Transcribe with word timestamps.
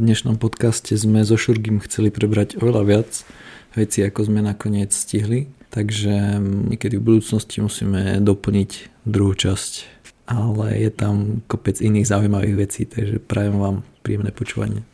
Dnešnom 0.00 0.40
podcaste 0.40 0.96
sme 0.96 1.20
so 1.28 1.36
Šurgim 1.36 1.76
chceli 1.84 2.08
prebrať 2.08 2.56
oveľa 2.56 2.82
viac 2.88 3.10
veci, 3.76 4.00
ako 4.00 4.32
sme 4.32 4.40
nakoniec 4.40 4.96
stihli. 4.96 5.52
Takže 5.68 6.40
niekedy 6.40 6.96
v 6.96 7.04
budúcnosti 7.04 7.60
musíme 7.60 8.16
doplniť 8.24 9.04
druhú 9.04 9.36
časť. 9.36 9.72
Ale 10.24 10.72
je 10.80 10.88
tam 10.88 11.44
kopec 11.44 11.84
iných 11.84 12.16
zaujímavých 12.16 12.56
vecí, 12.56 12.88
takže 12.88 13.20
prajem 13.20 13.60
vám 13.60 13.76
príjemné 14.00 14.32
počúvanie. 14.32 14.88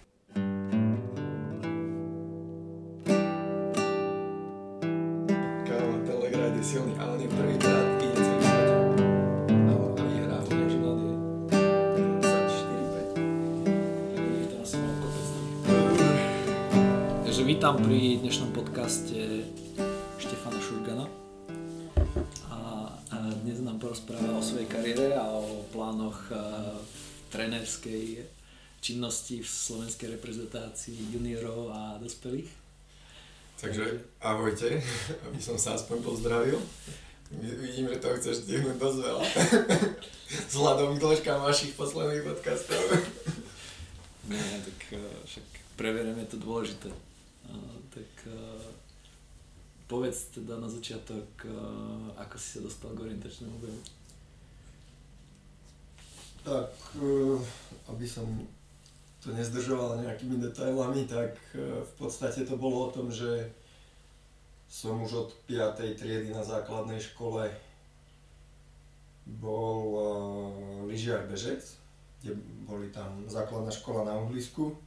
Trénerskej 27.86 28.26
činnosti 28.82 29.42
v 29.42 29.48
slovenskej 29.48 30.08
reprezentácii 30.18 31.14
juniorov 31.14 31.70
a 31.70 31.98
dospelých. 32.02 32.50
Takže 33.56 34.04
ahojte, 34.20 34.82
aby 35.26 35.40
som 35.40 35.56
sa 35.56 35.74
aspoň 35.74 36.02
pozdravil. 36.02 36.58
Vidím, 37.42 37.90
že 37.90 37.98
to 37.98 38.14
chceš 38.22 38.46
stihnúť 38.46 38.78
dosť 38.78 38.98
veľa. 39.02 39.24
Vzhľadom 40.50 40.94
k 40.94 41.02
dĺžkám 41.02 41.40
vašich 41.42 41.74
posledných 41.74 42.22
podcastov. 42.22 42.78
Nie, 44.30 44.42
tak 44.62 44.78
však 45.26 45.46
preverujeme 45.78 46.26
to 46.26 46.38
dôležité 46.38 46.90
tak 47.96 48.28
povedz 49.88 50.36
teda 50.36 50.60
na 50.60 50.68
začiatok, 50.68 51.24
ako 52.20 52.36
si 52.36 52.58
sa 52.58 52.60
dostal 52.60 52.92
k 52.92 53.08
orientačnému 53.08 53.56
behu. 53.56 53.80
Tak, 56.46 56.70
aby 57.90 58.06
som 58.06 58.22
to 59.18 59.34
nezdržoval 59.34 59.98
nejakými 59.98 60.38
detailami, 60.38 61.02
tak 61.10 61.34
v 61.58 61.92
podstate 61.98 62.46
to 62.46 62.54
bolo 62.54 62.86
o 62.86 62.92
tom, 62.94 63.10
že 63.10 63.50
som 64.70 65.02
už 65.02 65.12
od 65.26 65.30
5. 65.50 65.98
triedy 65.98 66.30
na 66.30 66.46
základnej 66.46 67.02
škole 67.02 67.50
bol 69.26 69.98
lyžiar 70.86 71.26
bežec, 71.26 71.66
kde 72.22 72.38
boli 72.62 72.94
tam 72.94 73.26
základná 73.26 73.74
škola 73.74 74.06
na 74.06 74.14
uhlisku 74.22 74.78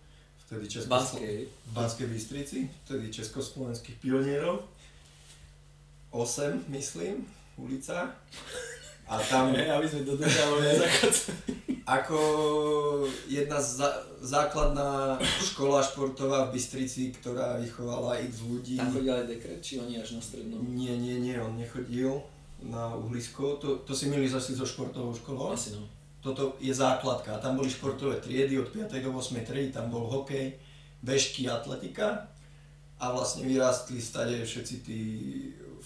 vtedy 0.48 0.66
Česko... 0.68 0.90
Banskej. 0.90 1.46
V 1.46 1.72
Banskej 1.76 2.08
Bystrici, 2.08 2.60
vtedy 2.88 3.12
československých 3.12 4.00
pionierov. 4.00 4.64
8, 6.10 6.66
myslím, 6.72 7.28
ulica. 7.60 8.16
A 9.10 9.18
tam... 9.18 9.52
Ne, 9.52 9.66
aby 9.66 9.90
sme 9.90 10.06
dodržali 10.06 10.80
Ako 11.90 12.20
jedna 13.26 13.58
zá, 13.58 14.06
základná 14.22 15.18
škola 15.42 15.82
športová 15.82 16.46
v 16.46 16.62
Bystrici, 16.62 17.10
ktorá 17.18 17.58
vychovala 17.58 18.22
x 18.30 18.46
ľudí. 18.46 18.78
Tam 18.78 18.94
chodil 18.94 19.10
aj 19.10 19.26
dekret, 19.26 19.60
či 19.66 19.82
oni 19.82 19.98
až 19.98 20.16
na 20.18 20.22
strednú? 20.22 20.62
Nie, 20.70 20.94
nie, 20.94 21.18
nie, 21.18 21.34
on 21.42 21.58
nechodil 21.58 22.22
na 22.62 22.94
uhlisko. 22.94 23.58
To, 23.58 23.82
to 23.82 23.98
si 23.98 24.06
milí 24.06 24.30
zase 24.30 24.54
so 24.54 24.70
športovou 24.70 25.18
školou? 25.18 25.58
Asi 25.58 25.74
no 25.74 25.90
toto 26.20 26.60
je 26.60 26.74
základka. 26.76 27.40
Tam 27.40 27.56
boli 27.56 27.72
športové 27.72 28.20
triedy 28.20 28.60
od 28.60 28.68
5. 28.70 28.92
do 29.00 29.12
8. 29.16 29.40
triedy, 29.48 29.72
tam 29.72 29.88
bol 29.88 30.04
hokej, 30.12 30.60
bežky, 31.00 31.48
atletika 31.48 32.28
a 33.00 33.16
vlastne 33.16 33.48
vyrástli 33.48 34.04
stade 34.04 34.36
všetci 34.44 34.76
tí, 34.84 35.00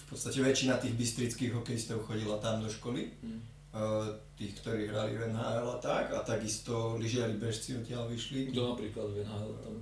v 0.04 0.06
podstate 0.12 0.38
väčšina 0.44 0.76
tých 0.76 0.94
bystrických 0.94 1.56
hokejistov 1.56 2.04
chodila 2.04 2.36
tam 2.36 2.60
do 2.60 2.68
školy. 2.68 3.08
Hmm. 3.24 3.40
Tých, 4.38 4.54
ktorí 4.62 4.86
hrali 4.86 5.18
v 5.18 5.34
NHL 5.34 5.66
a 5.66 5.78
tak, 5.82 6.14
a 6.14 6.22
takisto 6.22 6.94
lyžiari 6.94 7.34
bežci 7.34 7.74
odtiaľ 7.74 8.06
vyšli. 8.06 8.54
Kto 8.54 8.76
napríklad 8.76 9.06
v 9.10 9.16
NHL 9.26 9.52
tam? 9.58 9.74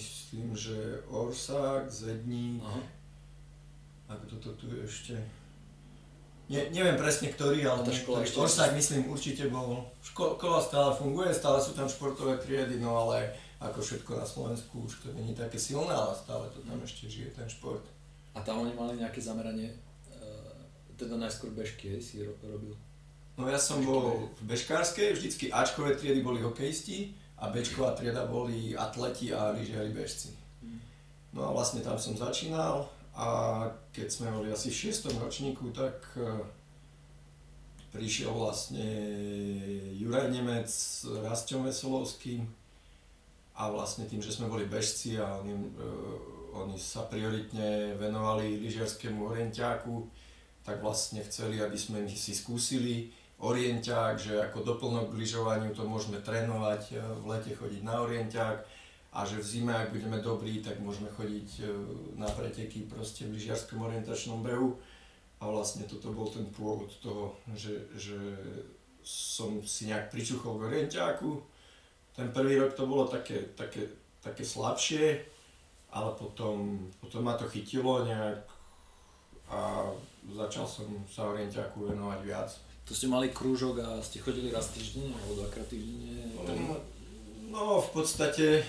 myslím, 0.00 0.56
že 0.56 1.02
Orsák, 1.10 1.90
Zedník, 1.90 2.62
Aha. 2.64 2.80
a 4.08 4.12
kto 4.16 4.36
to 4.36 4.50
tu 4.54 4.66
ešte? 4.84 5.18
Ne, 6.50 6.66
neviem 6.74 6.98
presne 6.98 7.30
ktorý, 7.30 7.62
ale 7.62 7.86
tá 7.86 7.94
škola 7.94 8.26
ešte... 8.26 8.42
Orsák 8.42 8.74
myslím 8.74 9.06
určite 9.06 9.46
bol. 9.46 9.86
Škola 10.02 10.58
stále 10.58 10.90
funguje, 10.98 11.30
stále 11.30 11.62
sú 11.62 11.78
tam 11.78 11.86
športové 11.86 12.38
triedy, 12.42 12.82
no 12.82 12.98
ale 13.06 13.30
ako 13.62 13.78
všetko 13.84 14.18
na 14.18 14.26
Slovensku 14.26 14.88
už 14.88 15.04
to 15.04 15.14
není 15.14 15.36
také 15.36 15.60
silné, 15.60 15.94
ale 15.94 16.16
stále 16.16 16.50
to 16.50 16.58
tam 16.66 16.80
ešte 16.82 17.06
žije 17.06 17.30
ten 17.36 17.46
šport. 17.46 17.86
A 18.34 18.40
tam 18.40 18.62
oni 18.62 18.72
mali 18.74 19.00
nejaké 19.00 19.18
zameranie, 19.18 19.74
uh, 20.14 20.54
teda 20.94 21.18
najskôr 21.18 21.50
bežky, 21.50 21.96
hej, 21.96 22.00
si 22.00 22.14
ro- 22.22 22.38
robil? 22.42 22.74
No 23.34 23.48
ja 23.48 23.56
som 23.56 23.80
bežky 23.80 23.86
bol 23.86 24.30
v 24.38 24.42
bežkárskej, 24.44 25.16
vždycky 25.16 25.48
Ačkové 25.48 25.96
triedy 25.96 26.20
boli 26.20 26.44
hokejisti 26.44 27.16
a 27.40 27.48
Bčková 27.48 27.96
trieda 27.96 28.28
boli 28.28 28.76
atleti 28.76 29.32
a 29.32 29.56
lyžiari 29.56 29.90
bežci. 29.96 30.36
Hmm. 30.60 30.80
No 31.32 31.48
a 31.48 31.50
vlastne 31.56 31.80
tam 31.80 31.96
som 31.96 32.12
začínal, 32.12 32.84
a 33.20 33.26
keď 33.90 34.08
sme 34.08 34.28
boli 34.30 34.48
asi 34.48 34.70
v 34.70 34.94
6. 34.94 35.18
ročníku, 35.18 35.74
tak 35.74 35.98
e, 36.14 36.24
prišiel 37.90 38.30
vlastne 38.30 38.86
Juraj 39.98 40.30
Nemec 40.30 40.70
s 40.70 41.04
Rastom 41.04 41.66
Veselovským 41.66 42.46
a 43.58 43.68
vlastne 43.68 44.06
tým, 44.06 44.22
že 44.22 44.30
sme 44.30 44.46
boli 44.48 44.64
bežci 44.64 45.20
a 45.20 45.36
oni, 45.42 45.52
uh, 45.52 45.68
oni 46.54 46.76
sa 46.78 47.06
prioritne 47.06 47.94
venovali 47.96 48.58
lyžiarskému 48.60 49.26
orientiáku, 49.30 50.06
tak 50.66 50.82
vlastne 50.84 51.24
chceli, 51.24 51.62
aby 51.62 51.78
sme 51.78 52.04
si 52.10 52.36
skúsili 52.36 53.10
orienťák, 53.40 54.14
že 54.20 54.36
ako 54.36 54.76
doplnok 54.76 55.16
k 55.16 55.18
lyžovaniu 55.24 55.72
to 55.72 55.88
môžeme 55.88 56.20
trénovať, 56.20 56.82
e, 56.92 56.94
v 57.00 57.24
lete 57.24 57.52
chodiť 57.56 57.80
na 57.80 58.04
orienťák 58.04 58.58
a 59.10 59.20
že 59.24 59.40
v 59.40 59.48
zime, 59.48 59.72
ak 59.72 59.96
budeme 59.96 60.20
dobrí, 60.20 60.60
tak 60.60 60.78
môžeme 60.78 61.08
chodiť 61.08 61.48
e, 61.58 61.62
na 62.20 62.28
preteky 62.28 62.84
proste 62.84 63.24
v 63.24 63.40
lyžiarskom 63.40 63.80
orientačnom 63.80 64.44
behu. 64.44 64.76
A 65.40 65.48
vlastne 65.48 65.88
toto 65.88 66.12
bol 66.12 66.28
ten 66.28 66.44
pôvod 66.52 66.92
toho, 67.00 67.32
že, 67.56 67.88
že 67.96 68.20
som 69.00 69.64
si 69.64 69.88
nejak 69.88 70.12
pričuchol 70.12 70.60
k 70.60 70.66
orienťáku. 70.68 71.30
Ten 72.12 72.28
prvý 72.28 72.60
rok 72.60 72.76
to 72.76 72.84
bolo 72.84 73.08
také, 73.08 73.48
také, 73.56 73.88
také 74.20 74.44
slabšie, 74.44 75.24
ale 75.90 76.10
potom, 76.14 76.86
potom 77.02 77.22
ma 77.26 77.34
to 77.34 77.50
chytilo 77.50 78.06
nejak 78.06 78.46
a 79.50 79.90
začal 80.30 80.62
som 80.62 80.86
sa 81.10 81.26
orienťáku 81.26 81.90
venovať 81.90 82.20
viac. 82.22 82.50
To 82.86 82.94
ste 82.94 83.10
mali 83.10 83.34
krúžok 83.34 83.82
a 83.82 83.88
ste 83.98 84.22
chodili 84.22 84.54
raz 84.54 84.70
týždenne 84.70 85.14
alebo 85.14 85.42
dvakrát 85.42 85.66
týždenne? 85.66 86.30
No, 86.38 86.74
no 87.50 87.62
v 87.82 87.88
podstate 87.90 88.62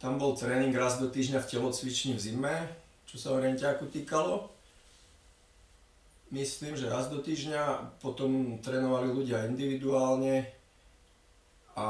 tam 0.00 0.16
bol 0.16 0.32
tréning 0.32 0.72
raz 0.72 0.96
do 0.96 1.12
týždňa 1.12 1.44
v 1.44 1.50
telocvični 1.52 2.16
v 2.16 2.20
zime, 2.20 2.56
čo 3.04 3.20
sa 3.20 3.36
orientiaku 3.36 3.92
týkalo. 3.92 4.48
Myslím, 6.32 6.78
že 6.78 6.88
raz 6.88 7.12
do 7.12 7.20
týždňa, 7.20 7.96
potom 8.00 8.62
trénovali 8.64 9.12
ľudia 9.12 9.44
individuálne 9.44 10.59
a 11.76 11.88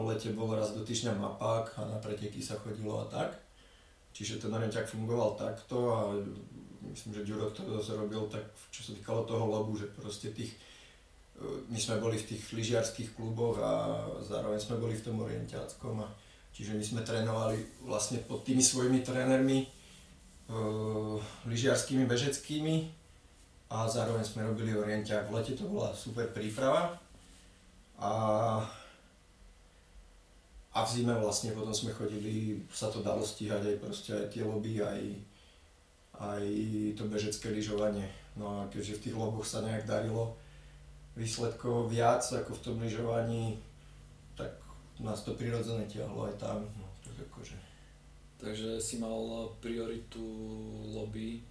v 0.00 0.12
lete 0.12 0.32
bol 0.32 0.52
raz 0.52 0.72
do 0.72 0.80
týždňa 0.80 1.16
mapák 1.16 1.76
a 1.76 1.82
na 1.88 1.98
preteky 2.00 2.40
sa 2.40 2.56
chodilo 2.56 3.04
a 3.04 3.06
tak. 3.08 3.36
Čiže 4.14 4.40
ten 4.40 4.54
orientiak 4.54 4.86
fungoval 4.86 5.34
takto 5.34 5.76
a 5.90 5.98
myslím, 6.88 7.10
že 7.18 7.26
Ďuro 7.26 7.50
to 7.50 7.66
dosť 7.66 7.98
robil 7.98 8.22
tak, 8.30 8.46
čo 8.70 8.80
sa 8.86 8.90
týkalo 8.94 9.26
toho 9.26 9.44
lobu, 9.44 9.74
že 9.74 9.90
proste 9.90 10.30
tých, 10.30 10.54
my 11.68 11.76
sme 11.76 11.98
boli 11.98 12.16
v 12.16 12.32
tých 12.34 12.42
lyžiarských 12.54 13.18
kluboch 13.18 13.58
a 13.58 14.06
zároveň 14.22 14.62
sme 14.62 14.78
boli 14.78 14.94
v 14.94 15.04
tom 15.04 15.18
orientiáckom 15.18 15.98
a 16.00 16.08
Čiže 16.54 16.78
my 16.78 16.84
sme 16.86 17.00
trénovali 17.02 17.58
vlastne 17.82 18.22
pod 18.22 18.46
tými 18.46 18.62
svojimi 18.62 19.02
trénermi, 19.02 19.66
uh, 20.54 21.18
lyžiarskými, 21.50 22.06
bežeckými 22.06 22.94
a 23.74 23.90
zároveň 23.90 24.22
sme 24.22 24.46
robili 24.46 24.70
orientia. 24.70 25.26
V 25.26 25.34
lete 25.34 25.58
to 25.58 25.66
bola 25.66 25.90
super 25.90 26.30
príprava 26.30 26.94
a, 27.98 28.12
a 30.74 30.82
v 30.82 30.90
zime 30.90 31.14
vlastne 31.14 31.54
potom 31.54 31.70
sme 31.70 31.94
chodili, 31.94 32.58
sa 32.74 32.90
to 32.90 32.98
dalo 32.98 33.22
stíhať 33.22 33.62
aj 33.62 33.76
proste 33.78 34.10
aj 34.10 34.26
tie 34.34 34.42
lobby, 34.42 34.82
aj, 34.82 35.00
aj 36.18 36.44
to 36.98 37.06
bežecké 37.06 37.54
lyžovanie. 37.54 38.10
No 38.34 38.50
a 38.50 38.58
keďže 38.66 38.98
v 38.98 39.02
tých 39.08 39.16
loboch 39.16 39.46
sa 39.46 39.62
nejak 39.62 39.86
darilo 39.86 40.34
výsledkov 41.14 41.86
viac 41.86 42.26
ako 42.26 42.58
v 42.58 42.62
tom 42.66 42.76
lyžovaní, 42.82 43.62
nás 45.02 45.26
to 45.26 45.34
prirodzene 45.34 45.86
ťahlo 45.90 46.30
aj 46.30 46.34
tam. 46.38 46.62
No, 46.78 46.86
tak 47.02 47.16
akože. 47.26 47.56
Takže 48.38 48.78
si 48.78 49.02
mal 49.02 49.50
prioritu 49.58 50.22
lobby 50.94 51.42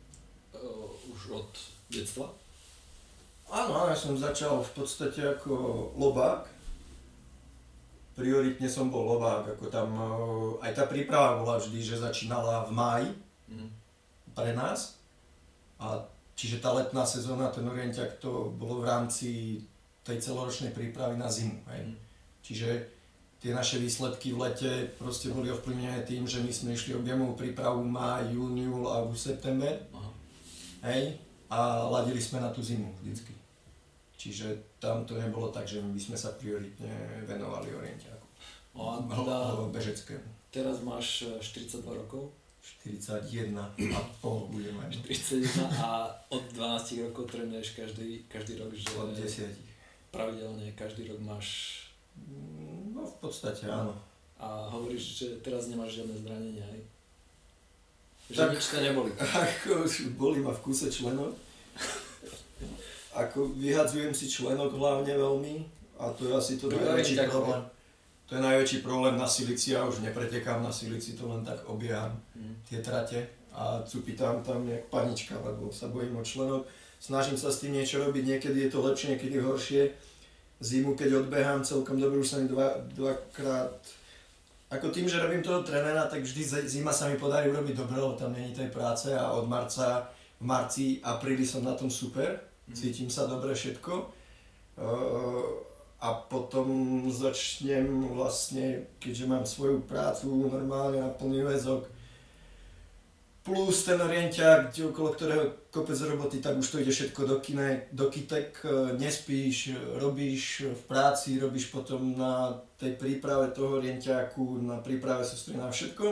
uh, 0.56 0.88
už 1.12 1.44
od 1.44 1.50
detstva? 1.92 2.32
Áno, 3.52 3.92
ja 3.92 3.98
som 3.98 4.16
začal 4.16 4.64
v 4.64 4.72
podstate 4.72 5.20
ako 5.20 5.52
lobák. 6.00 6.48
Prioritne 8.14 8.70
som 8.70 8.94
bol 8.94 9.18
lovák, 9.18 9.58
ako 9.58 9.66
tam 9.70 9.90
e, 9.98 10.06
aj 10.66 10.72
tá 10.78 10.84
príprava 10.86 11.42
bola 11.42 11.58
vždy, 11.58 11.80
že 11.82 12.02
začínala 12.02 12.66
v 12.70 12.72
máji 12.72 13.10
mm. 13.50 13.70
pre 14.38 14.54
nás. 14.54 14.98
A 15.82 16.00
čiže 16.38 16.62
tá 16.62 16.72
letná 16.74 17.04
sezóna, 17.04 17.50
ten 17.50 17.66
orientiak, 17.66 18.22
to 18.22 18.54
bolo 18.54 18.82
v 18.82 18.88
rámci 18.90 19.30
tej 20.06 20.22
celoročnej 20.22 20.72
prípravy 20.72 21.18
na 21.18 21.28
zimu. 21.28 21.58
Hej. 21.74 21.82
Mm. 21.90 21.96
Čiže 22.44 22.70
tie 23.44 23.52
naše 23.52 23.76
výsledky 23.76 24.32
v 24.32 24.40
lete 24.48 24.72
proste 24.96 25.28
boli 25.34 25.52
ovplyvnené 25.52 26.08
tým, 26.08 26.24
že 26.24 26.40
my 26.40 26.52
sme 26.54 26.70
išli 26.78 26.96
objemovú 26.96 27.36
prípravu 27.36 27.84
má, 27.84 28.24
jún, 28.32 28.56
júl, 28.56 28.88
august, 28.88 29.28
september. 29.28 29.74
Aha. 29.92 30.10
Hej, 30.88 31.20
a 31.52 31.88
ladili 31.88 32.20
sme 32.24 32.40
na 32.40 32.52
tú 32.52 32.64
zimu 32.64 32.88
vždycky. 33.04 33.43
Čiže 34.24 34.80
tam 34.80 35.04
to 35.04 35.20
nebolo 35.20 35.52
tak, 35.52 35.68
že 35.68 35.84
my 35.84 36.00
sme 36.00 36.16
sa 36.16 36.32
prioritne 36.40 36.88
venovali 37.28 37.76
orientiaku. 37.76 38.24
No 38.72 39.04
teda, 39.04 39.60
bežeckému. 39.68 40.48
Teraz 40.48 40.80
máš 40.80 41.28
42 41.44 41.84
e, 41.84 41.92
rokov? 41.92 42.32
41 42.88 43.52
a 43.60 44.00
pol 44.24 44.48
budem 44.48 44.72
mať. 44.80 45.04
41 45.12 45.68
a 45.76 46.08
od 46.32 46.44
12 46.56 47.04
rokov 47.04 47.36
trénuješ 47.36 47.76
každý, 47.76 48.24
každý 48.32 48.56
rok, 48.64 48.72
že... 48.72 48.88
Od 48.96 49.12
10. 49.12 49.52
Pravidelne 50.16 50.72
každý 50.72 51.04
rok 51.12 51.20
máš 51.20 51.84
No 52.96 53.04
v 53.04 53.16
podstate 53.20 53.68
áno. 53.68 53.92
A 54.40 54.72
hovoríš, 54.72 55.20
že 55.20 55.28
teraz 55.44 55.68
nemáš 55.68 56.00
žiadne 56.00 56.16
zranenia, 56.20 56.64
aj? 56.64 56.82
Že 58.32 58.38
tak, 58.40 58.52
nič 58.56 58.66
neboli. 58.80 59.12
Ako, 59.44 59.84
boli 60.16 60.40
ma 60.40 60.56
v 60.56 60.64
kúse 60.64 60.88
členok. 60.88 61.36
Ako 63.14 63.54
vyhadzujem 63.54 64.14
si 64.14 64.26
členok 64.26 64.74
hlavne 64.74 65.14
veľmi 65.14 65.56
a 66.02 66.10
to 66.18 66.28
je 66.28 66.34
asi 66.34 66.54
to, 66.58 66.70
to 66.70 66.78
najväčší 66.82 67.30
problém. 67.30 67.62
To 68.26 68.32
je 68.40 68.42
najväčší 68.42 68.78
problém 68.82 69.16
na 69.20 69.28
silici, 69.30 69.78
ja 69.78 69.86
už 69.86 70.02
nepretekám 70.02 70.64
na 70.64 70.72
silici, 70.74 71.14
to 71.14 71.30
len 71.30 71.46
tak 71.46 71.62
obieham 71.70 72.18
mm. 72.34 72.66
tie 72.66 72.80
trate 72.82 73.30
a 73.54 73.84
cupitám 73.86 74.42
tam 74.42 74.66
nejak 74.66 74.90
panička, 74.90 75.38
lebo 75.38 75.70
sa 75.70 75.92
bojím 75.94 76.18
o 76.18 76.26
členok. 76.26 76.66
Snažím 76.98 77.38
sa 77.38 77.54
s 77.54 77.62
tým 77.62 77.78
niečo 77.78 78.02
robiť, 78.02 78.24
niekedy 78.26 78.66
je 78.66 78.70
to 78.72 78.80
lepšie, 78.82 79.14
niekedy 79.14 79.38
horšie 79.38 79.94
zimu, 80.64 80.96
keď 80.96 81.28
odbehám 81.28 81.62
celkom 81.62 82.00
dobre, 82.00 82.24
už 82.24 82.30
sa 82.32 82.38
mi 82.40 82.48
dva, 82.48 82.80
dvakrát 82.96 83.76
ako 84.74 84.90
tým, 84.90 85.06
že 85.06 85.22
robím 85.22 85.46
toho 85.46 85.62
trénera, 85.62 86.10
tak 86.10 86.26
vždy 86.26 86.66
zima 86.66 86.90
sa 86.90 87.06
mi 87.06 87.20
podarí 87.22 87.52
urobiť 87.54 87.78
dobre, 87.78 88.02
lebo 88.02 88.18
tam 88.18 88.34
není 88.34 88.58
tej 88.58 88.74
práce 88.74 89.14
a 89.14 89.30
od 89.38 89.46
marca, 89.46 90.10
v 90.42 90.46
marci, 90.50 90.86
apríli 91.06 91.46
som 91.46 91.62
na 91.62 91.78
tom 91.78 91.94
super. 91.94 92.42
Cítim 92.72 93.12
sa 93.12 93.28
dobre 93.28 93.52
všetko. 93.52 93.92
A 96.04 96.10
potom 96.28 96.68
začnem 97.08 98.08
vlastne, 98.12 98.88
keďže 99.00 99.26
mám 99.28 99.48
svoju 99.48 99.84
prácu 99.88 100.52
normálne 100.52 101.00
na 101.00 101.12
plný 101.12 101.44
väzok, 101.48 101.88
plus 103.44 103.84
ten 103.84 104.00
orientia, 104.00 104.72
okolo 104.72 105.12
ktorého 105.12 105.68
kopec 105.68 106.00
roboty, 106.00 106.40
tak 106.40 106.56
už 106.56 106.68
to 106.68 106.80
ide 106.80 106.92
všetko 106.92 107.28
do, 107.28 107.38
kine, 107.44 107.92
do 107.92 108.08
kytek, 108.08 108.56
e, 108.64 108.96
nespíš, 108.96 109.76
robíš 110.00 110.72
v 110.72 110.82
práci, 110.88 111.36
robíš 111.40 111.68
potom 111.68 112.16
na 112.16 112.56
tej 112.80 112.96
príprave 112.96 113.52
toho 113.52 113.84
orientiaku, 113.84 114.64
na 114.64 114.80
príprave 114.80 115.28
sústredy 115.28 115.60
na 115.60 115.68
všetko. 115.68 116.06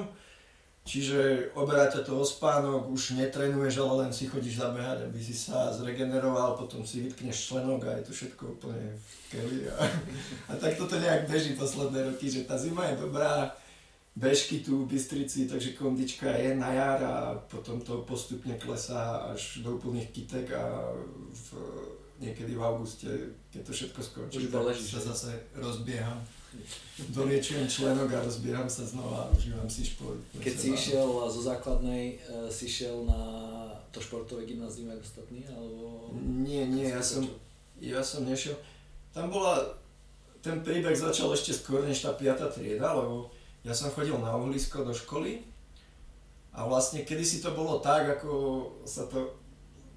Čiže 0.81 1.53
oberá 1.53 1.85
ťa 1.85 2.01
to 2.01 2.17
o 2.17 2.25
spánok, 2.25 2.89
už 2.89 3.13
netrenuješ, 3.13 3.85
ale 3.85 3.93
len 4.05 4.11
si 4.11 4.25
chodíš 4.25 4.65
zabehať, 4.65 5.05
aby 5.05 5.19
si 5.21 5.37
sa 5.37 5.69
zregeneroval, 5.69 6.57
potom 6.57 6.81
si 6.81 7.05
vytkneš 7.05 7.37
členok 7.53 7.85
a 7.85 8.01
je 8.01 8.03
to 8.09 8.11
všetko 8.17 8.43
úplne 8.57 8.97
v 8.97 9.13
keli. 9.29 9.59
A, 9.69 9.77
a 10.49 10.53
tak 10.57 10.73
toto 10.81 10.97
nejak 10.97 11.29
beží 11.29 11.53
posledné 11.53 12.09
roky, 12.09 12.33
že 12.33 12.49
tá 12.49 12.57
zima 12.57 12.89
je 12.89 12.97
dobrá, 12.97 13.53
bežky 14.17 14.65
tu 14.65 14.83
v 14.83 14.97
Bystrici, 14.97 15.45
takže 15.45 15.77
kondička 15.77 16.33
je 16.33 16.57
na 16.57 16.73
jar 16.73 16.99
a 17.05 17.15
potom 17.45 17.77
to 17.77 18.01
postupne 18.01 18.57
klesá 18.57 19.29
až 19.29 19.61
do 19.61 19.77
úplných 19.77 20.09
kytek 20.09 20.49
a 20.57 20.91
v, 21.29 21.45
niekedy 22.19 22.57
v 22.57 22.61
auguste, 22.65 23.37
keď 23.53 23.61
to 23.63 23.71
všetko 23.71 23.99
skončí, 24.01 24.49
tak 24.49 24.75
sa 24.81 24.99
zase 25.13 25.31
rozbieham. 25.53 26.19
Doliečujem 27.15 27.67
členok 27.67 28.11
a 28.13 28.23
rozbieham 28.23 28.67
sa 28.67 28.83
znova 28.83 29.27
a 29.27 29.31
užívam 29.31 29.69
si 29.69 29.87
šport. 29.87 30.19
Keď 30.37 30.53
si 30.53 30.67
išiel 30.75 31.07
zo 31.07 31.41
základnej, 31.41 32.19
e, 32.19 32.51
si 32.51 32.67
šiel 32.67 33.07
na 33.07 33.21
to 33.91 33.99
športové 33.99 34.47
gymnázium 34.47 34.91
ako 34.91 35.03
ostatní, 35.03 35.43
alebo... 35.47 36.11
Nie, 36.19 36.67
nie, 36.67 36.87
ja 36.91 37.03
som, 37.03 37.27
ja 37.79 37.99
som 38.03 38.23
nešiel. 38.23 38.55
Tam 39.11 39.27
bola, 39.27 39.75
ten 40.39 40.63
príbeh 40.63 40.95
začal 40.95 41.31
ešte 41.35 41.55
skôr 41.55 41.83
než 41.83 42.03
tá 42.03 42.15
5. 42.15 42.55
trieda, 42.55 42.95
lebo 42.95 43.31
ja 43.67 43.75
som 43.75 43.91
chodil 43.91 44.15
na 44.17 44.33
uhlisko 44.35 44.87
do 44.87 44.95
školy 44.95 45.43
a 46.51 46.67
vlastne 46.67 47.03
kedysi 47.03 47.43
to 47.43 47.51
bolo 47.55 47.79
tak, 47.79 48.07
ako 48.19 48.31
sa 48.83 49.07
to, 49.07 49.35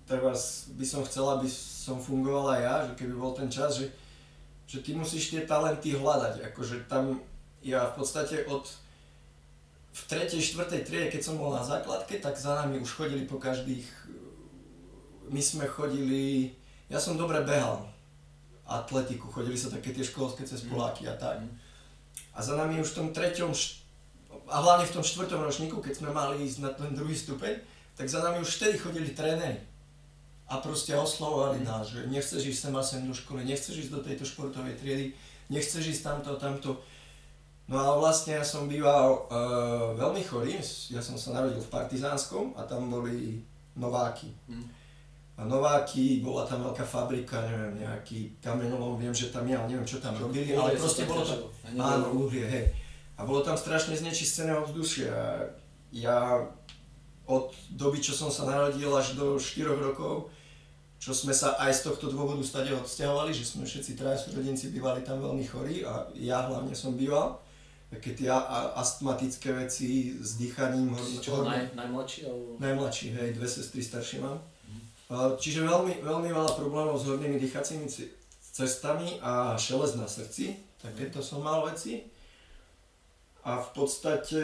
teraz 0.06 0.70
by 0.74 0.86
som 0.86 1.02
chcel, 1.06 1.26
aby 1.38 1.48
som 1.50 1.98
fungoval 1.98 2.54
aj 2.54 2.60
ja, 2.60 2.76
že 2.86 2.92
keby 2.98 3.14
bol 3.14 3.32
ten 3.32 3.48
čas, 3.50 3.78
že, 3.78 3.90
že 4.66 4.80
ty 4.80 4.96
musíš 4.96 5.30
tie 5.30 5.42
talenty 5.44 5.94
hľadať, 5.94 6.52
akože 6.52 6.88
tam 6.88 7.20
ja 7.64 7.88
v 7.92 7.94
podstate 8.00 8.44
od 8.48 8.64
v 9.94 10.02
tretej, 10.10 10.42
štvrtej 10.42 10.82
triede, 10.82 11.08
keď 11.14 11.22
som 11.22 11.38
bol 11.38 11.54
na 11.54 11.62
základke, 11.62 12.18
tak 12.18 12.34
za 12.34 12.58
nami 12.58 12.82
už 12.82 12.90
chodili 12.90 13.30
po 13.30 13.38
každých, 13.38 13.86
my 15.30 15.38
sme 15.38 15.70
chodili, 15.70 16.50
ja 16.90 16.98
som 16.98 17.14
dobre 17.14 17.38
behal 17.46 17.86
atletiku, 18.66 19.30
chodili 19.30 19.54
sa 19.54 19.70
také 19.70 19.94
tie 19.94 20.02
školské 20.02 20.42
cez 20.42 20.66
Poláky 20.66 21.06
a 21.06 21.14
tak. 21.14 21.38
Mm. 21.38 21.52
A 22.34 22.38
za 22.42 22.58
nami 22.58 22.82
už 22.82 22.90
v 22.90 22.98
tom 22.98 23.08
treťom, 23.14 23.54
a 24.50 24.56
hlavne 24.58 24.90
v 24.90 24.94
tom 24.98 25.04
štvrtom 25.06 25.46
ročníku, 25.46 25.78
keď 25.78 26.02
sme 26.02 26.10
mali 26.10 26.42
ísť 26.42 26.58
na 26.58 26.70
ten 26.74 26.90
druhý 26.90 27.14
stupeň, 27.14 27.62
tak 27.94 28.10
za 28.10 28.18
nami 28.18 28.42
už 28.42 28.50
vtedy 28.50 28.74
chodili 28.82 29.14
tréneri. 29.14 29.62
A 30.44 30.60
proste 30.60 30.92
oslovovali 30.92 31.64
nás, 31.64 31.88
že 31.88 32.04
nechceš 32.04 32.52
ísť 32.52 32.60
sem 32.68 32.74
a 32.76 32.82
sem 32.84 33.00
do 33.08 33.16
školy, 33.16 33.48
nechceš 33.48 33.88
ísť 33.88 33.92
do 33.96 34.00
tejto 34.04 34.28
športovej 34.28 34.76
triedy, 34.76 35.16
nechceš 35.48 35.96
ísť 35.96 36.02
tamto, 36.04 36.36
tamto. 36.36 36.84
No 37.64 37.80
a 37.80 37.96
vlastne 37.96 38.36
ja 38.36 38.44
som 38.44 38.68
býval 38.68 39.24
uh, 39.24 39.96
veľmi 39.96 40.20
chorý, 40.20 40.60
ja 40.92 41.00
som 41.00 41.16
sa 41.16 41.32
narodil 41.32 41.64
v 41.64 41.72
Partizánskom 41.72 42.52
a 42.60 42.68
tam 42.68 42.92
boli 42.92 43.40
Nováky. 43.80 44.28
Mm. 44.44 44.68
A 45.34 45.48
Nováky, 45.48 46.20
bola 46.20 46.44
tam 46.44 46.60
veľká 46.60 46.84
fabrika, 46.84 47.40
neviem, 47.40 47.80
nejaký 47.80 48.36
kameňolom, 48.44 49.00
viem, 49.00 49.16
že 49.16 49.32
tam 49.32 49.48
ja, 49.48 49.64
neviem, 49.64 49.88
čo 49.88 49.96
tam 49.96 50.12
robili, 50.20 50.52
ale 50.52 50.76
proste 50.76 51.08
bolo 51.08 51.24
tam, 51.24 51.40
áno, 51.80 52.12
uhlie, 52.20 52.44
hej. 52.44 52.68
A 53.16 53.24
bolo 53.24 53.40
tam 53.40 53.56
strašne 53.56 53.96
znečistené 53.96 54.52
ovzdušie 54.60 55.08
a 55.08 55.48
ja 55.90 56.44
od 57.24 57.52
doby, 57.72 58.04
čo 58.04 58.12
som 58.12 58.28
sa 58.28 58.44
narodil 58.44 58.92
až 58.92 59.16
do 59.16 59.40
4 59.40 59.70
rokov, 59.72 60.28
čo 61.00 61.12
sme 61.12 61.36
sa 61.36 61.56
aj 61.60 61.72
z 61.72 61.80
tohto 61.92 62.08
dôvodu 62.08 62.40
stade 62.40 62.72
odsťahovali, 62.72 63.32
že 63.32 63.44
sme 63.44 63.68
všetci 63.68 63.92
traja 63.96 64.16
súrodenci 64.16 64.72
bývali 64.72 65.04
tam 65.04 65.20
veľmi 65.20 65.44
chorí 65.44 65.84
a 65.84 66.08
ja 66.16 66.48
hlavne 66.48 66.72
som 66.72 66.96
býval. 66.96 67.40
Také 67.92 68.16
tie 68.16 68.32
astmatické 68.74 69.52
veci 69.52 70.16
s 70.16 70.40
dýchaním. 70.40 70.96
Čo, 71.20 71.44
naj, 71.44 71.76
najmladší? 71.76 72.26
Alebo... 72.26 72.56
Najmladší, 72.58 73.06
hej, 73.14 73.28
dve 73.36 73.46
sestry 73.46 73.84
staršie 73.84 74.18
mám. 74.24 74.40
Čiže 75.14 75.62
veľmi, 75.68 76.00
veľmi 76.00 76.28
veľa 76.32 76.52
problémov 76.56 76.96
s 76.98 77.06
hornými 77.06 77.36
dýchacími 77.38 77.86
cestami 78.54 79.20
a 79.20 79.54
šelez 79.60 79.94
na 80.00 80.08
srdci, 80.08 80.56
takéto 80.80 81.20
som 81.20 81.44
mal 81.44 81.62
veci. 81.68 82.08
A 83.44 83.60
v 83.60 83.68
podstate 83.76 84.42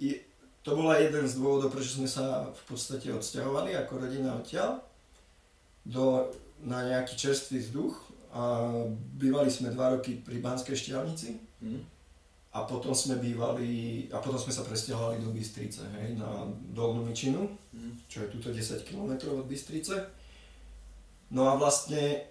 je, 0.00 0.16
to 0.60 0.76
bola 0.76 1.00
jeden 1.00 1.24
z 1.24 1.40
dôvodov, 1.40 1.72
prečo 1.72 1.96
sme 1.96 2.08
sa 2.08 2.48
v 2.52 2.62
podstate 2.68 3.08
odsťahovali 3.12 3.72
ako 3.80 3.92
rodina 3.96 4.36
odtiaľ 4.36 4.84
do, 5.86 6.28
na 6.60 6.84
nejaký 6.84 7.16
čerstvý 7.16 7.64
vzduch 7.64 7.96
a 8.30 8.70
bývali 9.16 9.48
sme 9.48 9.72
dva 9.72 9.96
roky 9.96 10.20
pri 10.20 10.38
Banskej 10.38 10.76
šťavnici. 10.76 11.28
Mm 11.64 12.00
a 12.50 12.66
potom 12.66 12.90
sme 12.90 13.22
bývali, 13.22 14.06
a 14.10 14.18
potom 14.18 14.34
sme 14.34 14.50
sa 14.50 14.66
presťahovali 14.66 15.22
do 15.22 15.30
Bystrice, 15.30 15.86
hej, 16.02 16.18
na 16.18 16.50
Dolnú 16.74 17.06
Mičinu, 17.06 17.46
mm. 17.46 18.10
čo 18.10 18.26
je 18.26 18.32
tuto 18.34 18.50
10 18.50 18.82
km 18.82 19.38
od 19.38 19.46
Bystrice. 19.46 20.10
No 21.30 21.46
a 21.46 21.54
vlastne 21.54 22.26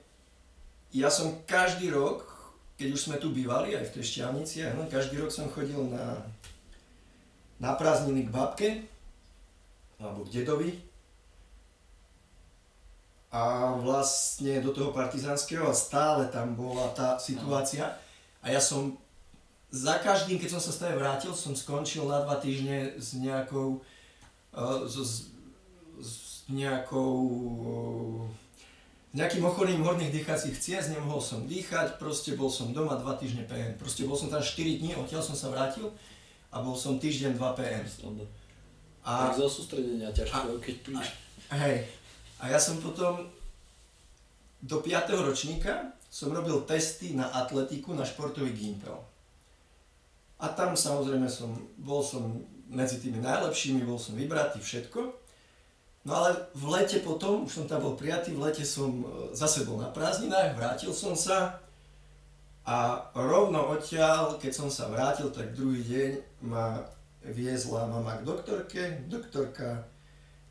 ja 0.92 1.08
som 1.08 1.40
každý 1.48 1.88
rok, 1.96 2.28
keď 2.76 2.88
už 2.92 3.02
sme 3.08 3.16
tu 3.16 3.32
bývali, 3.32 3.80
aj 3.80 3.88
v 3.88 3.94
tej 3.96 4.04
šťavnici, 4.12 4.68
aj, 4.68 4.92
každý 4.92 5.24
rok 5.24 5.32
som 5.32 5.48
chodil 5.48 5.80
na, 5.88 6.20
na 7.60 7.76
prázdniny 7.76 8.28
k 8.28 8.34
babke, 8.34 8.70
alebo 10.00 10.24
k 10.24 10.42
dedovi. 10.42 10.72
A 13.30 13.76
vlastne 13.78 14.58
do 14.64 14.74
toho 14.74 14.90
partizánskeho 14.90 15.70
a 15.70 15.76
stále 15.76 16.32
tam 16.34 16.58
bola 16.58 16.90
tá 16.98 17.20
situácia. 17.22 17.94
A 18.42 18.50
ja 18.50 18.58
som 18.58 18.98
za 19.70 20.02
každým, 20.02 20.42
keď 20.42 20.58
som 20.58 20.64
sa 20.64 20.74
stále 20.74 20.98
vrátil, 20.98 21.30
som 21.38 21.54
skončil 21.54 22.10
na 22.10 22.26
dva 22.26 22.42
týždne 22.42 22.98
s 22.98 23.14
nejakou, 23.14 23.86
uh, 24.58 24.82
s, 24.90 24.98
s, 24.98 25.14
s 26.02 26.16
nejakou 26.50 27.14
uh, 27.62 28.26
nejakým 29.14 29.42
ochorením 29.42 29.86
horných 29.86 30.14
dýchacích 30.14 30.58
ciest, 30.58 30.94
nemohol 30.94 31.18
som 31.18 31.42
dýchať, 31.50 31.98
proste 31.98 32.38
bol 32.38 32.54
som 32.54 32.70
doma 32.70 32.94
2 32.94 33.10
týždne 33.18 33.44
PM. 33.50 33.74
Proste 33.82 34.06
bol 34.06 34.14
som 34.14 34.30
tam 34.30 34.42
4 34.42 34.54
dní, 34.82 34.94
odtiaľ 34.94 35.26
som 35.26 35.34
sa 35.34 35.50
vrátil 35.50 35.90
a 36.50 36.56
bol 36.62 36.74
som 36.74 36.98
týždeň 36.98 37.38
2 37.38 37.58
PM. 37.58 37.86
A, 39.06 39.32
tak 39.32 39.40
zo 39.40 39.48
sústredenia 39.48 40.10
ťažko, 40.10 40.58
a, 40.58 40.62
keď 40.62 40.76
príš. 40.82 41.08
A, 41.50 41.56
hej. 41.66 41.86
A 42.42 42.54
ja 42.54 42.60
som 42.60 42.78
potom 42.82 43.30
do 44.60 44.78
5. 44.82 45.14
ročníka 45.24 45.94
som 46.10 46.34
robil 46.34 46.66
testy 46.66 47.14
na 47.14 47.30
atletiku, 47.30 47.94
na 47.94 48.02
športový 48.02 48.50
gimpel. 48.58 48.98
A 50.42 50.50
tam 50.50 50.74
samozrejme 50.74 51.30
som, 51.30 51.54
bol 51.78 52.02
som 52.02 52.42
medzi 52.70 52.98
tými 52.98 53.22
najlepšími, 53.22 53.86
bol 53.86 54.02
som 54.02 54.18
vybratý, 54.18 54.58
všetko. 54.58 55.02
No 56.08 56.12
ale 56.16 56.50
v 56.56 56.66
lete 56.74 57.04
potom, 57.04 57.46
už 57.46 57.52
som 57.52 57.66
tam 57.68 57.84
bol 57.84 57.94
prijatý, 57.94 58.34
v 58.34 58.48
lete 58.48 58.64
som 58.64 59.04
e, 59.04 59.36
zase 59.36 59.68
bol 59.68 59.78
na 59.78 59.92
prázdninách, 59.92 60.56
vrátil 60.56 60.96
som 60.96 61.12
sa 61.14 61.60
a 62.70 63.02
rovno 63.18 63.74
odtiaľ, 63.74 64.38
keď 64.38 64.54
som 64.54 64.70
sa 64.70 64.94
vrátil, 64.94 65.34
tak 65.34 65.58
druhý 65.58 65.82
deň 65.82 66.12
ma 66.46 66.86
viezla 67.26 67.90
mama 67.90 68.22
k 68.22 68.26
doktorke, 68.30 68.82
doktorka 69.10 69.90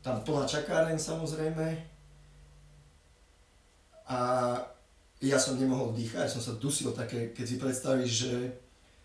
tam 0.03 0.19
plná 0.27 0.43
čakáren 0.43 0.99
samozrejme 0.99 1.79
a 4.11 4.19
ja 5.23 5.37
som 5.39 5.55
nemohol 5.55 5.95
dýchať, 5.95 6.27
som 6.27 6.43
sa 6.43 6.59
dusil 6.59 6.91
také, 6.91 7.31
keď 7.31 7.45
si 7.47 7.55
predstavíš, 7.55 8.11
že 8.11 8.33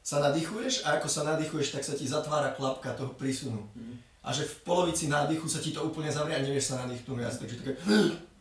sa 0.02 0.18
nadýchuješ 0.18 0.82
a 0.82 0.98
ako 0.98 1.06
sa 1.06 1.22
nadýchuješ, 1.22 1.74
tak 1.78 1.86
sa 1.86 1.94
ti 1.94 2.10
zatvára 2.10 2.50
klapka 2.54 2.98
toho 2.98 3.14
prísunu. 3.14 3.62
Mm 3.78 4.14
a 4.24 4.32
že 4.32 4.48
v 4.48 4.56
polovici 4.64 5.12
nádychu 5.12 5.44
sa 5.44 5.60
ti 5.60 5.70
to 5.70 5.84
úplne 5.84 6.08
zavrie 6.08 6.32
a 6.32 6.40
nevieš 6.40 6.72
sa 6.72 6.80
nadýchnúť 6.88 7.16
viac, 7.20 7.36
takže 7.36 7.60
také 7.60 7.72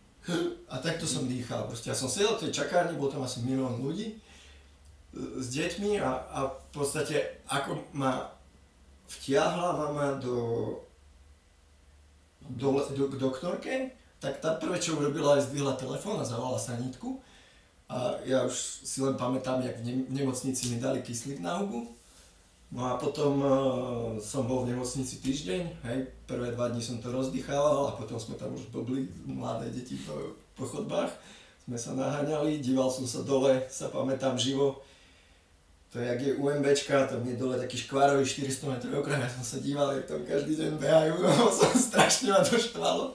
a 0.73 0.75
takto 0.79 1.03
som 1.03 1.27
dýchal. 1.27 1.67
Proste 1.67 1.91
ja 1.91 1.95
som 1.95 2.07
sedel 2.07 2.39
v 2.39 2.47
tej 2.47 2.63
čakárni, 2.63 2.95
bol 2.95 3.11
tam 3.11 3.27
asi 3.27 3.43
milión 3.43 3.83
ľudí 3.83 4.15
s 5.13 5.45
deťmi 5.53 6.01
a, 6.01 6.11
a 6.33 6.39
v 6.49 6.67
podstate 6.73 7.45
ako 7.45 7.77
ma 7.93 8.33
vtiahla 9.05 9.69
mama 9.77 10.17
do, 10.17 10.37
do, 12.49 12.81
do, 12.81 13.03
k 13.13 13.15
doktorke, 13.21 13.73
tak 14.17 14.41
tá 14.41 14.57
prvé, 14.57 14.81
čo 14.81 14.97
urobila, 14.97 15.37
je 15.37 15.45
zdvihla 15.51 15.77
telefón 15.77 16.17
a 16.17 16.25
zavolala 16.25 16.57
sanitku. 16.57 17.21
A 17.91 18.17
ja 18.25 18.47
už 18.47 18.55
si 18.81 19.03
len 19.03 19.13
pamätám, 19.13 19.61
jak 19.61 19.77
v 19.83 20.09
nemocnici 20.09 20.73
mi 20.73 20.81
dali 20.81 21.03
kyslík 21.03 21.43
na 21.43 21.61
hubu. 21.61 21.93
No 22.73 22.89
a 22.89 22.97
potom 22.97 23.37
uh, 23.37 23.53
som 24.17 24.49
bol 24.49 24.65
v 24.65 24.73
nemocnici 24.73 25.21
týždeň, 25.21 25.61
hej, 25.85 26.09
prvé 26.25 26.57
dva 26.57 26.73
dní 26.73 26.81
som 26.81 26.97
to 26.97 27.13
rozdýchával 27.13 27.93
a 27.93 27.95
potom 27.99 28.17
sme 28.17 28.33
tam 28.33 28.49
už 28.57 28.65
bobli, 28.73 29.05
mladé 29.29 29.69
deti 29.69 29.93
po, 30.01 30.33
po 30.57 30.65
chodbách, 30.65 31.13
sme 31.69 31.77
sa 31.77 31.93
naháňali, 31.93 32.65
díval 32.65 32.89
som 32.89 33.05
sa 33.05 33.21
dole, 33.21 33.69
sa 33.69 33.93
pamätám 33.93 34.41
živo, 34.41 34.81
to 35.93 36.01
je, 36.01 36.05
jak 36.09 36.21
je 36.21 36.33
UMBčka, 36.33 37.07
tam 37.07 37.21
je 37.21 37.37
dole 37.37 37.61
taký 37.61 37.77
škvárový 37.77 38.25
400 38.25 38.65
m 38.65 38.97
okrem, 38.97 39.21
ja 39.21 39.29
som 39.29 39.45
sa 39.45 39.57
díval, 39.61 39.93
jak 39.93 40.09
tam 40.09 40.25
každý 40.25 40.57
deň 40.57 40.71
behajú, 40.81 41.13
som 41.61 41.69
strašne 41.77 42.33
ma 42.33 42.41
to 42.41 42.57
štvalo. 42.57 43.13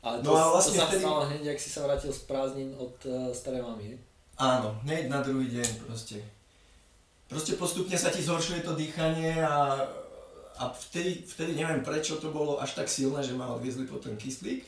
Ale 0.00 0.16
to, 0.24 0.32
no 0.32 0.32
a 0.32 0.56
vlastne 0.56 0.80
to 0.80 0.80
sa 0.80 0.88
vtedy... 0.88 1.04
stalo 1.04 1.20
hneď, 1.28 1.44
ak 1.52 1.60
si 1.60 1.68
sa 1.68 1.80
vrátil 1.84 2.08
z 2.08 2.20
prázdnin 2.24 2.72
od 2.80 2.96
uh, 3.04 3.28
starej 3.36 3.60
mamy, 3.60 4.00
Áno, 4.40 4.80
hneď 4.88 5.12
na 5.12 5.20
druhý 5.20 5.52
deň 5.52 5.84
proste 5.84 6.24
proste 7.28 7.60
postupne 7.60 7.92
sa 8.00 8.08
ti 8.08 8.24
zhoršuje 8.24 8.64
to 8.64 8.72
dýchanie 8.72 9.36
a, 9.36 9.84
a 10.56 10.64
vtedy, 10.72 11.28
vtedy 11.28 11.60
neviem 11.60 11.84
prečo 11.84 12.16
to 12.16 12.32
bolo 12.32 12.56
až 12.56 12.72
tak 12.72 12.88
silné, 12.88 13.20
že 13.20 13.36
ma 13.36 13.52
odviezli 13.52 13.84
potom 13.84 14.16
kyslík. 14.16 14.64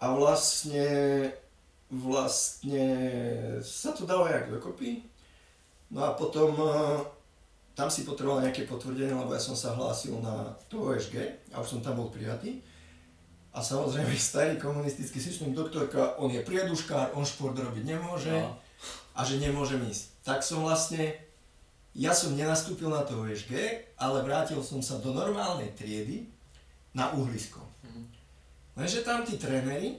A 0.00 0.12
vlastne, 0.12 0.88
vlastne 1.88 2.84
sa 3.64 3.96
to 3.96 4.04
dalo 4.04 4.28
jak 4.28 4.52
dokopy. 4.52 5.08
No 5.90 6.06
a 6.06 6.14
potom 6.14 6.54
eh, 6.54 6.98
tam 7.74 7.90
si 7.90 8.06
potreboval 8.06 8.46
nejaké 8.46 8.66
potvrdenie, 8.66 9.14
lebo 9.14 9.34
ja 9.34 9.42
som 9.42 9.58
sa 9.58 9.74
hlásil 9.74 10.14
na 10.22 10.54
to 10.70 10.90
OSG 10.90 11.18
a 11.50 11.58
už 11.58 11.78
som 11.78 11.80
tam 11.82 11.98
bol 11.98 12.08
prijatý. 12.10 12.62
A 13.50 13.58
samozrejme 13.58 14.14
starý 14.30 14.54
komunistický 14.56 15.18
systém 15.18 15.50
doktorka, 15.50 16.14
on 16.22 16.30
je 16.30 16.42
prieduškár, 16.46 17.18
on 17.18 17.26
šport 17.26 17.58
robiť 17.58 17.84
nemôže 17.84 18.30
no. 18.30 18.54
a 19.18 19.20
že 19.26 19.42
nemôžem 19.42 19.82
ísť. 19.82 20.22
Tak 20.22 20.46
som 20.46 20.62
vlastne 20.62 21.18
ja 21.90 22.14
som 22.14 22.38
nenastúpil 22.38 22.86
na 22.86 23.02
to 23.02 23.18
OSG, 23.18 23.50
ale 23.98 24.22
vrátil 24.22 24.62
som 24.62 24.78
sa 24.78 25.02
do 25.02 25.10
normálnej 25.10 25.74
triedy 25.74 26.30
na 26.94 27.10
uhlisko. 27.18 27.58
Mm. 27.82 28.06
Lenže 28.78 29.02
tam 29.02 29.26
tí 29.26 29.34
tréneri, 29.34 29.98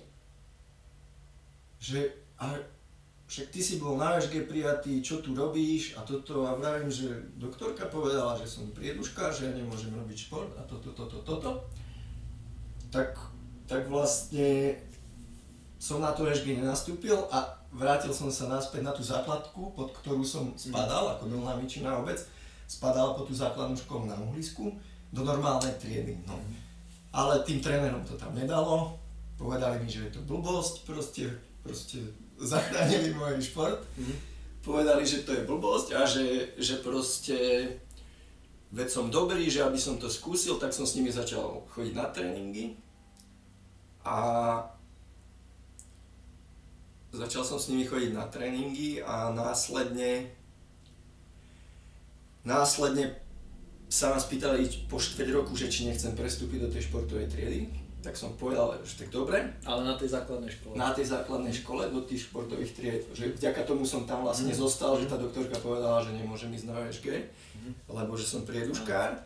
že 1.83 2.15
a 2.39 2.55
však 3.31 3.47
ty 3.47 3.63
si 3.63 3.79
bol 3.79 3.95
na 3.95 4.19
OSG 4.19 4.43
prijatý, 4.43 4.99
čo 4.99 5.23
tu 5.23 5.31
robíš 5.31 5.95
a 5.95 6.03
toto 6.03 6.51
a 6.51 6.59
vravím, 6.59 6.91
že 6.91 7.31
doktorka 7.39 7.87
povedala, 7.87 8.35
že 8.35 8.43
som 8.43 8.67
prieduška, 8.75 9.31
že 9.31 9.47
ja 9.47 9.53
nemôžem 9.55 9.95
robiť 9.95 10.27
šport 10.27 10.51
a 10.59 10.67
toto, 10.67 10.91
toto, 10.91 11.23
toto, 11.23 11.63
tak, 12.91 13.15
tak 13.71 13.87
vlastne 13.87 14.75
som 15.79 16.03
na 16.03 16.11
to 16.11 16.27
OSG 16.27 16.59
nenastúpil 16.59 17.15
a 17.31 17.55
vrátil 17.71 18.11
som 18.11 18.27
sa 18.27 18.51
naspäť 18.51 18.83
na 18.83 18.91
tú 18.91 18.99
základku, 18.99 19.79
pod 19.79 19.95
ktorú 20.03 20.27
som 20.27 20.51
spadal, 20.59 21.15
ako 21.15 21.31
Dolná 21.31 21.55
Mičina 21.55 22.03
obec, 22.03 22.19
spadal 22.67 23.15
po 23.15 23.23
tú 23.23 23.31
základnú 23.31 23.79
školu 23.79 24.11
na 24.11 24.19
uhlisku 24.19 24.75
do 25.07 25.21
normálnej 25.23 25.71
triedy. 25.79 26.19
No. 26.27 26.35
Ale 27.15 27.47
tým 27.47 27.63
trénerom 27.63 28.03
to 28.03 28.19
tam 28.19 28.35
nedalo, 28.35 28.99
povedali 29.39 29.79
mi, 29.79 29.87
že 29.87 30.11
je 30.11 30.19
to 30.19 30.21
blbosť, 30.27 30.83
proste, 30.83 31.31
proste 31.63 32.11
zachránili 32.41 33.13
môj 33.13 33.39
šport. 33.41 33.85
Mm. 33.95 34.17
Povedali, 34.61 35.05
že 35.05 35.25
to 35.25 35.33
je 35.33 35.47
blbosť 35.47 35.87
a 35.97 36.05
že, 36.05 36.53
že 36.57 36.81
proste 36.85 37.37
veď 38.69 38.87
som 38.89 39.09
dobrý, 39.09 39.49
že 39.49 39.65
aby 39.65 39.77
som 39.77 39.97
to 39.97 40.05
skúsil, 40.09 40.61
tak 40.61 40.73
som 40.73 40.85
s 40.85 40.93
nimi 40.93 41.09
začal 41.09 41.65
chodiť 41.73 41.93
na 41.97 42.05
tréningy. 42.13 42.77
A 44.05 44.17
začal 47.13 47.41
som 47.45 47.57
s 47.57 47.69
nimi 47.69 47.85
chodiť 47.85 48.13
na 48.13 48.25
tréningy 48.29 49.01
a 49.01 49.33
následne 49.33 50.29
následne 52.41 53.13
sa 53.91 54.15
ma 54.15 54.19
spýtali 54.23 54.87
po 54.87 54.97
4 54.97 55.27
roku, 55.35 55.53
že 55.53 55.67
či 55.67 55.85
nechcem 55.85 56.15
prestúpiť 56.15 56.59
do 56.63 56.69
tej 56.71 56.87
športovej 56.87 57.27
triedy, 57.27 57.67
tak 58.01 58.17
som 58.17 58.33
povedal, 58.33 58.77
že 58.81 59.05
tak 59.05 59.13
dobre. 59.13 59.45
Ale 59.61 59.85
na 59.85 59.93
tej 59.93 60.09
základnej 60.09 60.49
škole. 60.49 60.73
Na 60.73 60.89
tej 60.89 61.05
základnej 61.05 61.53
škole 61.53 61.85
do 61.93 62.01
tých 62.01 62.27
športových 62.27 62.73
tried, 62.73 63.03
že 63.13 63.29
vďaka 63.37 63.61
tomu 63.63 63.85
som 63.85 64.09
tam 64.09 64.25
vlastne 64.25 64.49
mm. 64.49 64.57
zostal, 64.57 64.97
že 64.97 65.05
tá 65.05 65.21
doktorka 65.21 65.61
povedala, 65.61 66.01
že 66.01 66.17
nemôžem 66.17 66.49
ísť 66.51 66.67
na 66.67 66.81
VŠG, 66.81 67.07
mm. 67.21 67.73
lebo 67.93 68.17
že 68.17 68.25
som 68.25 68.41
prieduškár. 68.41 69.21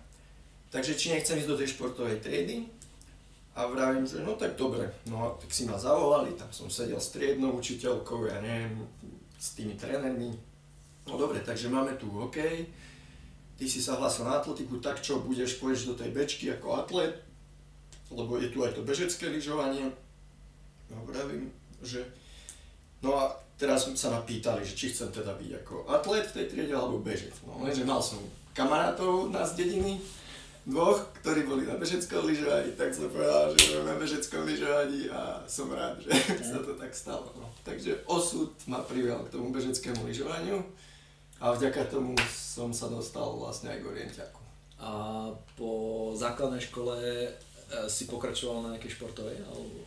Takže 0.69 0.99
či 0.99 1.15
nechcem 1.15 1.39
ísť 1.39 1.49
do 1.49 1.59
tej 1.59 1.71
športovej 1.71 2.19
triedy, 2.19 2.67
a 3.55 3.71
vravím, 3.71 4.03
že 4.03 4.19
no 4.19 4.35
tak 4.35 4.59
dobre, 4.59 4.83
no 5.07 5.39
tak 5.39 5.47
si 5.47 5.63
ma 5.63 5.79
zavolali, 5.79 6.35
tam 6.35 6.51
som 6.51 6.67
sedel 6.67 6.99
s 6.99 7.15
triednou 7.15 7.55
učiteľkou, 7.55 8.27
ja 8.27 8.43
neviem, 8.43 8.83
s 9.39 9.55
tými 9.55 9.79
trénermi. 9.79 10.35
No 11.07 11.15
dobre, 11.15 11.39
takže 11.39 11.71
máme 11.71 11.95
tu 11.95 12.11
hokej, 12.11 12.67
ty 13.55 13.65
si 13.71 13.79
sa 13.79 13.95
hlásil 13.95 14.27
na 14.27 14.43
atletiku, 14.43 14.83
tak 14.83 14.99
čo, 14.99 15.23
budeš, 15.23 15.63
pôjdeš 15.63 15.87
do 15.87 15.95
tej 15.95 16.11
bečky 16.11 16.51
ako 16.51 16.83
atlet, 16.83 17.15
lebo 18.11 18.37
je 18.37 18.49
tu 18.53 18.61
aj 18.61 18.77
to 18.77 18.81
bežecké 18.85 19.29
lyžovanie. 19.29 19.89
No 20.91 21.01
vravím, 21.05 21.49
že... 21.81 22.05
No 23.01 23.17
a 23.17 23.33
teraz 23.57 23.89
sa 23.97 24.09
ma 24.11 24.21
pýtali, 24.21 24.65
že 24.65 24.77
či 24.77 24.91
chcem 24.91 25.09
teda 25.09 25.33
byť 25.33 25.51
ako 25.63 25.89
atlet 25.89 26.25
v 26.29 26.35
tej 26.41 26.45
triede 26.51 26.73
alebo 26.75 27.01
bežec. 27.01 27.33
No 27.47 27.63
lenže 27.63 27.87
mal 27.87 28.01
som 28.01 28.19
kamarátov 28.55 29.29
na 29.31 29.43
z 29.43 29.65
dediny, 29.65 29.99
dvoch, 30.65 30.97
ktorí 31.21 31.45
boli 31.45 31.63
na 31.69 31.77
bežeckom 31.77 32.25
lyžovaní, 32.25 32.73
tak 32.73 32.89
som 32.89 33.05
povedal, 33.13 33.53
že 33.53 33.85
na 33.85 33.93
bežeckom 34.01 34.49
lyžovaní 34.49 35.05
a 35.13 35.45
som 35.45 35.69
rád, 35.69 36.01
že 36.01 36.09
sa 36.51 36.59
to 36.65 36.73
tak 36.73 36.89
stalo. 36.91 37.29
No. 37.37 37.45
Takže 37.61 38.01
osud 38.09 38.49
ma 38.65 38.81
privial 38.81 39.21
k 39.29 39.33
tomu 39.37 39.53
bežeckému 39.53 40.01
lyžovaniu 40.09 40.65
a 41.37 41.53
vďaka 41.53 41.85
tomu 41.93 42.17
som 42.33 42.73
sa 42.73 42.89
dostal 42.89 43.29
vlastne 43.37 43.69
aj 43.69 43.79
k 43.85 43.89
orientiaku. 43.93 44.41
A 44.81 44.91
po 45.55 45.69
základnej 46.17 46.59
škole 46.59 46.97
si 47.87 48.09
pokračoval 48.09 48.65
na 48.65 48.69
nejakej 48.75 48.95
športovej? 48.97 49.37
Alebo... 49.45 49.85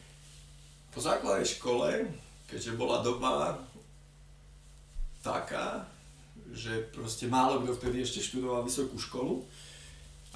Po 0.94 0.98
základnej 1.02 1.46
škole, 1.46 2.06
keďže 2.48 2.78
bola 2.78 3.02
doba 3.04 3.58
taká, 5.20 5.84
že 6.54 6.88
proste 6.94 7.28
málo 7.28 7.60
kto 7.60 7.76
vtedy 7.76 8.00
ešte 8.00 8.24
študoval 8.24 8.64
vysokú 8.64 8.96
školu, 8.96 9.44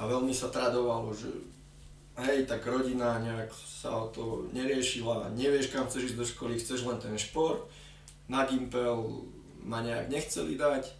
a 0.00 0.08
veľmi 0.08 0.32
sa 0.32 0.48
tradovalo, 0.48 1.12
že 1.12 1.28
hej, 2.26 2.44
tak 2.48 2.64
rodina 2.64 3.20
nejak 3.20 3.52
sa 3.54 3.92
o 4.02 4.06
to 4.10 4.48
neriešila, 4.52 5.32
nevieš 5.36 5.72
kam 5.72 5.86
chceš 5.86 6.12
ísť 6.12 6.18
do 6.18 6.26
školy, 6.26 6.54
chceš 6.58 6.84
len 6.84 6.98
ten 7.00 7.16
šport, 7.16 7.68
na 8.28 8.44
Gimpel 8.48 9.24
ma 9.62 9.84
nejak 9.84 10.10
nechceli 10.10 10.58
dať, 10.58 10.90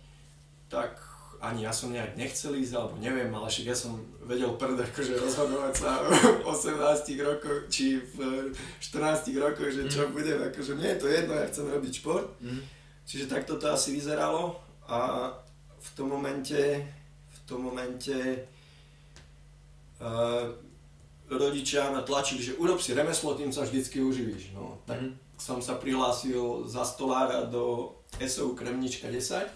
tak 0.71 1.02
ani 1.43 1.67
ja 1.67 1.75
som 1.75 1.91
nejak 1.91 2.15
nechcel 2.15 2.55
ísť, 2.55 2.79
alebo 2.79 2.95
neviem, 3.03 3.27
ale 3.35 3.51
však 3.51 3.67
ja 3.67 3.75
som 3.75 3.99
vedel 4.23 4.55
prd 4.55 4.79
akože 4.79 5.19
rozhodovať 5.19 5.75
sa 5.75 5.99
v 6.07 6.47
18 6.55 7.27
rokoch, 7.27 7.67
či 7.67 7.99
v 7.99 8.49
14 8.79 9.35
rokoch, 9.43 9.67
že 9.75 9.91
čo 9.91 10.07
mm. 10.07 10.11
budem, 10.15 10.39
akože 10.39 10.79
mne 10.79 10.95
je 10.95 10.99
to 11.03 11.09
jedno, 11.11 11.35
ja 11.35 11.51
chcem 11.51 11.67
robiť 11.67 11.93
šport. 11.99 12.31
Mm. 12.39 12.63
Čiže 13.03 13.27
takto 13.27 13.59
to 13.59 13.67
asi 13.75 13.91
vyzeralo 13.91 14.55
a 14.87 15.35
v 15.83 15.89
tom 15.99 16.15
momente, 16.15 16.79
v 17.27 17.39
tom 17.43 17.67
momente 17.67 18.47
uh, 19.99 20.47
rodičia 21.27 21.91
ma 21.91 22.07
tlačili, 22.07 22.39
že 22.39 22.55
urob 22.55 22.79
si 22.79 22.95
remeslo, 22.95 23.35
tým 23.35 23.51
sa 23.51 23.67
vždycky 23.67 23.99
uživíš. 23.99 24.55
No, 24.55 24.79
tak 24.87 25.03
mm. 25.03 25.19
som 25.35 25.59
sa 25.59 25.75
prihlásil 25.75 26.71
za 26.71 26.87
stolára 26.87 27.51
do 27.51 27.99
SOU 28.23 28.55
Kremnička 28.55 29.11
10, 29.11 29.43
mm. 29.43 29.51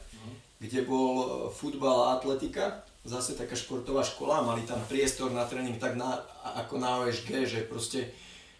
Kde 0.59 0.83
bol 0.83 1.13
e, 1.17 1.27
futbal 1.53 2.09
a 2.09 2.13
atletika, 2.17 2.85
zase 3.07 3.39
taká 3.39 3.55
športová 3.55 4.03
škola, 4.03 4.43
mali 4.43 4.67
tam 4.67 4.83
priestor 4.91 5.31
na 5.31 5.47
tréning 5.47 5.79
tak 5.79 5.95
na, 5.95 6.21
ako 6.59 6.81
na 6.81 7.07
OSG, 7.07 7.47
že 7.47 7.69
proste 7.69 8.11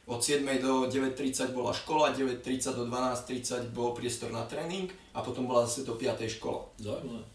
od 0.07 0.23
7 0.23 0.47
do 0.63 0.87
9.30 0.87 1.51
bola 1.51 1.75
škola, 1.75 2.15
9.30 2.15 2.79
do 2.79 2.87
12.30 2.87 3.75
bol 3.75 3.91
priestor 3.91 4.31
na 4.31 4.47
tréning 4.47 4.87
a 5.11 5.19
potom 5.19 5.51
bola 5.51 5.67
zase 5.67 5.83
do 5.83 5.99
5. 5.99 6.31
škola. 6.39 6.63
Zaujímavé. 6.79 7.27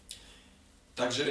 Takže, 0.96 1.26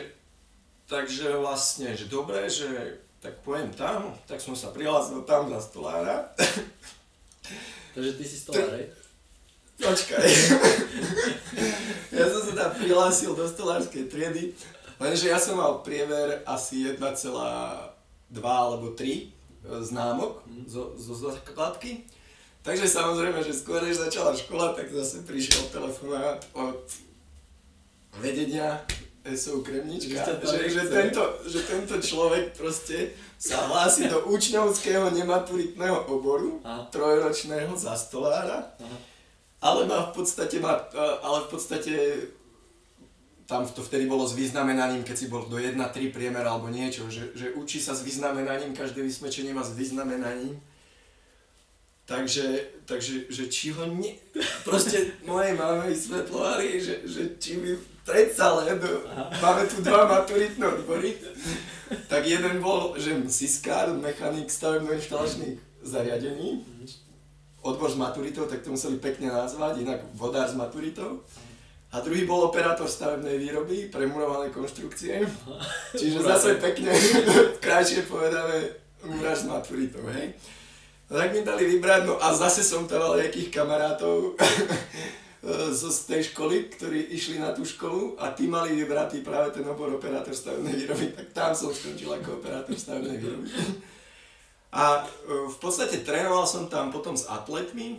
takže 0.84 1.36
vlastne, 1.40 1.96
že 1.96 2.12
dobre, 2.12 2.44
že 2.52 3.00
tak 3.20 3.40
pojem 3.40 3.72
tam, 3.72 4.16
tak 4.28 4.40
som 4.40 4.52
sa 4.52 4.72
prihlásil 4.72 5.24
tam 5.24 5.48
za 5.48 5.60
stolára. 5.60 6.32
Takže 7.94 8.12
ty 8.16 8.24
si 8.24 8.36
stolár, 8.36 8.72
hej? 8.76 8.88
Počkaj. 9.80 10.28
ja 12.20 12.24
som 12.28 12.40
sa 12.44 12.52
tam 12.52 12.70
prihlásil 12.76 13.32
do 13.32 13.48
stolárskej 13.48 14.12
triedy, 14.12 14.52
lenže 15.00 15.32
ja 15.32 15.40
som 15.40 15.56
mal 15.56 15.80
priever 15.80 16.44
asi 16.44 16.92
1,2 16.92 17.00
alebo 18.44 18.92
3 18.92 19.40
známok 19.80 20.44
zo, 20.68 20.96
zo 20.96 21.14
základky. 21.16 22.04
Takže 22.60 22.84
samozrejme, 22.84 23.40
že 23.40 23.56
skôr 23.56 23.80
než 23.80 24.04
začala 24.04 24.36
škola, 24.36 24.76
tak 24.76 24.92
zase 24.92 25.24
prišiel 25.24 25.72
telefonát 25.72 26.44
od 26.52 26.84
vedenia 28.20 28.84
SO 29.24 29.64
Kremnička, 29.64 30.24
že, 30.44 30.68
že, 30.68 30.84
tento, 30.88 31.24
že 31.44 31.60
tento 31.64 31.96
človek 32.00 32.56
proste 32.56 33.16
sa 33.40 33.68
hlási 33.68 34.08
do 34.08 34.28
učňovského 34.28 35.12
nematuritného 35.12 36.08
oboru, 36.08 36.60
Aha. 36.64 36.88
trojročného 36.88 37.72
za 37.76 37.96
stolára, 37.96 38.76
Aha. 38.76 38.96
Ale 39.60 39.86
má 39.86 40.08
v 40.08 40.12
podstate, 40.16 40.56
má, 40.60 40.88
ale 41.22 41.38
v 41.44 41.48
podstate 41.48 41.94
tam 43.50 43.66
to 43.66 43.82
vtedy 43.82 44.06
bolo 44.06 44.22
s 44.24 44.38
vyznamenaním, 44.38 45.02
keď 45.02 45.16
si 45.18 45.26
bol 45.26 45.44
do 45.50 45.58
1-3 45.58 46.14
priemer 46.14 46.46
alebo 46.46 46.70
niečo, 46.70 47.10
že, 47.10 47.34
že 47.34 47.50
učí 47.58 47.82
sa 47.82 47.98
s 47.98 48.06
vyznamenaním, 48.06 48.78
každé 48.78 49.02
vysmečenie 49.02 49.50
má 49.50 49.66
s 49.66 49.74
vyznamenaním. 49.74 50.62
Takže, 52.06 52.46
takže 52.86 53.30
že 53.30 53.50
či 53.50 53.70
ho 53.70 53.86
ne... 53.86 54.18
Proste 54.66 55.14
mojej 55.26 55.54
máme 55.54 55.90
vysvetlovali, 55.90 56.82
že, 56.82 57.06
že 57.06 57.38
či 57.38 57.58
by 57.58 57.70
predsa 58.02 58.54
len, 58.62 58.82
máme 59.38 59.62
tu 59.70 59.78
dva 59.82 60.06
maturitné 60.06 60.66
odbory, 60.66 61.14
tak 62.10 62.26
jeden 62.26 62.58
bol, 62.58 62.98
že 62.98 63.14
siskár, 63.30 63.94
mechanik 63.94 64.50
stavebno-inštalačných 64.50 65.86
zariadení, 65.86 66.66
odbor 67.62 67.90
s 67.90 67.96
maturitou, 67.96 68.48
tak 68.48 68.64
to 68.64 68.72
museli 68.72 68.96
pekne 68.96 69.28
nazvať, 69.28 69.84
inak 69.84 70.00
vodár 70.16 70.48
s 70.48 70.56
maturitou. 70.56 71.20
A 71.90 71.98
druhý 71.98 72.22
bol 72.22 72.46
operátor 72.46 72.86
stavebnej 72.86 73.34
výroby, 73.34 73.90
premurované 73.90 74.54
konštrukcie. 74.54 75.26
Čiže 76.00 76.22
zase 76.22 76.62
pekne, 76.62 76.94
krajšie 77.64 78.06
povedané, 78.06 78.78
múraž 79.04 79.44
s 79.44 79.50
maturitou, 79.50 80.06
hej. 80.14 80.32
No 81.10 81.18
tak 81.18 81.34
mi 81.34 81.42
dali 81.42 81.66
vybrať, 81.66 82.06
no 82.06 82.22
a 82.22 82.30
zase 82.30 82.62
som 82.62 82.86
tam 82.86 83.02
mal 83.02 83.18
nejakých 83.18 83.50
kamarátov 83.50 84.38
z 85.74 85.96
tej 86.06 86.30
školy, 86.30 86.70
ktorí 86.70 87.10
išli 87.16 87.42
na 87.42 87.50
tú 87.50 87.66
školu 87.66 88.14
a 88.22 88.30
tí 88.30 88.46
mali 88.46 88.78
vybratý 88.78 89.24
práve 89.24 89.50
ten 89.50 89.66
obor 89.66 89.90
operátor 89.90 90.30
stavebnej 90.30 90.86
výroby, 90.86 91.10
tak 91.10 91.26
tam 91.34 91.50
som 91.50 91.74
skončil 91.74 92.14
ako 92.14 92.38
operátor 92.38 92.78
stavebnej 92.78 93.18
výroby. 93.18 93.48
A 94.70 95.02
e, 95.02 95.04
v 95.50 95.56
podstate 95.58 96.02
trénoval 96.06 96.46
som 96.46 96.70
tam 96.70 96.94
potom 96.94 97.18
s 97.18 97.26
atletmi, 97.26 97.98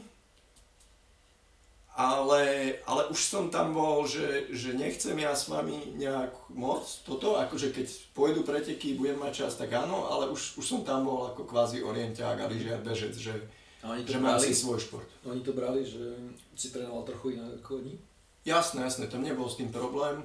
ale, 1.91 2.73
ale 2.87 3.11
už 3.11 3.19
som 3.19 3.51
tam 3.51 3.75
bol, 3.75 4.07
že, 4.07 4.47
že 4.55 4.71
nechcem 4.71 5.13
ja 5.19 5.35
s 5.35 5.51
vami 5.51 5.91
nejak 5.99 6.31
moc 6.55 6.87
toto, 7.03 7.35
akože 7.35 7.75
keď 7.75 7.87
pôjdu 8.15 8.47
preteky, 8.47 8.95
budem 8.95 9.19
mať 9.19 9.45
čas, 9.45 9.59
tak 9.59 9.75
áno, 9.75 10.07
ale 10.07 10.31
už, 10.31 10.55
už 10.55 10.65
som 10.65 10.81
tam 10.87 11.03
bol 11.03 11.27
ako 11.35 11.43
kvázi 11.43 11.83
orienták 11.83 12.39
a 12.39 12.47
lyžiar 12.47 12.79
bežec, 12.79 13.11
že, 13.11 13.35
a 13.83 13.91
oni 13.91 14.07
to 14.07 14.15
že 14.15 14.19
brali, 14.23 14.31
mám 14.31 14.39
si 14.39 14.55
svoj 14.55 14.79
šport. 14.79 15.09
Oni 15.27 15.43
to 15.43 15.51
brali, 15.51 15.83
že 15.83 16.15
si 16.55 16.71
trénoval 16.71 17.03
trochu 17.03 17.35
inak 17.35 17.59
ako 17.59 17.83
oni? 17.83 17.99
Jasné, 18.47 18.87
jasné, 18.87 19.11
tam 19.11 19.21
nebol 19.21 19.51
s 19.51 19.59
tým 19.59 19.69
problém. 19.69 20.23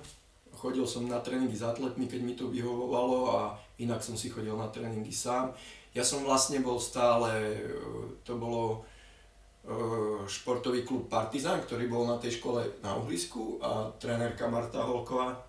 Chodil 0.56 0.88
som 0.88 1.04
na 1.04 1.20
tréningy 1.20 1.52
s 1.52 1.66
atletmi, 1.66 2.09
keď 2.09 2.20
mi 2.22 2.32
to 2.32 2.48
vyhovovalo 2.48 3.37
a 3.37 3.40
inak 3.76 4.00
som 4.00 4.16
si 4.16 4.32
chodil 4.32 4.56
na 4.56 4.72
tréningy 4.72 5.12
sám. 5.12 5.52
Ja 5.96 6.04
som 6.04 6.28
vlastne 6.28 6.61
bol 6.61 6.76
stále, 6.76 7.56
to 8.20 8.37
bolo 8.37 8.85
Eh, 9.66 10.22
športový 10.30 10.87
klub 10.87 11.11
Partizan, 11.11 11.59
ktorý 11.59 11.90
bol 11.90 12.06
na 12.06 12.22
tej 12.22 12.38
škole 12.38 12.62
na 12.87 12.94
uhlisku 12.94 13.59
a 13.59 13.90
trénerka 13.98 14.46
Marta 14.46 14.78
Holková 14.78 15.42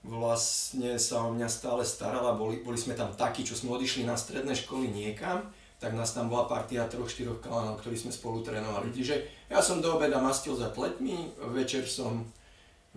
vlastne 0.00 0.96
sa 0.96 1.28
o 1.28 1.36
mňa 1.36 1.44
stále 1.44 1.84
starala, 1.84 2.32
boli, 2.32 2.64
boli 2.64 2.80
sme 2.80 2.96
tam 2.96 3.12
takí, 3.12 3.44
čo 3.44 3.52
sme 3.52 3.76
odišli 3.76 4.08
na 4.08 4.16
stredné 4.16 4.56
školy 4.56 4.88
niekam, 4.88 5.44
tak 5.76 5.92
nás 5.92 6.16
tam 6.16 6.32
bola 6.32 6.48
partia 6.48 6.88
troch, 6.88 7.12
štyroch 7.12 7.44
kalanov, 7.44 7.84
ktorí 7.84 8.00
sme 8.00 8.08
spolu 8.08 8.40
trénovali. 8.40 8.88
Čiže 8.88 9.20
ja 9.52 9.60
som 9.60 9.84
do 9.84 10.00
obeda 10.00 10.16
mastil 10.16 10.56
za 10.56 10.72
pletmi, 10.72 11.36
večer 11.52 11.84
som, 11.84 12.24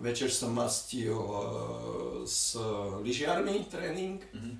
večer 0.00 0.32
som 0.32 0.56
mastil 0.56 1.20
uh, 1.20 2.24
s 2.24 2.56
lyžiarmi 3.04 3.68
tréning. 3.68 4.24
Mm-hmm. 4.32 4.54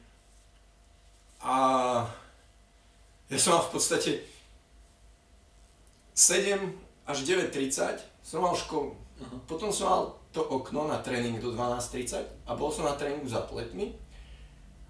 A 1.45 1.57
ja 3.29 3.37
som 3.37 3.61
mal 3.61 3.69
v 3.69 3.73
podstate 3.77 4.11
7 6.17 6.57
až 7.05 7.19
9.30 7.29 8.01
som 8.25 8.41
mal 8.41 8.57
školu. 8.57 8.97
Uh-huh. 8.97 9.39
Potom 9.45 9.69
som 9.69 9.87
mal 9.93 10.03
to 10.33 10.41
okno 10.41 10.89
na 10.89 11.05
tréning 11.05 11.37
do 11.37 11.53
12.30 11.53 12.49
a 12.49 12.51
bol 12.57 12.73
som 12.73 12.89
na 12.89 12.97
tréningu 12.97 13.29
za 13.29 13.45
pletmi. 13.45 13.93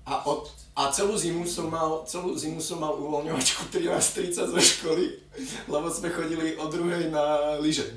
A, 0.04 0.20
od, 0.28 0.52
a 0.76 0.92
celú 0.92 1.16
zimu 1.16 1.48
som 1.48 1.72
mal, 1.72 2.04
celú 2.04 2.36
zimu 2.36 2.60
som 2.60 2.78
mal 2.78 2.94
uvoľňovačku 3.02 3.68
13.30 3.74 4.54
zo 4.54 4.60
školy, 4.60 5.18
lebo 5.66 5.90
sme 5.90 6.12
chodili 6.14 6.54
o 6.54 6.70
druhej 6.70 7.10
na 7.10 7.58
lyže. 7.58 7.88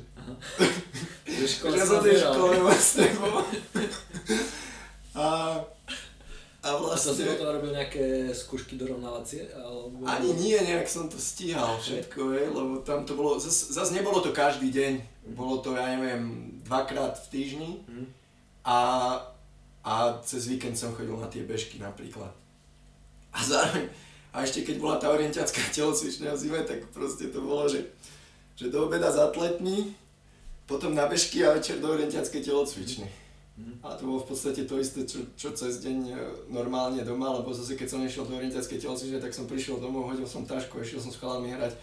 Že 1.30 1.84
som 1.88 2.02
tej 2.02 2.26
škole 2.26 2.58
vlastne 2.64 3.06
bol. 3.22 3.44
A 5.18 5.58
a 6.68 6.76
vlastne... 6.76 7.12
A 7.12 7.16
to 7.16 7.20
si 7.24 7.32
potom 7.32 7.50
robil 7.56 7.72
nejaké 7.72 8.06
skúšky 8.36 8.76
dorovnávacie? 8.76 9.48
Alebo... 9.56 10.04
Ani 10.04 10.36
nie, 10.36 10.60
nejak 10.60 10.92
som 10.92 11.08
to 11.08 11.16
stíhal 11.16 11.80
všetko, 11.80 12.36
je, 12.36 12.44
lebo 12.52 12.84
tam 12.84 13.08
to 13.08 13.16
bolo, 13.16 13.40
zase 13.40 13.72
zas 13.72 13.96
nebolo 13.96 14.20
to 14.20 14.36
každý 14.36 14.68
deň, 14.76 14.94
bolo 15.32 15.64
to, 15.64 15.80
ja 15.80 15.96
neviem, 15.96 16.52
dvakrát 16.68 17.16
v 17.16 17.28
týždni 17.32 17.72
mm. 17.88 18.08
a, 18.68 18.80
a 19.88 19.94
cez 20.28 20.52
víkend 20.52 20.76
som 20.76 20.92
chodil 20.92 21.16
na 21.16 21.32
tie 21.32 21.48
bežky 21.48 21.80
napríklad. 21.80 22.36
A 23.32 23.40
zároveň, 23.40 23.88
a 24.36 24.44
ešte 24.44 24.68
keď 24.68 24.76
bola 24.84 25.00
tá 25.00 25.08
orientiacká 25.08 25.62
telocvičňa 25.76 26.36
v 26.36 26.42
zime, 26.42 26.62
tak 26.68 26.84
proste 26.92 27.32
to 27.32 27.40
bolo, 27.40 27.72
že, 27.72 27.88
že 28.60 28.68
do 28.68 28.92
obeda 28.92 29.08
s 29.08 29.16
atletmi, 29.16 29.96
potom 30.68 30.92
na 30.92 31.08
bežky 31.08 31.48
a 31.48 31.56
večer 31.56 31.80
do 31.80 31.88
orientiackej 31.96 32.44
telocvičny. 32.44 33.27
Mm. 33.58 33.82
A 33.82 33.98
to 33.98 34.06
bolo 34.06 34.22
v 34.22 34.30
podstate 34.30 34.70
to 34.70 34.78
isté, 34.78 35.02
čo, 35.02 35.26
čo 35.34 35.50
cez 35.58 35.82
deň 35.82 35.98
e, 36.14 36.16
normálne 36.54 37.02
doma, 37.02 37.42
lebo 37.42 37.50
zase 37.50 37.74
keď 37.74 37.88
som 37.90 38.00
nešiel 38.06 38.30
do 38.30 38.38
orientiackej 38.38 38.78
telocvične, 38.78 39.18
tak 39.18 39.34
som 39.34 39.50
prišiel 39.50 39.82
domov, 39.82 40.14
hodil 40.14 40.30
som 40.30 40.46
tašku, 40.46 40.78
išiel 40.78 41.02
som 41.02 41.10
s 41.10 41.18
chalami 41.18 41.50
hrať 41.50 41.74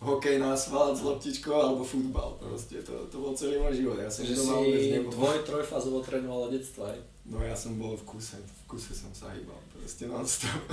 hokej 0.00 0.40
na 0.40 0.56
asfalt 0.56 0.96
s 0.96 1.04
loptičkou 1.04 1.52
alebo 1.52 1.84
futbal. 1.84 2.40
Proste 2.40 2.80
to, 2.80 3.04
to 3.12 3.16
bol 3.20 3.36
celý 3.36 3.60
môj 3.60 3.84
život. 3.84 4.00
Ja 4.00 4.08
som 4.08 4.24
že 4.24 4.32
doma 4.32 4.64
si 4.64 4.96
dvoj, 4.96 5.36
trojfázovo 5.44 6.00
trénoval 6.00 6.48
od 6.48 6.52
detstva, 6.56 6.92
aj? 6.92 6.98
No 7.28 7.40
ja 7.40 7.56
som 7.56 7.76
bol 7.76 7.96
v 7.96 8.04
kuse, 8.04 8.40
v 8.40 8.62
kuse 8.64 8.96
som 8.96 9.12
sa 9.12 9.32
hýbal, 9.32 9.56
proste 9.76 10.08
non-stop. 10.08 10.72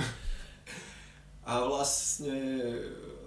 A 1.42 1.58
vlastne, 1.66 2.38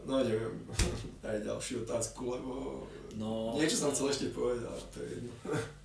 no 0.08 0.24
neviem, 0.24 0.56
aj 1.28 1.38
ďalšiu 1.44 1.84
otázku, 1.84 2.34
lebo 2.34 2.82
no, 3.20 3.54
niečo 3.60 3.76
som 3.76 3.92
chcel 3.92 4.08
ešte 4.08 4.26
povedať, 4.32 4.64
ale 4.66 4.82
to 4.90 4.98
je 5.04 5.10
jedno. 5.20 5.34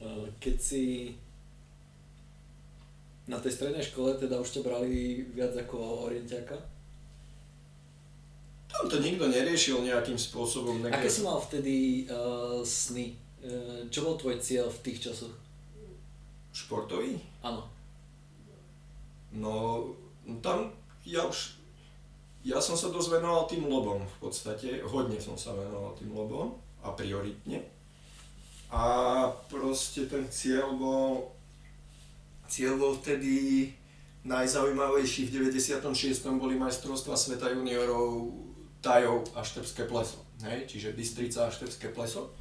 Eh, 0.00 0.26
keď 0.40 0.56
si 0.56 1.12
na 3.28 3.36
tej 3.36 3.52
strednej 3.52 3.84
škole 3.84 4.16
teda 4.16 4.40
už 4.40 4.48
ťa 4.58 4.62
brali 4.64 5.22
viac 5.30 5.52
ako 5.54 6.08
orientiaka? 6.08 6.56
Tam 8.70 8.88
to 8.88 8.98
nikto 8.98 9.28
neriešil 9.28 9.84
nejakým 9.84 10.16
spôsobom. 10.16 10.80
Nejaké... 10.80 11.04
Aké 11.04 11.10
si 11.10 11.20
mal 11.26 11.38
vtedy 11.42 12.06
uh, 12.06 12.62
sny? 12.62 13.12
Uh, 13.42 13.86
čo 13.92 14.06
bol 14.06 14.14
tvoj 14.16 14.38
cieľ 14.38 14.70
v 14.70 14.82
tých 14.82 15.10
časoch? 15.10 15.34
športový? 16.50 17.18
Áno. 17.46 17.62
No, 19.30 19.86
no 20.26 20.34
tam 20.42 20.74
ja 21.06 21.22
už, 21.22 21.54
ja 22.42 22.58
som 22.58 22.74
sa 22.74 22.90
dosť 22.90 23.22
venoval 23.22 23.46
tým 23.46 23.70
lobom 23.70 24.02
v 24.02 24.16
podstate, 24.18 24.82
hodne 24.82 25.18
som 25.22 25.38
sa 25.38 25.54
venoval 25.54 25.94
tým 25.94 26.10
lobom 26.10 26.58
a 26.82 26.90
prioritne. 26.90 27.62
A 28.70 28.82
proste 29.50 30.06
ten 30.06 30.30
cieľ 30.30 30.78
bol, 30.78 31.34
cieľ 32.46 32.78
bol 32.78 32.94
vtedy 33.02 33.66
najzaujímavejší, 34.22 35.26
v 35.26 35.50
96. 35.50 35.90
boli 36.38 36.54
majstrovstva 36.54 37.16
sveta 37.16 37.50
juniorov 37.50 38.30
Tajov 38.80 39.26
a 39.36 39.42
Štrbské 39.42 39.84
pleso, 39.90 40.22
hej? 40.46 40.64
čiže 40.70 40.94
Bystrica 40.94 41.48
a 41.48 41.52
Štrbské 41.52 41.90
pleso. 41.90 42.32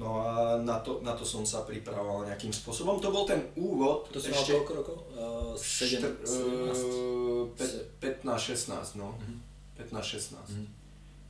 No 0.00 0.24
a 0.24 0.56
na 0.56 0.80
to, 0.80 1.04
na 1.04 1.12
to 1.12 1.28
som 1.28 1.44
sa 1.44 1.60
pripravoval 1.66 2.24
nejakým 2.24 2.54
spôsobom. 2.54 3.02
To 3.04 3.12
bol 3.12 3.28
ten 3.28 3.44
úvod. 3.58 4.08
To 4.14 4.16
ešte... 4.16 4.32
mal 4.32 4.64
koľko 4.64 4.72
rokov? 4.80 4.96
Uh, 5.12 5.52
7, 5.52 6.00
uh, 6.24 7.52
15-16, 8.00 8.96
no. 8.96 9.12
Uh-huh. 9.12 9.36
15-16. 9.76 10.40
Uh-huh. 10.40 10.66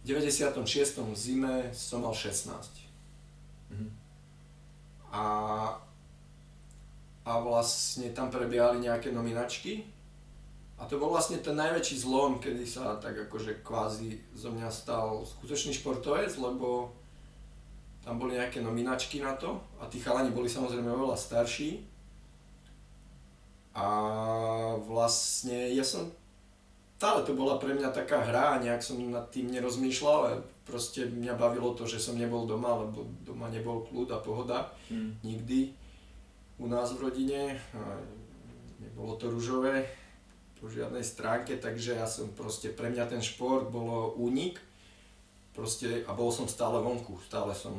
V 0.01 0.05
96. 0.07 0.63
zime 1.19 1.75
som 1.75 2.07
mal 2.07 2.15
16. 2.15 2.90
Uh-huh. 3.71 3.91
A, 5.11 5.25
a 7.27 7.33
vlastne 7.41 8.11
tam 8.11 8.31
prebiehali 8.31 8.83
nejaké 8.83 9.15
nominačky. 9.15 9.87
A 10.81 10.89
to 10.89 10.97
bol 10.97 11.13
vlastne 11.13 11.37
ten 11.45 11.61
najväčší 11.61 12.09
zlom, 12.09 12.41
kedy 12.41 12.65
sa 12.65 12.97
tak 12.97 13.29
akože 13.29 13.61
kvázi 13.61 14.17
zo 14.33 14.49
mňa 14.49 14.69
stal 14.73 15.29
skutočný 15.29 15.77
športovec, 15.77 16.33
lebo 16.41 16.97
tam 18.01 18.17
boli 18.17 18.41
nejaké 18.41 18.65
nominačky 18.65 19.21
na 19.21 19.37
to 19.37 19.61
a 19.77 19.85
tí 19.93 20.01
chalani 20.01 20.33
boli 20.33 20.49
samozrejme 20.49 20.89
oveľa 20.89 21.21
starší. 21.21 21.85
A 23.77 23.87
vlastne 24.89 25.69
ja 25.77 25.85
som, 25.85 26.09
stále 26.97 27.29
to 27.29 27.37
bola 27.37 27.61
pre 27.61 27.77
mňa 27.77 27.93
taká 27.93 28.25
hra, 28.25 28.65
nejak 28.65 28.81
som 28.81 28.97
nad 29.13 29.29
tým 29.29 29.53
nerozmýšľal, 29.53 30.41
proste 30.71 31.11
mňa 31.11 31.35
bavilo 31.35 31.75
to, 31.75 31.91
že 31.91 31.99
som 31.99 32.15
nebol 32.15 32.47
doma, 32.47 32.87
lebo 32.87 33.03
doma 33.27 33.51
nebol 33.51 33.83
kľud 33.83 34.15
a 34.15 34.23
pohoda, 34.23 34.71
mm. 34.87 35.27
nikdy 35.27 35.75
u 36.63 36.71
nás 36.71 36.95
v 36.95 37.11
rodine. 37.11 37.59
Nebolo 38.79 39.19
to 39.19 39.27
ružové 39.29 39.91
po 40.63 40.71
žiadnej 40.71 41.03
stránke, 41.03 41.59
takže 41.59 41.99
ja 41.99 42.07
som 42.07 42.31
proste, 42.37 42.71
pre 42.71 42.93
mňa 42.93 43.11
ten 43.11 43.23
šport 43.25 43.67
bolo 43.67 44.15
únik 44.15 44.63
proste, 45.51 46.07
a 46.07 46.15
bol 46.15 46.31
som 46.31 46.47
stále 46.47 46.79
vonku, 46.79 47.19
stále 47.27 47.51
som 47.57 47.75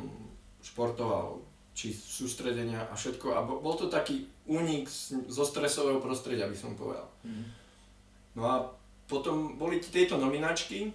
športoval, 0.59 1.41
či 1.71 1.95
sústredenia 1.95 2.89
a 2.89 2.93
všetko. 2.93 3.31
A 3.31 3.39
bol 3.47 3.73
to 3.79 3.87
taký 3.87 4.27
únik 4.45 4.91
zo 5.31 5.47
stresového 5.47 6.03
prostredia, 6.03 6.51
by 6.51 6.57
som 6.57 6.75
povedal. 6.75 7.07
Mm. 7.23 7.47
No 8.35 8.41
a 8.45 8.55
potom 9.07 9.55
boli 9.55 9.79
tieto 9.79 10.19
nominačky 10.19 10.91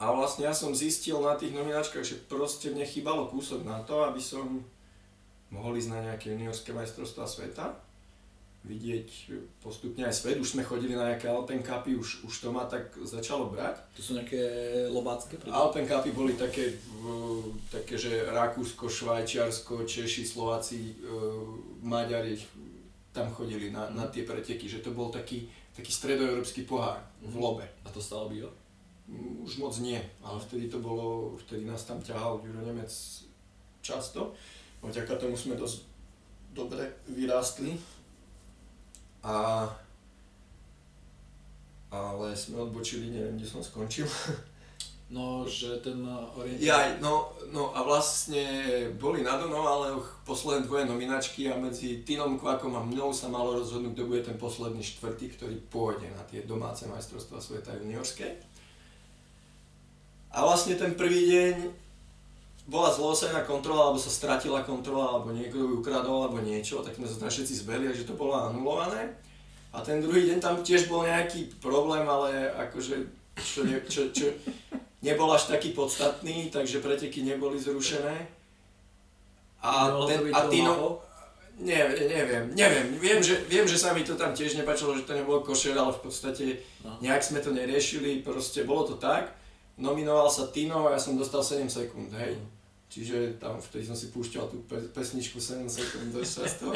a 0.00 0.04
vlastne 0.16 0.48
ja 0.48 0.56
som 0.56 0.72
zistil 0.72 1.20
na 1.20 1.36
tých 1.36 1.52
nominačkách, 1.52 2.00
že 2.00 2.16
proste 2.24 2.72
mne 2.72 2.88
chýbalo 2.88 3.28
kúsok 3.28 3.68
na 3.68 3.84
to, 3.84 4.00
aby 4.08 4.16
som 4.16 4.64
mohol 5.52 5.76
ísť 5.76 5.92
na 5.92 6.00
nejaké 6.08 6.32
juniorské 6.32 6.72
majstrovstvá 6.72 7.28
sveta 7.28 7.76
vidieť 8.60 9.08
postupne 9.64 10.04
aj 10.04 10.12
svet. 10.12 10.36
Už 10.36 10.52
sme 10.52 10.64
chodili 10.64 10.92
na 10.92 11.12
nejaké 11.12 11.32
Alpen 11.32 11.64
Cupy, 11.64 11.96
už, 11.96 12.28
už 12.28 12.34
to 12.44 12.48
ma 12.52 12.68
tak 12.68 12.92
začalo 13.08 13.48
brať. 13.48 13.80
To 13.96 14.00
sú 14.04 14.10
nejaké 14.20 14.40
lobácké? 14.92 15.40
Alpen 15.48 15.88
Cupy 15.88 16.12
boli 16.12 16.36
také, 16.36 16.76
také 17.72 17.96
že 17.96 18.28
Rakúsko, 18.28 18.84
Švajčiarsko, 18.88 19.88
Češi, 19.88 20.28
Slováci, 20.28 20.92
e, 20.92 20.94
Maďari 21.80 22.36
tam 23.16 23.32
chodili 23.32 23.72
na, 23.72 23.88
na 23.96 24.04
tie 24.12 24.28
preteky, 24.28 24.68
že 24.68 24.84
to 24.84 24.92
bol 24.92 25.08
taký, 25.08 25.48
taký 25.72 25.88
stredoeurópsky 25.88 26.68
pohár 26.68 27.00
v 27.24 27.34
lobe. 27.40 27.64
A 27.84 27.88
to 27.88 28.04
stále 28.04 28.28
býva? 28.28 28.52
Už 29.42 29.58
moc 29.58 29.74
nie, 29.82 29.98
ale 30.22 30.38
vtedy 30.38 30.70
to 30.70 30.78
bolo, 30.78 31.34
vtedy 31.46 31.66
nás 31.66 31.82
tam 31.82 31.98
ťahal 31.98 32.38
Juro 32.46 32.62
Nemec 32.62 32.90
často. 33.82 34.34
Vďaka 34.80 35.18
tomu 35.18 35.36
sme 35.36 35.58
dosť 35.58 35.84
dobre 36.54 36.86
vyrástli 37.10 37.76
a 39.22 39.66
ale 41.90 42.38
sme 42.38 42.62
odbočili, 42.62 43.10
neviem, 43.10 43.34
kde 43.34 43.46
som 43.50 43.62
skončil. 43.62 44.06
No, 45.10 45.42
že 45.42 45.82
ten 45.82 46.06
orientier... 46.06 46.70
Ja, 46.70 46.94
no, 47.02 47.34
no 47.50 47.74
a 47.74 47.82
vlastne 47.82 48.46
boli 48.94 49.26
na 49.26 49.42
ale 49.42 49.98
posledné 50.22 50.70
dvoje 50.70 50.86
nominačky 50.86 51.50
a 51.50 51.58
medzi 51.58 52.06
Tinom 52.06 52.38
Kvakom 52.38 52.78
a 52.78 52.86
mnou 52.86 53.10
sa 53.10 53.26
malo 53.26 53.58
rozhodnúť, 53.58 53.90
kto 53.90 54.06
bude 54.06 54.22
ten 54.22 54.38
posledný 54.38 54.78
štvrtý, 54.78 55.34
ktorý 55.34 55.58
pôjde 55.66 56.14
na 56.14 56.22
tie 56.30 56.46
domáce 56.46 56.86
majstrovstvá 56.86 57.42
sveta 57.42 57.74
juniorské. 57.82 58.38
A 60.30 60.46
vlastne 60.46 60.78
ten 60.78 60.94
prvý 60.94 61.26
deň 61.26 61.54
bola 62.70 62.94
zlosená 62.94 63.42
kontrola, 63.42 63.90
alebo 63.90 63.98
sa 63.98 64.14
stratila 64.14 64.62
kontrola, 64.62 65.18
alebo 65.18 65.34
niekto 65.34 65.58
ju 65.58 65.82
ukradol, 65.82 66.30
alebo 66.30 66.38
niečo, 66.38 66.86
tak 66.86 66.94
sme 66.94 67.10
sa 67.10 67.18
tam 67.18 67.30
všetci 67.30 67.66
zbeli, 67.66 67.90
že 67.90 68.06
to 68.06 68.14
bolo 68.14 68.38
anulované. 68.38 69.10
A 69.74 69.82
ten 69.82 69.98
druhý 69.98 70.30
deň 70.30 70.38
tam 70.38 70.62
tiež 70.62 70.86
bol 70.86 71.02
nejaký 71.02 71.58
problém, 71.58 72.06
ale 72.06 72.46
akože 72.54 73.10
čo, 73.38 73.66
ne, 73.66 73.82
čo, 73.90 74.14
čo 74.14 74.30
nebol 75.02 75.30
až 75.34 75.50
taký 75.50 75.74
podstatný, 75.74 76.50
takže 76.54 76.82
preteky 76.82 77.26
neboli 77.26 77.58
zrušené. 77.58 78.30
A, 79.60 79.92
ten, 80.08 80.30
a 80.30 80.40
Tino, 80.48 81.02
nie, 81.60 81.76
neviem, 82.08 82.54
neviem, 82.56 82.86
viem 82.96 83.20
že, 83.20 83.44
viem, 83.44 83.68
že 83.68 83.76
sa 83.76 83.92
mi 83.92 84.00
to 84.00 84.16
tam 84.16 84.32
tiež 84.32 84.56
nepačilo, 84.56 84.96
že 84.96 85.04
to 85.04 85.12
nebolo 85.12 85.44
košer, 85.44 85.76
ale 85.76 85.92
v 85.92 86.02
podstate 86.08 86.44
no. 86.80 86.96
nejak 87.04 87.20
sme 87.20 87.44
to 87.44 87.52
neriešili, 87.52 88.24
proste 88.24 88.64
bolo 88.64 88.88
to 88.88 88.96
tak. 88.96 89.36
Nominoval 89.80 90.28
sa 90.28 90.52
Tino 90.52 90.84
a 90.84 90.92
ja 90.92 91.00
som 91.00 91.16
dostal 91.16 91.40
7 91.40 91.64
sekúnd, 91.64 92.12
hej. 92.12 92.36
Čiže 92.92 93.40
tam 93.40 93.56
vtedy 93.56 93.88
som 93.88 93.96
si 93.96 94.12
púšťal 94.12 94.44
tú 94.52 94.60
pesničku 94.68 95.40
7 95.40 95.64
sekúnd 95.70 96.12
dosť 96.12 96.32
často. 96.44 96.66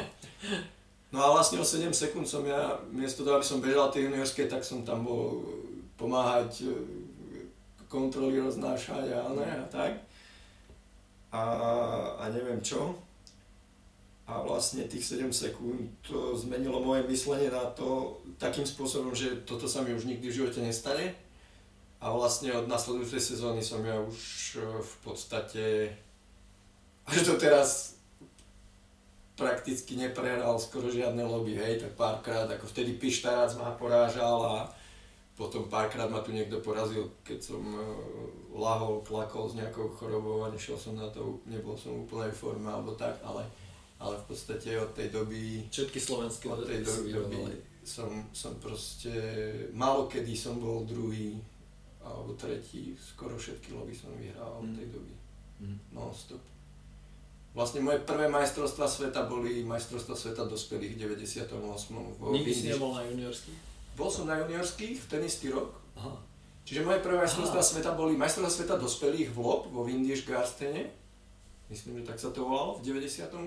No 1.13 1.21
a 1.21 1.37
vlastne 1.37 1.61
o 1.61 1.67
7 1.67 1.93
sekúnd 1.93 2.25
som 2.25 2.43
ja, 2.49 2.81
miesto 2.91 3.23
toho, 3.23 3.39
aby 3.39 3.47
som 3.47 3.63
bežal 3.63 3.93
tie 3.93 4.09
juniorské, 4.09 4.49
tak 4.49 4.65
som 4.65 4.83
tam 4.83 5.05
bol 5.05 5.47
pomáhať, 6.01 6.67
e, 6.67 6.75
kontroly 7.87 8.43
roznášať 8.43 9.15
a 9.15 9.31
ne, 9.31 9.47
a 9.47 9.67
tak. 9.71 10.01
A, 11.31 11.45
a 12.19 12.25
neviem 12.35 12.59
čo. 12.65 12.99
A 14.25 14.41
vlastne 14.41 14.89
tých 14.89 15.05
7 15.05 15.29
sekúnd 15.31 15.93
to 16.01 16.33
zmenilo 16.35 16.81
moje 16.81 17.05
myslenie 17.07 17.53
na 17.53 17.69
to 17.77 18.19
takým 18.41 18.65
spôsobom, 18.65 19.13
že 19.13 19.45
toto 19.45 19.69
sa 19.69 19.85
mi 19.85 19.93
už 19.93 20.09
nikdy 20.09 20.27
v 20.31 20.37
živote 20.41 20.65
nestane. 20.65 21.15
A 22.05 22.13
vlastne 22.13 22.53
od 22.53 22.69
nasledujúcej 22.69 23.17
sezóny 23.17 23.65
som 23.65 23.81
ja 23.81 23.97
už 23.97 24.21
e, 24.61 24.69
v 24.85 24.95
podstate 25.01 25.65
až 27.09 27.25
to 27.25 27.41
teraz 27.41 27.97
prakticky 29.35 29.97
neprehral 29.97 30.61
skoro 30.61 30.93
žiadne 30.93 31.25
lobby, 31.25 31.59
hej, 31.59 31.81
tak 31.81 31.97
párkrát, 31.99 32.47
ako 32.47 32.71
vtedy 32.71 32.95
Pištárc 33.01 33.59
ma 33.59 33.75
porážal 33.75 34.39
a 34.47 34.57
potom 35.35 35.67
párkrát 35.67 36.07
ma 36.07 36.23
tu 36.23 36.31
niekto 36.31 36.63
porazil, 36.63 37.11
keď 37.27 37.43
som 37.43 37.59
uh, 37.59 37.83
lahol, 38.55 39.03
klakol 39.03 39.51
s 39.51 39.59
nejakou 39.59 39.91
chorobou 39.91 40.47
a 40.47 40.55
nešiel 40.55 40.79
som 40.79 40.95
na 40.95 41.11
to, 41.11 41.43
nebol 41.51 41.75
som 41.75 41.99
v 41.99 42.07
úplnej 42.07 42.31
forme 42.31 42.71
alebo 42.71 42.95
tak, 42.95 43.19
ale, 43.27 43.43
ale 43.99 44.15
v 44.23 44.25
podstate 44.31 44.79
od 44.79 44.95
tej 44.95 45.11
doby... 45.11 45.67
Všetky 45.67 45.99
slovenské 45.99 46.47
od 46.47 46.63
tej 46.63 46.87
doby, 46.87 47.11
doby 47.11 47.59
som, 47.83 48.09
som 48.31 48.55
proste, 48.63 49.11
málo 49.75 50.07
kedy 50.07 50.33
som 50.39 50.63
bol 50.63 50.87
druhý 50.87 51.43
alebo 52.05 52.37
tretí, 52.37 52.93
skoro 53.01 53.35
všetky 53.35 53.73
lobby 53.73 53.97
som 53.97 54.13
vyhral 54.15 54.61
mm. 54.61 54.61
od 54.61 54.71
tej 54.77 54.87
doby. 54.93 55.15
Mm. 55.65 55.79
Non-stop. 55.97 56.43
Vlastne 57.55 57.87
moje 57.87 58.03
prvé 58.03 58.27
majstrovstvá 58.27 58.91
sveta 58.91 59.31
boli 59.31 59.63
majstrovstvá 59.63 60.19
sveta 60.19 60.43
dospelých 60.43 60.99
v 60.99 61.23
98. 61.23 61.55
Vo 62.19 62.35
Nikdy 62.35 62.51
si 62.51 62.67
nebol 62.67 62.99
na 62.99 63.07
juniorských? 63.07 63.59
Bol 63.95 64.11
som 64.11 64.27
na 64.27 64.43
juniorských 64.43 64.99
v 64.99 65.07
ten 65.07 65.23
istý 65.23 65.55
rok. 65.55 65.71
Aha. 65.95 66.19
Čiže 66.67 66.83
moje 66.83 66.99
prvé 66.99 67.23
majstrovstvá 67.23 67.63
sveta 67.63 67.95
boli 67.95 68.19
majstrovstvá 68.19 68.51
sveta 68.51 68.75
dospelých 68.83 69.31
v 69.31 69.39
LOB 69.39 69.63
vo 69.71 69.87
Windisch 69.87 70.27
Garstene. 70.27 70.91
Myslím, 71.71 72.03
že 72.03 72.11
tak 72.11 72.19
sa 72.19 72.35
to 72.35 72.43
volalo 72.43 72.83
v 72.83 72.91
98. 72.91 73.39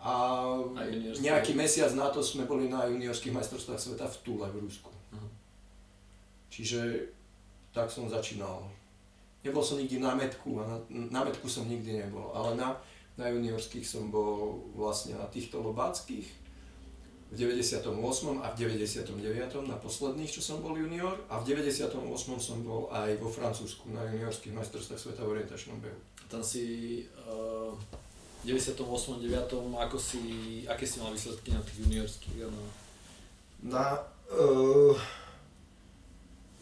A, 0.00 0.12
a 0.72 0.80
nejaký 1.20 1.52
mesiac 1.52 1.92
na 1.92 2.08
to 2.08 2.24
sme 2.24 2.48
boli 2.48 2.72
na 2.72 2.88
juniorských 2.88 3.36
majstrovstvách 3.36 3.76
sveta 3.76 4.08
v 4.08 4.16
Tule 4.24 4.48
v 4.48 4.56
Rusku. 4.56 4.88
Aha. 5.12 5.28
Čiže 6.48 7.12
tak 7.70 7.90
som 7.90 8.10
začínal 8.10 8.66
Nebol 9.40 9.64
som 9.64 9.80
nikdy 9.80 10.04
na 10.04 10.12
metku 10.12 10.60
a 10.60 10.68
na, 10.68 10.76
na 10.92 11.20
metku 11.24 11.48
som 11.48 11.64
nikdy 11.64 12.04
nebol, 12.04 12.28
ale 12.36 12.60
na, 12.60 12.76
na 13.16 13.32
juniorských 13.32 13.88
som 13.88 14.12
bol 14.12 14.60
vlastne 14.76 15.16
na 15.16 15.24
týchto 15.32 15.64
lobáckých 15.64 16.28
v 17.30 17.34
98. 17.38 17.88
a 18.42 18.46
v 18.52 18.56
99. 18.58 19.16
na 19.64 19.78
posledných, 19.80 20.28
čo 20.28 20.44
som 20.44 20.60
bol 20.60 20.76
junior 20.76 21.16
a 21.32 21.40
v 21.40 21.56
98. 21.56 22.04
som 22.36 22.58
bol 22.60 22.92
aj 22.92 23.16
vo 23.16 23.32
Francúzsku 23.32 23.88
na 23.88 24.04
juniorských 24.12 24.52
majstrovstvách 24.52 25.00
sveta 25.00 25.24
v 25.24 25.40
orientačnom 25.40 25.78
behu. 25.80 26.00
Tam 26.28 26.44
si 26.44 27.06
uh, 27.24 27.72
98. 28.44 28.82
9. 29.24 29.30
Ako 29.88 29.96
si, 29.96 30.20
aké 30.68 30.84
si 30.84 31.00
mal 31.00 31.16
výsledky 31.16 31.54
na 31.54 31.64
tých 31.64 31.86
juniorských? 31.86 32.44
No? 32.44 32.64
Na, 33.72 34.04
uh, 34.36 34.92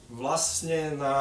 vlastne 0.08 0.96
na 0.96 1.14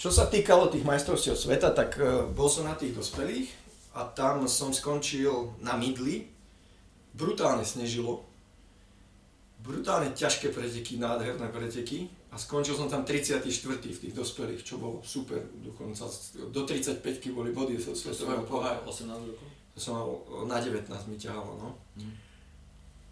čo 0.00 0.08
sa 0.08 0.32
týkalo 0.32 0.72
tých 0.72 0.80
majstrovstiev 0.88 1.36
sveta, 1.36 1.76
tak 1.76 2.00
uh, 2.00 2.24
bol 2.32 2.48
som 2.48 2.64
na 2.64 2.72
tých 2.72 2.96
dospelých 2.96 3.52
a 3.92 4.08
tam 4.08 4.48
som 4.48 4.72
skončil 4.72 5.60
na 5.60 5.76
midli. 5.76 6.24
Brutálne 7.12 7.68
snežilo. 7.68 8.24
Brutálne 9.60 10.16
ťažké 10.16 10.56
preteky, 10.56 10.96
nádherné 10.96 11.52
preteky. 11.52 12.08
A 12.32 12.40
skončil 12.40 12.80
som 12.80 12.88
tam 12.88 13.04
34. 13.04 13.44
v 13.76 14.00
tých 14.00 14.14
dospelých, 14.16 14.64
čo 14.64 14.80
bolo 14.80 15.04
super. 15.04 15.36
Dokonca 15.60 16.08
do 16.48 16.62
35 16.64 17.04
boli 17.36 17.52
body 17.52 17.76
zo 17.76 17.92
svetového 17.92 18.48
pohára. 18.48 18.80
18 18.80 19.04
rokov? 19.04 19.48
To 19.76 19.78
som 19.84 19.92
mal, 20.00 20.08
na 20.48 20.56
19 20.64 20.88
mi 21.12 21.20
ťahalo, 21.20 21.60
no. 21.60 21.76
Mm. 22.00 22.14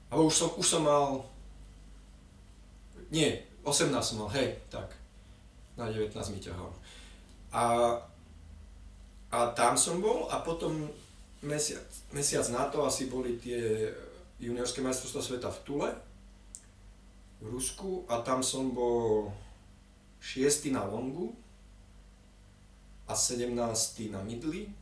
Ale 0.09 0.21
už 0.25 0.33
som, 0.33 0.49
už 0.57 0.65
som 0.65 0.83
mal, 0.89 1.21
nie, 3.11 3.43
18 3.65 3.91
som 4.05 4.25
mal, 4.25 4.31
hej, 4.37 4.57
tak. 4.69 4.93
Na 5.77 5.89
19 5.89 6.13
mi 6.35 6.41
ťahalo. 6.41 6.75
A 7.53 7.63
a 9.29 9.53
tam 9.53 9.77
som 9.77 10.01
bol 10.01 10.25
a 10.33 10.41
potom 10.41 10.89
mesiac, 11.45 11.85
mesiac 12.17 12.49
na 12.49 12.65
to 12.73 12.81
asi 12.81 13.13
boli 13.13 13.37
tie 13.37 13.93
juniorské 14.41 14.81
majstrovstvá 14.81 15.21
sveta 15.21 15.49
v 15.53 15.63
Tule, 15.69 15.91
v 17.39 17.47
Rusku 17.53 18.09
a 18.09 18.25
tam 18.25 18.41
som 18.41 18.73
bol 18.73 19.29
6. 20.25 20.73
na 20.73 20.83
longu 20.89 21.37
a 23.05 23.13
17. 23.13 23.53
na 24.09 24.25
midli 24.25 24.73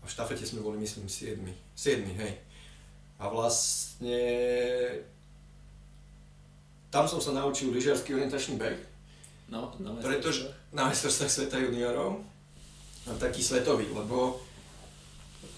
a 0.00 0.08
v 0.08 0.10
štafete 0.10 0.48
sme 0.48 0.64
boli 0.64 0.80
myslím 0.80 1.06
7. 1.06 1.36
7. 1.76 2.08
hej. 2.16 2.34
A 3.20 3.28
vlastne 3.28 4.18
tam 6.92 7.08
som 7.08 7.18
sa 7.24 7.32
naučil 7.32 7.72
lyžiarsky 7.72 8.12
orientačný 8.12 8.60
beh. 8.60 8.76
No, 9.48 9.72
na 9.80 9.96
pretože 10.00 10.48
na 10.72 10.88
majstrovstvách 10.92 11.32
sveta 11.32 11.56
juniorov 11.60 12.20
taký 13.16 13.40
svetový, 13.40 13.88
lebo 13.90 14.40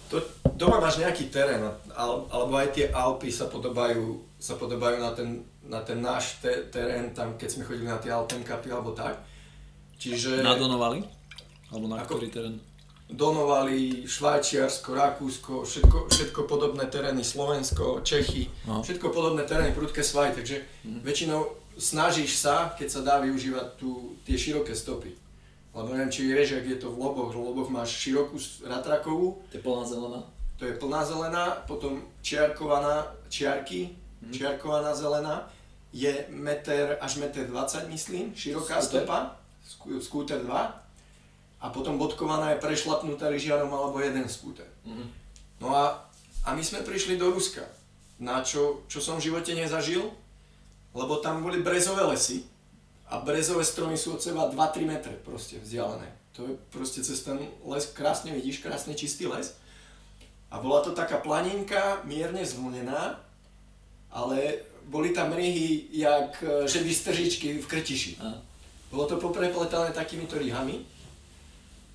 to, 0.09 0.23
doma 0.55 0.79
máš 0.79 1.03
nejaký 1.03 1.29
terén, 1.29 1.61
alebo 1.95 2.55
aj 2.55 2.71
tie 2.75 2.87
Alpy 2.91 3.35
sa 3.35 3.51
podobajú, 3.51 4.23
sa 4.39 4.55
podobajú 4.55 4.97
na 5.03 5.11
ten, 5.13 5.43
na 5.67 5.83
ten 5.83 5.99
náš 5.99 6.39
te, 6.39 6.71
terén, 6.71 7.11
tam 7.13 7.35
keď 7.35 7.49
sme 7.51 7.67
chodili 7.67 7.91
na 7.91 7.99
tie 7.99 8.15
Alpenkapy 8.15 8.71
alebo 8.71 8.95
tak. 8.95 9.19
Čiže... 9.99 10.43
Na 10.43 10.59
Donovali? 10.59 11.03
Alebo 11.71 11.87
na 11.91 12.03
ako, 12.03 12.19
ktorý 12.19 12.31
terén? 12.31 12.57
Donovali, 13.15 14.11
Švajčiarsko, 14.11 14.91
Rakúsko, 14.91 15.63
všetko, 15.63 15.99
všetko 16.11 16.41
podobné 16.51 16.91
terény, 16.91 17.23
Slovensko, 17.23 18.03
Čechy, 18.03 18.51
no. 18.67 18.83
všetko 18.83 19.15
podobné 19.15 19.47
terény, 19.47 19.71
prudké 19.71 20.03
svaj, 20.03 20.35
takže 20.35 20.67
mm. 20.83 21.07
väčšinou 21.07 21.47
snažíš 21.79 22.43
sa, 22.43 22.75
keď 22.75 22.89
sa 22.91 23.01
dá 23.07 23.15
využívať 23.23 23.67
tu, 23.79 24.19
tie 24.27 24.35
široké 24.35 24.75
stopy. 24.75 25.15
Lebo 25.75 25.91
neviem, 25.91 26.11
či 26.11 26.31
vieš, 26.31 26.59
ak 26.59 26.67
je 26.71 26.79
to 26.79 26.95
v 26.95 26.99
Loboch. 27.03 27.35
V 27.35 27.43
Loboch 27.43 27.67
máš 27.67 27.99
širokú 27.99 28.39
ratrakovú. 28.63 29.43
To 29.51 29.55
je 29.59 29.63
plná 29.63 29.85
zelená. 29.87 30.21
To 30.55 30.63
je 30.71 30.75
plná 30.79 31.01
zelená, 31.03 31.45
potom 31.67 32.07
čiarkovaná, 32.23 33.11
čiarky, 33.27 33.91
hmm. 34.23 34.31
čiarkovaná 34.31 34.95
zelená. 34.95 35.51
Je 35.91 36.11
meter 36.31 36.99
až 37.03 37.19
meter 37.19 37.47
20, 37.47 37.91
myslím, 37.91 38.35
široká 38.35 38.79
skúter. 38.83 39.03
stepa, 39.07 39.19
skúter 40.03 40.39
2. 40.43 40.84
A 41.65 41.73
potom 41.73 41.97
bodkovaná 41.97 42.53
je 42.53 42.61
prešlapnutá 42.61 43.33
lyžiarom 43.33 43.73
alebo 43.73 43.97
jeden 44.05 44.29
skúter. 44.29 44.69
Hmm. 44.85 45.09
No 45.57 45.73
a, 45.73 46.05
a 46.45 46.53
my 46.53 46.61
sme 46.61 46.85
prišli 46.85 47.17
do 47.17 47.33
Ruska, 47.33 47.65
na 48.21 48.45
čo, 48.45 48.85
čo 48.85 49.01
som 49.01 49.17
v 49.17 49.33
živote 49.33 49.57
nezažil, 49.57 50.13
lebo 50.93 51.25
tam 51.25 51.41
boli 51.41 51.65
brezové 51.65 52.05
lesy 52.05 52.45
a 53.09 53.19
brezové 53.25 53.65
stromy 53.65 53.97
sú 53.97 54.15
od 54.17 54.21
seba 54.21 54.53
2-3 54.53 54.85
metre 54.85 55.17
proste 55.25 55.57
vzdialené. 55.57 56.07
To 56.37 56.51
je 56.51 56.55
proste 56.69 57.01
cez 57.01 57.23
ten 57.23 57.41
les, 57.65 57.85
krásne 57.95 58.35
vidíš, 58.35 58.61
krásne 58.61 58.93
čistý 58.93 59.25
les. 59.31 59.57
A 60.51 60.59
bola 60.61 60.83
to 60.85 60.95
taká 60.95 61.19
planinka, 61.19 62.03
mierne 62.05 62.45
zvlnená, 62.47 63.19
ale 64.15 64.69
boli 64.87 65.11
tam 65.11 65.33
ryhy, 65.33 65.91
jak 65.91 66.39
e, 66.43 66.69
že 66.69 66.85
stržičky 66.85 67.59
v 67.59 67.67
krtiši. 67.67 68.13
Bolo 68.91 69.11
to 69.11 69.17
poprepletané 69.19 69.91
takýmito 69.91 70.39
rihami. 70.39 70.94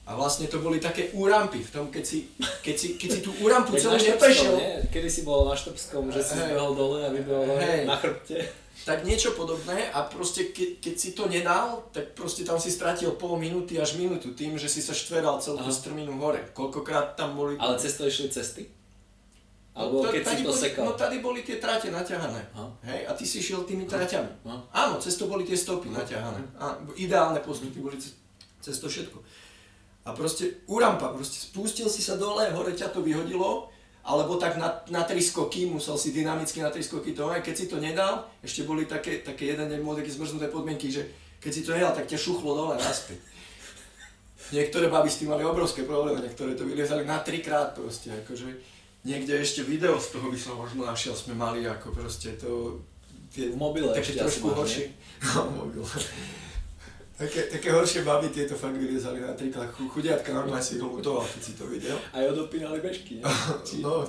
A 0.09 0.17
vlastne 0.17 0.49
to 0.49 0.57
boli 0.57 0.81
také 0.81 1.13
úrampy 1.13 1.61
v 1.61 1.69
tom, 1.69 1.85
keď 1.93 2.01
si, 2.01 2.33
keď 2.65 2.75
si, 2.75 2.87
keď 2.97 3.09
si 3.13 3.19
tú 3.21 3.29
úrampu 3.45 3.77
celú 3.77 3.93
neprešiel. 3.93 4.57
Kedy 4.89 5.05
si 5.05 5.21
bol 5.21 5.45
na 5.45 5.53
Štrbskom, 5.53 6.09
že 6.09 6.25
si 6.25 6.33
hey, 6.33 6.49
zbehol 6.49 6.73
dole 6.73 7.05
a 7.05 7.13
vybehol 7.13 7.61
hey, 7.61 7.85
na 7.85 7.93
chrbte 7.93 8.69
tak 8.89 9.03
niečo 9.03 9.35
podobné 9.35 9.91
a 9.91 10.07
proste 10.07 10.55
ke, 10.55 10.79
keď 10.79 10.95
si 10.95 11.11
to 11.11 11.27
nedal, 11.27 11.85
tak 11.91 12.15
proste 12.15 12.47
tam 12.47 12.57
si 12.57 12.71
stratil 12.71 13.13
pol 13.19 13.35
minúty 13.35 13.75
až 13.77 13.99
minútu 13.99 14.31
tým, 14.31 14.55
že 14.55 14.71
si 14.71 14.79
sa 14.79 14.95
štveral 14.95 15.37
celú 15.43 15.59
tú 15.61 15.69
strminu 15.69 16.15
hore. 16.17 16.41
Koľkokrát 16.55 17.13
tam 17.19 17.35
boli... 17.35 17.59
Ale 17.59 17.75
cez 17.75 17.99
to 17.99 18.07
išli 18.07 18.31
cesty? 18.31 18.71
Alebo 19.75 20.03
no, 20.03 20.11
keď 20.11 20.23
si 20.25 20.35
to 20.41 20.51
boli, 20.51 20.59
sekal? 20.59 20.83
No 20.89 20.91
tady 20.97 21.21
boli 21.21 21.45
tie 21.45 21.61
trate 21.61 21.93
naťahané. 21.93 22.41
Hej, 22.83 23.01
a 23.07 23.11
ty 23.13 23.23
si 23.29 23.39
šiel 23.43 23.63
tými 23.63 23.85
traťami. 23.85 24.47
Aha. 24.47 24.59
Áno, 24.73 24.95
cez 24.97 25.15
to 25.15 25.29
boli 25.29 25.45
tie 25.45 25.55
stopy 25.55 25.93
Aha. 25.93 26.03
naťahané. 26.03 26.41
A, 26.57 26.75
ideálne 26.97 27.39
postupy 27.43 27.79
boli 27.79 27.95
cez, 27.99 28.17
cez 28.59 28.75
to 28.79 28.89
všetko. 28.89 29.21
A 30.09 30.17
proste 30.17 30.65
urampa, 30.65 31.13
proste 31.13 31.37
spustil 31.37 31.85
si 31.85 32.01
sa 32.01 32.17
dole, 32.17 32.49
hore 32.49 32.73
ťa 32.73 32.89
to 32.89 33.05
vyhodilo 33.05 33.69
alebo 34.09 34.41
tak 34.41 34.57
na, 34.57 34.81
na 34.89 35.05
tri 35.05 35.21
skoky, 35.21 35.69
musel 35.69 35.93
si 35.93 36.09
dynamicky 36.09 36.65
na 36.65 36.73
tri 36.73 36.81
skoky 36.81 37.13
to 37.13 37.29
aj 37.29 37.45
keď 37.45 37.55
si 37.55 37.65
to 37.69 37.77
nedal, 37.77 38.25
ešte 38.41 38.65
boli 38.65 38.89
také, 38.89 39.21
také 39.21 39.53
jeden 39.53 39.69
deň 39.69 39.85
bol 39.85 39.93
také 39.93 40.09
zmrznuté 40.09 40.49
podmienky, 40.49 40.89
že 40.89 41.05
keď 41.37 41.51
si 41.53 41.61
to 41.61 41.77
nedal, 41.77 41.93
tak 41.93 42.09
ťa 42.09 42.17
šuchlo 42.17 42.57
dole 42.57 42.73
naspäť. 42.79 43.21
Niektoré 44.49 44.89
baby 44.89 45.13
s 45.13 45.21
tým 45.21 45.29
mali 45.29 45.45
obrovské 45.45 45.85
problémy, 45.85 46.25
niektoré 46.25 46.57
to 46.57 46.65
vyliezali 46.65 47.05
na 47.05 47.21
trikrát 47.21 47.77
proste, 47.77 48.09
akože 48.25 48.49
niekde 49.05 49.37
ešte 49.37 49.61
video 49.61 50.01
z 50.01 50.17
toho 50.17 50.33
by 50.33 50.39
som 50.41 50.57
možno 50.57 50.89
našiel, 50.89 51.13
sme 51.13 51.37
mali 51.37 51.69
ako 51.69 51.93
proste 51.93 52.33
to... 52.33 52.81
Tie, 53.29 53.53
v 53.53 53.57
mobile 53.61 53.93
také 53.93 54.17
trošku 54.17 54.57
horšie. 54.57 54.89
No, 55.37 55.45
mobil. 55.53 55.85
Také, 57.19 57.51
také 57.51 57.75
horšie 57.75 58.07
baby 58.07 58.31
tieto 58.31 58.55
fakt 58.55 58.79
vyliezali 58.79 59.19
na 59.19 59.35
triklách. 59.35 59.75
Chudiatka 59.75 60.31
normálne 60.31 60.63
si 60.63 60.79
lutoval, 60.79 61.27
keď 61.27 61.41
si 61.43 61.53
to 61.59 61.67
videl. 61.67 61.99
Aj 62.15 62.23
odopínali 62.23 62.79
bežky, 62.79 63.19
Či... 63.67 63.75
no. 63.83 64.07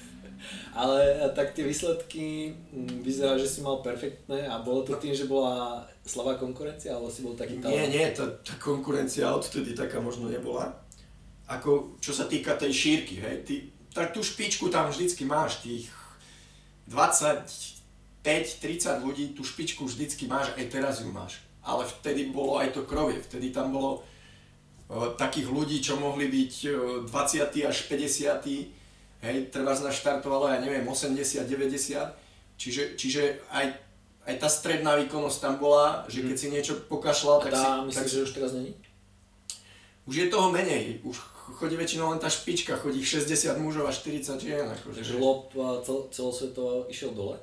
Ale 0.76 1.16
tak 1.32 1.56
tie 1.56 1.64
výsledky 1.64 2.52
mm, 2.52 3.00
vyzerá, 3.00 3.40
že 3.40 3.48
si 3.48 3.64
mal 3.64 3.80
perfektné 3.80 4.44
a 4.44 4.60
bolo 4.60 4.84
to 4.84 5.00
tým, 5.00 5.16
že 5.16 5.24
bola 5.24 5.80
slabá 6.04 6.36
konkurencia, 6.36 6.92
alebo 6.92 7.08
si 7.08 7.24
bol 7.24 7.32
taký 7.32 7.56
talent? 7.56 7.72
Nie, 7.72 7.88
nie, 7.88 8.04
tá, 8.12 8.28
tá 8.44 8.52
konkurencia 8.60 9.32
odtedy 9.32 9.72
taká 9.72 10.04
možno 10.04 10.28
nebola. 10.28 10.76
Ako 11.48 11.96
čo 12.04 12.12
sa 12.12 12.28
týka 12.28 12.52
tej 12.60 12.72
šírky, 12.72 13.16
hej, 13.16 13.48
ty, 13.48 13.72
tak 13.96 14.12
tú 14.12 14.20
špičku 14.20 14.68
tam 14.68 14.92
vždycky 14.92 15.24
máš, 15.24 15.64
tých 15.64 15.88
25-30 16.92 19.00
ľudí, 19.00 19.32
tú 19.32 19.40
špičku 19.40 19.88
vždycky 19.88 20.28
máš, 20.28 20.52
aj 20.60 20.68
teraz 20.68 21.00
ju 21.00 21.08
máš 21.08 21.41
ale 21.62 21.82
vtedy 21.86 22.30
bolo 22.34 22.58
aj 22.58 22.74
to 22.74 22.82
krovie, 22.82 23.22
vtedy 23.22 23.54
tam 23.54 23.70
bolo 23.70 24.02
uh, 24.02 25.14
takých 25.14 25.48
ľudí, 25.48 25.78
čo 25.78 25.98
mohli 25.98 26.26
byť 26.26 26.54
uh, 26.66 26.74
20. 27.06 27.70
až 27.70 27.76
50. 27.86 29.22
Hej, 29.22 29.54
treba 29.54 29.70
naštartovalo, 29.70 30.50
ja 30.50 30.58
neviem, 30.58 30.82
80, 30.82 31.46
90, 31.46 32.58
čiže, 32.58 32.98
čiže 32.98 33.38
aj, 33.54 33.70
aj 34.26 34.34
tá 34.42 34.50
stredná 34.50 34.98
výkonnosť 34.98 35.38
tam 35.38 35.54
bola, 35.62 36.02
že 36.10 36.26
keď 36.26 36.36
si 36.36 36.50
niečo 36.50 36.74
pokašľal, 36.90 37.38
tak 37.46 37.54
tá, 37.54 37.62
si... 37.62 37.70
Myslíš, 37.86 37.98
tak, 38.02 38.06
že 38.10 38.26
už 38.26 38.32
teraz 38.34 38.50
není? 38.58 38.74
Už 40.10 40.14
je 40.18 40.26
toho 40.26 40.50
menej, 40.50 40.98
už 41.06 41.14
chodí 41.54 41.78
väčšinou 41.78 42.10
len 42.10 42.18
tá 42.18 42.26
špička, 42.26 42.78
chodí 42.78 43.02
60 43.02 43.58
mužov 43.62 43.86
a 43.86 43.92
40 43.94 44.38
žien. 44.38 44.66
Akože. 44.66 45.02
Takže 45.02 45.14
lob 45.18 45.54
cel, 45.82 46.10
celosvetovo 46.10 46.86
išiel 46.90 47.14
dole? 47.14 47.38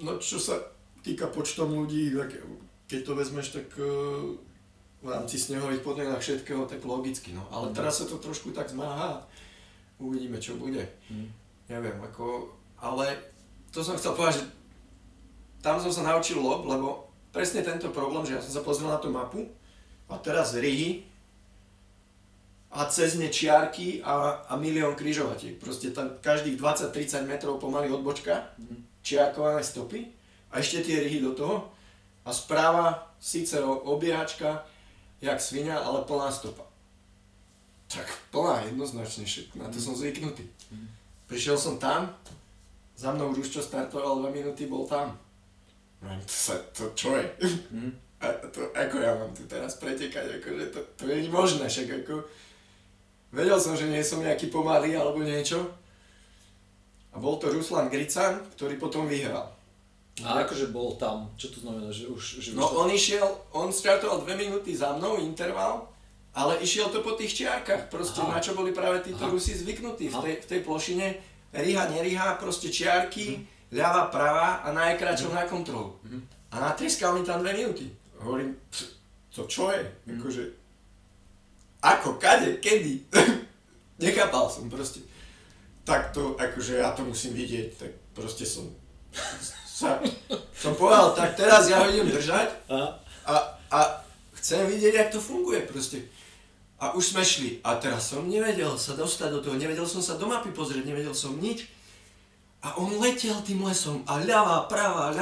No 0.00 0.16
čo 0.16 0.40
sa 0.40 0.56
týka 1.00 1.28
počtom 1.28 1.72
ľudí, 1.72 2.12
tak 2.14 2.36
keď 2.88 3.00
to 3.04 3.12
vezmeš, 3.14 3.46
tak 3.52 3.68
e, 3.76 3.84
v 5.04 5.06
rámci 5.06 5.36
snehových 5.38 5.84
podmienok 5.84 6.18
všetkého, 6.18 6.64
tak 6.64 6.82
logicky, 6.82 7.36
no. 7.36 7.44
Ale 7.52 7.70
teraz 7.76 8.00
sa 8.00 8.08
to 8.08 8.16
trošku 8.18 8.50
tak 8.50 8.72
zmáha. 8.72 9.22
Uvidíme, 10.00 10.40
čo 10.40 10.56
bude. 10.56 10.88
Mm. 11.12 11.28
Neviem, 11.68 11.98
ako, 12.00 12.48
ale 12.80 13.12
to 13.68 13.84
som 13.84 13.94
chcel 14.00 14.16
povedať, 14.16 14.40
že 14.40 14.44
tam 15.60 15.76
som 15.76 15.92
sa 15.92 16.02
naučil 16.02 16.40
lob, 16.40 16.64
lebo 16.64 17.12
presne 17.28 17.60
tento 17.60 17.92
problém, 17.92 18.24
že 18.24 18.40
ja 18.40 18.42
som 18.42 18.56
sa 18.56 18.64
pozrel 18.64 18.88
na 18.88 18.96
tú 18.96 19.12
mapu 19.12 19.44
a 20.08 20.16
teraz 20.16 20.56
ryhy 20.56 21.04
a 22.72 22.88
cez 22.88 23.20
ne 23.20 23.28
čiarky 23.28 24.00
a, 24.00 24.44
a 24.48 24.56
milión 24.56 24.96
križovatiek. 24.96 25.60
Proste 25.60 25.92
tam 25.92 26.16
každých 26.24 26.56
20-30 26.56 27.28
metrov 27.28 27.60
pomaly 27.60 27.92
odbočka, 27.92 28.48
mm. 28.56 29.04
čiarkované 29.04 29.60
stopy 29.60 30.08
a 30.48 30.64
ešte 30.64 30.88
tie 30.88 31.04
ryhy 31.04 31.20
do 31.20 31.36
toho 31.36 31.77
a 32.28 32.30
správa 32.32 33.08
síce 33.16 33.56
obiehačka, 33.64 34.68
jak 35.24 35.40
svinia, 35.40 35.80
ale 35.80 36.04
plná 36.04 36.28
stopa. 36.28 36.68
Tak 37.88 38.04
plná 38.28 38.68
jednoznačne, 38.68 39.24
však 39.24 39.56
na 39.56 39.72
to 39.72 39.80
som 39.80 39.96
zvyknutý. 39.96 40.44
Prišiel 41.24 41.56
som 41.56 41.80
tam, 41.80 42.12
za 42.92 43.16
mnou 43.16 43.32
Ruščo 43.32 43.64
startoval 43.64 44.20
2 44.28 44.28
minúty, 44.28 44.68
bol 44.68 44.84
tam. 44.84 45.16
No, 46.04 46.12
to, 46.20 46.36
sa, 46.36 46.60
to 46.76 46.92
čo 46.92 47.16
je? 47.16 47.24
A 48.20 48.28
to, 48.52 48.68
ako 48.76 48.96
ja 49.00 49.16
mám 49.16 49.32
tu 49.32 49.48
teraz 49.48 49.80
pretekať, 49.80 50.42
akože 50.42 50.64
to, 50.68 50.80
to 51.00 51.02
je 51.08 51.32
možné, 51.32 51.64
však 51.64 52.04
ako... 52.04 52.28
Vedel 53.28 53.60
som, 53.60 53.76
že 53.76 53.88
nie 53.88 54.00
som 54.04 54.24
nejaký 54.24 54.48
pomalý 54.48 54.96
alebo 54.96 55.20
niečo. 55.20 55.68
A 57.12 57.20
bol 57.20 57.36
to 57.40 57.52
Ruslan 57.52 57.92
Grican, 57.92 58.40
ktorý 58.56 58.80
potom 58.80 59.04
vyhral. 59.04 59.57
A 60.26 60.42
akože 60.42 60.74
bol 60.74 60.98
tam, 60.98 61.30
čo 61.38 61.52
to 61.52 61.62
znamená, 61.62 61.92
že 61.94 62.10
už... 62.10 62.42
Že 62.42 62.48
No 62.58 62.66
už 62.66 62.70
to... 62.70 62.76
on 62.82 62.88
išiel, 62.90 63.26
on 63.54 63.68
startoval 63.70 64.24
dve 64.26 64.34
minúty 64.34 64.74
za 64.74 64.96
mnou, 64.96 65.20
interval, 65.22 65.86
ale 66.34 66.58
išiel 66.58 66.90
to 66.90 67.04
po 67.06 67.14
tých 67.14 67.34
čiarkach, 67.38 67.86
proste 67.86 68.18
Aha. 68.24 68.34
na 68.34 68.38
čo 68.42 68.56
boli 68.58 68.74
práve 68.74 69.04
títo 69.06 69.26
Aha. 69.26 69.32
Rusi 69.34 69.54
zvyknutí 69.54 70.10
v 70.10 70.16
tej, 70.18 70.34
v 70.42 70.46
tej 70.46 70.60
plošine. 70.66 71.06
Riha, 71.54 71.84
neriha, 71.92 72.34
proste 72.40 72.68
čiarky, 72.72 73.46
ľava, 73.72 74.10
prava 74.10 74.64
a 74.64 74.68
najkračom 74.74 75.32
na 75.32 75.44
kontrolu. 75.46 75.96
A 76.50 76.60
natrieskal 76.60 77.14
mi 77.14 77.22
tam 77.22 77.40
dve 77.44 77.54
minúty. 77.54 77.86
Hovorím, 78.18 78.56
"Pf, 78.68 78.84
to 79.32 79.46
čo 79.46 79.70
je? 79.70 79.80
Akože, 80.08 80.42
ako, 81.78 82.18
kade, 82.18 82.58
kedy? 82.58 83.06
Nechápal 84.02 84.50
som 84.50 84.66
proste. 84.66 85.00
Tak 85.86 86.10
to, 86.12 86.34
akože 86.36 86.82
ja 86.82 86.90
to 86.92 87.06
musím 87.06 87.32
vidieť, 87.38 87.68
tak 87.78 87.90
proste 88.12 88.44
som 88.44 88.68
sa, 89.78 90.02
som 90.50 90.74
povedal, 90.74 91.14
tak 91.14 91.38
teraz 91.38 91.70
ja 91.70 91.78
ho 91.78 91.86
idem 91.86 92.10
držať 92.10 92.50
A, 92.66 93.34
a, 93.70 93.78
chcem 94.42 94.66
vidieť, 94.66 94.94
jak 94.98 95.10
to 95.14 95.20
funguje 95.22 95.62
proste. 95.62 96.02
A 96.78 96.94
už 96.94 97.14
sme 97.14 97.22
šli. 97.22 97.62
A 97.62 97.78
teraz 97.78 98.10
som 98.10 98.26
nevedel 98.26 98.74
sa 98.74 98.98
dostať 98.98 99.28
do 99.34 99.40
toho, 99.42 99.54
nevedel 99.54 99.86
som 99.86 100.02
sa 100.02 100.18
do 100.18 100.26
mapy 100.26 100.50
pozrieť, 100.50 100.86
nevedel 100.86 101.14
som 101.14 101.34
nič. 101.38 101.70
A 102.58 102.74
on 102.74 102.90
letel 102.98 103.38
tým 103.46 103.62
lesom 103.62 104.02
a 104.10 104.18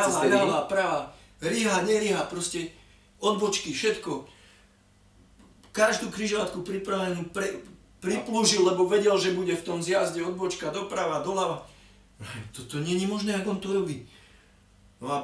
Cez 0.08 0.24
tie 0.24 0.32
rihy? 0.32 0.40
ľavá, 0.40 0.64
pravá, 0.64 1.12
riha, 1.44 1.84
neriha, 1.84 2.24
proste 2.32 2.72
odbočky, 3.20 3.76
všetko. 3.76 4.24
Každú 5.76 6.08
križovatku 6.08 6.64
pripravenú 6.64 7.28
pre, 7.28 7.60
priplúžil, 8.00 8.64
lebo 8.64 8.88
vedel, 8.88 9.12
že 9.20 9.36
bude 9.36 9.52
v 9.52 9.66
tom 9.66 9.84
zjazde 9.84 10.24
odbočka 10.24 10.72
doprava, 10.72 11.20
doľava. 11.20 11.68
Toto 12.56 12.80
nie 12.80 12.96
je 12.96 13.04
možné, 13.04 13.36
ako 13.36 13.48
on 13.52 13.60
to 13.60 13.68
robí. 13.76 14.08
No 15.00 15.12
a, 15.12 15.18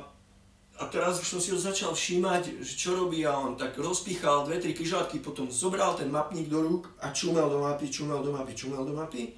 a 0.78 0.84
teraz 0.88 1.20
už 1.20 1.28
som 1.28 1.40
si 1.40 1.48
ho 1.52 1.58
začal 1.58 1.96
všímať, 1.96 2.60
že 2.60 2.72
čo 2.76 2.92
robí 2.96 3.24
a 3.24 3.36
on 3.36 3.56
tak 3.56 3.76
rozpichal 3.80 4.44
dve, 4.44 4.60
tri 4.60 4.76
križovatky, 4.76 5.24
potom 5.24 5.48
zobral 5.48 5.96
ten 5.96 6.12
mapník 6.12 6.48
do 6.52 6.60
rúk 6.60 6.92
a 7.00 7.12
čumel 7.12 7.48
do 7.48 7.64
mapy, 7.64 7.88
čumel 7.88 8.20
do 8.20 8.32
mapy, 8.32 8.52
čumel 8.52 8.84
do 8.84 8.92
mapy. 8.92 9.32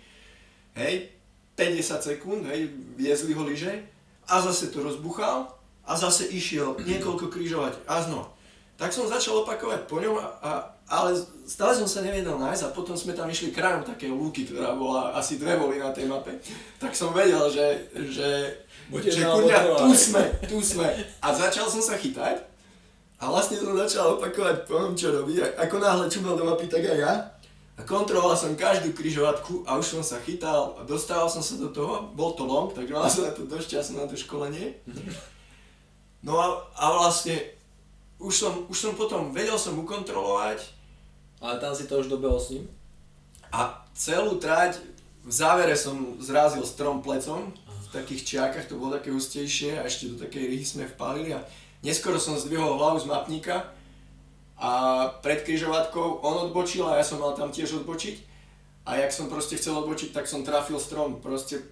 Hej, 0.75 1.14
50 1.55 2.03
sekúnd, 2.03 2.42
hej, 2.51 2.66
viezli 2.99 3.31
ho 3.31 3.47
lyže 3.47 3.87
a 4.27 4.42
zase 4.42 4.75
to 4.75 4.83
rozbuchal 4.83 5.55
a 5.87 5.92
zase 5.94 6.27
išiel 6.35 6.75
niekoľko 6.83 7.31
križovať 7.31 7.79
a 7.87 8.03
znova. 8.03 8.35
Tak 8.75 8.90
som 8.90 9.07
začal 9.07 9.47
opakovať 9.47 9.87
po 9.87 10.03
ňom, 10.03 10.18
a, 10.18 10.27
a, 10.42 10.51
ale 10.85 11.16
stále 11.49 11.73
som 11.73 11.88
sa 11.88 12.05
nevedel 12.05 12.37
nájsť 12.37 12.62
a 12.68 12.75
potom 12.77 12.92
sme 12.92 13.16
tam 13.16 13.29
išli 13.29 13.57
krajom 13.57 13.85
také 13.85 14.12
lúky, 14.12 14.44
ktorá 14.44 14.77
bola 14.77 15.16
asi 15.16 15.40
dve 15.40 15.57
boli 15.57 15.81
na 15.81 15.88
tej 15.92 16.05
mape. 16.05 16.37
Tak 16.77 16.92
som 16.92 17.16
vedel, 17.16 17.40
že, 17.49 17.88
že, 18.12 18.31
Bude 18.92 19.09
že 19.09 19.25
kurňa, 19.25 19.81
tu 19.81 19.88
sme, 19.97 20.23
tu 20.44 20.59
sme. 20.61 20.88
A 21.25 21.33
začal 21.33 21.64
som 21.73 21.81
sa 21.81 21.97
chytať 21.97 22.55
a 23.16 23.25
vlastne 23.33 23.57
som 23.57 23.73
začal 23.73 24.20
opakovať 24.20 24.68
po 24.68 24.92
čo 24.92 25.09
robí. 25.09 25.40
Ako 25.40 25.81
náhle 25.81 26.12
čumel 26.12 26.37
do 26.37 26.44
mapy, 26.44 26.68
tak 26.68 26.85
aj 26.85 26.99
ja. 27.01 27.14
A 27.75 27.83
kontroloval 27.83 28.37
som 28.38 28.55
každú 28.55 28.94
križovatku 28.94 29.66
a 29.66 29.81
už 29.81 29.99
som 29.99 30.03
sa 30.05 30.20
chytal 30.23 30.79
a 30.79 30.87
dostával 30.87 31.27
som 31.27 31.42
sa 31.42 31.59
do 31.59 31.73
toho. 31.73 32.12
Bol 32.14 32.37
to 32.37 32.47
long, 32.47 32.70
takže 32.70 32.92
mal 32.92 33.09
som 33.09 33.27
na 33.27 33.33
to 33.35 33.49
dosť 33.49 33.81
času 33.81 33.90
na 33.99 34.07
to 34.07 34.14
školenie. 34.14 34.79
No 36.23 36.38
a, 36.38 36.47
a 36.77 36.85
vlastne 36.94 37.35
už 38.24 38.34
som, 38.34 38.52
už 38.72 38.78
som 38.80 38.92
potom 38.96 39.30
vedel 39.37 39.60
som 39.60 39.76
ukontrolovať. 39.76 40.64
Ale 41.44 41.60
tam 41.60 41.76
si 41.76 41.84
to 41.84 42.00
už 42.00 42.08
dobehol 42.08 42.40
s 42.40 42.56
ním? 42.56 42.64
a 43.54 43.87
celú 43.94 44.42
trať 44.42 44.82
v 45.22 45.30
závere 45.30 45.78
som 45.78 46.18
zrazil 46.18 46.66
strom 46.66 47.00
plecom. 47.00 47.54
V 47.54 47.88
takých 47.94 48.26
čiakach, 48.26 48.66
to 48.66 48.74
bolo 48.74 48.98
také 48.98 49.14
hustejšie 49.14 49.78
a 49.78 49.87
ešte 49.87 50.10
do 50.10 50.18
takej 50.18 50.50
ryhy 50.50 50.66
sme 50.66 50.90
vpálili. 50.90 51.30
A 51.30 51.40
neskoro 51.87 52.18
som 52.18 52.34
zdvihol 52.34 52.74
hlavu 52.74 52.98
z 52.98 53.06
mapníka 53.06 53.70
a 54.58 54.70
pred 55.22 55.46
križovatkou 55.46 56.26
on 56.26 56.50
odbočil 56.50 56.82
a 56.90 56.98
ja 56.98 57.06
som 57.06 57.22
mal 57.22 57.38
tam 57.38 57.54
tiež 57.54 57.87
odbočiť. 57.87 58.34
A 58.84 59.00
jak 59.00 59.14
som 59.14 59.30
proste 59.32 59.56
chcel 59.56 59.78
odbočiť, 59.78 60.12
tak 60.12 60.28
som 60.28 60.44
trafil 60.44 60.76
strom, 60.76 61.22
proste 61.22 61.62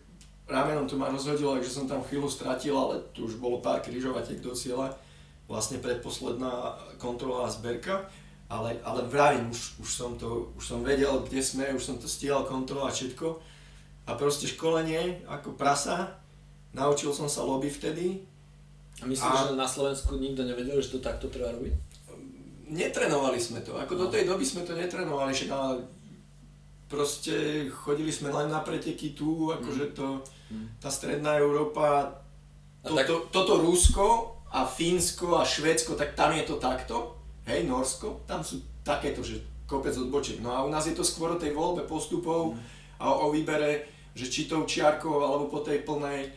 ramenom 0.48 0.88
to 0.88 0.96
ma 0.96 1.12
rozhodilo, 1.12 1.58
takže 1.58 1.82
som 1.82 1.84
tam 1.84 2.00
chvíľu 2.06 2.30
stratil, 2.30 2.72
ale 2.72 3.04
tu 3.12 3.28
už 3.28 3.36
bolo 3.36 3.60
pár 3.60 3.84
križovatiek 3.84 4.40
do 4.40 4.56
cieľa, 4.56 4.96
vlastne 5.52 5.76
predposledná 5.76 6.72
kontrola 6.96 7.44
a 7.44 7.52
zberka, 7.52 8.08
ale, 8.48 8.80
ale 8.80 9.04
vravím, 9.04 9.48
už, 9.48 9.76
už, 9.78 9.90
som 9.90 10.16
to, 10.16 10.48
už 10.56 10.64
som 10.66 10.80
vedel, 10.80 11.12
kde 11.20 11.40
sme, 11.40 11.68
už 11.70 11.84
som 11.84 11.96
to 11.96 12.08
stíhal 12.08 12.42
kontrolovať 12.42 12.92
všetko. 12.94 13.28
A 14.02 14.16
proste 14.16 14.48
školenie 14.48 15.20
ako 15.26 15.52
prasa, 15.52 16.16
naučil 16.72 17.12
som 17.12 17.28
sa 17.28 17.44
lobby 17.44 17.68
vtedy, 17.68 18.24
A 18.98 19.04
myslíš, 19.04 19.28
A- 19.36 19.46
že 19.46 19.54
na 19.54 19.66
Slovensku 19.66 20.16
nikto 20.16 20.40
nevedel, 20.42 20.78
že 20.78 20.96
to 20.96 21.00
takto 21.00 21.28
treba 21.28 21.52
robiť? 21.52 21.74
netrenovali 22.64 23.36
sme 23.36 23.60
to, 23.60 23.76
ako 23.76 23.92
do 23.94 24.06
tej 24.08 24.24
doby 24.24 24.40
sme 24.42 24.64
to 24.64 24.72
netrenovali, 24.72 25.28
však 25.30 25.50
ale 25.50 25.84
proste 26.88 27.32
chodili 27.68 28.08
sme 28.08 28.28
len 28.28 28.48
na 28.48 28.60
preteky 28.60 29.12
tu, 29.12 29.48
akože 29.50 29.92
to, 29.92 30.24
tá 30.78 30.88
stredná 30.88 31.36
Európa, 31.36 32.16
A 32.80 32.88
tak- 32.88 33.28
toto 33.28 33.60
Rusko 33.60 34.31
a 34.52 34.68
Fínsko 34.68 35.40
a 35.40 35.48
Švédsko, 35.48 35.96
tak 35.96 36.12
tam 36.12 36.36
je 36.36 36.44
to 36.44 36.60
takto, 36.60 37.16
hej, 37.48 37.64
Norsko, 37.64 38.28
tam 38.28 38.44
sú 38.44 38.60
takéto, 38.84 39.24
že 39.24 39.40
kopec 39.64 39.96
odbočiek. 39.96 40.44
No 40.44 40.52
a 40.52 40.64
u 40.64 40.70
nás 40.70 40.84
je 40.84 40.92
to 40.92 41.00
skôr 41.00 41.32
o 41.32 41.40
tej 41.40 41.56
voľbe 41.56 41.88
postupov 41.88 42.52
a 43.00 43.16
o 43.16 43.32
výbere, 43.32 43.88
že 44.12 44.28
či 44.28 44.44
tou 44.44 44.68
čiarkou 44.68 45.24
alebo 45.24 45.48
po 45.48 45.64
tej 45.64 45.80
plnej. 45.80 46.28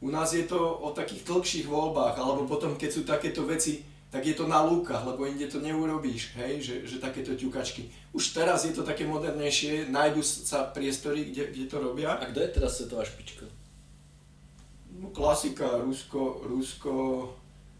U 0.00 0.08
nás 0.08 0.32
je 0.32 0.48
to 0.48 0.56
o 0.56 0.94
takých 0.96 1.28
dlhších 1.28 1.66
voľbách, 1.68 2.16
alebo 2.16 2.48
potom, 2.48 2.80
keď 2.80 2.90
sú 2.90 3.02
takéto 3.04 3.44
veci, 3.44 3.84
tak 4.08 4.24
je 4.24 4.32
to 4.32 4.48
na 4.48 4.64
lúkach, 4.64 5.04
lebo 5.04 5.28
inde 5.28 5.44
to 5.52 5.60
neurobíš, 5.60 6.32
hej, 6.40 6.64
že, 6.64 6.74
že 6.88 6.96
takéto 6.96 7.36
ťukačky. 7.36 7.92
Už 8.16 8.32
teraz 8.32 8.64
je 8.64 8.72
to 8.72 8.80
také 8.80 9.04
modernejšie, 9.04 9.92
nájdu 9.92 10.24
sa 10.24 10.64
priestory, 10.72 11.28
kde, 11.28 11.52
kde 11.52 11.64
to 11.68 11.76
robia. 11.76 12.16
A 12.16 12.24
kto 12.24 12.40
je 12.40 12.48
teraz 12.48 12.80
svetová 12.80 13.04
špička? 13.04 13.44
No, 14.96 15.12
klasika, 15.12 15.76
Rusko, 15.84 16.40
Rusko, 16.48 16.92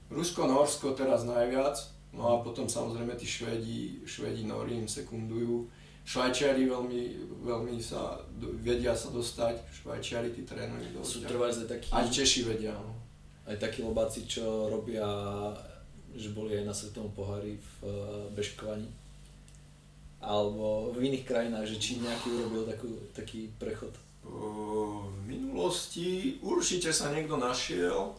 Rusko, 0.09 0.49
Norsko 0.49 0.97
teraz 0.97 1.25
najviac. 1.29 1.77
No 2.17 2.25
a 2.25 2.35
potom 2.41 2.65
samozrejme 2.65 3.13
tí 3.21 3.29
Švedi, 3.29 4.01
Švedi 4.09 4.49
Nori 4.49 4.81
im 4.81 4.89
sekundujú. 4.89 5.69
Švajčiari 6.09 6.65
veľmi, 6.65 7.01
veľmi 7.45 7.77
sa, 7.85 8.17
vedia 8.65 8.97
sa 8.97 9.13
dostať, 9.13 9.61
Švajčiari 9.69 10.33
tí 10.33 10.41
trénujú 10.49 11.05
Sú 11.05 11.21
dosť. 11.21 11.29
trvať 11.29 11.53
takí, 11.69 11.89
Aj 11.93 12.09
Češi 12.09 12.49
vedia, 12.49 12.73
no. 12.73 12.97
aj 13.45 13.61
takí 13.61 13.85
lobáci, 13.85 14.25
čo 14.25 14.73
robia, 14.73 15.05
že 16.17 16.33
boli 16.33 16.57
aj 16.57 16.65
na 16.65 16.73
svetovom 16.73 17.13
pohári 17.13 17.61
v 17.61 17.73
eh, 17.85 17.93
bežkovaní. 18.33 18.89
Alebo 20.25 20.97
v 20.97 21.13
iných 21.13 21.29
krajinách, 21.29 21.69
že 21.69 21.77
či 21.77 22.01
nejaký 22.01 22.33
urobil 22.41 22.65
takú, 22.65 22.89
taký 23.13 23.53
prechod. 23.61 23.93
V 24.25 25.13
minulosti 25.29 26.41
určite 26.41 26.89
sa 26.91 27.13
niekto 27.13 27.37
našiel. 27.37 28.17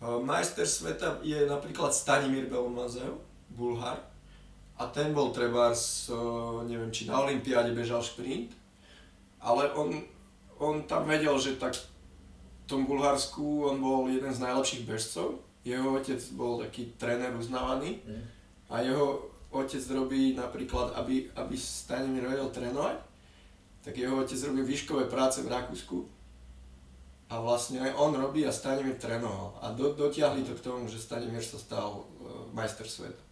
O, 0.00 0.20
Majster 0.20 0.66
sveta 0.68 1.18
je 1.24 1.48
napríklad 1.48 1.94
Stanimir 1.94 2.46
Belmazev, 2.52 3.16
Bulhar. 3.48 3.96
A 4.76 4.86
ten 4.92 5.16
bol 5.16 5.32
trebárs, 5.32 6.12
o, 6.12 6.60
neviem, 6.68 6.92
či 6.92 7.08
na 7.08 7.24
Olympiáde 7.24 7.72
bežal 7.72 8.04
šprint. 8.04 8.52
Ale 9.40 9.72
on, 9.72 10.04
on 10.60 10.84
tam 10.84 11.08
vedel, 11.08 11.32
že 11.40 11.56
tak 11.56 11.72
v 11.72 11.84
tom 12.68 12.84
Bulharsku 12.84 13.72
on 13.72 13.80
bol 13.80 14.04
jeden 14.10 14.28
z 14.28 14.42
najlepších 14.42 14.84
bežcov. 14.84 15.40
Jeho 15.64 15.96
otec 15.96 16.20
bol 16.36 16.60
taký 16.60 16.92
tréner 17.00 17.32
uznávaný. 17.32 18.04
Mm. 18.04 18.22
A 18.68 18.84
jeho 18.84 19.32
otec 19.50 19.82
robí 19.90 20.36
napríklad, 20.36 20.92
aby, 20.98 21.30
aby 21.38 21.54
Stanimir 21.56 22.28
vedel 22.28 22.50
trénovať, 22.52 22.98
tak 23.80 23.94
jeho 23.96 24.18
otec 24.18 24.36
robí 24.44 24.62
výškové 24.66 25.06
práce 25.06 25.40
v 25.40 25.48
Rakúsku. 25.48 26.15
A 27.26 27.42
vlastne 27.42 27.82
aj 27.82 27.92
on 27.98 28.14
robí 28.14 28.46
a 28.46 28.54
Stanimir 28.54 29.02
trénoval. 29.02 29.58
A 29.58 29.74
do, 29.74 29.90
dotiahli 29.98 30.46
to 30.46 30.54
k 30.54 30.62
tomu, 30.62 30.86
že 30.86 31.02
Stanimir 31.02 31.42
sa 31.42 31.58
stal 31.58 31.90
uh, 31.90 32.46
majster 32.54 32.86
sveta 32.86 33.22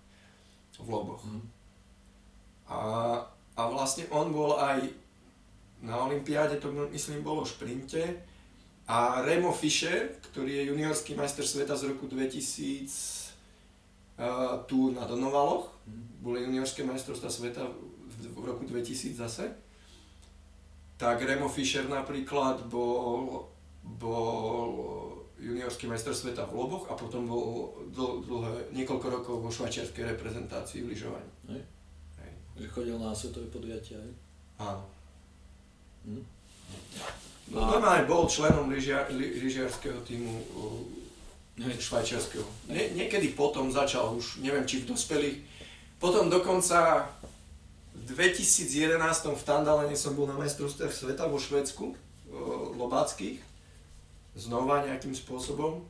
v 0.82 0.88
loboch. 0.90 1.22
Mm. 1.22 1.46
A, 2.66 2.80
a 3.54 3.62
vlastne 3.70 4.10
on 4.10 4.34
bol 4.34 4.58
aj 4.58 4.82
na 5.86 5.94
Olympiáde, 6.02 6.58
to 6.58 6.74
myslím 6.90 7.22
bolo 7.22 7.46
v 7.46 7.52
šprinte. 7.54 8.02
A 8.90 9.22
Remo 9.22 9.54
Fischer, 9.54 10.18
ktorý 10.30 10.58
je 10.58 10.68
juniorský 10.74 11.14
majster 11.14 11.46
sveta 11.46 11.78
z 11.78 11.94
roku 11.94 12.10
2000 12.10 12.90
uh, 14.18 14.58
tu 14.66 14.90
na 14.90 15.06
Donovaloch, 15.06 15.70
boli 16.18 16.42
juniorské 16.42 16.82
majstrovstvá 16.82 17.30
sveta 17.30 17.62
v 17.62 17.94
v 18.22 18.44
roku 18.44 18.64
2000 18.64 19.14
zase, 19.14 19.44
tak 20.96 21.22
Remo 21.22 21.48
Fischer 21.48 21.88
napríklad 21.88 22.70
bol, 22.70 23.50
bol 23.84 24.72
juniorský 25.36 25.86
majster 25.86 26.16
sveta 26.16 26.48
v 26.48 26.56
loboch 26.56 26.88
a 26.88 26.96
potom 26.96 27.28
bol 27.28 27.76
dl- 27.92 28.24
dlhé, 28.24 28.72
niekoľko 28.72 29.06
rokov 29.12 29.34
vo 29.44 29.50
švajčiarskej 29.52 30.16
reprezentácii 30.16 30.80
v 30.80 30.96
lyžovaní. 30.96 31.30
Hej. 31.52 31.62
Hej. 32.24 32.32
Že 32.64 32.66
chodil 32.72 32.96
na 32.96 33.12
svetové 33.12 33.46
podujatia, 33.52 34.00
hej? 34.00 34.12
Áno. 34.56 34.84
Hm? 36.08 36.24
No, 37.52 37.58
A- 37.60 37.70
normálne 37.76 38.08
bol 38.08 38.24
členom 38.24 38.72
lyžia, 38.72 39.04
ly, 39.12 39.36
lyžiarského 39.44 40.00
týmu 40.08 40.32
uh, 40.56 40.80
švajčiarského. 41.60 42.44
Nie, 42.72 42.96
niekedy 42.96 43.36
potom 43.36 43.68
začal, 43.68 44.16
už 44.16 44.40
neviem 44.40 44.64
či 44.64 44.80
v 44.80 44.96
dospelých. 44.96 45.38
Potom 46.00 46.32
dokonca 46.32 47.04
v 47.92 48.00
2011 48.16 48.96
v 49.28 49.42
Tandalene 49.44 49.96
som 49.96 50.16
bol 50.16 50.24
na 50.24 50.36
majstrovstvách 50.40 50.92
sveta 50.92 51.28
vo 51.28 51.36
Švédsku, 51.36 51.84
uh, 51.92 51.96
lobáckých. 52.80 53.53
Znova 54.34 54.82
nejakým 54.82 55.14
spôsobom. 55.14 55.86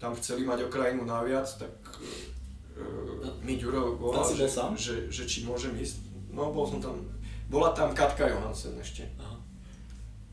Tam 0.00 0.16
chceli 0.16 0.48
mať 0.48 0.64
okrajinu 0.64 1.04
naviac, 1.04 1.44
tak 1.60 1.72
uh, 1.92 3.28
mi 3.44 3.60
Ďuro 3.60 4.00
volal, 4.00 4.24
že, 4.32 4.48
sám? 4.48 4.72
že, 4.72 5.12
že, 5.12 5.28
či 5.28 5.44
môžem 5.44 5.76
ísť. 5.76 6.00
No 6.32 6.48
bol 6.56 6.64
som 6.64 6.80
tam, 6.80 6.96
bola 7.52 7.76
tam 7.76 7.92
Katka 7.92 8.24
Johansen 8.24 8.80
ešte. 8.80 9.04
Aha. 9.20 9.36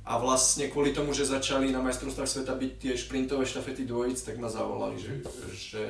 A 0.08 0.24
vlastne 0.24 0.72
kvôli 0.72 0.96
tomu, 0.96 1.12
že 1.12 1.28
začali 1.28 1.68
na 1.68 1.84
majstrovstvách 1.84 2.32
sveta 2.32 2.56
byť 2.56 2.72
tie 2.80 2.94
šprintové 2.96 3.44
štafety 3.44 3.84
dvojic, 3.84 4.16
tak 4.24 4.40
ma 4.40 4.48
zavolali, 4.48 4.96
že, 4.96 5.20
že 5.52 5.84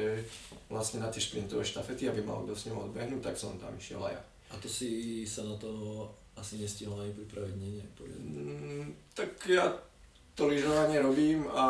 vlastne 0.73 1.05
na 1.05 1.13
tie 1.13 1.21
šprintové 1.21 1.61
štafety, 1.61 2.09
aby 2.09 2.25
mal 2.25 2.41
kto 2.41 2.57
s 2.57 2.65
ním 2.65 2.81
odbehnúť, 2.81 3.21
tak 3.21 3.37
som 3.37 3.53
tam 3.61 3.77
išiel 3.77 4.01
aj 4.01 4.17
ja. 4.17 4.21
A 4.49 4.53
to 4.57 4.65
si 4.65 5.21
sa 5.21 5.45
na 5.45 5.53
to 5.61 5.69
asi 6.33 6.57
nestihol 6.57 6.97
ani 6.97 7.13
pripraviť, 7.13 7.55
nie, 7.61 7.71
nie. 7.77 7.85
Mm, 7.93 8.89
tak 9.13 9.37
ja 9.45 9.69
to 10.37 10.45
lyžovanie 10.45 11.01
robím 11.01 11.49
a 11.49 11.65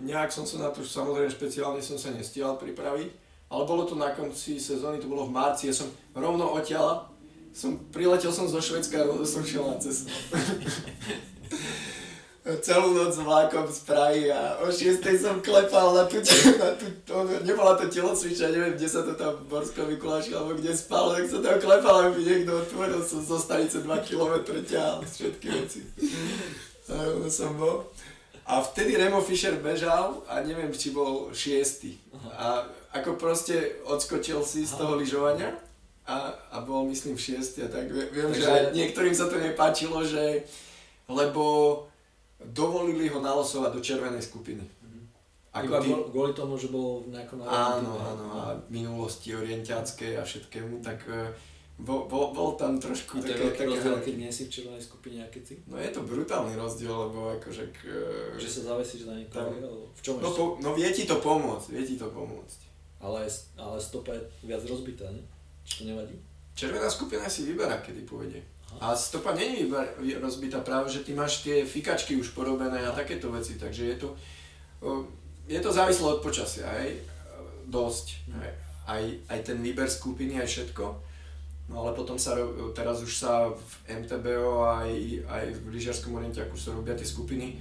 nejak 0.00 0.32
som 0.32 0.48
sa 0.48 0.56
na 0.64 0.68
to, 0.72 0.80
samozrejme 0.80 1.28
špeciálne 1.28 1.84
som 1.84 2.00
sa 2.00 2.08
nestihal 2.08 2.56
pripraviť, 2.56 3.12
ale 3.52 3.62
bolo 3.68 3.84
to 3.84 3.92
na 3.92 4.16
konci 4.16 4.56
sezóny, 4.56 4.96
to 4.96 5.12
bolo 5.12 5.28
v 5.28 5.36
marci, 5.36 5.68
ja 5.68 5.76
som 5.76 5.92
rovno 6.16 6.56
odtiaľ, 6.56 7.04
som, 7.52 7.76
priletel 7.92 8.32
som 8.32 8.48
zo 8.48 8.64
Švedska 8.64 9.04
som 9.28 9.44
šiel 9.44 9.68
na 9.68 9.76
cestu. 9.76 10.08
Celú 12.46 12.94
noc 12.94 13.10
vlákom 13.18 13.66
z 13.66 13.80
Prahy 13.82 14.30
a 14.30 14.62
o 14.62 14.70
6 14.70 15.02
som 15.18 15.42
klepal 15.42 15.98
na 15.98 16.06
tú, 16.06 16.22
na 16.56 16.78
tú 16.78 16.86
to, 17.02 17.26
nebola 17.42 17.74
to 17.74 17.90
telocviča, 17.90 18.54
neviem, 18.54 18.78
kde 18.78 18.86
sa 18.86 19.02
to 19.02 19.18
tam 19.18 19.34
v 19.42 19.50
Borskom 19.50 19.90
alebo 19.90 20.54
kde 20.54 20.70
spal, 20.70 21.10
tak 21.10 21.26
som 21.26 21.42
tam 21.42 21.58
klepal, 21.58 22.06
aby 22.06 22.22
niekto 22.22 22.54
otvoril, 22.54 23.02
som 23.02 23.18
zo 23.18 23.36
stanice 23.36 23.82
2 23.82 23.90
km 24.06 24.48
ťahal 24.62 25.02
všetky 25.02 25.46
veci. 25.58 25.80
Som 27.28 27.56
bol. 27.56 27.86
A 28.46 28.62
vtedy 28.62 28.94
Remo 28.94 29.18
Fischer 29.18 29.58
bežal 29.58 30.22
a 30.30 30.38
neviem, 30.40 30.70
či 30.70 30.94
bol 30.94 31.34
šiestý. 31.34 31.98
A 32.38 32.62
ako 32.94 33.18
proste 33.18 33.82
odskočil 33.82 34.38
si 34.46 34.62
z 34.62 34.78
toho 34.78 34.94
lyžovania 34.94 35.50
a, 36.06 36.30
a 36.54 36.62
bol 36.62 36.86
myslím 36.86 37.18
šiestý. 37.18 37.66
A 37.66 37.68
tak 37.68 37.90
vie- 37.90 38.06
viem, 38.08 38.30
že 38.30 38.46
Takže- 38.46 38.50
aj 38.50 38.62
niektorým 38.70 39.14
sa 39.14 39.26
to 39.26 39.36
nepáčilo, 39.36 40.06
že 40.06 40.46
lebo 41.10 41.44
dovolili 42.38 43.10
ho 43.10 43.18
nalosovať 43.18 43.70
do 43.74 43.80
červenej 43.82 44.22
skupiny. 44.22 44.62
Ako 45.56 45.66
Iba 45.66 45.78
tí, 45.80 45.90
kvôli- 46.12 46.36
tomu, 46.36 46.54
že 46.54 46.68
bol 46.68 47.02
v 47.02 47.16
nejakom 47.16 47.40
národnom 47.40 47.96
áno, 47.96 47.96
áno, 47.96 48.24
a 48.36 48.42
minulosti 48.68 49.32
orientiackej 49.32 50.20
a 50.20 50.22
všetkému, 50.22 50.84
tak 50.84 51.00
e, 51.08 51.32
bol, 51.76 52.08
bol, 52.08 52.32
bol 52.32 52.56
tam 52.56 52.80
trošku 52.80 53.20
A 53.20 53.22
to 53.22 53.28
také, 53.36 53.52
také 53.52 53.64
rozdiel, 53.68 54.00
keď 54.00 54.14
nie 54.16 54.30
si 54.32 54.48
v 54.48 54.50
červenej 54.50 54.80
skupine 54.80 55.20
a 55.20 55.28
keď 55.28 55.42
si? 55.44 55.54
No 55.68 55.76
je 55.76 55.92
to 55.92 56.00
brutálny 56.08 56.56
rozdiel, 56.56 56.88
lebo 56.88 57.36
akože... 57.36 57.68
K, 57.68 57.78
Že 58.40 58.48
sa 58.48 58.60
zavesíš 58.72 59.04
na 59.04 59.20
niekoho, 59.20 59.52
alebo 59.52 59.92
v 59.92 60.00
čom 60.00 60.16
no, 60.16 60.24
ešte? 60.24 60.40
po, 60.40 60.44
no 60.64 60.68
vie 60.72 60.88
ti 60.88 61.04
to 61.04 61.20
pomôcť, 61.20 61.66
vie 61.76 61.84
ti 61.84 61.96
to 62.00 62.08
pomôcť. 62.08 62.60
Ale, 63.04 63.28
ale 63.60 63.76
stopa 63.76 64.16
je 64.16 64.24
viac 64.48 64.64
rozbitá, 64.64 65.04
ne? 65.12 65.20
Či 65.68 65.84
to 65.84 65.92
nevadí? 65.92 66.16
Červená 66.56 66.88
skupina 66.88 67.28
si 67.28 67.44
vyberá, 67.44 67.84
kedy 67.84 68.08
pôjde. 68.08 68.40
Aha. 68.80 68.96
A 68.96 68.96
stopa 68.96 69.36
není 69.36 69.68
rozbitá 70.16 70.64
práve, 70.64 70.88
že 70.88 71.04
ty 71.04 71.12
máš 71.12 71.44
tie 71.44 71.68
fikačky 71.68 72.16
už 72.16 72.32
porobené 72.32 72.88
a 72.88 72.96
takéto 72.96 73.28
veci, 73.28 73.60
takže 73.60 73.84
je 73.84 73.96
to, 74.00 74.08
je 75.44 75.60
to 75.60 75.70
závislé 75.70 76.08
od 76.08 76.24
počasia, 76.24 76.64
hej, 76.80 77.04
dosť. 77.68 78.32
Aj, 78.88 79.02
aj 79.28 79.38
ten 79.44 79.60
výber 79.60 79.90
skupiny, 79.92 80.40
aj 80.40 80.48
všetko. 80.48 81.05
No 81.66 81.82
ale 81.82 81.98
potom 81.98 82.14
sa, 82.14 82.38
teraz 82.78 83.02
už 83.02 83.10
sa 83.10 83.50
v 83.50 83.72
MTBO 83.90 84.62
aj, 84.62 84.90
aj 85.26 85.44
v 85.50 85.66
lyžiarskom 85.74 86.14
orientiaku 86.14 86.54
sa 86.54 86.70
robia 86.70 86.94
tie 86.94 87.02
skupiny. 87.02 87.52
E, 87.52 87.56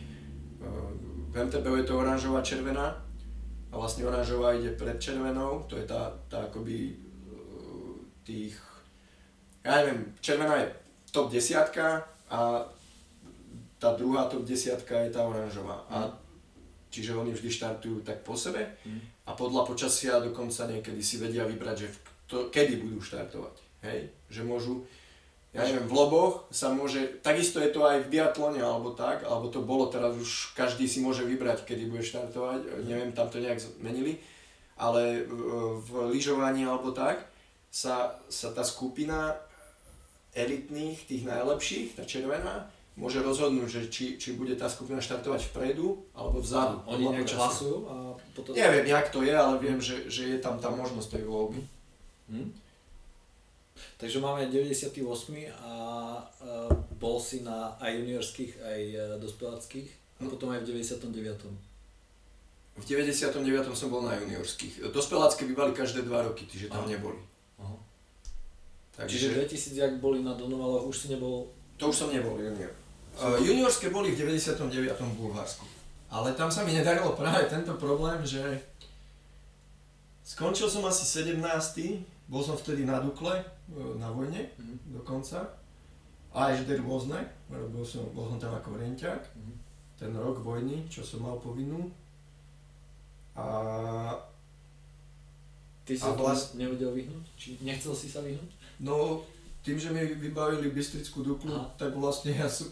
V 1.33 1.35
MTBO 1.35 1.75
je 1.81 1.85
to 1.89 1.97
oranžová 1.97 2.45
červená 2.45 2.93
a 3.67 3.73
vlastne 3.73 4.05
oranžová 4.05 4.53
ide 4.53 4.77
pred 4.77 5.01
červenou, 5.01 5.65
to 5.65 5.75
je 5.81 5.89
tá, 5.89 6.13
tá 6.29 6.45
akoby 6.45 6.93
e, 6.93 6.95
tých, 8.21 8.53
ja 9.65 9.81
neviem, 9.81 10.13
červená 10.21 10.61
je 10.61 10.69
top 11.09 11.33
desiatka 11.33 12.05
a 12.29 12.61
tá 13.81 13.89
druhá 13.97 14.29
top 14.29 14.45
desiatka 14.45 15.01
je 15.01 15.17
tá 15.17 15.25
oranžová. 15.25 15.81
A 15.89 16.13
čiže 16.93 17.17
oni 17.17 17.33
vždy 17.33 17.49
štartujú 17.51 18.05
tak 18.05 18.21
po 18.21 18.37
sebe 18.37 18.69
Mm. 18.85 19.01
a 19.25 19.33
podľa 19.33 19.65
počasia 19.65 20.21
dokonca 20.21 20.69
niekedy 20.69 21.01
si 21.01 21.17
vedia 21.17 21.41
vybrať, 21.49 21.77
že 21.81 21.89
to, 22.29 22.53
kedy 22.53 22.85
budú 22.85 23.01
štartovať. 23.01 23.64
Hej? 23.85 24.09
Že 24.33 24.41
môžu, 24.49 24.73
ja 25.53 25.63
neviem, 25.63 25.87
v 25.87 25.93
loboch 25.95 26.49
sa 26.51 26.73
môže, 26.73 27.21
takisto 27.21 27.61
je 27.61 27.69
to 27.71 27.85
aj 27.85 28.03
v 28.03 28.11
biatlone 28.11 28.59
alebo 28.59 28.91
tak, 28.91 29.23
alebo 29.23 29.47
to 29.47 29.63
bolo 29.63 29.87
teraz 29.87 30.17
už, 30.17 30.57
každý 30.57 30.89
si 30.89 30.99
môže 30.99 31.23
vybrať, 31.23 31.63
kedy 31.63 31.87
bude 31.87 32.03
štartovať, 32.03 32.83
neviem, 32.83 33.13
tam 33.13 33.31
to 33.31 33.39
nejak 33.39 33.61
zmenili, 33.61 34.19
ale 34.75 35.23
v, 35.29 36.11
lyžovaní 36.11 36.67
alebo 36.67 36.91
tak 36.91 37.23
sa, 37.71 38.19
sa 38.27 38.51
tá 38.51 38.67
skupina 38.67 39.39
elitných, 40.35 41.07
tých 41.07 41.23
najlepších, 41.23 41.95
tá 41.95 42.03
červená, 42.03 42.67
môže 42.95 43.19
rozhodnúť, 43.19 43.67
že 43.67 43.81
či, 43.91 44.05
či 44.15 44.35
bude 44.35 44.55
tá 44.55 44.71
skupina 44.71 45.03
štartovať 45.03 45.51
vpredu 45.51 46.03
alebo 46.15 46.39
vzadu. 46.39 46.79
Oni 46.87 47.11
nejak 47.11 47.27
hlasujú 47.27 47.77
a 47.87 47.95
potom... 48.35 48.51
Neviem, 48.55 48.87
jak 48.87 49.07
to 49.11 49.19
je, 49.23 49.35
ale 49.35 49.55
viem, 49.59 49.79
že, 49.83 50.07
že 50.07 50.35
je 50.35 50.37
tam 50.39 50.59
tá 50.59 50.71
možnosť 50.71 51.19
tej 51.19 51.23
voľby. 51.27 51.61
Hm? 52.31 52.49
Takže 53.97 54.19
máme 54.19 54.47
98 54.51 55.03
a 55.63 55.73
bol 56.95 57.19
si 57.19 57.43
na 57.43 57.75
aj 57.79 57.91
juniorských, 58.01 58.51
aj 58.63 58.81
uh, 58.95 59.01
dospeláckých 59.19 59.87
a 60.19 60.31
potom 60.31 60.51
aj 60.51 60.63
v 60.63 60.79
99. 60.79 61.15
V 62.75 62.83
99. 62.83 63.39
som 63.71 63.87
bol 63.87 64.03
na 64.03 64.15
juniorských. 64.19 64.91
Dospelácké 64.91 65.47
bývali 65.47 65.71
každé 65.71 66.03
dva 66.03 66.27
roky, 66.27 66.43
čiže 66.43 66.67
tam 66.67 66.83
Aha. 66.87 66.91
neboli. 66.91 67.19
Aha. 67.59 67.75
Takže 68.99 69.31
Čiže 69.31 69.47
2000, 69.47 69.79
ak 69.79 69.93
boli 70.03 70.23
na 70.23 70.35
Donovaloch, 70.35 70.87
už 70.87 70.95
si 70.95 71.07
nebol... 71.11 71.51
to 71.79 71.91
už 71.91 71.95
som 71.95 72.09
nebol 72.11 72.35
junior. 72.35 72.71
Uh, 73.15 73.39
juniorské 73.39 73.91
boli 73.91 74.11
v 74.11 74.19
99. 74.19 74.67
v 74.91 75.15
Bulharsku. 75.15 75.63
Ale 76.11 76.35
tam 76.35 76.51
sa 76.51 76.63
mi 76.63 76.75
nedarilo 76.75 77.15
práve 77.15 77.47
tento 77.47 77.75
problém, 77.79 78.19
že 78.23 78.43
skončil 80.23 80.67
som 80.67 80.83
asi 80.87 81.03
17. 81.03 81.39
Bol 82.27 82.41
som 82.43 82.57
vtedy 82.57 82.83
na 82.83 82.97
Dukle, 82.97 83.37
e, 83.37 83.45
na 83.95 84.09
vojne 84.09 84.49
Mhm. 84.57 84.93
dokonca. 84.93 85.41
A 86.35 86.51
ešte 86.51 86.75
rôzne, 86.77 87.15
robil 87.47 87.81
som, 87.81 88.03
bol 88.11 88.27
som 88.27 88.37
tam 88.37 88.53
ako 88.53 88.75
orienťák. 88.75 89.21
Mhm. 89.35 89.53
ten 89.95 90.11
rok 90.11 90.43
vojny, 90.43 90.83
čo 90.85 90.99
som 91.01 91.23
mal 91.23 91.39
povinnú. 91.39 91.87
A 93.33 93.47
Ty 95.85 95.93
si 95.93 96.01
sa 96.01 96.11
vlast- 96.11 96.55
nevedel 96.55 96.91
vyhnúť? 96.91 97.25
Či 97.37 97.47
nechcel 97.61 97.93
si 97.93 98.09
sa 98.09 98.19
vyhnúť? 98.19 98.51
no, 98.79 99.23
tým, 99.61 99.79
že 99.79 99.89
mi 99.89 100.03
vybavili 100.03 100.69
Bystrickú 100.69 101.23
Duklu, 101.23 101.49
Aha. 101.49 101.71
tak 101.75 101.95
vlastne 101.95 102.29
ja 102.31 102.45
som, 102.45 102.67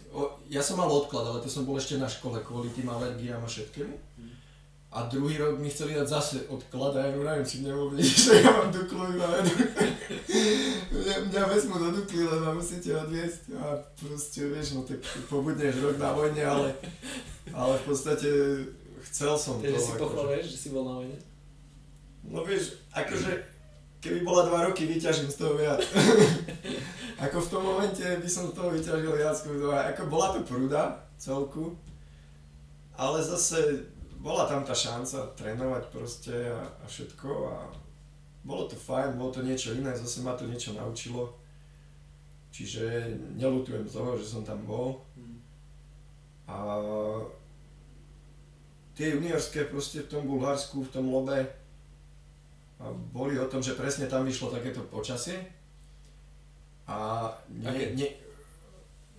ja 0.46 0.60
som 0.60 0.78
mal 0.78 0.86
odklad, 0.86 1.24
ale 1.24 1.40
to 1.40 1.48
som 1.48 1.64
bol 1.64 1.74
ešte 1.74 1.96
na 1.96 2.06
škole 2.06 2.38
kvôli 2.40 2.70
tým 2.70 2.86
alergiám 2.86 3.40
a 3.40 3.48
všetkému. 3.48 3.96
Mhm. 4.20 4.34
A 4.94 5.10
druhý 5.10 5.42
rok 5.42 5.58
mi 5.58 5.74
chceli 5.74 5.98
dať 5.98 6.06
zase 6.06 6.46
odklad 6.54 6.94
a 6.94 7.02
ja 7.02 7.10
neviem, 7.10 7.42
či 7.42 7.66
vôbec, 7.66 7.98
že 8.06 8.46
ja 8.46 8.54
mám 8.54 8.70
Duklu 8.70 9.18
iba 9.18 9.26
mňa, 10.94 11.16
mňa 11.34 11.44
vezmu 11.50 11.76
do 11.82 11.90
Dukly, 11.98 12.30
ma 12.30 12.54
musíte 12.54 12.94
odviesť 12.94 13.58
a 13.58 13.82
proste 13.98 14.46
vieš, 14.54 14.78
no 14.78 14.86
tak 14.86 15.02
pobudneš 15.34 15.82
rok 15.82 15.98
na 15.98 16.14
vojne, 16.14 16.44
ale, 16.46 16.70
ale 17.58 17.74
v 17.82 17.84
podstate 17.90 18.30
chcel 19.10 19.34
som 19.34 19.58
to. 19.58 19.66
Takže 19.66 19.82
si 19.82 19.92
akože. 19.98 20.04
pochvaluješ, 20.06 20.46
že 20.46 20.58
si 20.58 20.70
bol 20.70 20.84
na 20.86 20.94
vojne? 21.02 21.18
No 22.30 22.40
vieš, 22.46 22.78
akože 22.94 23.32
keby 23.98 24.20
bola 24.22 24.46
dva 24.46 24.60
roky, 24.70 24.86
vyťažím 24.86 25.34
z 25.34 25.38
toho 25.42 25.58
viac. 25.58 25.82
ako 27.26 27.38
v 27.40 27.52
tom 27.52 27.64
momente 27.64 28.04
by 28.04 28.30
som 28.30 28.52
z 28.52 28.56
toho 28.56 28.70
vyťažil 28.70 29.14
viac, 29.16 29.38
ako 29.42 30.02
bola 30.06 30.38
to 30.38 30.46
prúda 30.46 31.02
celku, 31.18 31.74
ale 32.94 33.24
zase 33.26 33.90
bola 34.24 34.48
tam 34.48 34.64
tá 34.64 34.72
šanca 34.72 35.36
trénovať 35.36 35.84
proste 35.92 36.32
a, 36.48 36.64
a 36.64 36.86
všetko 36.88 37.30
a 37.52 37.56
bolo 38.48 38.72
to 38.72 38.80
fajn, 38.80 39.20
bolo 39.20 39.36
to 39.36 39.44
niečo 39.44 39.76
iné, 39.76 39.92
zase 39.92 40.24
ma 40.24 40.32
to 40.40 40.48
niečo 40.48 40.72
naučilo. 40.72 41.36
Čiže 42.56 43.12
nelutujem 43.36 43.84
toho, 43.84 44.16
že 44.16 44.24
som 44.24 44.48
tam 44.48 44.64
bol. 44.64 45.04
Mm. 45.20 45.40
A 46.48 46.56
tie 48.96 49.18
juniorské 49.18 49.68
proste 49.68 50.06
v 50.06 50.12
tom 50.12 50.24
Bulharsku, 50.30 50.86
v 50.86 50.94
tom 50.94 51.10
lobe 51.10 51.50
a 52.78 52.86
boli 53.16 53.40
o 53.40 53.48
tom, 53.48 53.64
že 53.64 53.80
presne 53.80 54.06
tam 54.06 54.28
vyšlo 54.28 54.54
takéto 54.54 54.86
počasie. 54.88 55.40
A 56.84 57.28
nie, 57.48 57.96
nie, 57.96 58.12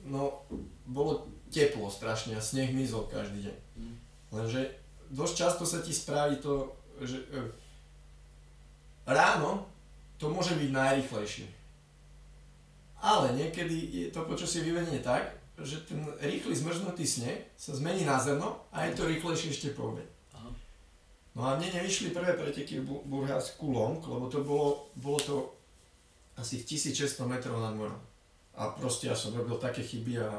no, 0.04 0.44
bolo 0.84 1.26
teplo 1.48 1.88
strašne 1.88 2.36
a 2.36 2.44
sneh 2.44 2.70
mizol 2.76 3.08
každý 3.08 3.50
deň. 3.50 3.56
Mm. 3.80 3.96
Lenže 4.30 4.83
dosť 5.10 5.34
často 5.34 5.64
sa 5.66 5.82
ti 5.84 5.92
spraví 5.92 6.38
to, 6.40 6.72
že 7.02 7.20
e, 7.28 7.40
ráno 9.08 9.66
to 10.16 10.30
môže 10.30 10.54
byť 10.56 10.70
najrychlejšie. 10.70 11.46
Ale 13.04 13.36
niekedy 13.36 13.76
je 13.92 14.06
to 14.08 14.24
počasie 14.24 14.64
vyvedenie 14.64 15.04
tak, 15.04 15.36
že 15.60 15.84
ten 15.84 16.00
rýchly 16.18 16.56
zmrznutý 16.56 17.04
sneh 17.04 17.38
sa 17.54 17.76
zmení 17.76 18.08
na 18.08 18.16
zrno 18.16 18.64
a 18.72 18.88
je 18.88 18.96
to 18.96 19.04
rýchlejšie 19.04 19.52
ešte 19.52 19.76
po 19.76 19.92
obede. 19.92 20.14
No 21.34 21.50
a 21.50 21.58
mne 21.58 21.82
nevyšli 21.82 22.14
prvé 22.14 22.38
preteky 22.38 22.78
v 22.78 22.86
Bu- 22.86 23.02
Burhasku 23.10 23.74
long, 23.74 23.98
lebo 23.98 24.30
to 24.30 24.46
bolo, 24.46 24.86
bolo 24.94 25.18
to 25.18 25.36
asi 26.38 26.62
1600 26.62 27.26
metrov 27.26 27.58
nad 27.58 27.74
morom. 27.74 27.98
A 28.54 28.70
proste 28.70 29.10
ja 29.10 29.18
som 29.18 29.34
robil 29.34 29.58
také 29.58 29.82
chyby 29.82 30.22
a, 30.22 30.30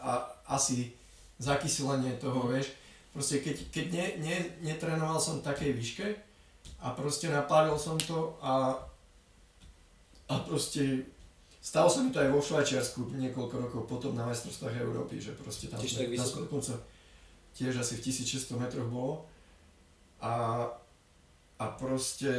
a 0.00 0.24
asi 0.48 0.96
zakyselenie 1.36 2.16
toho, 2.16 2.48
vieš. 2.48 2.72
Proste 3.12 3.40
keď, 3.40 3.56
keď 3.72 3.86
ne, 3.90 4.06
ne, 4.20 4.36
netrénoval 4.62 5.18
som 5.18 5.40
v 5.40 5.46
takej 5.48 5.70
výške 5.74 6.06
a 6.84 6.94
proste 6.94 7.32
napálil 7.32 7.74
som 7.74 7.98
to 7.98 8.36
a, 8.38 8.76
a 10.28 10.34
proste 10.44 11.08
stalo 11.58 11.90
sa 11.90 12.04
mi 12.04 12.14
to 12.14 12.22
aj 12.22 12.30
vo 12.30 12.38
Švajčiarsku 12.38 13.10
niekoľko 13.16 13.54
rokov 13.58 13.82
potom 13.90 14.12
na 14.14 14.28
majstrovstvách 14.28 14.78
Európy, 14.78 15.18
že 15.18 15.34
proste 15.34 15.66
tam 15.66 15.82
sme, 15.82 16.14
tam 16.14 16.46
dokonca 16.46 16.78
tiež 17.58 17.82
asi 17.82 17.98
v 17.98 18.04
1600 18.06 18.54
metroch 18.62 18.86
bolo. 18.86 19.26
A, 20.22 20.66
a 21.58 21.64
proste 21.74 22.30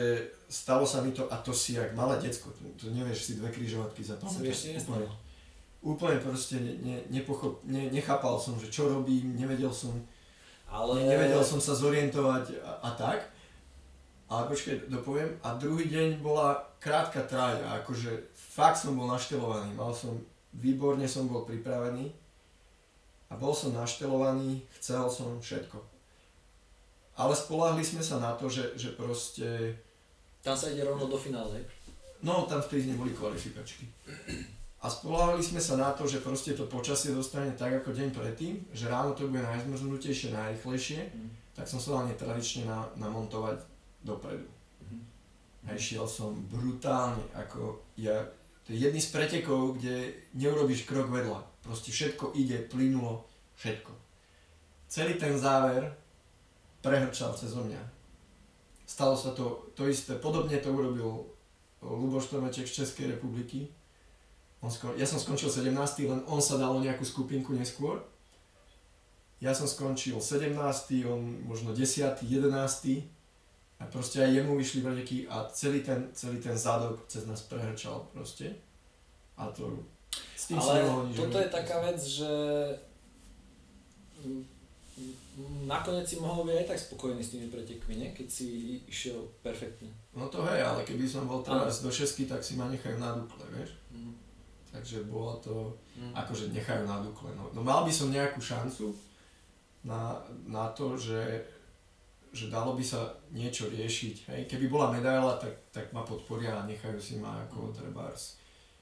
stalo 0.47 0.87
sa 0.87 1.03
mi 1.03 1.11
to 1.11 1.27
a 1.27 1.35
to 1.43 1.51
si 1.51 1.75
jak 1.75 1.91
malé 1.91 2.15
decko, 2.23 2.51
to, 2.55 2.63
to 2.79 2.85
nevieš 2.95 3.27
si 3.27 3.31
dve 3.35 3.51
križovatky 3.51 4.03
za 4.03 4.15
To 4.15 4.31
sa 4.31 4.39
mi 4.39 4.51
ešte 4.51 4.79
nestalo. 4.79 5.03
úplne, 5.03 5.07
úplne 5.83 6.17
proste 6.23 6.55
ne, 6.59 6.73
ne, 6.79 6.95
nepochop, 7.11 7.59
ne, 7.67 7.91
nechápal 7.91 8.39
som, 8.39 8.55
že 8.55 8.71
čo 8.71 8.87
robím, 8.87 9.35
nevedel 9.35 9.71
som, 9.75 9.91
Ale... 10.69 11.01
ne, 11.01 11.09
nevedel 11.09 11.41
som 11.41 11.57
sa 11.57 11.73
zorientovať 11.73 12.61
a, 12.61 12.71
a 12.85 12.89
tak. 12.93 13.19
Ale 14.29 14.45
počkaj, 14.45 14.93
dopoviem. 14.93 15.33
A 15.41 15.57
druhý 15.57 15.89
deň 15.89 16.21
bola 16.21 16.61
krátka 16.77 17.25
tráť 17.25 17.65
a 17.65 17.81
akože 17.81 18.29
fakt 18.33 18.77
som 18.77 18.93
bol 18.93 19.09
naštelovaný. 19.09 19.73
Mal 19.73 19.89
som, 19.89 20.21
výborne 20.53 21.09
som 21.09 21.25
bol 21.25 21.49
pripravený 21.49 22.13
a 23.29 23.33
bol 23.37 23.53
som 23.53 23.73
naštelovaný, 23.73 24.61
chcel 24.77 25.09
som 25.09 25.41
všetko. 25.41 25.81
Ale 27.17 27.33
spolahli 27.33 27.81
sme 27.81 28.05
sa 28.05 28.21
na 28.21 28.37
to, 28.37 28.47
že, 28.47 28.77
že 28.77 28.93
proste, 28.93 29.75
Tam 30.45 30.55
sa 30.55 30.71
ide 30.71 30.85
rovno 30.85 31.09
do 31.09 31.17
finále. 31.17 31.65
no 32.21 32.45
tam 32.47 32.61
vtedy 32.61 32.93
neboli 32.93 33.11
kvalifikačky. 33.11 33.89
A 34.79 34.87
spolahli 34.87 35.43
sme 35.43 35.59
sa 35.59 35.75
na 35.75 35.91
to, 35.91 36.07
že 36.07 36.23
proste 36.23 36.55
to 36.55 36.63
počasie 36.63 37.11
dostane 37.11 37.51
tak 37.51 37.83
ako 37.83 37.91
deň 37.91 38.15
predtým, 38.15 38.63
že 38.71 38.87
ráno 38.87 39.11
to 39.11 39.27
bude 39.27 39.43
najzmrznutejšie, 39.43 40.31
najrychlejšie, 40.31 40.99
Mm. 41.11 41.29
tak 41.51 41.67
som 41.67 41.83
sa 41.83 41.99
dal 41.99 42.07
netradične 42.07 42.63
na, 42.63 42.87
namontovať 42.95 43.59
dopredu. 44.07 44.47
Mhm. 44.87 44.99
A 45.67 45.75
išiel 45.75 46.07
som 46.07 46.31
brutálne, 46.47 47.19
ako 47.35 47.83
ja, 47.99 48.23
to 48.63 48.71
je 48.71 48.87
jedný 48.87 49.03
z 49.03 49.11
pretekov, 49.11 49.75
kde 49.75 50.15
neurobiš 50.39 50.87
krok 50.87 51.11
vedľa. 51.11 51.43
Proste 51.59 51.91
všetko 51.91 52.31
ide, 52.39 52.63
plynulo, 52.71 53.27
všetko. 53.59 53.91
Celý 54.87 55.19
ten 55.19 55.35
záver 55.35 55.91
prehrčal 56.79 57.35
cez 57.35 57.51
mňa. 57.51 57.83
Stalo 58.87 59.19
sa 59.19 59.35
to, 59.35 59.69
to 59.75 59.91
isté, 59.91 60.15
podobne 60.15 60.55
to 60.63 60.71
urobil 60.71 61.27
Luboš 61.83 62.31
Tomeček 62.31 62.65
z 62.65 62.83
Českej 62.83 63.19
republiky. 63.19 63.67
On 64.59 64.67
skon, 64.67 64.91
ja 64.99 65.07
som 65.07 65.19
skončil 65.19 65.47
17, 65.47 65.71
len 66.03 66.19
on 66.27 66.43
sa 66.43 66.59
dal 66.59 66.75
o 66.75 66.83
nejakú 66.83 67.07
skupinku 67.07 67.55
neskôr. 67.55 68.03
Ja 69.39 69.55
som 69.55 69.71
skončil 69.71 70.19
17, 70.19 70.59
on 71.07 71.47
možno 71.47 71.71
10, 71.71 72.19
11 72.19 73.07
a 73.79 73.83
proste 73.87 74.19
aj 74.19 74.35
jemu 74.35 74.59
vyšli 74.59 74.83
preteky 74.83 75.17
a 75.31 75.47
celý 75.55 75.79
ten, 75.79 76.11
celý 76.11 76.43
ten 76.43 76.59
zadok 76.59 77.07
cez 77.07 77.23
nás 77.23 77.39
prehrčal 77.47 78.03
proste. 78.11 78.51
A 79.39 79.47
to 79.47 79.79
s 80.35 80.51
tým 80.51 80.59
Ale 80.59 80.67
si 80.67 80.75
nemohol 80.83 81.03
nič 81.07 81.15
toto 81.15 81.37
je 81.39 81.47
taká 81.47 81.77
vec, 81.79 81.99
že 82.03 82.31
nakoniec 85.63 86.03
si 86.03 86.19
mohol 86.19 86.43
byť 86.43 86.57
aj 86.59 86.67
tak 86.67 86.79
spokojný 86.79 87.21
s 87.23 87.31
tými 87.31 87.47
pretekmi, 87.47 87.95
ne? 87.95 88.07
keď 88.11 88.27
si 88.27 88.47
išiel 88.89 89.23
perfektne. 89.39 89.87
No 90.11 90.27
to 90.27 90.43
hej, 90.51 90.59
ale 90.59 90.83
keby 90.83 91.07
som 91.07 91.23
bol 91.29 91.39
teraz 91.39 91.79
do 91.79 91.87
šesky, 91.87 92.27
tak 92.27 92.43
si 92.43 92.59
ma 92.59 92.67
nechajú 92.67 92.99
na 92.99 93.15
dukle, 93.15 93.47
vieš. 93.55 93.79
Mm. 93.95 94.08
Takže 94.69 95.03
bolo 95.03 95.33
to, 95.37 95.73
Mm. 95.97 96.13
akože 96.15 96.49
nechajú 96.49 96.85
na 96.85 97.01
dukle. 97.01 97.27
No, 97.33 97.49
no 97.51 97.59
mal 97.59 97.83
by 97.83 97.91
som 97.91 98.07
nejakú 98.07 98.39
šancu 98.39 98.93
na, 99.83 100.15
na 100.45 100.69
to, 100.71 100.95
že, 100.95 101.43
že 102.31 102.47
dalo 102.47 102.71
by 102.71 102.83
sa 102.83 103.03
niečo 103.29 103.67
riešiť. 103.67 104.15
Hej. 104.29 104.41
Keby 104.47 104.69
bola 104.69 104.87
medaila, 104.89 105.35
tak, 105.35 105.51
tak 105.71 105.89
ma 105.89 106.01
podporia 106.01 106.55
a 106.55 106.69
nechajú 106.69 106.95
si 106.95 107.17
ma 107.17 107.43
ako 107.43 107.73
trebárs. 107.73 108.37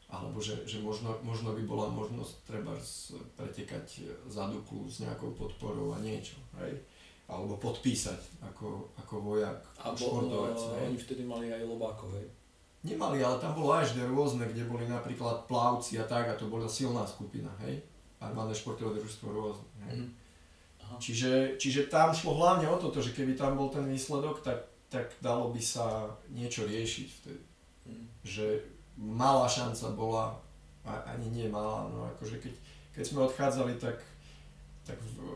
Alebo 0.07 0.39
že, 0.39 0.63
že 0.63 0.79
možno, 0.79 1.17
možno 1.19 1.51
by 1.51 1.63
bola 1.63 1.87
možnosť 1.89 2.33
trebárs 2.45 3.11
pretekať 3.35 4.07
za 4.27 4.47
duklu 4.47 4.85
s 4.85 5.01
nejakou 5.01 5.33
podporou 5.33 5.91
a 5.91 5.99
niečo. 5.99 6.37
Hej. 6.61 6.79
Alebo 7.27 7.57
podpísať 7.57 8.39
ako, 8.45 8.87
ako 8.95 9.13
vojak, 9.19 9.59
A 9.81 9.91
bo, 9.91 9.99
športovec. 9.99 10.59
hej. 10.79 10.83
oni 10.85 10.97
vtedy 10.97 11.23
mali 11.23 11.51
aj 11.51 11.63
lobákov, 11.63 12.13
hej. 12.15 12.27
Nemali, 12.85 13.19
ale 13.25 13.41
tam 13.41 13.57
bolo 13.57 13.73
až 13.73 13.97
rôzne, 13.97 14.45
kde 14.45 14.69
boli 14.69 14.85
napríklad 14.85 15.49
plavci 15.49 15.97
a 15.97 16.05
tak, 16.05 16.29
a 16.29 16.37
to 16.37 16.45
bola 16.45 16.69
silná 16.69 17.03
skupina, 17.09 17.49
hej? 17.65 17.81
Armádne 18.21 18.53
športové 18.53 19.01
družstvo 19.01 19.27
rôzne, 19.33 19.67
hej? 19.89 19.97
Aha. 20.85 20.95
Čiže, 21.01 21.57
čiže 21.57 21.89
tam 21.91 22.13
šlo 22.13 22.37
hlavne 22.37 22.69
o 22.69 22.77
toto, 22.77 23.01
že 23.03 23.11
keby 23.11 23.33
tam 23.33 23.57
bol 23.57 23.73
ten 23.73 23.83
výsledok, 23.83 24.45
tak, 24.45 24.69
tak 24.87 25.11
dalo 25.19 25.51
by 25.51 25.59
sa 25.59 26.15
niečo 26.31 26.63
riešiť 26.63 27.07
vtedy. 27.21 27.43
Mm. 27.91 28.05
Že 28.23 28.45
malá 28.95 29.49
šanca 29.49 29.91
bola, 29.97 30.37
a 30.87 31.17
ani 31.17 31.27
nie 31.33 31.47
malá, 31.51 31.91
no 31.91 32.07
akože 32.15 32.39
keď, 32.39 32.53
keď 32.95 33.03
sme 33.03 33.27
odchádzali, 33.27 33.73
tak, 33.75 33.99
tak 34.87 34.95
v, 35.01 35.27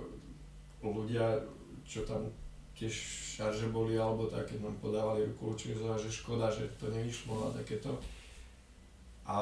ľudia, 0.79 1.43
čo 1.83 2.07
tam 2.07 2.31
tiež 2.81 2.93
šarže 3.37 3.69
boli 3.69 3.93
alebo 3.93 4.25
tak, 4.25 4.49
keď 4.49 4.65
nám 4.65 4.75
podávali 4.81 5.29
ruku 5.29 5.53
Lučizova, 5.53 6.01
že 6.01 6.09
škoda, 6.09 6.49
že 6.49 6.65
to 6.81 6.89
nevyšlo 6.89 7.37
a 7.45 7.49
takéto. 7.53 7.93
A, 9.29 9.41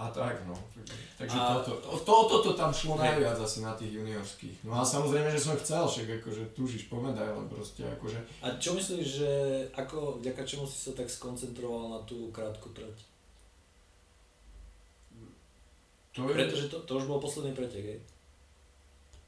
a 0.00 0.04
tak 0.08 0.40
no. 0.48 0.56
Takže 1.20 1.36
A- 1.36 1.60
toto, 1.60 1.76
to, 1.76 1.96
to, 2.00 2.14
toto 2.32 2.50
tam 2.56 2.72
šlo 2.72 2.96
najviac 2.96 3.36
asi 3.36 3.60
na 3.60 3.76
tých 3.76 4.00
juniorských. 4.00 4.64
No 4.64 4.80
a 4.80 4.82
samozrejme, 4.82 5.28
že 5.28 5.44
som 5.44 5.60
chcel, 5.60 5.84
však 5.84 6.24
akože 6.24 6.56
túžiš 6.56 6.88
po 6.88 7.04
medaile 7.04 7.44
proste, 7.52 7.84
akože 7.84 8.16
A 8.40 8.56
čo 8.56 8.72
myslíš, 8.72 9.04
že 9.04 9.30
ako, 9.76 10.24
vďaka 10.24 10.42
čomu 10.48 10.64
si 10.64 10.88
sa 10.88 10.96
tak 10.96 11.12
skoncentroval 11.12 11.92
na 11.92 12.00
tú 12.08 12.32
krátku 12.32 12.72
trať? 12.72 12.96
to 16.10 16.26
je, 16.26 16.34
Pretože 16.34 16.66
to, 16.72 16.82
to 16.82 16.92
už 16.98 17.06
bol 17.06 17.22
posledný 17.22 17.54
pretek, 17.54 17.84
hej? 17.86 18.00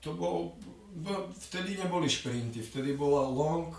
to 0.03 0.19
bol, 0.19 0.51
bo, 0.59 0.82
vtedy 1.39 1.77
neboli 1.79 2.11
šprinty, 2.11 2.61
vtedy 2.63 2.93
bola 2.97 3.25
long 3.29 3.73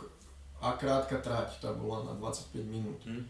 a 0.61 0.73
krátka 0.73 1.21
trať, 1.21 1.61
tá 1.61 1.73
bola 1.73 2.03
na 2.09 2.13
25 2.17 2.65
minút. 2.65 2.99
Hm? 3.05 3.23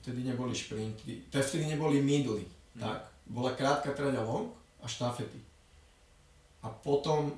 Vtedy 0.00 0.24
neboli 0.24 0.56
šprinty, 0.56 1.28
te 1.28 1.42
vtedy 1.44 1.68
neboli 1.68 2.00
midly, 2.00 2.48
Hm. 2.76 2.80
tak. 2.80 3.00
Bola 3.30 3.52
krátka 3.54 3.92
trať 3.92 4.16
a 4.18 4.24
long 4.24 4.50
a 4.82 4.88
štafety. 4.88 5.38
A 6.64 6.68
potom 6.72 7.30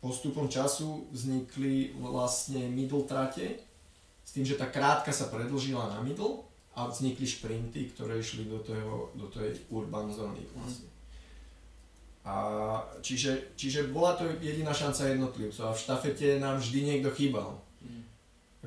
postupom 0.00 0.48
času 0.48 1.06
vznikli 1.12 1.94
vlastne 1.96 2.66
middle 2.68 3.04
trate, 3.06 3.60
s 4.24 4.30
tým, 4.34 4.44
že 4.44 4.58
tá 4.58 4.66
krátka 4.68 5.10
sa 5.10 5.26
predlžila 5.26 5.90
na 5.90 5.98
middle 6.02 6.44
a 6.74 6.86
vznikli 6.86 7.26
šprinty, 7.26 7.90
ktoré 7.94 8.18
išli 8.18 8.46
do, 8.46 8.62
toho, 8.62 9.10
do 9.14 9.26
tej 9.26 9.58
urban 9.74 10.06
zóny 10.12 10.44
vlastne. 10.54 10.89
A 12.20 12.34
čiže, 13.00 13.56
čiže 13.56 13.88
bola 13.88 14.12
to 14.12 14.28
jediná 14.44 14.76
šanca 14.76 15.08
jednotlivcov 15.08 15.64
a 15.64 15.72
v 15.72 15.82
štafete 15.82 16.26
nám 16.36 16.60
vždy 16.60 16.78
niekto 16.84 17.08
chýbal. 17.16 17.56
Hm. 17.80 18.04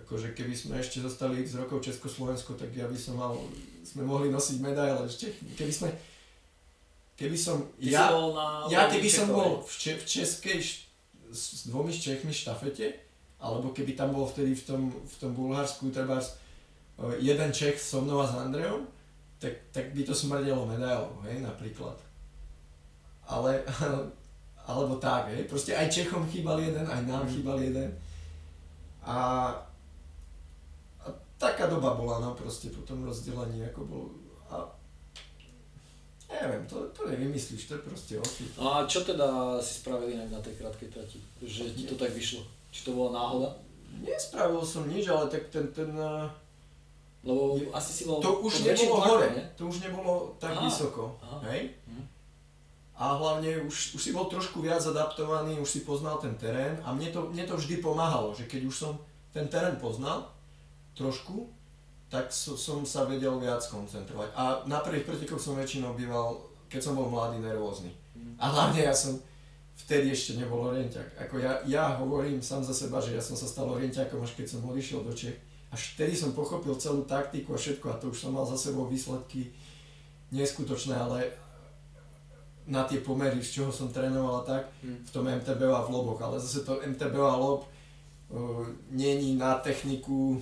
Akože 0.02 0.34
keby 0.34 0.58
sme 0.58 0.82
ešte 0.82 1.06
zostali 1.06 1.46
x 1.46 1.54
rokov 1.62 1.86
Československo, 1.86 2.58
tak 2.58 2.74
ja 2.74 2.90
by 2.90 2.98
som 2.98 3.22
mal, 3.22 3.38
sme 3.86 4.02
mohli 4.02 4.34
nosiť 4.34 4.58
medaile. 4.58 5.06
Ešte, 5.06 5.38
keby 5.54 5.70
sme, 5.70 5.94
keby 7.14 7.38
som, 7.38 7.62
Ty 7.78 7.94
ja, 7.94 8.10
bol 8.10 8.34
na 8.34 8.66
ja 8.74 8.90
keby 8.90 9.10
som 9.10 9.30
bol 9.30 9.62
v, 9.62 9.70
če, 9.70 9.92
v 10.02 10.06
českej, 10.10 10.58
š- 10.58 10.90
s, 11.30 11.70
dvomi 11.70 11.94
Čechmi 11.94 12.34
štafete, 12.34 12.90
alebo 13.38 13.70
keby 13.70 13.94
tam 13.94 14.18
bol 14.18 14.26
vtedy 14.26 14.58
v 14.58 14.64
tom, 14.66 14.82
v 14.90 15.16
tom 15.22 15.38
Bulharsku 15.38 15.94
trebárs 15.94 16.42
e, 16.98 17.22
jeden 17.22 17.54
Čech 17.54 17.78
so 17.78 18.02
mnou 18.02 18.18
a 18.18 18.26
s 18.26 18.34
Andreom, 18.34 18.90
tak, 19.38 19.70
tak 19.70 19.94
by 19.94 20.02
to 20.10 20.18
smrdelo 20.18 20.66
medailou, 20.66 21.22
hej, 21.30 21.38
napríklad. 21.44 22.02
Ale, 23.28 23.64
alebo 24.70 24.96
tak, 25.00 25.32
hej, 25.32 25.48
proste 25.48 25.76
aj 25.76 25.92
Čechom 25.92 26.28
chýbal 26.28 26.60
jeden, 26.60 26.84
aj 26.84 27.02
nám 27.08 27.28
chýbal 27.28 27.60
jeden. 27.60 27.92
A, 29.04 29.52
a 31.04 31.08
taká 31.40 31.68
doba 31.68 31.96
bola, 31.96 32.20
no 32.24 32.36
proste 32.36 32.72
po 32.72 32.84
tom 32.88 33.04
rozdelení, 33.04 33.64
ako 33.68 33.82
bol, 33.84 34.04
a 34.48 34.68
neviem, 36.30 36.64
to, 36.68 36.88
to 36.96 37.08
nevymyslíš, 37.08 37.68
to 37.68 37.74
je 37.76 37.82
proste 37.84 38.14
osud. 38.20 38.50
No 38.58 38.74
a 38.74 38.88
čo 38.88 39.04
teda 39.04 39.60
si 39.60 39.80
spravil 39.84 40.16
inak 40.16 40.30
na 40.32 40.40
tej 40.40 40.56
krátkej 40.60 40.90
trati? 40.90 41.20
Že 41.44 41.64
ti 41.76 41.84
to 41.88 41.96
tak 42.00 42.12
vyšlo? 42.16 42.42
Či 42.72 42.80
to 42.88 42.92
bola 42.96 43.12
náhoda? 43.14 43.50
Nespravil 44.02 44.64
som 44.66 44.90
nič, 44.90 45.06
ale 45.06 45.30
tak 45.30 45.52
ten, 45.54 45.70
ten, 45.70 45.94
eh, 45.94 46.26
Lebo 47.24 47.56
asi 47.72 47.92
si 47.96 48.04
bol 48.04 48.20
to 48.20 48.44
už 48.44 48.68
nebolo 48.68 49.00
hore, 49.00 49.32
nie? 49.32 49.46
to 49.56 49.72
už 49.72 49.80
nebolo 49.80 50.36
tak 50.44 50.60
Aha, 50.60 50.68
vysoko, 50.68 51.16
aha. 51.24 51.40
hej? 51.54 51.72
Mhm. 51.88 52.04
A 52.94 53.18
hlavne 53.18 53.66
už, 53.66 53.98
už 53.98 54.02
si 54.02 54.14
bol 54.14 54.30
trošku 54.30 54.62
viac 54.62 54.86
adaptovaný, 54.86 55.58
už 55.58 55.70
si 55.70 55.80
poznal 55.82 56.22
ten 56.22 56.38
terén 56.38 56.78
a 56.86 56.94
mne 56.94 57.10
to, 57.10 57.34
mne 57.34 57.44
to 57.50 57.58
vždy 57.58 57.82
pomáhalo, 57.82 58.38
že 58.38 58.46
keď 58.46 58.70
už 58.70 58.76
som 58.76 58.94
ten 59.34 59.50
terén 59.50 59.82
poznal 59.82 60.30
trošku, 60.94 61.50
tak 62.14 62.30
so, 62.30 62.54
som 62.54 62.86
sa 62.86 63.10
vedel 63.10 63.34
viac 63.42 63.66
koncentrovať. 63.66 64.30
A 64.38 64.62
na 64.70 64.78
prvých 64.86 65.10
pretekoch 65.10 65.42
som 65.42 65.58
väčšinou 65.58 65.98
býval, 65.98 66.38
keď 66.70 66.82
som 66.86 66.94
bol 66.94 67.10
mladý, 67.10 67.42
nervózny. 67.42 67.90
A 68.38 68.54
hlavne 68.54 68.86
ja 68.86 68.94
som 68.94 69.18
vtedy 69.74 70.14
ešte 70.14 70.38
nebol 70.38 70.70
orienťak. 70.70 71.18
Ako 71.26 71.42
ja, 71.42 71.58
ja 71.66 71.98
hovorím 71.98 72.46
sám 72.46 72.62
za 72.62 72.78
seba, 72.78 73.02
že 73.02 73.18
ja 73.18 73.22
som 73.26 73.34
sa 73.34 73.50
stal 73.50 73.66
orienťakom 73.66 74.22
až 74.22 74.38
keď 74.38 74.46
som 74.54 74.70
odišiel 74.70 75.02
do 75.02 75.10
Čech. 75.10 75.42
Až 75.74 75.98
vtedy 75.98 76.14
som 76.14 76.38
pochopil 76.38 76.78
celú 76.78 77.02
taktiku 77.10 77.58
a 77.58 77.60
všetko 77.60 77.86
a 77.90 77.98
to 77.98 78.14
už 78.14 78.22
som 78.22 78.38
mal 78.38 78.46
za 78.46 78.54
sebou 78.54 78.86
výsledky 78.86 79.50
neskutočné, 80.30 80.94
ale 80.94 81.34
na 82.68 82.84
tie 82.84 83.04
pomery, 83.04 83.44
z 83.44 83.60
čoho 83.60 83.72
som 83.72 83.92
trénoval 83.92 84.42
a 84.42 84.44
tak, 84.44 84.64
Hm. 84.84 85.04
v 85.06 85.10
tom 85.12 85.26
MTB 85.28 85.62
a 85.68 85.82
v 85.84 85.90
loboch, 85.92 86.22
ale 86.22 86.40
zase 86.40 86.64
to 86.64 86.80
MTB 86.80 87.16
a 87.20 87.36
lob 87.36 87.68
uh, 88.32 88.68
není 88.92 89.36
na 89.36 89.56
techniku, 89.60 90.40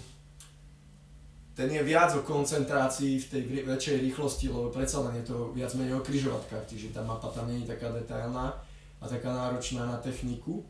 ten 1.53 1.67
je 1.71 1.83
viac 1.83 2.15
o 2.15 2.23
koncentrácii 2.23 3.19
v 3.19 3.25
tej 3.29 3.43
väčšej 3.67 3.97
rýchlosti, 4.07 4.47
lebo 4.47 4.71
predsa 4.71 5.03
len 5.03 5.19
je 5.19 5.29
to 5.29 5.51
viac 5.51 5.73
menej 5.75 5.99
o 5.99 6.05
kryžovatkách, 6.05 6.63
čiže 6.69 6.95
tá 6.95 7.03
mapa 7.03 7.27
tam 7.29 7.51
nie 7.51 7.61
je 7.61 7.75
taká 7.75 7.91
detailná 7.91 8.55
a 9.01 9.03
taká 9.05 9.33
náročná 9.35 9.85
na 9.85 9.97
techniku, 9.99 10.63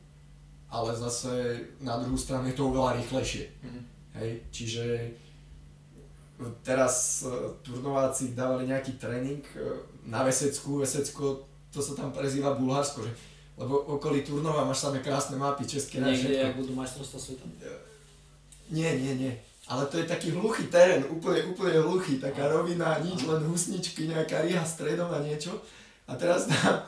ale 0.72 0.95
zase 0.97 1.64
na 1.80 1.99
druhú 2.02 2.18
stranu 2.18 2.47
je 2.49 2.56
to 2.58 2.68
oveľa 2.72 2.97
rýchlejšie. 2.97 3.45
Mhm. 3.62 3.82
Hej, 4.12 4.32
čiže 4.52 4.84
teraz 6.66 7.22
e, 7.22 7.30
turnováci 7.62 8.34
dávali 8.34 8.66
nejaký 8.70 8.98
tréning 8.98 9.46
e, 9.54 9.86
na 10.10 10.26
Vesecku, 10.26 10.82
Vesecko, 10.82 11.46
to 11.72 11.80
sa 11.80 11.94
tam 11.94 12.10
prezýva 12.12 12.58
Bulharsko, 12.58 13.06
že, 13.06 13.14
lebo 13.58 13.78
okolí 14.00 14.26
Turnova 14.26 14.66
máš 14.66 14.84
samé 14.84 15.00
krásne 15.00 15.38
mapy, 15.38 15.70
české 15.70 16.02
na 16.02 16.10
Niekde, 16.10 16.42
ak 16.42 16.58
budú 16.58 16.74
majstrovstvá 16.74 17.20
sveta? 17.20 17.46
Nie, 18.72 18.98
nie, 18.98 19.14
nie. 19.16 19.34
Ale 19.70 19.86
to 19.88 20.02
je 20.02 20.10
taký 20.10 20.36
hluchý 20.36 20.68
terén, 20.68 21.06
úplne, 21.08 21.48
úplne 21.48 21.80
hluchý, 21.80 22.18
taká 22.18 22.50
rovina, 22.50 23.00
nič, 23.00 23.24
len 23.24 23.46
husničky, 23.46 24.10
nejaká 24.10 24.44
riha 24.44 24.66
stredom 24.66 25.08
a 25.14 25.22
niečo. 25.22 25.54
A 26.10 26.18
teraz 26.18 26.50
tam, 26.50 26.84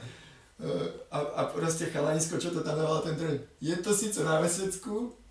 e, 0.60 0.68
a, 1.14 1.20
a 1.20 1.42
proste 1.54 1.88
chalanisko, 1.94 2.42
čo 2.42 2.52
to 2.52 2.66
tam 2.66 2.76
dávalo 2.76 3.06
ten 3.06 3.16
terén. 3.16 3.40
Je 3.62 3.78
to 3.80 3.94
síce 3.96 4.20
na 4.26 4.42
Vesecku, 4.42 5.14
e, 5.14 5.23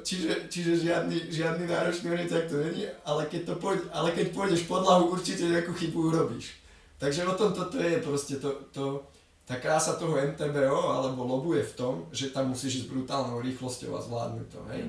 čiže, 0.00 0.48
čiže 0.48 0.88
žiadny, 0.88 1.28
žiadny 1.28 1.68
náročný 1.68 2.08
orienták 2.08 2.48
to 2.48 2.56
není, 2.56 2.88
ale 3.04 3.28
keď, 3.28 3.52
to 3.52 3.54
pôjde, 3.60 3.84
ale 3.92 4.16
keď 4.16 4.32
pôjdeš 4.32 4.64
podlahu, 4.64 5.12
určite 5.12 5.44
nejakú 5.44 5.76
chybu 5.76 5.98
urobíš. 6.08 6.56
Takže 6.98 7.28
o 7.28 7.34
tom 7.36 7.52
toto 7.52 7.78
je 7.78 8.00
proste 8.00 8.40
to, 8.40 8.64
to, 8.72 9.04
tá 9.48 9.60
krása 9.60 10.00
toho 10.00 10.16
MTBO 10.16 10.92
alebo 10.92 11.24
lobu 11.24 11.54
je 11.54 11.64
v 11.64 11.76
tom, 11.76 11.94
že 12.12 12.32
tam 12.32 12.52
musíš 12.52 12.84
ísť 12.84 12.88
brutálnou 12.90 13.44
rýchlosťou 13.44 13.96
a 13.96 14.04
zvládnuť 14.04 14.46
to, 14.50 14.60
hej. 14.72 14.82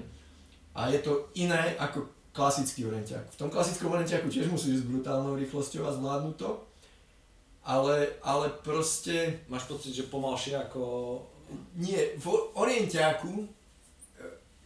A 0.74 0.88
je 0.90 1.00
to 1.04 1.28
iné 1.36 1.76
ako 1.76 2.08
klasický 2.32 2.88
orientiak. 2.88 3.28
V 3.36 3.40
tom 3.40 3.50
klasickom 3.52 3.92
orientiaku 3.92 4.32
tiež 4.32 4.48
musíš 4.48 4.80
ísť 4.80 4.90
brutálnou 4.90 5.36
rýchlosťou 5.36 5.84
a 5.88 5.96
zvládnuť 5.96 6.36
to, 6.40 6.52
ale, 7.68 8.16
ale 8.24 8.50
proste 8.64 9.44
Máš 9.52 9.68
pocit, 9.68 9.92
že 9.92 10.08
pomalšie 10.08 10.56
ako... 10.56 10.82
nie, 11.76 12.16
v 12.16 12.26
orientiaku 12.56 13.44
e, 13.44 13.48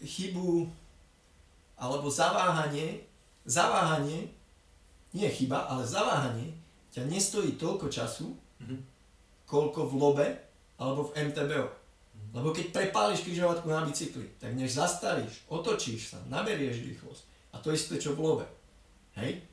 chybu 0.04 0.70
alebo 1.80 2.08
zaváhanie, 2.08 3.04
zaváhanie, 3.44 4.30
nie 5.14 5.30
chyba, 5.30 5.68
ale 5.68 5.84
zaváhanie 5.88 6.54
ťa 6.94 7.10
nestojí 7.10 7.58
toľko 7.58 7.90
času, 7.90 8.38
Mhm. 8.64 8.78
koľko 9.44 9.92
v 9.92 9.94
lobe 10.00 10.28
alebo 10.80 11.12
v 11.12 11.16
MTBO. 11.20 11.68
Lebo 12.34 12.50
keď 12.56 12.72
prepáliš 12.72 13.22
križovatku 13.28 13.68
na 13.70 13.86
bicykli, 13.86 14.26
tak 14.40 14.56
než 14.56 14.74
zastavíš, 14.74 15.46
otočíš 15.52 16.16
sa, 16.16 16.20
naberieš 16.32 16.82
rýchlosť. 16.82 17.24
A 17.54 17.62
to 17.62 17.70
isté, 17.76 18.00
čo 18.02 18.18
v 18.18 18.24
lobe. 18.24 18.46
Hej? 19.20 19.44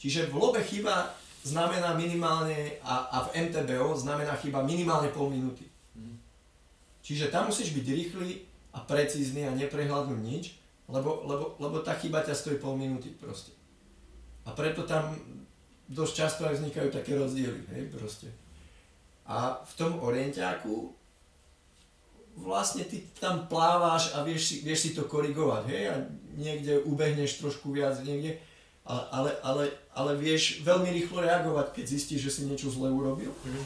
Čiže 0.00 0.32
v 0.32 0.40
lobe 0.40 0.64
chyba 0.64 1.12
znamená 1.44 1.92
minimálne, 1.98 2.80
a, 2.80 3.12
a 3.12 3.16
v 3.28 3.50
MTBO 3.50 3.92
znamená 3.96 4.32
chyba 4.40 4.64
minimálne 4.64 5.12
pol 5.12 5.28
minúty. 5.28 5.68
Mhm. 5.98 6.14
Čiže 7.04 7.28
tam 7.28 7.52
musíš 7.52 7.76
byť 7.76 7.86
rýchly 7.90 8.28
a 8.70 8.78
precízny 8.80 9.44
a 9.44 9.52
neprehľadnúť 9.52 10.20
nič, 10.20 10.44
lebo, 10.86 11.22
lebo, 11.22 11.44
lebo 11.58 11.76
tá 11.80 11.94
chyba 11.94 12.20
ťa 12.20 12.34
stojí 12.34 12.56
pol 12.56 12.74
minúty 12.74 13.10
proste. 13.10 13.50
A 14.42 14.50
preto 14.50 14.82
tam 14.82 15.14
dosť 15.86 16.14
často 16.16 16.40
aj 16.44 16.56
vznikajú 16.56 16.88
také 16.88 17.14
rozdiely, 17.14 17.62
hej, 17.68 17.90
proste. 17.90 18.30
A 19.26 19.58
v 19.60 19.72
tom 19.74 19.98
orientiaku 19.98 20.90
vlastne 22.36 22.86
ty 22.86 23.04
tam 23.18 23.46
pláváš 23.46 24.14
a 24.14 24.22
vieš 24.22 24.42
si, 24.46 24.56
vieš 24.62 24.80
si 24.80 24.90
to 24.94 25.04
korigovať, 25.04 25.62
hej, 25.66 25.84
a 25.90 25.96
niekde 26.34 26.80
ubehneš 26.82 27.38
trošku 27.38 27.70
viac, 27.70 27.98
niekde, 28.00 28.38
a- 28.82 29.06
ale, 29.12 29.34
ale, 29.42 29.64
ale 29.92 30.12
vieš 30.16 30.62
veľmi 30.62 30.88
rýchlo 30.90 31.20
reagovať, 31.20 31.74
keď 31.74 31.84
zistíš, 31.86 32.20
že 32.22 32.32
si 32.32 32.42
niečo 32.46 32.70
zle 32.70 32.88
urobil 32.88 33.34
Mhm. 33.44 33.62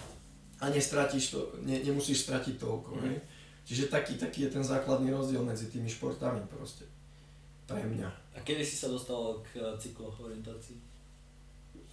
a 0.58 0.68
nestratíš 0.68 1.24
to, 1.30 1.40
ne, 1.62 1.76
nemusíš 1.78 2.24
stratiť 2.24 2.56
toľko, 2.58 2.90
Mhm. 2.94 3.02
hej. 3.04 3.16
Čiže 3.64 3.88
taký, 3.88 4.20
taký 4.20 4.44
je 4.44 4.60
ten 4.60 4.64
základný 4.64 5.08
rozdiel 5.08 5.40
medzi 5.40 5.72
tými 5.72 5.88
športami 5.88 6.44
proste. 6.46 6.84
Pre 7.64 7.80
mňa. 7.80 8.08
A 8.36 8.38
kedy 8.44 8.60
si 8.60 8.76
sa 8.76 8.92
dostal 8.92 9.40
k 9.40 9.56
cykloorientácii? 9.80 10.76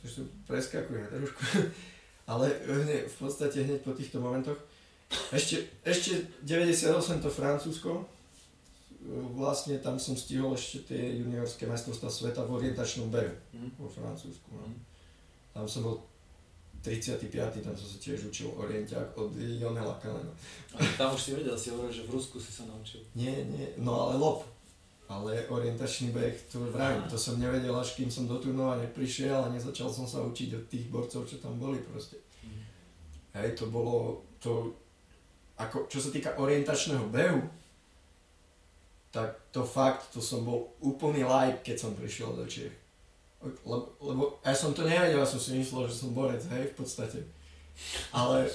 Ešte 0.03 0.21
preskakujeme 0.43 1.07
trošku. 1.07 1.41
Ale 2.31 2.51
hneď, 2.67 3.07
v 3.07 3.15
podstate 3.17 3.63
hneď 3.63 3.79
po 3.81 3.95
týchto 3.95 4.19
momentoch. 4.19 4.59
Ešte, 5.31 5.63
ešte 5.83 6.27
98 6.43 6.91
to 7.23 7.29
Francúzsko. 7.31 8.03
Vlastne 9.33 9.79
tam 9.79 9.97
som 9.97 10.13
stihol 10.13 10.53
ešte 10.53 10.91
tie 10.91 11.19
juniorské 11.23 11.65
majstrovstvá 11.65 12.09
sveta 12.11 12.45
v 12.45 12.53
orientačnom 12.61 13.09
behu 13.09 13.31
Mhm. 13.55 13.69
vo 13.79 13.87
Francúzsku. 13.87 14.49
No. 14.51 14.67
Mhm. 14.67 14.75
Tam 15.51 15.65
som 15.67 15.81
bol 15.83 15.95
35. 16.81 17.61
tam 17.61 17.77
som 17.77 17.87
sa 17.87 17.97
tiež 18.01 18.25
učil 18.25 18.49
orienták 18.57 19.13
od 19.13 19.29
Jonela 19.37 19.93
Kalena. 20.01 20.33
Tam 20.97 21.13
už 21.13 21.21
si 21.21 21.31
vedel, 21.37 21.53
si 21.53 21.69
hovoril, 21.69 21.93
že 21.93 22.09
v 22.09 22.17
Rusku 22.17 22.41
si 22.41 22.49
sa 22.49 22.65
naučil. 22.65 23.05
Nie, 23.13 23.45
nie, 23.45 23.69
no 23.77 24.09
ale 24.09 24.17
lob. 24.17 24.41
Ale 25.05 25.45
orientačný 25.45 26.09
beh, 26.09 26.49
to 26.49 26.63
vravím, 26.71 27.03
to 27.05 27.19
som 27.19 27.35
nevedel 27.37 27.75
až 27.75 27.99
kým 27.99 28.07
som 28.07 28.25
do 28.25 28.39
turnova 28.39 28.79
neprišiel 28.79 29.43
a 29.45 29.51
nezačal 29.51 29.91
som 29.91 30.07
sa 30.07 30.23
učiť 30.23 30.49
od 30.55 30.65
tých 30.71 30.87
borcov, 30.87 31.27
čo 31.27 31.37
tam 31.37 31.59
boli 31.61 31.77
proste. 31.85 32.17
Mhm. 32.41 32.61
Hej, 33.37 33.49
to 33.61 33.69
bolo, 33.69 34.25
to, 34.41 34.73
ako, 35.59 35.85
čo 35.85 35.99
sa 36.01 36.09
týka 36.09 36.33
orientačného 36.39 37.11
behu, 37.13 37.43
tak 39.11 39.51
to 39.51 39.67
fakt, 39.67 40.15
to 40.15 40.23
som 40.23 40.47
bol 40.47 40.71
úplný 40.79 41.27
like, 41.27 41.61
keď 41.61 41.77
som 41.77 41.91
prišiel 41.91 42.31
do 42.31 42.47
Čiech. 42.47 42.80
Lebo, 43.41 43.97
lebo 43.97 44.23
ja 44.45 44.53
som 44.53 44.69
to 44.69 44.85
nevedel, 44.85 45.17
ja 45.17 45.25
som 45.25 45.41
si 45.41 45.57
myslel, 45.57 45.89
že 45.89 45.97
som 45.97 46.13
borec, 46.13 46.45
hej, 46.45 46.69
v 46.69 46.75
podstate. 46.77 47.25
Ale, 48.13 48.45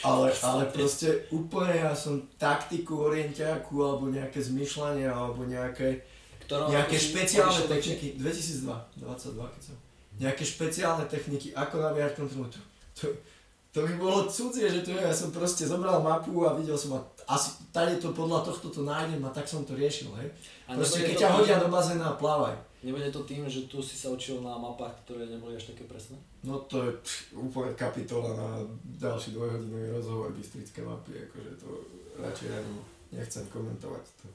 ale, 0.00 0.32
ale 0.48 0.62
proste 0.72 1.28
úplne 1.28 1.76
ja 1.76 1.92
som 1.92 2.24
taktiku 2.40 3.12
orientiaku, 3.12 3.74
alebo 3.84 4.08
nejaké 4.08 4.40
zmyšľanie, 4.40 5.04
alebo 5.04 5.44
nejaké, 5.44 6.00
Ktorom 6.48 6.72
nejaké 6.72 6.96
špeciálne 6.96 7.68
techniky, 7.68 8.16
2002, 8.16 9.04
22 9.04 9.54
keď 9.54 9.62
som, 9.62 9.76
nejaké 10.16 10.44
špeciálne 10.48 11.04
techniky, 11.04 11.52
ako 11.52 11.74
naviať 11.84 12.16
kontrolu, 12.16 12.48
to, 12.48 12.60
to, 12.96 13.04
to 13.70 13.78
mi 13.84 13.94
bolo 14.00 14.24
cudzie, 14.26 14.72
že 14.72 14.80
to 14.82 14.96
je, 14.96 15.04
ja 15.04 15.12
som 15.12 15.30
proste 15.30 15.68
zobral 15.68 16.00
mapu 16.00 16.32
a 16.48 16.56
videl 16.56 16.80
som, 16.80 16.96
a 16.96 17.00
asi 17.30 17.50
tady 17.70 17.96
to 18.02 18.10
podľa 18.10 18.42
tohto 18.42 18.74
to 18.74 18.82
nájdem 18.82 19.22
a 19.22 19.30
tak 19.30 19.46
som 19.46 19.62
to 19.62 19.78
riešil, 19.78 20.10
hej. 20.18 20.28
A 20.66 20.74
Proste 20.74 21.06
keď 21.06 21.16
ťa 21.16 21.28
hodia 21.38 21.56
do 21.62 21.70
bazéna 21.70 22.10
a 22.10 22.18
plávaj. 22.18 22.58
Nebude 22.80 23.12
to 23.12 23.28
tým, 23.28 23.44
že 23.44 23.68
tu 23.68 23.84
si 23.84 23.92
sa 23.92 24.08
učil 24.08 24.40
na 24.40 24.56
mapách, 24.56 25.04
ktoré 25.04 25.28
neboli 25.28 25.52
až 25.52 25.68
také 25.68 25.84
presné? 25.84 26.16
No 26.40 26.64
to 26.64 26.80
je 26.80 26.90
pff, 26.96 27.36
úplne 27.36 27.76
kapitola 27.76 28.32
na 28.32 28.48
ďalší 28.96 29.36
dvojhodinový 29.36 29.92
rozhovor 29.92 30.32
Bystrické 30.32 30.80
mapy, 30.80 31.12
akože 31.28 31.60
to 31.60 31.68
radšej 32.16 32.48
ani 32.56 32.74
nechcem 33.12 33.44
komentovať. 33.52 34.04
To. 34.24 34.26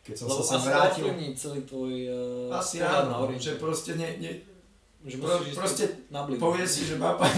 Keď 0.00 0.14
som 0.16 0.26
Lebo 0.32 0.40
sa 0.40 0.44
sem 0.48 0.60
vrátil, 0.64 1.06
celý 1.36 1.60
tvoj 1.68 1.92
uh, 2.48 2.56
asi 2.56 2.80
áno, 2.80 3.28
že 3.36 3.60
proste 3.60 4.00
ne, 4.00 4.16
ne, 4.16 4.32
Že 5.04 5.16
Pro, 5.20 5.36
proste 5.36 5.84
povie 6.40 6.64
si, 6.64 6.88
že 6.88 6.96
mapa, 6.96 7.28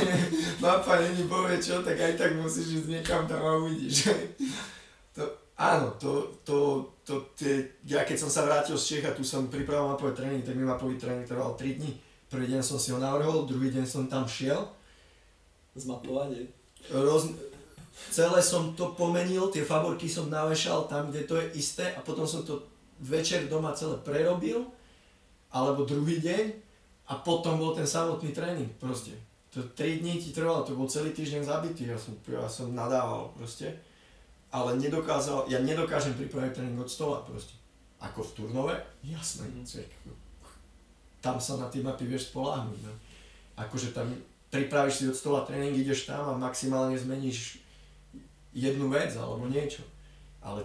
mapa 0.63 1.03
není 1.03 1.27
povie 1.27 1.59
čo, 1.59 1.83
tak 1.83 1.99
aj 1.99 2.15
tak 2.15 2.39
musíš 2.39 2.87
ísť 2.87 2.89
niekam 2.91 3.27
tam 3.27 3.43
a 3.43 3.59
uvidíš. 3.59 4.15
Áno, 5.63 5.95
to, 5.95 6.43
to, 6.43 6.91
to, 7.07 7.31
tie, 7.39 7.79
ja 7.87 8.03
keď 8.03 8.19
som 8.19 8.27
sa 8.27 8.43
vrátil 8.43 8.75
z 8.75 8.99
Čech 8.99 9.07
a 9.07 9.15
tu 9.15 9.23
som 9.23 9.47
pripravil 9.47 9.95
mapový 9.95 10.11
tréning, 10.11 10.43
tak 10.43 10.59
mi 10.59 10.67
mapový 10.67 10.99
tréning 10.99 11.23
trval 11.23 11.55
3 11.55 11.79
dní. 11.79 11.95
Prvý 12.27 12.51
deň 12.51 12.67
som 12.67 12.83
si 12.83 12.91
ho 12.91 12.99
navrhol, 12.99 13.47
druhý 13.47 13.71
deň 13.71 13.87
som 13.87 14.11
tam 14.11 14.27
šiel. 14.27 14.59
Zmapovanie. 15.79 16.51
Roz, 16.91 17.31
celé 18.11 18.43
som 18.43 18.75
to 18.75 18.91
pomenil, 18.99 19.55
tie 19.55 19.63
favorky 19.63 20.11
som 20.11 20.27
navešal 20.27 20.91
tam, 20.91 21.15
kde 21.15 21.31
to 21.31 21.39
je 21.39 21.47
isté 21.55 21.95
a 21.95 22.03
potom 22.03 22.27
som 22.27 22.43
to 22.43 22.67
večer 22.99 23.47
doma 23.47 23.71
celé 23.71 24.03
prerobil, 24.03 24.67
alebo 25.55 25.87
druhý 25.87 26.19
deň 26.19 26.45
a 27.07 27.23
potom 27.23 27.63
bol 27.63 27.71
ten 27.71 27.87
samotný 27.87 28.35
tréning 28.35 28.67
proste. 28.83 29.15
To 29.55 29.63
3 29.63 30.03
dní 30.03 30.19
ti 30.19 30.35
trvalo, 30.35 30.67
to 30.67 30.75
bol 30.75 30.91
celý 30.91 31.15
týždeň 31.15 31.47
zabitý, 31.47 31.87
ja 31.87 31.95
som, 31.95 32.19
ja 32.27 32.51
som 32.51 32.75
nadával 32.75 33.31
proste. 33.39 33.92
Ale 34.53 34.77
nedokázal, 34.77 35.49
ja 35.49 35.65
nedokážem 35.65 36.13
pripraviť 36.13 36.61
tréning 36.61 36.77
od 36.77 36.91
stola 36.93 37.25
proste. 37.25 37.57
Ako 38.05 38.21
v 38.21 38.33
Turnove? 38.37 38.75
Jasné. 39.01 39.49
Mm. 39.49 39.65
Tam 41.25 41.41
sa 41.41 41.57
na 41.57 41.73
tie 41.73 41.81
mapy 41.81 42.05
vieš 42.05 42.29
spoláhnuť. 42.35 42.79
No. 42.85 42.93
Akože 43.57 43.97
tam 43.97 44.13
pripravíš 44.53 44.95
si 45.01 45.05
od 45.09 45.17
stola 45.17 45.49
tréning, 45.49 45.73
ideš 45.73 46.05
tam 46.05 46.37
a 46.37 46.37
maximálne 46.37 46.99
zmeníš 47.01 47.65
jednu 48.53 48.93
vec 48.93 49.17
alebo 49.17 49.49
niečo. 49.49 49.81
Ale 50.45 50.61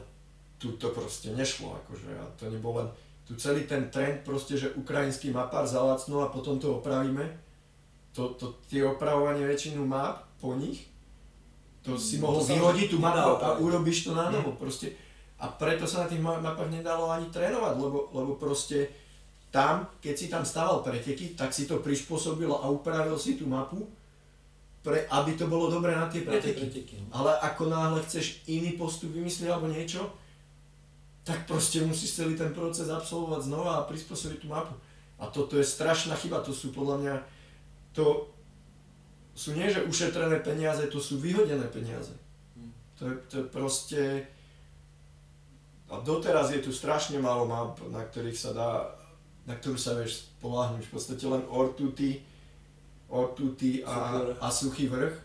tu 0.59 0.75
to 0.75 0.91
proste 0.91 1.31
nešlo, 1.31 1.79
akože 1.85 2.11
a 2.11 2.25
to 2.35 2.51
nebol 2.51 2.75
len, 2.75 2.89
tu 3.23 3.37
celý 3.39 3.63
ten 3.63 3.87
trend 3.93 4.25
proste, 4.27 4.57
že 4.57 4.73
ukrajinský 4.75 5.31
mapár 5.31 5.63
zalacnú 5.69 6.25
a 6.25 6.33
potom 6.33 6.59
to 6.59 6.81
opravíme, 6.81 7.23
to, 8.11 8.33
to 8.35 8.57
tie 8.67 8.81
opravovanie 8.81 9.45
väčšinu 9.45 9.85
map 9.85 10.25
po 10.41 10.57
nich, 10.57 10.89
to 11.87 11.95
si 11.95 12.19
Mm, 12.19 12.27
mohol 12.27 12.43
to 12.43 12.51
vyhodiť 12.51 12.87
tú 12.91 12.97
mapu 12.99 13.39
a 13.39 13.55
urobíš 13.55 14.03
to 14.03 14.11
na 14.11 14.27
novo 14.27 14.59
proste. 14.59 14.91
A 15.39 15.47
preto 15.47 15.87
sa 15.87 16.03
na 16.03 16.11
tých 16.11 16.19
ma- 16.19 16.43
mapách 16.43 16.67
nedalo 16.67 17.07
ani 17.07 17.31
trénovať, 17.31 17.79
lebo, 17.79 18.11
lebo 18.11 18.35
proste 18.35 18.91
tam, 19.47 19.87
keď 20.03 20.15
si 20.19 20.27
tam 20.27 20.43
stával 20.43 20.83
preteky, 20.83 21.39
tak 21.39 21.55
si 21.55 21.63
to 21.63 21.79
prispôsobil 21.79 22.51
a 22.51 22.67
upravil 22.67 23.15
si 23.15 23.39
tú 23.39 23.47
mapu, 23.47 23.87
pre, 24.83 25.07
aby 25.07 25.39
to 25.39 25.47
bolo 25.47 25.71
dobré 25.71 25.95
na 25.95 26.11
tie 26.11 26.27
preteky. 26.27 26.59
preteky. 26.67 26.95
no. 27.07 27.23
Ale 27.23 27.31
ako 27.39 27.71
náhle 27.71 27.99
chceš 28.03 28.43
iný 28.51 28.75
postup 28.75 29.15
vymyslieť 29.15 29.47
alebo 29.47 29.71
niečo, 29.71 30.11
tak 31.23 31.43
proste 31.43 31.83
musíš 31.83 32.19
celý 32.19 32.39
ten 32.39 32.55
proces 32.55 32.87
absolvovať 32.87 33.51
znova 33.51 33.83
a 33.83 33.87
prispôsobiť 33.87 34.43
tú 34.43 34.47
mapu. 34.47 34.75
A 35.19 35.27
toto 35.27 35.59
je 35.59 35.65
strašná 35.65 36.15
chyba, 36.15 36.39
to 36.39 36.55
sú 36.55 36.71
podľa 36.71 36.97
mňa, 37.03 37.15
to 37.91 38.31
sú 39.37 39.53
nie 39.53 39.69
že 39.69 39.85
ušetrené 39.85 40.41
peniaze, 40.41 40.89
to 40.89 40.97
sú 40.97 41.21
vyhodené 41.21 41.69
peniaze. 41.69 42.17
Hm. 42.57 42.71
To 42.97 43.01
je, 43.05 43.13
to 43.29 43.33
je 43.37 43.45
proste... 43.53 44.01
A 45.87 46.01
doteraz 46.03 46.51
je 46.51 46.59
tu 46.59 46.73
strašne 46.73 47.21
málo 47.21 47.47
map, 47.47 47.79
na 47.93 48.03
ktorých 48.03 48.35
sa 48.35 48.51
dá, 48.51 48.71
na 49.47 49.55
ktorú 49.55 49.79
sa 49.79 49.95
vieš 49.95 50.27
spolahnuť. 50.35 50.83
V 50.83 50.91
podstate 50.91 51.23
len 51.23 51.45
Ortuty, 51.47 52.19
Ortuty 53.07 53.87
a, 53.87 54.19
a 54.41 54.51
Suchý 54.51 54.91
vrch. 54.91 55.15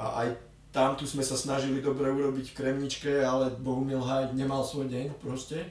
A 0.00 0.24
aj 0.24 0.28
tam 0.72 0.96
tu 0.96 1.04
sme 1.04 1.20
sa 1.20 1.36
snažili 1.36 1.84
dobre 1.84 2.08
urobiť 2.08 2.56
Kremničke, 2.56 3.20
ale 3.20 3.52
Bohumil 3.60 4.00
Haj 4.00 4.32
nemal 4.32 4.64
svoj 4.64 4.88
deň 4.88 5.20
proste. 5.20 5.68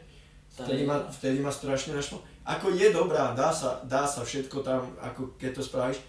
Vtedy 0.53 0.85
ma, 0.85 1.09
vtedy 1.09 1.41
ma 1.41 1.49
strašne 1.49 1.97
našlo. 1.97 2.21
Ako 2.45 2.69
je 2.69 2.93
dobrá, 2.93 3.33
dá 3.33 3.49
sa, 3.49 3.81
dá 3.81 4.05
sa 4.05 4.21
všetko 4.21 4.61
tam, 4.61 4.93
ako 5.01 5.33
keď 5.41 5.57
to 5.57 5.61
spravíš, 5.65 5.99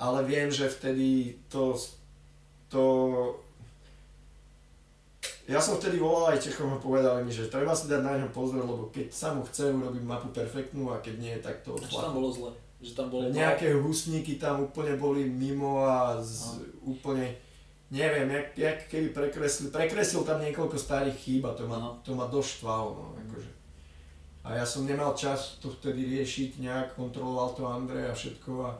ale 0.00 0.24
viem, 0.24 0.48
že 0.48 0.64
vtedy 0.72 1.36
to, 1.52 1.76
to 2.72 2.82
ja 5.44 5.60
som 5.60 5.76
vtedy 5.76 6.00
volal 6.00 6.32
aj 6.32 6.40
Čechom 6.40 6.72
a 6.72 6.80
povedali 6.80 7.26
mi, 7.26 7.32
že 7.34 7.52
treba 7.52 7.76
si 7.76 7.90
dať 7.90 8.00
na 8.00 8.16
neho 8.16 8.30
pozor, 8.32 8.64
lebo 8.64 8.88
keď 8.88 9.12
sa 9.12 9.36
mu 9.36 9.44
chce 9.44 9.68
urobiť 9.68 10.02
mapu 10.06 10.32
perfektnú 10.32 10.88
a 10.88 11.02
keď 11.04 11.14
nie, 11.20 11.34
tak 11.42 11.60
to 11.66 11.76
čo 11.76 12.00
tam 12.00 12.16
bolo 12.16 12.32
zle? 12.32 12.50
Že 12.80 12.92
tam 12.96 13.06
bolo 13.12 13.28
Nejaké 13.28 13.76
husníky 13.76 14.40
tam 14.40 14.64
úplne 14.64 14.96
boli 14.96 15.28
mimo 15.28 15.84
a 15.84 16.16
z, 16.22 16.64
úplne, 16.80 17.36
neviem, 17.92 18.30
jak, 18.30 18.46
jak 18.56 18.78
keby 18.88 19.08
prekreslil, 19.12 19.68
prekreslil 19.68 20.24
tam 20.24 20.40
niekoľko 20.40 20.80
starých 20.80 21.18
chýb 21.18 21.42
a 21.44 21.52
to 21.52 21.68
ma, 21.68 21.76
Aha. 21.76 21.90
to 22.00 22.16
ma 22.16 22.24
dosť 22.30 22.50
štvalo, 22.62 22.88
no, 22.96 23.06
akože. 23.28 23.50
A 24.40 24.56
ja 24.56 24.64
som 24.64 24.88
nemal 24.88 25.12
čas 25.12 25.60
to 25.60 25.68
vtedy 25.68 26.08
riešiť 26.08 26.64
nejak, 26.64 26.96
kontroloval 26.96 27.52
to 27.52 27.68
Andrej 27.68 28.08
a 28.08 28.14
všetko 28.16 28.50
a, 28.64 28.70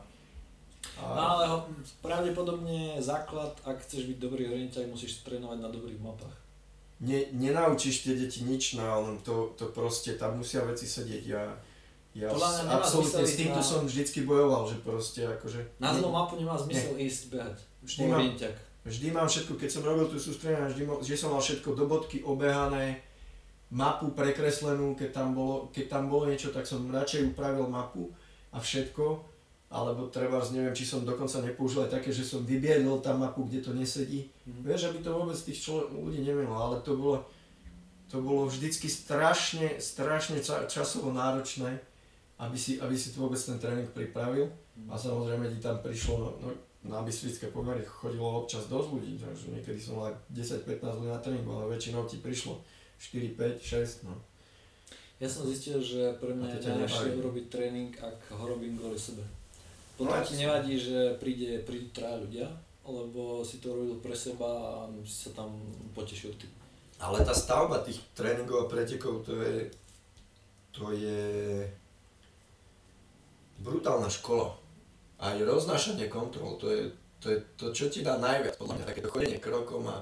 a 0.97 1.03
No 1.07 1.23
ale 1.31 1.45
ho- 1.47 1.67
pravdepodobne 2.01 2.79
základ, 2.99 3.53
ak 3.63 3.81
chceš 3.81 4.05
byť 4.07 4.19
dobrý 4.19 4.47
orienták, 4.47 4.85
musíš 4.87 5.21
trénovať 5.23 5.59
na 5.59 5.69
dobrých 5.69 5.99
mapách. 5.99 6.37
ne, 7.01 7.25
nenaučíš 7.33 8.03
tie 8.03 8.15
deti 8.15 8.45
nič, 8.45 8.75
no 8.75 8.85
ale 8.85 9.17
to, 9.21 9.55
to 9.55 9.69
proste, 9.69 10.15
tam 10.15 10.37
musia 10.37 10.61
veci 10.63 10.85
sedieť. 10.85 11.23
Ja, 11.27 11.43
ja 12.13 12.29
s- 12.29 12.67
absolútne 12.67 13.25
s 13.25 13.35
týmto 13.35 13.57
na- 13.57 13.65
som 13.65 13.81
vždycky 13.83 14.21
bojoval, 14.23 14.67
že 14.67 14.77
proste 14.79 15.25
akože... 15.25 15.79
Na 15.79 15.93
zlú 15.93 16.09
ne- 16.09 16.17
mapu 16.19 16.37
nemá 16.37 16.55
zmysel 16.55 17.01
ísť 17.01 17.23
behať. 17.31 17.57
Vždy 17.81 18.03
mám, 18.05 18.21
vždy 18.85 19.09
mám 19.11 19.25
všetko, 19.27 19.53
keď 19.57 19.69
som 19.71 19.83
robil 19.83 20.07
tú 20.07 20.19
sústredenie, 20.19 20.69
vždy, 20.69 20.83
mo- 20.85 21.01
vždy 21.01 21.17
som 21.17 21.33
mal 21.33 21.41
všetko 21.41 21.73
do 21.73 21.85
bodky 21.87 22.21
obehané, 22.21 23.01
mapu 23.71 24.13
prekreslenú, 24.13 24.93
keď 24.93 25.09
tam, 25.15 25.33
bolo, 25.33 25.71
keď 25.71 25.85
tam 25.89 26.11
bolo 26.11 26.27
niečo, 26.27 26.51
tak 26.51 26.67
som 26.67 26.85
radšej 26.85 27.33
upravil 27.33 27.65
mapu 27.65 28.13
a 28.51 28.59
všetko, 28.59 29.30
alebo 29.71 30.11
treba, 30.11 30.43
neviem, 30.51 30.75
či 30.75 30.83
som 30.83 31.07
dokonca 31.07 31.47
nepoužil 31.47 31.87
aj 31.87 31.95
také, 31.95 32.11
že 32.11 32.27
som 32.27 32.43
vybiedol 32.43 32.99
tam 32.99 33.23
mapu, 33.23 33.47
kde 33.47 33.63
to 33.63 33.71
nesedí. 33.71 34.27
Mhm. 34.47 34.67
Vieš, 34.67 34.91
aby 34.91 34.99
to 34.99 35.15
vôbec 35.15 35.39
tých 35.39 35.63
člo- 35.63 35.87
ľudí 35.87 36.27
nemenilo, 36.27 36.59
ale 36.59 36.83
to 36.83 36.99
bolo, 36.99 37.23
to 38.11 38.19
bolo 38.19 38.51
vždycky 38.51 38.91
strašne, 38.91 39.79
strašne 39.79 40.43
ča- 40.43 40.67
časovo 40.67 41.15
náročné, 41.15 41.79
aby 42.43 42.59
si, 42.59 42.83
aby 42.83 42.99
si 42.99 43.15
to 43.15 43.23
vôbec 43.23 43.39
ten 43.39 43.63
tréning 43.63 43.87
pripravil. 43.95 44.51
A 44.89 44.97
samozrejme 44.99 45.47
ti 45.53 45.61
tam 45.61 45.79
prišlo, 45.85 46.17
no, 46.19 46.29
no 46.41 46.51
na 46.81 47.05
byslické 47.05 47.53
pomery 47.53 47.85
chodilo 47.85 48.41
občas 48.41 48.65
dosť 48.67 48.89
ľudí, 48.97 49.21
takže 49.21 49.53
niekedy 49.53 49.77
som 49.77 50.01
mal 50.01 50.09
aj 50.11 50.17
10-15 50.33 50.81
ľudí 50.81 51.13
na 51.13 51.21
tréningu, 51.21 51.53
ale 51.53 51.77
väčšinou 51.77 52.09
ti 52.09 52.17
prišlo 52.17 52.57
4, 52.97 53.37
5, 53.37 53.61
6, 53.61 54.09
no. 54.09 54.17
Ja 55.21 55.29
som 55.29 55.45
zistil, 55.45 55.77
že 55.85 56.17
pre 56.17 56.33
mňa 56.33 56.57
je 56.57 56.73
nebaví. 56.73 57.21
urobiť 57.21 57.47
tréning, 57.53 57.93
ak 58.01 58.33
ho 58.33 58.45
robím 58.49 58.81
kvôli 58.81 58.97
sebe. 58.97 59.21
No 60.01 60.09
Potom 60.09 60.25
ti 60.25 60.33
jasne. 60.33 60.43
nevadí, 60.49 60.75
že 60.81 60.99
príde, 61.21 61.61
prídu 61.61 61.93
traja 61.93 62.17
ľudia, 62.17 62.49
lebo 62.89 63.45
si 63.45 63.61
to 63.61 63.77
robil 63.77 64.01
pre 64.01 64.17
seba 64.17 64.49
a 64.49 64.73
si 65.05 65.29
sa 65.29 65.45
tam 65.45 65.53
potešil 65.93 66.33
ty. 66.41 66.49
Ale 66.97 67.21
tá 67.21 67.37
stavba 67.37 67.85
tých 67.85 68.01
tréningov 68.17 68.65
a 68.65 68.71
pretekov, 68.73 69.21
to 69.29 69.37
je, 69.45 69.69
to 70.73 70.89
je 70.97 71.21
brutálna 73.61 74.09
škola. 74.09 74.57
Aj 75.21 75.37
roznášanie 75.37 76.09
kontrol, 76.09 76.57
to 76.57 76.73
je, 76.73 76.83
to 77.21 77.27
je 77.29 77.39
to, 77.61 77.67
čo 77.77 77.93
ti 77.93 78.01
dá 78.01 78.17
najviac, 78.17 78.57
podľa 78.57 78.81
mňa, 78.81 78.89
takéto 78.89 79.13
chodenie 79.13 79.37
krokom 79.37 79.85
a, 79.85 80.01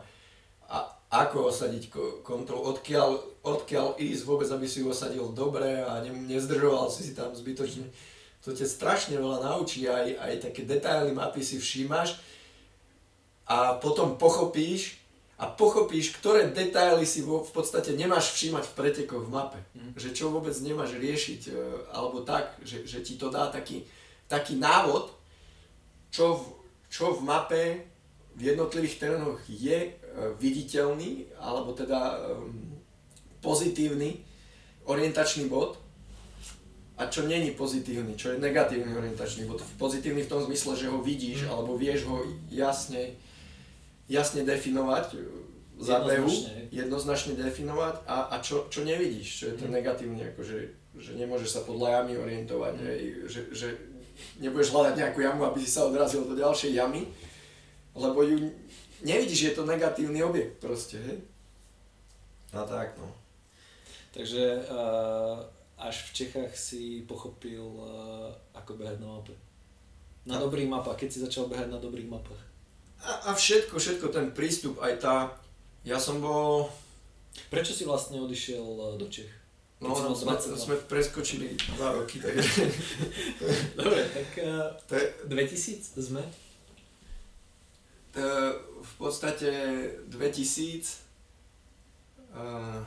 a 0.71 0.79
ako 1.11 1.51
osadiť 1.51 1.91
ko- 1.91 2.23
kontrol, 2.23 2.63
odkiaľ, 2.71 3.19
odkiaľ 3.43 3.99
ísť 3.99 4.23
vôbec, 4.23 4.47
aby 4.47 4.71
si 4.71 4.87
ju 4.87 4.95
osadil 4.95 5.27
dobre 5.35 5.83
a 5.83 5.99
ne, 6.07 6.15
nezdržoval 6.31 6.87
si 6.87 7.03
si 7.03 7.19
tam 7.19 7.35
zbytočne. 7.35 7.91
To 8.49 8.57
ťa 8.57 8.65
strašne 8.65 9.21
veľa 9.21 9.45
naučí, 9.45 9.85
aj, 9.85 10.17
aj 10.17 10.35
také 10.49 10.65
detaily 10.65 11.13
mapy 11.13 11.45
si 11.45 11.61
všímaš 11.61 12.17
a 13.45 13.77
potom 13.77 14.17
pochopíš, 14.17 14.97
a 15.39 15.47
pochopíš, 15.47 16.19
ktoré 16.19 16.51
detaily 16.51 17.07
si 17.07 17.23
v 17.23 17.47
podstate 17.55 17.95
nemáš 17.95 18.35
všímať 18.35 18.65
v 18.73 18.75
pretekoch 18.75 19.23
v 19.23 19.31
mape. 19.31 19.61
Mhm. 19.77 19.91
Že 19.95 20.09
čo 20.17 20.25
vôbec 20.33 20.57
nemáš 20.65 20.97
riešiť, 20.97 21.41
e, 21.47 21.53
alebo 21.93 22.25
tak, 22.25 22.57
že, 22.65 22.89
že 22.89 23.05
ti 23.05 23.21
to 23.21 23.31
dá 23.31 23.53
taký, 23.53 23.87
taký 24.27 24.57
návod, 24.57 25.13
čo 26.09 26.41
v, 26.41 26.43
čo 26.89 27.15
v 27.15 27.21
mape 27.23 27.65
v 28.33 28.41
jednotlivých 28.49 28.99
terénoch 28.99 29.39
je 29.47 29.79
e, 29.79 29.91
viditeľný, 30.41 31.31
alebo 31.37 31.77
teda 31.77 32.19
um, 32.33 32.81
pozitívny 33.39 34.25
orientačný 34.89 35.47
bod 35.47 35.79
a 36.99 37.07
čo 37.07 37.23
není 37.25 37.55
pozitívny, 37.55 38.19
čo 38.19 38.35
je 38.35 38.43
negatívny 38.43 38.91
orientačný 38.91 39.47
bod. 39.47 39.63
Pozitívny 39.79 40.27
v 40.27 40.31
tom 40.31 40.43
zmysle, 40.43 40.75
že 40.75 40.91
ho 40.91 40.99
vidíš, 40.99 41.47
Mm. 41.47 41.51
alebo 41.51 41.79
vieš 41.79 42.11
ho 42.11 42.19
jasne, 42.51 43.15
jasne 44.11 44.43
definovať 44.43 45.15
e, 45.15 45.19
za 45.79 46.03
behu, 46.03 46.27
Jednoznačne. 46.27 46.75
jednoznačne 46.75 47.33
definovať 47.39 47.95
a, 48.05 48.17
a 48.35 48.43
čo, 48.43 48.67
čo 48.67 48.83
nevidíš, 48.83 49.29
čo 49.39 49.45
je 49.49 49.63
ten 49.63 49.71
Mm. 49.71 49.77
negatívny, 49.79 50.23
akože, 50.35 50.57
že 50.99 51.11
nemôžeš 51.15 51.51
sa 51.55 51.61
podľa 51.63 52.03
jamy 52.03 52.19
orientovať, 52.19 52.75
Mm. 52.75 52.83
hej, 52.83 53.01
že, 53.31 53.41
že 53.55 53.69
nebudeš 54.43 54.75
hľadať 54.75 54.95
nejakú 54.99 55.23
jamu, 55.23 55.47
aby 55.47 55.63
si 55.63 55.71
sa 55.71 55.87
odrazil 55.87 56.27
do 56.27 56.35
ďalšej 56.35 56.75
jamy, 56.75 57.07
lebo 57.95 58.27
ju 58.27 58.51
nevidíš, 59.07 59.41
je 59.43 59.55
to 59.55 59.63
negatívny 59.63 60.19
objekt 60.27 60.59
proste, 60.59 60.99
hej. 60.99 61.19
A 62.51 62.67
tak 62.67 62.99
no. 62.99 63.07
Takže 64.11 64.67
uh, 64.67 65.47
až 65.79 66.11
v 66.11 66.15
Čechách 66.15 66.53
si 66.59 67.07
pochopil, 67.07 67.63
uh, 67.63 68.35
ako 68.51 68.75
behať 68.75 68.99
na 68.99 69.07
mape. 69.07 69.35
Na 70.27 70.37
dobrých 70.43 70.67
mapách, 70.67 71.07
keď 71.07 71.09
si 71.09 71.23
začal 71.23 71.47
behať 71.47 71.71
na 71.71 71.79
dobrých 71.79 72.11
mapách. 72.11 72.43
A, 72.99 73.31
a 73.31 73.35
všetko, 73.35 73.79
všetko, 73.79 74.11
ten 74.11 74.35
prístup, 74.35 74.83
aj 74.83 74.95
tá... 74.99 75.15
Ja 75.87 76.03
som 76.03 76.19
bol... 76.19 76.67
Prečo 77.47 77.71
si 77.71 77.87
vlastne 77.87 78.19
odišiel 78.19 78.67
e, 78.67 78.87
do 78.99 79.07
Čech? 79.07 79.31
No, 79.79 79.95
no 79.95 80.11
sme, 80.11 80.35
sme 80.35 80.75
preskočili 80.91 81.55
dva 81.79 81.95
roky, 81.95 82.19
takže... 82.19 82.67
Dobre, 83.79 84.03
tak 84.11 84.29
uh, 84.43 84.75
to 84.91 84.99
je, 84.99 85.07
2000 85.31 85.95
sme? 85.95 86.23
To, 88.19 88.27
v 88.83 88.93
podstate 88.99 89.51
2000... 90.11 91.07
Uh, 92.35 92.83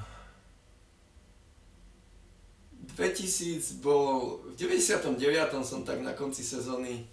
2000 3.02 3.82
bol... 3.82 4.38
V 4.54 4.62
99. 4.62 5.18
som 5.66 5.82
tak 5.82 6.06
na 6.06 6.14
konci 6.14 6.46
sezóny 6.46 7.10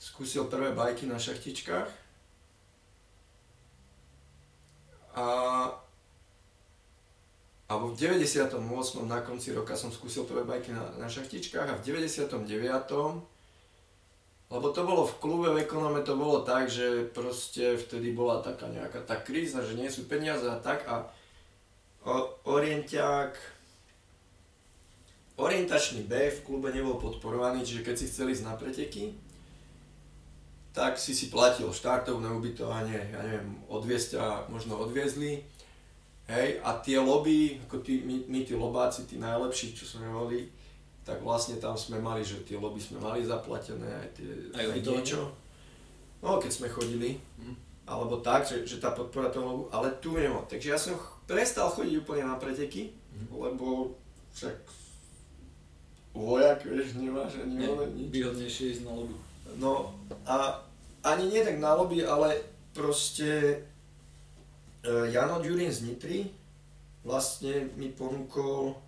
skúsil 0.00 0.48
prvé 0.48 0.72
bajky 0.72 1.04
na 1.04 1.20
šachtičkách. 1.20 1.92
A 5.16 5.26
alebo 7.66 7.90
v 7.90 7.98
98. 7.98 8.62
na 9.10 9.18
konci 9.26 9.50
roka 9.50 9.74
som 9.74 9.90
skúsil 9.90 10.22
prvé 10.22 10.46
bajky 10.46 10.70
na, 10.70 10.86
na 11.02 11.10
šachtičkách 11.10 11.66
a 11.66 11.74
v 11.74 11.82
99. 11.82 12.38
Lebo 14.46 14.66
to 14.70 14.80
bolo 14.86 15.02
v 15.02 15.18
klube 15.18 15.50
v 15.50 15.66
ekonome, 15.66 16.06
to 16.06 16.14
bolo 16.14 16.46
tak, 16.46 16.70
že 16.70 17.10
proste 17.10 17.74
vtedy 17.74 18.14
bola 18.14 18.38
taká 18.38 18.70
nejaká 18.70 19.02
tá 19.02 19.18
kríza, 19.18 19.66
že 19.66 19.74
nie 19.74 19.90
sú 19.90 20.06
peniaze 20.06 20.46
a 20.46 20.62
tak 20.62 20.86
a 20.86 21.10
orientiak, 22.46 23.34
orientačný 25.36 26.08
B 26.08 26.32
v 26.32 26.42
klube 26.44 26.72
nebol 26.72 26.96
podporovaný, 26.96 27.64
čiže 27.64 27.84
keď 27.84 27.94
si 27.96 28.08
chceli 28.08 28.32
ísť 28.32 28.46
na 28.48 28.54
preteky, 28.56 29.12
tak 30.76 31.00
si 31.00 31.16
si 31.16 31.32
platil 31.32 31.72
štartovné 31.72 32.28
ubytovanie, 32.36 33.00
ja 33.12 33.20
neviem, 33.24 33.64
odviezť 33.68 34.10
a 34.20 34.44
možno 34.52 34.76
odviezli 34.76 35.56
Hej, 36.26 36.58
a 36.66 36.74
tie 36.82 36.98
lobby, 36.98 37.54
ako 37.62 37.86
tí, 37.86 38.02
my, 38.02 38.26
my 38.26 38.42
tí 38.42 38.58
lobáci, 38.58 39.06
tí 39.06 39.14
najlepší, 39.14 39.78
čo 39.78 39.86
sme 39.86 40.10
mali, 40.10 40.50
tak 41.06 41.22
vlastne 41.22 41.54
tam 41.62 41.78
sme 41.78 42.02
mali, 42.02 42.26
že 42.26 42.42
tie 42.42 42.58
lobby 42.58 42.82
sme 42.82 42.98
mali 42.98 43.22
zaplatené, 43.22 43.86
aj 43.86 44.08
tie, 44.18 44.26
aj, 44.58 44.66
aj 44.74 44.80
niečo. 44.82 45.30
No, 46.18 46.42
keď 46.42 46.50
sme 46.50 46.66
chodili, 46.66 47.22
mm. 47.38 47.86
alebo 47.86 48.18
tak, 48.26 48.42
že, 48.42 48.66
že 48.66 48.82
tá 48.82 48.90
podpora 48.90 49.30
toho 49.30 49.46
lobu, 49.46 49.64
ale 49.70 49.86
tu 50.02 50.18
nemám. 50.18 50.42
Takže 50.50 50.66
ja 50.66 50.74
som 50.74 50.98
prestal 51.30 51.70
chodiť 51.70 52.02
úplne 52.02 52.26
na 52.26 52.34
preteky, 52.34 52.90
mm. 52.90 53.30
lebo 53.30 53.94
však 54.34 54.66
vojak, 56.16 56.64
vieš, 56.64 56.96
nemáš 56.96 57.36
ani 57.44 57.60
ne, 57.60 57.68
nič. 57.92 58.08
Výhodnejšie 58.08 58.64
ísť 58.72 58.82
na 58.88 58.92
lobby. 58.96 59.16
No 59.60 59.92
a 60.24 60.64
ani 61.04 61.28
nie 61.28 61.44
tak 61.44 61.60
na 61.60 61.76
lobby, 61.76 62.00
ale 62.02 62.40
proste 62.72 63.60
E, 64.86 65.10
Jano 65.10 65.42
Ďurín 65.42 65.72
z 65.72 65.82
Nitry 65.82 66.30
vlastne 67.02 67.70
mi 67.74 67.90
ponúkol, 67.90 68.78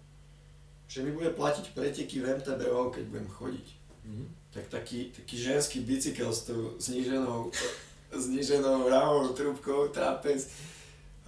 že 0.86 1.02
mi 1.02 1.10
bude 1.10 1.34
platiť 1.34 1.74
preteky 1.74 2.22
v 2.22 2.38
MTBO, 2.38 2.94
keď 2.94 3.04
budem 3.10 3.28
chodiť. 3.28 3.66
Mm-hmm. 4.06 4.28
Tak 4.54 4.64
taký, 4.70 5.10
taký 5.10 5.36
ženský 5.36 5.82
bicykel 5.82 6.30
s 6.30 6.46
tou 6.46 6.78
zniženou, 6.78 7.50
zniženou 8.14 8.86
rámou, 8.86 9.34
trúbkou, 9.34 9.90
trápez 9.90 10.54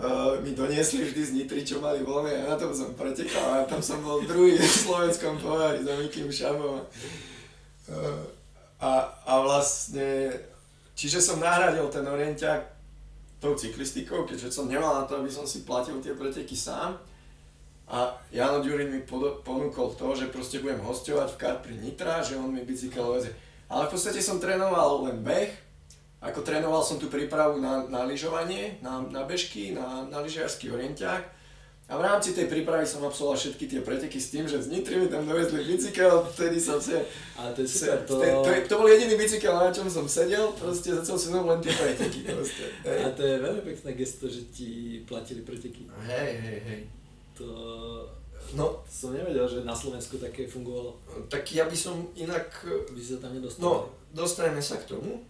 uh, 0.01 0.41
mi 0.41 0.57
doniesli 0.57 1.05
vždy 1.05 1.23
z 1.23 1.35
Nitry, 1.37 1.61
čo 1.63 1.79
mali 1.79 2.01
voľné 2.01 2.45
a 2.45 2.51
na 2.53 2.57
tom 2.57 2.73
som 2.73 2.97
pretekal 2.97 3.63
a 3.63 3.69
tam 3.69 3.85
som 3.85 4.01
bol 4.01 4.25
druhý 4.25 4.57
v 4.57 4.65
slovenskom 4.65 5.37
pohári 5.39 5.85
za 5.85 5.95
Mikým 6.01 6.33
Šabom. 6.33 6.81
Uh, 6.81 8.25
a, 8.81 9.13
a 9.29 9.33
vlastne, 9.45 10.33
čiže 10.97 11.21
som 11.21 11.37
nahradil 11.37 11.85
ten 11.93 12.03
orienťák 12.09 12.81
tou 13.41 13.57
cyklistikou, 13.57 14.29
keďže 14.29 14.53
som 14.53 14.69
nemal 14.69 15.01
na 15.01 15.05
to, 15.09 15.21
aby 15.21 15.29
som 15.33 15.49
si 15.49 15.65
platil 15.65 16.01
tie 16.01 16.13
preteky 16.13 16.57
sám. 16.57 16.97
A 17.91 18.15
Jano 18.31 18.63
Ďurin 18.63 18.93
mi 18.93 19.01
ponúkol 19.43 19.99
to, 19.99 20.15
že 20.15 20.31
proste 20.31 20.63
budem 20.63 20.79
hostovať 20.79 21.35
v 21.35 21.41
Karpri 21.41 21.75
Nitra, 21.75 22.23
že 22.23 22.39
on 22.39 22.55
mi 22.55 22.63
bicykel 22.63 23.03
vezie. 23.03 23.35
Ale 23.67 23.91
v 23.91 23.93
podstate 23.97 24.23
som 24.23 24.39
trénoval 24.39 25.11
len 25.11 25.25
beh, 25.27 25.51
ako 26.21 26.45
trénoval 26.45 26.85
som 26.85 27.01
tú 27.01 27.09
prípravu 27.09 27.57
na, 27.59 27.89
na 27.89 28.05
lyžovanie, 28.05 28.77
na, 28.85 29.01
na 29.09 29.25
bežky, 29.25 29.73
na, 29.73 30.05
na 30.05 30.21
lyžiarsky 30.21 30.69
orientiak 30.69 31.41
a 31.91 31.99
v 31.99 32.07
rámci 32.07 32.39
tej 32.39 32.47
prípravy 32.47 32.87
som 32.87 33.03
absolvoval 33.03 33.35
všetky 33.35 33.67
tie 33.67 33.83
preteky 33.83 34.23
s 34.23 34.31
tým, 34.31 34.47
že 34.47 34.63
z 34.63 34.71
Nitry 34.71 34.95
mi 34.95 35.11
tam 35.11 35.27
dovezli 35.27 35.67
bicykel, 35.67 36.23
vtedy 36.23 36.63
som 36.63 36.79
si... 36.79 36.95
Ale 37.35 37.51
to 37.51 37.67
je 37.67 37.69
super, 37.69 37.99
to... 38.07 38.15
To, 38.15 38.47
to, 38.47 38.51
to 38.71 38.75
bol 38.79 38.87
jediný 38.87 39.19
bicykel, 39.19 39.51
na 39.59 39.75
čom 39.75 39.91
som 39.91 40.07
sedel, 40.07 40.55
proste 40.55 40.95
za 40.95 41.03
celú 41.03 41.19
sezónu 41.19 41.51
len 41.51 41.59
tie 41.59 41.75
preteky. 41.75 42.23
Proste, 42.31 42.71
hej. 42.87 42.99
A 43.03 43.11
to 43.11 43.27
je 43.27 43.43
veľmi 43.43 43.63
pekné 43.67 43.91
gesto, 43.99 44.31
že 44.31 44.47
ti 44.55 45.03
platili 45.03 45.43
preteky. 45.43 45.91
Hej, 46.07 46.31
hej, 46.39 46.59
hej. 46.63 46.81
To... 47.43 47.47
No, 48.55 48.87
som 48.87 49.11
nevedel, 49.11 49.51
že 49.51 49.67
na 49.67 49.75
Slovensku 49.75 50.15
také 50.23 50.47
fungovalo. 50.47 50.95
Tak 51.27 51.43
ja 51.51 51.67
by 51.67 51.75
som 51.75 52.07
inak... 52.15 52.55
By 52.95 53.03
sa 53.03 53.19
tam 53.19 53.35
nedostal. 53.35 53.67
No, 53.67 53.91
dostaneme 54.15 54.63
sa 54.63 54.79
k 54.79 54.95
tomu. 54.95 55.27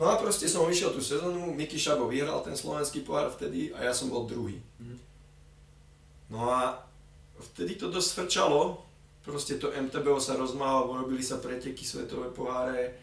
No 0.00 0.08
a 0.08 0.16
proste 0.16 0.48
som 0.48 0.64
vyšiel 0.64 0.96
tú 0.96 1.04
sezónu, 1.04 1.52
Miky 1.52 1.76
Šabo 1.76 2.08
vyhral 2.08 2.40
ten 2.40 2.56
slovenský 2.56 3.04
pohár 3.04 3.28
vtedy 3.36 3.68
a 3.76 3.84
ja 3.84 3.92
som 3.92 4.08
bol 4.08 4.24
druhý. 4.24 4.56
Mm. 4.80 4.96
No 6.32 6.48
a 6.48 6.80
vtedy 7.52 7.76
to 7.76 7.92
dosť 7.92 8.10
frčalo, 8.16 8.80
proste 9.20 9.60
to 9.60 9.68
MTBO 9.68 10.16
sa 10.16 10.40
rozmáhalo, 10.40 11.04
robili 11.04 11.20
sa 11.20 11.36
preteky, 11.36 11.84
svetové 11.84 12.32
poháre 12.32 12.96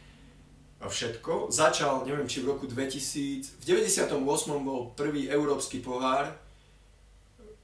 a 0.81 0.89
všetko. 0.89 1.53
Začal, 1.53 2.01
neviem 2.09 2.25
či 2.25 2.41
v 2.41 2.57
roku 2.57 2.65
2000, 2.65 3.61
v 3.61 3.63
98. 3.69 4.17
bol 4.57 4.89
prvý 4.97 5.29
európsky 5.29 5.85
pohár, 5.85 6.33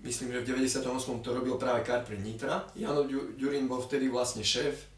myslím, 0.05 0.29
že 0.29 0.45
v 0.45 0.61
98. 0.61 0.85
to 1.25 1.29
robil 1.33 1.57
práve 1.57 1.81
Karpre 1.81 2.21
Nitra. 2.21 2.69
Jano 2.77 3.09
Ďurín 3.09 3.65
bol 3.65 3.81
vtedy 3.81 4.13
vlastne 4.13 4.45
šéf 4.45 4.92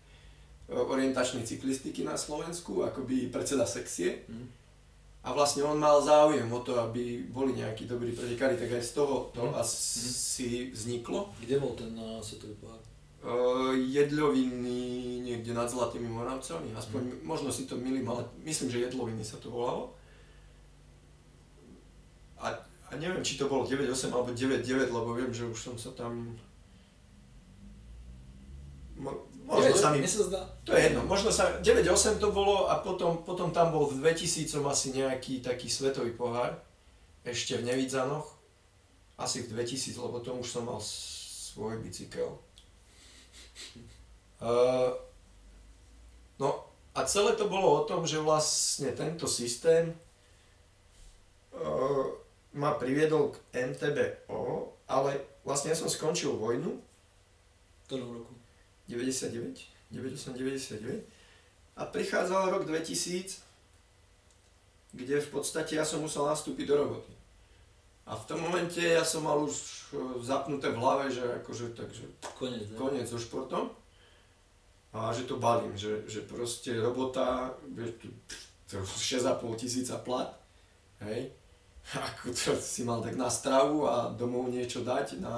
orientačnej 0.71 1.45
cyklistiky 1.45 2.01
na 2.01 2.17
Slovensku, 2.17 2.81
akoby 2.81 3.29
predseda 3.29 3.69
sekcie. 3.69 4.25
Mm 4.25 4.65
a 5.25 5.33
vlastne 5.33 5.65
on 5.65 5.81
mal 5.81 5.97
záujem 6.05 6.45
o 6.53 6.61
to, 6.61 6.77
aby 6.77 7.25
boli 7.33 7.57
nejakí 7.57 7.89
dobrí 7.89 8.13
pretekári, 8.13 8.61
tak 8.61 8.77
aj 8.77 8.83
z 8.85 8.91
toho 8.93 9.33
to 9.33 9.41
mm. 9.49 9.57
asi 9.57 10.69
vzniklo. 10.69 11.33
Kde 11.41 11.57
bol 11.57 11.73
ten 11.73 11.97
uh, 11.97 12.21
svetový 12.21 12.53
pohár? 12.61 12.77
Uh, 13.25 13.73
jedľoviny 13.73 15.17
niekde 15.25 15.57
nad 15.57 15.65
Zlatými 15.65 16.05
Moravcami, 16.13 16.77
aspoň 16.77 17.01
mm. 17.01 17.17
možno 17.25 17.49
si 17.49 17.65
to 17.65 17.73
milím, 17.73 18.05
ale 18.05 18.29
myslím, 18.45 18.69
že 18.69 18.85
jedloviny 18.85 19.25
sa 19.25 19.41
to 19.41 19.49
volalo. 19.49 19.97
A, 22.37 22.53
a 22.85 22.91
neviem, 23.01 23.25
či 23.25 23.41
to 23.41 23.49
bolo 23.49 23.65
9.8 23.65 24.13
alebo 24.13 24.29
9.9, 24.29 24.93
lebo 24.93 25.09
viem, 25.17 25.33
že 25.33 25.49
už 25.49 25.57
som 25.57 25.73
sa 25.73 25.89
tam 25.97 26.37
Možno 29.45 29.77
sa 29.77 29.93
mi, 29.93 30.01
sa 30.09 30.25
zdá. 30.25 30.41
To 30.65 30.73
je 30.73 30.89
jedno, 30.89 31.05
možno 31.05 31.29
sa, 31.29 31.61
9-8 31.61 32.17
to 32.17 32.33
bolo 32.33 32.65
a 32.65 32.81
potom, 32.81 33.21
potom 33.21 33.53
tam 33.53 33.69
bol 33.69 33.85
v 33.85 34.01
2000 34.01 34.57
asi 34.65 34.87
nejaký 34.97 35.45
taký 35.45 35.69
svetový 35.69 36.17
pohár, 36.17 36.57
ešte 37.21 37.53
v 37.61 37.69
Nevidzanoch, 37.69 38.25
asi 39.21 39.45
v 39.45 39.53
2000, 39.53 40.01
lebo 40.01 40.17
tom 40.19 40.41
už 40.41 40.49
som 40.49 40.65
mal 40.65 40.81
svoj 40.81 41.77
bicykel. 41.77 42.41
Uh, 44.41 44.97
no 46.41 46.65
a 46.97 46.99
celé 47.05 47.37
to 47.37 47.45
bolo 47.45 47.69
o 47.69 47.85
tom, 47.85 48.07
že 48.09 48.17
vlastne 48.17 48.91
tento 48.97 49.29
systém 49.29 49.93
uh, 51.53 52.05
ma 52.55 52.73
priviedol 52.75 53.35
k 53.35 53.37
MTBO, 53.71 54.73
ale 54.89 55.21
vlastne 55.45 55.69
ja 55.71 55.77
som 55.77 55.91
skončil 55.91 56.33
vojnu. 56.33 56.71
V 56.75 57.83
ktorom 57.87 58.09
roku? 58.09 58.34
99, 58.87 59.67
98, 59.91 60.33
99 60.33 61.15
a 61.75 61.85
prichádzal 61.85 62.49
rok 62.49 62.63
2000, 62.65 63.43
kde 64.95 65.21
v 65.21 65.29
podstate 65.29 65.75
ja 65.75 65.83
som 65.83 65.99
musel 65.99 66.23
nastúpiť 66.23 66.65
do 66.71 66.75
roboty. 66.77 67.11
A 68.05 68.15
v 68.15 68.25
tom 68.29 68.39
momente 68.39 68.79
ja 68.79 69.03
som 69.03 69.25
mal 69.25 69.41
už 69.43 69.51
e, 69.51 70.23
zapnuté 70.23 70.69
v 70.71 70.79
hlave, 70.79 71.11
že 71.11 71.25
akože 71.41 71.73
takže 71.73 72.05
koniec, 72.37 72.69
koniec 72.77 73.09
so 73.09 73.19
športom. 73.19 73.73
A 74.95 75.11
že 75.11 75.27
to 75.27 75.35
balím, 75.35 75.75
že, 75.75 76.07
že 76.07 76.23
proste 76.23 76.71
robota, 76.79 77.51
to 78.69 78.79
6,5 79.11 79.59
tisíca 79.59 79.99
plat, 79.99 80.31
hej, 81.03 81.33
ako 82.13 82.31
to 82.31 82.55
si 82.55 82.87
mal 82.87 83.03
tak 83.03 83.19
na 83.19 83.27
stravu 83.27 83.83
a 83.89 84.13
domov 84.15 84.47
niečo 84.47 84.85
dať 84.85 85.19
na 85.19 85.35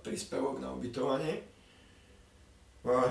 príspevok, 0.00 0.56
na 0.56 0.72
ubytovanie. 0.72 1.49
No 2.84 3.04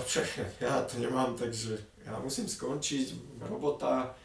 ja 0.65 0.81
to 0.81 0.97
nemám, 0.97 1.37
takže 1.37 1.77
ja 2.05 2.17
musím 2.17 2.49
skončiť 2.49 3.37
robota 3.45 4.17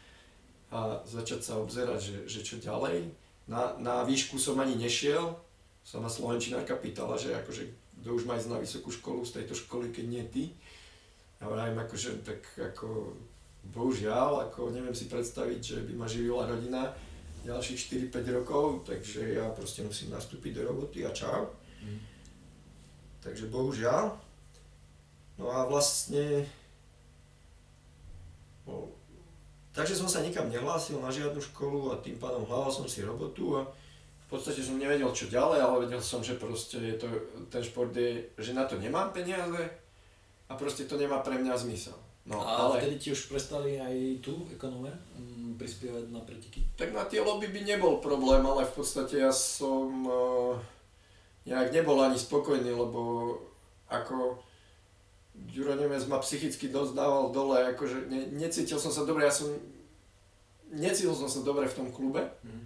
a 0.73 0.79
začať 1.05 1.39
sa 1.45 1.53
obzerať, 1.61 1.99
že, 2.01 2.17
že 2.25 2.39
čo 2.41 2.55
ďalej. 2.57 3.13
Na, 3.45 3.77
na 3.77 4.01
výšku 4.01 4.41
som 4.41 4.57
ani 4.57 4.73
nešiel, 4.73 5.37
sa 5.85 6.01
ma 6.01 6.09
Slovenčinárka 6.09 6.73
pýtala, 6.81 7.13
že 7.13 7.37
akože 7.37 7.85
kto 8.01 8.21
už 8.21 8.25
má 8.25 8.37
ísť 8.37 8.49
na 8.49 8.61
vysokú 8.61 8.89
školu 8.89 9.21
z 9.25 9.41
tejto 9.41 9.53
školy, 9.53 9.93
keď 9.93 10.05
nie 10.05 10.23
ty. 10.29 10.43
A 11.41 11.49
vravím 11.49 11.77
akože 11.77 12.25
tak 12.25 12.41
ako 12.57 13.13
bohužiaľ, 13.69 14.49
ako 14.49 14.73
neviem 14.73 14.93
si 14.93 15.09
predstaviť, 15.09 15.61
že 15.61 15.77
by 15.85 15.93
ma 15.93 16.05
živila 16.09 16.45
rodina 16.45 16.93
ďalších 17.45 18.09
4-5 18.13 18.37
rokov, 18.41 18.65
takže 18.89 19.37
ja 19.37 19.45
proste 19.53 19.85
musím 19.85 20.13
nastúpiť 20.13 20.57
do 20.57 20.61
roboty 20.69 21.05
a 21.05 21.13
čau. 21.13 21.53
Mm. 21.81 22.01
Takže 23.21 23.49
bohužiaľ. 23.53 24.17
No 25.35 25.51
a 25.51 25.67
vlastne... 25.67 26.47
No, 28.63 28.89
takže 29.75 29.99
som 29.99 30.07
sa 30.07 30.23
nikam 30.23 30.47
nehlásil 30.47 30.97
na 30.97 31.11
žiadnu 31.11 31.37
školu 31.37 31.91
a 31.93 32.01
tým 32.01 32.17
pádom 32.17 32.47
hľadal 32.47 32.71
som 32.71 32.87
si 32.87 33.05
robotu 33.05 33.59
a 33.59 33.67
v 34.25 34.27
podstate 34.33 34.63
som 34.65 34.81
nevedel 34.81 35.11
čo 35.13 35.29
ďalej, 35.29 35.59
ale 35.61 35.85
vedel 35.85 36.01
som, 36.01 36.25
že 36.25 36.39
proste 36.39 36.81
je 36.81 36.95
to, 36.97 37.07
ten 37.53 37.61
šport 37.61 37.93
je, 37.93 38.25
že 38.41 38.57
na 38.57 38.65
to 38.65 38.81
nemám 38.81 39.13
peniaze 39.13 39.61
a 40.49 40.51
proste 40.57 40.89
to 40.89 40.97
nemá 40.97 41.21
pre 41.21 41.37
mňa 41.37 41.53
zmysel. 41.61 41.93
No, 42.25 42.41
a 42.41 42.73
ale... 42.73 42.81
vtedy 42.81 42.95
ti 42.97 43.07
už 43.13 43.29
prestali 43.29 43.77
aj 43.77 44.25
tu 44.25 44.49
ekonóme 44.49 44.89
mm, 44.89 45.61
prispievať 45.61 46.09
na 46.09 46.25
preteky? 46.25 46.65
Tak 46.73 46.89
na 46.89 47.05
tie 47.05 47.21
lobby 47.21 47.53
by 47.53 47.61
nebol 47.61 48.01
problém, 48.01 48.41
ale 48.41 48.65
v 48.65 48.73
podstate 48.73 49.21
ja 49.21 49.29
som 49.29 49.93
uh, 50.09 50.57
nejak 51.45 51.69
nebol 51.69 52.01
ani 52.01 52.17
spokojný, 52.17 52.73
lebo 52.73 53.29
ako 53.93 54.41
Ďuro 55.35 55.75
Nemec 55.75 56.03
ma 56.07 56.19
psychicky 56.19 56.67
dosť 56.67 56.95
dával 56.95 57.31
dole, 57.31 57.75
akože 57.75 58.11
ne, 58.11 58.27
necítil 58.35 58.79
som 58.79 58.91
sa 58.91 59.07
dobre, 59.07 59.23
ja 59.23 59.31
som 59.31 59.51
necítil 60.71 61.15
som 61.15 61.29
sa 61.31 61.43
dobre 61.45 61.67
v 61.67 61.77
tom 61.77 61.87
klube, 61.91 62.23
mm. 62.43 62.63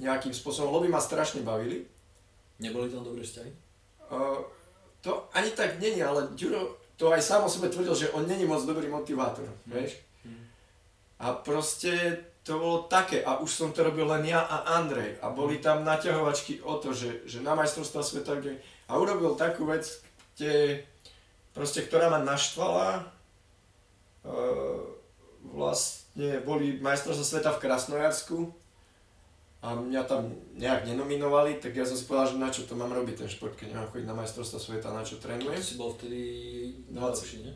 nejakým 0.00 0.32
spôsobom, 0.32 0.72
lobby 0.72 0.88
ma 0.88 1.02
strašne 1.02 1.44
bavili. 1.44 1.84
Neboli 2.56 2.88
tam 2.88 3.04
dobré 3.04 3.20
vzťahy? 3.20 3.52
Uh, 4.08 4.40
to 5.04 5.28
ani 5.36 5.52
tak 5.52 5.76
není, 5.76 6.00
ale 6.00 6.32
Ďuro, 6.32 6.80
to 6.96 7.12
aj 7.12 7.20
sám 7.20 7.44
o 7.44 7.52
sebe 7.52 7.68
tvrdil, 7.68 7.92
že 7.92 8.12
on 8.16 8.24
není 8.24 8.48
moc 8.48 8.64
dobrý 8.64 8.88
motivátor, 8.88 9.44
mm. 9.44 9.72
vieš. 9.72 10.00
Mm. 10.24 10.44
A 11.20 11.26
proste 11.36 12.24
to 12.46 12.62
bolo 12.62 12.78
také, 12.86 13.26
a 13.26 13.42
už 13.42 13.50
som 13.50 13.68
to 13.74 13.82
robil 13.82 14.06
len 14.06 14.30
ja 14.30 14.46
a 14.46 14.78
Andrej, 14.78 15.18
a 15.18 15.34
boli 15.34 15.58
tam 15.58 15.82
naťahovačky 15.82 16.62
o 16.62 16.78
to, 16.78 16.94
že, 16.94 17.26
že 17.26 17.42
na 17.42 17.58
majstrovstvá 17.58 18.06
sveta, 18.06 18.38
kde... 18.38 18.62
A 18.86 19.02
urobil 19.02 19.34
takú 19.34 19.66
vec, 19.66 19.82
kde 20.38 20.86
proste, 21.56 21.80
ktorá 21.80 22.12
ma 22.12 22.20
naštvala, 22.20 23.00
e, 23.00 24.30
vlastne 25.56 26.44
boli 26.44 26.76
majstrovstvá 26.84 27.24
sveta 27.24 27.50
v 27.56 27.62
Krasnojarsku, 27.64 28.52
a 29.66 29.74
mňa 29.74 30.02
tam 30.06 30.30
nejak 30.54 30.86
nenominovali, 30.86 31.58
tak 31.58 31.74
ja 31.74 31.82
som 31.82 31.98
si 31.98 32.06
povedal, 32.06 32.36
že 32.36 32.38
na 32.38 32.50
čo 32.54 32.62
to 32.68 32.78
mám 32.78 32.92
robiť 32.92 33.24
ten 33.24 33.30
šport, 33.30 33.58
keď 33.58 33.74
nemám 33.74 33.90
chodiť 33.90 34.06
na 34.06 34.14
majstrovstvá 34.14 34.58
sveta, 34.62 34.94
na 34.94 35.02
čo 35.02 35.18
trénujem. 35.18 35.58
si 35.58 35.74
bol 35.74 35.90
vtedy 35.96 36.20
20, 36.92 37.42
nie? 37.42 37.54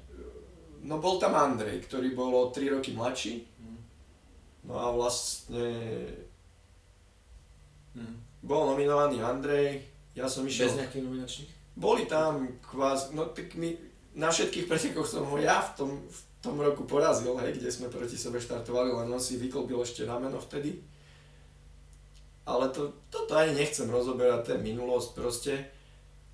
No 0.82 0.98
bol 0.98 1.20
tam 1.22 1.36
Andrej, 1.36 1.84
ktorý 1.86 2.16
bol 2.16 2.32
o 2.32 2.50
3 2.50 2.72
roky 2.72 2.96
mladší. 2.96 3.44
Mm. 3.60 3.80
No 4.64 4.74
a 4.80 4.90
vlastne 4.90 5.68
mm. 7.94 8.16
bol 8.42 8.72
nominovaný 8.72 9.20
Andrej, 9.20 9.84
ja 10.16 10.26
som 10.26 10.42
išiel... 10.48 10.72
Bez 10.72 10.80
nejakých 10.80 11.04
nominačných? 11.04 11.50
Boli 11.76 12.08
tam 12.10 12.48
kvázi, 12.64 13.14
no 13.14 13.28
tak 13.30 13.54
my, 13.54 13.76
na 14.14 14.28
všetkých 14.28 14.66
pretekoch 14.66 15.06
som 15.06 15.26
ho 15.26 15.36
ja 15.38 15.62
v 15.62 15.70
tom, 15.78 15.90
v 16.02 16.20
tom 16.42 16.56
roku 16.58 16.88
porazil, 16.88 17.36
hej, 17.38 17.58
kde 17.58 17.70
sme 17.70 17.92
proti 17.92 18.18
sebe 18.18 18.42
štartovali, 18.42 18.90
len 18.90 19.08
on 19.12 19.22
si 19.22 19.38
vyklbil 19.38 19.78
ešte 19.82 20.08
rameno 20.08 20.40
vtedy 20.40 20.82
ale 22.50 22.68
to, 22.74 22.92
toto 23.10 23.38
ani 23.38 23.54
nechcem 23.54 23.86
rozoberať, 23.86 24.40
to 24.42 24.50
je 24.56 24.66
minulosť 24.66 25.08
proste. 25.14 25.54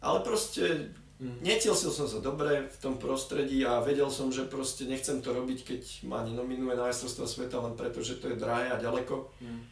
Ale 0.01 0.25
proste 0.25 0.93
mm. 1.21 1.45
necítil 1.45 1.75
som 1.75 2.09
sa 2.09 2.21
dobre 2.25 2.73
v 2.73 2.77
tom 2.81 2.97
prostredí 2.97 3.61
a 3.67 3.85
vedel 3.85 4.09
som, 4.09 4.33
že 4.33 4.49
proste 4.49 4.89
nechcem 4.89 5.21
to 5.21 5.37
robiť, 5.37 5.59
keď 5.67 5.83
ma 6.09 6.25
nenominuje 6.25 6.73
na 6.73 6.89
majstrovstvo 6.89 7.29
sveta 7.29 7.61
len 7.61 7.77
preto, 7.77 8.01
že 8.01 8.17
to 8.17 8.33
je 8.33 8.41
drahé 8.41 8.73
a 8.73 8.81
ďaleko. 8.81 9.29
Mm. 9.45 9.63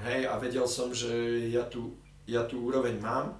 Hej, 0.00 0.20
a 0.30 0.34
vedel 0.38 0.64
som, 0.70 0.94
že 0.94 1.10
ja 1.50 1.66
tu, 1.66 1.98
ja 2.24 2.46
tu 2.46 2.62
úroveň 2.62 2.96
mám, 3.02 3.36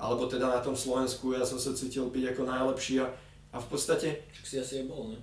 alebo 0.00 0.24
teda 0.24 0.48
na 0.48 0.64
tom 0.64 0.72
Slovensku 0.72 1.36
ja 1.36 1.44
som 1.44 1.60
sa 1.60 1.76
cítil 1.76 2.08
byť 2.08 2.32
ako 2.32 2.42
najlepší 2.48 3.04
a, 3.04 3.06
a 3.52 3.56
v 3.60 3.66
podstate... 3.68 4.24
Však 4.32 4.46
si 4.48 4.56
asi 4.56 4.72
aj 4.80 4.86
bol, 4.88 5.12
ne? 5.12 5.20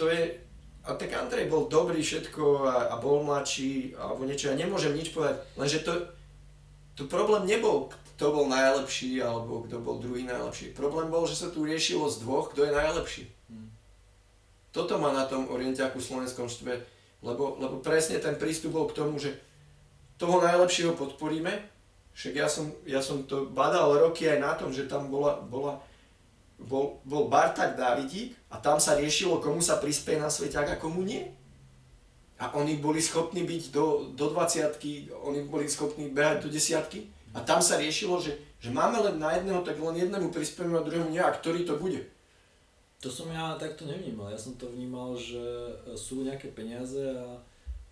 To 0.00 0.08
je, 0.08 0.40
a 0.88 0.96
tak 0.96 1.12
Andrej 1.12 1.52
bol 1.52 1.68
dobrý 1.68 2.00
všetko 2.00 2.64
a, 2.64 2.76
a 2.92 2.94
bol 2.96 3.20
mladší 3.20 3.92
alebo 4.00 4.24
niečo, 4.24 4.48
ja 4.48 4.56
nemôžem 4.56 4.96
nič 4.96 5.12
povedať, 5.12 5.44
lenže 5.60 5.84
to, 5.84 5.92
to 6.96 7.04
problém 7.04 7.44
nebol, 7.44 7.92
kto 8.16 8.32
bol 8.32 8.48
najlepší 8.48 9.20
alebo 9.20 9.68
kto 9.68 9.76
bol 9.84 10.00
druhý 10.00 10.24
najlepší. 10.24 10.72
Problém 10.72 11.12
bol, 11.12 11.28
že 11.28 11.36
sa 11.36 11.52
tu 11.52 11.68
riešilo 11.68 12.08
z 12.08 12.24
dvoch, 12.24 12.56
kto 12.56 12.64
je 12.64 12.72
najlepší. 12.72 13.24
Hmm. 13.52 13.68
Toto 14.72 14.96
má 14.96 15.12
na 15.12 15.28
tom 15.28 15.52
orientiaku 15.52 16.00
slovenskom 16.00 16.48
štve, 16.48 16.80
lebo, 17.20 17.60
lebo 17.60 17.84
presne 17.84 18.16
ten 18.16 18.40
prístup 18.40 18.72
bol 18.72 18.88
k 18.88 18.96
tomu, 18.96 19.20
že 19.20 19.36
toho 20.16 20.40
najlepšieho 20.40 20.96
podporíme, 20.96 21.75
však 22.16 22.32
ja 22.32 22.48
som, 22.48 22.72
ja 22.88 23.04
som 23.04 23.28
to 23.28 23.52
badal 23.52 23.92
roky 24.00 24.24
aj 24.24 24.38
na 24.40 24.52
tom, 24.56 24.72
že 24.72 24.88
tam 24.88 25.12
bola, 25.12 25.36
bola 25.44 25.76
bol, 26.56 27.04
bol 27.04 27.28
Bartak 27.28 27.76
Davidík 27.76 28.32
a 28.48 28.56
tam 28.56 28.80
sa 28.80 28.96
riešilo, 28.96 29.44
komu 29.44 29.60
sa 29.60 29.76
prispieje 29.76 30.16
na 30.16 30.32
sveťák 30.32 30.76
a 30.76 30.80
komu 30.80 31.04
nie. 31.04 31.28
A 32.36 32.52
oni 32.56 32.76
boli 32.80 33.00
schopní 33.00 33.44
byť 33.44 33.72
do, 33.72 34.12
do 34.12 34.32
20 34.32 35.12
oni 35.12 35.40
boli 35.48 35.68
schopní 35.68 36.12
behať 36.12 36.44
do 36.44 36.48
desiatky 36.52 37.08
a 37.32 37.40
tam 37.40 37.60
sa 37.60 37.80
riešilo, 37.80 38.20
že, 38.20 38.36
že 38.60 38.72
máme 38.72 39.00
len 39.00 39.16
na 39.20 39.36
jedného, 39.36 39.64
tak 39.64 39.80
len 39.80 39.96
jednému 39.96 40.32
prispieme 40.32 40.76
a 40.76 40.84
druhému 40.84 41.12
nie, 41.12 41.20
a 41.20 41.32
ktorý 41.32 41.64
to 41.64 41.80
bude. 41.80 42.04
To 43.04 43.12
som 43.12 43.28
ja 43.28 43.56
takto 43.60 43.84
nevnímal. 43.84 44.32
Ja 44.32 44.40
som 44.40 44.56
to 44.56 44.72
vnímal, 44.72 45.16
že 45.16 45.40
sú 45.96 46.24
nejaké 46.24 46.52
peniaze 46.52 47.12
a 47.12 47.40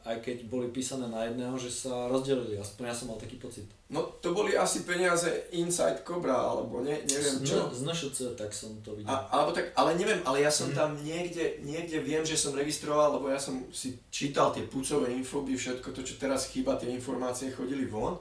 aj 0.05 0.21
keď 0.21 0.45
boli 0.53 0.69
písané 0.69 1.09
na 1.09 1.25
jedného, 1.25 1.57
že 1.57 1.73
sa 1.73 2.13
rozdelili, 2.13 2.61
aspoň 2.61 2.93
ja 2.93 2.95
som 2.95 3.09
mal 3.09 3.17
taký 3.17 3.41
pocit. 3.41 3.65
No 3.89 4.05
to 4.21 4.37
boli 4.37 4.53
asi 4.53 4.85
peniaze 4.85 5.49
Inside 5.57 6.05
Cobra, 6.05 6.37
alebo 6.37 6.85
ne, 6.85 7.01
neviem 7.09 7.41
čo. 7.41 7.73
Z 7.73 7.89
NŠC, 7.89 8.37
tak 8.37 8.53
som 8.53 8.77
to 8.85 8.93
videl. 8.93 9.09
A, 9.09 9.25
alebo 9.33 9.57
tak, 9.57 9.73
ale 9.73 9.97
neviem, 9.97 10.21
ale 10.29 10.45
ja 10.45 10.53
som 10.53 10.69
mm. 10.69 10.77
tam 10.77 10.93
niekde, 11.01 11.65
niekde 11.65 12.05
viem, 12.05 12.21
že 12.21 12.37
som 12.37 12.53
registroval, 12.53 13.17
lebo 13.17 13.33
ja 13.33 13.41
som 13.41 13.65
si 13.73 13.97
čítal 14.13 14.53
tie 14.53 14.69
pucové 14.69 15.09
infoby, 15.17 15.57
všetko 15.57 15.89
to, 15.97 16.05
čo 16.05 16.21
teraz 16.21 16.53
chýba, 16.53 16.77
tie 16.77 16.93
informácie 16.93 17.49
chodili 17.49 17.89
von. 17.89 18.21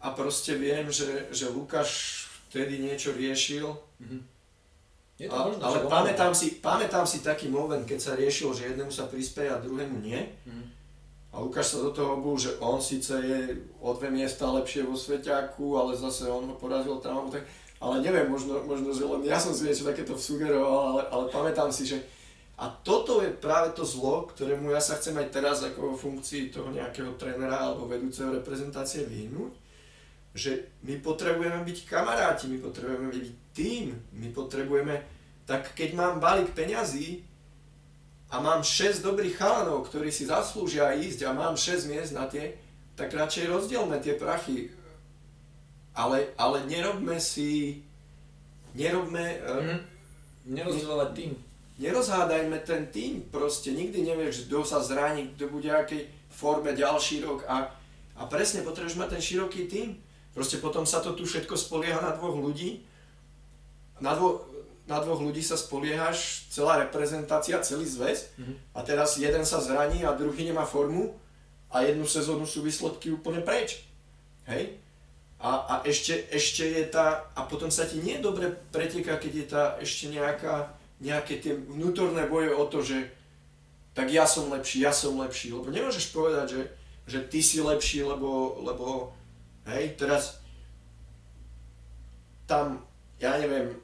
A 0.00 0.16
proste 0.16 0.56
viem, 0.56 0.88
že, 0.88 1.28
že 1.36 1.52
Lukáš 1.52 2.24
vtedy 2.48 2.80
niečo 2.80 3.12
riešil. 3.12 3.76
Mm-hmm 4.00 4.35
je 5.16 5.32
to 5.32 5.36
a, 5.36 5.48
možno, 5.48 5.60
ale 5.64 5.78
pamätám 5.88 6.32
si, 6.36 6.60
pamätám 6.60 7.08
si 7.08 7.24
taký 7.24 7.48
moment, 7.48 7.80
keď 7.88 7.98
sa 8.00 8.12
riešilo, 8.12 8.52
že 8.52 8.68
jednému 8.72 8.92
sa 8.92 9.08
prispieje 9.08 9.48
a 9.48 9.62
druhému 9.64 9.96
nie. 10.04 10.20
Mm. 10.44 10.68
A 11.32 11.40
Lukáš 11.40 11.76
sa 11.76 11.84
do 11.84 11.92
toho 11.92 12.20
obul, 12.20 12.36
že 12.36 12.56
on 12.60 12.80
síce 12.80 13.12
je 13.12 13.40
o 13.80 13.92
dve 13.96 14.12
miesta 14.12 14.48
lepšie 14.48 14.84
vo 14.84 14.96
Sveťaku, 14.96 15.76
ale 15.76 15.96
zase 15.96 16.28
on 16.28 16.48
ho 16.48 16.56
porazil 16.56 17.00
tam. 17.00 17.28
Tak, 17.32 17.44
ale 17.80 18.00
neviem, 18.00 18.28
možno, 18.28 18.60
možno, 18.64 18.92
že 18.92 19.04
len 19.04 19.24
ja 19.24 19.36
som 19.40 19.52
si 19.52 19.68
niečo 19.68 19.88
takéto 19.88 20.16
sugeroval, 20.16 20.96
ale, 20.96 21.02
ale 21.12 21.24
pamätám 21.32 21.68
si, 21.72 21.88
že 21.88 22.00
a 22.56 22.72
toto 22.72 23.20
je 23.20 23.28
práve 23.36 23.76
to 23.76 23.84
zlo, 23.84 24.32
ktorému 24.32 24.72
ja 24.72 24.80
sa 24.80 24.96
chcem 24.96 25.12
aj 25.20 25.28
teraz 25.28 25.60
ako 25.60 25.92
vo 25.92 25.94
funkcii 25.96 26.48
toho 26.48 26.72
nejakého 26.72 27.12
trénera 27.20 27.68
alebo 27.68 27.84
vedúceho 27.84 28.32
reprezentácie 28.32 29.04
vyhnúť, 29.04 29.52
že 30.36 30.68
my 30.84 31.00
potrebujeme 31.00 31.64
byť 31.64 31.78
kamaráti, 31.88 32.52
my 32.52 32.60
potrebujeme 32.60 33.08
byť 33.08 33.26
tým, 33.56 33.96
my 34.12 34.28
potrebujeme, 34.36 35.00
tak 35.48 35.72
keď 35.72 35.96
mám 35.96 36.20
balík 36.20 36.52
peňazí 36.52 37.24
a 38.28 38.38
mám 38.44 38.60
6 38.60 39.00
dobrých 39.00 39.40
chalanov, 39.40 39.88
ktorí 39.88 40.12
si 40.12 40.28
zaslúžia 40.28 40.92
ísť 40.92 41.24
a 41.24 41.32
mám 41.32 41.56
6 41.56 41.88
miest 41.88 42.12
na 42.12 42.28
tie, 42.28 42.52
tak 42.92 43.16
radšej 43.16 43.48
rozdielme 43.48 43.96
tie 44.04 44.20
prachy. 44.20 44.72
Ale, 45.96 46.36
ale 46.36 46.68
nerobme 46.68 47.16
si, 47.16 47.80
nerobme... 48.76 49.40
Mm. 49.40 49.80
Nerozdielovať 50.46 51.10
tým. 51.16 51.32
Nerozhádajme 51.76 52.56
ten 52.62 52.86
tým, 52.88 53.26
proste 53.28 53.74
nikdy 53.74 54.06
nevieš, 54.06 54.46
kto 54.46 54.62
sa 54.62 54.78
zraní, 54.78 55.34
kto 55.34 55.50
bude 55.50 55.68
akej 55.68 56.06
forme 56.30 56.72
ďalší 56.72 57.24
rok 57.24 57.44
a, 57.48 57.68
a 58.16 58.22
presne 58.28 58.62
potrebuješ 58.62 58.96
mať 59.00 59.08
ten 59.16 59.22
široký 59.24 59.62
tým. 59.68 59.88
Proste 60.36 60.60
potom 60.60 60.84
sa 60.84 61.00
to 61.00 61.16
tu 61.16 61.24
všetko 61.24 61.56
spolieha 61.56 61.96
na 62.04 62.12
dvoch 62.12 62.36
ľudí. 62.36 62.84
Na, 64.04 64.12
dvo, 64.12 64.44
na 64.84 65.00
dvoch 65.00 65.24
ľudí 65.24 65.40
sa 65.40 65.56
spoliehaš, 65.56 66.52
celá 66.52 66.76
reprezentácia, 66.76 67.56
celý 67.64 67.88
zväz. 67.88 68.36
Mm-hmm. 68.36 68.56
A 68.76 68.78
teraz 68.84 69.16
jeden 69.16 69.48
sa 69.48 69.64
zraní 69.64 70.04
a 70.04 70.12
druhý 70.12 70.44
nemá 70.44 70.68
formu 70.68 71.16
a 71.72 71.88
jednu 71.88 72.04
sezónu 72.04 72.44
sú 72.44 72.60
výsledky 72.60 73.08
úplne 73.08 73.40
preč. 73.40 73.88
Hej? 74.44 74.76
A, 75.40 75.56
a 75.56 75.74
ešte, 75.88 76.28
ešte 76.28 76.68
je 76.68 76.84
tá, 76.84 77.32
a 77.32 77.48
potom 77.48 77.72
sa 77.72 77.88
ti 77.88 78.04
nie 78.04 78.20
dobre 78.20 78.52
preteká, 78.52 79.16
keď 79.16 79.32
je 79.32 79.46
tá 79.48 79.64
ešte 79.80 80.12
nejaká, 80.12 80.68
nejaké 81.00 81.40
tie 81.40 81.56
vnútorné 81.56 82.28
boje 82.28 82.52
o 82.52 82.64
to, 82.68 82.84
že 82.84 83.08
tak 83.96 84.12
ja 84.12 84.28
som 84.28 84.52
lepší, 84.52 84.84
ja 84.84 84.92
som 84.92 85.16
lepší, 85.16 85.56
lebo 85.56 85.72
nemôžeš 85.72 86.12
povedať, 86.12 86.46
že, 86.52 86.62
že 87.08 87.18
ty 87.24 87.40
si 87.40 87.64
lepší, 87.64 88.04
lebo, 88.04 88.60
lebo 88.60 89.15
Hej, 89.66 89.98
teraz 89.98 90.38
tam, 92.46 92.86
ja 93.18 93.34
neviem, 93.42 93.74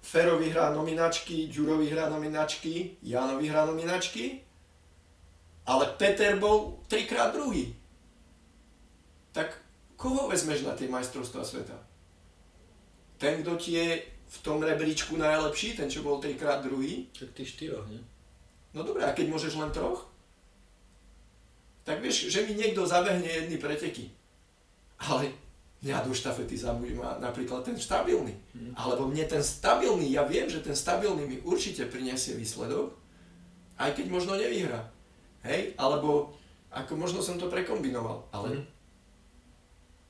Fero 0.00 0.40
vyhrá 0.40 0.72
nominačky, 0.72 1.52
Ďuro 1.52 1.76
vyhrá 1.76 2.08
nominačky, 2.08 2.96
Jano 3.04 3.36
vyhrá 3.36 3.68
nominačky, 3.68 4.40
ale 5.68 5.84
Peter 6.00 6.40
bol 6.40 6.80
trikrát 6.88 7.36
druhý. 7.36 7.76
Tak 9.36 9.52
koho 10.00 10.32
vezmeš 10.32 10.64
na 10.64 10.72
tie 10.72 10.88
majstrovstvá 10.88 11.44
sveta? 11.44 11.76
Ten, 13.20 13.44
kto 13.44 13.60
ti 13.60 13.76
je 13.76 14.00
v 14.08 14.38
tom 14.40 14.64
rebríčku 14.64 15.20
najlepší, 15.20 15.76
ten, 15.76 15.92
čo 15.92 16.00
bol 16.00 16.16
trikrát 16.24 16.64
druhý? 16.64 17.12
Tak 17.12 17.36
ty 17.36 17.44
štyroch, 17.44 17.84
nie? 17.92 18.00
No 18.72 18.88
dobré, 18.88 19.04
a 19.04 19.12
keď 19.12 19.28
môžeš 19.28 19.60
len 19.60 19.68
troch? 19.76 20.07
Tak 21.88 22.04
vieš, 22.04 22.28
že 22.28 22.44
mi 22.44 22.52
niekto 22.52 22.84
zabehne 22.84 23.24
jedny 23.24 23.56
preteky. 23.56 24.12
Ale 25.08 25.32
mňa 25.80 26.04
do 26.04 26.12
štafety 26.12 26.60
zaujíma 26.60 27.16
napríklad 27.16 27.64
ten 27.64 27.80
stabilný. 27.80 28.36
Mm. 28.52 28.76
Alebo 28.76 29.08
mne 29.08 29.24
ten 29.24 29.40
stabilný, 29.40 30.12
ja 30.12 30.28
viem, 30.28 30.52
že 30.52 30.60
ten 30.60 30.76
stabilný 30.76 31.24
mi 31.24 31.40
určite 31.40 31.88
prinesie 31.88 32.36
výsledok, 32.36 32.92
aj 33.80 33.96
keď 33.96 34.06
možno 34.12 34.36
nevyhrá. 34.36 34.84
Hej? 35.48 35.72
Alebo 35.80 36.36
ako 36.68 36.92
možno 36.92 37.24
som 37.24 37.40
to 37.40 37.48
prekombinoval. 37.48 38.28
Ale 38.36 38.60
mm. 38.60 38.64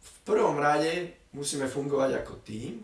v 0.02 0.14
prvom 0.26 0.58
rade 0.58 1.14
musíme 1.30 1.70
fungovať 1.70 2.26
ako 2.26 2.42
tým, 2.42 2.82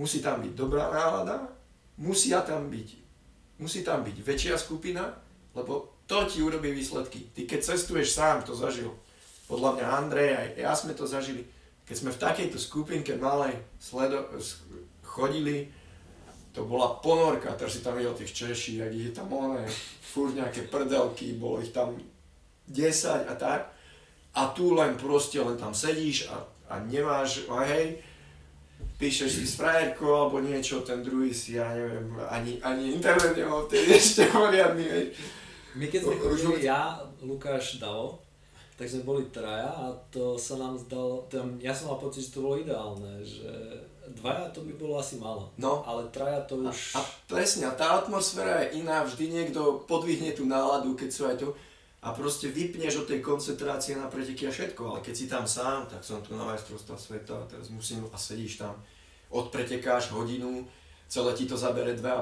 musí 0.00 0.24
tam 0.24 0.40
byť 0.40 0.56
dobrá 0.56 0.88
nálada, 0.88 1.52
musia 2.00 2.40
tam 2.40 2.72
byť, 2.72 2.88
musí 3.60 3.84
tam 3.84 4.00
byť 4.00 4.16
väčšia 4.24 4.56
skupina, 4.56 5.12
lebo 5.52 5.93
to 6.04 6.18
ti 6.28 6.44
urobí 6.44 6.72
výsledky. 6.72 7.32
Ty 7.32 7.48
keď 7.48 7.60
cestuješ 7.64 8.12
sám, 8.12 8.44
to 8.44 8.52
zažil. 8.52 8.92
Podľa 9.44 9.70
mňa 9.76 9.86
Andrej, 9.88 10.30
aj 10.36 10.48
ja 10.56 10.72
sme 10.72 10.92
to 10.96 11.04
zažili 11.04 11.44
keď 11.84 11.96
sme 11.96 12.10
v 12.12 12.22
takejto 12.22 12.58
skupinke 12.58 13.12
malej 13.20 13.60
sledo- 13.76 14.32
chodili, 15.04 15.68
to 16.56 16.64
bola 16.64 16.96
ponorka, 17.04 17.52
teraz 17.54 17.76
si 17.76 17.84
tam 17.84 17.98
videl 17.98 18.16
tých 18.16 18.32
Češí, 18.32 18.80
ak 18.80 18.92
je 18.92 19.12
tam 19.12 19.28
oné, 19.30 19.66
furt 20.00 20.32
nejaké 20.32 20.64
prdelky, 20.70 21.36
bolo 21.36 21.60
ich 21.60 21.74
tam 21.74 21.98
10 22.70 23.28
a 23.28 23.34
tak. 23.36 23.68
A 24.34 24.50
tu 24.50 24.74
len 24.74 24.98
proste, 24.98 25.38
len 25.38 25.58
tam 25.58 25.74
sedíš 25.74 26.30
a, 26.30 26.42
a 26.70 26.82
nemáš, 26.82 27.46
a 27.50 27.62
hej, 27.68 28.02
píšeš 28.98 29.30
si 29.30 29.44
s 29.46 29.58
frajerkou 29.58 30.10
alebo 30.10 30.42
niečo, 30.42 30.82
ten 30.82 31.02
druhý 31.02 31.34
si, 31.34 31.58
ja 31.58 31.70
neviem, 31.74 32.06
ani, 32.30 32.58
ani 32.62 32.96
internet 32.96 33.34
nemal 33.36 33.66
ešte 33.98 34.26
poriadny, 34.30 34.86
hej. 34.86 35.06
My 35.74 35.90
keď 35.90 36.00
sme 36.06 36.14
chodili, 36.22 36.70
ja, 36.70 37.02
Lukáš, 37.18 37.82
Davo, 37.82 38.22
tak 38.74 38.90
sme 38.90 39.06
boli 39.06 39.26
traja 39.30 39.70
a 39.70 39.94
to 40.10 40.34
sa 40.34 40.58
nám 40.58 40.74
zdalo, 40.78 41.26
tam, 41.30 41.58
ja 41.62 41.70
som 41.70 41.94
mal 41.94 41.98
pocit, 41.98 42.26
že 42.26 42.34
to 42.34 42.42
bolo 42.42 42.58
ideálne, 42.58 43.22
že 43.22 43.50
dvaja 44.18 44.50
to 44.50 44.66
by 44.66 44.72
bolo 44.74 44.98
asi 44.98 45.18
málo, 45.18 45.50
no. 45.58 45.86
ale 45.86 46.10
traja 46.10 46.42
to 46.46 46.58
už... 46.58 46.98
A, 46.98 46.98
a 46.98 47.06
presne, 47.30 47.70
a 47.70 47.74
tá 47.74 48.02
atmosféra 48.02 48.66
je 48.66 48.82
iná, 48.82 49.06
vždy 49.06 49.30
niekto 49.30 49.86
podvihne 49.86 50.34
tú 50.34 50.46
náladu, 50.46 50.98
keď 50.98 51.10
sú 51.10 51.22
aj 51.26 51.36
tu 51.38 51.48
a 52.04 52.12
proste 52.12 52.52
vypneš 52.52 53.00
od 53.00 53.08
tej 53.08 53.24
koncentrácie 53.24 53.96
na 53.96 54.12
preteky 54.12 54.44
a 54.44 54.52
všetko, 54.52 54.82
ale 54.92 55.00
keď 55.00 55.14
si 55.16 55.24
tam 55.24 55.48
sám, 55.48 55.88
tak 55.88 56.04
som 56.04 56.20
tu 56.20 56.36
na 56.36 56.44
majstrovstva 56.44 57.00
sveta 57.00 57.48
teraz 57.48 57.72
musím 57.72 58.04
a 58.12 58.18
sedíš 58.20 58.60
tam, 58.60 58.76
odpretekáš 59.32 60.12
hodinu, 60.12 60.68
celé 61.08 61.32
ti 61.32 61.48
to 61.48 61.56
zabere 61.56 61.96
dve 61.96 62.12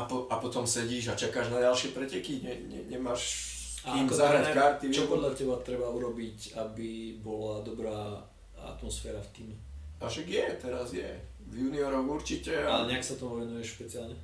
a 0.00 0.04
a, 0.04 0.08
po, 0.08 0.24
a 0.32 0.40
potom 0.40 0.64
sedíš 0.64 1.12
a 1.12 1.18
čakáš 1.18 1.52
na 1.52 1.60
ďalšie 1.60 1.92
preteky, 1.92 2.40
ne, 2.40 2.56
ne, 2.72 2.80
nemáš 2.88 3.52
a 3.84 4.00
ako 4.00 4.12
zahrať 4.16 4.44
karty. 4.56 4.86
Čo 4.88 5.08
podľa 5.08 5.36
teba 5.36 5.56
treba 5.60 5.88
urobiť, 5.92 6.56
aby 6.56 7.20
bola 7.20 7.60
dobrá 7.60 8.24
atmosféra 8.56 9.20
v 9.20 9.30
týme? 9.36 9.56
A 10.00 10.08
však 10.08 10.26
je, 10.28 10.46
teraz 10.56 10.88
je. 10.96 11.08
V 11.52 11.68
junioroch 11.68 12.08
určite. 12.08 12.56
Ale 12.56 12.88
nejak 12.88 13.04
sa 13.04 13.20
tomu 13.20 13.44
venuješ 13.44 13.76
špeciálne? 13.76 14.16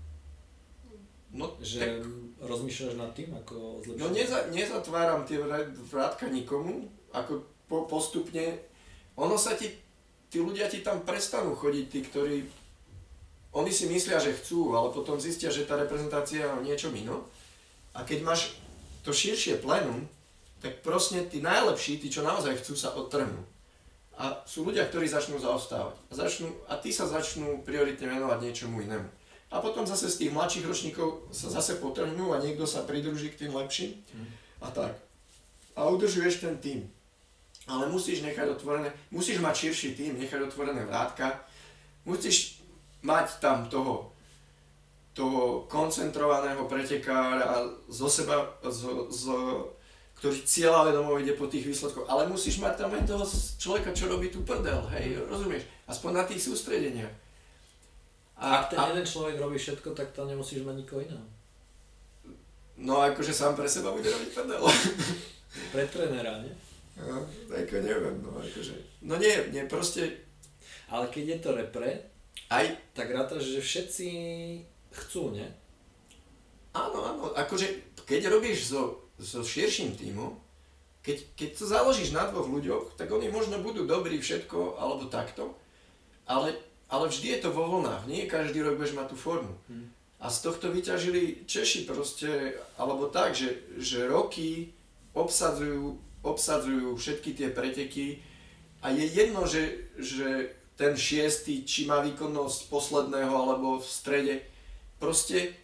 No, 1.37 1.53
že 1.61 1.85
tak... 1.85 2.05
rozmýšľaš 2.41 2.95
nad 2.97 3.13
tým, 3.13 3.37
ako 3.37 3.85
zlepšiť? 3.85 4.01
No 4.01 4.07
neza, 4.13 4.39
nezatváram 4.49 5.29
tie 5.29 5.37
vrátka 5.93 6.33
nikomu, 6.33 6.89
ako 7.13 7.45
po, 7.69 7.85
postupne. 7.85 8.57
Ono 9.21 9.37
sa 9.37 9.53
ti, 9.53 9.69
tí 10.33 10.41
ľudia 10.41 10.69
ti 10.69 10.81
tam 10.81 11.05
prestanú 11.05 11.53
chodiť, 11.53 11.85
tí, 11.93 12.01
ktorí 12.09 12.37
oni 13.57 13.73
si 13.73 13.89
myslia, 13.89 14.21
že 14.21 14.37
chcú, 14.37 14.77
ale 14.77 14.93
potom 14.93 15.17
zistia, 15.17 15.49
že 15.49 15.65
tá 15.65 15.81
reprezentácia 15.81 16.45
je 16.45 16.65
niečo 16.69 16.93
iné. 16.93 17.17
A 17.97 18.05
keď 18.05 18.21
máš 18.21 18.61
to 19.01 19.17
širšie 19.17 19.65
plenum, 19.65 20.05
tak 20.61 20.85
proste 20.85 21.25
tí 21.25 21.41
najlepší, 21.41 21.97
tí, 21.97 22.13
čo 22.13 22.21
naozaj 22.21 22.61
chcú, 22.61 22.77
sa 22.77 22.93
odtrhnú. 22.93 23.41
A 24.17 24.45
sú 24.45 24.65
ľudia, 24.65 24.85
ktorí 24.89 25.09
začnú 25.09 25.41
zaostávať. 25.41 25.97
A, 26.09 26.13
začnú, 26.13 26.53
a 26.69 26.77
tí 26.77 26.93
sa 26.93 27.09
začnú 27.09 27.65
prioritne 27.65 28.09
venovať 28.09 28.39
niečomu 28.45 28.85
inému. 28.85 29.09
A 29.53 29.63
potom 29.65 29.89
zase 29.89 30.13
z 30.13 30.27
tých 30.27 30.35
mladších 30.35 30.67
ročníkov 30.67 31.33
sa 31.33 31.49
zase 31.49 31.79
potrhnú 31.81 32.37
a 32.37 32.43
niekto 32.43 32.69
sa 32.69 32.85
pridruží 32.85 33.33
k 33.33 33.47
tým 33.47 33.53
lepším. 33.57 33.93
Mm. 33.95 34.29
A 34.65 34.67
tak. 34.73 34.93
A 35.77 35.87
udržuješ 35.93 36.45
ten 36.45 36.57
tým. 36.59 36.81
Ale 37.69 37.89
musíš 37.89 38.25
nechať 38.25 38.57
otvorené, 38.57 38.93
musíš 39.13 39.39
mať 39.39 39.69
širší 39.69 39.89
tým, 39.95 40.13
nechať 40.19 40.49
otvorené 40.49 40.83
vrátka. 40.85 41.45
Musíš 42.09 42.56
mať 43.07 43.39
tam 43.39 43.71
toho 43.71 44.17
toho 45.17 45.65
koncentrovaného 45.65 46.69
pretekára 46.69 47.65
zo 47.89 48.05
seba, 48.05 48.53
zo, 48.69 49.09
zo, 49.09 49.37
ktorý 50.21 50.45
cieľa 50.45 50.93
vedomo 50.93 51.17
ide 51.17 51.33
po 51.33 51.49
tých 51.49 51.65
výsledkoch. 51.65 52.05
Ale 52.05 52.29
musíš 52.29 52.61
mať 52.61 52.85
tam 52.85 52.93
aj 52.93 53.09
toho 53.09 53.25
človeka, 53.57 53.97
čo 53.97 54.13
robí 54.13 54.29
tú 54.29 54.45
prdel, 54.45 54.77
hej, 54.93 55.17
rozumieš? 55.25 55.65
Aspoň 55.89 56.21
na 56.21 56.25
tých 56.29 56.45
sústredeniach. 56.45 57.09
A, 58.37 58.61
ak 58.61 58.77
ten 58.77 58.77
a, 58.77 58.93
jeden 58.93 59.09
človek 59.09 59.41
robí 59.41 59.57
všetko, 59.57 59.97
tak 59.97 60.13
tam 60.13 60.29
nemusíš 60.29 60.61
mať 60.69 60.85
nikoho 60.85 61.01
iného. 61.01 61.27
No 62.77 63.01
akože 63.01 63.33
sám 63.33 63.57
pre 63.57 63.65
seba 63.65 63.97
bude 63.97 64.13
robiť 64.13 64.31
prdel. 64.37 64.61
Pre 65.73 65.89
trénera, 65.89 66.37
nie? 66.45 66.53
No, 67.01 67.25
ako 67.49 67.81
neviem, 67.81 68.21
no 68.21 68.37
akože. 68.37 68.77
No 69.09 69.17
nie, 69.17 69.33
nie, 69.49 69.65
proste... 69.65 70.29
Ale 70.93 71.09
keď 71.09 71.25
je 71.25 71.39
to 71.41 71.51
repre, 71.57 72.13
aj... 72.51 72.67
tak 72.97 73.09
rátaš, 73.13 73.45
že 73.53 73.61
všetci 73.61 74.09
chcú, 75.05 75.35
nie? 75.35 75.47
Áno, 76.77 76.99
áno, 77.05 77.23
akože 77.33 77.97
keď 78.05 78.29
robíš 78.33 78.73
so, 78.73 79.09
so 79.17 79.41
širším 79.41 79.97
týmom, 79.97 80.37
keď, 81.01 81.23
keď 81.39 81.49
to 81.55 81.65
založíš 81.71 82.11
na 82.11 82.27
dvoch 82.27 82.51
ľuďoch, 82.51 82.99
tak 82.99 83.09
oni 83.15 83.31
možno 83.31 83.63
budú 83.63 83.87
dobrí 83.87 84.19
všetko, 84.19 84.77
alebo 84.77 85.07
takto, 85.07 85.55
ale, 86.27 86.59
ale 86.91 87.07
vždy 87.07 87.39
je 87.39 87.41
to 87.47 87.55
vo 87.55 87.71
vlnách, 87.79 88.11
nie 88.11 88.27
každý 88.27 88.61
rok 88.67 88.75
budeš 88.75 88.99
mať 88.99 89.15
tú 89.15 89.17
formu. 89.17 89.55
Hmm. 89.71 89.95
A 90.19 90.27
z 90.33 90.49
tohto 90.49 90.73
vyťažili 90.73 91.47
Češi 91.47 91.87
proste, 91.87 92.59
alebo 92.75 93.07
tak, 93.07 93.39
že, 93.39 93.71
že 93.79 94.09
roky 94.09 94.75
obsadzujú, 95.15 95.97
obsadzujú 96.27 96.99
všetky 96.99 97.37
tie 97.39 97.49
preteky 97.55 98.19
a 98.83 98.91
je 98.91 99.07
jedno, 99.07 99.47
že, 99.47 99.93
že 99.97 100.57
ten 100.77 100.93
šiestý, 100.93 101.65
či 101.65 101.89
má 101.89 102.05
výkonnosť 102.05 102.69
posledného 102.69 103.33
alebo 103.33 103.81
v 103.81 103.89
strede, 103.89 104.35
proste 105.01 105.57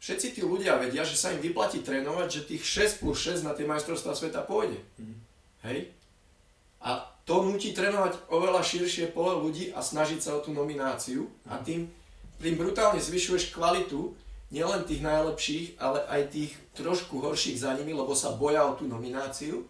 všetci 0.00 0.36
tí 0.36 0.40
ľudia 0.44 0.76
vedia, 0.76 1.04
že 1.04 1.16
sa 1.16 1.32
im 1.32 1.40
vyplatí 1.40 1.80
trénovať, 1.80 2.28
že 2.28 2.48
tých 2.48 2.64
6 2.64 3.02
plus 3.04 3.16
6 3.16 3.48
na 3.48 3.56
tie 3.56 3.68
majstrovstvá 3.68 4.12
sveta 4.16 4.44
pôjde. 4.44 4.80
Mm. 5.00 5.16
Hej? 5.64 5.78
A 6.80 7.04
to 7.28 7.44
nutí 7.44 7.76
trénovať 7.76 8.32
oveľa 8.32 8.64
širšie 8.64 9.12
pole 9.12 9.36
ľudí 9.36 9.70
a 9.76 9.84
snažiť 9.84 10.20
sa 10.24 10.34
o 10.36 10.42
tú 10.42 10.50
nomináciu 10.56 11.28
a 11.46 11.60
mhm. 11.60 11.64
tým, 11.64 11.80
tým 12.40 12.56
brutálne 12.56 13.00
zvyšuješ 13.00 13.52
kvalitu 13.52 14.16
nielen 14.50 14.82
tých 14.82 15.04
najlepších, 15.04 15.78
ale 15.78 16.02
aj 16.10 16.34
tých 16.34 16.52
trošku 16.74 17.22
horších 17.22 17.62
za 17.62 17.70
nimi, 17.78 17.94
lebo 17.94 18.18
sa 18.18 18.34
boja 18.34 18.66
o 18.66 18.74
tú 18.74 18.88
nomináciu. 18.90 19.62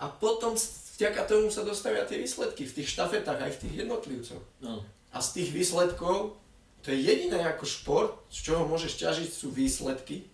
A 0.00 0.08
potom 0.08 0.56
vďaka 1.00 1.24
tomu 1.24 1.48
sa 1.48 1.64
dostavia 1.64 2.04
tie 2.04 2.20
výsledky 2.20 2.68
v 2.68 2.76
tých 2.76 2.92
štafetách 2.92 3.40
aj 3.40 3.52
v 3.56 3.60
tých 3.64 3.74
jednotlivcoch. 3.88 4.44
No. 4.60 4.84
A 5.10 5.24
z 5.24 5.40
tých 5.40 5.50
výsledkov 5.56 6.36
to 6.84 6.92
je 6.92 7.00
jediné 7.00 7.40
ako 7.48 7.64
šport, 7.64 8.12
z 8.28 8.52
čoho 8.52 8.68
môžeš 8.68 9.00
ťažiť 9.00 9.30
sú 9.32 9.48
výsledky 9.48 10.28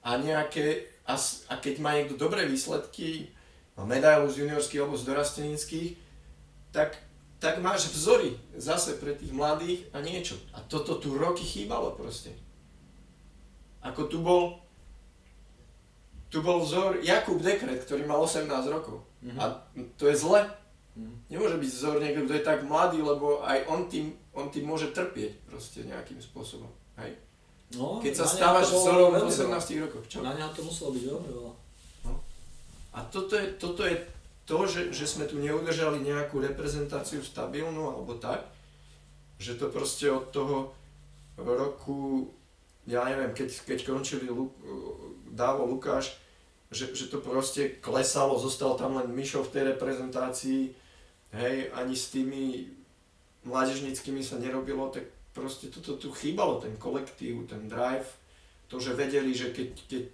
a 0.00 0.16
nejaké, 0.16 0.88
a, 1.04 1.16
a 1.52 1.54
keď 1.60 1.74
má 1.80 1.92
niekto 1.96 2.16
dobré 2.16 2.48
výsledky, 2.48 3.32
má 3.76 3.84
medailu 3.84 4.32
z 4.32 4.48
juniorských 4.48 4.80
alebo 4.80 4.96
z 4.96 5.08
dorastenických, 5.08 5.90
tak, 6.72 6.96
tak 7.40 7.60
máš 7.60 7.92
vzory 7.92 8.36
zase 8.56 8.96
pre 8.96 9.12
tých 9.12 9.32
mladých 9.32 9.88
a 9.92 10.00
niečo. 10.00 10.40
A 10.56 10.60
toto 10.64 10.96
tu 10.96 11.16
roky 11.16 11.44
chýbalo 11.44 11.92
proste. 11.96 12.32
Ako 13.84 14.08
tu 14.08 14.24
bol, 14.24 14.63
tu 16.34 16.42
bol 16.42 16.58
vzor 16.66 16.98
Jakub 16.98 17.38
Dekret, 17.38 17.86
ktorý 17.86 18.10
mal 18.10 18.18
18 18.18 18.50
rokov. 18.66 19.06
Mm-hmm. 19.22 19.38
A 19.38 19.44
to 19.94 20.10
je 20.10 20.18
zle. 20.18 20.42
Mm-hmm. 20.98 21.16
Nemôže 21.30 21.56
byť 21.62 21.70
vzor 21.70 21.96
niekto, 22.02 22.26
kto 22.26 22.34
je 22.34 22.42
tak 22.42 22.66
mladý, 22.66 22.98
lebo 23.06 23.46
aj 23.46 23.70
on 23.70 23.86
tým 23.86 24.18
on 24.34 24.50
tým 24.50 24.66
môže 24.66 24.90
trpieť 24.90 25.46
proste 25.46 25.86
nejakým 25.86 26.18
spôsobom. 26.18 26.68
Hej? 26.98 27.14
No, 27.78 28.02
Keď 28.02 28.14
sa 28.18 28.26
stávaš 28.26 28.70
vzorom 28.74 29.14
v 29.14 29.30
18 29.30 29.84
rokoch. 29.86 30.04
Čo? 30.10 30.26
Na 30.26 30.34
neho 30.34 30.50
to 30.50 30.66
muselo 30.66 30.90
byť 30.90 31.02
veľmi 31.06 31.30
veľa. 31.30 31.52
No. 32.06 32.12
A 32.94 32.98
toto 33.06 33.38
je, 33.38 33.46
toto 33.54 33.86
je 33.86 33.96
to, 34.44 34.58
že, 34.66 34.90
že 34.90 35.06
sme 35.06 35.24
tu 35.30 35.38
neudržali 35.38 36.02
nejakú 36.02 36.42
reprezentáciu 36.42 37.22
stabilnú 37.22 37.94
alebo 37.94 38.18
tak, 38.18 38.44
že 39.38 39.56
to 39.56 39.70
proste 39.70 40.10
od 40.10 40.30
toho 40.34 40.74
roku, 41.38 42.30
ja 42.86 43.06
neviem, 43.06 43.34
keď, 43.34 43.66
keď 43.66 43.78
končili 43.86 44.30
Lu, 44.30 44.50
Dávo 45.34 45.66
Lukáš, 45.66 46.14
že, 46.74 46.90
že 46.92 47.06
to 47.06 47.22
proste 47.22 47.78
klesalo, 47.78 48.34
zostal 48.36 48.74
tam 48.74 48.98
len 48.98 49.14
Mišo 49.14 49.46
v 49.46 49.52
tej 49.54 49.62
reprezentácii, 49.74 50.62
hej, 51.32 51.56
ani 51.72 51.94
s 51.94 52.10
tými 52.10 52.68
mládežnickými 53.46 54.20
sa 54.20 54.42
nerobilo, 54.42 54.90
tak 54.90 55.06
proste 55.30 55.70
toto 55.70 55.94
tu 55.94 56.10
chýbalo, 56.10 56.58
ten 56.58 56.74
kolektív, 56.76 57.46
ten 57.46 57.70
drive, 57.70 58.06
to, 58.66 58.82
že 58.82 58.98
vedeli, 58.98 59.30
že 59.30 59.54
keď, 59.54 59.70
keď 59.86 60.10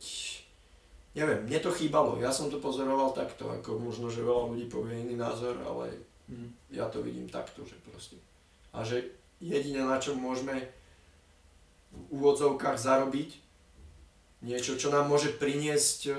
neviem, 1.15 1.41
mne 1.47 1.59
to 1.59 1.71
chýbalo, 1.75 2.19
ja 2.21 2.31
som 2.31 2.53
to 2.53 2.63
pozoroval 2.63 3.11
takto, 3.17 3.51
ako 3.51 3.81
možno, 3.81 4.13
že 4.13 4.23
veľa 4.23 4.55
ľudí 4.55 4.67
povie 4.71 5.03
iný 5.03 5.17
názor, 5.19 5.59
ale 5.65 5.97
mm. 6.31 6.77
ja 6.77 6.87
to 6.87 7.03
vidím 7.03 7.27
takto, 7.27 7.67
že 7.67 7.75
proste. 7.83 8.19
A 8.71 8.87
že 8.87 9.11
jediné, 9.43 9.83
na 9.83 9.99
čom 9.99 10.21
môžeme 10.21 10.71
v 11.91 11.99
úvodzovkách 12.15 12.79
zarobiť, 12.79 13.50
niečo, 14.41 14.77
čo 14.81 14.89
nám 14.89 15.09
môže 15.09 15.37
priniesť 15.37 16.11
e, 16.11 16.15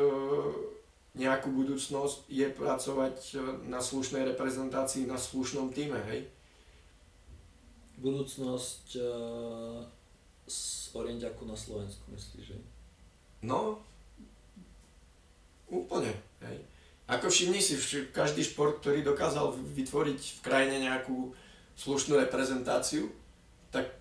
nejakú 1.18 1.50
budúcnosť, 1.52 2.30
je 2.30 2.48
pracovať 2.54 3.18
e, 3.34 3.36
na 3.68 3.82
slušnej 3.82 4.24
reprezentácii, 4.34 5.10
na 5.10 5.18
slušnom 5.18 5.74
týme, 5.74 5.98
hej? 6.10 6.30
Budúcnosť 8.02 8.98
uh, 8.98 9.78
z 10.50 10.90
Orientiaku 10.98 11.46
na 11.46 11.54
Slovensku, 11.54 12.02
myslíš, 12.10 12.50
že? 12.50 12.58
No, 13.46 13.78
úplne, 15.70 16.10
hej. 16.42 16.58
Ako 17.06 17.30
všimni 17.30 17.62
si, 17.62 17.78
každý 18.10 18.42
šport, 18.42 18.82
ktorý 18.82 19.06
dokázal 19.06 19.54
vytvoriť 19.54 20.18
v 20.18 20.40
krajine 20.42 20.82
nejakú 20.82 21.30
slušnú 21.78 22.18
reprezentáciu, 22.26 23.14
tak, 23.70 23.94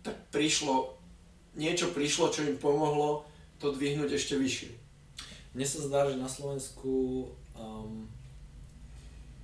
tak 0.00 0.16
prišlo, 0.32 0.96
niečo 1.60 1.92
prišlo, 1.92 2.32
čo 2.32 2.48
im 2.48 2.56
pomohlo 2.56 3.28
to 3.58 3.72
dvihnúť 3.72 4.14
ešte 4.14 4.34
vyššie. 4.38 4.70
Mne 5.54 5.66
sa 5.66 5.80
zdá, 5.86 6.00
že 6.10 6.18
na 6.18 6.26
Slovensku 6.26 7.26
um, 7.54 8.10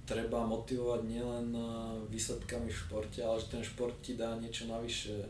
treba 0.02 0.42
motivovať 0.42 1.06
nielen 1.06 1.54
uh, 1.54 2.02
výsledkami 2.10 2.66
v 2.66 2.80
športe, 2.82 3.22
ale 3.22 3.38
že 3.38 3.54
ten 3.54 3.62
šport 3.62 3.94
ti 4.02 4.18
dá 4.18 4.34
niečo 4.34 4.66
navyše. 4.66 5.22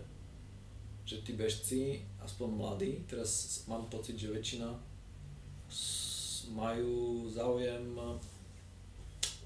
Že 1.05 1.17
tí 1.27 1.33
bežci, 1.37 1.81
aspoň 2.25 2.49
mladí, 2.57 2.93
teraz 3.05 3.63
mám 3.69 3.85
pocit, 3.93 4.17
že 4.17 4.33
väčšina 4.33 4.73
majú 6.57 7.29
záujem 7.29 7.93
uh, 8.01 8.17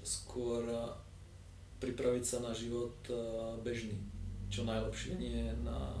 skôr 0.07 0.63
uh, 0.71 0.95
pripraviť 1.83 2.23
sa 2.23 2.37
na 2.39 2.55
život 2.55 2.95
bežný. 3.61 3.99
Čo 4.47 4.63
najlepšie, 4.63 5.19
nie 5.19 5.51
na, 5.61 5.91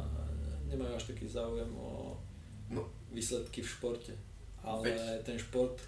nemajú 0.71 0.95
až 0.95 1.11
taký 1.11 1.27
záujem 1.27 1.67
o 1.75 2.15
no, 2.71 2.87
výsledky 3.15 3.63
v 3.63 3.71
športe. 3.71 4.13
Ale 4.65 4.91
Veď. 4.91 5.23
ten 5.23 5.37
šport 5.39 5.79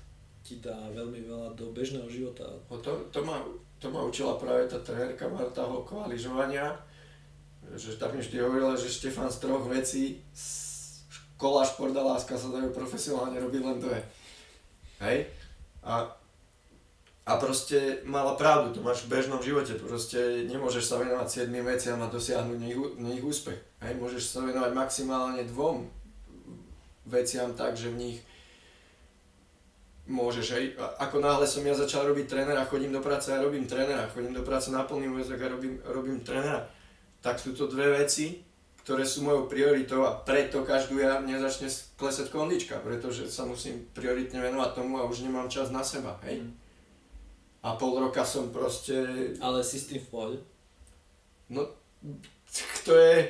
ti 0.47 0.63
dá 0.63 0.79
veľmi 0.95 1.27
veľa 1.27 1.59
do 1.59 1.75
bežného 1.75 2.07
života. 2.07 2.47
No 2.71 2.79
to, 2.79 3.11
to, 3.11 3.19
ma, 3.27 3.43
to 3.83 3.91
ma 3.91 3.99
učila 4.07 4.39
práve 4.39 4.71
tá 4.71 4.79
trenérka 4.79 5.27
Marta 5.27 5.67
Holková 5.67 6.07
lyžovania, 6.07 6.71
že 7.75 7.99
tak 7.99 8.15
mi 8.15 8.23
vždy 8.23 8.39
hovorila, 8.39 8.79
že 8.79 8.87
Štefan 8.87 9.27
z 9.27 9.43
troch 9.43 9.67
vecí 9.67 10.23
škola, 11.35 11.67
šport 11.67 11.91
a 11.99 12.15
láska 12.15 12.39
sa 12.39 12.47
dajú 12.47 12.71
profesionálne 12.71 13.35
robiť 13.43 13.61
len 13.61 13.77
dve. 13.83 13.99
Hej? 15.03 15.27
A, 15.83 16.07
a 17.27 17.31
proste 17.35 17.99
mala 18.07 18.39
pravdu, 18.39 18.71
to 18.71 18.79
máš 18.79 19.03
v 19.03 19.19
bežnom 19.19 19.43
živote, 19.43 19.75
proste 19.75 20.47
nemôžeš 20.47 20.87
sa 20.87 20.95
venovať 20.95 21.43
7 21.43 21.51
veciam 21.67 21.99
a 21.99 22.07
dosiahnuť 22.07 22.55
nich, 22.55 22.77
nich 23.03 23.19
úspech. 23.19 23.59
Hej? 23.83 23.99
Môžeš 23.99 24.31
sa 24.31 24.47
venovať 24.47 24.71
maximálne 24.71 25.43
dvom 25.43 25.96
veciam 27.07 27.55
tak, 27.55 27.79
že 27.79 27.89
v 27.89 27.99
nich 27.99 28.17
môžeš, 30.07 30.47
hej. 30.55 30.65
Ako 31.03 31.19
náhle 31.19 31.43
som 31.43 31.63
ja 31.67 31.75
začal 31.75 32.07
robiť 32.07 32.27
trénera, 32.27 32.67
chodím 32.67 32.95
do 32.95 33.03
práce 33.03 33.31
a 33.31 33.43
robím 33.43 33.67
trénera, 33.67 34.07
chodím 34.07 34.31
do 34.31 34.43
práce 34.43 34.71
na 34.71 34.87
plný 34.87 35.11
úvezok 35.11 35.39
a 35.43 35.47
robím, 35.51 35.75
robím 35.83 36.19
trénera, 36.23 36.63
tak 37.19 37.39
sú 37.39 37.51
to 37.51 37.67
dve 37.67 37.91
veci, 38.03 38.39
ktoré 38.87 39.03
sú 39.03 39.27
mojou 39.27 39.51
prioritou 39.51 40.07
a 40.07 40.15
preto 40.15 40.63
každú 40.63 41.03
ja 41.03 41.19
mne 41.19 41.43
začne 41.43 41.67
klesať 41.99 42.31
kondička, 42.31 42.79
pretože 42.79 43.27
sa 43.27 43.43
musím 43.43 43.83
prioritne 43.91 44.39
venovať 44.39 44.79
tomu 44.79 44.95
a 44.95 45.07
už 45.07 45.27
nemám 45.27 45.51
čas 45.51 45.75
na 45.75 45.83
seba, 45.83 46.15
hej. 46.23 46.39
Mm. 46.39 46.55
A 47.67 47.75
pol 47.75 47.99
roka 47.99 48.23
som 48.23 48.47
proste... 48.47 48.95
Ale 49.43 49.59
si 49.59 49.75
s 49.75 49.91
tým 49.91 49.99
v 49.99 50.07
pohode? 50.07 50.37
No, 51.51 51.67
to 52.87 52.95
je 52.95 53.27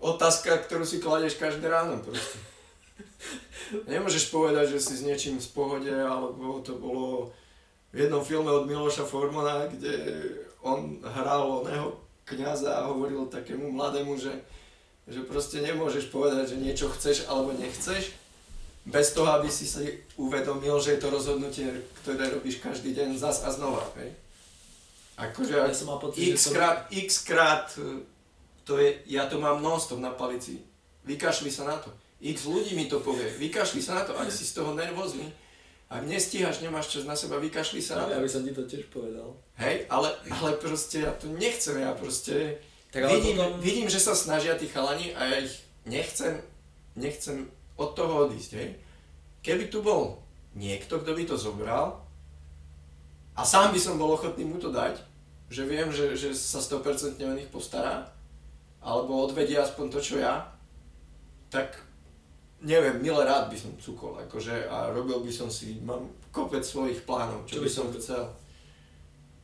otázka, 0.00 0.64
ktorú 0.64 0.88
si 0.88 0.96
kladeš 0.96 1.36
každé 1.36 1.68
ráno 1.68 2.00
proste. 2.00 2.40
Nemôžeš 3.90 4.30
povedať, 4.30 4.78
že 4.78 4.78
si 4.78 4.94
s 4.98 5.02
niečím 5.02 5.42
v 5.42 5.52
pohode, 5.52 5.90
alebo 5.90 6.62
to 6.62 6.78
bolo 6.78 7.34
v 7.90 8.06
jednom 8.06 8.22
filme 8.22 8.50
od 8.52 8.68
Miloša 8.68 9.08
Formana, 9.08 9.66
kde 9.66 9.94
on 10.62 11.00
hral 11.02 11.66
oného 11.66 11.98
kniaza 12.26 12.82
a 12.82 12.86
hovoril 12.90 13.30
takému 13.30 13.70
mladému, 13.70 14.18
že, 14.18 14.34
že 15.06 15.22
proste 15.22 15.62
nemôžeš 15.62 16.10
povedať, 16.10 16.54
že 16.54 16.62
niečo 16.62 16.90
chceš 16.90 17.30
alebo 17.30 17.54
nechceš, 17.54 18.14
bez 18.86 19.10
toho, 19.14 19.26
aby 19.34 19.50
si 19.50 19.66
si 19.66 19.98
uvedomil, 20.14 20.78
že 20.78 20.94
je 20.94 21.02
to 21.02 21.10
rozhodnutie, 21.10 21.66
ktoré 22.02 22.30
robíš 22.30 22.62
každý 22.62 22.94
deň 22.94 23.18
zas 23.18 23.42
a 23.42 23.50
znova. 23.50 23.82
Hej? 23.98 24.14
Akože 25.18 25.58
ja 25.58 25.74
som 25.74 25.90
mal 25.90 25.98
pocit, 25.98 26.38
x, 26.38 26.54
krát, 26.54 26.86
x 26.94 27.26
krát, 27.26 27.66
to 28.62 28.78
je, 28.78 29.02
ja 29.10 29.26
to 29.26 29.42
mám 29.42 29.58
non 29.58 29.78
na 29.98 30.14
palici. 30.14 30.62
Vykašli 31.02 31.50
sa 31.50 31.66
na 31.66 31.76
to. 31.82 31.90
X 32.20 32.48
ľudí 32.48 32.72
mi 32.72 32.88
to 32.88 33.04
povie, 33.04 33.28
vykašli 33.36 33.84
sa 33.84 34.00
na 34.00 34.02
to, 34.08 34.16
ak 34.16 34.32
si 34.32 34.48
z 34.48 34.56
toho 34.56 34.72
nervózny, 34.72 35.28
ak 35.86 36.02
nestíhaš, 36.02 36.64
nemáš 36.64 36.90
čas 36.90 37.04
na 37.06 37.14
seba, 37.14 37.38
vykašli 37.38 37.78
sa 37.78 38.00
na 38.00 38.10
to. 38.10 38.18
Ja 38.18 38.24
by 38.24 38.30
som 38.30 38.42
ti 38.42 38.50
to 38.50 38.66
tiež 38.66 38.90
povedal. 38.90 39.38
Hej, 39.60 39.86
ale, 39.86 40.10
ale 40.32 40.58
proste 40.58 41.06
ja 41.06 41.12
to 41.14 41.30
nechcem, 41.30 41.78
ja 41.78 41.94
proste 41.94 42.58
tak 42.90 43.06
vidím, 43.12 43.38
potom... 43.38 43.60
vidím, 43.62 43.86
že 43.86 44.02
sa 44.02 44.16
snažia 44.16 44.58
tí 44.58 44.66
chalani 44.66 45.14
a 45.14 45.28
ja 45.28 45.36
ich 45.44 45.62
nechcem, 45.86 46.42
nechcem 46.98 47.46
od 47.78 47.94
toho 47.94 48.26
odísť, 48.26 48.50
hej. 48.58 48.68
Keby 49.46 49.70
tu 49.70 49.84
bol 49.84 50.18
niekto, 50.58 50.98
kto 50.98 51.12
by 51.14 51.22
to 51.28 51.36
zobral 51.38 52.02
a 53.36 53.44
sám 53.46 53.70
by 53.70 53.78
som 53.78 54.00
bol 54.00 54.16
ochotný 54.16 54.42
mu 54.42 54.58
to 54.58 54.72
dať, 54.72 54.98
že 55.52 55.62
viem, 55.62 55.94
že, 55.94 56.18
že 56.18 56.34
sa 56.34 56.58
100% 56.58 57.20
o 57.22 57.36
nich 57.38 57.46
postará, 57.46 58.10
alebo 58.82 59.22
odvedie 59.22 59.60
aspoň 59.60 59.86
to, 59.94 59.98
čo 60.02 60.18
ja, 60.18 60.50
tak 61.46 61.85
neviem, 62.64 63.02
milé 63.02 63.22
rád 63.24 63.52
by 63.52 63.56
som 63.58 63.72
cukol, 63.76 64.16
akože, 64.24 64.68
a 64.70 64.92
robil 64.94 65.20
by 65.20 65.32
som 65.32 65.48
si, 65.52 65.76
mám 65.84 66.08
kopec 66.32 66.64
svojich 66.64 67.04
plánov, 67.04 67.44
čo, 67.44 67.60
čo 67.60 67.60
by 67.60 67.70
som 67.70 67.86
chcel. 67.92 68.24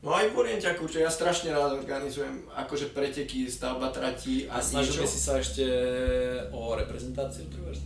No 0.03 0.11
aj 0.11 0.35
v 0.35 0.35
Orientiaku, 0.35 0.83
čo 0.91 0.99
ja 0.99 1.07
strašne 1.07 1.55
rád 1.55 1.79
organizujem, 1.79 2.43
akože 2.51 2.91
preteky, 2.91 3.47
stavba 3.47 3.87
trati 3.87 4.51
a, 4.51 4.59
a 4.59 4.63
snažil 4.63 4.99
by 4.99 5.07
si 5.07 5.19
sa 5.21 5.39
ešte 5.39 5.63
o 6.51 6.75
reprezentáciu 6.75 7.47
trvať 7.47 7.79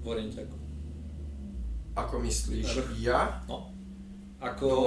v 0.00 0.04
Orientiaku? 0.08 0.56
Ako 1.94 2.16
myslíš, 2.24 2.64
Rch. 2.64 2.88
ja? 3.04 3.44
No. 3.44 3.68
Ako 4.40 4.68
no, 4.68 4.82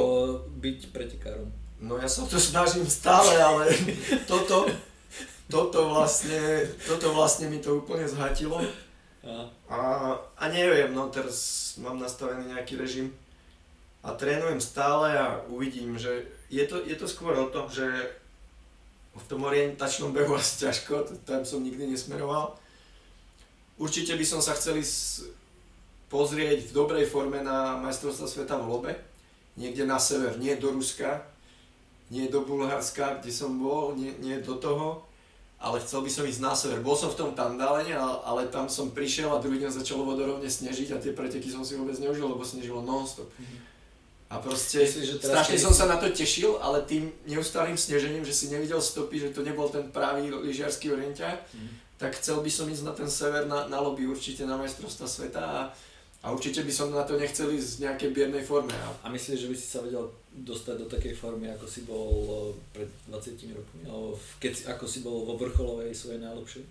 byť 0.58 0.80
pretekárom? 0.90 1.54
No 1.78 2.02
ja 2.02 2.10
sa 2.10 2.26
to 2.26 2.42
snažím 2.42 2.90
stále, 2.90 3.38
ale 3.38 3.70
toto, 4.32 4.66
toto 5.46 5.94
vlastne, 5.94 6.66
toto 6.90 7.14
vlastne 7.14 7.54
mi 7.54 7.62
to 7.62 7.86
úplne 7.86 8.10
zhatilo. 8.10 8.58
A, 9.68 9.80
a 10.40 10.44
neviem, 10.48 10.96
no 10.96 11.12
teraz 11.12 11.76
mám 11.84 12.00
nastavený 12.00 12.56
nejaký 12.56 12.80
režim 12.80 13.12
a 14.00 14.16
trénujem 14.16 14.64
stále 14.64 15.12
a 15.20 15.44
uvidím, 15.52 16.00
že 16.00 16.24
je 16.48 16.64
to, 16.64 16.80
je 16.88 16.96
to 16.96 17.08
skôr 17.12 17.36
o 17.36 17.52
tom, 17.52 17.68
že 17.68 17.84
v 19.18 19.24
tom 19.28 19.44
orientačnom 19.44 20.14
behu 20.16 20.32
asi 20.40 20.64
ťažko, 20.64 21.28
tam 21.28 21.44
som 21.44 21.60
nikdy 21.60 21.92
nesmeroval. 21.92 22.56
Určite 23.78 24.18
by 24.18 24.26
som 24.26 24.42
sa 24.42 24.58
chcel 24.58 24.80
pozrieť 26.08 26.72
v 26.72 26.76
dobrej 26.76 27.06
forme 27.06 27.44
na 27.44 27.78
majstrovstva 27.78 28.26
sveta 28.26 28.56
v 28.58 28.66
Lobe, 28.66 28.94
niekde 29.60 29.84
na 29.84 30.00
sever, 30.00 30.40
nie 30.40 30.56
do 30.56 30.72
Ruska, 30.72 31.28
nie 32.08 32.32
do 32.32 32.48
Bulharska, 32.48 33.20
kde 33.20 33.32
som 33.36 33.60
bol, 33.60 33.92
nie, 33.94 34.16
nie 34.24 34.40
do 34.40 34.56
toho, 34.56 35.04
ale 35.58 35.82
chcel 35.82 36.06
by 36.06 36.12
som 36.14 36.24
ísť 36.30 36.42
na 36.42 36.54
sever. 36.54 36.80
Bol 36.86 36.94
som 36.94 37.10
v 37.10 37.18
tom 37.18 37.30
Tandalene, 37.34 37.98
ale, 37.98 38.46
tam 38.54 38.70
som 38.70 38.94
prišiel 38.94 39.26
a 39.34 39.42
druhý 39.42 39.58
deň 39.58 39.74
začalo 39.74 40.06
vodorovne 40.06 40.46
snežiť 40.46 40.94
a 40.94 41.02
tie 41.02 41.18
preteky 41.18 41.50
som 41.50 41.66
si 41.66 41.74
vôbec 41.74 41.98
neužil, 41.98 42.30
lebo 42.30 42.46
snežilo 42.46 42.86
non-stop. 42.86 43.26
Mm-hmm. 43.26 43.60
A 44.28 44.44
proste 44.44 44.84
Myslíš, 44.84 45.08
že 45.08 45.16
strašne 45.24 45.58
som 45.58 45.74
sa 45.74 45.88
na 45.88 45.98
to 45.98 46.12
tešil, 46.12 46.60
ale 46.62 46.84
tým 46.84 47.10
neustálým 47.26 47.80
snežením, 47.80 48.28
že 48.28 48.36
si 48.36 48.52
nevidel 48.54 48.78
stopy, 48.78 49.24
že 49.24 49.34
to 49.34 49.42
nebol 49.42 49.66
ten 49.72 49.88
pravý 49.90 50.30
lyžiarsky 50.30 50.92
orientia, 50.94 51.32
mm-hmm. 51.32 51.98
tak 51.98 52.14
chcel 52.20 52.44
by 52.44 52.52
som 52.52 52.70
ísť 52.70 52.84
na 52.86 52.94
ten 52.94 53.10
sever, 53.10 53.48
na, 53.50 53.66
na 53.66 53.80
lobby 53.82 54.06
určite 54.06 54.46
na 54.46 54.60
majstrovstva 54.60 55.08
sveta 55.10 55.42
a, 55.42 55.60
A 56.28 56.34
určite 56.34 56.66
by 56.66 56.74
som 56.74 56.90
na 56.92 57.06
to 57.06 57.16
nechcel 57.16 57.48
ísť 57.48 57.78
v 57.78 57.84
nejakej 57.88 58.10
biednej 58.10 58.44
forme. 58.44 58.74
A 58.76 59.08
myslíš, 59.08 59.48
že 59.48 59.50
by 59.54 59.56
si 59.56 59.68
sa 59.70 59.80
vedel 59.86 60.10
dostať 60.44 60.76
do 60.86 60.88
takej 60.90 61.18
formy, 61.18 61.50
ako 61.50 61.66
si 61.66 61.82
bol 61.88 62.12
eh, 62.28 62.84
pred 62.84 62.90
20 63.10 63.58
rokmi? 63.58 63.82
Alebo 63.90 64.14
keď, 64.38 64.70
ako 64.78 64.86
si 64.86 65.00
bol 65.02 65.26
vo 65.26 65.34
vrcholovej 65.40 65.96
svojej 65.96 66.22
najlepšej? 66.22 66.64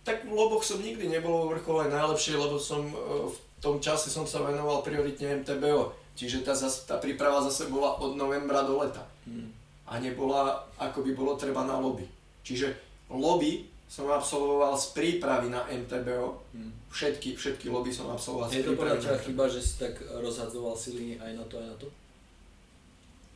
Tak 0.00 0.24
v 0.24 0.32
Loboch 0.32 0.64
som 0.64 0.80
nikdy 0.80 1.08
nebol 1.08 1.44
vo 1.44 1.52
vrcholovej 1.56 1.92
najlepšej, 1.92 2.36
lebo 2.36 2.56
som 2.60 2.84
eh, 2.92 3.30
v 3.30 3.36
tom 3.60 3.80
čase 3.80 4.08
som 4.12 4.24
sa 4.24 4.44
venoval 4.44 4.84
prioritne 4.84 5.40
MTBO. 5.44 5.92
Čiže 6.16 6.44
tá, 6.44 6.52
tá 6.84 6.96
príprava 7.00 7.40
zase 7.48 7.72
bola 7.72 7.96
od 7.96 8.16
novembra 8.16 8.60
do 8.66 8.80
leta. 8.80 9.04
Hmm. 9.24 9.52
A 9.88 9.96
nebola, 9.96 10.68
ako 10.76 11.00
by 11.00 11.10
bolo 11.16 11.32
treba 11.36 11.64
na 11.64 11.80
lobby. 11.80 12.04
Čiže 12.44 12.76
lobby 13.08 13.68
som 13.90 14.06
absolvoval 14.06 14.76
z 14.78 14.86
prípravy 14.92 15.48
na 15.48 15.64
MTBO. 15.66 16.40
Hmm. 16.52 16.72
Všetky, 16.92 17.34
všetky 17.34 17.72
lobby 17.72 17.90
som 17.90 18.12
absolvoval 18.12 18.52
z 18.52 18.64
prípravy. 18.64 18.68
Je 18.68 18.76
to 18.76 18.80
podľa 18.80 19.24
chyba, 19.24 19.44
že 19.48 19.60
si 19.64 19.74
tak 19.80 19.94
rozhadzoval 20.04 20.74
sily 20.76 21.16
aj 21.18 21.32
na 21.36 21.44
to, 21.48 21.54
aj 21.56 21.66
na 21.72 21.76
to? 21.80 21.86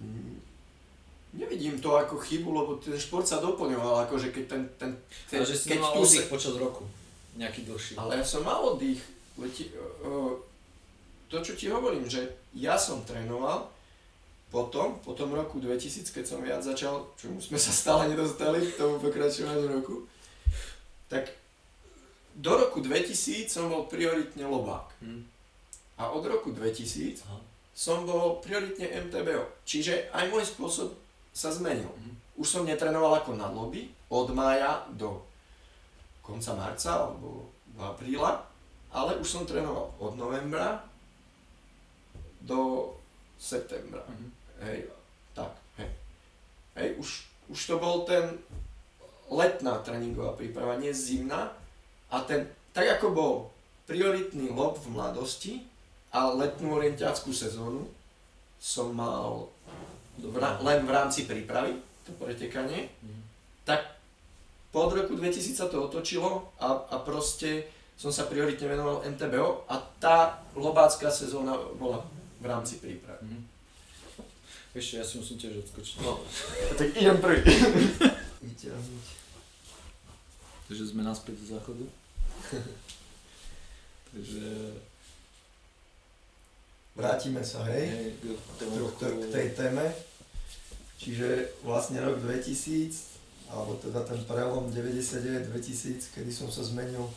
Hmm. 0.00 0.40
Nevidím 1.34 1.80
to 1.82 1.98
ako 1.98 2.18
chybu, 2.18 2.50
lebo 2.54 2.70
ten 2.78 2.94
šport 2.94 3.26
sa 3.26 3.42
doplňoval, 3.42 4.06
akože 4.06 4.30
keď 4.30 4.44
ten... 4.46 4.62
ten, 4.78 4.90
ten 5.26 5.42
Ale 5.42 5.46
že 5.50 5.58
si 5.58 5.66
keď 5.74 5.78
mal 5.82 5.92
oddych 5.98 6.26
se... 6.26 6.30
počas 6.30 6.54
roku, 6.54 6.86
nejaký 7.34 7.66
dlhší. 7.66 7.98
Ale 7.98 8.22
ja 8.22 8.24
som 8.24 8.46
mal 8.46 8.62
oddych. 8.62 9.02
Leti, 9.34 9.66
uh, 10.06 10.30
to, 11.26 11.42
čo 11.42 11.58
ti 11.58 11.66
hovorím, 11.66 12.06
že 12.06 12.22
ja 12.54 12.78
som 12.78 13.02
trénoval, 13.02 13.66
potom, 14.54 15.02
po 15.02 15.18
tom 15.18 15.34
roku 15.34 15.58
2000, 15.58 16.14
keď 16.14 16.22
som 16.22 16.38
viac 16.38 16.62
začal, 16.62 17.02
čo 17.18 17.34
sme 17.42 17.58
sa 17.58 17.74
stále 17.74 18.06
nedostali 18.06 18.62
k 18.62 18.78
tomu 18.78 19.02
pokračovaniu 19.02 19.66
roku, 19.66 20.06
tak 21.10 21.26
do 22.38 22.54
roku 22.54 22.78
2000 22.78 23.50
som 23.50 23.66
bol 23.66 23.90
prioritne 23.90 24.46
lobák. 24.46 24.94
Hmm. 25.02 25.26
A 25.98 26.14
od 26.14 26.22
roku 26.22 26.54
2000 26.54 27.26
Aha. 27.26 27.53
Som 27.74 28.06
bol 28.06 28.38
prioritne 28.38 28.86
MTBO. 28.86 29.66
Čiže 29.66 30.14
aj 30.14 30.30
môj 30.30 30.46
spôsob 30.46 30.94
sa 31.34 31.50
zmenil. 31.50 31.90
Hmm. 31.90 32.14
Už 32.38 32.46
som 32.46 32.62
netrenoval 32.62 33.18
ako 33.18 33.34
na 33.34 33.50
lobby 33.50 33.90
od 34.06 34.30
mája 34.30 34.86
do 34.94 35.18
konca 36.22 36.54
marca 36.54 36.94
alebo 36.94 37.50
do 37.74 37.82
apríla, 37.82 38.46
ale 38.94 39.18
už 39.18 39.26
som 39.26 39.42
trénoval 39.42 39.90
od 39.98 40.14
novembra 40.14 40.86
do 42.46 42.94
septembra. 43.34 44.06
Hmm. 44.06 44.30
Hej, 44.62 44.86
tak, 45.34 45.50
hej. 45.82 45.90
Hej, 46.78 46.88
už, 47.02 47.08
už 47.50 47.60
to 47.66 47.74
bol 47.82 48.06
ten 48.06 48.38
letná 49.26 49.82
tréningová 49.82 50.38
príprava, 50.38 50.78
nie 50.78 50.94
zimná. 50.94 51.50
A 52.14 52.22
ten, 52.22 52.46
tak 52.70 52.86
ako 52.86 53.06
bol 53.10 53.34
prioritný 53.90 54.54
lob 54.54 54.78
v 54.78 54.94
mladosti 54.94 55.66
a 56.14 56.30
letnú 56.30 56.78
orientiackú 56.78 57.34
sezónu 57.34 57.90
som 58.62 58.94
mal 58.94 59.50
v, 60.16 60.36
len 60.38 60.86
v 60.86 60.90
rámci 60.94 61.26
prípravy, 61.26 61.74
to 62.06 62.14
pretekanie, 62.14 62.86
mm. 63.02 63.22
tak 63.66 63.98
po 64.70 64.86
roku 64.86 65.18
2000 65.18 65.58
sa 65.58 65.66
to 65.66 65.90
otočilo 65.90 66.54
a, 66.62 66.86
a 66.94 66.96
proste 67.02 67.66
som 67.98 68.10
sa 68.14 68.26
prioritne 68.26 68.70
venoval 68.70 69.06
MTBO 69.06 69.66
a 69.70 69.78
tá 69.98 70.42
lobácká 70.54 71.10
sezóna 71.10 71.54
bola 71.78 72.02
v 72.38 72.46
rámci 72.46 72.78
prípravy. 72.78 73.26
Mm. 73.26 73.44
Ešte, 74.74 74.98
ja 74.98 75.06
si 75.06 75.22
musím 75.22 75.38
tiež 75.38 75.62
odskočiť. 75.62 76.02
No, 76.02 76.18
tak 76.78 76.90
idem 76.94 77.18
prvý. 77.22 77.42
vyťahnuť. 78.46 79.06
Takže 80.66 80.84
sme 80.90 81.02
naspäť 81.06 81.34
do 81.42 81.46
záchodu. 81.58 81.84
Takže... 84.14 84.46
Vrátime 86.94 87.42
sa, 87.42 87.66
hej, 87.66 87.90
hej 87.90 88.06
k, 88.22 88.22
k, 88.54 89.02
k 89.02 89.24
tej 89.34 89.46
téme. 89.58 89.82
Čiže 90.94 91.58
vlastne 91.66 91.98
rok 91.98 92.22
2000, 92.22 93.50
alebo 93.50 93.74
teda 93.82 94.06
ten 94.06 94.22
prelom 94.22 94.70
99-2000, 94.70 96.14
kedy 96.14 96.30
som 96.30 96.46
sa 96.46 96.62
zmenil 96.62 97.10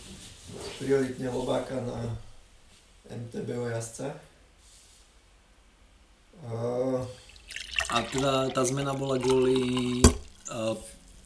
prioritne 0.82 1.30
lobáka 1.30 1.78
na 1.78 2.10
MTBO 3.06 3.70
jazdca. 3.70 4.18
Uh, 6.42 7.06
a 7.94 8.02
teda 8.02 8.50
tá 8.50 8.62
zmena 8.66 8.98
bola 8.98 9.22
kvôli 9.22 10.02
uh, 10.50 10.74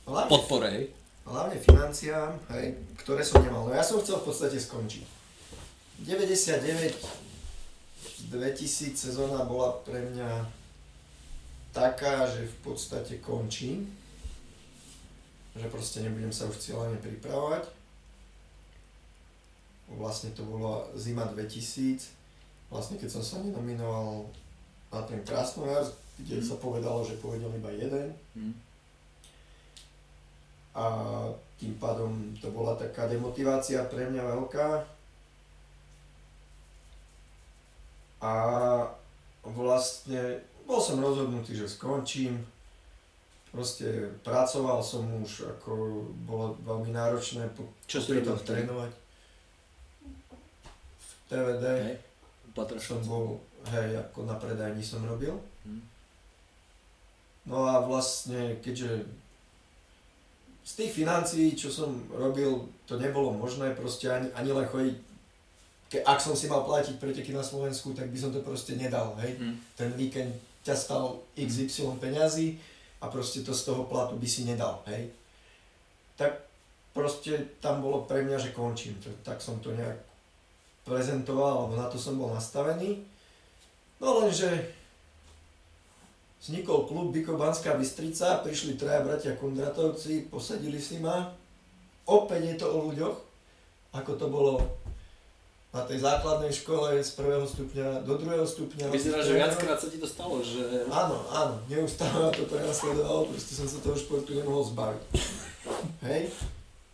hlavne, 0.08 0.28
podpore, 0.28 0.68
hej? 0.72 0.86
Hlavne 1.24 1.56
financiám, 1.56 2.36
hej, 2.52 2.76
ktoré 3.00 3.24
som 3.24 3.40
nemal. 3.40 3.68
No 3.68 3.72
ja 3.72 3.84
som 3.84 4.04
chcel 4.04 4.20
v 4.20 4.28
podstate 4.28 4.60
skončiť. 4.60 5.08
99 6.04 7.31
2000 8.30 8.94
sezóna 8.94 9.48
bola 9.48 9.82
pre 9.82 10.04
mňa 10.04 10.46
taká, 11.72 12.28
že 12.28 12.46
v 12.46 12.58
podstate 12.62 13.18
končím. 13.24 13.88
Že 15.58 15.68
proste 15.72 15.98
nebudem 16.04 16.32
sa 16.32 16.46
už 16.46 16.60
cieľene 16.60 17.00
pripravovať. 17.00 17.68
Vlastne 19.92 20.32
to 20.36 20.44
bola 20.48 20.88
zima 20.96 21.28
2000. 21.28 22.12
Vlastne 22.72 22.96
keď 22.96 23.10
som 23.20 23.24
sa 23.24 23.44
nenominoval 23.44 24.30
na 24.92 25.02
ten 25.04 25.20
Krasnojar, 25.28 25.84
kde 26.16 26.40
mm. 26.40 26.48
sa 26.48 26.56
povedalo, 26.60 27.04
že 27.04 27.20
povedal 27.20 27.52
iba 27.52 27.72
jeden. 27.76 28.16
Mm 28.36 28.72
a 30.72 30.86
tým 31.60 31.76
pádom 31.76 32.32
to 32.40 32.48
bola 32.52 32.80
taká 32.80 33.08
demotivácia 33.08 33.84
pre 33.92 34.08
mňa 34.08 34.24
veľká. 34.24 34.68
A 38.22 38.34
vlastne 39.42 40.46
bol 40.70 40.78
som 40.78 41.02
rozhodnutý, 41.02 41.58
že 41.58 41.66
skončím. 41.66 42.38
Proste 43.52 44.08
pracoval 44.24 44.80
som 44.80 45.04
už, 45.20 45.52
ako 45.60 46.06
bolo 46.24 46.56
veľmi 46.64 46.96
náročné 46.96 47.52
po, 47.52 47.68
Čo 47.84 48.00
si 48.00 48.16
tom 48.24 48.40
trénovať. 48.40 48.92
V 50.96 51.12
TVD 51.28 51.66
hej. 51.66 51.96
som 52.80 53.04
bol, 53.04 53.42
hej, 53.76 54.00
ako 54.00 54.24
na 54.24 54.40
predajni 54.40 54.80
som 54.80 55.04
robil. 55.04 55.36
Hmm. 55.68 55.84
No 57.44 57.68
a 57.68 57.84
vlastne, 57.84 58.56
keďže 58.64 59.04
z 60.62 60.72
tých 60.78 61.04
financií, 61.04 61.58
čo 61.58 61.68
som 61.68 62.08
robil, 62.14 62.70
to 62.88 62.96
nebolo 62.96 63.34
možné 63.34 63.74
proste 63.76 64.08
ani, 64.08 64.30
ani 64.32 64.52
len 64.54 64.68
chodiť 64.70 64.96
ke, 65.92 66.00
ak 66.08 66.24
som 66.24 66.32
si 66.32 66.48
mal 66.48 66.64
platiť 66.64 66.96
preteky 67.04 67.36
na 67.36 67.44
Slovensku, 67.44 67.92
tak 67.92 68.08
by 68.08 68.16
som 68.16 68.32
to 68.32 68.40
proste 68.40 68.80
nedal, 68.80 69.12
hej. 69.20 69.36
Mm. 69.36 69.56
Ten 69.76 69.92
víkend 70.00 70.32
ťa 70.64 70.72
stal 70.72 71.20
XY 71.36 72.00
peňazí 72.00 72.56
a 73.04 73.12
proste 73.12 73.44
to 73.44 73.52
z 73.52 73.68
toho 73.68 73.84
platu 73.92 74.16
by 74.16 74.24
si 74.24 74.48
nedal, 74.48 74.80
hej. 74.88 75.12
Tak 76.16 76.48
proste 76.96 77.60
tam 77.60 77.84
bolo 77.84 78.08
pre 78.08 78.24
mňa, 78.24 78.40
že 78.40 78.56
končím, 78.56 78.96
tak 79.28 79.44
som 79.44 79.60
to 79.60 79.76
nejak 79.76 80.00
prezentoval, 80.88 81.68
alebo 81.68 81.76
na 81.76 81.92
to 81.92 82.00
som 82.00 82.16
bol 82.16 82.32
nastavený. 82.32 83.04
No 84.00 84.24
lenže 84.24 84.48
vznikol 86.42 86.88
klub 86.88 87.12
Biko 87.12 87.36
Banská 87.36 87.76
Bystrica, 87.76 88.42
prišli 88.42 88.80
traja 88.80 89.04
bratia 89.04 89.36
Kundratovci, 89.36 90.32
posadili 90.32 90.82
si 90.82 91.04
ma. 91.04 91.36
Opäť 92.08 92.42
je 92.48 92.56
to 92.58 92.68
o 92.72 92.78
ľuďoch, 92.90 93.18
ako 93.94 94.12
to 94.18 94.26
bolo 94.32 94.81
na 95.72 95.88
tej 95.88 96.04
základnej 96.04 96.52
škole 96.52 97.00
z 97.00 97.12
prvého 97.16 97.48
stupňa 97.48 98.04
do 98.04 98.20
druhého 98.20 98.44
stupňa. 98.44 98.92
Vyzerá, 98.92 99.24
že 99.24 99.40
viackrát 99.40 99.80
sa 99.80 99.88
ti 99.88 99.96
to 99.96 100.08
stalo, 100.08 100.44
že... 100.44 100.84
Áno, 100.92 101.24
áno, 101.32 101.56
neustále 101.72 102.28
to 102.36 102.44
prenasledovalo, 102.44 103.32
proste 103.32 103.56
som 103.56 103.64
sa 103.64 103.80
toho 103.80 103.96
športu 103.96 104.36
nemohol 104.36 104.68
zbaviť. 104.68 105.04
Hej? 106.12 106.28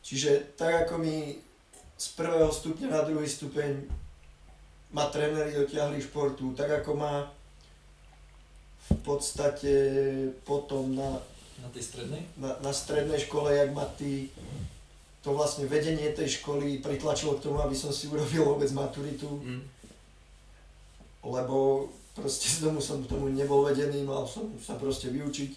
Čiže 0.05 0.53
tak 0.53 0.85
ako 0.85 1.01
mi 1.01 1.41
z 1.97 2.07
prvého 2.13 2.53
stupňa 2.53 2.93
na 2.93 3.01
druhý 3.01 3.25
stupeň 3.25 3.89
ma 4.93 5.09
tréneri 5.09 5.57
dotiahli 5.57 5.97
športu, 5.97 6.53
tak 6.53 6.69
ako 6.85 6.91
ma 6.93 7.13
v 8.87 8.99
podstate 9.01 9.73
potom 10.45 10.93
na, 10.95 11.17
na 11.59 11.67
tej 11.73 11.83
strednej? 11.83 12.23
Na, 12.37 12.55
na 12.61 12.71
strednej 12.71 13.19
škole, 13.19 13.51
jak 13.51 13.73
ma 13.73 13.89
tí, 13.97 14.29
to 15.27 15.35
vlastne 15.35 15.67
vedenie 15.67 16.15
tej 16.15 16.39
školy 16.39 16.79
pritlačilo 16.79 17.35
k 17.35 17.51
tomu, 17.51 17.59
aby 17.59 17.75
som 17.75 17.91
si 17.91 18.07
urobil 18.07 18.47
vôbec 18.47 18.71
maturitu. 18.71 19.27
Mm. 19.43 19.59
Lebo 21.27 21.91
proste 22.15 22.47
z 22.47 22.57
tomu 22.63 22.79
som 22.79 23.03
tomu 23.03 23.27
nebol 23.27 23.67
vedený, 23.67 24.07
mal 24.07 24.23
som 24.23 24.47
sa 24.55 24.79
proste 24.79 25.11
vyučiť, 25.11 25.51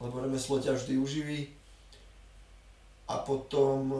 lebo 0.00 0.24
remeslo 0.24 0.56
ťa 0.56 0.72
vždy 0.72 0.96
uživí. 0.96 1.52
A 3.12 3.20
potom 3.20 3.92
e, 3.92 3.96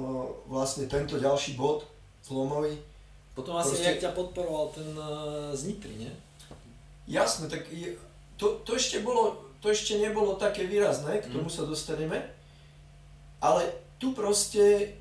vlastne 0.49 0.89
tento 0.89 1.21
ďalší 1.21 1.61
bod 1.61 1.85
zlomový. 2.25 2.81
Potom 3.37 3.61
asi 3.61 3.77
proste... 3.77 3.85
nejak 3.85 4.01
ťa 4.01 4.13
podporoval 4.17 4.67
ten 4.73 4.89
uh, 4.97 5.53
z 5.53 5.69
Nitry, 5.69 5.95
nie? 6.01 6.13
Jasné, 7.09 7.47
tak 7.53 7.69
je, 7.69 7.93
to, 8.41 8.63
to, 8.65 8.75
ešte 8.75 9.05
bolo, 9.05 9.53
to 9.61 9.69
ešte 9.69 10.01
nebolo 10.01 10.35
také 10.41 10.65
výrazné, 10.65 11.21
k 11.21 11.31
tomu 11.31 11.47
mm. 11.51 11.55
sa 11.55 11.63
dostaneme, 11.69 12.25
ale 13.39 13.71
tu 14.03 14.17
proste 14.17 14.97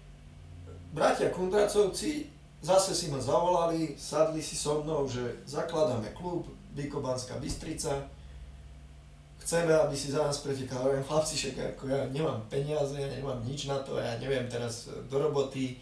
bratia 0.93 1.29
Kundracovci 1.29 2.25
zase 2.61 2.95
si 2.95 3.07
ma 3.07 3.19
zavolali, 3.19 3.95
sadli 3.97 4.43
si 4.43 4.55
so 4.55 4.83
mnou, 4.83 5.07
že 5.07 5.43
zakladáme 5.45 6.11
klub 6.11 6.47
Bikobanská 6.75 7.39
Bystrica, 7.39 8.03
chceme, 9.39 9.73
aby 9.73 9.97
si 9.97 10.11
za 10.11 10.27
nás 10.27 10.37
pretekal, 10.43 10.93
ja 10.93 11.01
chlapci, 11.01 11.33
však 11.35 11.55
ako 11.75 11.83
ja 11.87 12.05
nemám 12.11 12.43
peniaze, 12.51 12.93
ja 12.99 13.09
nemám 13.09 13.41
nič 13.47 13.65
na 13.65 13.79
to, 13.81 13.97
ja 13.97 14.19
neviem 14.19 14.45
teraz 14.51 14.91
do 15.09 15.17
roboty, 15.17 15.79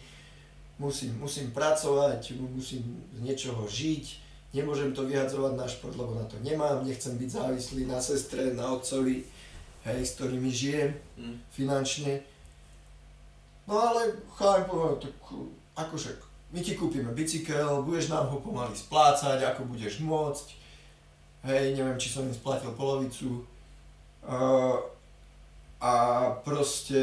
musím, 0.78 1.18
musím 1.18 1.50
pracovať, 1.50 2.38
musím 2.38 3.04
z 3.12 3.20
niečoho 3.20 3.66
žiť, 3.66 4.04
nemôžem 4.54 4.94
to 4.94 5.04
vyhadzovať 5.04 5.52
na 5.58 5.66
šport, 5.68 5.98
lebo 5.98 6.14
na 6.16 6.24
to 6.24 6.40
nemám, 6.40 6.86
nechcem 6.86 7.18
byť 7.18 7.28
závislý 7.28 7.84
na 7.84 8.00
sestre, 8.00 8.54
na 8.54 8.72
otcovi, 8.72 9.26
hej, 9.84 10.00
s 10.00 10.14
ktorými 10.16 10.48
žijem 10.48 10.94
mm. 11.18 11.36
finančne. 11.52 12.24
No 13.68 13.76
ale 13.76 14.16
chápem 14.32 14.64
povedal, 14.64 14.96
tak 14.96 15.14
ako 15.76 15.94
však, 16.00 16.16
my 16.56 16.60
ti 16.64 16.72
kúpime 16.72 17.12
bicykel, 17.12 17.84
budeš 17.84 18.08
nám 18.08 18.32
ho 18.32 18.40
pomaly 18.40 18.72
splácať, 18.72 19.44
ako 19.44 19.68
budeš 19.68 20.00
môcť. 20.00 20.56
Hej, 21.44 21.76
neviem, 21.76 22.00
či 22.00 22.08
som 22.08 22.24
im 22.24 22.32
splatil 22.32 22.72
polovicu. 22.72 23.44
Uh, 24.24 24.80
a 25.78 25.92
proste 26.40 26.96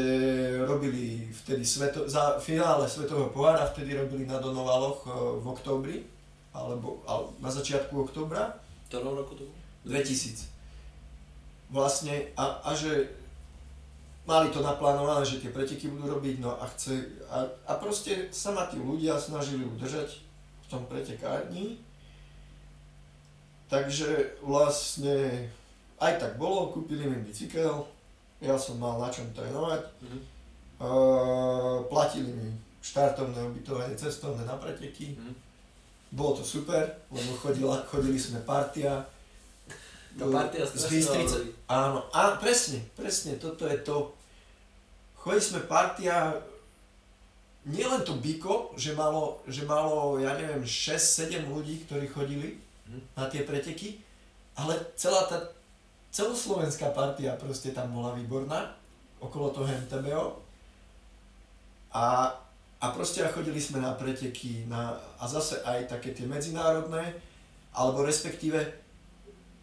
robili 0.66 1.30
vtedy 1.30 1.62
sveto, 1.62 2.10
za 2.10 2.36
finále 2.42 2.90
Svetového 2.90 3.30
pohára, 3.30 3.70
vtedy 3.70 3.94
robili 3.94 4.26
na 4.26 4.42
Donovaloch 4.42 5.06
uh, 5.06 5.38
v 5.38 5.46
októbri, 5.46 5.96
alebo, 6.50 6.98
alebo 7.06 7.30
na 7.38 7.48
začiatku 7.48 8.10
októbra. 8.10 8.58
Ktorom 8.90 9.14
roku 9.14 9.38
to 9.38 9.46
bolo? 9.46 9.58
2000. 9.86 10.50
Vlastne, 11.70 12.34
a, 12.34 12.58
a 12.66 12.74
že 12.74 13.06
mali 14.26 14.50
to 14.50 14.58
naplánované, 14.58 15.22
že 15.22 15.38
tie 15.38 15.54
preteky 15.54 15.86
budú 15.86 16.18
robiť, 16.18 16.42
no 16.42 16.58
a 16.58 16.66
chce, 16.74 16.98
a, 17.30 17.46
a 17.70 17.72
proste 17.78 18.28
sa 18.34 18.50
ma 18.50 18.66
tí 18.66 18.76
ľudia 18.76 19.14
snažili 19.16 19.62
udržať 19.62 20.18
v 20.62 20.66
tom 20.66 20.82
pretekárni. 20.90 21.78
Takže 23.70 24.38
vlastne 24.42 25.46
aj 25.98 26.12
tak 26.18 26.32
bolo, 26.38 26.74
kúpili 26.74 27.06
mi 27.06 27.22
bicykel, 27.22 27.86
ja 28.42 28.54
som 28.58 28.76
mal 28.76 28.98
na 29.00 29.08
čom 29.08 29.30
trénovať. 29.32 29.82
Mm-hmm. 29.82 30.22
Uh, 30.76 31.88
platili 31.88 32.28
mi 32.36 32.52
štartovné 32.84 33.40
ubytovanie, 33.48 33.96
cestovné 33.96 34.44
na 34.44 34.60
preteky. 34.60 35.16
Mm-hmm. 35.16 35.34
Bolo 36.12 36.38
to 36.38 36.44
super, 36.44 36.84
lebo 37.10 37.30
chodila, 37.40 37.82
chodili 37.88 38.20
sme 38.20 38.44
partia. 38.44 39.02
Tá 40.16 40.24
partia 40.32 40.64
z 40.64 40.88
Bystrice. 40.88 41.38
Áno, 41.68 42.08
a 42.08 42.40
presne, 42.40 42.80
presne, 42.96 43.36
toto 43.36 43.68
je 43.68 43.76
to. 43.84 44.16
Chodili 45.12 45.44
sme 45.44 45.60
partia, 45.68 46.32
nielen 47.68 48.00
to 48.00 48.16
Biko, 48.16 48.72
že 48.80 48.96
malo, 48.96 49.44
že 49.44 49.68
malo, 49.68 50.16
ja 50.16 50.32
neviem, 50.32 50.64
6-7 50.64 51.44
ľudí, 51.52 51.84
ktorí 51.84 52.08
chodili 52.08 52.56
mm-hmm. 52.56 53.02
na 53.12 53.28
tie 53.28 53.44
preteky, 53.44 54.00
ale 54.56 54.72
celá 54.96 55.28
tá 55.28 55.52
celoslovenská 56.16 56.96
partia 56.96 57.36
proste 57.36 57.76
tam 57.76 57.92
bola 57.92 58.16
výborná, 58.16 58.72
okolo 59.20 59.52
toho 59.52 59.68
MTBO. 59.68 60.40
A, 61.92 62.32
a 62.80 62.86
proste 62.96 63.20
chodili 63.28 63.60
sme 63.60 63.84
na 63.84 63.92
preteky 63.92 64.64
na, 64.64 64.96
a 65.20 65.28
zase 65.28 65.60
aj 65.60 65.92
také 65.92 66.16
tie 66.16 66.24
medzinárodné, 66.24 67.20
alebo 67.76 68.00
respektíve 68.00 68.85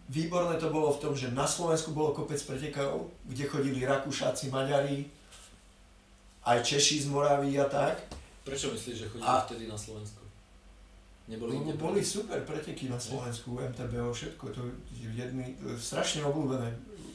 výborné 0.09 0.59
to 0.59 0.67
bolo 0.67 0.91
v 0.91 0.99
tom, 0.99 1.13
že 1.15 1.31
na 1.31 1.47
Slovensku 1.47 1.95
bolo 1.95 2.11
kopec 2.11 2.39
pretekov, 2.43 3.11
kde 3.23 3.45
chodili 3.47 3.88
Rakúšáci, 3.88 4.51
Maďari, 4.51 5.07
aj 6.43 6.59
Češi 6.59 7.03
z 7.03 7.07
Moravy 7.07 7.55
a 7.55 7.67
tak. 7.71 8.03
Prečo 8.43 8.71
myslíš, 8.75 8.95
že 8.99 9.07
chodili 9.07 9.27
a, 9.27 9.43
vtedy 9.47 9.63
na 9.71 9.80
Slovensku? 9.80 10.23
Neboli 11.31 11.55
no, 11.55 11.71
boli 11.80 12.03
super 12.03 12.43
preteky 12.43 12.91
na 12.91 12.99
Slovensku, 12.99 13.55
MTBO, 13.55 14.11
všetko, 14.11 14.43
to 14.51 14.61
jedný, 14.91 15.55
strašne 15.80 16.27
obľúbené 16.27 16.67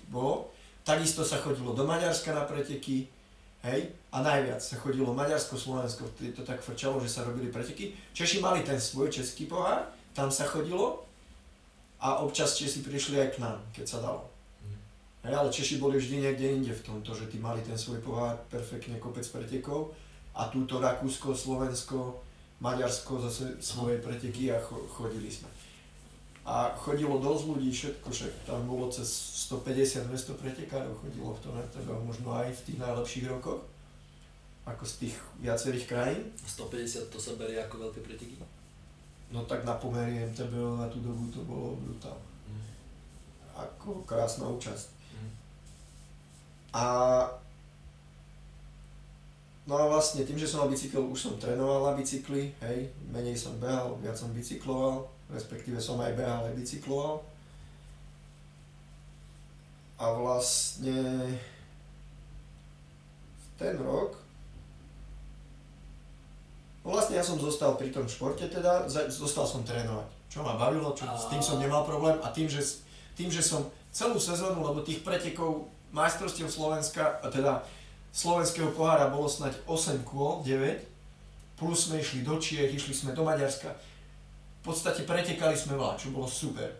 bolo. 0.08 0.48
Takisto 0.80 1.20
sa 1.20 1.36
chodilo 1.36 1.76
do 1.76 1.84
Maďarska 1.84 2.32
na 2.32 2.48
preteky, 2.48 3.04
hej, 3.68 3.92
a 4.08 4.24
najviac 4.24 4.64
sa 4.64 4.80
chodilo 4.80 5.12
Maďarsko, 5.12 5.60
Slovensko, 5.60 6.08
vtedy 6.16 6.32
to 6.32 6.40
tak 6.40 6.64
frčalo, 6.64 6.96
že 7.04 7.12
sa 7.12 7.28
robili 7.28 7.52
preteky. 7.52 7.92
Češi 8.16 8.40
mali 8.40 8.64
ten 8.64 8.80
svoj 8.80 9.12
český 9.12 9.44
pohár, 9.44 9.92
tam 10.16 10.32
sa 10.32 10.48
chodilo 10.48 11.07
a 11.98 12.22
občas 12.22 12.54
Česi 12.54 12.86
prišli 12.86 13.18
aj 13.18 13.28
k 13.34 13.40
nám, 13.42 13.58
keď 13.74 13.86
sa 13.86 13.98
dalo. 13.98 14.30
Hej, 15.26 15.34
ale 15.34 15.50
Češi 15.50 15.82
boli 15.82 15.98
vždy 15.98 16.22
niekde 16.22 16.46
inde 16.54 16.72
v 16.72 16.84
tomto, 16.86 17.10
že 17.10 17.26
tí 17.26 17.42
mali 17.42 17.58
ten 17.66 17.74
svoj 17.74 17.98
pohár, 18.00 18.38
perfektne 18.46 19.02
kopec 19.02 19.26
pretekov 19.26 19.90
a 20.38 20.46
túto 20.46 20.78
Rakúsko, 20.78 21.34
Slovensko, 21.34 22.22
Maďarsko 22.62 23.18
zase 23.26 23.58
svoje 23.58 23.98
preteky 23.98 24.54
a 24.54 24.62
chodili 24.90 25.26
sme. 25.26 25.50
A 26.48 26.72
chodilo 26.78 27.20
dosť 27.20 27.44
ľudí, 27.44 27.68
všetko, 27.68 28.08
však 28.08 28.32
tam 28.48 28.64
bolo 28.64 28.88
cez 28.88 29.04
150-200 29.52 30.38
pretekárov, 30.38 30.96
chodilo 30.96 31.34
v 31.34 31.42
tom 31.44 31.54
tebe, 31.68 31.92
možno 31.98 32.32
aj 32.32 32.54
v 32.54 32.64
tých 32.64 32.78
najlepších 32.80 33.26
rokoch, 33.28 33.60
ako 34.64 34.84
z 34.86 34.94
tých 35.04 35.14
viacerých 35.44 35.84
krajín. 35.84 36.22
150 36.46 37.12
to 37.12 37.18
sa 37.20 37.36
berie 37.36 37.60
ako 37.60 37.90
veľké 37.90 38.00
preteky? 38.00 38.40
No 39.28 39.44
tak 39.44 39.64
na 39.64 39.76
pomery 39.76 40.24
MTB 40.24 40.52
na 40.80 40.88
tú 40.88 41.04
dobu 41.04 41.28
to 41.28 41.44
bolo 41.44 41.76
brutál. 41.76 42.16
Mm. 42.48 42.64
Ako 43.52 44.02
krásna 44.08 44.48
účasť. 44.48 44.88
Mm. 45.16 45.30
A 46.72 46.84
No 49.68 49.76
a 49.76 49.84
vlastne 49.84 50.24
tým, 50.24 50.40
že 50.40 50.48
som 50.48 50.64
mal 50.64 50.72
bicykel, 50.72 51.04
už 51.04 51.20
som 51.20 51.36
trénoval 51.36 51.92
na 51.92 51.92
bicykli, 51.92 52.56
hej, 52.64 52.88
menej 53.12 53.36
som 53.36 53.60
behal, 53.60 54.00
viac 54.00 54.16
som 54.16 54.32
bicykloval, 54.32 55.04
respektíve 55.28 55.76
som 55.76 56.00
aj 56.00 56.16
behal, 56.16 56.48
aj 56.48 56.56
bicykloval. 56.56 57.20
A 60.00 60.08
vlastne 60.16 61.28
ten 63.60 63.76
rok, 63.76 64.16
vlastne 66.84 67.18
ja 67.18 67.24
som 67.24 67.40
zostal 67.40 67.74
pri 67.74 67.90
tom 67.90 68.06
športe 68.06 68.46
teda, 68.46 68.86
zostal 69.10 69.44
som 69.46 69.66
trénovať, 69.66 70.08
čo 70.30 70.42
ma 70.42 70.54
bavilo, 70.54 70.94
čo, 70.94 71.04
s 71.04 71.30
tým 71.30 71.42
som 71.42 71.58
nemal 71.58 71.82
problém 71.82 72.16
a 72.22 72.28
tým, 72.30 72.46
že, 72.46 72.62
tým, 73.18 73.28
že 73.28 73.42
som 73.42 73.66
celú 73.90 74.20
sezónu, 74.20 74.62
lebo 74.62 74.84
tých 74.84 75.02
pretekov 75.02 75.66
majstrovstiev 75.90 76.52
Slovenska, 76.52 77.18
teda 77.32 77.64
slovenského 78.12 78.70
pohára 78.72 79.08
bolo 79.08 79.28
snať 79.28 79.64
8 79.64 80.04
kôl, 80.04 80.44
9, 80.44 81.58
plus 81.58 81.90
sme 81.90 81.98
išli 81.98 82.22
do 82.22 82.38
Čiech, 82.38 82.70
išli 82.70 82.94
sme 82.94 83.10
do 83.16 83.26
Maďarska. 83.26 83.74
V 84.62 84.62
podstate 84.62 85.02
pretekali 85.02 85.58
sme 85.58 85.74
veľa, 85.74 85.98
čo 85.98 86.14
bolo 86.14 86.30
super. 86.30 86.70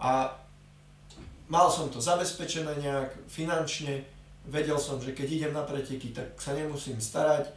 A 0.00 0.34
mal 1.46 1.70
som 1.70 1.86
to 1.92 2.02
zabezpečené 2.02 2.82
nejak 2.82 3.14
finančne, 3.30 4.02
vedel 4.46 4.78
som, 4.78 4.98
že 4.98 5.14
keď 5.14 5.28
idem 5.30 5.52
na 5.54 5.62
preteky, 5.62 6.10
tak 6.10 6.34
sa 6.38 6.54
nemusím 6.54 6.98
starať, 6.98 7.50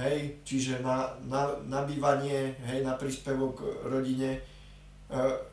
hej, 0.00 0.40
čiže 0.42 0.80
na, 0.80 1.12
na, 1.28 1.52
na 1.68 1.84
bývanie, 1.84 2.56
hej, 2.64 2.80
na 2.80 2.96
príspevok 2.96 3.84
rodine 3.84 4.36
e, 4.36 4.40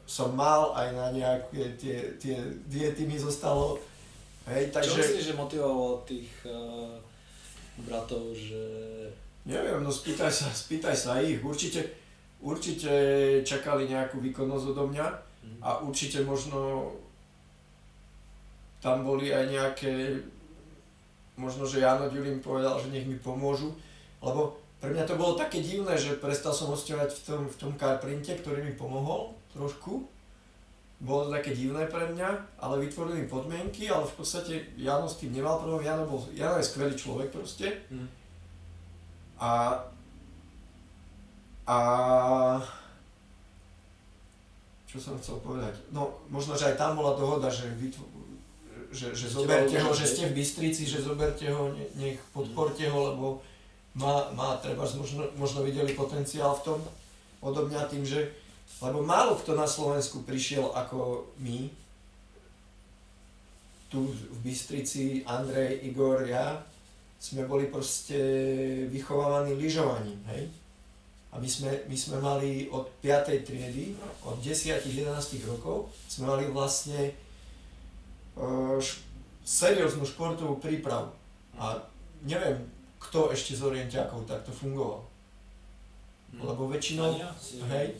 som 0.07 0.32
mal, 0.32 0.72
aj 0.72 0.88
na 0.95 1.07
nejaké 1.11 1.76
tie, 1.76 2.15
tie 2.15 2.40
diety 2.72 3.03
mi 3.03 3.19
zostalo 3.19 3.78
Hej, 4.48 4.72
takže... 4.72 4.95
Čo 4.95 4.99
myslíš, 5.03 5.26
že 5.28 5.36
motivovalo 5.36 6.07
tých 6.07 6.32
uh, 6.48 6.95
bratov, 7.84 8.32
že... 8.32 8.64
Neviem, 9.44 9.84
no 9.84 9.91
spýtaj 9.91 10.32
sa, 10.32 10.48
spýtaj 10.48 10.95
sa 10.95 11.19
ich. 11.19 11.44
Určite, 11.44 11.84
určite 12.40 12.91
čakali 13.44 13.91
nejakú 13.91 14.24
výkonnosť 14.24 14.65
odo 14.72 14.88
mňa 14.88 15.07
mm. 15.07 15.60
a 15.60 15.69
určite 15.84 16.24
možno 16.24 16.91
tam 18.80 19.03
boli 19.03 19.36
aj 19.36 19.52
nejaké, 19.52 20.15
možno, 21.36 21.68
že 21.68 21.84
Jano 21.84 22.07
Ďulín 22.07 22.40
povedal, 22.40 22.80
že 22.80 22.91
nech 22.91 23.03
mi 23.03 23.19
pomôžu, 23.19 23.76
lebo 24.22 24.57
pre 24.77 24.94
mňa 24.94 25.10
to 25.10 25.18
bolo 25.18 25.34
také 25.34 25.61
divné, 25.61 25.98
že 25.98 26.22
prestal 26.22 26.53
som 26.53 26.69
hostovať 26.69 27.10
v 27.14 27.22
tom, 27.26 27.41
v 27.49 27.56
tom 27.57 27.72
carprinte, 27.76 28.34
ktorý 28.38 28.61
mi 28.61 28.73
pomohol 28.77 29.34
trošku 29.53 30.06
bolo 30.98 31.30
to 31.30 31.38
také 31.38 31.53
divné 31.53 31.85
pre 31.85 32.10
mňa, 32.10 32.57
ale 32.57 32.81
vytvorili 32.81 33.30
podmienky, 33.30 33.85
ale 33.85 34.10
v 34.10 34.15
podstate 34.18 34.73
Jano 34.81 35.06
s 35.06 35.22
tým 35.22 35.30
nemal 35.30 35.61
problém, 35.61 35.85
Jano, 35.85 36.10
bol, 36.10 36.26
Jano 36.34 36.57
je 36.57 36.65
skvelý 36.65 36.98
človek 36.98 37.30
proste. 37.30 37.85
Mm. 37.94 38.10
A, 39.38 39.77
a 41.69 41.77
čo 44.89 44.98
som 44.98 45.22
chcel 45.22 45.38
povedať? 45.45 45.77
No, 45.94 46.18
možno, 46.34 46.57
že 46.57 46.73
aj 46.73 46.81
tam 46.81 46.98
bola 46.98 47.14
dohoda, 47.14 47.45
že, 47.45 47.69
vytvo, 47.77 48.02
že, 48.89 49.14
že 49.14 49.30
zoberte 49.30 49.77
ho, 49.77 49.94
že 49.94 50.10
ste 50.10 50.34
v 50.34 50.41
Bystrici, 50.41 50.89
že 50.89 51.06
zoberte 51.06 51.45
ho, 51.53 51.77
nech 51.94 52.18
podporte 52.34 52.89
ho, 52.89 53.14
lebo 53.14 53.45
má, 53.98 54.30
má 54.38 54.56
treba, 54.61 54.86
možno, 54.86 55.28
možno 55.36 55.65
videli 55.65 55.98
potenciál 55.98 56.53
v 56.61 56.65
tom 56.74 56.80
odo 57.41 57.65
mňa 57.65 57.90
tým, 57.90 58.06
že 58.06 58.32
lebo 58.78 59.02
málo 59.02 59.40
kto 59.41 59.57
na 59.57 59.65
Slovensku 59.65 60.22
prišiel 60.22 60.69
ako 60.76 61.26
my, 61.41 61.65
tu 63.88 64.11
v 64.11 64.38
Bystrici, 64.44 65.24
Andrej, 65.24 65.88
Igor, 65.88 66.28
ja, 66.28 66.61
sme 67.18 67.48
boli 67.48 67.72
proste 67.72 68.19
vychovávaní 68.91 69.56
lyžovaním, 69.57 70.19
hej? 70.30 70.52
A 71.34 71.40
my 71.40 71.49
sme, 71.49 71.72
my 71.88 71.98
sme 71.98 72.18
mali 72.19 72.68
od 72.69 72.88
5. 73.02 73.48
triedy, 73.48 73.95
od 74.28 74.38
10-11 74.44 75.48
rokov, 75.48 75.90
sme 76.06 76.30
mali 76.30 76.45
vlastne 76.52 77.15
uh, 78.38 78.78
š- 78.78 79.02
serióznu 79.48 80.03
športovú 80.06 80.60
prípravu. 80.60 81.10
A 81.57 81.80
neviem, 82.28 82.61
kto 82.98 83.32
ešte 83.32 83.53
z 83.53 83.61
orientiakov 83.64 84.26
takto 84.26 84.52
fungoval. 84.52 85.06
Hm. 86.34 86.44
Lebo 86.44 86.68
väčšinou, 86.68 87.18
ja 87.18 87.32
hej, 87.72 87.95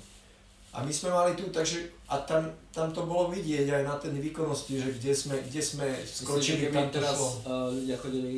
a 0.78 0.84
my 0.84 0.94
sme 0.94 1.10
mali 1.10 1.34
tu, 1.34 1.50
takže, 1.50 1.90
a 2.06 2.22
tam, 2.22 2.54
tam 2.70 2.94
to 2.94 3.10
bolo 3.10 3.34
vidieť 3.34 3.66
aj 3.66 3.84
na 3.88 3.98
ten 3.98 4.14
výkonnosti, 4.14 4.78
že 4.78 4.94
kde 5.00 5.10
sme, 5.10 5.36
kde 5.42 5.58
sme 5.58 5.90
Myslím, 5.90 6.26
skočili, 6.28 6.70
keby 6.70 6.76
tam 6.78 6.88
to 6.92 6.96
teraz 7.02 7.18
šlo. 7.18 7.30
uh, 7.50 7.68
ľudia 7.74 7.98
chodili 7.98 8.36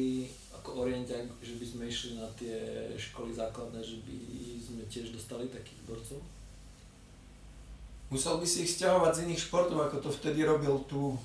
ako 0.56 0.70
orientiak, 0.88 1.28
že 1.44 1.60
by 1.60 1.66
sme 1.68 1.84
išli 1.92 2.12
na 2.16 2.24
tie 2.40 2.56
školy 2.96 3.36
základné, 3.36 3.84
že 3.84 4.00
by 4.08 4.18
sme 4.62 4.82
tiež 4.88 5.12
dostali 5.12 5.52
takých 5.52 5.84
borcov? 5.84 6.24
Musel 8.08 8.40
by 8.40 8.48
si 8.48 8.64
ich 8.64 8.72
stiahovať 8.72 9.12
z 9.12 9.22
iných 9.28 9.44
športov, 9.44 9.84
ako 9.84 10.00
to 10.00 10.10
vtedy 10.10 10.48
robil 10.48 10.80
tu 10.88 11.20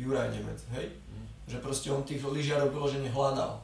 Juraj 0.00 0.32
Nemec, 0.32 0.58
hej? 0.72 0.88
Mhm. 0.88 1.24
Že 1.52 1.56
proste 1.60 1.88
on 1.92 2.00
tých 2.00 2.24
lyžiarov 2.24 2.72
vyložene 2.72 3.12
hľadal. 3.12 3.60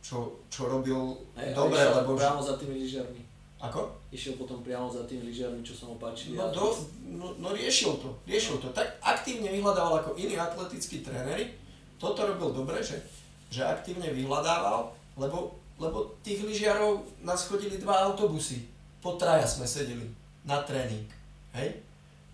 Čo, 0.00 0.40
čo 0.48 0.66
robil 0.66 0.96
Hej, 1.36 1.52
a 1.52 1.56
dobre, 1.56 1.80
lebo... 1.80 2.16
priamo 2.16 2.40
za 2.40 2.56
tými 2.56 2.80
lyžiarmi. 2.80 3.22
Ako? 3.60 3.92
Išiel 4.08 4.40
potom 4.40 4.64
priamo 4.64 4.88
za 4.88 5.04
tými 5.04 5.28
lyžiarmi, 5.28 5.60
čo 5.60 5.76
sa 5.76 5.84
mu 5.84 6.00
páčili. 6.00 6.32
No, 6.32 6.48
do, 6.48 6.72
no, 7.04 7.36
no 7.36 7.52
riešil 7.52 8.00
to, 8.00 8.16
riešil 8.24 8.56
to. 8.56 8.72
Tak 8.72 8.96
aktívne 9.04 9.52
vyhľadával 9.52 10.00
ako 10.00 10.16
iní 10.16 10.40
atletickí 10.40 11.04
tréneri. 11.04 11.52
Toto 12.00 12.24
robil 12.24 12.56
dobre, 12.56 12.80
že, 12.80 12.96
že 13.52 13.60
aktívne 13.60 14.08
vyhľadával, 14.08 14.88
lebo, 15.20 15.52
lebo 15.76 16.16
tých 16.24 16.40
lyžiarov 16.40 17.04
nás 17.20 17.44
chodili 17.44 17.76
dva 17.76 18.08
autobusy. 18.08 18.64
Po 19.04 19.20
traja 19.20 19.44
sme 19.44 19.68
sedeli 19.68 20.08
na 20.48 20.64
tréning. 20.64 21.04
Hej? 21.52 21.84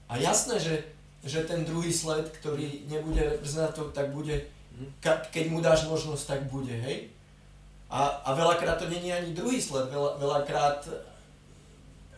A 0.06 0.22
jasné, 0.22 0.62
že, 0.62 0.86
že 1.26 1.42
ten 1.42 1.66
druhý 1.66 1.90
sled, 1.90 2.30
ktorý 2.38 2.86
nebude 2.86 3.18
reprezentantov, 3.18 3.90
tak 3.90 4.14
bude, 4.14 4.46
Mhm. 4.76 5.00
ka, 5.00 5.24
keď 5.32 5.44
mu 5.48 5.58
dáš 5.64 5.88
možnosť, 5.88 6.24
tak 6.28 6.40
bude, 6.52 6.72
hej? 6.72 7.08
A, 7.86 8.22
a 8.26 8.34
veľakrát 8.34 8.82
to 8.82 8.90
není 8.90 9.14
ani 9.14 9.30
druhý 9.30 9.62
sled, 9.62 9.86
veľa, 9.94 10.18
veľakrát 10.18 10.80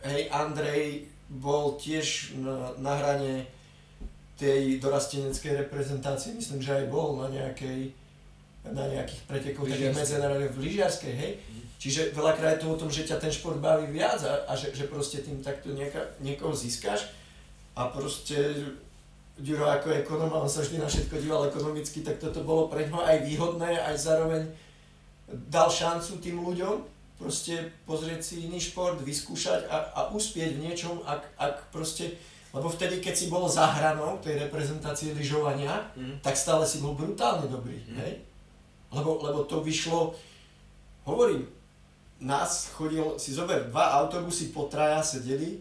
hej, 0.01 0.25
Andrej 0.33 1.05
bol 1.29 1.77
tiež 1.77 2.33
na, 2.41 2.73
na 2.81 2.97
hrane 2.97 3.45
tej 4.33 4.81
dorasteneckej 4.81 5.67
reprezentácie, 5.67 6.33
myslím, 6.33 6.63
že 6.63 6.73
aj 6.73 6.85
bol 6.89 7.21
na 7.21 7.29
nejakej 7.29 7.93
na 8.59 8.85
nejakých 8.91 9.23
pretekoch 9.23 9.65
takých 9.71 9.95
medzinárodných 9.95 10.51
v 10.51 10.61
lyžiarskej, 10.67 11.13
hej. 11.15 11.31
Mhm. 11.39 11.61
Čiže 11.79 12.01
veľakrát 12.11 12.59
je 12.59 12.61
to 12.67 12.75
o 12.75 12.79
tom, 12.79 12.89
že 12.91 13.07
ťa 13.07 13.23
ten 13.23 13.31
šport 13.31 13.55
baví 13.55 13.87
viac 13.87 14.19
a, 14.27 14.43
a 14.51 14.53
že, 14.57 14.75
že 14.75 14.91
proste 14.91 15.23
tým 15.23 15.39
takto 15.39 15.71
nieka, 15.71 16.11
niekoho 16.19 16.51
získaš 16.51 17.07
a 17.77 17.87
proste 17.87 18.35
Ďuro 19.39 19.71
ako 19.71 19.95
ekonom, 20.03 20.35
on 20.35 20.51
sa 20.51 20.59
vždy 20.59 20.83
na 20.83 20.91
všetko 20.91 21.15
díval 21.15 21.47
ekonomicky, 21.47 22.03
tak 22.03 22.19
toto 22.19 22.43
bolo 22.43 22.67
pre 22.67 22.83
ňoho 22.91 23.07
aj 23.07 23.23
výhodné, 23.23 23.71
aj 23.87 23.95
zároveň 23.95 24.43
dal 25.29 25.69
šancu 25.69 26.17
tým 26.19 26.41
ľuďom 26.41 26.75
proste 27.19 27.67
pozrieť 27.83 28.23
si 28.23 28.47
iný 28.47 28.63
šport, 28.63 28.95
vyskúšať 29.03 29.67
a, 29.67 29.77
a 29.91 30.01
uspieť 30.15 30.55
v 30.55 30.63
niečom, 30.71 31.03
ak, 31.03 31.21
ak 31.35 31.55
proste, 31.67 32.15
lebo 32.55 32.71
vtedy, 32.71 33.03
keď 33.03 33.13
si 33.13 33.25
bol 33.27 33.43
za 33.45 33.67
hranou 33.67 34.17
tej 34.23 34.39
reprezentácie 34.39 35.11
lyžovania, 35.11 35.91
Mhm. 35.99 36.23
tak 36.23 36.39
stále 36.39 36.63
si 36.63 36.79
bol 36.79 36.95
brutálne 36.95 37.45
dobrý, 37.51 37.75
Mhm. 37.75 37.95
hej? 37.99 38.13
Lebo, 38.95 39.19
lebo 39.21 39.43
to 39.45 39.59
vyšlo, 39.61 40.15
hovorím, 41.05 41.45
nás 42.19 42.71
chodil, 42.73 43.19
si 43.19 43.35
zober, 43.35 43.67
dva 43.69 43.99
autobusy 44.01 44.49
po 44.55 44.65
traja 44.71 45.03
sedeli, 45.03 45.59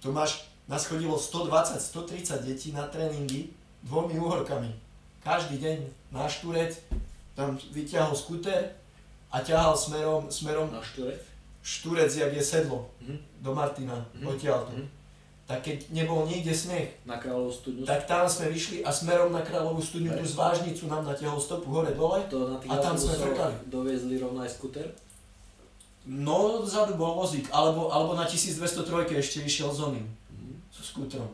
to 0.00 0.14
máš, 0.14 0.46
nás 0.70 0.86
chodilo 0.86 1.18
120, 1.18 1.76
130 1.76 2.40
detí 2.46 2.72
na 2.72 2.86
tréningy 2.88 3.50
dvomi 3.82 4.16
úhorkami. 4.16 4.72
Každý 5.20 5.58
deň 5.60 5.78
na 6.14 6.24
štúrec, 6.24 6.78
tam 7.34 7.58
vyťahol 7.74 8.14
skuter 8.16 8.72
a 9.34 9.40
ťahal 9.40 9.74
smerom, 9.74 10.30
smerom 10.30 10.70
Na 10.70 10.78
šturec? 10.80 11.18
štúrec, 11.60 12.12
jak 12.12 12.30
je 12.30 12.42
sedlo, 12.44 12.86
Mhm. 13.00 13.18
do 13.40 13.50
Martina, 13.50 13.98
Mhm. 14.14 14.26
odtiaľto. 14.28 14.70
Mhm. 14.72 14.86
Tak 15.44 15.60
keď 15.60 15.76
nebol 15.90 16.24
nikde 16.24 16.54
sneh, 16.54 16.88
Na 17.04 17.18
kráľovú 17.18 17.52
studňu? 17.52 17.84
tak 17.84 18.06
tam 18.06 18.24
sme 18.24 18.48
vyšli 18.48 18.80
a 18.80 18.88
smerom 18.88 19.28
na 19.28 19.42
Kráľovú 19.42 19.76
studňu 19.78 20.14
tú 20.14 20.24
zvážnicu 20.24 20.86
nám 20.86 21.04
natiahol 21.04 21.36
stopu 21.36 21.68
hore 21.68 21.92
dole. 21.92 22.24
To 22.30 22.48
na 22.48 22.56
A 22.56 22.74
tam 22.78 22.96
sme 22.96 23.12
frkali. 23.12 23.52
doviezli 23.68 24.16
rovno 24.16 24.40
aj 24.40 24.50
skuter? 24.50 24.88
No, 26.06 26.60
vzadu 26.60 26.94
bol 26.94 27.14
vozík, 27.14 27.48
alebo, 27.50 27.88
alebo 27.88 28.12
na 28.12 28.24
1203 28.24 28.84
ešte 29.14 29.40
išiel 29.40 29.68
s 29.68 29.80
oným, 29.82 30.04
Mhm. 30.30 30.52
so 30.70 30.82
skútrom. 30.82 31.28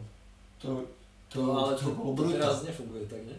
To, 0.59 0.83
to, 1.29 1.39
To, 1.39 1.51
ale 1.53 1.73
to, 1.75 1.81
to, 1.81 1.91
bolo 1.93 2.11
to 2.13 2.23
brutál. 2.25 2.39
teraz 2.41 2.57
nefunguje 2.65 3.07
tak, 3.07 3.23
ne? 3.25 3.35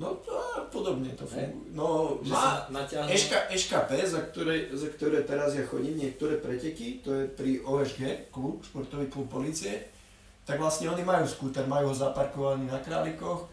No 0.00 0.16
to 0.24 0.32
podobne 0.72 1.12
to 1.12 1.28
funguje. 1.28 1.76
No, 1.76 2.16
má. 2.24 2.64
Eška, 3.12 3.52
EŠKP, 3.52 3.90
za 4.08 4.20
ktoré, 4.24 4.72
za 4.72 4.88
ktoré 4.88 5.20
teraz 5.22 5.52
ja 5.52 5.60
chodím, 5.62 6.00
niektoré 6.00 6.40
preteky, 6.40 7.04
to 7.04 7.12
je 7.12 7.24
pri 7.28 7.60
OSG, 7.60 8.32
klub, 8.32 8.64
športový 8.64 9.12
klub 9.12 9.28
policie, 9.28 9.76
tak 10.48 10.56
vlastne 10.56 10.88
oni 10.88 11.04
majú 11.04 11.28
skúter, 11.28 11.68
majú 11.68 11.92
ho 11.92 11.94
zaparkovaný 11.94 12.66
na 12.66 12.80
králikoch 12.80 13.44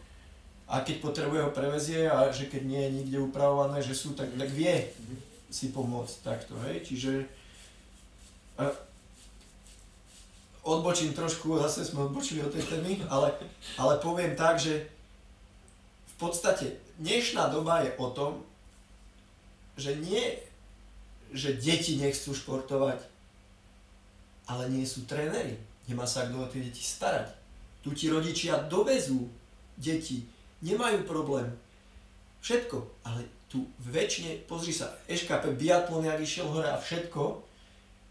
a 0.72 0.80
keď 0.82 1.04
potrebuje 1.04 1.42
ho 1.44 1.52
prevezie 1.52 2.08
a 2.08 2.32
že 2.32 2.48
keď 2.48 2.62
nie 2.64 2.82
je 2.82 2.96
nikde 2.96 3.18
upravované, 3.20 3.84
že 3.84 3.92
sú, 3.92 4.16
tak, 4.16 4.32
tak 4.32 4.48
vie 4.48 4.88
Mhm. 5.04 5.16
si 5.52 5.76
pomôcť 5.76 6.16
takto, 6.24 6.56
hej, 6.64 6.80
čiže 6.84 7.28
a, 8.56 8.72
odbočím 10.64 11.12
trošku, 11.12 11.56
zase 11.60 11.84
sme 11.84 12.08
odbočili 12.08 12.44
od 12.44 12.52
tej 12.52 12.64
témy, 12.68 13.00
ale, 13.08 13.32
ale 13.80 14.00
poviem 14.00 14.36
tak, 14.36 14.60
že 14.60 14.84
podstate 16.18 16.82
dnešná 16.98 17.50
doba 17.54 17.86
je 17.86 17.94
o 18.02 18.08
tom, 18.10 18.42
že 19.78 19.94
nie, 20.02 20.42
že 21.30 21.54
deti 21.54 22.02
nechcú 22.02 22.34
športovať, 22.34 23.00
ale 24.50 24.64
nie 24.74 24.84
sú 24.84 25.06
tréneri. 25.06 25.62
Nemá 25.86 26.10
sa 26.10 26.28
kto 26.28 26.44
o 26.44 26.52
tie 26.52 26.66
deti 26.66 26.82
starať. 26.82 27.32
Tu 27.86 27.94
ti 27.94 28.06
rodičia 28.10 28.68
dovezú 28.68 29.30
deti, 29.78 30.26
nemajú 30.66 31.06
problém. 31.06 31.48
Všetko, 32.42 32.82
ale 33.06 33.30
tu 33.48 33.64
väčšine, 33.80 34.44
pozri 34.50 34.76
sa, 34.76 34.92
EŠKP, 35.08 35.56
biatlon, 35.56 36.04
jak 36.04 36.20
išiel 36.20 36.52
hore 36.52 36.68
a 36.68 36.82
všetko, 36.82 37.46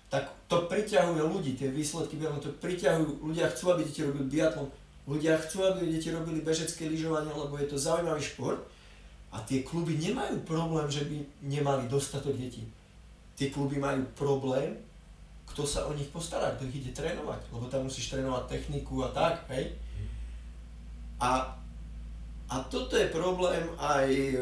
tak 0.08 0.32
to 0.48 0.64
priťahuje 0.70 1.20
ľudí, 1.20 1.58
tie 1.58 1.68
výsledky 1.68 2.16
biatlonu, 2.16 2.40
to 2.40 2.54
priťahujú, 2.62 3.26
ľudia 3.26 3.50
chcú, 3.52 3.74
aby 3.74 3.82
deti 3.84 4.06
robili 4.06 4.30
biatlon, 4.30 4.70
ľudia 5.06 5.38
chcú, 5.38 5.62
aby 5.62 5.86
deti 5.86 6.10
robili 6.10 6.42
bežecké 6.42 6.90
lyžovanie, 6.90 7.30
lebo 7.30 7.54
je 7.56 7.70
to 7.70 7.78
zaujímavý 7.78 8.20
šport 8.20 8.60
a 9.30 9.38
tie 9.46 9.62
kluby 9.62 9.94
nemajú 10.02 10.42
problém, 10.42 10.90
že 10.90 11.06
by 11.06 11.16
nemali 11.46 11.86
dostatok 11.86 12.34
detí. 12.34 12.66
Tie 13.38 13.54
kluby 13.54 13.78
majú 13.78 14.02
problém, 14.18 14.74
kto 15.46 15.62
sa 15.62 15.86
o 15.86 15.94
nich 15.94 16.10
postará, 16.10 16.52
kto 16.58 16.66
ich 16.68 16.82
ide 16.82 16.92
trénovať, 16.92 17.54
lebo 17.54 17.70
tam 17.70 17.86
musíš 17.86 18.10
trénovať 18.10 18.50
techniku 18.50 19.06
a 19.06 19.08
tak, 19.14 19.46
hej. 19.54 19.72
A, 21.22 21.54
a 22.50 22.56
toto 22.66 22.98
je 22.98 23.08
problém 23.08 23.62
aj 23.78 24.08
e, 24.10 24.36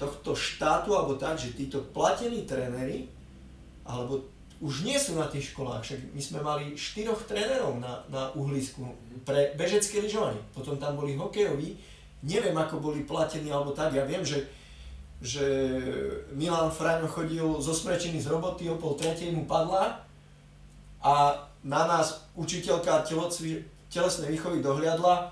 tohto 0.00 0.32
štátu, 0.34 0.96
alebo 0.96 1.14
tak, 1.20 1.38
že 1.38 1.54
títo 1.54 1.84
platení 1.92 2.48
tréneri, 2.48 3.06
alebo 3.84 4.26
už 4.58 4.82
nie 4.82 4.98
sú 4.98 5.14
na 5.14 5.30
tých 5.30 5.54
školách, 5.54 5.86
však 5.86 6.00
my 6.10 6.22
sme 6.22 6.40
mali 6.42 6.64
štyroch 6.74 7.22
trénerov 7.30 7.78
na, 7.78 8.02
na 8.10 8.34
uhlisku 8.34 8.82
pre 9.22 9.54
bežecké 9.54 10.02
lyžovanie, 10.02 10.42
potom 10.50 10.74
tam 10.82 10.98
boli 10.98 11.14
hokejoví, 11.14 11.78
neviem 12.26 12.54
ako 12.58 12.82
boli 12.82 13.06
platení 13.06 13.54
alebo 13.54 13.70
tak, 13.70 13.94
ja 13.94 14.02
viem, 14.02 14.26
že, 14.26 14.50
že 15.22 15.46
Milan 16.34 16.74
Fraňo 16.74 17.06
chodil 17.06 17.46
zo 17.62 17.70
Smrečiny 17.70 18.18
z 18.18 18.26
roboty, 18.26 18.66
o 18.66 18.74
pol 18.74 18.98
tretej 18.98 19.30
mu 19.30 19.46
padla 19.46 20.02
a 21.06 21.46
na 21.62 21.82
nás 21.86 22.26
učiteľka 22.34 23.06
telocvi, 23.06 23.62
telesnej 23.86 24.34
výchovy 24.34 24.58
dohliadla, 24.58 25.30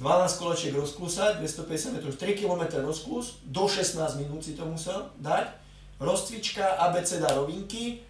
12 0.00 0.40
kolečiek 0.40 0.72
rozklusať, 0.74 1.38
250 1.38 2.00
metrov, 2.00 2.16
3 2.16 2.40
km 2.40 2.62
rozklus, 2.80 3.44
do 3.44 3.68
16 3.68 4.00
minút 4.24 4.40
si 4.40 4.56
to 4.56 4.64
musel 4.64 5.12
dať, 5.20 5.52
rozcvička, 6.00 6.80
abeceda 6.80 7.30
rovinky 7.36 8.02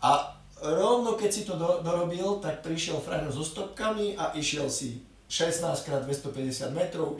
a 0.00 0.36
rovno 0.60 1.16
keď 1.16 1.30
si 1.32 1.42
to 1.44 1.56
do, 1.56 1.80
dorobil, 1.84 2.40
tak 2.40 2.64
prišiel 2.64 3.00
Fraňo 3.00 3.32
so 3.32 3.44
stopkami 3.44 4.16
a 4.16 4.32
išiel 4.36 4.68
si 4.72 5.04
16 5.28 5.62
x 5.66 5.88
250 6.06 6.70
metrov, 6.76 7.18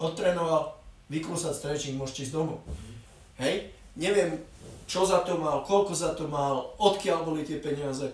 odtrénoval, 0.00 0.72
vykrúsať 1.06 1.52
stretching, 1.54 1.94
môžete 2.00 2.26
ísť 2.26 2.34
domov. 2.34 2.58
Hej, 3.38 3.70
neviem, 3.94 4.42
čo 4.90 5.06
za 5.06 5.22
to 5.22 5.38
mal, 5.38 5.62
koľko 5.62 5.92
za 5.94 6.16
to 6.18 6.26
mal, 6.26 6.74
odkiaľ 6.80 7.22
boli 7.22 7.46
tie 7.46 7.62
peniaze. 7.62 8.10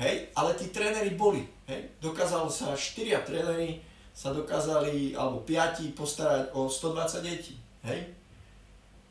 Hej, 0.00 0.32
ale 0.32 0.56
tí 0.56 0.72
tréneri 0.72 1.12
boli. 1.16 1.44
Hej, 1.68 1.92
dokázalo 2.00 2.48
sa, 2.48 2.72
štyria 2.72 3.20
tréneri 3.20 3.84
sa 4.16 4.32
dokázali, 4.32 5.16
alebo 5.16 5.44
piati, 5.44 5.92
postarať 5.92 6.52
o 6.56 6.68
120 6.68 7.24
detí. 7.24 7.54
Hej. 7.84 8.19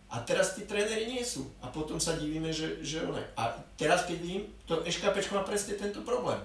A 0.09 0.25
teraz 0.25 0.57
tí 0.57 0.65
tréneri 0.65 1.05
nie 1.05 1.21
sú. 1.21 1.45
A 1.61 1.69
potom 1.69 2.01
sa 2.01 2.17
divíme, 2.17 2.49
že, 2.49 2.81
že 2.81 3.05
one. 3.05 3.21
A 3.37 3.53
teraz 3.77 4.09
keď 4.09 4.17
vidím, 4.17 4.43
to 4.65 4.81
EŠKP 4.81 5.21
má 5.29 5.45
presne 5.45 5.77
tento 5.77 6.01
problém. 6.01 6.41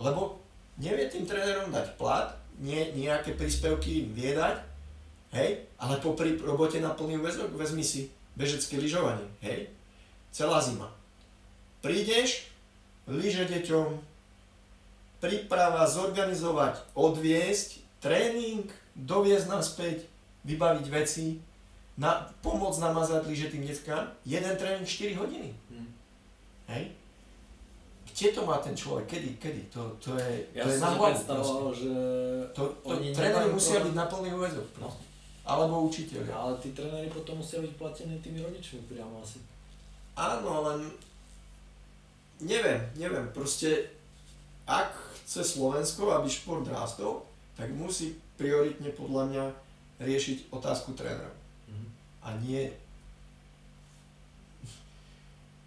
Lebo 0.00 0.40
nevie 0.80 1.08
tým 1.12 1.28
trénerom 1.28 1.68
dať 1.68 1.96
plat, 2.00 2.32
nie, 2.56 2.92
nejaké 2.96 3.36
príspevky 3.36 4.04
im 4.04 4.08
vie 4.16 4.32
dať, 4.32 4.56
hej, 5.36 5.68
ale 5.76 6.00
popri 6.00 6.40
robote 6.40 6.80
na 6.80 6.96
plný 6.96 7.20
väzok 7.20 7.52
vezmi 7.52 7.84
si 7.84 8.08
bežecké 8.36 8.80
lyžovanie, 8.80 9.28
hej, 9.44 9.68
celá 10.32 10.60
zima. 10.64 10.88
Prídeš, 11.84 12.48
lyže 13.04 13.44
deťom, 13.44 13.88
príprava, 15.20 15.84
zorganizovať, 15.84 16.80
odviesť, 16.96 17.80
tréning, 18.00 18.68
doviezť 18.96 19.46
naspäť, 19.48 19.98
vybaviť 20.48 20.86
veci, 20.88 21.40
na, 21.96 22.28
pomôcť 22.44 22.84
namazať 22.84 23.24
lyže 23.24 23.48
tým 23.48 23.64
deckám, 23.64 24.12
jeden 24.28 24.52
tréning 24.60 24.84
4 24.84 25.16
hodiny. 25.16 25.50
Hmm. 25.72 25.88
Hej? 26.68 26.92
Kde 28.04 28.28
to 28.32 28.42
má 28.44 28.60
ten 28.60 28.76
človek? 28.76 29.08
Kedy? 29.08 29.30
Kedy? 29.40 29.62
To, 29.72 29.96
to 30.00 30.16
je, 30.16 30.44
ja 30.56 30.64
to 30.64 30.72
je 30.72 30.80
na 30.80 30.88
hlavu 30.92 31.72
že 31.72 31.92
to, 32.52 32.64
to 32.84 32.94
tréneri 33.12 33.48
musia 33.52 33.80
byť 33.80 33.94
na 33.96 34.04
plný 34.08 34.32
úvezok. 34.32 34.68
No. 34.80 34.88
Alebo 35.44 35.88
učiteľ. 35.88 36.24
Ale 36.32 36.52
tí 36.60 36.72
tréneri 36.76 37.08
potom 37.08 37.40
musia 37.40 37.60
byť 37.60 37.72
platení 37.76 38.16
tými 38.20 38.44
rodičmi 38.44 38.88
priamo 38.88 39.20
asi. 39.20 39.40
Áno, 40.16 40.64
len 40.68 40.88
neviem, 42.40 42.80
neviem, 42.96 43.24
proste 43.32 43.88
ak 44.64 44.92
chce 45.24 45.44
Slovensko, 45.44 46.12
aby 46.12 46.28
šport 46.28 46.64
rástol, 46.68 47.24
tak 47.56 47.68
musí 47.72 48.16
prioritne 48.36 48.92
podľa 48.92 49.24
mňa 49.32 49.44
riešiť 50.00 50.52
otázku 50.52 50.92
trénerov 50.92 51.45
a 52.26 52.34
nie... 52.42 52.66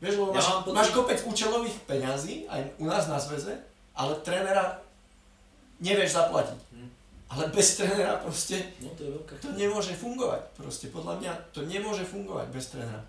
Vieš, 0.04 0.16
lebo 0.20 0.32
ja 0.36 0.40
máš, 0.40 0.48
pocit... 0.64 0.76
máš 0.76 0.90
kopec 0.92 1.20
účelových 1.24 1.78
peňazí, 1.88 2.48
aj 2.52 2.62
u 2.80 2.86
nás 2.88 3.08
na 3.08 3.20
zväze, 3.20 3.56
ale 3.96 4.16
trénera 4.24 4.80
nevieš 5.80 6.20
zaplatiť. 6.20 6.60
Hm. 6.76 6.90
Ale 7.30 7.44
bez 7.52 7.80
trénera 7.80 8.20
proste 8.20 8.76
no, 8.84 8.92
to, 8.96 9.08
je 9.08 9.12
veľká 9.16 9.34
to 9.40 9.52
nemôže 9.56 9.96
fungovať. 9.96 10.42
Proste 10.56 10.92
podľa 10.92 11.20
mňa 11.20 11.32
to 11.56 11.64
nemôže 11.68 12.04
fungovať 12.04 12.48
bez 12.52 12.72
trénera. 12.72 13.04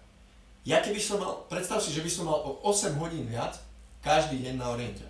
Ja 0.62 0.82
keby 0.82 1.00
som 1.00 1.18
mal, 1.22 1.46
predstav 1.50 1.82
si, 1.82 1.90
že 1.90 2.04
by 2.04 2.10
som 2.10 2.28
mal 2.28 2.38
o 2.42 2.62
8 2.68 2.94
hodín 3.00 3.26
viac 3.26 3.58
každý 4.02 4.42
deň 4.44 4.54
na 4.60 4.66
oriente. 4.70 5.06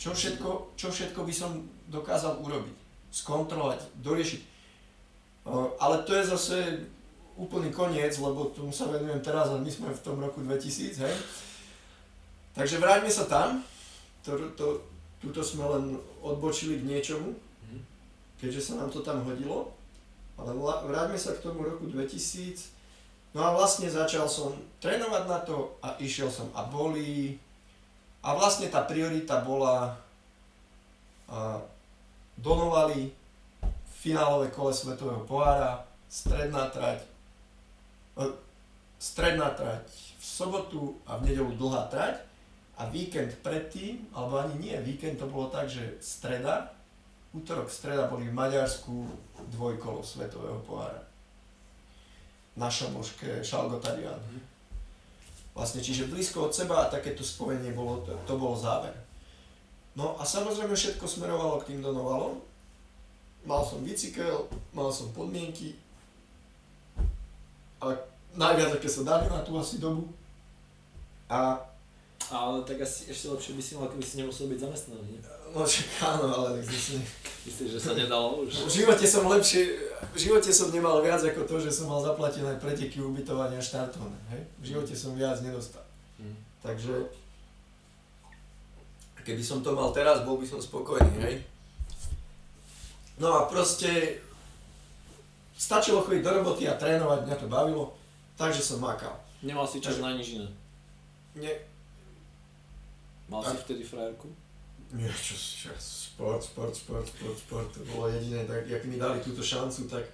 Čo 0.00 0.14
všetko, 0.14 0.78
čo 0.78 0.88
všetko 0.92 1.20
by 1.24 1.34
som 1.34 1.66
dokázal 1.90 2.40
urobiť? 2.40 2.76
Skontrolovať, 3.10 3.80
doriešiť 4.00 4.55
ale 5.78 6.02
to 6.02 6.14
je 6.14 6.24
zase 6.26 6.56
úplný 7.36 7.70
koniec, 7.70 8.18
lebo 8.18 8.50
tomu 8.50 8.72
sa 8.72 8.90
venujem 8.90 9.22
teraz 9.22 9.52
a 9.52 9.60
my 9.60 9.70
sme 9.70 9.92
v 9.92 10.02
tom 10.02 10.18
roku 10.18 10.42
2000, 10.42 11.04
hej. 11.04 11.14
Takže 12.56 12.80
vráťme 12.80 13.12
sa 13.12 13.28
tam, 13.28 13.60
to, 14.24 14.34
to, 14.56 14.80
tuto 15.20 15.44
sme 15.44 15.68
len 15.68 15.84
odbočili 16.24 16.80
k 16.80 16.88
niečomu, 16.88 17.36
mhm. 17.68 17.80
keďže 18.40 18.72
sa 18.72 18.82
nám 18.82 18.90
to 18.90 19.04
tam 19.04 19.22
hodilo, 19.22 19.70
ale 20.40 20.52
vráťme 20.88 21.16
sa 21.20 21.36
k 21.36 21.44
tomu 21.44 21.62
roku 21.62 21.86
2000, 21.86 22.72
no 23.36 23.44
a 23.44 23.52
vlastne 23.52 23.86
začal 23.86 24.24
som 24.26 24.56
trénovať 24.80 25.22
na 25.28 25.38
to 25.44 25.76
a 25.84 25.94
išiel 26.00 26.32
som 26.32 26.48
a 26.56 26.64
boli, 26.64 27.36
a 28.24 28.32
vlastne 28.34 28.72
tá 28.72 28.82
priorita 28.82 29.44
bola 29.44 29.94
a, 31.30 31.60
Donovali, 32.36 33.08
finálové 34.06 34.54
kole 34.54 34.70
Svetového 34.70 35.26
pohára, 35.26 35.82
stredná 36.06 36.70
trať, 36.70 37.02
e, 38.14 38.30
stredná 39.02 39.50
trať 39.50 39.82
v 40.14 40.22
sobotu 40.24 40.94
a 41.10 41.18
v 41.18 41.34
nedelu 41.34 41.50
dlhá 41.58 41.90
trať 41.90 42.22
a 42.78 42.86
víkend 42.86 43.34
predtým, 43.42 44.06
alebo 44.14 44.38
ani 44.38 44.54
nie, 44.62 44.76
víkend 44.78 45.18
to 45.18 45.26
bolo 45.26 45.50
tak, 45.50 45.66
že 45.66 45.98
streda, 45.98 46.70
útorok, 47.34 47.66
streda 47.66 48.06
boli 48.06 48.30
v 48.30 48.38
Maďarsku 48.38 49.10
dvojkolo 49.50 50.06
Svetového 50.06 50.62
pohára. 50.62 51.02
Na 52.54 52.70
Šamoške, 52.70 53.42
Šalgotarian. 53.42 54.22
Mhm. 54.22 54.40
Vlastne, 55.58 55.82
čiže 55.82 56.06
blízko 56.06 56.46
od 56.46 56.54
seba 56.54 56.86
a 56.86 56.92
takéto 56.92 57.26
spojenie 57.26 57.74
bolo, 57.74 58.06
to, 58.06 58.14
to 58.22 58.38
bol 58.38 58.54
záver. 58.54 58.94
No 59.98 60.14
a 60.20 60.22
samozrejme 60.22 60.76
všetko 60.76 61.08
smerovalo 61.08 61.58
k 61.58 61.74
tým 61.74 61.80
Donovalom, 61.82 62.38
mal 63.46 63.62
som 63.62 63.80
bicykel, 63.86 64.50
mal 64.74 64.90
som 64.90 65.14
podmienky, 65.14 65.78
ale 67.78 67.94
najviac, 68.34 68.76
aké 68.76 68.90
sa 68.90 69.06
dali 69.06 69.30
na 69.30 69.40
tú 69.46 69.54
asi 69.56 69.78
dobu. 69.78 70.10
A 71.30 71.58
ale 72.26 72.58
tak 72.66 72.82
asi 72.82 73.06
ešte 73.06 73.30
lepšie 73.30 73.54
by 73.54 73.62
si 73.62 73.72
mal, 73.78 73.86
keby 73.86 74.02
si 74.02 74.18
nemusel 74.18 74.50
byť 74.50 74.58
zamestnaný? 74.58 75.22
No 75.54 75.62
však 75.62 75.86
áno, 76.02 76.26
ale 76.26 76.58
tak 76.58 76.74
si... 76.74 76.98
Myslíš, 77.46 77.78
že 77.78 77.80
sa 77.80 77.94
nedalo 77.94 78.42
už? 78.42 78.66
V 78.66 78.82
živote 78.82 79.06
som 79.06 79.22
lepšie, 79.30 79.78
v 80.10 80.18
živote 80.18 80.50
som 80.50 80.74
nemal 80.74 80.98
viac 80.98 81.22
ako 81.22 81.46
to, 81.46 81.62
že 81.62 81.70
som 81.70 81.86
mal 81.86 82.02
zaplatené 82.02 82.58
preteky, 82.58 82.98
ubytovania, 82.98 83.62
štartovné, 83.62 84.18
hej? 84.34 84.42
V 84.58 84.64
živote 84.74 84.94
som 84.98 85.14
viac 85.14 85.38
nedostal. 85.46 85.86
Hmm. 86.18 86.34
Takže 86.66 87.06
keby 89.22 89.42
som 89.46 89.62
to 89.62 89.70
mal 89.78 89.94
teraz, 89.94 90.26
bol 90.26 90.42
by 90.42 90.46
som 90.50 90.58
spokojný, 90.58 91.14
hej? 91.22 91.46
No 93.16 93.32
a 93.32 93.40
proste 93.48 94.20
stačilo 95.56 96.04
chodiť 96.04 96.20
do 96.20 96.30
roboty 96.36 96.68
a 96.68 96.76
trénovať, 96.76 97.24
mňa 97.24 97.36
to 97.40 97.48
bavilo, 97.48 97.96
takže 98.36 98.60
som 98.60 98.84
makal. 98.84 99.16
Nemal 99.40 99.64
si 99.64 99.80
čas 99.80 99.96
na 100.04 100.12
nič 100.12 100.36
iné? 100.36 100.48
Nie. 101.32 101.54
Mal 103.32 103.40
a... 103.40 103.48
si 103.48 103.56
vtedy 103.64 103.82
frajerku? 103.84 104.28
Nie, 104.92 105.10
čo, 105.10 105.34
čo, 105.34 105.72
sport, 105.80 106.44
sport, 106.44 106.76
sport, 106.76 107.06
sport, 107.10 107.36
sport, 107.36 107.68
to 107.74 107.82
bolo 107.90 108.06
jediné, 108.06 108.46
tak 108.46 108.68
jak 108.70 108.84
mi 108.86 109.00
dali 109.00 109.18
túto 109.18 109.42
šancu, 109.42 109.90
tak 109.90 110.04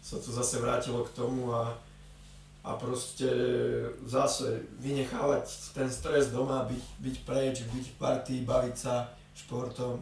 sa 0.00 0.22
to 0.22 0.30
zase 0.30 0.62
vrátilo 0.62 1.02
k 1.02 1.14
tomu 1.18 1.50
a, 1.50 1.74
a 2.62 2.70
proste 2.78 3.26
zase 4.06 4.62
vynechávať 4.78 5.74
ten 5.74 5.90
stres 5.90 6.30
doma, 6.30 6.62
byť, 6.68 6.84
byť 7.02 7.16
preč, 7.26 7.56
byť 7.66 7.84
v 7.90 7.96
partii, 7.98 8.40
baviť 8.46 8.76
sa 8.78 9.10
športom 9.34 9.98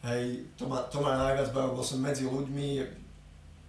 Hej, 0.00 0.48
to 0.56 0.64
ma, 0.64 0.80
to 0.88 1.00
ma 1.04 1.28
najviac 1.28 1.52
bavilo, 1.52 1.76
bol 1.76 1.84
som 1.84 2.00
medzi 2.00 2.24
ľuďmi. 2.24 2.80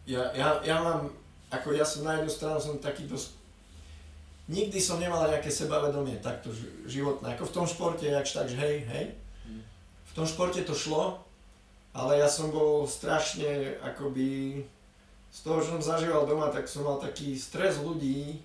Ja, 0.08 0.32
ja, 0.32 0.64
ja 0.64 0.80
mám, 0.80 1.12
ako 1.52 1.76
ja 1.76 1.84
som 1.84 2.08
na 2.08 2.20
jednu 2.20 2.32
stranu 2.32 2.58
som 2.58 2.80
taký 2.80 3.04
dosť 3.06 3.42
nikdy 4.52 4.78
som 4.84 5.00
nemal 5.00 5.32
nejaké 5.32 5.48
sebavedomie 5.48 6.20
takto 6.20 6.52
životné, 6.84 7.34
ako 7.34 7.48
v 7.48 7.56
tom 7.56 7.66
športe, 7.66 8.04
jakž 8.04 8.36
tak, 8.36 8.48
že 8.52 8.60
hej, 8.60 8.84
hej. 8.84 9.06
Mm. 9.48 9.64
V 10.12 10.12
tom 10.12 10.28
športe 10.28 10.60
to 10.68 10.76
šlo, 10.76 11.24
ale 11.96 12.20
ja 12.20 12.28
som 12.28 12.52
bol 12.52 12.84
strašne 12.84 13.80
akoby, 13.80 14.62
z 15.32 15.40
toho, 15.48 15.64
čo 15.64 15.80
som 15.80 15.84
zažíval 15.96 16.28
doma, 16.28 16.52
tak 16.52 16.68
som 16.68 16.84
mal 16.84 17.00
taký 17.00 17.40
stres 17.40 17.80
ľudí, 17.80 18.44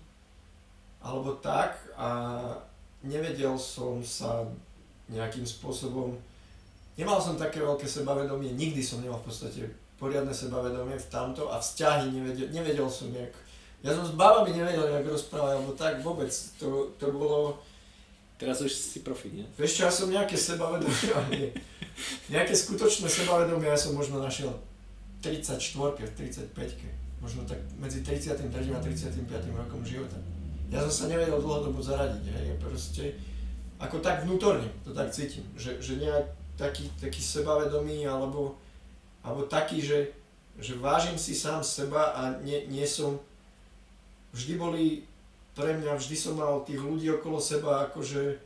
alebo 1.02 1.34
tak 1.42 1.74
a 1.98 2.38
nevedel 3.02 3.58
som 3.58 3.98
sa 4.06 4.46
nejakým 5.10 5.46
spôsobom 5.46 6.14
Nemal 6.96 7.20
som 7.20 7.36
také 7.36 7.60
veľké 7.60 7.84
sebavedomie, 7.84 8.56
nikdy 8.56 8.80
som 8.80 9.04
nemal 9.04 9.20
v 9.20 9.28
podstate 9.28 9.60
poriadne 10.00 10.32
sebavedomie 10.32 10.96
v 10.96 11.10
tamto 11.12 11.48
a 11.52 11.60
vzťahy 11.60 12.12
nevedel, 12.12 12.48
nevedel 12.52 12.88
som 12.88 13.12
jak. 13.12 13.32
Ja 13.84 13.92
som 13.92 14.08
s 14.08 14.16
babami 14.16 14.56
nevedel, 14.56 14.88
jak 14.88 15.04
rozprávať, 15.04 15.60
alebo 15.60 15.72
tak 15.76 16.00
vôbec, 16.00 16.32
to, 16.56 16.96
to 16.96 17.12
bolo... 17.12 17.60
Teraz 18.36 18.60
už 18.60 18.68
si 18.68 19.00
profik, 19.00 19.32
nie? 19.32 19.48
Vieš 19.56 19.80
čo, 19.80 19.82
ja 19.88 19.92
som 19.92 20.12
nejaké 20.12 20.36
sebavedomie, 20.36 21.08
nie. 21.32 21.48
Nejaké 22.28 22.52
skutočné 22.52 23.08
sebavedomie 23.08 23.68
ja 23.68 23.76
som 23.80 23.96
možno 23.96 24.20
našiel 24.20 24.52
34 25.24 25.56
v 25.96 26.12
35 26.12 27.06
možno 27.20 27.42
tak 27.48 27.58
medzi 27.80 28.04
33. 28.04 28.52
a 28.70 28.78
35. 28.78 29.26
rokom 29.56 29.82
života. 29.84 30.14
Ja 30.70 30.82
som 30.86 30.90
sa 30.90 31.04
nevedel 31.10 31.38
dlhodobo 31.42 31.82
zaradiť, 31.82 32.24
hej, 32.26 32.54
proste 32.62 33.14
ako 33.82 33.98
tak 33.98 34.22
vnútorne 34.22 34.66
to 34.86 34.94
tak 34.94 35.10
cítim, 35.10 35.44
že, 35.58 35.78
že 35.82 36.00
nejak 36.00 36.26
taký, 36.56 36.88
taký 36.96 37.20
sebavedomý 37.20 38.08
alebo, 38.08 38.56
alebo 39.20 39.44
taký, 39.46 39.84
že, 39.84 40.12
že 40.56 40.74
vážim 40.76 41.20
si 41.20 41.36
sám 41.36 41.60
seba 41.60 42.16
a 42.16 42.40
nie, 42.40 42.64
nie 42.66 42.84
som, 42.88 43.20
vždy 44.32 44.54
boli 44.56 44.84
pre 45.56 45.76
mňa, 45.76 45.96
vždy 45.96 46.16
som 46.16 46.36
mal 46.36 46.64
tých 46.64 46.80
ľudí 46.80 47.08
okolo 47.16 47.40
seba 47.40 47.88
akože 47.88 48.40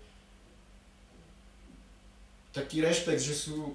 taký 2.50 2.82
rešpekt, 2.82 3.22
že 3.22 3.34
sú 3.34 3.74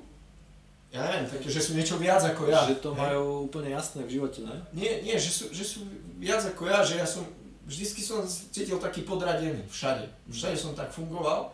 ja 0.95 1.11
neviem, 1.11 1.27
také, 1.27 1.51
že 1.51 1.59
sú 1.59 1.75
niečo 1.75 1.99
viac 1.99 2.23
ako 2.23 2.47
ja. 2.47 2.71
Že 2.71 2.79
to 2.79 2.91
majú 2.95 3.23
hej. 3.27 3.43
úplne 3.51 3.69
jasné 3.75 4.07
v 4.07 4.13
živote, 4.15 4.47
ne? 4.47 4.55
Nie, 4.71 5.03
nie, 5.03 5.19
že 5.19 5.27
sú, 5.27 5.51
že 5.51 5.67
sú 5.67 5.83
viac 6.15 6.39
ako 6.47 6.71
ja, 6.71 6.79
že 6.87 6.95
ja 6.95 7.03
som, 7.03 7.27
vždycky 7.67 7.99
som 7.99 8.23
cítil 8.23 8.79
taký 8.79 9.03
podradený, 9.03 9.59
všade. 9.67 10.07
Všade 10.31 10.55
som 10.55 10.71
tak 10.71 10.95
fungoval 10.95 11.51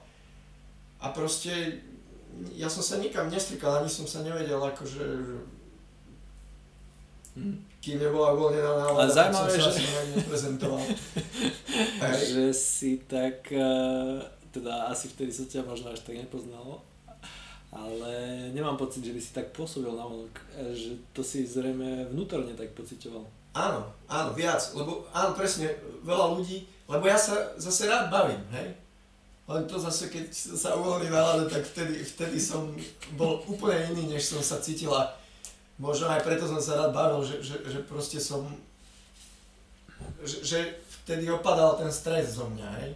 a 1.02 1.10
proste 1.10 1.82
ja 2.52 2.66
som 2.66 2.80
sa 2.80 2.98
nikam 2.98 3.28
nestrikal, 3.28 3.76
ani 3.76 3.88
som 3.88 4.04
sa 4.04 4.22
nevedel 4.22 4.58
akože 4.58 5.06
Mm. 7.32 7.56
kým 7.80 7.96
nebola 7.96 8.36
uvoľnená 8.36 8.68
Ale 8.68 9.08
nálada, 9.08 9.08
tak 9.08 9.32
som 9.32 9.48
zaujímavé, 9.48 9.56
sa 9.56 9.72
že- 9.72 9.80
nejak 9.82 10.08
neprezentoval. 10.18 10.84
Že 12.28 12.46
si 12.52 12.92
tak, 13.08 13.48
eh, 13.48 14.20
teda 14.52 14.92
asi 14.92 15.08
vtedy 15.08 15.32
som 15.32 15.48
ťa 15.48 15.64
možno 15.64 15.88
až 15.90 16.04
tak 16.04 16.20
nepoznal, 16.20 16.84
ale 17.72 18.12
nemám 18.52 18.76
pocit, 18.76 19.00
že 19.00 19.16
by 19.16 19.22
si 19.22 19.32
tak 19.32 19.56
pôsobil 19.56 19.88
na 19.90 20.04
vonok, 20.04 20.36
eh, 20.54 20.76
že 20.76 20.92
to 21.12 21.24
si 21.24 21.48
zrejme 21.48 22.12
vnútorne 22.12 22.52
tak 22.52 22.76
pocitoval. 22.76 23.24
Áno, 23.54 23.80
áno, 24.06 24.30
viac, 24.32 24.60
lebo 24.76 25.08
áno, 25.10 25.32
presne, 25.32 25.72
veľa 26.04 26.36
ľudí, 26.36 26.68
lebo 26.86 27.08
ja 27.08 27.16
sa 27.16 27.32
zase 27.56 27.88
rád 27.88 28.12
bavím, 28.12 28.44
hej. 28.52 28.76
Len 29.52 29.68
to 29.68 29.76
zase, 29.76 30.08
keď 30.08 30.32
sa 30.32 30.80
uvoľní 30.80 31.12
nálada, 31.12 31.44
tak 31.52 31.68
vtedy, 31.68 32.00
vtedy 32.08 32.40
som 32.40 32.72
bol 33.20 33.44
úplne 33.52 33.92
iný, 33.92 34.16
než 34.16 34.32
som 34.32 34.40
sa 34.40 34.64
cítila. 34.64 35.12
Možno 35.76 36.08
aj 36.08 36.24
preto 36.24 36.48
som 36.48 36.62
sa 36.64 36.80
rád 36.80 36.96
bavil, 36.96 37.20
že, 37.28 37.44
že, 37.44 37.58
že 37.68 37.80
proste 37.84 38.16
som, 38.22 38.48
že, 40.24 40.40
že 40.46 40.60
vtedy 41.04 41.28
opadal 41.28 41.76
ten 41.76 41.92
stres 41.92 42.40
zo 42.40 42.48
mňa, 42.48 42.70
hej. 42.80 42.92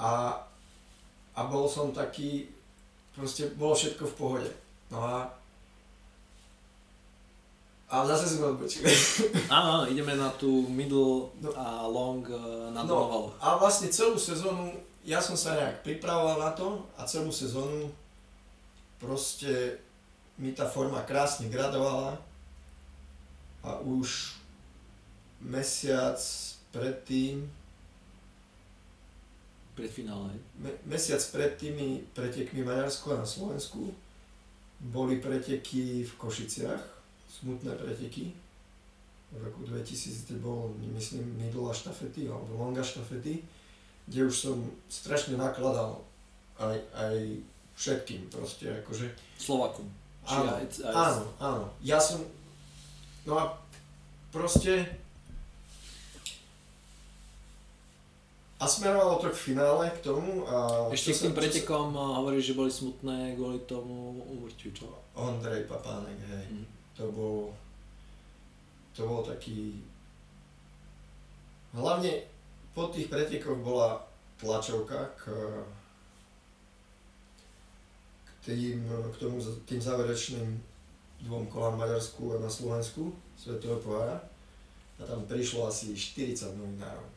A, 0.00 0.32
a 1.36 1.40
bol 1.46 1.70
som 1.70 1.94
taký, 1.94 2.50
proste 3.14 3.52
bolo 3.54 3.78
všetko 3.78 4.04
v 4.10 4.16
pohode. 4.18 4.50
No 4.90 5.06
a 5.06 5.39
a 7.90 8.06
zase 8.06 8.38
sme 8.38 8.54
odbočili. 8.54 8.86
Áno, 9.50 9.90
ideme 9.90 10.14
na 10.14 10.30
tú 10.30 10.70
middle 10.70 11.34
No. 11.42 11.50
a 11.58 11.84
long 11.84 12.22
eh, 12.22 12.70
na 12.70 12.86
No, 12.86 13.34
a 13.42 13.58
vlastne 13.58 13.90
celú 13.90 14.14
sezónu, 14.14 14.70
ja 15.02 15.18
som 15.18 15.34
sa 15.34 15.58
nejak 15.58 15.82
pripravoval 15.82 16.38
na 16.38 16.50
to 16.54 16.86
a 16.94 17.02
celú 17.02 17.34
sezónu 17.34 17.90
proste 19.00 19.80
mi 20.38 20.52
tá 20.52 20.68
forma 20.68 21.02
krásne 21.02 21.48
gradovala 21.50 22.14
a 23.60 23.80
už 23.80 24.36
mesiac 25.40 26.16
predtým, 26.70 27.48
Pred 29.72 29.88
finále. 29.88 30.36
me, 30.60 30.68
mesiac 30.84 31.24
pred 31.32 31.56
tými 31.56 32.04
pretekmi 32.12 32.60
Maďarsku 32.60 33.16
a 33.16 33.24
na 33.24 33.28
Slovensku 33.28 33.88
boli 34.76 35.16
preteky 35.16 36.04
v 36.04 36.12
Košiciach, 36.20 36.99
smutné 37.40 37.72
preteky. 37.74 38.36
V 39.30 39.38
roku 39.38 39.62
2000 39.62 40.26
to 40.26 40.34
bol, 40.38 40.74
myslím, 40.92 41.22
middle 41.38 41.70
a 41.70 41.74
štafety, 41.74 42.26
alebo 42.26 42.58
longa 42.58 42.82
štafety, 42.82 43.38
kde 44.04 44.26
už 44.26 44.34
som 44.34 44.56
strašne 44.90 45.38
nakladal 45.38 46.02
aj, 46.58 46.76
aj 46.92 47.16
všetkým 47.72 48.26
proste, 48.28 48.66
akože 48.82 49.06
Slovakom. 49.38 49.86
Áno, 50.26 50.50
aj, 50.52 50.66
aj, 50.82 50.92
Áno, 50.92 51.24
áno. 51.38 51.66
Ja 51.80 51.96
som... 51.96 52.20
No 53.24 53.38
a 53.38 53.54
proste... 54.28 54.84
A 58.60 58.68
smerovalo 58.68 59.16
to 59.16 59.32
k 59.32 59.40
finále, 59.40 59.88
k 59.88 60.04
tomu 60.04 60.44
a... 60.44 60.84
Ešte 60.92 61.16
k 61.16 61.16
tým 61.16 61.16
sa- 61.16 61.32
sa- 61.32 61.38
pretekom 61.40 61.96
eh, 61.96 62.12
hovoríš, 62.20 62.52
že 62.52 62.58
boli 62.58 62.68
smutné 62.68 63.32
kvôli 63.32 63.64
tomu 63.64 64.20
úmrtiu, 64.28 64.68
čo? 64.76 64.84
Ondrej 65.16 65.64
Papánek, 65.64 66.20
hej. 66.28 66.44
Mm. 66.52 66.66
To 67.00 67.08
bol... 67.08 67.36
To 68.92 69.08
bol 69.08 69.24
taký... 69.24 69.80
Hlavne 71.72 72.20
po 72.70 72.90
tých 72.90 73.08
pretekoch 73.08 73.56
bola 73.62 73.96
tlačovka 74.36 74.98
k, 75.16 75.30
k, 78.26 78.30
tým, 78.44 78.82
k 78.84 79.16
tomu, 79.16 79.38
tým 79.64 79.80
záverečným 79.80 80.58
dvom 81.20 81.46
kolám 81.46 81.78
Maďarsku 81.78 82.36
a 82.36 82.42
na 82.42 82.50
Slovensku 82.50 83.14
Svetového 83.36 83.78
pohára. 83.78 84.18
A 84.98 85.06
tam 85.06 85.24
prišlo 85.24 85.64
asi 85.64 85.94
40 85.94 86.58
novinárov. 86.58 87.08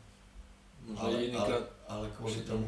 Možno 0.84 1.00
Ale, 1.00 1.10
ale, 1.10 1.22
jedinkrát. 1.22 1.64
ale 1.84 2.06
kvôli 2.12 2.32
Všetko. 2.38 2.48
tomu, 2.48 2.66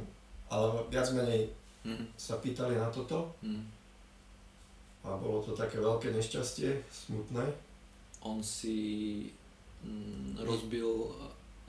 ale 0.48 0.64
viac 0.88 1.08
menej 1.12 1.42
Mm. 1.86 2.02
sa 2.18 2.34
pýtali 2.36 2.74
na 2.74 2.90
toto 2.90 3.30
Mm. 3.38 3.62
A 5.06 5.14
bolo 5.14 5.38
to 5.38 5.54
také 5.54 5.78
veľké 5.78 6.10
nešťastie, 6.10 6.82
smutné. 6.90 7.46
On 8.26 8.42
si 8.42 9.30
mm, 9.86 10.42
rozbil, 10.42 11.14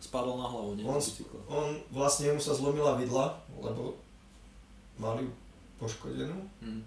spadol 0.02 0.42
na 0.42 0.50
hlavu, 0.50 0.74
nie? 0.74 0.86
On. 0.90 0.98
On 1.46 1.78
vlastne 1.94 2.34
mu 2.34 2.42
sa 2.42 2.58
zlomila 2.58 2.98
vidla, 2.98 3.38
lebo 3.62 3.94
mali 4.98 5.30
ju 5.30 5.32
poškodenú 5.78 6.50
Mm. 6.58 6.82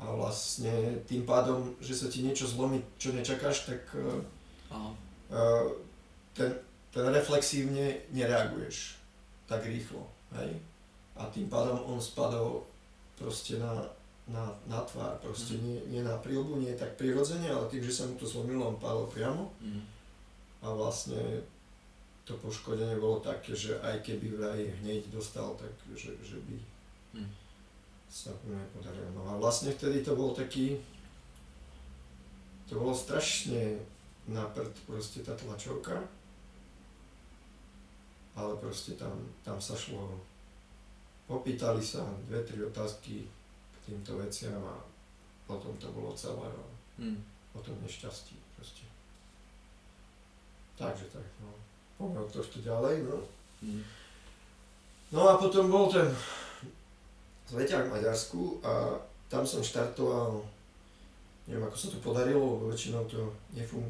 a 0.00 0.16
vlastne 0.16 0.96
tým 1.04 1.28
pádom, 1.28 1.76
že 1.76 1.92
sa 1.92 2.08
ti 2.08 2.24
niečo 2.24 2.48
zlomí, 2.48 2.80
čo 2.96 3.12
nečakáš, 3.12 3.68
tak 3.68 3.84
uh, 3.92 4.16
Aha. 4.72 4.90
uh, 5.28 5.68
ten, 6.32 6.56
ten 6.88 7.04
reflexívne 7.12 8.00
nereaguješ 8.08 8.96
tak 9.44 9.66
rýchlo, 9.66 10.06
hej? 10.40 10.56
A 11.18 11.26
tým 11.28 11.50
pádom 11.52 11.84
on 11.84 12.00
spadol 12.00 12.64
proste 13.18 13.58
na, 13.60 13.84
na, 14.30 14.46
na 14.66 14.78
tvár, 14.80 15.18
proste 15.18 15.58
Mhm. 15.58 15.62
nie, 15.66 15.78
nie 15.90 16.02
na 16.02 16.14
prílbu, 16.16 16.56
nie 16.56 16.72
tak 16.72 16.94
prirodzene, 16.94 17.50
ale 17.50 17.66
tým, 17.66 17.82
že 17.82 17.92
sa 17.92 18.06
mu 18.06 18.14
to 18.14 18.24
zlomilo, 18.24 18.68
on 18.68 18.78
padol 18.78 19.10
priamo 19.10 19.50
Mm. 19.58 19.82
a 20.62 20.66
vlastne 20.70 21.18
to 22.22 22.38
poškodenie 22.38 22.94
bolo 22.96 23.18
také, 23.18 23.50
že 23.52 23.74
aj 23.82 24.06
keby 24.06 24.38
vraj 24.38 24.62
hneď 24.80 25.10
dostal, 25.10 25.50
tak 25.58 25.70
že, 25.92 26.14
že 26.22 26.38
by 26.46 26.56
Mm. 27.18 27.30
sa 28.06 28.30
mu 28.40 28.54
nepodarilo. 28.54 29.10
No 29.18 29.26
a 29.26 29.34
vlastne 29.34 29.74
vtedy 29.74 30.06
to 30.06 30.14
bol 30.14 30.30
taký, 30.30 30.78
to 32.70 32.78
bolo 32.78 32.94
strašne 32.94 33.82
na 34.30 34.46
prd 34.46 34.70
proste 34.86 35.26
tá 35.26 35.34
tlačovka, 35.34 36.06
ale 38.38 38.54
proste 38.56 38.94
tam, 38.94 39.10
tam 39.42 39.58
sa 39.58 39.74
šlo, 39.74 40.22
popýtali 41.26 41.82
sa 41.82 42.06
dve, 42.30 42.46
tri 42.46 42.62
otázky 42.62 43.26
týmto 43.90 44.14
veciam 44.22 44.62
a 44.62 44.78
potom 45.50 45.74
to 45.82 45.90
bolo 45.90 46.14
celé 46.14 46.46
o, 46.46 46.64
Mm. 47.00 47.16
o 47.56 47.58
tom 47.58 47.74
nešťastí 47.82 48.36
proste. 48.54 48.84
Takže 50.76 51.08
tak, 51.10 51.24
no. 51.40 51.48
Poďme 51.98 52.20
od 52.22 52.30
tohto 52.32 52.60
ďalej, 52.60 53.08
no. 53.08 53.18
Mm. 53.64 53.82
No 55.10 55.20
a 55.26 55.40
potom 55.40 55.72
bol 55.72 55.88
ten 55.88 56.06
zveťák 57.50 57.90
v 57.90 57.94
Maďarsku 57.98 58.62
a 58.62 59.00
tam 59.26 59.42
som 59.42 59.64
štartoval, 59.64 60.44
neviem 61.50 61.66
ako 61.66 61.76
sa 61.76 61.88
to 61.90 61.98
podarilo, 61.98 62.60
lebo 62.60 62.70
väčšinou 62.70 63.02
to 63.10 63.32
nefung, 63.56 63.88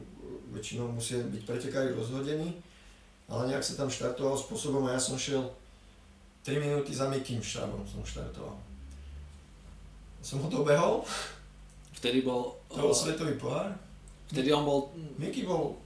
väčšinou 0.55 0.89
musia 0.89 1.20
byť 1.20 1.43
pretekári 1.44 1.93
rozhodení, 1.93 2.56
ale 3.28 3.52
nejak 3.52 3.62
sa 3.66 3.74
tam 3.74 3.93
štartoval 3.93 4.39
spôsobom 4.39 4.86
a 4.89 4.97
ja 4.97 5.01
som 5.02 5.18
šiel 5.20 5.44
3 6.47 6.56
minúty 6.56 6.97
za 6.97 7.05
Mikým 7.10 7.44
Šrábom 7.44 7.85
som 7.85 8.01
štartoval. 8.01 8.69
Som 10.20 10.44
ho 10.44 10.48
dobehol, 10.48 11.05
Vtedy 11.92 12.24
bol, 12.24 12.56
to 12.72 12.80
bol 12.80 12.97
svetový 12.97 13.36
pohár. 13.36 13.76
vtedy 14.32 14.48
on 14.52 14.64
bol 14.64 14.88
Miky 15.20 15.44
bol 15.44 15.76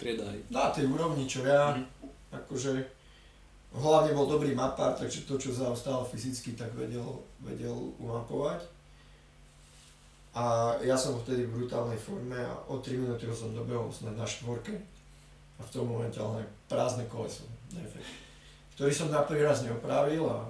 trieda 0.00 0.24
na 0.48 0.72
tej 0.72 0.88
úrovni, 0.88 1.28
čo 1.28 1.44
ja, 1.44 1.76
Mhm. 1.76 1.84
akože 2.32 2.72
hlavne 3.72 4.16
bol 4.16 4.24
dobrý 4.24 4.56
mapár, 4.56 4.96
takže 4.96 5.28
to, 5.28 5.36
čo 5.36 5.52
zaostalo 5.52 6.04
fyzicky, 6.04 6.56
tak 6.56 6.72
vedel, 6.72 7.04
vedel 7.40 7.76
umapovať. 8.00 8.64
A 10.32 10.72
ja 10.80 10.96
som 10.96 11.20
vtedy 11.20 11.44
v 11.44 11.60
brutálnej 11.60 12.00
forme 12.00 12.40
a 12.40 12.56
o 12.64 12.80
3 12.80 12.96
minúty 12.96 13.28
ho 13.28 13.36
som 13.36 13.52
dobehol 13.52 13.92
snad 13.92 14.16
na 14.16 14.24
štvorke 14.24 14.72
a 15.56 15.60
v 15.60 15.70
tom 15.70 15.84
momente 15.92 16.16
ale 16.16 16.40
prázdne 16.72 17.04
koleso, 17.04 17.44
defekt, 17.68 18.08
ktorý 18.72 18.88
som 18.88 19.12
na 19.12 19.20
prvý 19.22 19.44
raz 19.44 19.60
neopravil 19.60 20.24
a 20.24 20.48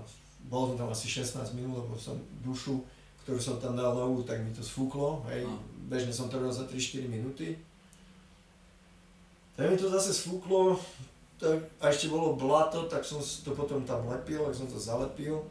bol 0.51 0.73
som 0.73 0.77
tam 0.79 0.89
asi 0.91 1.09
16 1.09 1.55
minút, 1.55 1.85
lebo 1.85 1.95
som 1.99 2.19
dušu, 2.43 2.81
ktorú 3.23 3.39
som 3.39 3.57
tam 3.63 3.79
dal 3.79 3.95
novú, 3.95 4.23
tak 4.27 4.43
mi 4.43 4.51
to 4.51 4.63
sfúklo, 4.63 5.23
hej, 5.31 5.47
No. 5.47 5.59
bežne 5.87 6.11
som 6.11 6.27
to 6.27 6.39
robil 6.39 6.55
za 6.55 6.67
3-4 6.67 7.07
minúty. 7.07 7.55
Tak 9.55 9.69
mi 9.69 9.77
to 9.77 9.87
zase 9.93 10.17
sfúklo, 10.17 10.81
tak, 11.39 11.59
a 11.83 11.91
ešte 11.91 12.09
bolo 12.09 12.35
blato, 12.39 12.87
tak 12.87 13.05
som 13.05 13.21
to 13.21 13.53
potom 13.55 13.85
tam 13.85 14.07
lepil, 14.09 14.47
tak 14.47 14.55
som 14.55 14.67
to 14.67 14.79
zalepil. 14.79 15.45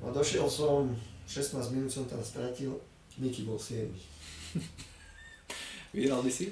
A 0.00 0.08
došiel 0.10 0.48
som, 0.48 0.90
16 1.28 1.74
minút 1.74 1.92
som 1.92 2.08
tam 2.08 2.22
stratil, 2.24 2.78
Miky 3.20 3.44
bol 3.44 3.60
7. 3.60 3.90
Vyhral 5.92 6.22
by 6.22 6.30
si? 6.32 6.48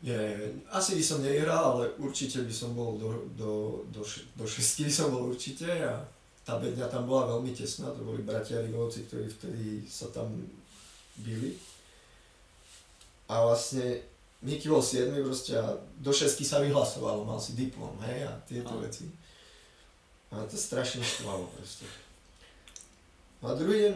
Nie, 0.00 0.56
asi 0.72 0.96
by 0.96 1.04
som 1.04 1.20
nevyhral, 1.20 1.76
ale 1.76 1.84
určite 2.00 2.40
by 2.40 2.50
som 2.50 2.72
bol 2.72 2.96
do, 2.96 3.28
do, 3.36 3.84
do, 3.92 4.00
do 4.34 4.44
6 4.48 4.88
by 4.88 4.92
som 4.92 5.12
bol 5.12 5.28
určite 5.28 5.68
a 5.68 6.00
tá 6.44 6.56
bedňa 6.58 6.88
tam 6.88 7.06
bola 7.06 7.36
veľmi 7.36 7.52
tesná, 7.52 7.92
to 7.92 8.02
boli 8.02 8.24
bratia 8.24 8.64
Rivovci, 8.64 9.06
ktorí 9.06 9.26
vtedy 9.28 9.66
sa 9.86 10.08
tam 10.10 10.28
byli. 11.20 11.54
A 13.30 13.46
vlastne 13.46 14.02
Miky 14.40 14.72
bol 14.72 14.80
7 14.80 15.12
proste 15.20 15.52
a 15.52 15.76
do 16.00 16.10
6 16.10 16.40
sa 16.40 16.64
vyhlasovalo, 16.64 17.28
mal 17.28 17.36
si 17.36 17.52
diplom, 17.52 17.92
hej, 18.08 18.24
a 18.24 18.32
tieto 18.48 18.72
Áno. 18.72 18.82
veci. 18.88 19.04
A 20.32 20.40
to 20.48 20.56
strašne 20.56 21.04
štvalo 21.04 21.44
proste. 21.52 21.84
A 23.44 23.52
druhý 23.52 23.88
deň 23.88 23.94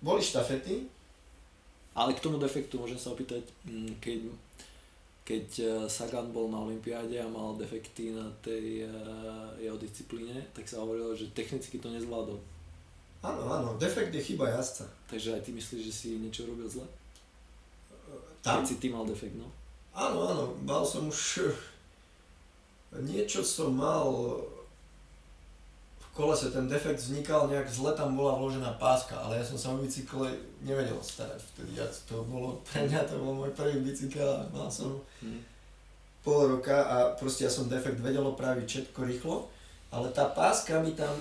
boli 0.00 0.20
štafety, 0.24 0.88
Ale 1.90 2.14
k 2.14 2.22
tomu 2.22 2.38
defektu 2.38 2.78
môžem 2.78 2.96
sa 2.96 3.10
opýtať, 3.10 3.42
mm, 3.66 3.98
keď, 3.98 4.30
keď 5.30 5.48
eh, 5.62 5.70
Sagan 5.86 6.34
bol 6.34 6.50
na 6.50 6.58
Olympiáde 6.58 7.14
a 7.22 7.30
mal 7.30 7.54
defekty 7.54 8.10
na 8.10 8.26
tej 8.42 8.82
uh, 8.82 9.54
jeho 9.62 9.78
disciplíne, 9.78 10.34
tak 10.50 10.66
sa 10.66 10.82
hovorilo, 10.82 11.14
že 11.14 11.30
technicky 11.30 11.78
to 11.78 11.86
nezvládol. 11.86 12.34
Áno, 13.22 13.42
áno, 13.46 13.68
defekt 13.78 14.10
je 14.10 14.34
chyba 14.34 14.50
jazdca. 14.50 14.90
Takže 15.06 15.38
aj 15.38 15.42
ty 15.46 15.50
myslíš, 15.54 15.82
že 15.86 15.92
si 15.94 16.08
niečo 16.18 16.50
robil 16.50 16.66
zle? 16.66 16.82
Tam? 18.42 18.64
Keď 18.64 18.74
si 18.74 18.76
ty 18.82 18.88
mal 18.90 19.06
defekt, 19.06 19.36
no? 19.38 19.46
Áno, 19.94 20.26
áno, 20.26 20.44
mal 20.66 20.82
som 20.82 21.06
už... 21.06 21.52
Niečo 22.90 23.46
som 23.46 23.76
mal 23.76 24.10
kolese, 26.20 26.52
ten 26.52 26.68
defekt 26.68 27.00
vznikal 27.00 27.48
nejak 27.48 27.64
zle, 27.64 27.96
tam 27.96 28.12
bola 28.12 28.36
vložená 28.36 28.76
páska, 28.76 29.16
ale 29.16 29.40
ja 29.40 29.44
som 29.48 29.56
sa 29.56 29.72
o 29.72 29.80
bicykle 29.80 30.28
nevedel 30.60 31.00
starať 31.00 31.40
vtedy. 31.40 31.80
Ja 31.80 31.88
to 32.04 32.20
bolo, 32.28 32.60
pre 32.68 32.84
mňa 32.84 33.08
to 33.08 33.16
bol 33.16 33.32
môj 33.32 33.56
prvý 33.56 33.80
bicykel 33.80 34.28
a 34.28 34.44
mal 34.52 34.68
som 34.68 35.00
Hm. 35.24 35.40
pol 36.20 36.52
roka 36.52 36.76
a 36.84 36.96
proste 37.16 37.48
ja 37.48 37.50
som 37.50 37.64
defekt 37.64 37.96
vedel 38.04 38.20
opraviť 38.20 38.66
všetko 38.68 39.00
rýchlo, 39.08 39.48
ale 39.88 40.12
tá 40.12 40.28
páska 40.28 40.76
mi 40.84 40.92
tam 40.92 41.16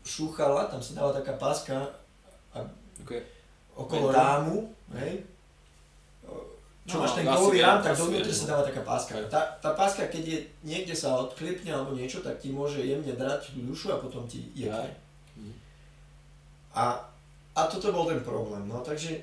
šúchala, 0.00 0.64
tam 0.72 0.80
sa 0.80 0.96
dáva 0.96 1.12
taká 1.12 1.36
páska 1.36 1.76
a 2.56 2.64
Okay. 3.00 3.20
okolo 3.76 4.08
Mental. 4.08 4.20
rámu, 4.20 4.56
hej. 4.96 5.24
Čo 6.88 6.96
No, 6.96 7.04
máš 7.04 7.12
ten 7.20 7.28
je, 7.28 7.60
rám, 7.60 7.84
tak 7.84 7.92
dovnútri 7.92 8.32
sa 8.32 8.56
dáva 8.56 8.62
taká 8.64 8.80
páska. 8.80 9.12
Tá, 9.28 9.60
tá 9.60 9.70
páska, 9.76 10.08
keď 10.08 10.24
je 10.24 10.38
niekde 10.64 10.96
sa 10.96 11.12
odklipne 11.20 11.70
alebo 11.70 11.92
niečo, 11.92 12.24
tak 12.24 12.40
ti 12.40 12.48
môže 12.48 12.80
jemne 12.80 13.12
drať 13.12 13.52
tú 13.52 13.68
dušu 13.68 13.92
a 13.92 14.00
potom 14.00 14.24
ti 14.24 14.48
je. 14.56 14.72
Jaj. 14.72 14.90
Mhm. 15.36 15.52
A, 16.74 17.04
a 17.56 17.60
toto 17.68 17.92
bol 17.92 18.08
ten 18.08 18.24
problém, 18.24 18.64
no 18.64 18.80
takže 18.80 19.20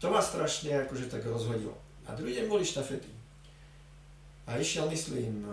to 0.00 0.12
ma 0.12 0.20
strašne 0.20 0.84
akože 0.88 1.12
tak 1.12 1.24
rozhodilo. 1.24 1.76
A 2.08 2.16
druhý 2.16 2.36
deň 2.36 2.46
boli 2.48 2.64
štafety. 2.64 3.08
A 4.50 4.58
išiel, 4.58 4.90
myslím, 4.90 5.46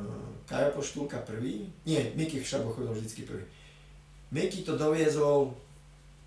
Kajo 0.49 0.71
Poštulka 0.73 1.21
prvý, 1.21 1.69
nie, 1.85 2.01
Miky 2.15 2.41
Šabo 2.41 2.73
chodil 2.73 2.97
vždycky 2.97 3.29
prvý. 3.29 3.45
Miky 4.31 4.63
to 4.65 4.73
doviezol, 4.73 5.53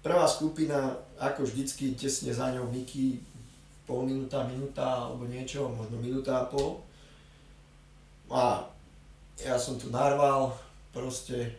prvá 0.06 0.28
skupina, 0.28 0.94
ako 1.18 1.42
vždycky, 1.48 1.98
tesne 1.98 2.30
za 2.30 2.52
ňou 2.54 2.70
Miky, 2.70 3.18
pol 3.90 4.06
minúta, 4.06 4.46
minúta 4.46 5.10
alebo 5.10 5.26
niečo, 5.26 5.66
možno 5.66 5.98
minúta 5.98 6.38
a 6.38 6.46
pol. 6.46 6.78
A 8.30 8.62
ja 9.42 9.58
som 9.58 9.74
to 9.74 9.90
narval, 9.90 10.54
proste 10.94 11.58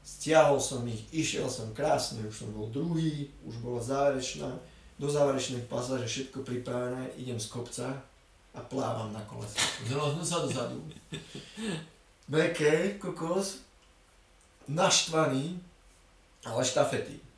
stiahol 0.00 0.56
som 0.56 0.80
ich, 0.88 1.04
išiel 1.12 1.52
som 1.52 1.76
krásne, 1.76 2.24
už 2.24 2.32
som 2.32 2.50
bol 2.56 2.72
druhý, 2.72 3.28
už 3.44 3.60
bola 3.60 3.84
záverečná, 3.84 4.48
do 4.96 5.12
záverečnej 5.12 5.68
pasáže 5.68 6.08
všetko 6.08 6.40
pripravené, 6.40 7.12
idem 7.20 7.36
z 7.36 7.52
kopca 7.52 8.00
a 8.56 8.60
plávam 8.64 9.12
na 9.12 9.20
kolese. 9.28 9.60
Zrovna 9.84 10.24
sa 10.24 10.40
dozadu. 10.40 10.80
Beke, 12.30 12.96
kokos, 12.96 13.60
naštvaný, 14.70 15.60
ale 16.46 16.62
štafety. 16.64 17.31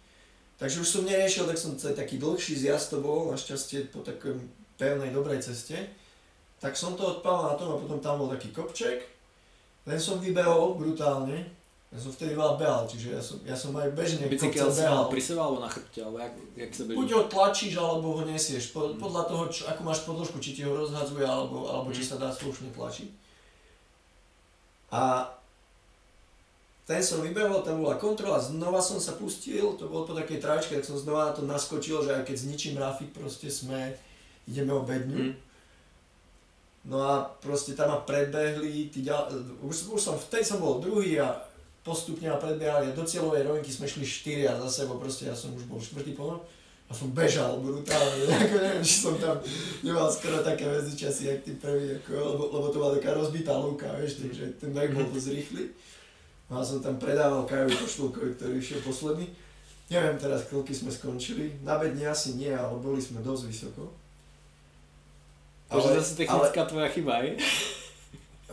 Takže 0.55 0.81
už 0.81 0.89
som 0.89 1.03
neriešil, 1.03 1.51
tak 1.51 1.59
som 1.59 1.75
taký 1.75 2.17
dlhší 2.17 2.55
zjazd 2.55 2.95
to 2.95 2.99
bol, 3.03 3.31
našťastie 3.35 3.91
po 3.91 4.07
takej 4.07 4.39
pevnej, 4.79 5.11
dobrej 5.11 5.43
ceste. 5.43 5.75
Tak 6.63 6.79
som 6.79 6.95
to 6.95 7.19
odpal 7.19 7.51
na 7.51 7.59
tom 7.59 7.75
a 7.75 7.81
potom 7.83 7.99
tam 7.99 8.23
bol 8.23 8.31
taký 8.31 8.55
kopček. 8.55 9.03
Len 9.85 9.99
som 10.01 10.23
vybehol 10.23 10.79
brutálne. 10.79 11.45
Ja 11.95 11.99
som 12.03 12.11
vtedy 12.11 12.35
veľa 12.35 12.59
behal, 12.59 12.83
čiže 12.91 13.15
ja 13.15 13.23
som, 13.23 13.39
ja 13.47 13.55
som 13.55 13.71
aj 13.79 13.95
bežne 13.95 14.27
Bicykel 14.27 14.67
si 14.67 14.83
mal 14.83 15.07
pri 15.07 15.23
sebe 15.23 15.39
alebo 15.39 15.63
na 15.63 15.71
chrbte, 15.71 16.03
alebo 16.03 16.19
jak, 16.19 16.35
jak 16.59 16.71
sa 16.75 16.83
beží? 16.91 16.97
Buď 16.99 17.09
ho 17.15 17.23
tlačíš, 17.31 17.73
alebo 17.79 18.07
ho 18.19 18.23
nesieš. 18.27 18.75
Po, 18.75 18.91
Mm. 18.91 18.99
podľa 18.99 19.23
toho, 19.31 19.45
čo, 19.47 19.63
ako 19.71 19.81
máš 19.87 20.03
podložku, 20.03 20.43
či 20.43 20.59
ti 20.59 20.67
ho 20.67 20.75
rozhadzuje, 20.75 21.23
alebo, 21.23 21.71
alebo 21.71 21.95
či 21.95 22.03
Mm. 22.03 22.09
sa 22.11 22.17
dá 22.19 22.35
slušne 22.35 22.75
tlačiť. 22.75 23.09
A 24.91 25.31
ten 26.85 27.01
som 27.01 27.25
vybehol, 27.25 27.65
tam 27.65 27.81
bola 27.81 27.97
kontrola, 27.97 28.37
znova 28.37 28.77
som 28.85 29.01
sa 29.01 29.17
pustil, 29.17 29.73
to 29.81 29.89
bolo 29.89 30.05
po 30.05 30.13
takej 30.13 30.37
trajčke, 30.37 30.77
tak 30.77 30.85
som 30.85 31.01
znova 31.01 31.33
na 31.33 31.33
to 31.33 31.43
naskočil, 31.49 32.05
že 32.05 32.13
aj 32.13 32.29
keď 32.29 32.37
zničím 32.45 32.77
Rafik, 32.77 33.09
proste 33.17 33.49
sme, 33.49 33.97
ideme 34.45 34.77
o 34.77 34.85
bedňu. 34.85 35.33
Hm. 35.33 35.35
No 36.85 37.01
a 37.01 37.25
proste 37.41 37.73
tam 37.73 37.89
ma 37.89 37.99
predbehli, 38.05 38.93
tí 38.93 39.01
ďal... 39.01 39.33
už, 39.65 39.97
už 39.97 40.01
som, 40.01 40.21
vtedy 40.21 40.45
som 40.45 40.61
bol 40.61 40.85
druhý 40.85 41.17
a 41.17 41.33
postupne 41.81 42.29
ma 42.29 42.37
predbiehali 42.37 42.93
a 42.93 42.97
do 42.97 43.05
cieľovej 43.05 43.49
rovinky 43.49 43.73
sme 43.73 43.89
šli 43.89 44.05
štyria 44.05 44.53
za 44.61 44.69
sebou, 44.69 45.01
proste 45.01 45.25
ja 45.25 45.33
som 45.33 45.57
už 45.57 45.65
bol 45.65 45.81
štvrtý 45.81 46.13
po 46.13 46.45
a 46.85 46.93
som 46.93 47.09
bežal 47.17 47.65
brutálne, 47.65 48.29
ako 48.45 48.57
neviem, 48.61 48.85
či 48.85 48.97
som 49.01 49.17
tam 49.17 49.41
nemal 49.81 50.13
skoro 50.13 50.45
také 50.45 50.69
medzičasy, 50.69 51.33
jak 51.33 51.41
tí 51.41 51.57
prví, 51.57 51.97
ako, 51.97 52.13
lebo, 52.13 52.43
lebo 52.53 52.67
to 52.69 52.77
bola 52.77 52.93
taká 53.01 53.17
rozbitá 53.17 53.57
lúka, 53.57 53.89
vieš, 53.97 54.21
takže 54.21 54.61
ten 54.61 54.77
beh 54.77 54.93
bol 54.93 55.09
dosť 55.09 55.33
rýchly. 55.33 55.73
No 56.55 56.63
a 56.63 56.65
som 56.65 56.79
tam 56.79 57.03
predával 57.03 57.43
Kajovi 57.51 57.75
Koštulkovi, 57.75 58.39
ktorý 58.39 58.63
išiel 58.63 58.79
posledný. 58.87 59.27
Neviem 59.91 60.15
teraz, 60.15 60.47
koľky 60.47 60.71
sme 60.71 60.95
skončili, 60.95 61.51
na 61.67 61.83
bedni 61.83 62.07
asi 62.07 62.39
nie, 62.39 62.55
ale 62.55 62.79
boli 62.79 63.03
sme 63.03 63.19
dosť 63.27 63.43
vysoko. 63.51 63.91
Takže 65.67 65.99
zase 65.99 66.15
technická 66.15 66.63
tvoja 66.63 66.87
chyba, 66.95 67.27
aj? 67.27 67.43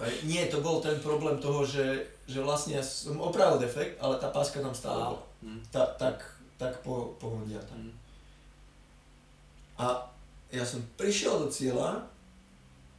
Ale 0.02 0.10
nie, 0.26 0.42
to 0.50 0.66
bol 0.66 0.82
ten 0.82 0.98
problém 0.98 1.38
toho, 1.38 1.62
že, 1.62 2.10
že 2.26 2.42
vlastne 2.42 2.82
ja 2.82 2.82
som 2.82 3.22
opravil 3.22 3.62
defekt, 3.62 4.02
ale 4.02 4.18
tá 4.18 4.34
páska 4.34 4.66
tam 4.66 4.74
stále 4.74 5.14
bola. 5.14 5.22
Hm. 5.46 5.62
Ta, 5.70 5.86
tak, 5.94 6.26
tak 6.58 6.82
po, 6.82 7.14
pohodiata. 7.22 7.78
Hm. 7.78 7.94
A 9.78 10.10
ja 10.50 10.66
som 10.66 10.82
prišiel 10.98 11.38
do 11.38 11.54
cieľa 11.54 12.02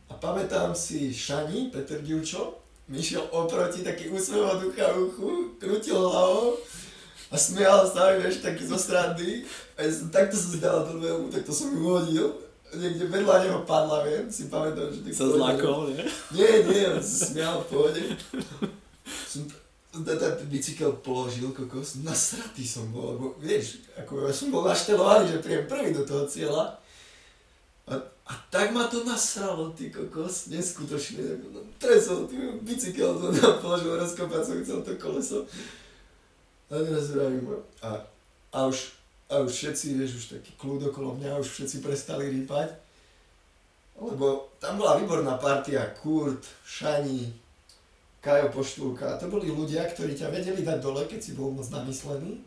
a 0.07 0.15
pamätám 0.15 0.71
si 0.79 1.11
Šani, 1.11 1.75
Peter 1.75 1.99
Diučo, 1.99 2.62
mi 2.93 3.01
šiel 3.01 3.25
oproti 3.33 3.81
taký 3.81 4.13
úsmev 4.13 4.45
od 4.45 4.69
ucha 4.69 4.93
k 4.93 5.01
uchu, 5.01 5.57
krútil 5.57 5.97
hlavou 5.97 6.61
a 7.33 7.37
smial 7.41 7.89
sa, 7.89 8.13
vieš, 8.21 8.45
taký 8.45 8.69
zo 8.69 8.77
strany. 8.77 9.49
A 9.81 9.89
ja 9.89 9.91
som, 9.91 10.13
takto 10.13 10.37
si 10.37 10.61
dal 10.61 10.85
do 10.85 11.01
dvehu, 11.01 11.33
takto 11.33 11.57
som 11.57 11.73
ju 11.73 11.81
hodil. 11.81 12.29
Niekde 12.73 13.09
vedľa 13.09 13.49
neho 13.49 13.61
padla, 13.65 14.05
viem, 14.05 14.29
si 14.29 14.53
pamätám, 14.53 14.93
že 14.93 15.01
tak 15.09 15.13
Sa 15.17 15.29
zlákol, 15.33 15.97
nie? 15.97 16.05
Nie, 16.37 16.69
nie, 16.69 16.85
on 16.93 17.01
sa 17.01 17.33
smial 17.33 17.65
v 17.65 17.69
pohode. 17.73 18.03
Som 19.29 19.49
ten 19.93 20.49
bicykel 20.49 20.93
položil, 21.05 21.53
kokos, 21.53 22.01
nasratý 22.01 22.65
som 22.65 22.89
bol, 22.93 23.17
lebo 23.17 23.27
vieš, 23.41 23.85
ako 23.97 24.29
ja 24.29 24.33
som 24.33 24.49
bol 24.49 24.65
naštelovaný, 24.65 25.37
že 25.37 25.45
príjem 25.45 25.69
prvý 25.69 25.93
do 25.93 26.05
toho 26.05 26.25
cieľa. 26.25 26.81
A, 28.23 28.33
tak 28.51 28.71
ma 28.71 28.87
to 28.87 29.03
nasralo, 29.05 29.75
ty 29.75 29.91
kokos, 29.91 30.47
neskutočne. 30.47 31.43
No, 31.51 31.59
tresol, 31.79 32.31
ty 32.31 32.39
bicykel 32.63 33.19
som 33.19 33.35
tam 33.35 33.59
položil, 33.59 33.99
rozkopať 33.99 34.43
som 34.47 34.57
chcel 34.63 34.79
to 34.87 34.95
koleso. 34.95 35.43
A 36.71 36.79
teraz 36.79 37.11
vravím, 37.11 37.51
a, 37.83 37.99
a 38.55 38.59
už, 38.71 38.95
a 39.27 39.43
už 39.43 39.51
všetci, 39.51 39.99
vieš, 39.99 40.23
už 40.23 40.27
taký 40.39 40.55
kľud 40.55 40.95
okolo 40.95 41.19
mňa, 41.19 41.43
už 41.43 41.51
všetci 41.51 41.83
prestali 41.83 42.31
rýpať. 42.31 42.79
Lebo 43.99 44.55
tam 44.63 44.79
bola 44.79 44.97
výborná 45.03 45.35
partia, 45.37 45.83
Kurt, 45.99 46.47
Šani, 46.63 47.29
Kajo 48.23 48.55
Poštulka. 48.55 49.19
To 49.19 49.27
boli 49.27 49.51
ľudia, 49.51 49.83
ktorí 49.83 50.15
ťa 50.15 50.31
vedeli 50.31 50.63
dať 50.63 50.79
dole, 50.79 51.11
keď 51.11 51.21
si 51.21 51.35
bol 51.35 51.51
moc 51.51 51.67
namyslený 51.75 52.39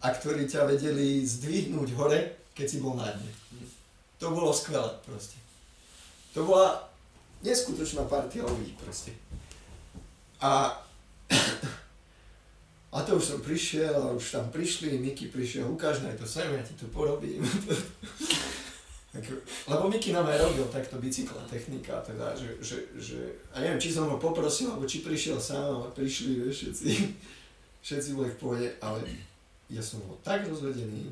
a 0.00 0.06
ktorí 0.14 0.46
ťa 0.46 0.64
vedeli 0.64 1.26
zdvihnúť 1.26 1.88
hore, 1.98 2.20
keď 2.54 2.66
si 2.70 2.78
bol 2.78 2.94
na 2.94 3.10
dne. 3.10 3.39
To 4.20 4.30
bolo 4.30 4.52
skvelé 4.52 4.92
proste. 5.08 5.40
To 6.36 6.44
bola 6.44 6.76
neskutočná 7.40 8.04
partia 8.04 8.44
ľudí 8.44 8.76
proste. 8.76 9.16
A, 10.44 10.76
a 12.94 12.98
to 13.00 13.16
už 13.16 13.24
som 13.24 13.40
prišiel 13.40 13.96
a 13.96 14.12
už 14.12 14.36
tam 14.36 14.52
prišli, 14.52 15.00
Miky 15.00 15.32
prišiel, 15.32 15.64
ukáž 15.72 16.04
mi 16.04 16.12
to 16.12 16.28
sem, 16.28 16.52
ja 16.52 16.60
ti 16.60 16.76
to 16.76 16.84
porobím. 16.92 17.40
Lebo 19.72 19.88
Miky 19.88 20.12
nám 20.12 20.28
aj 20.28 20.38
robil 20.38 20.68
takto 20.68 21.00
bicykla, 21.00 21.42
technika, 21.50 21.98
teda, 22.04 22.36
že, 22.36 22.60
že, 22.60 22.76
že, 23.00 23.18
a 23.50 23.64
neviem, 23.64 23.80
či 23.80 23.90
som 23.90 24.06
ho 24.06 24.20
poprosil, 24.20 24.70
alebo 24.70 24.86
či 24.86 25.02
prišiel 25.02 25.40
sám, 25.40 25.80
ale 25.80 25.88
prišli, 25.96 26.44
vieš, 26.44 26.56
všetci, 26.68 26.88
všetci 27.88 28.10
boli 28.14 28.30
v 28.30 28.38
pohode, 28.38 28.68
ale 28.84 29.00
ja 29.72 29.80
som 29.80 29.98
bol 30.04 30.20
tak 30.20 30.44
rozvedený 30.44 31.10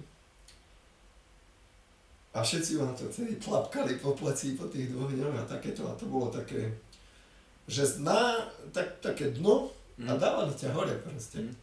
a 2.39 2.47
všetci 2.47 2.78
ma 2.78 2.94
to 2.94 3.10
celý 3.10 3.35
tlapkali 3.43 3.98
po 3.98 4.15
pleci, 4.15 4.55
po 4.55 4.70
tých 4.70 4.94
dvoch 4.94 5.10
dňoch 5.10 5.43
a 5.43 5.51
takéto, 5.51 5.82
a 5.90 5.98
to 5.98 6.06
bolo 6.06 6.31
také, 6.31 6.70
že 7.66 7.98
na, 7.98 8.47
tak, 8.70 9.02
také 9.02 9.35
dno 9.35 9.74
a 10.06 10.15
Hm. 10.15 10.19
dávali 10.23 10.55
ťa 10.55 10.70
hore 10.78 10.94
proste. 11.02 11.43
Hm. 11.43 11.55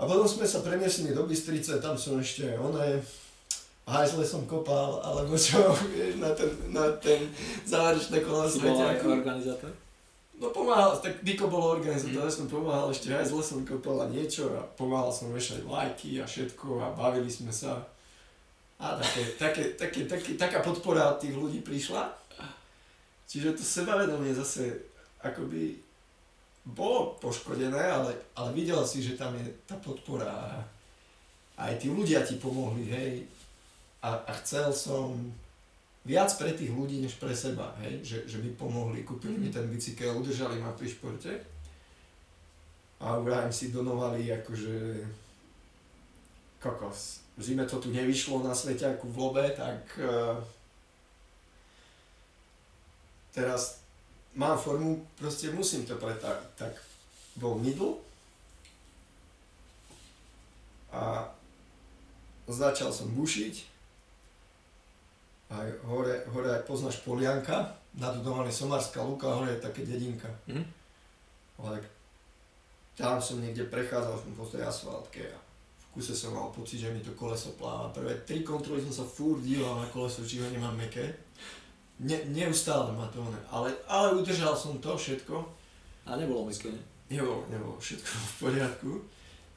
A 0.00 0.06
potom 0.06 0.24
sme 0.24 0.46
sa 0.46 0.64
premiesili 0.64 1.12
do 1.12 1.26
Bystrice, 1.26 1.82
tam 1.82 1.98
som 1.98 2.16
ešte 2.16 2.56
oné, 2.56 3.02
hajzle 3.84 4.24
som 4.24 4.46
kopal, 4.48 5.02
alebo 5.04 5.36
čo, 5.36 5.60
vieš, 5.92 6.16
na 6.16 6.32
ten, 6.32 6.48
na 6.72 6.88
ten 6.96 7.28
záverečné 7.68 8.24
kolo 8.24 8.48
svete. 8.48 8.80
ako 8.96 9.20
organizátor? 9.20 9.70
No 10.40 10.48
pomáhal, 10.56 10.96
tak 11.04 11.20
Diko 11.20 11.52
bol 11.52 11.76
organizátor, 11.76 12.24
ja 12.24 12.32
som 12.32 12.48
pomáhal 12.48 12.88
ešte 12.88 13.12
hajzle 13.12 13.44
som 13.44 13.60
kopal 13.66 14.00
a 14.00 14.08
niečo 14.08 14.48
a 14.56 14.64
pomáhal 14.72 15.12
som 15.12 15.28
vešať 15.36 15.68
lajky 15.68 16.16
a 16.16 16.24
všetko 16.24 16.80
a 16.80 16.96
bavili 16.96 17.28
sme 17.28 17.52
sa. 17.52 17.84
A 18.80 18.96
také, 18.96 19.22
také, 19.36 19.62
také, 19.76 20.00
také, 20.08 20.30
taká 20.40 20.58
podpora 20.64 21.12
od 21.12 21.20
tých 21.20 21.36
ľudí 21.36 21.60
prišla. 21.60 22.08
Čiže 23.28 23.54
to 23.54 23.62
sebavedomie 23.62 24.32
zase 24.32 24.72
akoby 25.20 25.76
bolo 26.64 27.20
poškodené, 27.20 27.76
ale, 27.76 28.16
ale 28.34 28.50
videl 28.56 28.80
si, 28.88 29.04
že 29.04 29.20
tam 29.20 29.36
je 29.36 29.46
tá 29.68 29.76
podpora 29.76 30.32
a 30.32 30.48
aj 31.60 31.76
tí 31.76 31.92
ľudia 31.92 32.24
ti 32.24 32.40
pomohli, 32.40 32.88
hej. 32.88 33.12
A, 34.00 34.16
a 34.16 34.32
chcel 34.40 34.72
som 34.72 35.12
viac 36.08 36.32
pre 36.40 36.56
tých 36.56 36.72
ľudí, 36.72 37.04
než 37.04 37.20
pre 37.20 37.36
seba, 37.36 37.76
hej. 37.84 38.00
Že, 38.00 38.18
že 38.24 38.36
mi 38.40 38.48
pomohli, 38.56 39.04
kúpili 39.04 39.36
mi 39.36 39.52
ten 39.52 39.68
bicykel, 39.68 40.16
udržali 40.16 40.56
ma 40.56 40.72
pri 40.72 40.88
športe. 40.88 41.32
A 43.00 43.20
Abraham 43.20 43.52
si 43.52 43.72
donovali 43.72 44.32
akože 44.32 45.04
kokos. 46.60 47.19
V 47.40 47.42
zime 47.42 47.64
to 47.64 47.80
tu 47.80 47.88
nevyšlo 47.88 48.44
na 48.44 48.52
Sveťaku 48.52 49.08
v 49.08 49.16
Lobe, 49.16 49.48
tak 49.56 49.80
uh, 49.96 50.36
teraz 53.32 53.80
mám 54.36 54.60
formu, 54.60 55.00
proste 55.16 55.48
musím 55.48 55.88
to 55.88 55.96
pre 55.96 56.12
tak, 56.20 56.76
bol 57.40 57.56
middle 57.56 57.96
a 60.92 61.32
začal 62.44 62.92
som 62.92 63.08
bušiť 63.16 63.54
aj 65.50 65.68
hore, 65.88 66.28
hore 66.30 66.48
aj 66.60 66.62
poznáš 66.68 67.00
Polianka, 67.02 67.74
nad 67.96 68.14
doma 68.22 68.46
je 68.46 68.54
Somarská 68.54 69.02
luka, 69.02 69.32
hore 69.32 69.56
je 69.56 69.64
také 69.64 69.82
dedinka. 69.82 70.30
Mm. 70.46 70.62
Ale 71.58 71.82
tam 72.94 73.18
som 73.18 73.42
niekde 73.42 73.66
prechádzal 73.66 74.14
som 74.14 74.30
po 74.36 74.46
tej 74.46 74.62
asfaltke 74.62 75.24
a 75.26 75.49
kuse 75.94 76.14
som 76.14 76.34
mal 76.34 76.50
pocit, 76.54 76.80
že 76.80 76.92
mi 76.92 77.00
to 77.00 77.10
koleso 77.18 77.50
pláva. 77.58 77.90
Prvé 77.90 78.14
tri 78.22 78.46
kontroly 78.46 78.82
som 78.82 79.02
sa 79.02 79.04
fúr 79.04 79.42
díval 79.42 79.82
na 79.82 79.86
koleso, 79.90 80.22
či 80.22 80.38
ho 80.38 80.46
nemám 80.46 80.76
meké. 80.78 81.10
Ne, 82.00 82.16
neustále 82.32 82.94
ma 82.96 83.04
to, 83.12 83.20
ale, 83.50 83.68
ale 83.84 84.16
udržal 84.16 84.56
som 84.56 84.78
to 84.78 84.96
všetko. 84.96 85.36
A 86.06 86.16
nebolo 86.16 86.46
meké, 86.46 86.70
ne? 86.70 86.82
Nebolo, 87.10 87.44
nebolo 87.50 87.74
všetko 87.76 88.06
v 88.06 88.34
poriadku. 88.38 88.90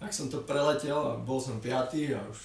Tak 0.02 0.12
som 0.12 0.28
to 0.28 0.44
preletel 0.44 0.98
a 0.98 1.16
bol 1.16 1.40
som 1.40 1.62
piatý 1.62 2.12
a 2.12 2.20
už 2.28 2.40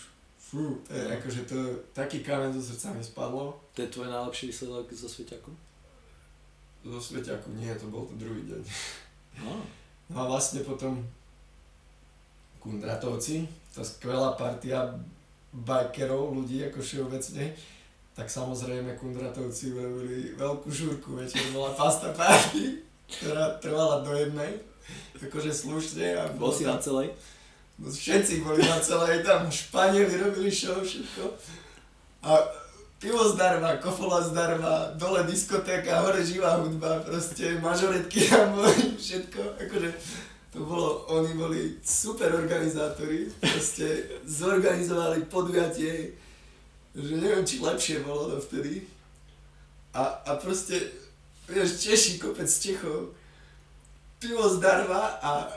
fú, 0.49 0.81
je 0.89 0.97
no. 0.97 1.13
akože 1.13 1.45
to, 1.45 1.59
taký 1.93 2.25
kamen 2.25 2.49
zo 2.57 2.65
srdca 2.65 2.97
mi 2.97 3.05
spadlo. 3.05 3.53
To 3.77 3.85
je 3.85 3.93
tvoj 3.93 4.09
najlepší 4.09 4.49
výsledok 4.49 4.89
zo 4.97 5.09
Sveťaku? 5.09 5.53
Zo 6.89 7.01
Sveťaku 7.01 7.53
nie, 7.53 7.69
to 7.77 7.93
bol 7.93 8.09
to 8.09 8.17
druhý 8.17 8.49
deň. 8.49 8.63
No. 9.45 9.61
no 10.09 10.15
a 10.17 10.25
vlastne 10.25 10.65
potom 10.65 11.05
Kundratovci, 12.59 13.45
tá 13.79 13.87
skvelá 13.87 14.35
partia 14.35 14.91
bikerov, 15.55 16.35
ľudí 16.35 16.67
ako 16.67 16.83
všeobecne, 16.83 17.55
tak 18.19 18.27
samozrejme 18.27 18.99
Kundratovci 18.99 19.71
urobili 19.71 20.35
veľkú 20.35 20.67
žúrku, 20.67 21.15
večer 21.15 21.47
bola 21.55 21.71
pasta 21.79 22.11
party, 22.11 22.83
ktorá 23.07 23.55
trvala 23.63 24.03
do 24.03 24.11
jednej, 24.19 24.59
akože 25.23 25.55
slušne. 25.55 26.19
A 26.19 26.27
Bol 26.35 26.51
si 26.51 26.67
na 26.67 26.83
celej? 26.83 27.15
No 27.79 27.87
všetci 27.87 28.43
boli 28.43 28.67
na 28.67 28.83
celej, 28.83 29.23
tam 29.23 29.47
Španieli 29.47 30.19
robili 30.19 30.51
show, 30.51 30.83
všetko. 30.83 31.31
A 32.27 32.43
pivo 32.99 33.23
zdarma, 33.31 33.79
kofola 33.79 34.19
zdarma, 34.19 34.99
dole 34.99 35.23
diskotéka, 35.23 36.03
hore 36.03 36.19
živá 36.19 36.59
hudba, 36.59 36.99
proste 37.07 37.63
mažoretky 37.63 38.27
tam 38.27 38.59
boli, 38.59 38.99
všetko, 38.99 39.63
akože 39.63 39.89
to 40.53 40.65
bolo, 40.65 41.05
oni 41.13 41.35
boli 41.37 41.77
super 41.85 42.33
organizátori, 42.33 43.29
proste 43.37 44.09
zorganizovali 44.25 45.29
podujatie, 45.29 46.17
že 46.97 47.15
neviem, 47.21 47.45
či 47.45 47.61
lepšie 47.61 48.01
bolo 48.01 48.33
to 48.33 48.41
vtedy. 48.49 48.89
A, 49.93 50.25
a 50.25 50.41
proste, 50.41 50.89
vieš, 51.45 51.85
Češi, 51.85 52.17
kopec 52.17 52.49
Čechov, 52.49 53.13
pivo 54.17 54.49
zdarma 54.49 55.21
a 55.21 55.53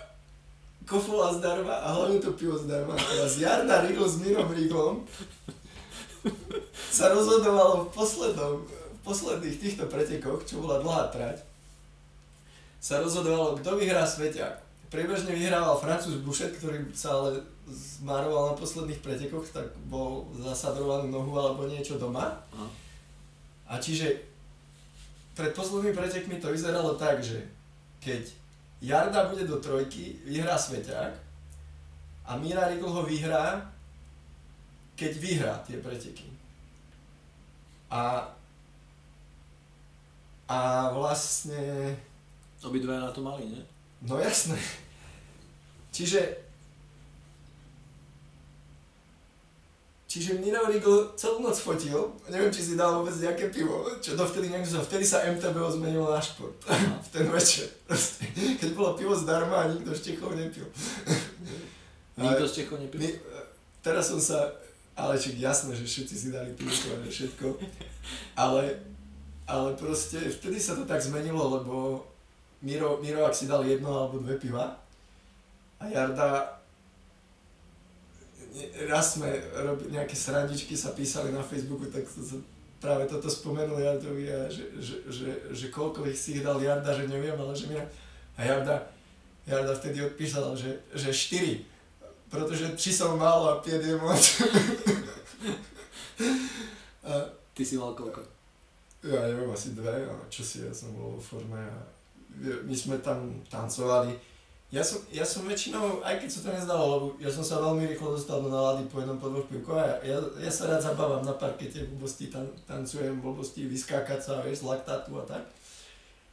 kofola 0.84 1.40
zdarma 1.40 1.72
a 1.72 1.96
hlavne 1.96 2.20
to 2.20 2.36
pivo 2.36 2.60
zdarma. 2.60 3.00
Teraz 3.00 3.40
Jarda 3.40 3.88
Rigl 3.88 4.04
s 4.04 4.20
Mirom 4.20 4.52
Riglom 4.52 5.08
sa 6.92 7.16
rozhodovalo 7.16 7.88
v 7.88 7.96
poslednom, 7.96 8.54
v 8.68 9.00
posledných 9.08 9.56
týchto 9.56 9.88
pretekoch, 9.88 10.44
čo 10.44 10.60
bola 10.60 10.84
dlhá 10.84 11.16
trať, 11.16 11.48
sa 12.84 13.00
rozhodovalo, 13.00 13.56
kto 13.64 13.80
vyhrá 13.80 14.04
Sveťák 14.04 14.71
priebežne 14.92 15.32
vyhrával 15.32 15.80
Francúz 15.80 16.20
Bouchet, 16.20 16.52
ktorý 16.60 16.84
sa 16.92 17.16
ale 17.16 17.40
zmaroval 17.72 18.52
na 18.52 18.56
posledných 18.60 19.00
pretekoch, 19.00 19.48
tak 19.56 19.72
bol 19.88 20.28
zasadrovanú 20.36 21.08
nohu 21.08 21.32
alebo 21.40 21.64
niečo 21.64 21.96
doma. 21.96 22.36
Aha. 22.52 22.68
A 23.72 23.80
čiže 23.80 24.20
pred 25.32 25.56
poslednými 25.56 25.96
pretekmi 25.96 26.44
to 26.44 26.52
vyzeralo 26.52 27.00
tak, 27.00 27.24
že 27.24 27.40
keď 28.04 28.28
Jarda 28.84 29.32
bude 29.32 29.48
do 29.48 29.64
trojky, 29.64 30.20
vyhrá 30.28 30.60
Sveťák 30.60 31.14
a 32.28 32.32
Mira 32.36 32.68
Rigl 32.68 32.92
ho 32.92 33.08
vyhrá, 33.08 33.64
keď 35.00 35.12
vyhrá 35.18 35.54
tie 35.64 35.80
preteky. 35.80 36.28
A, 37.88 38.28
a 40.52 40.60
vlastne... 40.92 41.96
Obidvaja 42.62 43.10
na 43.10 43.10
to 43.10 43.26
mali, 43.26 43.50
nie? 43.50 43.62
No 44.02 44.18
jasné. 44.20 44.58
Čiže 45.92 46.42
Čiže 50.12 50.44
Miro 50.44 50.68
Rigl 50.68 51.16
celú 51.16 51.40
noc 51.40 51.56
fotil, 51.56 52.12
neviem, 52.28 52.52
či 52.52 52.60
si 52.60 52.74
dal 52.76 53.00
vôbec 53.00 53.16
nejaké 53.16 53.48
pivo, 53.48 53.88
čo 54.04 54.20
dovtedy 54.20 54.52
neexistovalo, 54.52 54.84
vtedy 54.84 55.08
sa 55.08 55.24
MTBO 55.24 55.72
zmenilo 55.72 56.12
na 56.12 56.20
šport, 56.20 56.52
v 57.08 57.10
ten 57.16 57.32
večer, 57.32 57.72
keď 58.60 58.76
bolo 58.76 59.00
pivo 59.00 59.16
zdarma 59.16 59.64
a 59.64 59.72
nikto 59.72 59.96
z 59.96 60.12
Čechov 60.12 60.36
nepil. 60.36 60.68
Nikto 62.20 62.44
z 62.44 62.54
Čechov 62.60 62.84
nepil? 62.84 63.00
teraz 63.80 64.12
som 64.12 64.20
sa, 64.20 64.52
ale 65.00 65.16
či 65.16 65.40
jasné, 65.40 65.80
že 65.80 65.88
všetci 65.88 66.16
si 66.20 66.28
dali 66.28 66.52
pivo 66.60 66.76
a 66.76 67.08
všetko, 67.08 67.48
ale, 68.36 68.84
ale 69.48 69.80
proste 69.80 70.20
vtedy 70.28 70.60
sa 70.60 70.76
to 70.76 70.84
tak 70.84 71.00
zmenilo, 71.00 71.40
lebo 71.40 72.04
Miro, 72.62 73.02
Miro 73.02 73.26
ak 73.26 73.34
si 73.34 73.50
dal 73.50 73.66
jedno 73.66 73.90
alebo 73.90 74.22
dve 74.22 74.38
piva 74.38 74.78
a 75.82 75.84
Jarda 75.90 76.62
raz 78.86 79.18
sme 79.18 79.32
robili 79.56 79.96
nejaké 79.96 80.14
srandičky, 80.14 80.76
sa 80.76 80.92
písali 80.92 81.32
na 81.32 81.42
Facebooku, 81.42 81.88
tak 81.88 82.04
to, 82.04 82.22
to, 82.22 82.38
práve 82.84 83.08
toto 83.08 83.32
spomenul 83.32 83.80
Jardovi 83.80 84.28
a 84.28 84.50
že, 84.52 84.76
že, 84.78 84.96
že, 85.08 85.30
že 85.56 85.66
koľko 85.72 86.06
ich 86.10 86.20
si 86.20 86.38
ich 86.38 86.44
dal 86.44 86.60
Jarda, 86.60 86.92
že 86.92 87.08
neviem, 87.08 87.38
ale 87.38 87.56
že 87.56 87.72
Miro. 87.72 87.88
A 88.36 88.40
Jarda, 88.44 88.76
Jarda 89.48 89.74
vtedy 89.74 90.04
odpísal, 90.04 90.52
že, 90.58 90.84
že 90.92 91.16
štyri, 91.16 91.64
pretože 92.28 92.76
či 92.76 92.92
som 92.92 93.16
málo 93.16 93.56
a 93.56 93.64
5 93.64 93.72
je 93.72 93.96
moc. 93.98 94.22
a, 97.08 97.12
Ty 97.52 97.64
si 97.64 97.76
mal 97.80 97.96
koľko? 97.96 98.22
Ja 99.02 99.26
neviem, 99.26 99.50
asi 99.50 99.74
dve, 99.74 100.06
a 100.06 100.14
čo 100.30 100.46
si, 100.46 100.62
ja 100.62 100.70
som 100.70 100.94
bol 100.94 101.18
vo 101.18 101.22
forme 101.22 101.58
a 101.58 101.80
my 102.40 102.76
sme 102.76 102.98
tam 103.04 103.44
tancovali. 103.52 104.16
Ja 104.72 104.80
som, 104.80 105.04
ja 105.12 105.28
som 105.28 105.44
väčšinou, 105.44 106.00
aj 106.00 106.24
keď 106.24 106.30
sa 106.32 106.40
to 106.48 106.50
nezdalo, 106.56 106.84
lebo 106.96 107.06
ja 107.20 107.28
som 107.28 107.44
sa 107.44 107.60
veľmi 107.60 107.92
rýchlo 107.92 108.16
dostal 108.16 108.40
do 108.40 108.48
nálady 108.48 108.88
po 108.88 109.04
jednom 109.04 109.20
po 109.20 109.28
a 109.76 110.00
ja, 110.00 110.16
ja 110.16 110.48
sa 110.48 110.72
rád 110.72 110.80
zabávam 110.80 111.28
na 111.28 111.36
parkete, 111.36 111.92
blbosti, 111.92 112.32
tan, 112.32 112.48
tancujem, 112.64 113.20
blbosti, 113.20 113.68
vyskákať 113.68 114.24
sa, 114.24 114.40
vieš, 114.40 114.64
z 114.64 114.72
laktátu 114.72 115.12
a 115.20 115.28
tak. 115.28 115.44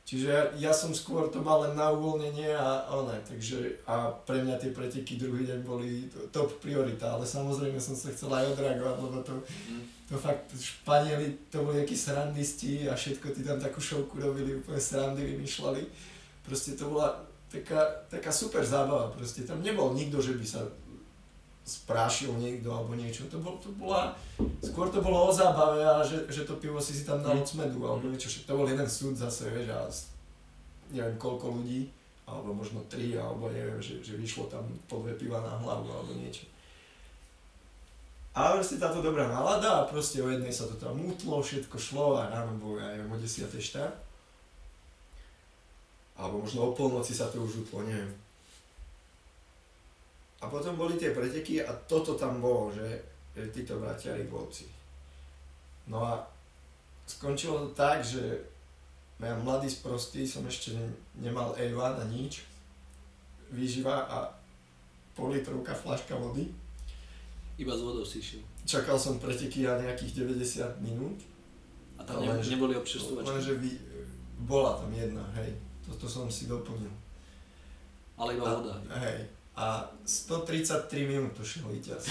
Čiže 0.09 0.26
ja, 0.32 0.43
ja 0.56 0.72
som 0.72 0.97
skôr 0.97 1.28
to 1.28 1.44
mal 1.44 1.68
len 1.68 1.76
na 1.76 1.93
uvoľnenie 1.93 2.56
a 2.56 2.89
one, 2.89 3.12
takže 3.28 3.85
a 3.85 4.09
pre 4.24 4.40
mňa 4.40 4.56
tie 4.56 4.72
preteky 4.72 5.20
druhý 5.20 5.44
deň 5.44 5.60
boli 5.68 6.09
top 6.32 6.48
priorita, 6.64 7.12
ale 7.12 7.28
samozrejme 7.28 7.76
som 7.76 7.93
sa 7.93 8.09
chcel 8.16 8.32
aj 8.32 8.56
odreagovať, 8.56 8.97
lebo 9.05 9.20
to, 9.20 9.36
mm 9.44 9.98
to 10.09 10.16
fakt 10.16 10.48
Španieli, 10.56 11.52
to 11.52 11.60
boli 11.68 11.85
akí 11.85 11.93
srandisti 11.93 12.89
a 12.89 12.97
všetko 12.97 13.28
ty 13.28 13.44
tam 13.44 13.60
takú 13.60 13.76
šovku 13.76 14.16
robili, 14.16 14.56
úplne 14.56 14.80
srandy 14.80 15.20
vymýšľali. 15.20 15.85
Proste 16.48 16.80
to 16.80 16.89
bola 16.89 17.12
taká, 17.52 18.09
taká 18.09 18.32
super 18.32 18.64
zábava, 18.64 19.12
proste 19.12 19.44
tam 19.44 19.60
nebol 19.60 19.93
nikto, 19.93 20.24
že 20.24 20.40
by 20.40 20.47
sa 20.48 20.64
sprášil 21.68 22.32
niekto 22.40 22.72
alebo 22.72 22.96
niečo, 22.96 23.28
to, 23.28 23.36
bol, 23.44 23.60
to 23.60 23.68
bola, 23.76 24.16
skôr 24.64 24.88
to 24.88 25.04
bolo 25.04 25.28
o 25.28 25.32
zábave 25.32 25.84
a 25.84 26.00
že, 26.00 26.24
že 26.32 26.48
to 26.48 26.56
pivo 26.56 26.80
si 26.80 26.96
si 26.96 27.04
tam 27.04 27.20
dal 27.20 27.36
od 27.36 27.44
smedu 27.44 27.76
alebo 27.84 28.08
niečo, 28.08 28.32
to 28.32 28.56
bol 28.56 28.64
jeden 28.64 28.88
súd 28.88 29.12
zase, 29.12 29.52
vieš, 29.52 29.68
a 29.76 29.84
neviem 30.96 31.20
koľko 31.20 31.60
ľudí, 31.60 31.92
alebo 32.24 32.56
možno 32.56 32.80
tri, 32.88 33.12
alebo 33.20 33.52
neviem, 33.52 33.76
že, 33.84 34.00
že 34.00 34.16
vyšlo 34.16 34.48
tam 34.48 34.64
po 34.88 35.04
dve 35.04 35.12
piva 35.20 35.44
na 35.44 35.60
hlavu 35.60 35.92
alebo 35.92 36.16
niečo. 36.16 36.48
A 38.38 38.54
proste 38.54 38.78
táto 38.78 39.02
dobrá 39.02 39.26
nálada 39.26 39.82
a 39.82 39.88
proste 39.88 40.22
o 40.22 40.30
jednej 40.30 40.54
sa 40.54 40.70
to 40.70 40.78
tam 40.78 40.94
mutlo, 40.94 41.42
všetko 41.42 41.74
šlo 41.74 42.22
a 42.22 42.30
ráno 42.30 42.54
bolo, 42.60 42.78
ja 42.78 42.94
neviem, 42.94 43.10
o 43.10 43.18
10. 43.18 43.50
štart. 43.50 43.98
Alebo 46.14 46.46
možno 46.46 46.70
o 46.70 46.76
polnoci 46.76 47.18
sa 47.18 47.26
to 47.26 47.42
už 47.42 47.66
utlo, 47.66 47.82
neviem. 47.82 48.14
A 50.39 50.47
potom 50.47 50.78
boli 50.78 50.94
tie 50.94 51.10
preteky 51.10 51.66
a 51.66 51.74
toto 51.90 52.15
tam 52.15 52.39
bolo, 52.39 52.70
že, 52.70 52.86
že 53.35 53.51
títo 53.51 53.82
bratia 53.82 54.15
Riglovci. 54.15 54.70
No 55.90 56.05
a 56.05 56.23
skončilo 57.09 57.66
to 57.66 57.70
tak, 57.74 58.05
že 58.05 58.23
ja 59.19 59.35
mladý 59.35 59.66
sprostý 59.66 60.23
som 60.23 60.47
ešte 60.47 60.78
nemal 61.19 61.51
A1 61.59 61.74
a 61.74 62.05
nič. 62.06 62.47
Výživa 63.51 64.06
a 64.06 64.31
pol 65.19 65.35
litrovka 65.35 65.74
flaška 65.74 66.15
vody. 66.15 66.55
Iba 67.59 67.74
s 67.74 67.82
vodou 67.82 68.06
si 68.06 68.23
išiel. 68.23 68.44
Čakal 68.62 68.94
som 68.94 69.19
preteky 69.19 69.66
na 69.66 69.82
nejakých 69.82 70.23
90 70.23 70.78
minút. 70.78 71.19
A 71.98 72.06
tam 72.06 72.23
ne, 72.23 72.31
lenže, 72.31 72.55
neboli 72.55 72.78
občerstvovačky? 72.78 73.27
Lenže 73.27 73.52
vy, 73.59 73.70
bola 74.47 74.78
tam 74.78 74.94
jedna, 74.94 75.27
hej. 75.43 75.51
Toto 75.82 76.06
som 76.06 76.31
si 76.31 76.47
doplnil. 76.47 76.93
Ale 78.15 78.39
iba 78.39 78.47
a, 78.47 78.55
voda. 78.55 78.74
Hej. 79.02 79.27
A 79.59 79.90
133 80.06 81.02
minút 81.02 81.35
to 81.35 81.43
šiel 81.43 81.66
víťaz. 81.66 82.06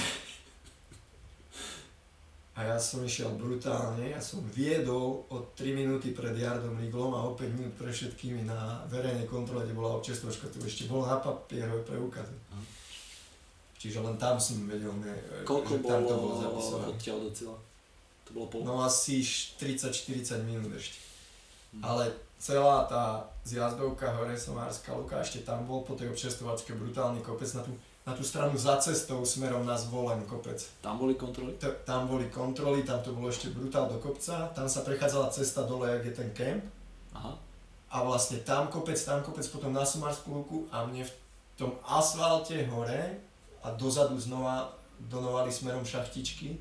A 2.57 2.65
ja 2.65 2.77
som 2.81 3.05
išiel 3.05 3.29
brutálne, 3.37 4.11
ja 4.11 4.19
som 4.19 4.41
viedol 4.49 5.23
od 5.29 5.53
3 5.53 5.77
minúty 5.77 6.11
pred 6.11 6.33
Jardom 6.33 6.73
Riglom 6.73 7.13
a 7.13 7.23
o 7.23 7.37
5 7.37 7.53
minút 7.53 7.73
pre 7.77 7.93
všetkými 7.93 8.49
na 8.49 8.81
verejnej 8.89 9.29
kontrole, 9.29 9.63
kde 9.63 9.77
bola 9.77 10.01
občerstvočka, 10.01 10.49
to 10.49 10.65
ešte 10.65 10.89
bolo 10.89 11.05
na 11.05 11.21
papierové 11.21 11.85
preukazy. 11.85 12.33
Čiže 13.77 14.01
len 14.01 14.17
tam 14.17 14.41
som 14.41 14.65
vedel, 14.65 14.89
ne, 14.97 15.13
Koľko 15.45 15.77
že 15.77 15.85
tam 15.85 16.01
to 16.01 16.15
bolo 16.17 16.35
zapisované. 16.41 16.85
odtiaľ 16.97 17.17
do 17.23 17.29
cieľa? 17.29 17.57
To 18.25 18.29
bolo 18.33 18.45
pol? 18.49 18.61
No 18.65 18.81
asi 18.81 19.21
30-40 19.21 20.41
minút 20.41 20.73
ešte. 20.73 20.97
Hm. 21.77 21.85
Ale 21.85 22.03
celá 22.37 22.85
tá 22.85 23.25
zjazdovka 23.43 24.13
hore 24.13 24.37
Somárska 24.37 24.93
Luka, 24.93 25.21
ešte 25.21 25.41
tam 25.41 25.65
bol 25.65 25.81
po 25.81 25.97
tej 25.97 26.13
občerstvovačke 26.13 26.77
brutálny 26.77 27.21
kopec 27.25 27.49
na 27.57 27.61
tú 27.65 27.73
na 28.07 28.15
tú 28.15 28.23
stranu 28.23 28.55
za 28.55 28.79
cestou 28.79 29.19
smerom 29.27 29.67
na 29.67 29.75
zvolen 29.75 30.23
kopec. 30.23 30.55
Tam 30.79 30.95
boli 30.95 31.19
kontroly? 31.19 31.59
T- 31.59 31.75
tam 31.83 32.07
boli 32.07 32.31
kontroly, 32.31 32.87
tam 32.87 33.03
to 33.03 33.11
bolo 33.11 33.27
ešte 33.27 33.51
brutál 33.51 33.91
do 33.91 33.99
kopca, 33.99 34.47
tam 34.55 34.71
sa 34.71 34.87
prechádzala 34.87 35.27
cesta 35.27 35.67
dole, 35.67 35.91
jak 35.91 36.05
je 36.05 36.13
ten 36.15 36.29
kemp. 36.31 36.63
Aha. 37.11 37.35
A 37.91 38.07
vlastne 38.07 38.39
tam 38.47 38.71
kopec, 38.71 38.95
tam 39.03 39.19
kopec, 39.27 39.43
potom 39.51 39.75
na 39.75 39.83
Sumárskú 39.83 40.39
luku 40.39 40.57
a 40.71 40.87
mne 40.87 41.03
v 41.03 41.13
tom 41.59 41.75
asfalte 41.83 42.63
hore 42.71 43.19
a 43.59 43.75
dozadu 43.75 44.15
znova 44.15 44.71
donovali 45.11 45.51
smerom 45.51 45.83
šachtičky. 45.83 46.55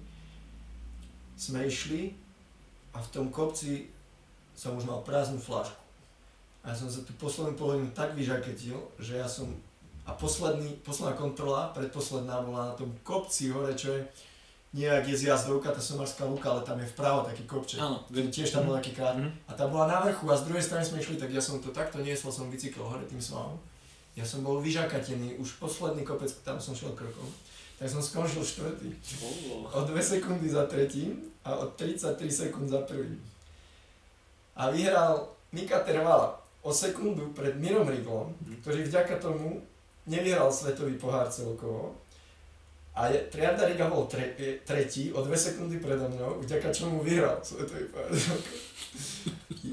Sme 1.38 1.70
išli 1.70 2.10
a 2.90 2.98
v 2.98 3.08
tom 3.14 3.30
kopci 3.30 3.86
som 4.56 4.74
už 4.74 4.88
mal 4.88 5.04
prázdnu 5.04 5.38
flašku. 5.38 5.78
A 6.64 6.72
ja 6.72 6.74
som 6.74 6.90
sa 6.90 7.04
tu 7.04 7.14
poslednú 7.14 7.54
polovinu 7.54 7.86
tak 7.94 8.16
vyžaketil, 8.18 8.74
že 8.98 9.22
ja 9.22 9.28
som 9.28 9.52
a 10.06 10.14
posledný, 10.14 10.78
posledná 10.86 11.18
kontrola, 11.18 11.74
predposledná 11.74 12.38
bola 12.42 12.70
na 12.70 12.74
tom 12.78 12.94
kopci 13.02 13.50
hore, 13.50 13.74
čo 13.74 13.90
je 13.90 14.00
nejak 14.76 15.08
je 15.08 15.16
zjazdovka, 15.26 15.72
tá 15.72 15.80
somarská 15.80 16.28
luka, 16.28 16.52
ale 16.52 16.62
tam 16.62 16.78
je 16.78 16.86
vpravo 16.86 17.24
taký 17.24 17.42
kopček. 17.48 17.80
Áno. 17.80 18.04
Tiež 18.12 18.52
tam 18.52 18.68
bol 18.68 18.76
taký 18.78 18.92
krát. 18.92 19.16
Mm-hmm. 19.16 19.48
A 19.48 19.52
tá 19.56 19.66
bola 19.66 19.88
na 19.88 19.98
vrchu 20.04 20.28
a 20.28 20.36
z 20.36 20.46
druhej 20.46 20.62
strany 20.62 20.84
sme 20.84 21.00
išli, 21.00 21.16
tak 21.16 21.32
ja 21.32 21.40
som 21.40 21.58
to 21.58 21.72
takto 21.72 21.98
niesol, 22.04 22.28
som 22.28 22.52
bicykel 22.52 22.84
hore 22.84 23.02
tým 23.08 23.18
svalom. 23.18 23.56
Ja 24.14 24.22
som 24.22 24.44
bol 24.44 24.60
vyžakatený, 24.60 25.40
už 25.40 25.56
posledný 25.56 26.04
kopec, 26.04 26.28
tam 26.44 26.60
som 26.60 26.76
šiel 26.76 26.92
krokom. 26.92 27.26
Tak 27.76 27.88
som 27.88 28.00
skončil 28.00 28.40
štvrtý. 28.40 28.88
O 29.72 29.80
2 29.84 29.92
sekundy 30.00 30.48
za 30.48 30.64
tretím 30.64 31.28
a 31.44 31.56
o 31.60 31.68
33 31.76 32.16
sekúnd 32.28 32.68
za 32.72 32.80
prvým. 32.88 33.20
A 34.56 34.72
vyhral 34.72 35.28
Mika 35.52 35.84
Tervala 35.84 36.40
o 36.66 36.72
sekundu 36.72 37.30
pred 37.30 37.54
Mirom 37.60 37.86
Riglom, 37.86 38.34
mhm. 38.34 38.60
ktorý 38.64 38.88
vďaka 38.88 39.22
tomu 39.22 39.62
nevyhral 40.06 40.50
svetový 40.50 40.98
pohár 40.98 41.30
celkovo. 41.30 41.94
A 42.96 43.12
je, 43.12 43.28
Triarda 43.28 43.68
Riga 43.68 43.92
bol 43.92 44.08
tre, 44.08 44.32
tretí 44.64 45.12
o 45.12 45.20
dve 45.20 45.36
sekundy 45.36 45.76
predo 45.76 46.08
mňou, 46.08 46.40
vďaka 46.40 46.72
čomu 46.72 47.04
vyhral 47.04 47.36
svetový 47.44 47.92
pohár 47.92 48.08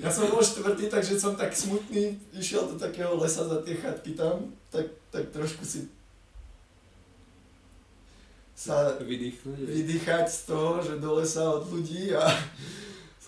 Ja 0.04 0.12
som 0.12 0.28
bol 0.28 0.44
štvrtý, 0.44 0.92
takže 0.92 1.16
som 1.16 1.40
tak 1.40 1.56
smutný, 1.56 2.20
išiel 2.36 2.68
do 2.68 2.76
takého 2.76 3.16
lesa 3.16 3.48
za 3.48 3.64
tie 3.64 3.80
chatky 3.80 4.20
tam, 4.20 4.52
tak, 4.68 4.92
tak 5.08 5.32
trošku 5.32 5.64
si 5.64 5.88
sa 8.52 9.00
vydýchať 9.00 10.28
z 10.28 10.40
toho, 10.44 10.84
že 10.84 11.00
do 11.00 11.16
lesa 11.16 11.48
od 11.48 11.64
ľudí 11.72 12.12
a 12.12 12.28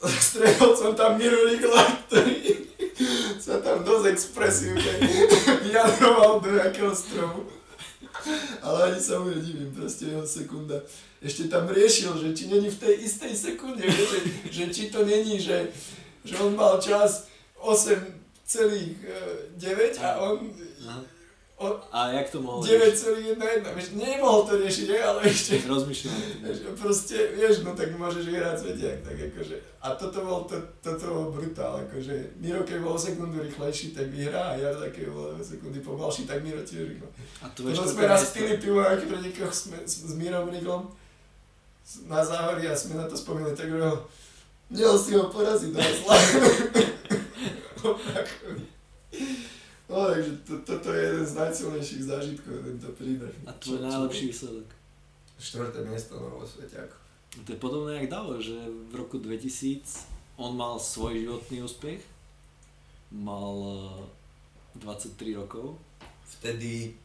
stretol 0.03 0.75
som 0.75 0.91
tam 0.95 1.15
Miru 1.15 1.47
Rigla, 1.47 1.83
ktorý 2.07 2.67
sa 3.39 3.61
tam 3.61 3.83
dosť 3.85 4.05
expresívne 4.11 4.91
vyjadroval 5.63 6.41
do 6.41 6.49
nejakého 6.55 6.93
stromu. 6.95 7.45
Ale 8.65 8.91
ani 8.91 8.99
sa 8.99 9.21
mu 9.21 9.29
nedivím, 9.29 9.69
proste 9.69 10.09
jeho 10.09 10.25
sekunda. 10.25 10.81
Ešte 11.21 11.45
tam 11.45 11.69
riešil, 11.69 12.17
že 12.17 12.33
či 12.33 12.49
není 12.49 12.73
v 12.73 12.81
tej 12.81 13.05
istej 13.05 13.33
sekunde, 13.37 13.85
že, 13.85 14.17
že 14.49 14.63
či 14.73 14.89
to 14.89 15.05
není, 15.05 15.37
že, 15.37 15.69
že 16.25 16.33
on 16.41 16.57
mal 16.57 16.81
čas 16.81 17.29
8,9 17.61 18.97
a 20.01 20.09
on 20.21 20.49
O, 21.55 21.79
a 21.91 22.11
jak 22.11 22.29
to 22.29 22.43
mohol 22.43 22.59
9,11, 22.59 23.39
vieš, 23.79 23.95
nemohol 23.95 24.43
to 24.43 24.59
riešiť, 24.59 24.87
ale 24.99 25.23
ešte... 25.23 25.63
Rozmýšľam. 25.63 26.19
Proste, 26.75 27.31
vieš, 27.31 27.63
no 27.63 27.71
tak 27.71 27.95
môžeš 27.95 28.27
vyhrať 28.27 28.55
svetiak, 28.59 28.99
tak 29.07 29.15
akože... 29.31 29.55
A 29.79 29.95
toto 29.95 30.19
bol, 30.27 30.43
to, 30.43 30.59
toto 30.83 31.15
bol 31.15 31.31
brutál, 31.31 31.79
akože 31.87 32.35
Miro 32.43 32.67
keď 32.67 32.83
bol 32.83 32.95
o 32.95 32.99
sekundu 32.99 33.39
rýchlejší, 33.39 33.95
tak 33.95 34.11
vyhrá 34.11 34.51
a 34.51 34.59
Jarda 34.59 34.91
keď 34.91 35.15
bol 35.15 35.31
o 35.31 35.39
sekundy 35.39 35.79
pomalší, 35.79 36.27
tak 36.27 36.43
Miro 36.43 36.59
tiež 36.59 36.91
rýchlo. 36.91 37.07
A 37.39 37.47
to 37.55 37.63
Potom 37.63 37.87
sme 37.87 38.03
raz 38.03 38.35
pili 38.35 38.59
pivo 38.59 38.83
na 38.83 38.99
pretekoch 38.99 39.55
s, 39.55 39.71
s, 39.87 40.11
s 40.11 40.13
Mirom 40.19 40.51
Riglom 40.51 40.91
na 42.11 42.19
záhori 42.19 42.67
a 42.67 42.75
sme 42.75 42.99
na 42.99 43.07
to 43.07 43.15
spomínali, 43.15 43.55
tak 43.55 43.71
hovoril, 43.71 44.03
Měl 44.69 44.99
si 44.99 45.13
ho 45.13 45.23
poraziť 45.29 45.77
na 45.77 45.85
No 49.89 50.09
takže 50.09 50.31
to, 50.47 50.53
toto 50.65 50.89
je 50.93 51.01
jeden 51.03 51.25
z 51.25 51.33
najsilnejších 51.37 52.03
zážitkov, 52.09 52.65
tento 52.65 52.89
príbeh. 52.97 53.33
A 53.45 53.53
tvoj 53.53 53.85
najlepší 53.85 54.33
výsledok? 54.33 54.67
Štvrté 55.37 55.85
miesto 55.85 56.17
no, 56.17 56.41
vo 56.41 56.47
svete 56.47 56.89
ako. 56.89 56.97
To 57.45 57.49
je 57.51 57.59
podobné 57.59 58.01
jak 58.01 58.09
Davo, 58.09 58.41
že 58.41 58.55
v 58.65 58.93
roku 58.95 59.21
2000 59.21 59.85
on 60.41 60.57
mal 60.57 60.79
svoj 60.81 61.19
životný 61.21 61.61
úspech, 61.61 62.01
mal 63.11 63.61
23 64.79 65.13
eh, 65.21 65.35
rokov. 65.37 65.77
Vtedy 66.39 66.97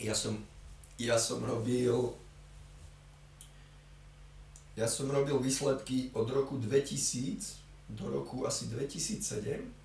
ja 0.00 0.16
som, 0.16 0.40
ja 0.98 1.20
som 1.20 1.44
robil 1.44 2.16
ja 4.74 4.88
som 4.88 5.12
robil 5.12 5.36
výsledky 5.36 6.08
od 6.16 6.24
roku 6.32 6.56
2000 6.56 7.60
do 7.90 8.08
roku 8.08 8.48
asi 8.48 8.70
2007 8.72 9.79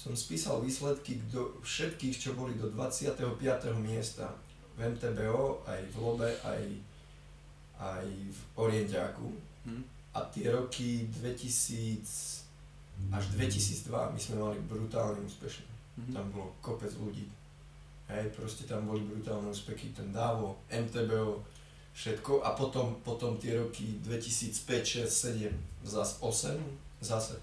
som 0.00 0.16
spísal 0.16 0.64
výsledky 0.64 1.20
do 1.28 1.60
všetkých, 1.60 2.16
čo 2.16 2.32
boli 2.32 2.56
do 2.56 2.72
25. 2.72 3.20
miesta 3.84 4.32
v 4.80 4.96
MTBO, 4.96 5.60
aj 5.68 5.80
v 5.92 5.94
Lobe, 6.00 6.30
aj, 6.40 6.62
aj 7.76 8.06
v 8.08 8.40
Orientiaku. 8.56 9.28
Hmm. 9.68 9.84
A 10.16 10.24
tie 10.32 10.48
roky 10.48 11.04
2000 11.12 12.48
až 13.12 13.24
2002 13.36 13.92
my 13.92 14.20
sme 14.20 14.36
mali 14.40 14.56
brutálne 14.64 15.20
úspešné. 15.20 15.68
Hmm. 15.68 16.12
Tam 16.16 16.24
bolo 16.32 16.48
kopec 16.64 16.92
ľudí. 16.96 17.28
Hej, 18.08 18.32
proste 18.32 18.64
tam 18.64 18.88
boli 18.88 19.04
brutálne 19.04 19.52
úspechy, 19.52 19.92
ten 19.92 20.08
Davo, 20.16 20.64
MTBO, 20.72 21.44
všetko. 21.92 22.40
A 22.40 22.56
potom, 22.56 23.04
potom 23.04 23.36
tie 23.36 23.60
roky 23.60 24.00
2005, 24.00 25.04
6, 25.04 25.44
7, 25.44 25.84
zase 25.84 26.14
8, 26.24 26.56
zase 27.04 27.36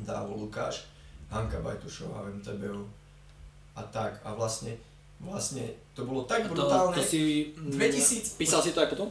Davo, 0.00 0.40
Lukáš 0.40 0.95
Hanka 1.30 1.60
Bajtušová, 1.60 2.30
MTBU 2.30 2.86
a 3.74 3.82
tak. 3.82 4.20
A 4.24 4.34
vlastne, 4.34 4.78
vlastne 5.20 5.74
to 5.92 6.06
bolo 6.06 6.24
tak 6.24 6.46
brutálne. 6.48 6.96
To, 6.96 7.02
to 7.02 7.06
si, 7.06 7.52
2000... 7.56 8.38
Písal 8.38 8.62
si 8.62 8.72
to 8.72 8.80
aj 8.80 8.90
potom? 8.94 9.10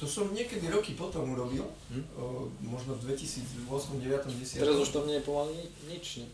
To 0.00 0.08
som 0.08 0.32
niekedy 0.32 0.72
roky 0.72 0.96
potom 0.96 1.28
urobil, 1.36 1.68
hm? 1.92 2.04
o, 2.16 2.48
možno 2.64 2.96
v 2.96 3.12
2008, 3.12 4.00
2009, 4.00 4.32
2010. 4.32 4.64
Teraz 4.64 4.76
už 4.80 4.90
tam 4.96 5.04
nie 5.04 5.20
je 5.20 5.24
pomaly 5.28 5.60
nič, 5.92 6.24
ne? 6.24 6.26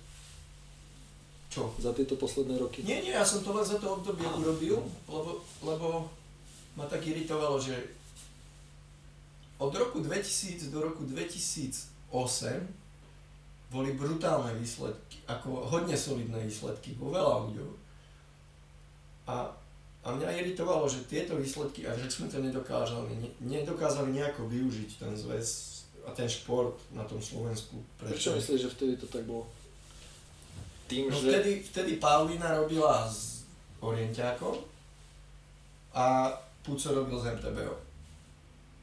Čo? 1.51 1.75
Za 1.83 1.91
tieto 1.91 2.15
posledné 2.15 2.63
roky? 2.63 2.87
Nie, 2.87 3.03
nie, 3.03 3.11
ja 3.11 3.27
som 3.27 3.43
to 3.43 3.51
len 3.51 3.67
za 3.67 3.83
to 3.83 3.99
obdobie 3.99 4.23
ah. 4.23 4.39
urobil, 4.39 4.87
lebo, 5.11 5.43
lebo 5.67 6.07
ma 6.79 6.87
tak 6.87 7.03
iritovalo, 7.11 7.59
že 7.59 7.75
od 9.59 9.73
roku 9.75 9.99
2000 9.99 10.71
do 10.71 10.79
roku 10.85 11.03
2008 11.03 12.15
boli 13.71 13.99
brutálne 13.99 14.55
výsledky, 14.57 15.19
ako 15.27 15.67
hodne 15.67 15.99
solidné 15.99 16.39
výsledky 16.47 16.95
vo 16.95 17.11
veľa 17.11 17.51
ľuďov. 17.51 17.71
A, 19.27 19.51
a 20.07 20.09
mňa 20.15 20.39
iritovalo, 20.39 20.87
že 20.87 21.07
tieto 21.11 21.35
výsledky, 21.35 21.83
a 21.83 21.91
že 21.99 22.07
sme 22.07 22.31
to 22.31 22.39
nedokázali, 22.39 23.11
ne, 23.19 23.31
nedokázali 23.43 24.15
nejako 24.15 24.47
využiť 24.47 24.91
ten 25.03 25.13
zväz 25.19 25.77
a 26.07 26.15
ten 26.15 26.31
šport 26.31 26.79
na 26.95 27.03
tom 27.03 27.19
Slovensku. 27.19 27.83
Prečo, 27.99 28.15
Prečo 28.15 28.31
myslíš, 28.39 28.61
že 28.63 28.71
vtedy 28.71 28.93
to 28.95 29.11
tak 29.11 29.27
bolo? 29.27 29.51
Tým, 30.87 31.11
no 31.11 31.19
že... 31.19 31.27
vtedy, 31.35 31.51
vtedy 31.67 31.93
Paulina 31.99 32.55
robila 32.55 33.03
s 33.11 33.43
Orientiakom 33.83 34.55
a 35.91 36.31
Puco 36.63 36.95
robil 36.95 37.19
z 37.19 37.35
MTBO. 37.35 37.75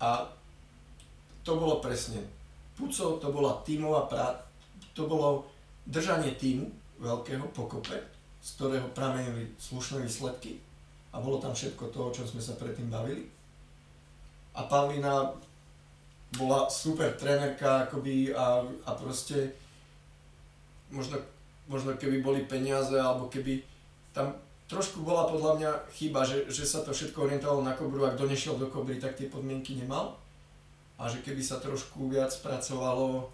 A 0.04 0.28
to 1.48 1.56
bolo 1.56 1.80
presne. 1.80 2.20
Puco 2.76 3.20
to 3.24 3.28
bola 3.32 3.64
tímová 3.64 4.12
prá... 4.12 4.36
to 4.94 5.10
bolo 5.10 5.50
držanie 5.90 6.38
týmu 6.38 6.70
veľkého 7.02 7.50
pokope, 7.52 7.98
z 8.40 8.50
ktorého 8.56 8.88
pramenili 8.96 9.50
slušné 9.60 10.06
výsledky 10.06 10.62
a 11.14 11.20
bolo 11.20 11.38
tam 11.38 11.54
všetko 11.54 11.94
to, 11.94 12.00
o 12.10 12.14
čom 12.14 12.26
sme 12.26 12.42
sa 12.42 12.58
predtým 12.58 12.90
bavili. 12.90 13.28
A 14.54 14.66
Pavlina 14.70 15.34
bola 16.34 16.70
super 16.70 17.14
trénerka 17.14 17.86
akoby 17.86 18.34
a, 18.34 18.66
a 18.86 18.92
proste 18.98 19.54
možno, 20.90 21.22
možno 21.70 21.94
keby 21.94 22.22
boli 22.26 22.42
peniaze 22.46 22.98
alebo 22.98 23.30
keby 23.30 23.62
tam 24.14 24.34
trošku 24.70 25.06
bola 25.06 25.30
podľa 25.30 25.52
mňa 25.58 25.72
chyba, 25.94 26.26
že, 26.26 26.50
že 26.50 26.66
sa 26.66 26.82
to 26.82 26.90
všetko 26.90 27.30
orientovalo 27.30 27.62
na 27.62 27.78
Kobru 27.78 28.06
a 28.10 28.14
kto 28.14 28.26
nešiel 28.26 28.58
do 28.58 28.70
Kobry, 28.70 28.98
tak 28.98 29.14
tie 29.14 29.30
podmienky 29.30 29.78
nemal. 29.78 30.18
A 30.98 31.10
že 31.10 31.22
keby 31.22 31.42
sa 31.42 31.62
trošku 31.62 32.10
viac 32.10 32.34
pracovalo 32.42 33.30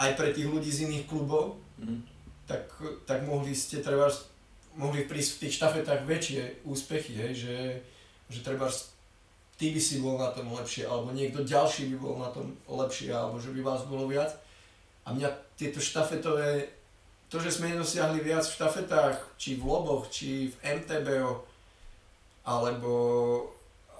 aj 0.00 0.10
pre 0.16 0.32
tých 0.32 0.48
ľudí 0.48 0.72
z 0.72 0.88
iných 0.88 1.04
klubov, 1.04 1.60
mm. 1.76 2.00
tak, 2.48 2.64
tak 3.04 3.20
mohli 3.28 3.52
ste 3.52 3.84
treba, 3.84 4.08
mohli 4.80 5.04
prísť 5.04 5.30
v 5.36 5.40
tých 5.46 5.56
štafetách 5.60 6.08
väčšie 6.08 6.64
úspechy, 6.64 7.12
hej, 7.20 7.32
že, 7.36 7.56
že 8.32 8.40
treba 8.40 8.72
ty 9.60 9.76
by 9.76 9.80
si 9.80 10.00
bol 10.00 10.16
na 10.16 10.32
tom 10.32 10.48
lepšie, 10.56 10.88
alebo 10.88 11.12
niekto 11.12 11.44
ďalší 11.44 11.92
by 11.92 11.96
bol 12.00 12.16
na 12.16 12.32
tom 12.32 12.56
lepšie, 12.64 13.12
alebo 13.12 13.36
že 13.36 13.52
by 13.52 13.60
vás 13.60 13.84
bolo 13.84 14.08
viac. 14.08 14.32
A 15.04 15.12
mňa 15.12 15.28
tieto 15.60 15.84
štafetové 15.84 16.80
to, 17.30 17.38
že 17.38 17.60
sme 17.60 17.70
nedosiahli 17.70 18.24
viac 18.24 18.42
v 18.42 18.56
štafetách, 18.58 19.38
či 19.38 19.54
v 19.54 19.62
Loboch, 19.62 20.10
či 20.10 20.50
v 20.50 20.82
MTBO, 20.82 21.46
alebo, 22.42 22.92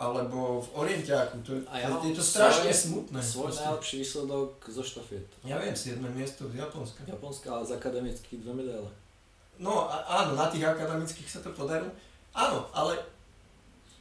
alebo 0.01 0.65
v 0.65 0.69
Orientiaku, 0.81 1.45
to, 1.45 1.61
a 1.69 1.77
ja 1.77 1.93
je 1.93 2.17
to 2.17 2.25
strašne 2.25 2.73
svoj, 2.73 3.05
smutné. 3.05 3.21
Svoj 3.21 3.53
najlepší 3.53 4.01
výsledok 4.01 4.57
zo 4.73 4.81
štafet. 4.81 5.29
Ja 5.45 5.61
viem, 5.61 5.77
7. 5.77 6.01
miesto 6.17 6.49
z 6.49 6.57
Japonska. 6.57 7.05
Japonska, 7.05 7.53
ale 7.53 7.69
z 7.69 7.77
akademických 7.77 8.41
dve 8.41 8.65
medaile. 8.65 8.89
No 9.61 9.93
áno, 9.93 10.41
na 10.41 10.49
tých 10.49 10.65
akademických 10.65 11.29
sa 11.29 11.45
to 11.45 11.53
podarilo. 11.53 11.93
Áno, 12.33 12.65
ale 12.73 12.97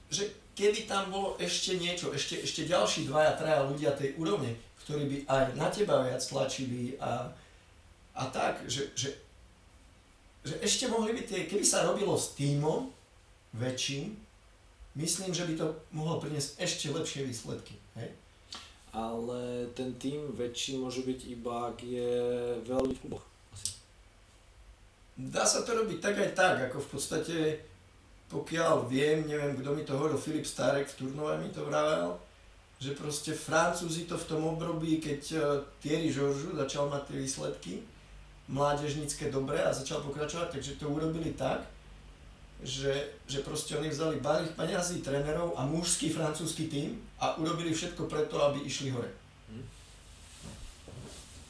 že 0.08 0.32
keby 0.56 0.88
tam 0.88 1.12
bolo 1.12 1.36
ešte 1.36 1.76
niečo, 1.76 2.16
ešte, 2.16 2.48
ešte 2.48 2.64
ďalší 2.64 3.12
dvaja, 3.12 3.36
traja 3.36 3.68
ľudia 3.68 3.92
tej 3.92 4.16
úrovne, 4.16 4.56
ktorí 4.88 5.04
by 5.04 5.18
aj 5.28 5.44
na 5.60 5.68
teba 5.68 6.00
viac 6.08 6.24
tlačili 6.24 6.96
a, 7.04 7.28
a 8.16 8.24
tak, 8.32 8.64
že, 8.72 8.96
že, 8.96 9.20
že 10.48 10.56
ešte 10.64 10.88
mohli 10.88 11.12
byť 11.12 11.26
tie, 11.28 11.40
keby 11.44 11.66
sa 11.68 11.84
robilo 11.84 12.16
s 12.16 12.40
týmom 12.40 12.88
väčším, 13.60 14.29
myslím, 15.00 15.32
že 15.32 15.48
by 15.48 15.54
to 15.56 15.68
mohlo 15.96 16.20
priniesť 16.20 16.60
ešte 16.60 16.92
lepšie 16.92 17.24
výsledky. 17.24 17.80
Hej? 17.96 18.12
Ale 18.92 19.70
ten 19.72 19.96
tým 19.96 20.36
väčší 20.36 20.76
môže 20.76 21.08
byť 21.08 21.20
iba, 21.32 21.72
ak 21.72 21.78
je 21.80 22.12
veľa 22.68 22.82
ľudí 22.84 22.96
v 23.00 23.04
kluboch. 23.08 23.24
Asi. 23.56 23.80
Dá 25.16 25.48
sa 25.48 25.64
to 25.64 25.72
robiť 25.72 25.98
tak 26.04 26.16
aj 26.20 26.32
tak, 26.36 26.56
ako 26.68 26.78
v 26.84 26.90
podstate, 26.92 27.38
pokiaľ 28.28 28.92
viem, 28.92 29.24
neviem, 29.24 29.56
kto 29.56 29.70
mi 29.72 29.84
to 29.88 29.96
hovoril, 29.96 30.20
Filip 30.20 30.44
Starek 30.44 30.90
v 30.92 30.98
Turnove 31.06 31.40
mi 31.40 31.50
to 31.54 31.64
vravel, 31.64 32.20
že 32.80 32.96
proste 32.96 33.36
Francúzi 33.36 34.08
to 34.08 34.16
v 34.16 34.28
tom 34.28 34.42
období, 34.56 35.04
keď 35.04 35.22
uh, 35.36 35.42
Thierry 35.84 36.10
Georgiou 36.10 36.56
začal 36.56 36.88
mať 36.88 37.12
tie 37.12 37.18
výsledky, 37.20 37.74
mládežnícke 38.50 39.30
dobre 39.30 39.62
a 39.62 39.70
začal 39.70 40.02
pokračovať, 40.02 40.58
takže 40.58 40.82
to 40.82 40.90
urobili 40.90 41.38
tak, 41.38 41.68
že, 42.60 43.15
že 43.23 43.40
proste 43.40 43.80
oni 43.80 43.88
vzali 43.88 44.19
balík 44.19 44.52
peňazí 44.60 44.99
trénerov 44.99 45.56
a 45.56 45.64
mužský 45.64 46.11
francúzsky 46.11 46.68
tým 46.68 46.99
a 47.23 47.40
urobili 47.40 47.72
všetko 47.72 48.07
preto, 48.11 48.36
aby 48.44 48.68
išli 48.68 48.91
hore. 48.91 49.07
Hm. 49.48 49.65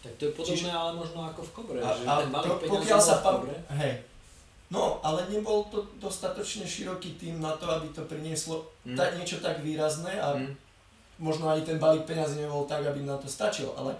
Tak 0.06 0.14
to 0.16 0.24
je 0.30 0.32
podobné, 0.38 0.56
Čiže, 0.56 0.70
ale 0.70 0.92
možno 0.94 1.20
ako 1.26 1.42
v 1.42 1.52
Kobre, 1.52 1.80
a, 1.82 1.90
že 1.98 2.04
a 2.06 2.14
ten 2.22 2.30
balík 2.30 2.50
to, 2.50 2.70
pokiaľ 2.70 3.02
sa 3.02 3.16
pa, 3.26 3.32
hej, 3.82 3.94
No, 4.70 5.02
ale 5.02 5.26
nebol 5.34 5.66
to 5.74 5.82
dostatočne 5.98 6.62
široký 6.62 7.18
tým 7.18 7.42
na 7.42 7.58
to, 7.58 7.66
aby 7.66 7.90
to 7.90 8.06
prinieslo 8.06 8.70
mm. 8.86 8.94
ta, 8.94 9.10
niečo 9.18 9.42
tak 9.42 9.66
výrazné 9.66 10.22
a 10.22 10.38
mm. 10.38 10.54
možno 11.18 11.50
ani 11.50 11.66
ten 11.66 11.82
balík 11.82 12.06
peniazy 12.06 12.46
nebol 12.46 12.70
tak, 12.70 12.86
aby 12.86 13.02
na 13.02 13.18
to 13.18 13.26
stačil, 13.26 13.74
ale 13.74 13.98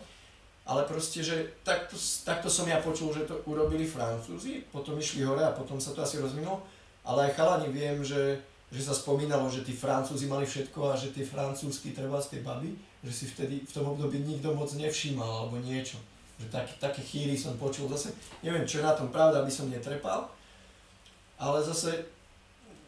ale 0.70 0.86
proste, 0.86 1.26
že 1.26 1.58
takto, 1.66 1.98
takto 2.22 2.46
som 2.46 2.70
ja 2.70 2.78
počul, 2.78 3.10
že 3.10 3.26
to 3.26 3.42
urobili 3.50 3.90
Francúzi, 3.90 4.62
potom 4.70 5.02
išli 5.02 5.26
hore 5.26 5.42
a 5.42 5.58
potom 5.58 5.82
sa 5.82 5.98
to 5.98 6.06
asi 6.06 6.22
rozvinulo, 6.22 6.62
ale 7.10 7.26
aj 7.26 7.42
chalani 7.42 7.74
viem, 7.74 7.98
že, 8.06 8.38
že 8.70 8.82
sa 8.86 8.94
spomínalo, 8.94 9.50
že 9.50 9.66
tí 9.66 9.74
Francúzi 9.74 10.30
mali 10.30 10.46
všetko 10.46 10.94
a 10.94 10.94
že 10.94 11.10
tie 11.10 11.26
francúzsky 11.26 11.98
treba 11.98 12.22
z 12.22 12.38
tej 12.38 12.42
baby, 12.46 12.78
že 13.02 13.10
si 13.10 13.26
vtedy 13.26 13.66
v 13.66 13.72
tom 13.74 13.90
období 13.90 14.22
nikto 14.22 14.54
moc 14.54 14.70
nevšímal 14.78 15.26
alebo 15.26 15.58
niečo. 15.58 15.98
Že 16.38 16.54
tak, 16.54 16.70
také 16.78 17.02
chýry 17.02 17.34
som 17.34 17.58
počul 17.58 17.90
zase, 17.90 18.14
neviem 18.46 18.70
čo 18.70 18.80
je 18.80 18.88
na 18.88 18.94
tom 18.94 19.10
pravda, 19.10 19.42
aby 19.42 19.50
som 19.50 19.68
netrepal, 19.68 20.30
ale 21.42 21.58
zase 21.66 22.06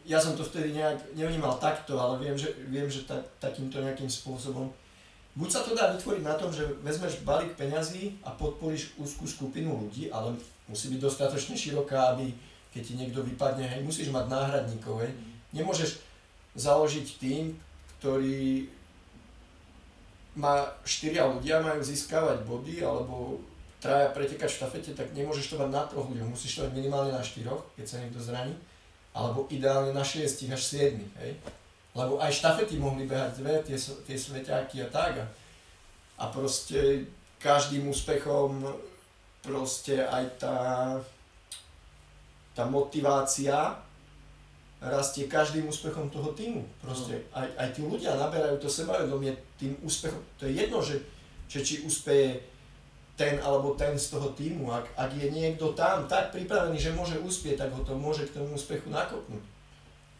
ja 0.05 0.21
som 0.21 0.37
to 0.37 0.45
vtedy 0.45 0.77
nejak 0.77 1.01
nevnímal 1.17 1.57
takto, 1.57 1.97
ale 1.97 2.21
viem, 2.21 2.37
že, 2.37 2.53
viem, 2.69 2.85
že 2.87 3.03
ta, 3.09 3.19
takýmto 3.41 3.81
nejakým 3.81 4.07
spôsobom 4.07 4.69
Buď 5.31 5.47
sa 5.47 5.63
to 5.63 5.71
dá 5.71 5.95
vytvoriť 5.95 6.27
na 6.27 6.35
tom, 6.35 6.51
že 6.51 6.67
vezmeš 6.83 7.23
balík 7.23 7.55
peňazí 7.55 8.19
a 8.27 8.35
podporíš 8.35 8.99
úzkú 8.99 9.23
skupinu 9.23 9.79
ľudí, 9.79 10.11
ale 10.11 10.35
musí 10.67 10.91
byť 10.91 10.99
dostatočne 10.99 11.55
široká, 11.55 12.11
aby 12.11 12.35
keď 12.71 12.81
ti 12.81 12.93
niekto 12.95 13.19
vypadne, 13.21 13.67
hej, 13.67 13.81
musíš 13.83 14.09
mať 14.09 14.31
náhradníkov, 14.31 15.03
hej. 15.03 15.11
Nemôžeš 15.51 15.99
založiť 16.55 17.07
tým, 17.19 17.55
ktorý 17.99 18.71
má 20.39 20.63
štyria 20.87 21.27
ľudia, 21.27 21.59
majú 21.59 21.83
získavať 21.83 22.47
body, 22.47 22.79
alebo 22.79 23.43
traja 23.83 24.07
pretekať 24.15 24.47
v 24.47 24.57
štafete, 24.57 24.91
tak 24.95 25.11
nemôžeš 25.11 25.51
to 25.51 25.55
mať 25.59 25.69
na 25.69 25.83
troch 25.83 26.07
ľuďoch, 26.07 26.31
musíš 26.31 26.55
to 26.55 26.63
mať 26.69 26.73
minimálne 26.79 27.11
na 27.11 27.23
štyroch, 27.23 27.67
keď 27.75 27.85
sa 27.85 27.99
niekto 27.99 28.23
zraní, 28.23 28.55
alebo 29.11 29.51
ideálne 29.51 29.91
na 29.91 30.05
šiestich 30.07 30.47
až 30.47 30.63
siedmich, 30.63 31.11
hej 31.19 31.35
lebo 31.91 32.23
aj 32.23 32.31
štafety 32.31 32.79
mohli 32.79 33.03
behať 33.03 33.43
dve, 33.43 33.55
tie, 33.67 33.75
tie 33.77 34.15
sveťáky 34.15 34.79
a 34.79 34.87
tak. 34.87 35.13
A, 35.19 35.25
a 36.23 36.25
proste 36.31 37.07
každým 37.43 37.91
úspechom 37.91 38.63
proste 39.43 39.99
aj 39.99 40.25
tá, 40.39 40.57
tá 42.61 42.69
motivácia 42.69 43.73
rastie 44.77 45.25
každým 45.25 45.65
úspechom 45.65 46.13
toho 46.13 46.29
týmu. 46.37 46.61
Proste 46.77 47.25
no. 47.33 47.41
aj, 47.41 47.47
aj 47.57 47.67
tí 47.73 47.81
ľudia 47.81 48.13
naberajú 48.13 48.61
to 48.61 48.69
sebavedomie 48.69 49.33
tým 49.57 49.73
úspechom. 49.81 50.21
To 50.37 50.45
je 50.45 50.61
jedno, 50.61 50.77
že, 50.85 51.01
že 51.49 51.65
či 51.65 51.81
úspeje 51.81 52.37
ten 53.17 53.41
alebo 53.41 53.73
ten 53.73 53.97
z 53.97 54.13
toho 54.13 54.29
týmu. 54.37 54.69
Ak, 54.69 54.85
ak 54.93 55.09
je 55.17 55.33
niekto 55.33 55.73
tam 55.73 56.05
tak 56.05 56.29
pripravený, 56.29 56.77
že 56.77 56.93
môže 56.93 57.17
uspieť, 57.17 57.65
tak 57.65 57.73
ho 57.73 57.81
to 57.81 57.97
môže 57.97 58.29
k 58.29 58.37
tomu 58.37 58.53
úspechu 58.53 58.93
nakopnúť. 58.93 59.41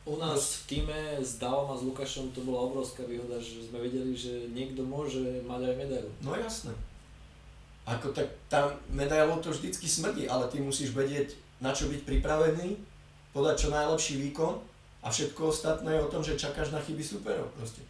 U 0.02 0.18
nás 0.18 0.66
v 0.66 0.82
týme 0.82 0.98
s 1.22 1.38
Davom 1.38 1.70
a 1.70 1.78
s 1.78 1.86
Lukášom 1.86 2.34
to 2.34 2.42
bola 2.42 2.66
obrovská 2.66 3.06
výhoda, 3.06 3.38
že 3.38 3.70
sme 3.70 3.86
vedeli, 3.86 4.18
že 4.18 4.50
niekto 4.50 4.82
môže 4.82 5.46
mať 5.46 5.62
aj 5.62 5.76
medailu. 5.78 6.10
No 6.26 6.34
jasné. 6.34 6.74
Ako 7.86 8.14
tak 8.14 8.30
tam 8.46 8.74
medailou 8.94 9.42
to 9.42 9.50
vždycky 9.50 9.90
smrdí, 9.90 10.30
ale 10.30 10.46
ty 10.50 10.62
musíš 10.62 10.94
vedieť, 10.94 11.34
na 11.62 11.72
čo 11.72 11.88
byť 11.88 12.02
pripravený, 12.04 12.76
podať 13.32 13.56
čo 13.56 13.68
najlepší 13.70 14.18
výkon 14.30 14.60
a 15.02 15.08
všetko 15.08 15.54
ostatné 15.54 15.98
je 15.98 16.04
o 16.04 16.12
tom, 16.12 16.26
že 16.26 16.36
čakáš 16.38 16.74
na 16.74 16.82
chyby 16.82 17.02
superov 17.06 17.48
proste. 17.56 17.86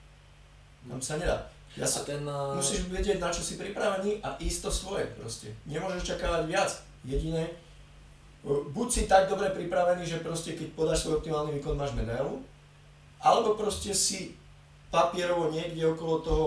Tam 0.85 0.99
sa 0.99 1.15
nedá. 1.18 1.48
Ja 1.80 1.88
sa, 1.88 2.03
ten, 2.03 2.27
uh... 2.27 2.52
Musíš 2.52 2.91
vedieť, 2.91 3.23
na 3.23 3.31
čo 3.31 3.39
si 3.39 3.56
pripravený 3.56 4.19
a 4.19 4.35
ísť 4.43 4.68
to 4.68 4.72
svoje 4.72 5.07
proste. 5.15 5.56
Nemôžeš 5.64 6.03
čakávať 6.03 6.43
viac. 6.52 6.72
Jediné, 7.07 7.48
buď 8.45 8.88
si 8.91 9.02
tak 9.07 9.31
dobre 9.31 9.49
pripravený, 9.56 10.03
že 10.03 10.22
proste 10.22 10.53
keď 10.53 10.68
podáš 10.76 11.07
svoj 11.07 11.23
optimálny 11.23 11.57
výkon, 11.57 11.80
máš 11.80 11.95
medailu, 11.95 12.43
alebo 13.23 13.56
proste 13.56 13.95
si 13.95 14.35
papierovo 14.91 15.49
niekde 15.49 15.88
okolo 15.88 16.15
toho 16.22 16.45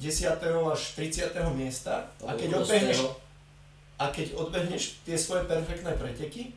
10. 0.00 0.40
až 0.72 0.80
30. 0.98 1.30
miesta 1.54 2.08
a 2.24 2.34
keď 2.34 2.64
odbehneš, 2.64 3.04
a 4.00 4.08
keď 4.08 4.32
odbehneš 4.32 5.04
tie 5.04 5.12
svoje 5.20 5.44
perfektné 5.44 5.92
preteky 5.92 6.56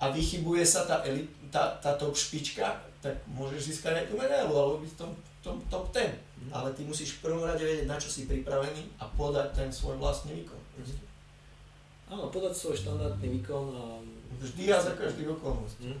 a 0.00 0.08
vychybuje 0.08 0.64
sa 0.64 0.88
tá, 0.88 1.04
elit, 1.04 1.28
tá, 1.52 1.76
tá 1.76 1.92
top 2.00 2.16
špička, 2.16 2.80
tak 3.04 3.20
môžeš 3.28 3.68
získať 3.68 4.00
aj 4.00 4.06
tú 4.08 4.14
medailu 4.16 4.56
alebo 4.56 4.80
byť 4.80 4.90
v 4.96 4.98
tom, 4.98 5.12
tom 5.44 5.56
top 5.68 5.92
10. 5.92 6.08
Mm. 6.08 6.50
Ale 6.56 6.72
ty 6.72 6.88
musíš 6.88 7.20
v 7.20 7.28
prvom 7.28 7.44
rade 7.44 7.60
vedieť, 7.60 7.84
na 7.84 8.00
čo 8.00 8.08
si 8.08 8.24
pripravený 8.24 8.96
a 8.96 9.04
podať 9.12 9.52
ten 9.52 9.68
svoj 9.68 10.00
vlastný 10.00 10.40
výkon. 10.40 10.56
Mm. 10.80 10.98
Áno, 12.16 12.32
podať 12.32 12.56
svoj 12.56 12.80
štandardný 12.80 13.28
výkon 13.38 13.64
a... 13.76 14.00
Vždy 14.40 14.72
a 14.72 14.80
za 14.80 14.96
každý 14.96 15.28
okolností. 15.28 15.92
Hm? 15.92 16.00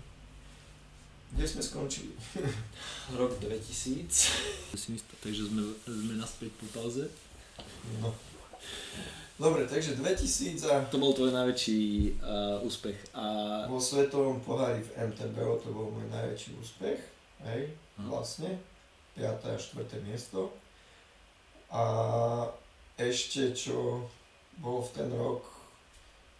Kde 1.36 1.44
sme 1.44 1.60
skončili? 1.60 2.16
Rok 3.20 3.36
2000. 3.36 4.72
Takže 5.20 5.42
sme, 5.52 5.60
sme 5.84 6.14
naspäť 6.16 6.56
po 6.56 6.64
pauze. 6.72 7.04
No. 8.00 8.16
Dobre, 9.38 9.70
takže 9.70 9.94
2000 9.94 10.66
a... 10.66 10.82
To 10.90 10.98
bol 10.98 11.14
tvoj 11.14 11.30
najväčší 11.30 11.82
uh, 12.18 12.66
úspech. 12.66 12.98
A... 13.14 13.22
Vo 13.70 13.78
svetovom 13.78 14.42
pohári 14.42 14.82
v 14.82 15.14
MTBO 15.14 15.62
to 15.62 15.70
bol 15.70 15.94
môj 15.94 16.10
najväčší 16.10 16.58
úspech. 16.58 16.98
Hej, 17.46 17.70
hm. 18.02 18.10
vlastne. 18.10 18.58
5. 19.14 19.38
a 19.46 19.54
4. 19.54 20.02
miesto. 20.02 20.50
A 21.70 21.84
ešte 22.98 23.54
čo 23.54 24.10
bolo 24.58 24.82
v 24.82 24.90
ten 24.90 25.08
rok 25.14 25.46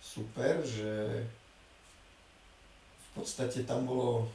super, 0.02 0.58
že 0.66 1.22
v 2.98 3.08
podstate 3.14 3.62
tam 3.62 3.86
bolo 3.86 4.26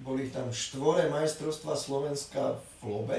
boli 0.00 0.32
tam 0.32 0.48
štvore 0.48 1.12
majstrovstva 1.12 1.76
Slovenska 1.76 2.56
v 2.80 2.82
Lobe 2.88 3.18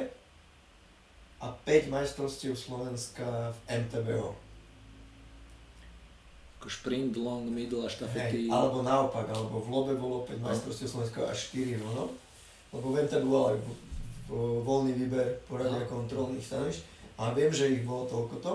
a 1.42 1.50
5 1.66 1.90
majstrovstiev 1.90 2.54
Slovenska 2.54 3.26
v 3.50 3.60
MTBO. 3.82 4.38
Ako 6.62 6.70
sprint, 6.70 7.18
long, 7.18 7.50
middle 7.50 7.82
a 7.82 7.90
štafety. 7.90 8.46
Hej, 8.46 8.54
alebo 8.54 8.86
naopak, 8.86 9.26
alebo 9.26 9.66
v 9.66 9.68
Lobe 9.74 9.94
bolo 9.98 10.22
5 10.30 10.38
majstrovstiev 10.38 10.86
Slovenska 10.86 11.26
a 11.26 11.34
4 11.34 11.82
v 11.82 11.84
ono. 11.90 12.14
Lebo 12.70 12.94
v 12.94 13.10
MTBO 13.10 13.26
bol 13.26 13.46
aj 13.50 13.58
voľný 14.62 14.94
výber 14.94 15.42
poradia 15.50 15.90
kontrolných 15.90 16.46
stanovišť. 16.46 16.82
A 17.18 17.34
viem, 17.34 17.50
že 17.50 17.74
ich 17.74 17.84
bolo 17.84 18.06
toľko 18.06 18.36
to. 18.40 18.54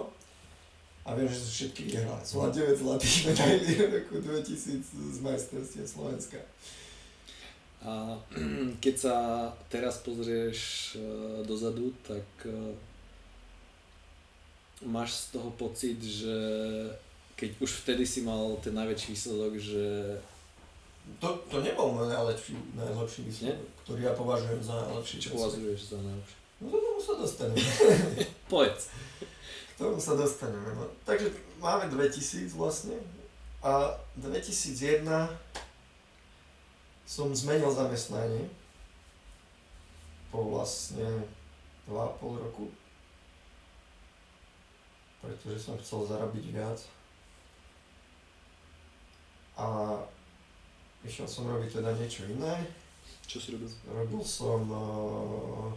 A 1.07 1.15
viem, 1.15 1.27
že 1.27 1.39
všetky 1.43 1.91
vyhrali. 1.91 2.23
Mal 2.23 2.51
9 2.55 2.83
zlatých 2.83 3.19
medailí 3.31 3.71
v 3.79 3.91
roku 3.99 4.15
2000 4.23 4.87
z 4.87 5.19
majstrovstiev 5.23 5.87
Slovenska. 5.87 6.39
A 7.85 8.17
keď 8.85 8.95
sa 8.97 9.15
teraz 9.69 10.01
pozrieš 10.01 10.93
e, 10.97 11.01
dozadu, 11.45 11.93
tak 12.07 12.25
e, 12.47 12.73
máš 14.87 15.29
z 15.29 15.37
toho 15.37 15.51
pocit, 15.53 16.01
že 16.01 16.37
keď 17.37 17.61
už 17.61 17.71
vtedy 17.85 18.09
si 18.09 18.25
mal 18.25 18.57
ten 18.65 18.73
najväčší 18.73 19.13
výsledok, 19.13 19.53
že... 19.61 19.85
To, 21.21 21.39
to 21.47 21.63
nebol 21.63 21.93
môj 21.93 22.09
najlepší, 22.09 22.57
najlepší 22.75 23.21
výsledok, 23.29 23.45
Nie? 23.45 23.55
ktorý 23.85 24.01
ja 24.09 24.13
považujem 24.17 24.61
za 24.65 24.75
najlepší. 24.89 25.17
Čo 25.21 25.29
považuješ 25.37 25.81
za 25.93 25.99
najlepší? 26.01 26.37
No 26.57 26.67
to 26.73 26.79
tomu 26.81 27.01
sa 27.05 27.15
dostaneme. 27.21 27.61
Povedz. 28.53 28.89
K 29.77 29.85
tomu 29.85 30.01
sa 30.01 30.17
dostaneme. 30.17 30.73
No. 30.73 30.89
Takže 31.05 31.29
máme 31.61 31.93
2000 31.93 32.57
vlastne 32.57 32.97
a 33.61 33.93
2001 34.17 35.05
som 37.07 37.31
zmenil 37.31 37.71
zamestnanie 37.71 38.51
po 40.35 40.43
vlastne 40.51 41.23
2,5 41.87 42.43
roku, 42.43 42.67
pretože 45.23 45.63
som 45.63 45.79
chcel 45.79 46.03
zarobiť 46.03 46.45
viac. 46.51 46.83
A 49.57 49.97
išiel 51.07 51.31
som 51.31 51.47
robiť 51.47 51.81
teda 51.81 51.95
niečo 51.95 52.27
iné. 52.27 52.67
Čo 53.31 53.39
si 53.39 53.55
robil? 53.55 53.71
Robil 53.87 54.23
som 54.27 54.61
uh, 54.67 55.71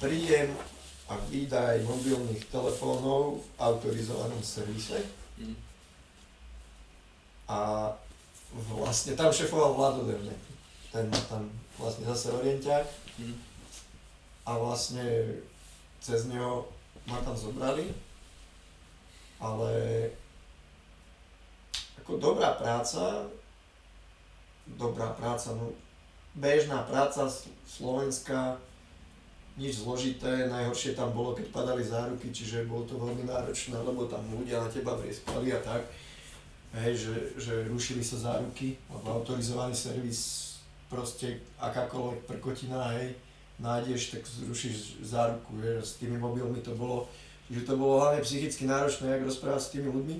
príjem 0.00 0.56
a 1.06 1.14
výdaj 1.30 1.86
mobilných 1.86 2.48
telefónov 2.50 3.38
v 3.38 3.46
autorizovanom 3.60 4.42
servise. 4.42 4.98
Mm. 5.38 5.54
A 7.46 7.58
vlastne 8.52 9.18
tam 9.18 9.32
šefoval 9.32 9.74
Vlado 9.74 10.02
Devne. 10.06 10.34
Ten 10.94 11.10
tam 11.26 11.50
vlastne 11.80 12.06
zase 12.06 12.32
orienťák. 12.32 12.86
Mm. 13.20 13.36
A 14.46 14.50
vlastne 14.60 15.04
cez 15.98 16.30
neho 16.30 16.70
ma 17.06 17.18
tam 17.22 17.34
zobrali. 17.34 17.90
Ale 19.42 19.72
ako 22.00 22.22
dobrá 22.22 22.54
práca, 22.54 23.26
dobrá 24.78 25.10
práca, 25.12 25.52
no 25.58 25.74
bežná 26.38 26.86
práca 26.86 27.26
slovenská, 27.66 28.56
nič 29.56 29.80
zložité, 29.82 30.46
najhoršie 30.52 30.92
tam 30.92 31.16
bolo, 31.16 31.32
keď 31.32 31.48
padali 31.48 31.80
záruky, 31.80 32.28
čiže 32.28 32.68
bolo 32.68 32.84
to 32.84 33.00
veľmi 33.00 33.24
náročné, 33.24 33.74
lebo 33.80 34.04
tam 34.04 34.20
ľudia 34.28 34.60
na 34.60 34.68
teba 34.68 34.92
vrieskali 34.94 35.48
a 35.50 35.60
tak 35.64 35.88
hej, 36.74 36.94
že, 36.96 37.14
že 37.38 37.52
rušili 37.68 38.02
sa 38.02 38.18
záruky, 38.18 38.74
alebo 38.90 39.22
autorizovaný 39.22 39.74
servis, 39.74 40.54
proste 40.86 41.42
akákoľvek 41.58 42.26
prkotina, 42.26 42.94
hej, 42.98 43.14
nájdeš, 43.58 44.16
tak 44.16 44.22
zrušíš 44.26 45.02
záruku, 45.02 45.56
že 45.62 45.82
s 45.82 45.92
tými 45.98 46.18
mobilmi 46.18 46.60
to 46.60 46.76
bolo, 46.76 47.08
že 47.50 47.64
to 47.64 47.78
bolo 47.78 48.02
hlavne 48.02 48.20
psychicky 48.22 48.68
náročné, 48.68 49.08
jak 49.08 49.26
rozprávať 49.26 49.62
s 49.62 49.72
tými 49.72 49.88
ľuďmi. 49.90 50.16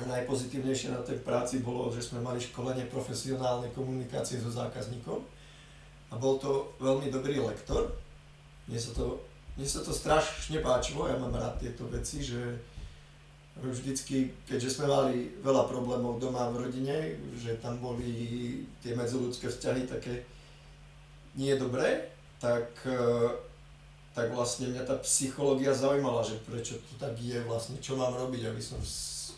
A 0.00 0.08
najpozitívnejšie 0.08 0.96
na 0.96 1.04
tej 1.04 1.20
práci 1.20 1.60
bolo, 1.60 1.92
že 1.92 2.00
sme 2.00 2.24
mali 2.24 2.40
školenie 2.40 2.88
profesionálnej 2.88 3.68
komunikácie 3.76 4.40
so 4.40 4.48
zákazníkom 4.48 5.20
a 6.10 6.14
bol 6.16 6.40
to 6.40 6.72
veľmi 6.80 7.12
dobrý 7.12 7.36
lektor. 7.36 7.92
Mne 8.64 8.80
sa 8.80 8.96
to, 8.96 9.20
mne 9.60 9.68
sa 9.68 9.84
to 9.84 9.92
strašne 9.92 10.58
páčilo, 10.64 11.04
ja 11.04 11.20
mám 11.20 11.36
rád 11.36 11.60
tieto 11.60 11.84
veci, 11.92 12.24
že 12.24 12.40
vždycky, 13.58 14.30
keďže 14.46 14.78
sme 14.78 14.86
mali 14.86 15.34
veľa 15.42 15.66
problémov 15.66 16.22
doma 16.22 16.48
v 16.54 16.68
rodine, 16.68 17.18
že 17.36 17.58
tam 17.58 17.82
boli 17.82 18.62
tie 18.80 18.94
medziludské 18.94 19.50
vzťahy 19.50 19.90
také 19.90 20.22
nie 21.34 21.52
dobré, 21.58 22.08
tak, 22.40 22.70
e, 22.86 23.04
tak 24.16 24.32
vlastne 24.32 24.72
mňa 24.72 24.82
tá 24.86 24.96
psychológia 25.04 25.76
zaujímala, 25.76 26.24
že 26.24 26.40
prečo 26.42 26.80
to 26.80 26.96
tak 26.96 27.14
je 27.20 27.36
vlastne, 27.44 27.76
čo 27.84 28.00
mám 28.00 28.16
robiť, 28.16 28.48
aby 28.48 28.62
som 28.62 28.80
s, 28.80 29.36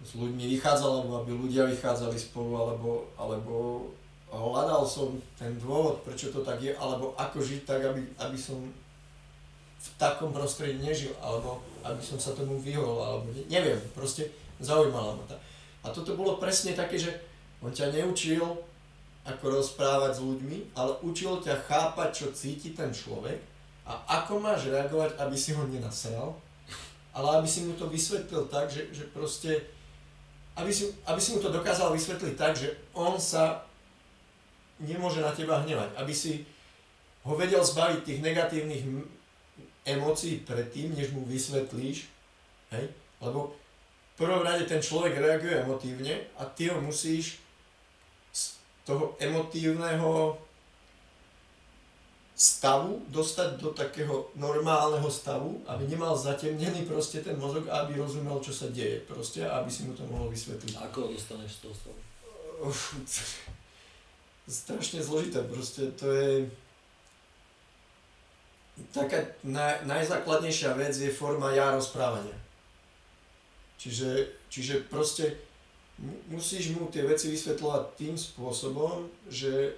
s 0.00 0.10
ľuďmi 0.14 0.46
vychádzal, 0.56 1.02
alebo 1.02 1.24
aby 1.24 1.32
ľudia 1.34 1.66
vychádzali 1.66 2.16
spolu, 2.16 2.52
alebo, 2.54 3.10
alebo 3.18 3.54
hľadal 4.30 4.86
som 4.86 5.18
ten 5.34 5.58
dôvod, 5.58 6.00
prečo 6.06 6.30
to 6.30 6.46
tak 6.46 6.62
je, 6.62 6.72
alebo 6.78 7.12
ako 7.18 7.42
žiť 7.42 7.60
tak, 7.66 7.80
aby, 7.82 8.06
aby 8.22 8.38
som 8.38 8.60
v 9.86 9.98
takom 10.00 10.34
prostredí 10.34 10.82
nežil, 10.82 11.14
alebo 11.22 11.62
aby 11.86 12.02
som 12.02 12.18
sa 12.18 12.34
tomu 12.34 12.58
vyhol, 12.58 12.98
alebo 12.98 13.30
ne, 13.30 13.46
neviem, 13.46 13.78
proste 13.94 14.26
zaujímala 14.58 15.14
ma 15.14 15.24
to. 15.30 15.36
A 15.86 15.94
toto 15.94 16.18
bolo 16.18 16.42
presne 16.42 16.74
také, 16.74 16.98
že 16.98 17.14
on 17.62 17.70
ťa 17.70 17.94
neučil, 17.94 18.42
ako 19.26 19.58
rozprávať 19.58 20.12
s 20.18 20.20
ľuďmi, 20.22 20.58
ale 20.78 20.92
učil 21.02 21.42
ťa 21.42 21.66
chápať, 21.66 22.08
čo 22.14 22.26
cíti 22.30 22.70
ten 22.70 22.94
človek 22.94 23.42
a 23.86 24.22
ako 24.22 24.38
máš 24.38 24.70
reagovať, 24.70 25.18
aby 25.18 25.36
si 25.38 25.50
ho 25.54 25.66
nenasral, 25.66 26.38
ale 27.10 27.42
aby 27.42 27.48
si 27.50 27.66
mu 27.66 27.74
to 27.74 27.90
vysvetlil 27.90 28.46
tak, 28.46 28.70
že, 28.70 28.90
že 28.94 29.10
proste, 29.10 29.66
aby 30.54 30.70
si, 30.70 30.90
aby 31.06 31.18
si 31.18 31.34
mu 31.34 31.42
to 31.42 31.50
dokázal 31.50 31.90
vysvetliť 31.90 32.34
tak, 32.38 32.54
že 32.54 32.70
on 32.94 33.18
sa 33.18 33.66
nemôže 34.78 35.22
na 35.22 35.34
teba 35.34 35.62
hnevať, 35.62 35.90
aby 35.98 36.14
si 36.14 36.46
ho 37.26 37.34
vedel 37.34 37.62
zbaviť 37.62 38.00
tých 38.06 38.20
negatívnych 38.22 38.84
emócií 39.86 40.42
predtým, 40.42 40.92
než 40.98 41.14
mu 41.14 41.22
vysvetlíš, 41.24 42.10
hej? 42.74 42.84
Lebo 43.22 43.54
v 44.16 44.24
prvom 44.24 44.42
rade 44.42 44.66
ten 44.66 44.82
človek 44.82 45.16
reaguje 45.16 45.62
emotívne 45.62 46.26
a 46.36 46.44
ty 46.44 46.68
ho 46.68 46.80
musíš 46.82 47.38
z 48.34 48.58
toho 48.84 49.14
emotívneho 49.22 50.36
stavu 52.36 53.00
dostať 53.08 53.56
do 53.56 53.72
takého 53.72 54.28
normálneho 54.36 55.08
stavu, 55.08 55.64
aby 55.64 55.88
nemal 55.88 56.12
zatemnený 56.12 56.84
proste 56.84 57.24
ten 57.24 57.40
mozog 57.40 57.64
a 57.72 57.88
aby 57.88 57.96
rozumel, 57.96 58.36
čo 58.44 58.52
sa 58.52 58.68
deje 58.68 59.00
proste 59.08 59.40
a 59.40 59.64
aby 59.64 59.72
si 59.72 59.88
mu 59.88 59.96
to 59.96 60.04
mohol 60.04 60.28
vysvetliť. 60.28 60.76
Ako 60.76 61.08
ho 61.08 61.08
dostaneš 61.16 61.56
z 61.56 61.60
toho 61.64 61.74
stavu? 61.76 62.00
strašne 64.46 65.02
zložité, 65.02 65.42
proste 65.42 65.90
to 65.96 66.06
je 66.12 66.30
taká 68.92 69.24
naj, 69.44 69.88
najzákladnejšia 69.88 70.76
vec 70.76 70.92
je 70.96 71.08
forma 71.12 71.52
ja 71.52 71.72
rozprávania. 71.72 72.36
Čiže, 73.76 74.32
čiže 74.48 74.84
proste 74.88 75.36
musíš 76.28 76.76
mu 76.76 76.88
tie 76.92 77.04
veci 77.08 77.32
vysvetľovať 77.32 77.82
tým 77.96 78.14
spôsobom, 78.16 79.08
že 79.28 79.72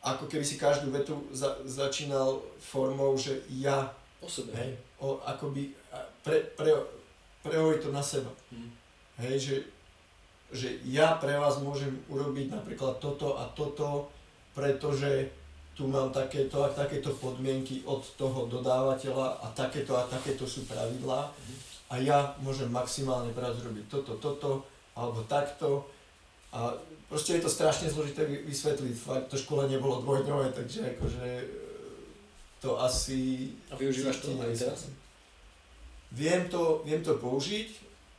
ako 0.00 0.32
keby 0.32 0.44
si 0.44 0.56
každú 0.56 0.88
vetu 0.88 1.28
za, 1.28 1.60
začínal 1.68 2.40
formou, 2.56 3.12
že 3.20 3.44
ja. 3.52 3.92
O 4.20 4.28
sebe. 4.28 4.52
Hej, 4.56 4.76
o, 5.00 5.20
akoby 5.24 5.72
pre, 6.24 6.40
pre, 6.56 6.72
prehoj 7.44 7.80
to 7.80 7.88
na 7.92 8.00
seba. 8.00 8.28
Hmm. 8.52 8.72
Hej, 9.20 9.36
že, 9.40 9.56
že 10.52 10.68
ja 10.88 11.16
pre 11.20 11.36
vás 11.36 11.60
môžem 11.60 12.00
urobiť 12.08 12.52
napríklad 12.52 13.00
toto 13.00 13.36
a 13.40 13.48
toto, 13.52 14.08
pretože 14.56 15.28
tu 15.80 15.88
mám 15.88 16.12
takéto 16.12 16.60
a 16.60 16.68
takéto 16.68 17.16
podmienky 17.16 17.80
od 17.88 18.04
toho 18.20 18.44
dodávateľa 18.52 19.40
a 19.40 19.48
takéto 19.56 19.96
a 19.96 20.04
takéto 20.04 20.44
sú 20.44 20.68
pravidlá. 20.68 21.32
A 21.88 21.96
ja 21.96 22.36
môžem 22.44 22.68
maximálne 22.68 23.32
práve 23.32 23.64
zrobiť 23.64 23.88
toto, 23.88 24.20
toto 24.20 24.68
alebo 24.92 25.24
takto. 25.24 25.88
A 26.52 26.76
proste 27.08 27.40
je 27.40 27.48
to 27.48 27.48
strašne 27.48 27.88
zložité 27.88 28.28
vysvetliť, 28.28 28.92
fakt 28.92 29.32
to 29.32 29.40
školenie 29.40 29.80
bolo 29.80 30.04
dvojdňové, 30.04 30.52
takže 30.52 31.00
akože 31.00 31.28
to 32.60 32.76
asi... 32.76 33.48
A 33.72 33.80
využívaš 33.80 34.20
to 34.20 34.36
aj 34.36 34.52
teraz? 34.52 34.92
Viem 36.12 36.52
to, 36.52 36.84
viem 36.84 37.00
to 37.00 37.16
použiť, 37.16 37.68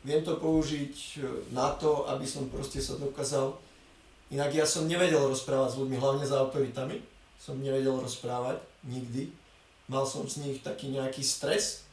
viem 0.02 0.26
to 0.26 0.34
použiť 0.42 1.22
na 1.54 1.70
to, 1.78 2.10
aby 2.10 2.26
som 2.26 2.50
proste 2.50 2.82
sa 2.82 2.98
dokázal. 2.98 3.54
Inak 4.34 4.50
ja 4.50 4.66
som 4.66 4.90
nevedel 4.90 5.22
rozprávať 5.30 5.78
s 5.78 5.80
ľuďmi, 5.86 6.02
hlavne 6.02 6.26
s 6.26 6.34
autoritami. 6.34 7.11
Som 7.42 7.58
nevedel 7.58 7.98
rozprávať, 7.98 8.62
nikdy. 8.86 9.34
Mal 9.90 10.06
som 10.06 10.30
z 10.30 10.46
nich 10.46 10.62
taký 10.62 10.94
nejaký 10.94 11.26
stres, 11.26 11.90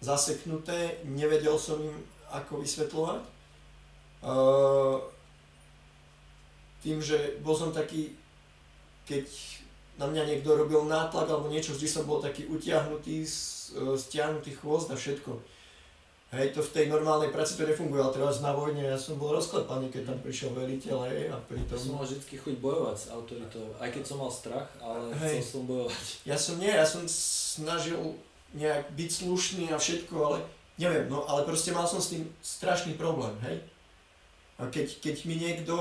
zaseknuté, 0.00 1.04
nevedel 1.04 1.60
som 1.60 1.76
im 1.76 1.92
ako 2.32 2.64
vysvetľovať. 2.64 3.20
Tým, 6.80 6.98
že 7.04 7.36
bol 7.44 7.52
som 7.52 7.68
taký, 7.68 8.16
keď 9.04 9.28
na 10.00 10.08
mňa 10.08 10.22
niekto 10.24 10.56
robil 10.56 10.86
nátlak 10.88 11.28
alebo 11.28 11.52
niečo, 11.52 11.76
vždy 11.76 11.88
som 11.90 12.08
bol 12.08 12.24
taký 12.24 12.48
utiahnutý, 12.48 13.28
stiahnutý 13.98 14.56
chvost 14.56 14.88
a 14.88 14.96
všetko. 14.96 15.57
Hej, 16.28 16.52
to 16.52 16.60
v 16.60 16.74
tej 16.76 16.86
normálnej 16.92 17.32
práci 17.32 17.56
to 17.56 17.64
nefunguje, 17.64 18.04
ale 18.04 18.12
teraz 18.12 18.44
na 18.44 18.52
vojne 18.52 18.84
ja 18.84 19.00
som 19.00 19.16
bol 19.16 19.32
rozklepaný, 19.32 19.88
keď 19.88 20.12
tam 20.12 20.18
prišiel 20.20 20.52
veliteľ, 20.52 21.08
hej, 21.08 21.32
a 21.32 21.40
pritom... 21.48 21.72
Ja 21.72 21.80
som 21.80 21.96
mal 21.96 22.04
vždy 22.04 22.20
chuť 22.20 22.54
bojovať 22.60 22.96
s 23.00 23.06
autoritou, 23.08 23.64
aj 23.80 23.88
keď 23.96 24.02
som 24.04 24.20
mal 24.20 24.28
strach, 24.28 24.68
ale 24.76 25.08
hej. 25.24 25.40
chcel 25.40 25.56
som 25.56 25.62
bojovať. 25.64 26.04
Ja 26.28 26.36
som 26.36 26.60
nie, 26.60 26.68
ja 26.68 26.84
som 26.84 27.08
snažil 27.08 27.96
nejak 28.52 28.92
byť 28.92 29.10
slušný 29.24 29.72
a 29.72 29.80
všetko, 29.80 30.14
ale 30.20 30.44
neviem, 30.76 31.08
no 31.08 31.24
ale 31.24 31.48
proste 31.48 31.72
mal 31.72 31.88
som 31.88 31.96
s 31.96 32.12
tým 32.12 32.28
strašný 32.44 33.00
problém, 33.00 33.32
hej. 33.48 33.64
A 34.60 34.68
keď, 34.68 35.00
keď 35.00 35.24
mi 35.24 35.40
niekto 35.40 35.74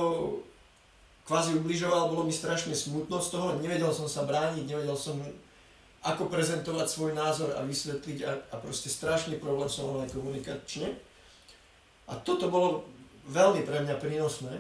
kvázi 1.28 1.60
ubližoval, 1.60 2.08
bolo 2.08 2.24
mi 2.24 2.32
strašne 2.32 2.72
smutno 2.72 3.20
z 3.20 3.36
toho, 3.36 3.60
nevedel 3.60 3.92
som 3.92 4.08
sa 4.08 4.24
brániť, 4.24 4.64
nevedel 4.64 4.96
som 4.96 5.20
ako 6.08 6.32
prezentovať 6.32 6.88
svoj 6.88 7.12
názor 7.12 7.52
a 7.60 7.68
vysvetliť 7.68 8.20
a, 8.24 8.32
a 8.52 8.56
proste 8.64 8.88
strašný 8.88 9.44
problém 9.44 9.68
som 9.68 9.92
mal 9.92 10.08
aj 10.08 10.16
komunikačne. 10.16 10.96
A 12.08 12.16
toto 12.24 12.48
bolo 12.48 12.88
veľmi 13.28 13.68
pre 13.68 13.84
mňa 13.84 14.00
prínosné, 14.00 14.56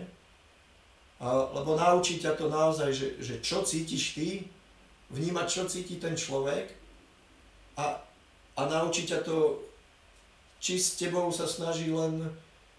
a, 1.23 1.47
lebo 1.55 1.79
naučí 1.79 2.19
ťa 2.19 2.35
to 2.35 2.51
naozaj, 2.51 2.91
že, 2.91 3.23
že 3.23 3.39
čo 3.39 3.63
cítiš 3.63 4.19
ty, 4.19 4.27
vnímať, 5.07 5.47
čo 5.47 5.63
cíti 5.71 5.95
ten 6.03 6.19
človek 6.19 6.75
a, 7.79 7.95
a 8.59 8.61
naučí 8.67 9.07
ťa 9.07 9.23
to, 9.23 9.63
či 10.59 10.75
s 10.75 10.99
tebou 10.99 11.31
sa 11.31 11.47
snaží 11.47 11.87
len 11.87 12.27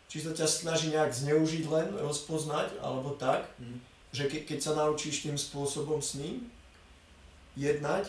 či 0.08 0.24
sa 0.24 0.32
ťa 0.32 0.48
snaží 0.48 0.88
nejak 0.88 1.12
zneužiť 1.12 1.64
len, 1.68 1.88
rozpoznať, 2.00 2.80
alebo 2.80 3.12
tak, 3.20 3.44
mm. 3.60 3.78
že 4.16 4.24
ke, 4.24 4.40
keď 4.48 4.58
sa 4.64 4.72
naučíš 4.72 5.28
tým 5.28 5.36
spôsobom 5.36 6.00
s 6.00 6.16
ním 6.16 6.48
jednať, 7.60 8.08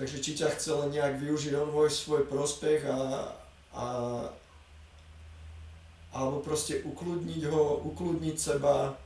takže 0.00 0.16
či 0.24 0.32
ťa 0.32 0.48
chce 0.56 0.72
len 0.72 0.96
nejak 0.96 1.20
využiť 1.20 1.52
on 1.60 1.68
môj 1.76 1.92
svoj 1.92 2.24
prospech 2.24 2.88
a, 2.88 3.28
a 3.76 3.84
alebo 6.10 6.40
proste 6.40 6.80
ukludniť 6.82 7.52
ho, 7.52 7.84
ukludniť 7.86 8.34
seba, 8.34 8.96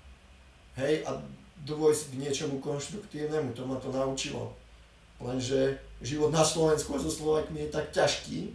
hej, 0.79 1.05
a 1.05 1.19
dôjsť 1.67 2.15
k 2.15 2.21
niečomu 2.23 2.65
konštruktívnemu, 2.65 3.53
to 3.53 3.67
ma 3.69 3.77
to 3.77 3.93
naučilo. 3.93 4.57
Lenže 5.21 5.77
život 6.01 6.33
na 6.33 6.47
Slovensku 6.47 6.97
so 6.97 7.11
Slovakmi 7.11 7.67
je 7.67 7.75
tak 7.75 7.93
ťažký, 7.93 8.55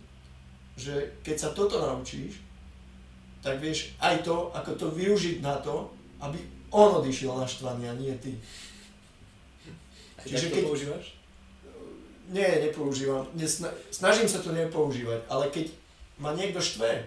že 0.79 1.13
keď 1.21 1.35
sa 1.37 1.49
toto 1.53 1.77
naučíš, 1.77 2.41
tak 3.45 3.61
vieš 3.61 3.93
aj 4.01 4.23
to, 4.25 4.49
ako 4.55 4.71
to 4.79 4.87
využiť 4.95 5.43
na 5.43 5.59
to, 5.61 5.91
aby 6.23 6.39
on 6.73 7.03
odišiel 7.03 7.35
naštvaný 7.35 7.85
a 7.85 7.93
nie 7.99 8.15
ty. 8.17 8.33
A 10.19 10.25
Čiže 10.25 10.51
to 10.51 10.55
keď... 10.57 10.63
používaš? 10.67 11.18
Nie, 12.29 12.61
nepoužívam. 12.61 13.25
Nesna... 13.33 13.73
Snažím 13.89 14.29
sa 14.29 14.39
to 14.39 14.53
nepoužívať, 14.53 15.25
ale 15.29 15.49
keď 15.49 15.73
ma 16.21 16.37
niekto 16.37 16.61
štve 16.61 17.05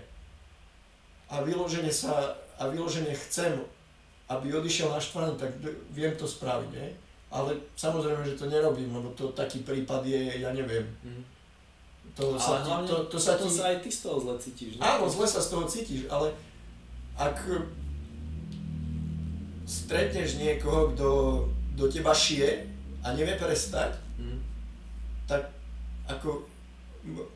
a 1.30 1.34
vyložene 1.46 1.94
sa 1.94 2.36
a 2.58 2.68
vyložene 2.68 3.14
chcem, 3.14 3.56
aby 4.28 4.50
odišiel 4.52 4.90
naštvaný, 4.90 5.38
tak 5.38 5.54
viem 5.94 6.12
to 6.18 6.26
spraviť, 6.26 6.70
nie? 6.74 6.90
Ale 7.32 7.56
samozrejme, 7.78 8.28
že 8.28 8.36
to 8.36 8.50
nerobím, 8.50 8.92
lebo 8.92 9.08
to 9.16 9.32
taký 9.32 9.64
prípad 9.64 10.04
je, 10.04 10.42
ja 10.42 10.52
neviem. 10.52 10.84
Mm 11.00 11.32
to 12.12 12.36
ale 12.36 12.40
sa, 12.40 12.60
ti, 12.60 12.72
to, 12.88 12.96
to, 13.08 13.18
sa, 13.18 13.32
ti... 13.40 13.48
sa 13.48 13.62
aj 13.72 13.76
ty 13.80 13.88
z 13.88 13.98
toho 14.04 14.16
zle 14.20 14.34
cítiš. 14.36 14.72
Ne? 14.76 14.82
Áno, 14.84 15.08
zle 15.08 15.24
sa 15.24 15.40
z 15.40 15.48
toho 15.48 15.64
cítiš, 15.64 16.04
ale 16.12 16.36
ak 17.16 17.40
stretneš 19.64 20.36
niekoho, 20.36 20.92
kto 20.92 21.08
do 21.72 21.88
teba 21.88 22.12
šije 22.12 22.68
a 23.00 23.16
nevie 23.16 23.32
prestať. 23.40 23.96
Tak 25.26 25.48
ako 26.08 26.46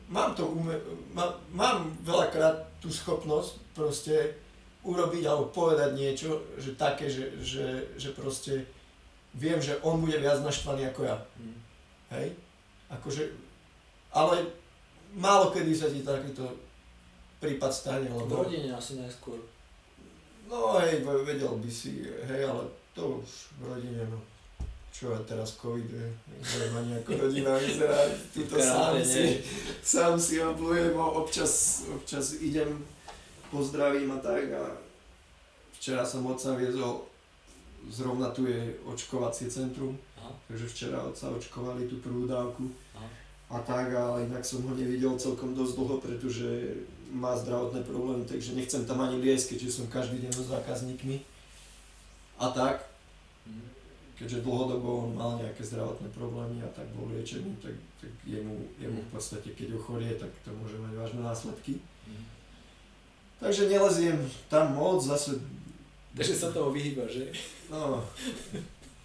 mám 0.07 0.35
to 0.35 0.47
ume, 0.47 0.73
má, 1.11 1.35
mám 1.51 1.91
veľakrát 2.01 2.79
tú 2.79 2.87
schopnosť 2.87 3.59
proste 3.75 4.15
urobiť 4.87 5.23
alebo 5.27 5.51
povedať 5.51 5.91
niečo, 5.97 6.47
že 6.55 6.79
také, 6.79 7.11
že, 7.11 7.35
že, 7.43 7.67
že 7.99 8.15
proste 8.15 8.63
viem, 9.35 9.59
že 9.59 9.75
on 9.83 9.99
bude 9.99 10.15
viac 10.15 10.39
naštvaný 10.39 10.87
ako 10.93 11.01
ja. 11.03 11.17
Mm. 11.35 11.57
Hej? 12.15 12.27
Akože, 12.87 13.23
ale 14.15 14.47
málo 15.11 15.51
kedy 15.51 15.73
sa 15.75 15.91
ti 15.91 16.07
takýto 16.07 16.47
prípad 17.43 17.71
stane, 17.73 18.07
lebo... 18.07 18.31
V 18.31 18.47
rodine 18.47 18.71
asi 18.71 18.95
najskôr. 18.95 19.37
No 20.47 20.79
hej, 20.79 21.03
vedel 21.03 21.59
by 21.59 21.67
si, 21.67 22.07
hej, 22.07 22.47
ale 22.47 22.63
to 22.95 23.19
už 23.19 23.51
v 23.59 23.63
rodine, 23.67 24.01
no. 24.07 24.19
Čo 24.97 25.13
je 25.13 25.29
teraz 25.29 25.53
COVID, 25.61 25.93
neviem 26.41 26.73
ani 26.73 26.91
ako 26.97 27.11
rodina 27.21 27.53
vyzerá, 27.53 28.01
tuto 28.33 28.57
sám 28.57 28.97
si, 28.97 29.45
sám 29.85 30.17
si 30.17 30.41
oblujem, 30.41 30.97
občas, 30.97 31.85
občas 31.93 32.41
idem, 32.41 32.81
pozdravím 33.53 34.09
a 34.09 34.17
tak 34.17 34.49
a 34.57 34.73
včera 35.77 36.01
som 36.01 36.25
otca 36.25 36.57
viezol, 36.57 37.05
zrovna 37.93 38.33
tu 38.33 38.49
je 38.49 38.73
očkovacie 38.89 39.45
centrum, 39.45 39.93
Aha. 40.17 40.33
takže 40.49 40.65
včera 40.65 41.05
otca 41.05 41.29
očkovali 41.29 41.85
tú 41.85 42.01
prvú 42.01 42.25
dávku. 42.25 42.65
Aha 42.97 43.27
a 43.47 43.59
tak, 43.63 43.95
ale 43.95 44.27
inak 44.27 44.43
som 44.43 44.59
ho 44.67 44.75
nevidel 44.75 45.15
celkom 45.15 45.55
dosť 45.55 45.73
dlho, 45.79 45.95
pretože 46.03 46.47
má 47.07 47.31
zdravotné 47.39 47.79
problémy, 47.87 48.27
takže 48.27 48.51
nechcem 48.51 48.83
tam 48.83 48.99
ani 48.99 49.23
liesť, 49.23 49.55
keďže 49.55 49.71
som 49.71 49.85
každý 49.87 50.19
deň 50.19 50.31
so 50.35 50.43
zákazníkmi. 50.43 51.23
A 52.43 52.51
tak, 52.51 52.86
keďže 54.17 54.41
dlhodobo 54.41 55.05
on 55.05 55.09
mal 55.13 55.37
nejaké 55.37 55.61
zdravotné 55.61 56.09
problémy 56.09 56.57
a 56.65 56.69
tak 56.73 56.89
bol 56.97 57.05
liečený, 57.13 57.53
tak, 57.61 57.77
tak 58.01 58.09
jemu, 58.25 58.57
jemu 58.81 58.97
v 58.97 59.09
podstate, 59.13 59.53
keď 59.53 59.77
ochorie, 59.77 60.17
tak 60.17 60.33
to 60.41 60.49
môže 60.57 60.81
mať 60.81 60.93
vážne 60.97 61.21
následky. 61.21 61.77
Takže 63.37 63.69
neleziem 63.69 64.17
tam 64.49 64.73
moc, 64.73 64.97
zase... 65.05 65.37
Takže 66.17 66.33
sa 66.33 66.49
toho 66.49 66.73
vyhýba, 66.73 67.05
že? 67.05 67.29
No, 67.69 68.01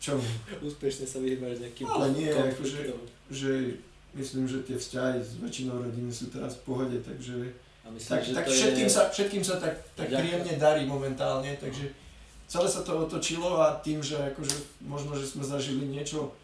čomu? 0.01 0.25
Úspešne 0.65 1.05
sa 1.05 1.21
vyhýbaš 1.21 1.61
nejakým 1.61 1.85
Ale 1.93 2.09
nie, 2.17 2.33
akože, 2.33 2.97
že 3.29 3.77
myslím, 4.17 4.49
že 4.49 4.65
tie 4.65 4.81
vzťahy 4.81 5.21
s 5.21 5.37
väčšinou 5.45 5.77
rodiny 5.77 6.09
sú 6.09 6.33
teraz 6.33 6.57
v 6.57 6.73
pohode, 6.73 6.97
takže 7.05 7.53
myslím, 7.93 8.13
tak, 8.17 8.23
tak 8.33 8.45
všetkým, 8.49 8.89
je... 8.89 8.95
sa, 8.97 9.13
všetkým 9.13 9.45
sa 9.45 9.61
tak, 9.61 9.77
tak 9.93 10.09
príjemne 10.09 10.57
darí 10.57 10.89
momentálne, 10.89 11.53
takže 11.61 11.93
celé 12.53 12.69
sa 12.69 12.85
to 12.85 13.09
otočilo 13.09 13.65
a 13.65 13.81
tým, 13.81 14.05
že 14.05 14.21
akože 14.37 14.85
možno, 14.85 15.17
že 15.17 15.25
sme 15.25 15.41
zažili 15.41 15.89
niečo, 15.89 16.37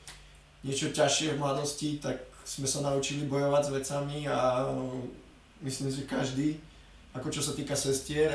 niečo 0.65 0.89
ťažšie 0.89 1.37
v 1.37 1.43
mladosti, 1.45 2.01
tak 2.01 2.17
sme 2.49 2.65
sa 2.65 2.81
naučili 2.81 3.29
bojovať 3.29 3.63
s 3.69 3.75
vecami 3.77 4.19
a 4.25 4.65
myslím, 5.61 5.93
že 5.93 6.09
každý, 6.09 6.57
ako 7.13 7.29
čo 7.29 7.45
sa 7.45 7.53
týka 7.53 7.77
sestier, 7.77 8.33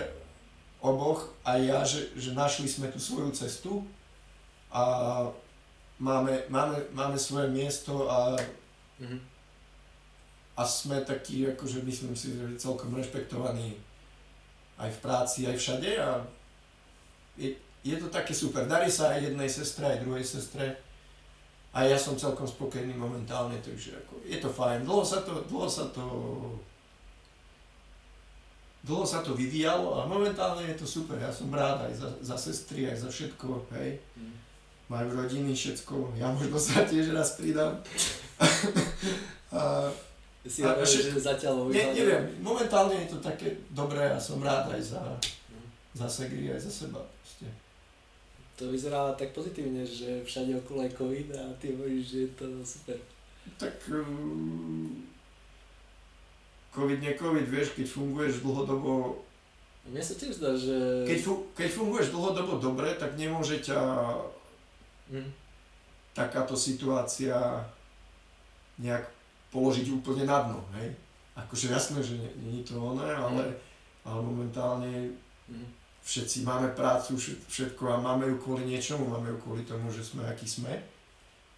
oboch, 0.85 1.33
aj 1.41 1.59
ja, 1.65 1.79
že, 1.81 2.13
že 2.13 2.37
našli 2.37 2.69
sme 2.69 2.93
tú 2.93 3.01
svoju 3.01 3.33
cestu 3.33 3.81
a 4.69 5.25
máme, 5.97 6.45
máme, 6.53 6.77
máme 6.93 7.17
svoje 7.17 7.49
miesto 7.49 8.05
a 8.05 8.37
Mm-hmm. 9.01 9.21
A 10.53 10.61
sme 10.63 11.01
takí, 11.01 11.49
akože 11.49 11.81
myslím 11.81 12.13
si, 12.13 12.37
že 12.37 12.61
celkom 12.61 12.93
rešpektovaní 12.93 13.73
aj 14.77 14.89
v 14.93 15.01
práci, 15.01 15.39
aj 15.49 15.57
všade 15.57 15.91
a 15.97 16.21
je, 17.37 17.55
je 17.83 17.95
to 17.97 18.07
také 18.07 18.33
super. 18.35 18.65
Darí 18.65 18.91
sa 18.91 19.13
aj 19.15 19.29
jednej 19.33 19.49
sestre, 19.49 19.87
aj 19.87 20.03
druhej 20.05 20.25
sestre 20.25 20.77
a 21.73 21.89
ja 21.89 21.97
som 21.97 22.13
celkom 22.13 22.45
spokojný 22.45 22.93
momentálne, 22.93 23.57
takže 23.57 23.97
ako, 23.97 24.21
je 24.21 24.37
to 24.37 24.49
fajn. 24.53 24.85
Dlho 24.85 25.01
sa 25.01 25.25
to, 25.25 25.41
dlho 25.49 25.65
sa 25.65 25.89
to 25.89 26.05
dlho 28.83 29.07
sa 29.07 29.23
to 29.23 29.33
vyvíjalo 29.33 30.03
a 30.03 30.05
momentálne 30.05 30.67
je 30.69 30.77
to 30.77 30.85
super. 30.85 31.15
Ja 31.15 31.31
som 31.31 31.49
rád 31.49 31.87
aj 31.87 31.93
za, 31.97 32.09
za 32.19 32.37
sestry, 32.37 32.85
aj 32.91 33.07
za 33.07 33.09
všetko, 33.09 33.73
hej. 33.79 33.97
Mm. 34.19 34.35
Majú 34.91 35.07
rodiny, 35.17 35.55
všetko. 35.55 36.19
Ja 36.19 36.29
možno 36.29 36.59
sa 36.59 36.83
tiež 36.83 37.15
raz 37.15 37.39
pridám. 37.39 37.79
a, 39.55 39.87
si 40.43 40.61
a, 40.61 40.75
hovoril, 40.75 40.99
že 41.09 41.15
zatiaľ 41.15 41.71
ne, 41.71 41.95
neviem, 41.95 42.23
momentálne 42.43 43.07
je 43.07 43.15
to 43.15 43.23
také 43.23 43.55
dobré 43.71 44.11
a 44.11 44.19
som 44.19 44.43
rád 44.43 44.67
aj 44.75 44.83
za, 44.83 45.03
mm. 45.15 45.67
za 45.97 46.07
Segri, 46.11 46.51
aj 46.51 46.61
za 46.67 46.85
seba. 46.85 47.01
To 48.63 48.71
vyzerá 48.71 49.11
tak 49.13 49.35
pozitívne, 49.35 49.83
že 49.83 50.23
všade 50.23 50.55
okolo 50.55 50.87
je 50.87 50.95
COVID 50.95 51.27
a 51.35 51.51
ty 51.59 51.75
hovoríš, 51.75 52.03
že 52.07 52.17
je 52.23 52.29
to 52.31 52.45
super. 52.63 52.95
Tak 53.59 53.75
um, 53.91 55.03
COVID, 56.71 57.03
nie 57.03 57.11
COVID, 57.13 57.43
vieš, 57.43 57.75
keď 57.75 57.91
funguješ 57.91 58.39
dlhodobo 58.39 59.19
Mne 59.83 59.99
sa 59.99 60.15
tiež 60.15 60.39
zdá, 60.39 60.55
že... 60.55 61.03
Keď, 61.03 61.19
fu- 61.19 61.43
keď 61.51 61.69
funguješ 61.75 62.15
dlhodobo 62.15 62.55
dobre, 62.55 62.95
tak 62.95 63.19
nemôže 63.19 63.59
ťa 63.59 63.79
Mm. 65.11 65.27
takáto 66.15 66.55
situácia 66.55 67.35
nejak 68.79 69.03
položiť 69.51 69.91
úplne 69.91 70.23
na 70.23 70.47
dno, 70.47 70.63
hej. 70.79 70.95
Akože 71.35 71.67
jasné, 71.67 71.99
že 71.99 72.15
nie, 72.15 72.31
nie 72.39 72.53
je 72.63 72.71
to 72.71 72.79
oné, 72.79 73.11
ale, 73.11 73.51
ale 74.07 74.19
momentálne 74.23 75.11
Mm. 75.51 75.67
Všetci 76.03 76.43
máme 76.43 76.75
prácu, 76.75 77.15
všet- 77.15 77.47
všetko 77.47 77.83
a 77.89 78.03
máme 78.03 78.27
ju 78.27 78.35
kvôli 78.37 78.67
niečomu, 78.67 79.07
máme 79.07 79.31
ju 79.31 79.37
kvôli 79.39 79.63
tomu, 79.63 79.87
že 79.91 80.03
sme 80.03 80.27
akí 80.27 80.43
sme. 80.43 80.75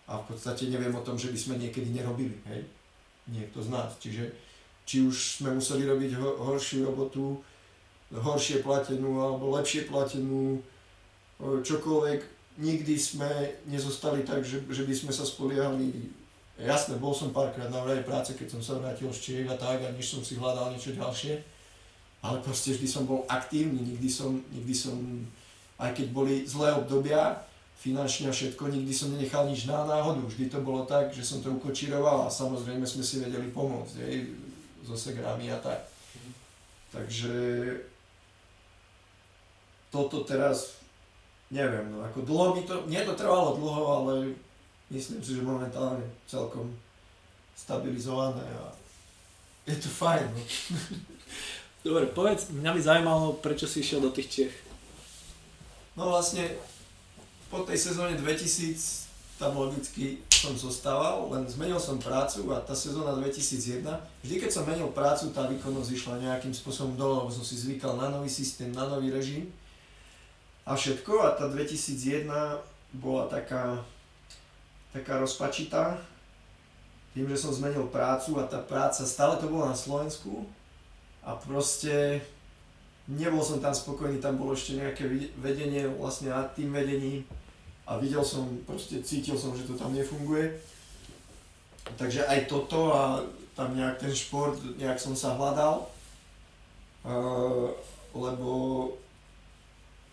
A 0.06 0.22
v 0.22 0.30
podstate 0.30 0.70
neviem 0.70 0.94
o 0.94 1.02
tom, 1.02 1.18
že 1.18 1.34
by 1.34 1.38
sme 1.38 1.56
niekedy 1.58 1.90
nerobili, 1.90 2.38
hej. 2.46 2.62
Niekto 3.26 3.58
z 3.66 3.74
nás. 3.74 3.90
Čiže 3.98 4.30
či 4.86 5.02
už 5.02 5.42
sme 5.42 5.58
museli 5.58 5.90
robiť 5.90 6.14
ho- 6.22 6.38
horšiu 6.46 6.86
robotu, 6.86 7.42
horšie 8.14 8.62
platenú 8.62 9.18
alebo 9.18 9.58
lepšie 9.58 9.90
platenú, 9.90 10.62
čokoľvek, 11.42 12.22
nikdy 12.62 12.96
sme 12.96 13.28
nezostali 13.68 14.24
tak, 14.24 14.46
že, 14.46 14.62
že 14.70 14.86
by 14.86 14.94
sme 14.94 15.12
sa 15.12 15.26
spoliehali. 15.26 15.92
Jasné, 16.56 16.96
bol 16.96 17.12
som 17.12 17.36
párkrát 17.36 17.68
na 17.68 17.84
vraj 17.84 18.00
práce, 18.08 18.32
keď 18.32 18.56
som 18.56 18.62
sa 18.64 18.80
vrátil 18.80 19.12
z 19.12 19.20
Čiech 19.20 19.50
tak, 19.60 19.84
a 19.84 19.92
než 19.92 20.08
som 20.08 20.24
si 20.24 20.40
hľadal 20.40 20.72
niečo 20.72 20.96
ďalšie. 20.96 21.55
Ale 22.22 22.42
proste 22.42 22.74
vždy 22.74 22.88
som 22.88 23.04
bol 23.04 23.28
aktívny, 23.28 23.96
nikdy 23.96 24.10
som, 24.10 24.40
nikdy 24.54 24.74
som, 24.74 24.96
aj 25.78 25.92
keď 25.94 26.08
boli 26.14 26.48
zlé 26.48 26.74
obdobia, 26.74 27.44
finančne 27.76 28.32
a 28.32 28.34
všetko, 28.34 28.72
nikdy 28.72 28.90
som 28.90 29.14
nenechal 29.14 29.46
nič 29.46 29.70
na 29.70 29.86
náhodu. 29.86 30.26
Vždy 30.26 30.50
to 30.50 30.64
bolo 30.66 30.88
tak, 30.90 31.14
že 31.14 31.22
som 31.22 31.44
to 31.44 31.54
ukočíroval 31.54 32.26
a 32.26 32.34
samozrejme 32.34 32.82
sme 32.82 33.06
si 33.06 33.22
vedeli 33.22 33.54
pomôcť, 33.54 33.96
hej, 34.02 34.34
so 34.82 34.98
segrami 34.98 35.54
a 35.54 35.60
tak. 35.62 35.86
Takže 36.90 37.36
toto 39.94 40.26
teraz, 40.26 40.82
neviem, 41.54 41.92
no 41.94 42.02
ako 42.02 42.26
dlho 42.26 42.48
mi 42.58 42.64
to, 42.66 42.88
nie 42.90 43.04
to 43.06 43.14
trvalo 43.14 43.54
dlho, 43.60 43.84
ale 44.02 44.12
myslím 44.90 45.22
si, 45.22 45.38
že 45.38 45.46
momentálne 45.46 46.04
celkom 46.26 46.72
stabilizované 47.56 48.44
a 48.44 48.74
je 49.66 49.76
to 49.78 49.90
fajn. 49.90 50.26
No. 50.26 50.42
Dobre, 51.86 52.10
povedz, 52.10 52.50
mňa 52.50 52.72
by 52.74 52.82
zaujímalo, 52.82 53.38
prečo 53.46 53.70
si 53.70 53.86
išiel 53.86 54.02
do 54.02 54.10
tých 54.10 54.26
Čech. 54.34 54.56
No 55.94 56.10
vlastne 56.10 56.58
po 57.54 57.62
tej 57.62 57.78
sezóne 57.78 58.18
2000 58.18 59.06
tam 59.38 59.54
logicky 59.54 60.18
som 60.34 60.58
zostával, 60.58 61.30
len 61.30 61.46
zmenil 61.46 61.78
som 61.78 62.02
prácu 62.02 62.50
a 62.56 62.64
tá 62.64 62.74
sezóna 62.74 63.14
2001, 63.20 63.86
vždy 64.24 64.36
keď 64.42 64.50
som 64.50 64.66
menil 64.66 64.90
prácu, 64.96 65.30
tá 65.30 65.46
výkonnosť 65.46 65.92
išla 65.92 66.24
nejakým 66.26 66.56
spôsobom 66.56 66.98
dole, 66.98 67.22
lebo 67.22 67.30
som 67.30 67.46
si 67.46 67.54
zvykal 67.60 68.00
na 68.00 68.10
nový 68.10 68.32
systém, 68.32 68.72
na 68.72 68.88
nový 68.90 69.12
režim 69.12 69.52
a 70.66 70.74
všetko 70.74 71.14
a 71.22 71.38
tá 71.38 71.52
2001 71.52 72.32
bola 72.98 73.28
taká, 73.28 73.84
taká 74.90 75.20
rozpačitá, 75.20 76.00
tým, 77.12 77.28
že 77.30 77.46
som 77.46 77.52
zmenil 77.52 77.92
prácu 77.92 78.40
a 78.40 78.48
tá 78.48 78.64
práca, 78.64 79.04
stále 79.04 79.36
to 79.38 79.52
bolo 79.52 79.68
na 79.68 79.76
Slovensku 79.76 80.48
a 81.26 81.34
proste 81.34 82.22
nebol 83.10 83.42
som 83.42 83.58
tam 83.58 83.74
spokojný, 83.74 84.22
tam 84.22 84.38
bolo 84.38 84.54
ešte 84.54 84.78
nejaké 84.78 85.10
vedenie 85.42 85.90
vlastne 85.90 86.30
nad 86.30 86.54
tým 86.54 86.70
vedením 86.70 87.26
a 87.86 87.98
videl 87.98 88.22
som, 88.26 88.50
proste 88.66 89.02
cítil 89.02 89.38
som, 89.38 89.54
že 89.58 89.66
to 89.66 89.78
tam 89.78 89.94
nefunguje. 89.94 90.58
Takže 91.98 92.26
aj 92.26 92.50
toto 92.50 92.94
a 92.94 93.22
tam 93.54 93.78
nejak 93.78 94.02
ten 94.02 94.14
šport, 94.14 94.58
nejak 94.78 94.98
som 94.98 95.14
sa 95.14 95.38
hľadal, 95.38 95.86
uh, 97.06 97.70
lebo 98.18 98.52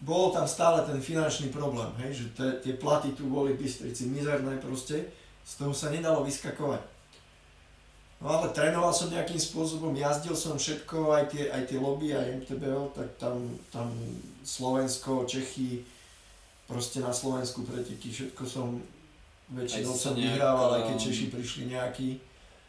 bol 0.03 0.35
tam 0.35 0.45
stále 0.45 0.85
ten 0.85 1.01
finančný 1.01 1.49
problém, 1.49 1.89
hej, 2.05 2.13
že 2.13 2.27
tie 2.61 2.75
platy 2.75 3.15
tu 3.15 3.31
boli 3.31 3.55
v 3.55 3.65
Bystrici 3.65 4.11
mizerné 4.11 4.59
proste, 4.59 5.15
z 5.47 5.53
toho 5.57 5.73
sa 5.73 5.95
nedalo 5.95 6.27
vyskakovať. 6.27 6.92
No 8.23 8.39
ale 8.39 8.55
trénoval 8.55 8.95
som 8.95 9.11
nejakým 9.11 9.35
spôsobom, 9.35 9.91
jazdil 9.99 10.39
som 10.39 10.55
všetko, 10.55 11.11
aj 11.11 11.25
tie, 11.35 11.51
aj 11.51 11.67
tie 11.67 11.79
lobby, 11.83 12.15
aj 12.15 12.47
MTBO, 12.47 12.95
tak 12.95 13.19
tam, 13.19 13.51
tam 13.75 13.91
Slovensko, 14.47 15.27
Čechy, 15.27 15.83
proste 16.71 17.03
na 17.03 17.11
Slovensku 17.11 17.67
preteky, 17.67 18.15
všetko 18.15 18.47
som 18.47 18.79
väčšinou 19.51 19.91
som 19.91 20.15
nejak, 20.15 20.39
vyhrával, 20.39 20.71
aj 20.79 20.83
keď 20.95 20.97
um, 20.97 21.03
Češi 21.03 21.27
prišli 21.35 21.63
nejaký, 21.75 22.09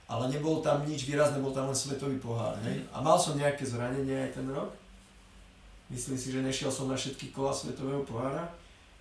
ale 0.10 0.34
nebol 0.34 0.58
tam 0.66 0.82
nič 0.90 1.06
výrazné, 1.06 1.38
bol 1.38 1.54
tam 1.54 1.70
len 1.70 1.78
svetový 1.78 2.18
pohár, 2.18 2.58
hej. 2.66 2.82
A 2.90 3.06
mal 3.06 3.22
som 3.22 3.38
nejaké 3.38 3.62
zranenie 3.62 4.26
aj 4.26 4.42
ten 4.42 4.50
rok, 4.50 4.74
myslím 5.94 6.18
si, 6.18 6.34
že 6.34 6.42
nešiel 6.42 6.74
som 6.74 6.90
na 6.90 6.98
všetky 6.98 7.30
kola 7.30 7.54
svetového 7.54 8.02
pohára. 8.10 8.50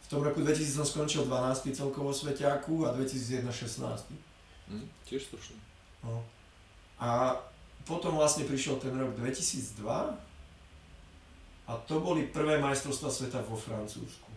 V 0.04 0.06
tom 0.12 0.20
roku 0.20 0.44
2000 0.44 0.68
som 0.68 0.84
skončil 0.84 1.24
12. 1.24 1.72
celkovo 1.72 2.12
sveťáku 2.12 2.84
a 2.84 2.92
2001 2.92 3.48
16. 3.48 4.12
Hm, 4.68 4.84
tiež 5.08 5.32
slušné. 5.32 5.56
No. 6.04 6.20
A 7.02 7.34
potom 7.82 8.14
vlastne 8.14 8.46
prišiel 8.46 8.78
ten 8.78 8.94
rok 8.94 9.18
2002 9.18 9.82
a 11.66 11.72
to 11.82 11.98
boli 11.98 12.30
prvé 12.30 12.62
majstrovstvá 12.62 13.10
sveta 13.10 13.42
vo 13.42 13.58
Francúzsku. 13.58 14.30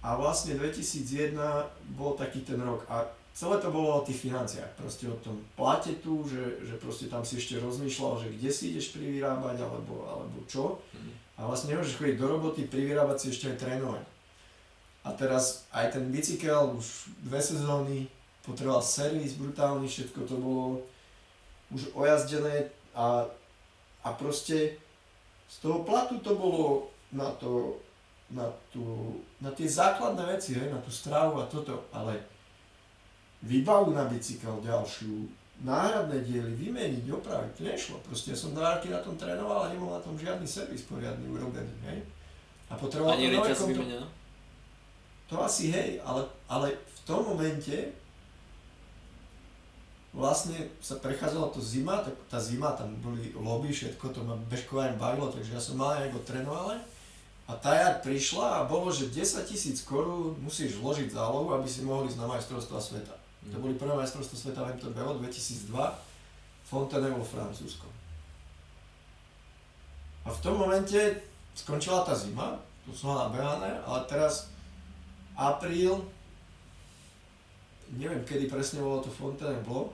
A 0.00 0.16
vlastne 0.16 0.56
2001 0.56 1.36
bol 1.96 2.16
taký 2.16 2.40
ten 2.40 2.56
rok 2.60 2.88
a 2.88 3.04
celé 3.36 3.60
to 3.60 3.68
bolo 3.68 4.00
o 4.00 4.04
tých 4.04 4.28
financiách, 4.28 4.76
proste 4.80 5.08
o 5.08 5.16
tom 5.20 5.40
plate 5.56 6.00
tu, 6.00 6.24
že, 6.24 6.64
že 6.64 6.76
proste 6.80 7.12
tam 7.12 7.24
si 7.24 7.36
ešte 7.36 7.60
rozmýšľal, 7.60 8.24
že 8.24 8.32
kde 8.32 8.50
si 8.52 8.72
ideš 8.72 8.96
privyrábať 8.96 9.60
alebo, 9.60 10.08
alebo 10.08 10.38
čo. 10.48 10.80
Hm. 10.92 11.12
A 11.34 11.40
vlastne 11.50 11.74
nemôžeš 11.74 12.00
chodiť 12.00 12.16
do 12.16 12.26
roboty, 12.30 12.64
privyrábať 12.64 13.16
si 13.20 13.26
ešte 13.32 13.52
aj 13.52 13.60
trénovať. 13.60 14.04
A 15.04 15.08
teraz 15.12 15.68
aj 15.68 15.98
ten 15.98 16.08
bicykel 16.08 16.72
už 16.80 17.12
dve 17.26 17.40
sezóny 17.42 18.08
potreboval 18.44 18.80
servis 18.80 19.36
brutálny, 19.36 19.88
všetko 19.88 20.20
to 20.24 20.36
bolo 20.36 20.84
už 21.70 21.94
ojazdené 21.94 22.68
a, 22.94 23.24
a 24.04 24.08
proste 24.12 24.76
z 25.48 25.56
toho 25.62 25.86
platu 25.86 26.18
to 26.18 26.34
bolo 26.34 26.90
na 27.12 27.30
to, 27.38 27.78
na, 28.30 28.50
tú, 28.74 29.16
na 29.40 29.54
tie 29.54 29.68
základné 29.68 30.24
veci, 30.34 30.58
hej, 30.58 30.72
na 30.72 30.80
tú 30.82 30.90
strávu 30.90 31.38
a 31.40 31.46
toto, 31.46 31.86
ale 31.94 32.18
výbavu 33.44 33.94
na 33.94 34.08
bicykel 34.08 34.58
ďalšiu, 34.64 35.28
náhradné 35.62 36.18
diely, 36.26 36.52
vymeniť, 36.58 37.04
opraviť, 37.14 37.52
to 37.54 37.62
nešlo. 37.62 37.96
Proste 38.02 38.34
ja 38.34 38.38
som 38.38 38.50
dva 38.50 38.74
roky 38.74 38.90
na 38.90 38.98
tom 38.98 39.14
trénoval 39.14 39.68
a 39.68 39.70
nebol 39.70 39.94
na 39.94 40.02
tom 40.02 40.18
žiadny 40.18 40.48
servis 40.48 40.82
poriadny 40.82 41.30
urobený, 41.30 41.70
hej. 41.86 42.02
A 42.72 42.74
potreboval 42.74 43.14
Ani 43.14 43.30
to 43.30 43.38
nové 43.38 43.54
konto- 43.54 44.10
to 45.24 45.34
asi 45.40 45.72
hej, 45.72 46.00
ale, 46.04 46.26
ale 46.48 46.76
v 46.76 46.98
tom 47.08 47.24
momente 47.24 47.96
vlastne 50.14 50.54
sa 50.78 50.94
prechádzala 51.02 51.50
to 51.50 51.58
zima, 51.58 51.98
tak 51.98 52.14
tá 52.30 52.38
zima, 52.38 52.70
tam 52.78 52.94
boli 53.02 53.34
lobby, 53.34 53.74
všetko, 53.74 54.14
to 54.14 54.22
ma 54.22 54.38
bežkovanie 54.46 54.94
bavilo, 54.94 55.26
takže 55.26 55.58
ja 55.58 55.60
som 55.60 55.74
mal 55.74 55.98
nejako 55.98 56.22
trénoval. 56.22 56.78
A 57.44 57.52
tá 57.60 57.76
jak 57.76 58.00
prišla 58.06 58.64
a 58.64 58.66
bolo, 58.70 58.88
že 58.88 59.12
10 59.12 59.44
tisíc 59.44 59.84
korún 59.84 60.38
musíš 60.40 60.80
vložiť 60.80 61.12
zálohu, 61.12 61.52
aby 61.52 61.68
si 61.68 61.84
mohli 61.84 62.08
ísť 62.08 62.22
na 62.22 62.30
majstrovstvá 62.30 62.80
sveta. 62.80 63.14
To 63.52 63.60
boli 63.60 63.76
prvé 63.76 63.92
majstrovstvá 63.92 64.36
sveta 64.38 64.64
v 64.64 64.80
MTBO 64.80 65.20
2002, 65.20 65.76
Fontenay 66.64 67.12
vo. 67.12 67.20
A 70.24 70.32
v 70.32 70.38
tom 70.40 70.56
momente 70.56 70.96
skončila 71.52 72.00
tá 72.08 72.16
zima, 72.16 72.56
to 72.88 72.96
som 72.96 73.12
mal 73.12 73.28
nabehané, 73.28 73.76
ale 73.84 74.00
teraz 74.08 74.48
apríl, 75.36 76.00
neviem 77.92 78.24
kedy 78.24 78.48
presne 78.48 78.80
bolo 78.80 79.04
to 79.04 79.12
Fontainebleau, 79.12 79.92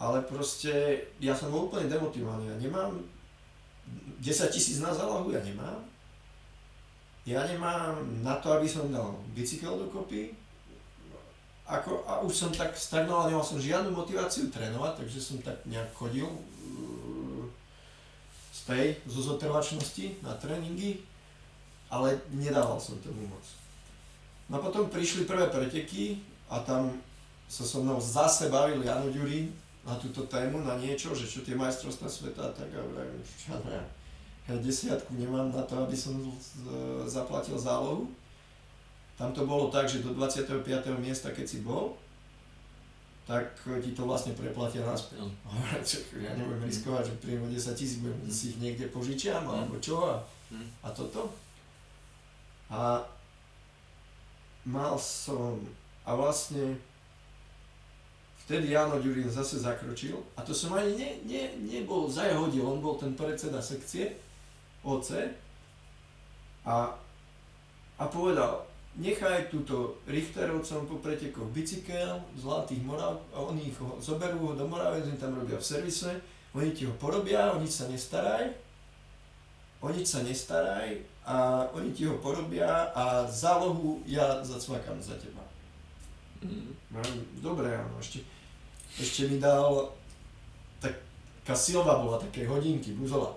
ale 0.00 0.24
proste 0.24 1.04
ja 1.20 1.36
som 1.36 1.52
úplne 1.52 1.84
demotivovaný, 1.84 2.48
ja 2.48 2.56
nemám 2.56 2.96
10 4.24 4.48
tisíc 4.48 4.80
na 4.80 4.96
zálohu, 4.96 5.28
ja 5.28 5.44
nemám. 5.44 5.84
Ja 7.28 7.44
nemám 7.44 8.00
na 8.24 8.40
to, 8.40 8.56
aby 8.56 8.64
som 8.64 8.88
dal 8.88 9.20
bicykel 9.36 9.76
dokopy, 9.76 10.32
ako, 11.68 12.02
a 12.08 12.24
už 12.24 12.34
som 12.34 12.50
tak 12.50 12.74
stagnoval, 12.74 13.30
nemal 13.30 13.44
som 13.46 13.60
žiadnu 13.60 13.94
motiváciu 13.94 14.50
trénovať, 14.50 15.04
takže 15.04 15.20
som 15.22 15.36
tak 15.38 15.62
nejak 15.68 15.86
chodil 15.94 16.26
uh, 16.26 17.46
z 18.50 18.60
tej, 18.66 18.86
zo 19.06 19.22
zotrvačnosti 19.22 20.18
na 20.24 20.34
tréningy, 20.34 21.04
ale 21.86 22.18
nedával 22.34 22.82
som 22.82 22.98
tomu 22.98 23.22
moc. 23.30 23.44
No 24.50 24.58
potom 24.58 24.90
prišli 24.90 25.30
prvé 25.30 25.46
preteky 25.46 26.18
a 26.50 26.58
tam 26.58 26.98
sa 27.46 27.62
so 27.62 27.86
mnou 27.86 28.02
zase 28.02 28.50
bavil 28.50 28.82
Jano 28.82 29.06
Ďurín 29.06 29.54
na 29.90 29.98
túto 29.98 30.22
tému, 30.30 30.62
na 30.62 30.78
niečo, 30.78 31.10
že 31.10 31.26
čo 31.26 31.42
tie 31.42 31.58
majstrovstvá 31.58 32.06
sveta, 32.06 32.46
tak 32.54 32.70
ja 32.70 32.78
vravím, 32.78 33.18
čo 33.26 33.58
ja 33.66 33.82
ja 34.48 34.58
desiatku 34.58 35.14
nemám 35.14 35.54
na 35.54 35.62
to, 35.62 35.78
aby 35.78 35.94
som 35.94 36.18
zaplatil 37.06 37.54
zálohu. 37.54 38.10
Tam 39.14 39.30
to 39.30 39.46
bolo 39.46 39.70
tak, 39.70 39.86
že 39.86 40.02
do 40.02 40.10
25. 40.10 40.58
miesta, 40.98 41.30
keď 41.30 41.46
si 41.46 41.62
bol, 41.62 41.94
tak 43.30 43.46
ti 43.78 43.94
to 43.94 44.10
vlastne 44.10 44.34
preplatia 44.34 44.82
naspäť. 44.82 45.22
No. 45.22 45.30
ja 46.26 46.34
nebudem 46.34 46.66
riskovať, 46.66 47.14
že 47.14 47.22
príjem 47.22 47.46
o 47.46 47.48
10 47.52 47.78
tisíc, 47.78 48.02
budem 48.02 48.18
Mm. 48.26 48.32
si 48.32 48.44
ich 48.50 48.58
niekde 48.58 48.90
požičiam, 48.90 49.46
Mm. 49.46 49.50
alebo 49.54 49.74
čo 49.78 50.02
a, 50.02 50.18
Hm. 50.50 50.66
a 50.82 50.88
toto. 50.90 51.30
A 52.74 52.98
mal 54.66 54.98
som, 54.98 55.62
a 56.02 56.10
vlastne 56.18 56.74
vtedy 58.50 58.74
Jano 58.74 58.98
Ďurín 58.98 59.30
zase 59.30 59.62
zakročil 59.62 60.18
a 60.34 60.42
to 60.42 60.50
som 60.50 60.74
ani 60.74 60.98
ne, 60.98 61.08
ne, 61.22 61.42
nebol 61.70 62.10
za 62.10 62.26
jeho 62.26 62.50
diel, 62.50 62.66
on 62.66 62.82
bol 62.82 62.98
ten 62.98 63.14
predseda 63.14 63.62
sekcie 63.62 64.18
OC 64.82 65.30
a, 66.66 66.90
a 67.94 68.04
povedal, 68.10 68.66
nechaj 68.98 69.54
túto 69.54 70.02
Richterovcom 70.10 70.90
po 70.90 70.98
pretekoch 70.98 71.46
bicykel, 71.54 72.18
Zlatých 72.34 72.82
Morav, 72.82 73.22
a 73.30 73.38
oni 73.38 73.70
ich 73.70 73.78
ho, 73.78 74.02
zoberú 74.02 74.50
ho 74.50 74.52
do 74.58 74.66
Moravec, 74.66 75.06
oni 75.06 75.22
tam 75.22 75.38
robia 75.38 75.54
v 75.54 75.70
servise, 75.70 76.10
oni 76.50 76.74
ti 76.74 76.90
ho 76.90 76.94
porobia, 76.98 77.54
o 77.54 77.62
nič 77.62 77.70
sa 77.70 77.86
nestaraj, 77.86 78.50
o 79.78 79.94
nič 79.94 80.10
sa 80.10 80.26
nestaraj 80.26 80.98
a 81.22 81.70
oni 81.70 81.94
ti 81.94 82.02
ho 82.02 82.18
porobia 82.18 82.90
a 82.98 83.30
zálohu 83.30 84.02
ja 84.10 84.42
zacmakám 84.42 84.98
za 84.98 85.14
teba. 85.22 85.46
No, 86.90 86.98
dobre, 87.38 87.70
áno, 87.78 87.94
ešte, 88.02 88.24
ešte 88.98 89.30
mi 89.30 89.38
dal, 89.38 89.92
taká 90.80 91.54
silva 91.54 92.00
bola, 92.00 92.18
také 92.18 92.48
hodinky, 92.48 92.96
buzola. 92.96 93.36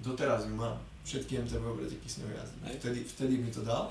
Doteraz 0.00 0.44
ju 0.44 0.54
mám. 0.56 0.76
Všetky 1.00 1.40
MTB 1.42 1.64
preteky 1.80 2.06
s 2.08 2.20
ňou 2.20 2.28
jazdím. 2.28 2.60
Vtedy, 2.76 3.00
vtedy 3.04 3.34
mi 3.40 3.50
to 3.50 3.64
dal. 3.64 3.88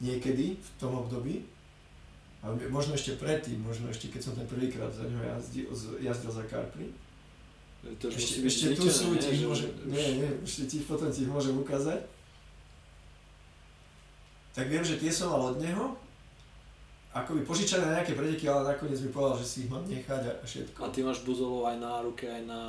Niekedy, 0.00 0.56
v 0.56 0.70
tom 0.80 0.96
období. 0.98 1.44
A 2.42 2.50
možno 2.72 2.98
ešte 2.98 3.14
predtým, 3.14 3.62
možno 3.62 3.86
ešte 3.92 4.10
keď 4.10 4.20
som 4.24 4.34
ten 4.34 4.48
prvýkrát 4.50 4.90
za 4.90 5.06
ňou 5.06 5.22
jazdil, 5.22 5.70
jazdil 6.02 6.32
za 6.32 6.42
Carpri. 6.50 6.90
To 7.82 8.10
Ešte, 8.10 8.42
ešte 8.46 8.66
tu 8.74 8.86
sú, 8.90 9.14
ti 9.14 9.30
ich 9.30 9.42
Že- 9.42 9.48
môžem, 9.50 9.70
nie, 9.86 10.06
nie, 10.22 10.30
ešte 10.42 10.66
ti 10.66 10.76
potom 10.82 11.10
ti 11.10 11.22
ich 11.26 11.30
môžem 11.30 11.54
ukázať. 11.54 12.02
Tak 14.52 14.66
viem, 14.68 14.84
že 14.84 14.98
tie 14.98 15.10
som 15.10 15.32
mal 15.32 15.54
od 15.54 15.58
neho, 15.62 15.94
akoby 17.12 17.44
požičané 17.44 17.84
na 17.84 17.94
nejaké 18.00 18.16
preteky, 18.16 18.48
ale 18.48 18.72
nakoniec 18.72 18.96
mi 19.04 19.12
povedal, 19.12 19.36
že 19.36 19.46
si 19.46 19.56
ich 19.64 19.70
mám 19.70 19.84
nechať 19.84 20.22
a 20.24 20.32
všetko. 20.40 20.78
A 20.80 20.88
ty 20.88 21.04
máš 21.04 21.20
buzolov 21.28 21.68
aj 21.68 21.76
na 21.76 22.00
ruke, 22.00 22.24
aj 22.24 22.42
na 22.48 22.60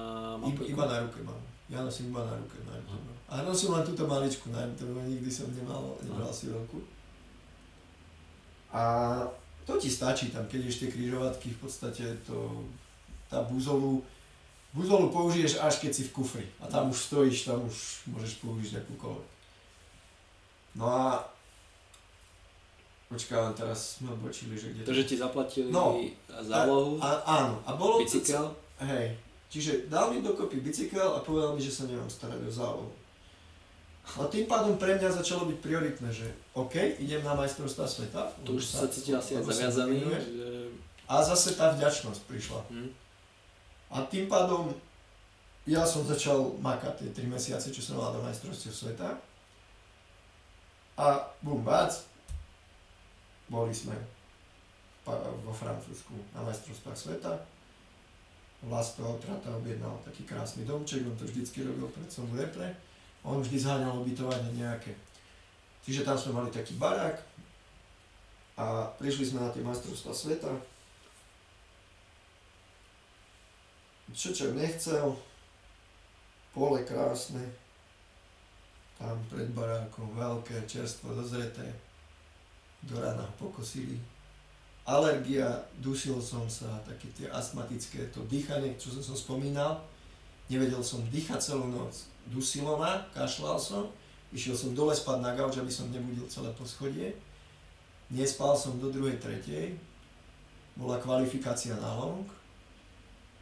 Iba, 0.43 0.51
mape? 0.51 0.67
iba 0.67 0.83
na 0.83 0.97
ruke 0.99 1.19
mám. 1.23 1.39
Ja 1.71 1.79
nosím 1.79 2.11
iba 2.11 2.21
na 2.27 2.35
ruke. 2.35 2.59
Na 2.67 2.75
MTB. 2.75 3.07
A 3.31 3.33
nosil 3.41 3.71
len 3.71 3.87
túto 3.87 4.03
maličku 4.03 4.51
na 4.51 4.67
MTB, 4.67 4.93
nikdy 5.09 5.31
som 5.31 5.47
nemal, 5.55 5.95
nebral 6.03 6.29
si 6.29 6.51
veľkú. 6.51 6.77
A 8.75 8.83
to 9.63 9.79
ti 9.79 9.87
stačí 9.87 10.27
tam, 10.29 10.43
keď 10.51 10.67
ješ 10.67 10.85
tie 10.85 10.89
križovatky, 10.91 11.55
v 11.55 11.59
podstate 11.63 12.03
to, 12.27 12.67
tá 13.31 13.41
buzolu, 13.47 14.03
buzolu 14.75 15.07
použiješ 15.07 15.63
až 15.63 15.79
keď 15.79 15.91
si 15.95 16.03
v 16.11 16.13
kufri. 16.13 16.45
A 16.59 16.67
tam 16.67 16.91
už 16.91 16.99
stojíš, 16.99 17.47
tam 17.47 17.63
už 17.63 18.05
môžeš 18.11 18.43
použiť 18.43 18.83
akúkoľvek. 18.83 19.29
No 20.75 20.89
a 20.89 21.21
Počkaj, 23.13 23.53
teraz 23.53 24.01
sme 24.01 24.09
odbočili, 24.17 24.57
že 24.57 24.73
kde 24.73 24.81
To, 24.89 24.93
že 24.97 25.05
ti 25.05 25.15
zaplatili 25.21 25.69
No. 25.69 26.01
zálohu, 26.41 26.97
A, 26.97 27.21
áno, 27.29 27.61
a 27.61 27.77
bolo 27.77 28.01
to, 28.01 28.09
bicykel, 28.09 28.49
Hej, 28.81 29.13
čiže 29.53 29.85
dal 29.85 30.09
mi 30.09 30.25
dokopy 30.25 30.65
bicykel 30.65 31.13
a 31.13 31.21
povedal 31.21 31.53
mi, 31.53 31.61
že 31.61 31.69
sa 31.69 31.85
nemám 31.85 32.09
starať 32.09 32.41
o 32.41 32.51
zálohu. 32.51 32.91
A 34.03 34.27
tým 34.27 34.49
pádom 34.49 34.75
pre 34.75 34.99
mňa 34.99 35.23
začalo 35.23 35.47
byť 35.47 35.57
prioritné, 35.63 36.09
že 36.11 36.27
OK, 36.57 36.75
idem 36.99 37.23
na 37.23 37.37
majstrovstvá 37.37 37.87
sveta. 37.87 38.33
to 38.43 38.59
už 38.59 38.65
sa 38.65 38.89
cítil 38.91 39.15
asi 39.15 39.39
aj 39.39 39.47
zaviazaný, 39.47 40.03
že... 40.03 40.19
A 41.07 41.23
zase 41.23 41.55
tá 41.55 41.71
vďačnosť 41.71 42.21
prišla. 42.27 42.59
Hm. 42.67 42.89
A 43.93 44.01
tým 44.09 44.25
pádom 44.27 44.73
ja 45.63 45.87
som 45.87 46.03
začal 46.03 46.59
makať 46.59 46.99
tie 46.99 47.23
3 47.23 47.31
mesiace, 47.31 47.71
čo 47.71 47.79
som 47.79 47.95
mal 47.95 48.11
do 48.11 48.19
majstrovstiev 48.19 48.75
sveta. 48.75 49.15
A 50.99 51.23
bum, 51.39 51.63
bác, 51.63 52.03
boli 53.53 53.69
sme 53.69 53.93
vo 55.45 55.53
Francúzsku 55.53 56.17
na 56.33 56.41
majstrovstvách 56.41 56.97
sveta. 56.97 57.37
Vlasto 58.65 59.05
Trata 59.21 59.53
objednal 59.53 59.93
taký 60.01 60.25
krásny 60.25 60.65
domček, 60.65 61.05
on 61.05 61.13
to 61.19 61.29
vždycky 61.29 61.61
robil 61.61 61.85
pred 61.93 62.09
celú 62.09 62.33
repre. 62.33 62.73
On 63.21 63.37
vždy 63.37 63.61
zháňal 63.61 64.01
ubytovanie 64.01 64.57
nejaké. 64.57 64.97
Čiže 65.85 66.07
tam 66.07 66.17
sme 66.17 66.41
mali 66.41 66.49
taký 66.49 66.79
barák 66.79 67.19
a 68.57 68.89
prišli 68.97 69.35
sme 69.35 69.43
na 69.43 69.51
tie 69.51 69.61
majstrovstvá 69.61 70.15
sveta. 70.15 70.51
Čo 74.15 74.55
nechcel, 74.55 75.11
pole 76.55 76.85
krásne, 76.87 77.43
tam 78.95 79.19
pred 79.27 79.51
barákom 79.51 80.15
veľké, 80.15 80.63
čerstvo 80.69 81.11
dozreté, 81.17 81.65
do 82.83 82.99
rána 82.99 83.23
pokosili. 83.39 83.99
Alergia, 84.83 85.63
dusil 85.79 86.19
som 86.19 86.43
sa, 86.51 86.67
také 86.83 87.07
tie 87.15 87.31
astmatické, 87.31 88.11
to 88.11 88.19
dýchanie, 88.27 88.75
čo 88.75 88.91
som, 88.91 88.99
som 88.99 89.15
spomínal, 89.15 89.79
nevedel 90.51 90.83
som 90.83 90.99
dýchať 91.07 91.39
celú 91.39 91.71
noc. 91.71 92.11
Dusilo 92.27 92.75
ma, 92.75 93.07
kašľal 93.15 93.55
som, 93.55 93.87
išiel 94.35 94.59
som 94.59 94.75
dole 94.75 94.91
spať 94.91 95.23
na 95.23 95.31
gauč, 95.31 95.55
aby 95.55 95.71
som 95.71 95.87
nebudil 95.87 96.27
celé 96.27 96.51
poschodie. 96.59 97.15
Nespal 98.11 98.59
som 98.59 98.75
do 98.75 98.91
druhej, 98.91 99.23
tretej, 99.23 99.79
bola 100.75 100.99
kvalifikácia 100.99 101.79
na 101.79 101.95
long. 101.95 102.27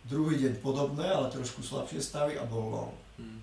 Druhý 0.06 0.38
deň 0.38 0.62
podobné, 0.62 1.10
ale 1.10 1.34
trošku 1.34 1.66
slabšie 1.66 2.02
stavy 2.02 2.38
a 2.38 2.46
bol 2.46 2.70
long. 2.70 2.94
Hm. 3.18 3.42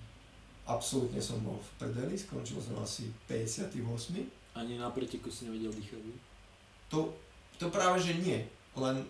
Absolútne 0.71 1.19
som 1.19 1.43
bol 1.43 1.59
v 1.59 1.69
prdeli, 1.83 2.15
skončil 2.15 2.63
som 2.63 2.79
asi 2.79 3.11
58. 3.27 4.38
Ani 4.59 4.75
na 4.75 4.91
preteku 4.91 5.31
si 5.31 5.47
nevedel 5.47 5.71
dýchať. 5.71 6.03
To, 6.91 7.15
to 7.55 7.71
práve 7.71 8.03
že 8.03 8.19
nie, 8.19 8.43
len 8.75 9.07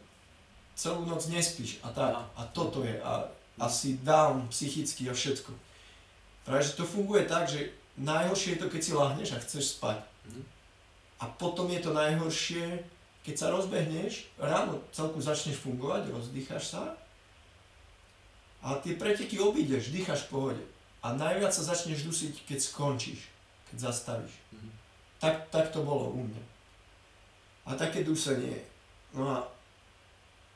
celú 0.78 1.10
noc 1.10 1.26
nespíš 1.26 1.82
a 1.82 1.90
tak. 1.90 2.14
Aha. 2.14 2.24
A 2.38 2.42
toto 2.54 2.86
je 2.86 2.94
a 3.02 3.26
asi 3.58 3.98
down 4.06 4.48
psychicky 4.54 5.10
a 5.10 5.14
všetko. 5.18 5.52
Práve 6.46 6.64
že 6.64 6.78
to 6.78 6.86
funguje 6.88 7.28
tak, 7.28 7.50
že 7.50 7.74
najhoršie 8.00 8.56
je 8.56 8.62
to, 8.64 8.68
keď 8.72 8.82
si 8.86 8.92
lahneš 8.96 9.30
a 9.36 9.44
chceš 9.44 9.76
spať. 9.76 10.00
Mhm. 10.30 10.42
A 11.20 11.26
potom 11.28 11.68
je 11.68 11.84
to 11.84 11.92
najhoršie, 11.92 12.86
keď 13.28 13.36
sa 13.36 13.52
rozbehneš, 13.52 14.32
ráno 14.40 14.80
celku 14.96 15.20
začneš 15.20 15.60
fungovať, 15.60 16.08
rozdýcháš 16.16 16.78
sa 16.78 16.96
a 18.64 18.76
tie 18.80 18.96
preteky 18.96 19.40
obídeš, 19.40 19.92
dýcháš 19.92 20.28
v 20.28 20.32
pohode. 20.32 20.64
A 21.00 21.16
najviac 21.16 21.52
sa 21.56 21.64
začneš 21.64 22.04
dusiť, 22.04 22.44
keď 22.44 22.60
skončíš, 22.60 23.28
keď 23.72 23.92
zastavíš. 23.92 24.36
Mhm. 24.56 24.79
Tak, 25.20 25.52
tak 25.52 25.72
to 25.76 25.84
bolo 25.84 26.16
u 26.16 26.24
mňa. 26.24 26.44
A 27.68 27.76
také 27.76 28.08
dusenie. 28.08 28.56
No 29.12 29.28
a, 29.28 29.38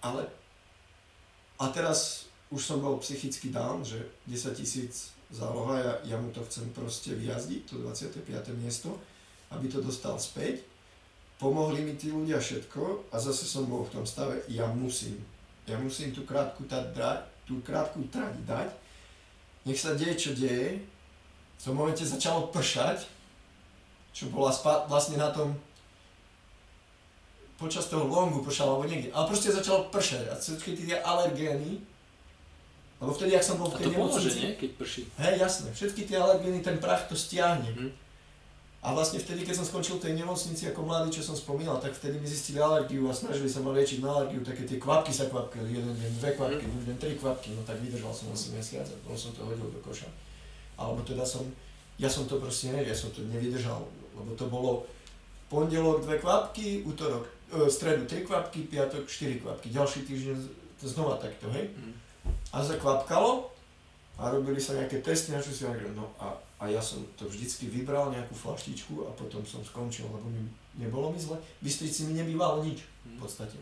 ale, 0.01 0.24
a 1.59 1.67
teraz 1.67 2.32
už 2.53 2.61
som 2.64 2.80
bol 2.80 3.01
psychicky 3.03 3.51
down, 3.51 3.83
že 3.83 4.00
10 4.30 4.56
tisíc 4.56 5.11
záloha, 5.33 5.82
ja, 5.82 5.93
ja 6.14 6.17
mu 6.22 6.30
to 6.30 6.45
chcem 6.45 6.69
proste 6.72 7.17
vyjazdiť, 7.17 7.61
to 7.66 7.82
25. 7.82 8.30
miesto, 8.61 8.93
aby 9.50 9.66
to 9.67 9.82
dostal 9.82 10.22
späť. 10.22 10.61
Pomohli 11.42 11.82
mi 11.82 11.98
tí 11.98 12.14
ľudia 12.14 12.38
všetko 12.38 13.09
a 13.09 13.16
zase 13.17 13.50
som 13.50 13.66
bol 13.66 13.83
v 13.90 14.00
tom 14.00 14.06
stave, 14.06 14.45
ja 14.48 14.69
musím. 14.69 15.17
Ja 15.66 15.82
musím 15.82 16.14
tú 16.14 16.24
krátku, 16.24 16.64
tá, 16.69 16.85
tú 17.43 17.59
krátku 17.66 18.06
trať 18.08 18.38
dať. 18.45 18.69
Nech 19.66 19.80
sa 19.80 19.98
deje, 19.98 20.30
čo 20.30 20.32
deje. 20.38 20.83
V 21.58 21.61
tom 21.64 21.80
momente 21.80 22.06
začalo 22.06 22.51
pršať, 22.53 23.08
čo 24.14 24.30
bola 24.30 24.53
spa- 24.53 24.85
vlastne 24.85 25.17
na 25.17 25.33
tom 25.33 25.58
počas 27.58 27.90
toho 27.90 28.06
longu 28.06 28.45
pršalo 28.45 28.77
alebo 28.77 28.90
niekde, 28.90 29.09
ale 29.14 29.30
proste 29.30 29.50
začalo 29.50 29.90
pršať 29.90 30.24
a 30.30 30.33
všetky 30.38 30.77
tie 30.77 30.98
alergény, 31.01 31.82
lebo 33.01 33.11
vtedy, 33.11 33.35
ak 33.35 33.43
som 33.43 33.59
bol 33.59 33.67
v 33.67 33.83
tej 33.83 33.88
nemocnici, 33.93 34.40
nie? 34.40 34.51
Keď 34.56 34.72
prší. 34.80 35.01
hej, 35.19 35.35
jasné, 35.40 35.67
všetky 35.75 36.01
tie 36.08 36.17
alergény, 36.19 36.64
ten 36.64 36.80
prach 36.80 37.09
to 37.09 37.16
stiahne. 37.17 37.67
Mhm. 37.74 37.90
A 38.83 38.92
vlastne 38.92 39.16
vtedy, 39.16 39.48
keď 39.48 39.64
som 39.64 39.67
skončil 39.67 39.95
v 39.95 40.11
tej 40.11 40.14
nemocnici 40.19 40.67
ako 40.67 40.83
mladý, 40.83 41.08
čo 41.16 41.24
som 41.24 41.40
spomínal, 41.40 41.80
tak 41.80 41.95
vtedy 41.95 42.19
mi 42.19 42.27
zistili 42.27 42.59
alergiu 42.59 43.08
a 43.08 43.16
snažili 43.16 43.48
sa 43.48 43.64
ma 43.64 43.72
liečiť 43.72 44.03
na 44.03 44.11
alergiu, 44.11 44.43
také 44.43 44.67
tie 44.67 44.75
kvapky 44.75 45.16
sa 45.16 45.32
kvapkali, 45.32 45.72
jeden 45.72 45.88
deň 45.88 46.11
dve 46.19 46.35
kvapky, 46.35 46.67
druhý 46.67 46.85
deň 46.92 46.98
tri 47.00 47.16
kvapky, 47.16 47.56
no 47.56 47.64
tak 47.64 47.80
vydržal 47.80 48.11
som 48.11 48.27
asi 48.35 48.51
mesiac 48.51 48.83
a 48.83 48.95
potom 49.08 49.16
som 49.16 49.32
to 49.32 49.48
hodil 49.48 49.72
do 49.72 49.80
koša. 49.80 50.11
Alebo 50.75 51.00
teda 51.08 51.24
som, 51.24 51.48
ja 51.95 52.11
som 52.11 52.27
to 52.27 52.43
proste 52.43 52.75
ne, 52.75 52.83
ja 52.83 52.92
som 52.92 53.08
to 53.16 53.24
nevydržal, 53.24 53.88
lebo 54.17 54.33
to 54.33 54.45
bolo 54.48 54.85
pondelok 55.50 56.01
dve 56.01 56.17
kvapky, 56.17 56.82
útorok, 56.83 57.25
e, 57.50 57.69
stredu 57.69 58.06
tri 58.06 58.25
kvapky, 58.25 58.66
piatok 58.66 59.06
štyri 59.06 59.38
kvapky, 59.38 59.69
ďalší 59.69 60.06
týždeň 60.06 60.38
to 60.82 60.85
znova 60.88 61.16
takto, 61.17 61.48
hej. 61.53 61.69
Mhm. 61.74 61.92
A 62.53 62.58
zakvapkalo 62.61 63.50
a 64.17 64.30
robili 64.30 64.61
sa 64.61 64.77
nejaké 64.77 65.01
testy, 65.01 65.33
na 65.33 65.42
čo 65.42 65.50
si 65.50 65.66
hovoril, 65.66 65.90
no 65.93 66.14
a, 66.22 66.38
a 66.61 66.69
ja 66.69 66.77
som 66.77 67.01
to 67.17 67.25
vždycky 67.25 67.66
vybral, 67.66 68.14
nejakú 68.14 68.33
flaštičku 68.33 69.06
a 69.06 69.09
potom 69.14 69.42
som 69.43 69.66
skončil, 69.66 70.06
lebo 70.06 70.30
mi, 70.30 70.45
nebolo 70.77 71.09
mi 71.09 71.17
zle. 71.17 71.42
V 71.61 71.66
Bystrici 71.66 72.06
mi 72.06 72.14
nebývalo 72.14 72.61
nič 72.61 72.82
v 73.03 73.14
Mhm. 73.14 73.19
podstate. 73.19 73.58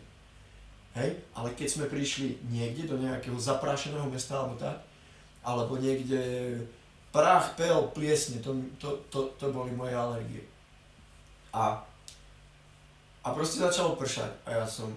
Hej, 0.92 1.16
ale 1.32 1.56
keď 1.56 1.68
sme 1.72 1.86
prišli 1.88 2.36
niekde 2.52 2.84
do 2.84 3.00
nejakého 3.00 3.40
zaprášeného 3.40 4.04
mesta 4.12 4.36
alebo 4.44 4.60
tak, 4.60 4.76
alebo 5.40 5.80
niekde 5.80 6.20
prach, 7.12 7.54
pel, 7.54 7.92
pliesne, 7.92 8.40
to, 8.40 8.56
to, 8.80 8.96
to, 9.12 9.20
to 9.36 9.52
boli 9.52 9.70
moje 9.76 9.92
alergie. 9.92 10.44
A, 11.52 11.84
a 13.20 13.28
proste 13.36 13.60
začalo 13.60 14.00
pršať 14.00 14.32
a 14.48 14.64
ja 14.64 14.66
som, 14.66 14.88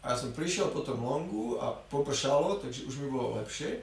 a 0.00 0.14
ja 0.14 0.16
som 0.16 0.30
prišiel 0.30 0.70
po 0.70 0.86
tom 0.86 1.02
longu 1.02 1.58
a 1.58 1.74
popršalo, 1.90 2.62
takže 2.62 2.86
už 2.86 3.02
mi 3.02 3.10
bolo 3.10 3.42
lepšie. 3.42 3.82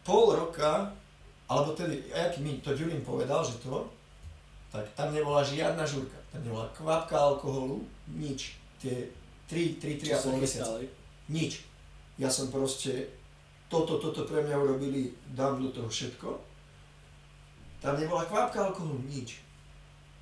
Pol 0.00 0.32
roka, 0.32 0.96
alebo 1.46 1.76
tedy, 1.76 2.08
jak 2.08 2.40
mi 2.40 2.58
to 2.64 2.72
Ďurín 2.72 3.04
povedal, 3.04 3.44
že 3.44 3.60
to, 3.60 3.86
tak 4.72 4.88
tam 4.96 5.14
nebola 5.14 5.44
žiadna 5.44 5.84
žurka, 5.86 6.16
tam 6.32 6.42
nebola 6.42 6.66
kvapka 6.74 7.16
alkoholu, 7.16 7.84
nič. 8.10 8.56
Tie 8.80 9.08
3, 9.48 9.78
3, 9.78 10.02
3,5 10.10 10.42
mesiace. 10.42 10.84
Nič. 11.30 11.62
Ja 12.18 12.30
som 12.32 12.50
proste, 12.50 13.12
toto, 13.66 13.98
toto 13.98 14.26
pre 14.26 14.42
mňa 14.42 14.56
urobili, 14.56 15.14
dám 15.34 15.62
do 15.62 15.68
toho 15.74 15.90
všetko. 15.90 16.28
Tam 17.82 17.98
nebola 17.98 18.26
kvapka 18.26 18.70
alkoholu, 18.70 19.02
nič. 19.06 19.42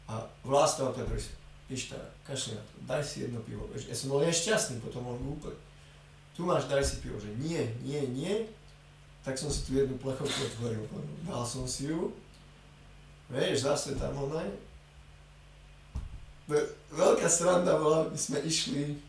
A 0.08 0.20
Vlasta 0.44 0.88
opäť 0.88 1.08
hovorí, 1.08 1.22
Pišta, 1.64 1.96
kašli 2.28 2.60
na 2.60 2.62
to, 2.68 2.74
daj 2.84 3.00
si 3.00 3.24
jedno 3.24 3.40
pivo. 3.40 3.64
Ja 3.72 3.96
som 3.96 4.12
bol 4.12 4.20
nešťastný 4.20 4.84
potom 4.84 5.00
on 5.08 5.16
úplne. 5.16 5.56
Tu 6.36 6.44
máš, 6.44 6.68
daj 6.68 6.84
si 6.84 7.00
pivo, 7.00 7.16
že 7.16 7.32
nie, 7.40 7.64
nie, 7.80 8.04
nie. 8.12 8.34
Tak 9.24 9.40
som 9.40 9.48
si 9.48 9.64
tu 9.64 9.80
jednu 9.80 9.96
plechovku 9.96 10.28
otvoril, 10.28 10.84
dal 11.24 11.40
som 11.48 11.64
si 11.64 11.88
ju. 11.88 12.12
Vieš, 13.32 13.64
zase 13.64 13.96
tam 13.96 14.28
onaj, 14.28 14.44
veľká 16.92 17.28
sranda 17.28 17.80
bola, 17.80 18.08
my 18.12 18.18
sme 18.18 18.38
išli... 18.44 19.00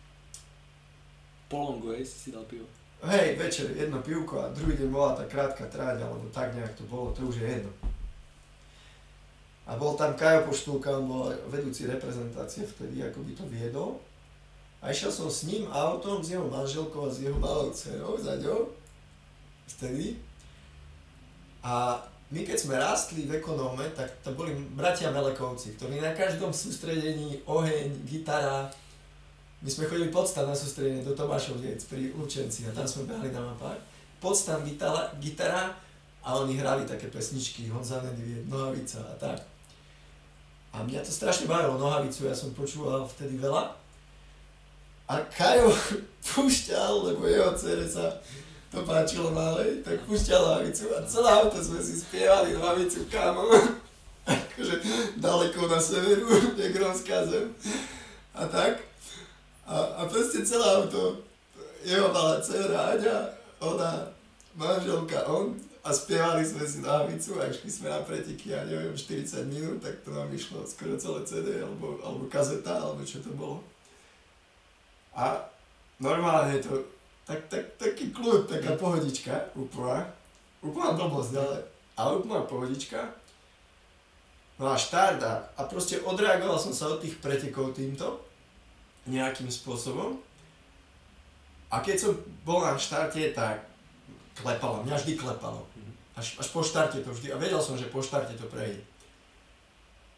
Po 1.45 1.61
longu, 1.61 1.93
hej, 1.93 2.07
si 2.07 2.17
si 2.17 2.29
dal 2.31 2.47
pivo. 2.47 2.65
Hej, 3.05 3.37
večer 3.37 3.69
jedno 3.77 4.01
pivko 4.01 4.41
a 4.41 4.49
druhý 4.49 4.81
deň 4.81 4.89
bola 4.89 5.13
tá 5.13 5.29
krátka 5.29 5.69
tráť, 5.69 6.01
alebo 6.01 6.25
tak 6.33 6.57
nejak 6.57 6.73
to 6.73 6.89
bolo, 6.89 7.13
to 7.13 7.29
už 7.29 7.37
je 7.37 7.45
jedno. 7.45 7.69
A 9.69 9.77
bol 9.77 9.93
tam 9.93 10.17
Kajo 10.17 10.49
Poštulka, 10.49 10.97
on 10.97 11.05
bol 11.05 11.29
vedúci 11.53 11.85
reprezentácie 11.85 12.65
vtedy, 12.65 13.05
ako 13.05 13.21
by 13.21 13.31
to 13.37 13.45
viedol. 13.45 14.01
A 14.81 14.89
išiel 14.89 15.13
som 15.13 15.29
s 15.29 15.45
ním 15.45 15.69
autom, 15.69 16.25
s 16.25 16.33
jeho 16.33 16.49
manželkou 16.49 17.05
a 17.05 17.13
s 17.13 17.21
jeho 17.21 17.37
malou 17.37 17.69
dcerou 17.69 18.17
za 18.17 18.41
ňou. 18.41 18.73
Vtedy. 19.69 20.17
A 21.61 22.01
my 22.33 22.41
keď 22.41 22.57
sme 22.57 22.81
rástli 22.81 23.29
v 23.29 23.37
ekonóme, 23.37 23.85
tak 23.93 24.17
to 24.25 24.33
boli 24.33 24.49
bratia 24.73 25.13
Melekovci, 25.13 25.77
ktorí 25.77 26.01
na 26.01 26.17
každom 26.17 26.49
sústredení, 26.49 27.45
oheň, 27.45 28.01
gitara, 28.09 28.73
my 29.61 29.69
sme 29.71 29.87
chodili 29.87 30.11
podstan 30.11 30.47
na 30.47 30.55
sústredenie 30.55 31.03
do 31.03 31.15
Tomášoviec 31.15 31.79
pri 31.87 32.11
Lučenci 32.11 32.67
a 32.67 32.75
tam 32.75 32.83
sme 32.83 33.07
behali 33.07 33.31
na 33.31 33.41
mapách. 33.41 33.79
Podstan, 34.19 34.63
gitara, 34.67 35.13
gitara 35.21 35.71
a 36.25 36.39
oni 36.41 36.57
hrali 36.57 36.83
také 36.83 37.07
pesničky, 37.07 37.69
Honza 37.69 38.01
Nedvie, 38.01 38.43
Nohavica 38.49 38.99
a 39.05 39.15
tak. 39.15 39.39
A 40.75 40.83
mňa 40.83 41.05
to 41.05 41.11
strašne 41.13 41.47
bavilo, 41.47 41.79
Nohavicu, 41.79 42.27
ja 42.27 42.35
som 42.35 42.51
počúval 42.51 43.07
vtedy 43.07 43.39
veľa. 43.39 43.71
A 45.05 45.21
Kajo 45.29 45.69
púšťal, 46.33 47.13
lebo 47.13 47.29
jeho 47.29 47.53
dcere 47.53 47.85
sa 47.85 48.11
to 48.73 48.83
páčilo 48.83 49.31
malej, 49.31 49.85
tak 49.85 50.03
púšťal 50.03 50.41
hlavicu 50.41 50.91
a 50.91 50.99
celé 51.07 51.29
auto 51.31 51.61
sme 51.63 51.79
si 51.79 51.95
spievali 51.95 52.57
hlavicu, 52.57 53.07
kámo. 53.07 53.47
akože 54.55 54.75
daleko 55.21 55.67
na 55.67 55.79
severu, 55.79 56.27
Negronská 56.59 57.27
zem. 57.27 57.53
A 58.33 58.47
tak. 58.47 58.81
A, 59.65 59.75
a 59.97 60.01
proste 60.05 60.45
celé 60.45 60.65
auto, 60.65 61.17
jeho 61.81 62.13
malá 62.13 62.37
dcera 62.41 62.93
Aďa, 62.93 63.33
ona, 63.57 64.05
manželka, 64.53 65.25
on, 65.25 65.57
a 65.85 65.93
spievali 65.93 66.41
sme 66.41 66.65
si 66.65 66.81
hlavicu 66.81 67.37
a 67.37 67.45
išli 67.45 67.69
sme 67.69 67.93
na 67.93 68.01
preteky, 68.01 68.57
ja 68.57 68.65
neviem, 68.65 68.97
40 68.97 69.45
minút, 69.53 69.77
tak 69.85 70.01
to 70.01 70.09
nám 70.09 70.33
išlo 70.33 70.65
skoro 70.65 70.97
celé 70.97 71.21
CD, 71.29 71.61
alebo, 71.61 72.01
alebo 72.01 72.25
kazeta, 72.25 72.81
alebo 72.81 73.05
čo 73.05 73.21
to 73.21 73.29
bolo. 73.37 73.61
A 75.13 75.37
normálne 76.01 76.57
to, 76.57 76.89
tak, 77.29 77.45
tak, 77.53 77.77
taký 77.77 78.09
kľud, 78.09 78.49
taká 78.49 78.73
pohodička, 78.81 79.53
úplná, 79.53 80.09
úplná 80.65 80.97
blbosť, 80.97 81.37
ale, 81.37 81.57
ale 81.93 82.11
úplná 82.17 82.41
pohodička. 82.49 83.01
No 84.57 84.73
a 84.73 84.75
štart 84.77 85.21
a, 85.21 85.53
a 85.53 85.61
proste 85.69 86.01
odreagoval 86.01 86.57
som 86.57 86.73
sa 86.73 86.89
od 86.89 87.01
tých 87.01 87.21
pretekov 87.21 87.77
týmto, 87.77 88.25
nejakým 89.05 89.49
spôsobom. 89.49 90.17
A 91.69 91.81
keď 91.81 91.95
som 91.97 92.11
bol 92.45 92.61
na 92.61 92.77
štarte, 92.77 93.33
tak 93.33 93.65
klepalo, 94.37 94.85
mňa 94.85 94.95
vždy 95.01 95.13
klepalo. 95.17 95.65
Až, 96.15 96.39
až 96.39 96.47
po 96.49 96.63
štarte 96.63 97.03
to 97.03 97.11
vždy, 97.11 97.35
a 97.35 97.41
vedel 97.41 97.59
som, 97.59 97.75
že 97.75 97.91
po 97.91 97.99
štarte 97.99 98.37
to 98.39 98.47
prejde. 98.47 98.79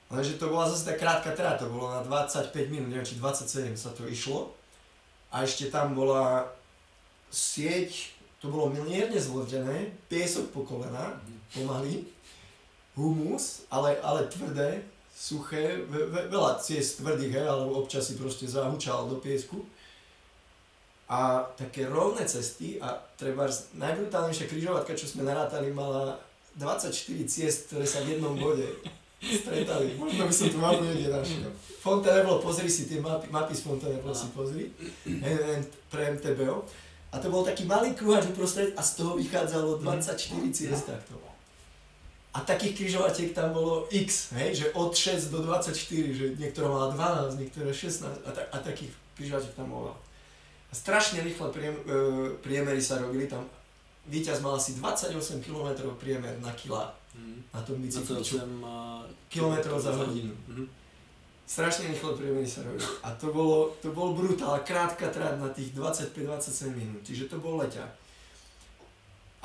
Lenže 0.08 0.40
to 0.40 0.48
bola 0.48 0.72
zase 0.72 0.88
tá 0.88 0.96
krátka 0.96 1.36
trá, 1.36 1.60
to 1.60 1.68
bolo 1.68 1.92
na 1.92 2.00
25 2.00 2.54
minút, 2.72 2.88
neviem, 2.88 3.04
či 3.04 3.20
27 3.20 3.76
sa 3.76 3.92
to 3.92 4.08
išlo. 4.08 4.56
A 5.34 5.44
ešte 5.44 5.68
tam 5.68 5.92
bola 5.92 6.48
sieť, 7.28 8.16
to 8.40 8.48
bolo 8.48 8.72
mierne 8.72 9.20
zvlhdené, 9.20 9.92
piesok 10.08 10.56
po 10.56 10.64
kolena, 10.64 11.20
pomaly, 11.52 12.08
humus, 12.96 13.68
ale, 13.68 14.00
ale 14.00 14.32
tvrdé, 14.32 14.80
suché, 15.18 15.82
ve, 15.90 16.06
ve, 16.06 16.30
veľa 16.30 16.62
ciest 16.62 17.02
tvrdých, 17.02 17.42
hej, 17.42 17.46
ale 17.50 17.66
občas 17.66 18.06
si 18.06 18.14
proste 18.14 18.46
zahučal 18.46 19.10
do 19.10 19.18
piesku. 19.18 19.66
A 21.10 21.42
také 21.58 21.90
rovné 21.90 22.28
cesty 22.30 22.78
a 22.78 22.94
treba 23.18 23.50
najbrutálnejšia 23.74 24.46
križovatka, 24.46 24.94
čo 24.94 25.10
sme 25.10 25.26
narátali, 25.26 25.74
mala 25.74 26.22
24 26.62 26.94
ciest, 27.26 27.72
ktoré 27.72 27.88
sa 27.88 28.06
v 28.06 28.18
jednom 28.18 28.38
bode 28.38 28.68
stretali. 29.18 29.98
Možno 29.98 30.30
by 30.30 30.34
som 30.36 30.48
tu 30.54 30.60
mapu 30.62 30.86
niekde 30.86 31.10
našiel. 31.10 31.50
Fontainebleau, 31.82 32.38
pozri 32.38 32.70
si 32.70 32.86
tie 32.86 33.02
mapy, 33.02 33.32
mapy 33.34 33.58
z 33.58 33.66
Fontainebleau 33.66 34.14
si 34.14 34.28
pozri, 34.36 34.70
pre 35.90 36.02
MTBO. 36.14 36.62
A 37.10 37.24
to 37.24 37.32
bol 37.32 37.42
taký 37.42 37.64
malý 37.66 37.96
kruhač 37.96 38.28
uprostred 38.30 38.76
a 38.76 38.84
z 38.84 39.02
toho 39.02 39.16
vychádzalo 39.16 39.80
24 39.82 40.22
ciest 40.52 40.86
takto. 40.86 41.27
A 42.38 42.46
takých 42.46 42.78
križovatiek 42.78 43.34
tam 43.34 43.50
bolo 43.50 43.90
x, 43.90 44.30
hej, 44.38 44.54
že 44.54 44.66
od 44.78 44.94
6 44.94 45.34
do 45.34 45.42
24, 45.42 45.74
že 46.14 46.26
niektorá 46.38 46.70
mala 46.70 46.94
12, 47.34 47.42
niektoré 47.42 47.74
16 47.74 48.06
a, 48.06 48.30
ta, 48.30 48.46
a 48.54 48.58
takých 48.62 48.94
križovatiek 49.18 49.58
tam 49.58 49.74
bolo. 49.74 49.98
A 50.70 50.74
strašne 50.78 51.26
rýchle 51.26 51.50
priem, 51.50 51.74
e, 51.74 52.38
priemery 52.46 52.78
sa 52.78 53.02
robili 53.02 53.26
tam. 53.26 53.42
Víťaz 54.06 54.46
mal 54.46 54.62
asi 54.62 54.78
28 54.78 55.18
km 55.42 55.90
priemer 55.98 56.38
na 56.38 56.54
kila 56.54 56.94
mm. 57.18 57.58
na 57.58 57.60
tom 57.66 57.82
bicykli. 57.82 58.22
28 58.22 58.54
km 59.34 59.56
za 59.82 59.92
hodinu. 59.98 60.38
Mm-hmm 60.46 60.68
strašne 61.48 61.88
rýchlo 61.88 62.20
priemery 62.20 62.44
sa 62.44 62.68
robili. 62.68 62.84
A 63.08 63.16
to 63.16 63.32
bolo, 63.32 63.72
to 63.80 63.96
bol 63.96 64.12
brutál, 64.12 64.60
krátka 64.68 65.08
trať 65.08 65.40
na 65.40 65.48
tých 65.56 65.72
25-27 65.72 66.76
minút, 66.76 67.02
čiže 67.08 67.32
to 67.32 67.40
bol 67.40 67.56
leťa. 67.64 67.88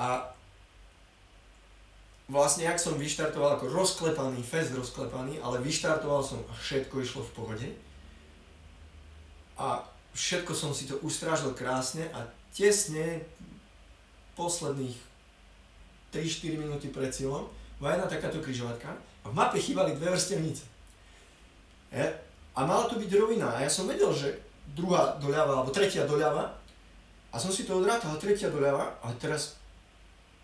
A 0.03 0.27
vlastne, 2.29 2.69
ak 2.69 2.79
som 2.79 2.99
vyštartoval 2.99 3.59
ako 3.59 3.73
rozklepaný, 3.73 4.43
fest 4.43 4.75
rozklepaný, 4.75 5.43
ale 5.43 5.63
vyštartoval 5.63 6.23
som 6.23 6.43
a 6.47 6.53
všetko 6.55 6.95
išlo 7.03 7.23
v 7.27 7.35
pohode. 7.35 7.69
A 9.59 9.83
všetko 10.15 10.53
som 10.55 10.71
si 10.75 10.87
to 10.87 10.99
ustrážil 11.03 11.55
krásne 11.55 12.07
a 12.13 12.27
tesne 12.53 13.25
posledných 14.37 14.97
3-4 16.13 16.61
minúty 16.61 16.93
pred 16.93 17.09
cieľom 17.09 17.49
bola 17.81 17.99
jedna 17.99 18.07
takáto 18.07 18.39
križovatka 18.39 18.95
a 18.95 19.27
v 19.27 19.35
mape 19.35 19.59
chýbali 19.59 19.99
dve 19.99 20.15
vrstevnice. 20.15 20.65
Je? 21.91 22.07
A 22.53 22.61
mala 22.63 22.87
to 22.87 23.01
byť 23.01 23.11
rovina. 23.17 23.49
A 23.49 23.65
ja 23.65 23.71
som 23.71 23.89
vedel, 23.89 24.13
že 24.13 24.39
druhá 24.77 25.17
doľava, 25.19 25.59
alebo 25.59 25.75
tretia 25.75 26.05
doľava. 26.07 26.53
A 27.33 27.37
som 27.41 27.49
si 27.49 27.65
to 27.65 27.81
odrátal, 27.81 28.13
tretia 28.21 28.53
doľava. 28.53 28.93
A 29.01 29.11
teraz 29.17 29.57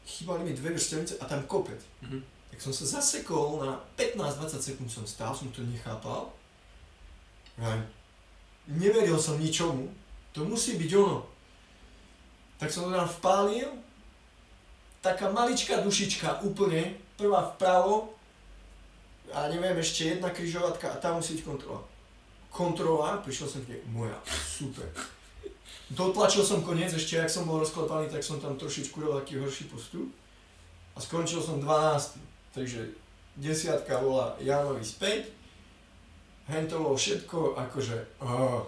chýbali 0.09 0.45
mi 0.45 0.57
dve 0.57 0.73
vrstevnice 0.73 1.21
a 1.21 1.25
tam 1.29 1.45
kopec. 1.45 1.77
Mm-hmm. 2.01 2.23
Tak 2.51 2.59
som 2.65 2.73
sa 2.73 2.85
zasekol 2.99 3.61
na 3.61 3.77
15-20 4.01 4.57
sekúnd 4.57 4.89
som 4.89 5.05
stál, 5.05 5.37
som 5.37 5.53
to 5.53 5.61
nechápal. 5.69 6.33
A 7.61 7.77
neveril 8.65 9.21
som 9.21 9.37
ničomu. 9.37 9.93
To 10.33 10.49
musí 10.49 10.81
byť 10.81 10.91
ono. 10.97 11.29
Tak 12.57 12.73
som 12.73 12.89
to 12.89 12.97
tam 12.97 13.05
vpálil. 13.21 13.69
Taká 15.05 15.31
maličká 15.31 15.85
dušička 15.85 16.43
úplne, 16.43 16.97
prvá 17.15 17.55
vpravo, 17.55 18.19
a 19.33 19.49
neviem, 19.53 19.77
ešte 19.77 20.17
jedna 20.17 20.33
križovatka 20.33 20.89
a 20.89 20.97
tam 20.97 21.21
musí 21.21 21.37
byť 21.37 21.45
kontrola. 21.45 21.81
Kontrola, 22.49 23.21
prišiel 23.21 23.49
som 23.49 23.61
k 23.63 23.77
nej, 23.77 23.83
moja, 23.93 24.17
super. 24.25 24.89
Dotlačil 25.89 26.45
som 26.45 26.61
koniec, 26.61 26.93
ešte 26.93 27.17
ak 27.17 27.33
som 27.33 27.49
bol 27.49 27.65
rozklepaný, 27.65 28.13
tak 28.13 28.21
som 28.21 28.37
tam 28.37 28.61
trošičku 28.61 29.01
robil 29.01 29.25
taký 29.25 29.41
horší 29.41 29.73
postup. 29.73 30.13
A 30.93 31.01
skončil 31.01 31.41
som 31.41 31.61
12. 31.65 32.21
Takže 32.53 32.93
desiatka 33.39 34.03
bola 34.03 34.37
Jánovi 34.43 34.85
späť. 34.85 35.33
hen 36.49 36.65
to 36.65 36.81
bolo 36.81 36.97
všetko 36.97 37.61
akože, 37.61 37.97
uh, 38.25 38.65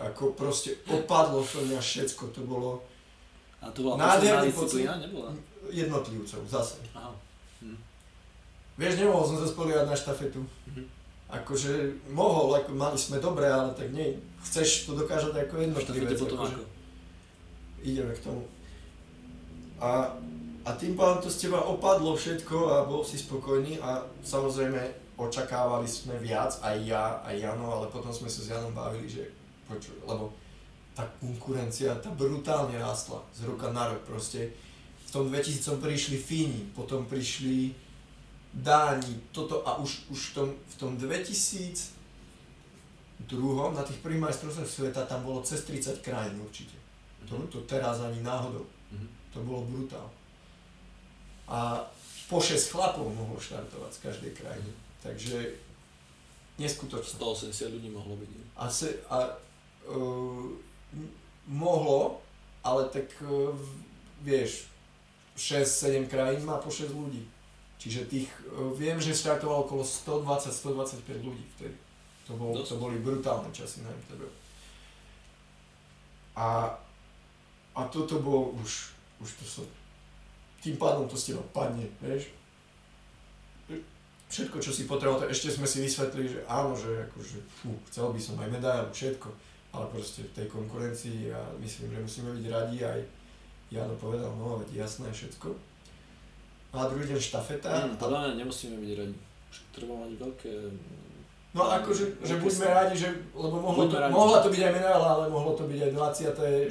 ako 0.00 0.32
proste 0.32 0.72
opadlo 0.88 1.44
to 1.44 1.60
mňa 1.60 1.80
všetko, 1.80 2.32
to 2.32 2.40
bolo 2.48 2.80
A 3.60 3.68
to 3.72 3.84
bola 3.84 4.00
Nádherný 4.00 4.48
disciplína, 4.48 4.96
nebola? 5.04 5.36
jednotlivcov 5.68 6.48
zase. 6.48 6.80
Aha. 6.96 7.12
Hm. 7.60 7.76
Vieš, 8.80 9.04
nemohol 9.04 9.24
som 9.28 9.36
sa 9.36 9.44
spoliehať 9.44 9.84
na 9.84 9.96
štafetu. 9.96 10.40
Mhm. 10.72 10.99
Akože 11.30 11.94
mohol, 12.10 12.58
ako 12.58 12.74
mali 12.74 12.98
sme 12.98 13.22
dobre, 13.22 13.46
ale 13.46 13.70
tak 13.78 13.94
nie, 13.94 14.18
chceš 14.42 14.90
to 14.90 14.98
dokážať 14.98 15.46
ako 15.46 15.62
jednotlivec. 15.62 16.18
potom 16.18 16.42
akože 16.42 16.56
ako? 16.58 16.66
ideme 17.86 18.12
k 18.12 18.24
tomu. 18.26 18.42
A, 19.80 20.12
a 20.66 20.70
tým 20.76 20.98
pádom 20.98 21.22
to 21.24 21.30
z 21.32 21.48
teba 21.48 21.64
opadlo 21.64 22.12
všetko 22.18 22.56
a 22.68 22.76
bol 22.84 23.06
si 23.06 23.16
spokojný 23.16 23.80
a 23.80 24.04
samozrejme 24.20 24.80
očakávali 25.20 25.88
sme 25.88 26.16
viac, 26.16 26.56
aj 26.64 26.76
ja, 26.84 27.20
aj 27.24 27.36
Jano, 27.36 27.68
ale 27.68 27.86
potom 27.92 28.12
sme 28.12 28.28
sa 28.28 28.40
s 28.40 28.50
Janom 28.50 28.72
bavili, 28.72 29.08
že 29.08 29.28
počuj, 29.68 29.96
lebo 30.08 30.32
tá 30.96 31.06
konkurencia, 31.20 31.96
tá 32.00 32.10
brutálne 32.10 32.76
rástla 32.80 33.20
z 33.36 33.46
roka 33.46 33.70
na 33.70 33.88
rok 33.92 34.02
proste. 34.08 34.50
V 35.06 35.10
tom 35.12 35.24
2000 35.28 35.80
prišli 35.80 36.16
Fíni, 36.16 36.62
potom 36.72 37.04
prišli 37.04 37.72
Dáni, 38.50 39.22
toto 39.30 39.62
a 39.62 39.78
už, 39.78 40.10
už 40.10 40.20
v, 40.30 40.34
tom, 40.34 40.48
v 40.54 40.74
tom 40.74 40.90
2000 40.98 42.00
druhom, 43.30 43.74
na 43.74 43.82
tých 43.82 44.02
prvých 44.02 44.26
majstrovstvách 44.26 44.66
sveta 44.66 45.02
tam 45.06 45.22
bolo 45.22 45.44
cez 45.46 45.62
30 45.64 46.02
krajín 46.02 46.40
určite. 46.40 46.74
To, 47.28 47.38
to 47.46 47.62
teraz 47.68 48.00
ani 48.00 48.22
náhodou. 48.22 48.66
Mhm. 48.90 49.08
To 49.32 49.38
bolo 49.46 49.62
brutál. 49.62 50.10
A 51.46 51.86
po 52.30 52.38
6 52.38 52.70
chlapov 52.70 53.10
mohlo 53.10 53.38
štartovať 53.38 53.90
z 53.94 54.02
každej 54.02 54.32
krajiny. 54.38 54.72
Takže 55.02 55.38
neskutočné. 56.58 57.18
180 57.18 57.74
ľudí 57.74 57.90
mohlo 57.90 58.14
byť. 58.14 58.30
nie? 58.30 58.46
A, 58.54 58.70
se, 58.70 58.94
a 59.10 59.34
uh, 59.90 60.46
mohlo, 61.46 62.22
ale 62.62 62.86
tak 62.92 63.10
uh, 63.26 63.50
vieš, 64.22 64.70
6-7 65.34 66.06
krajín 66.06 66.46
má 66.46 66.62
po 66.62 66.70
6 66.70 66.94
ľudí. 66.94 67.26
Čiže 67.80 68.12
tých, 68.12 68.28
uh, 68.52 68.76
viem, 68.76 69.00
že 69.00 69.16
štartovalo 69.16 69.64
okolo 69.64 69.80
120-125 69.80 71.24
ľudí 71.24 71.44
vtedy. 71.56 71.76
To, 72.28 72.36
bol, 72.36 72.52
to 72.52 72.76
boli 72.76 73.00
brutálne 73.00 73.48
časy 73.50 73.80
na 73.80 73.90
MTB. 73.90 74.22
A, 76.36 76.76
a 77.74 77.80
toto 77.88 78.20
bolo 78.20 78.54
už, 78.60 78.92
už 79.18 79.28
to 79.40 79.44
sa, 79.48 79.62
tým 80.60 80.76
pádom 80.76 81.08
to 81.08 81.16
z 81.16 81.32
teba 81.34 81.42
padne, 81.50 81.88
vieš. 81.98 82.30
Všetko, 84.30 84.62
čo 84.62 84.70
si 84.70 84.86
potreboval, 84.86 85.26
to 85.26 85.32
ešte 85.32 85.50
sme 85.50 85.66
si 85.66 85.82
vysvetlili, 85.82 86.38
že 86.38 86.40
áno, 86.46 86.78
že 86.78 87.10
akože, 87.10 87.38
fú, 87.50 87.74
chcel 87.90 88.14
by 88.14 88.20
som 88.22 88.38
aj 88.38 88.46
medailu, 88.46 88.86
všetko, 88.94 89.26
ale 89.74 89.90
proste 89.90 90.22
v 90.22 90.34
tej 90.38 90.46
konkurencii 90.46 91.34
ja 91.34 91.42
myslím, 91.58 91.98
že 91.98 92.04
musíme 92.06 92.30
byť 92.38 92.46
radi 92.46 92.78
aj 92.84 93.00
Jano 93.70 93.94
povedal, 93.94 94.34
no 94.34 94.58
veď 94.58 94.82
jasné 94.82 95.06
všetko. 95.14 95.54
No 96.70 96.76
a 96.80 96.84
druhý 96.86 97.06
deň 97.10 97.18
štafeta. 97.18 97.68
Hm, 97.70 97.98
podľa 97.98 98.18
mňa 98.22 98.30
nemusíme 98.46 98.76
byť 98.78 98.92
radi. 98.94 99.16
Treba 99.74 99.94
mať 100.06 100.10
veľké... 100.18 100.52
No 101.50 101.66
akože, 101.66 102.22
že 102.22 102.38
buďme 102.38 102.66
radi, 102.70 102.94
že, 102.94 103.10
lebo 103.34 103.58
mohlo 103.58 103.90
to, 103.90 103.98
radi. 103.98 104.14
mohla 104.14 104.38
to 104.38 104.54
byť 104.54 104.62
aj 104.62 104.72
medaila, 104.78 105.08
ale 105.18 105.24
mohlo 105.26 105.58
to 105.58 105.66
byť 105.66 105.80
aj 105.82 105.90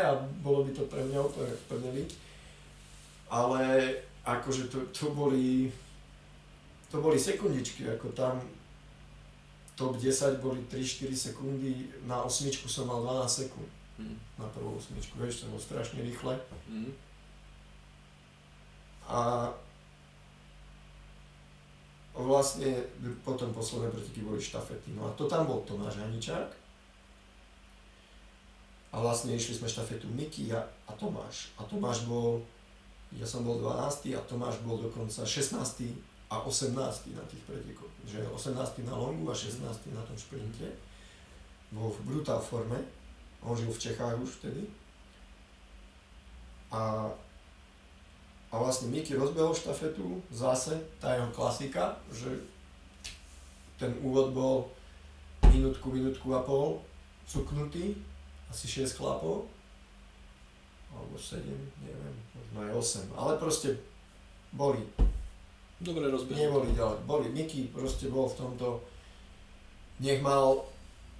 a 0.00 0.16
bolo 0.40 0.64
by 0.64 0.72
to 0.72 0.88
pre 0.88 1.04
mňa 1.04 1.20
úplne 1.20 1.52
prdeli. 1.68 2.08
Ale 3.28 3.60
akože 4.24 4.72
to, 4.72 4.88
to 4.96 5.12
boli, 5.12 5.68
to 6.88 7.04
boli 7.04 7.20
sekundičky, 7.20 7.84
ako 7.84 8.16
tam 8.16 8.40
top 9.76 10.00
10 10.00 10.40
boli 10.40 10.64
3-4 10.72 11.12
sekundy, 11.12 11.92
na 12.08 12.24
osmičku 12.24 12.64
som 12.64 12.88
mal 12.88 13.04
12 13.04 13.28
sekúnd, 13.44 13.70
Hm. 13.94 14.18
na 14.42 14.50
prvú 14.50 14.74
osmičku, 14.74 15.22
vieš, 15.22 15.46
to 15.46 15.54
bolo 15.54 15.62
strašne 15.62 16.02
rýchle. 16.02 16.34
Hm. 16.66 16.90
A 19.08 19.52
vlastne 22.14 22.86
potom 23.26 23.50
posledné 23.50 23.90
preteky 23.90 24.22
boli 24.22 24.38
štafety. 24.38 24.94
No 24.94 25.10
a 25.10 25.14
to 25.18 25.26
tam 25.26 25.50
bol 25.50 25.66
Tomáš 25.66 25.98
Haničák. 25.98 26.48
A 28.94 29.02
vlastne 29.02 29.34
išli 29.34 29.58
sme 29.58 29.66
štafetu 29.66 30.06
Miky 30.06 30.54
a, 30.54 30.62
Tomáš. 30.94 31.50
A 31.58 31.66
Tomáš 31.66 32.06
bol, 32.06 32.46
ja 33.10 33.26
som 33.26 33.42
bol 33.42 33.58
12. 33.58 34.14
a 34.14 34.22
Tomáš 34.22 34.62
bol 34.62 34.78
dokonca 34.78 35.26
16. 35.26 35.58
a 36.30 36.36
18. 36.38 36.78
na 37.10 37.24
tých 37.26 37.42
pretekoch. 37.42 37.90
Že 38.06 38.30
18. 38.30 38.86
na 38.86 38.94
longu 38.94 39.26
a 39.26 39.34
16. 39.34 39.66
na 39.90 40.02
tom 40.06 40.14
šprinte. 40.14 40.70
Bol 41.74 41.90
v 41.90 42.00
brutál 42.06 42.38
forme. 42.38 42.78
On 43.42 43.58
žil 43.58 43.74
v 43.74 43.82
Čechách 43.82 44.14
už 44.22 44.30
vtedy. 44.38 44.62
A 46.70 47.10
a 48.54 48.62
vlastne 48.62 48.86
Miky 48.86 49.18
rozbehol 49.18 49.50
štafetu, 49.50 50.22
zase 50.30 50.78
tá 51.02 51.18
jeho 51.18 51.26
klasika, 51.34 51.98
že 52.14 52.30
ten 53.74 53.90
úvod 53.98 54.30
bol 54.30 54.70
minútku, 55.50 55.90
minútku 55.90 56.30
a 56.38 56.46
pol 56.46 56.78
cuknutý, 57.26 57.98
asi 58.46 58.70
6 58.70 58.94
chlapov, 58.94 59.50
alebo 60.94 61.18
7, 61.18 61.42
neviem, 61.82 62.14
možno 62.30 62.56
aj 62.62 62.70
8, 63.10 63.18
ale 63.18 63.32
proste 63.42 63.74
boli, 64.54 64.86
Dobre 65.82 66.06
rozbehnuté. 66.06 66.46
neboli 66.46 66.70
ďalej, 66.78 66.98
boli. 67.10 67.26
Miky 67.34 67.74
proste 67.74 68.06
bol 68.06 68.30
v 68.30 68.38
tomto, 68.38 68.86
nech 69.98 70.22
mal 70.22 70.62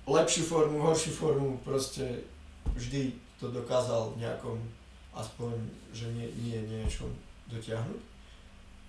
lepšiu 0.06 0.46
formu, 0.46 0.78
horšiu 0.86 1.10
formu, 1.10 1.58
proste 1.66 2.22
vždy 2.78 3.18
to 3.42 3.50
dokázal 3.50 4.14
v 4.14 4.22
nejakom 4.22 4.56
aspoň, 5.14 5.54
že 5.94 6.10
nie, 6.10 6.26
nie 6.42 6.58
niečom 6.66 7.08
dotiahnuť. 7.48 8.00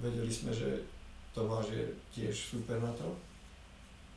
Vedeli 0.02 0.32
sme, 0.34 0.52
že 0.52 0.84
Tomáš 1.32 1.72
je 1.72 1.86
tiež 2.12 2.34
super 2.34 2.82
na 2.82 2.92
to. 2.98 3.08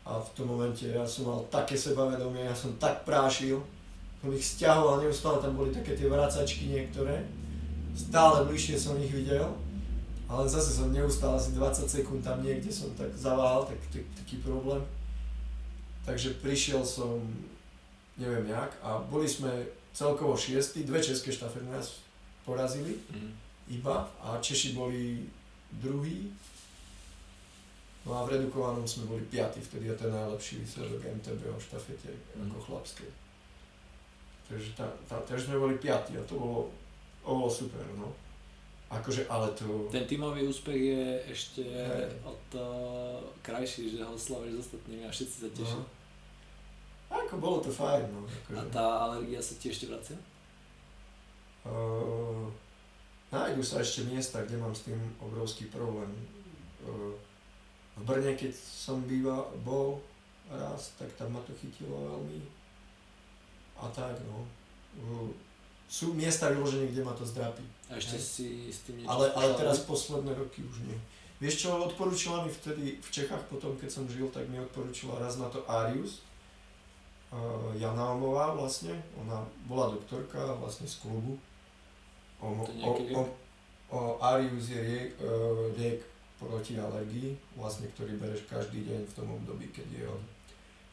A 0.08 0.16
v 0.16 0.30
tom 0.32 0.56
momente 0.56 0.88
ja 0.88 1.04
som 1.04 1.28
mal 1.28 1.40
také 1.52 1.76
sebavedomie, 1.76 2.48
ja 2.48 2.56
som 2.56 2.72
tak 2.80 3.04
prášil, 3.04 3.60
som 4.24 4.32
ich 4.32 4.42
stiahoval, 4.42 5.04
neustále 5.04 5.38
tam 5.38 5.52
boli 5.52 5.68
také 5.68 5.92
tie 5.92 6.08
vracačky 6.08 6.72
niektoré. 6.72 7.28
Stále 7.92 8.48
bližšie 8.48 8.80
som 8.80 8.96
ich 8.96 9.12
videl, 9.12 9.46
ale 10.26 10.48
zase 10.48 10.72
som 10.72 10.88
neustále 10.90 11.36
asi 11.36 11.52
20 11.52 11.84
sekúnd 11.84 12.20
tam 12.24 12.40
niekde 12.40 12.72
som 12.72 12.88
tak 12.96 13.12
zaváhal, 13.12 13.68
tak, 13.68 13.78
tak, 13.92 14.06
taký 14.16 14.40
problém. 14.40 14.80
Takže 16.08 16.40
prišiel 16.40 16.80
som, 16.82 17.20
neviem 18.16 18.48
jak, 18.48 18.72
a 18.80 18.96
boli 19.12 19.28
sme 19.28 19.68
celkovo 19.98 20.36
šiesti, 20.38 20.86
dve 20.86 21.02
české 21.02 21.32
štafety 21.32 21.66
nás 21.66 21.98
porazili 22.46 22.94
Hm. 23.10 23.34
iba 23.68 24.10
a 24.22 24.38
Češi 24.40 24.72
boli 24.72 25.26
druhý. 25.72 26.30
No 28.06 28.14
a 28.14 28.24
v 28.24 28.38
redukovanom 28.38 28.88
sme 28.88 29.04
boli 29.04 29.20
piatí, 29.26 29.60
vtedy 29.60 29.90
je 29.90 29.96
ten 29.98 30.08
najlepší 30.14 30.64
výsledok 30.64 31.02
MTB 31.04 31.50
o 31.50 31.60
štafete 31.60 32.08
ako 32.40 32.60
chlapskej. 32.62 33.10
Takže, 34.48 34.70
tá, 34.72 34.86
tá, 35.04 35.20
takže 35.28 35.52
sme 35.52 35.60
boli 35.60 35.76
piatí 35.76 36.16
a 36.16 36.24
to 36.24 36.40
bolo, 36.40 36.72
to 37.20 37.28
bolo 37.28 37.50
super, 37.50 37.84
no. 37.98 38.08
Akože, 38.88 39.28
ale 39.28 39.52
to... 39.52 39.92
Ten 39.92 40.08
tímový 40.08 40.48
úspech 40.48 40.80
je 40.80 41.04
ešte 41.28 41.60
Hej. 41.68 42.24
o 42.24 42.32
to 42.48 42.64
krajší, 43.44 43.92
že 43.92 44.00
ho 44.00 44.16
slavíš 44.16 44.56
s 44.56 44.60
ostatnými 44.64 45.04
a 45.04 45.12
všetci 45.12 45.36
sa 45.44 45.48
tešia. 45.52 45.76
No. 45.76 45.97
Ako 47.08 47.40
bolo 47.40 47.58
to 47.64 47.72
fajn, 47.72 48.04
no. 48.12 48.24
A 48.24 48.28
Akože, 48.28 48.68
tá 48.72 48.84
alergia 49.08 49.40
sa 49.40 49.56
ti 49.56 49.72
ešte 49.72 49.88
vracia? 49.88 50.16
uh, 51.68 52.46
nájdu 53.32 53.62
sa 53.64 53.80
ešte 53.80 54.08
miesta, 54.08 54.44
kde 54.44 54.56
mám 54.60 54.72
s 54.72 54.88
tým 54.88 54.98
obrovský 55.20 55.68
problém. 55.68 56.08
Uh, 56.84 57.12
v 57.98 58.02
Brne, 58.06 58.32
keď 58.38 58.54
som 58.54 59.02
býva, 59.04 59.42
bol 59.66 60.00
raz, 60.48 60.94
tak 60.96 61.10
tam 61.18 61.34
ma 61.34 61.40
to 61.44 61.52
chytilo 61.58 61.92
veľmi. 61.92 62.40
A 63.78 63.90
tak, 63.90 64.16
no. 64.24 64.46
Uh, 64.98 65.30
sú 65.88 66.12
miesta 66.12 66.52
vyložené, 66.52 66.92
kde 66.92 67.00
ma 67.00 67.16
to 67.16 67.24
zdrapí. 67.24 67.64
A 67.88 67.96
ešte 67.96 68.20
Hej. 68.20 68.24
si 68.24 68.48
s 68.68 68.84
tým 68.84 69.00
niečo 69.00 69.08
Ale, 69.08 69.32
ale 69.32 69.56
teraz 69.56 69.80
posledné 69.88 70.36
roky 70.36 70.60
už 70.60 70.84
nie. 70.84 70.98
Vieš 71.40 71.64
čo, 71.64 71.68
odporúčila 71.80 72.44
mi 72.44 72.50
vtedy 72.52 73.00
v 73.00 73.08
Čechách 73.08 73.46
potom, 73.48 73.72
keď 73.80 73.88
som 73.88 74.04
žil, 74.10 74.28
tak 74.28 74.44
mi 74.52 74.60
odporúčila 74.60 75.16
raz 75.16 75.40
na 75.40 75.48
to 75.48 75.64
Arius. 75.64 76.20
Jana 77.76 78.16
Omová 78.16 78.56
vlastne, 78.56 78.96
ona 79.20 79.44
bola 79.68 79.92
doktorka 79.92 80.56
vlastne 80.56 80.88
z 80.88 80.96
klubu. 81.04 81.36
O, 82.40 82.64
o, 82.64 82.90
o, 83.12 83.22
o 83.92 83.98
Arius 84.22 84.72
je 84.72 84.80
riek, 84.80 85.08
uh, 85.20 85.68
riek 85.76 86.00
proti 86.38 86.78
alergii, 86.78 87.34
vlastne, 87.58 87.90
ktorý 87.92 88.16
bereš 88.16 88.46
každý 88.46 88.86
deň 88.86 89.00
v 89.10 89.16
tom 89.16 89.28
období, 89.34 89.68
keď 89.74 89.86
je 89.90 90.04
on. 90.06 90.22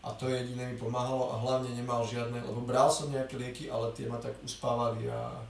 A 0.06 0.14
to 0.14 0.30
jediné 0.30 0.74
mi 0.74 0.78
pomáhalo 0.78 1.34
a 1.34 1.42
hlavne 1.42 1.74
nemal 1.74 2.06
žiadne, 2.06 2.38
lebo 2.42 2.62
bral 2.66 2.90
som 2.90 3.10
nejaké 3.10 3.38
lieky, 3.38 3.70
ale 3.70 3.94
tie 3.94 4.10
ma 4.10 4.18
tak 4.18 4.34
uspávali 4.42 5.10
a 5.10 5.42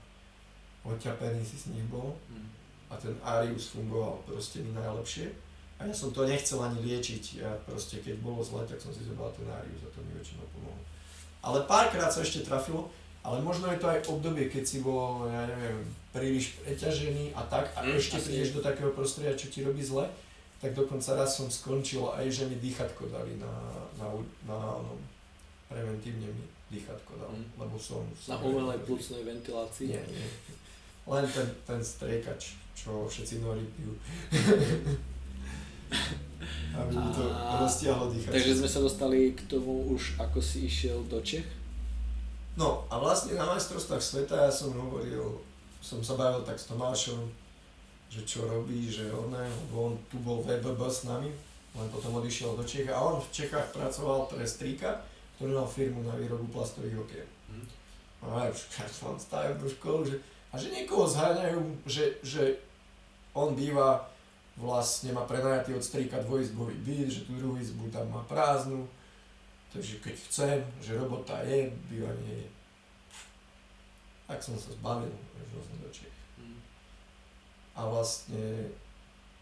odťapený 0.84 1.42
si 1.42 1.56
z 1.58 1.74
nich 1.74 1.84
bol 1.90 2.14
Hm. 2.30 2.48
a 2.88 2.94
ten 2.96 3.16
Arius 3.24 3.74
fungoval 3.74 4.22
proste 4.22 4.62
mi 4.62 4.70
najlepšie. 4.70 5.45
A 5.76 5.84
ja 5.84 5.92
som 5.92 6.08
to 6.08 6.24
nechcel 6.24 6.56
ani 6.58 6.80
liečiť. 6.80 7.44
Ja 7.44 7.52
proste, 7.68 8.00
keď 8.00 8.24
bolo 8.24 8.40
zle, 8.40 8.64
tak 8.64 8.80
som 8.80 8.88
si 8.90 9.04
zobral 9.04 9.28
ten 9.36 9.44
Arius 9.44 9.84
a 9.84 9.92
to 9.92 10.00
mi 10.00 10.16
väčšinou 10.16 10.48
pomohlo. 10.50 10.80
Ale 11.44 11.68
párkrát 11.68 12.08
sa 12.08 12.24
ešte 12.24 12.40
trafilo, 12.42 12.88
ale 13.20 13.44
možno 13.44 13.68
je 13.68 13.78
to 13.78 13.86
aj 13.86 14.08
obdobie, 14.08 14.48
keď 14.48 14.64
si 14.64 14.80
bol, 14.80 15.28
ja 15.28 15.44
neviem, 15.44 15.84
príliš 16.16 16.56
preťažený 16.64 17.36
a 17.36 17.44
tak 17.44 17.68
a 17.76 17.84
Mm, 17.84 18.00
ešte 18.00 18.16
prídeš 18.18 18.56
do 18.56 18.64
takého 18.64 18.88
prostredia, 18.96 19.36
čo 19.36 19.52
ti 19.52 19.60
robí 19.60 19.84
zle, 19.84 20.08
tak 20.64 20.72
dokonca 20.72 21.12
raz 21.12 21.36
som 21.36 21.52
skončil 21.52 22.08
aj, 22.08 22.24
že 22.32 22.48
mi 22.48 22.56
dýchatko 22.56 23.12
dali 23.12 23.36
na, 23.36 23.52
na, 24.00 24.06
na, 24.48 24.56
onom, 24.80 24.96
preventívne 25.68 26.32
mi 26.32 26.44
dýchatko 26.72 27.20
dal, 27.20 27.30
Mm. 27.36 27.46
lebo 27.60 27.76
som... 27.76 28.00
Na 28.24 28.40
som 28.40 28.48
umelej 28.48 28.80
plúcnej 28.88 29.22
ventilácii. 29.22 29.92
Nie, 29.92 30.02
nie. 30.08 30.28
Len 31.06 31.24
ten, 31.28 31.46
ten 31.68 31.80
striekač, 31.84 32.56
čo 32.72 33.04
všetci 33.06 33.44
nori 33.44 33.62
pijú. 33.76 33.92
Aby 36.76 36.92
mi 36.92 37.10
to 37.14 37.24
roztiahlo 37.62 38.12
dýchať. 38.12 38.32
Takže 38.36 38.52
sme 38.60 38.68
sa 38.68 38.80
dostali 38.84 39.32
k 39.32 39.40
tomu 39.48 39.88
už, 39.96 40.20
ako 40.20 40.38
si 40.44 40.68
išiel 40.68 41.00
do 41.08 41.24
Čech. 41.24 41.48
No 42.56 42.84
a 42.88 43.00
vlastne 43.00 43.36
na 43.36 43.44
majstrovstvách 43.48 44.00
sveta 44.00 44.48
ja 44.48 44.52
som 44.52 44.72
hovoril, 44.72 45.40
som 45.80 46.00
sa 46.00 46.16
bavil 46.16 46.40
tak 46.44 46.56
s 46.56 46.68
Tomášom, 46.68 47.28
že 48.08 48.24
čo 48.24 48.48
robí, 48.48 48.88
že 48.88 49.08
on, 49.12 49.28
on 49.76 49.92
tu 50.08 50.16
bol 50.24 50.40
VBB 50.40 50.80
s 50.88 51.04
nami, 51.04 51.28
len 51.76 51.88
potom 51.92 52.16
odišiel 52.16 52.56
do 52.56 52.64
Čech 52.64 52.88
a 52.88 52.96
on 52.96 53.20
v 53.20 53.28
Čechách 53.28 53.76
pracoval 53.76 54.32
pre 54.32 54.44
strýka, 54.48 55.04
ktorý 55.36 55.52
mal 55.52 55.68
firmu 55.68 56.00
na 56.00 56.16
výrobu 56.16 56.48
plastových 56.48 56.96
okien. 56.96 57.28
Mhm. 57.52 57.66
A 58.24 58.48
ja 58.48 58.50
už 58.50 58.60
som 58.88 59.20
stavil 59.20 59.60
do 59.60 59.68
školu, 59.68 60.08
že, 60.08 60.16
a 60.48 60.56
že 60.56 60.72
niekoho 60.72 61.04
zháňajú, 61.04 61.60
že, 61.84 62.16
že 62.24 62.56
on 63.36 63.52
býva 63.52 64.08
vlastne 64.56 65.12
má 65.12 65.28
prenajatý 65.28 65.76
od 65.76 65.84
strýka 65.84 66.24
dvojizbový 66.24 66.76
byt, 66.80 67.08
že 67.12 67.24
tú 67.28 67.36
druhú 67.36 67.60
izbu 67.60 67.92
tam 67.92 68.08
má 68.08 68.24
prázdnu, 68.24 68.88
takže 69.72 70.00
keď 70.00 70.14
chcem, 70.28 70.56
že 70.80 70.96
robota 70.96 71.40
je, 71.44 71.68
bývanie 71.92 72.44
je. 72.44 72.48
Tak 74.26 74.42
som 74.42 74.56
sa 74.58 74.72
zbavil, 74.74 75.12
že 75.38 75.60
som 75.60 75.76
do 75.78 75.88
Čech. 75.92 76.16
Mm. 76.40 76.58
A 77.78 77.80
vlastne 77.86 78.72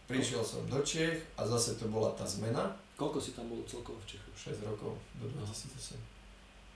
prišiel 0.05 0.45
som 0.45 0.61
do 0.67 0.83
Čech 0.85 1.25
a 1.39 1.47
zase 1.47 1.79
to 1.79 1.89
bola 1.89 2.13
tá 2.13 2.27
zmena, 2.27 2.75
Koľko 2.95 3.19
si 3.19 3.35
tam 3.35 3.51
bol 3.51 3.59
celkovo 3.67 3.99
v 3.99 4.15
Čechu? 4.15 4.55
6 4.55 4.63
rokov 4.63 4.95
do 5.19 5.27
2008. 5.27 5.99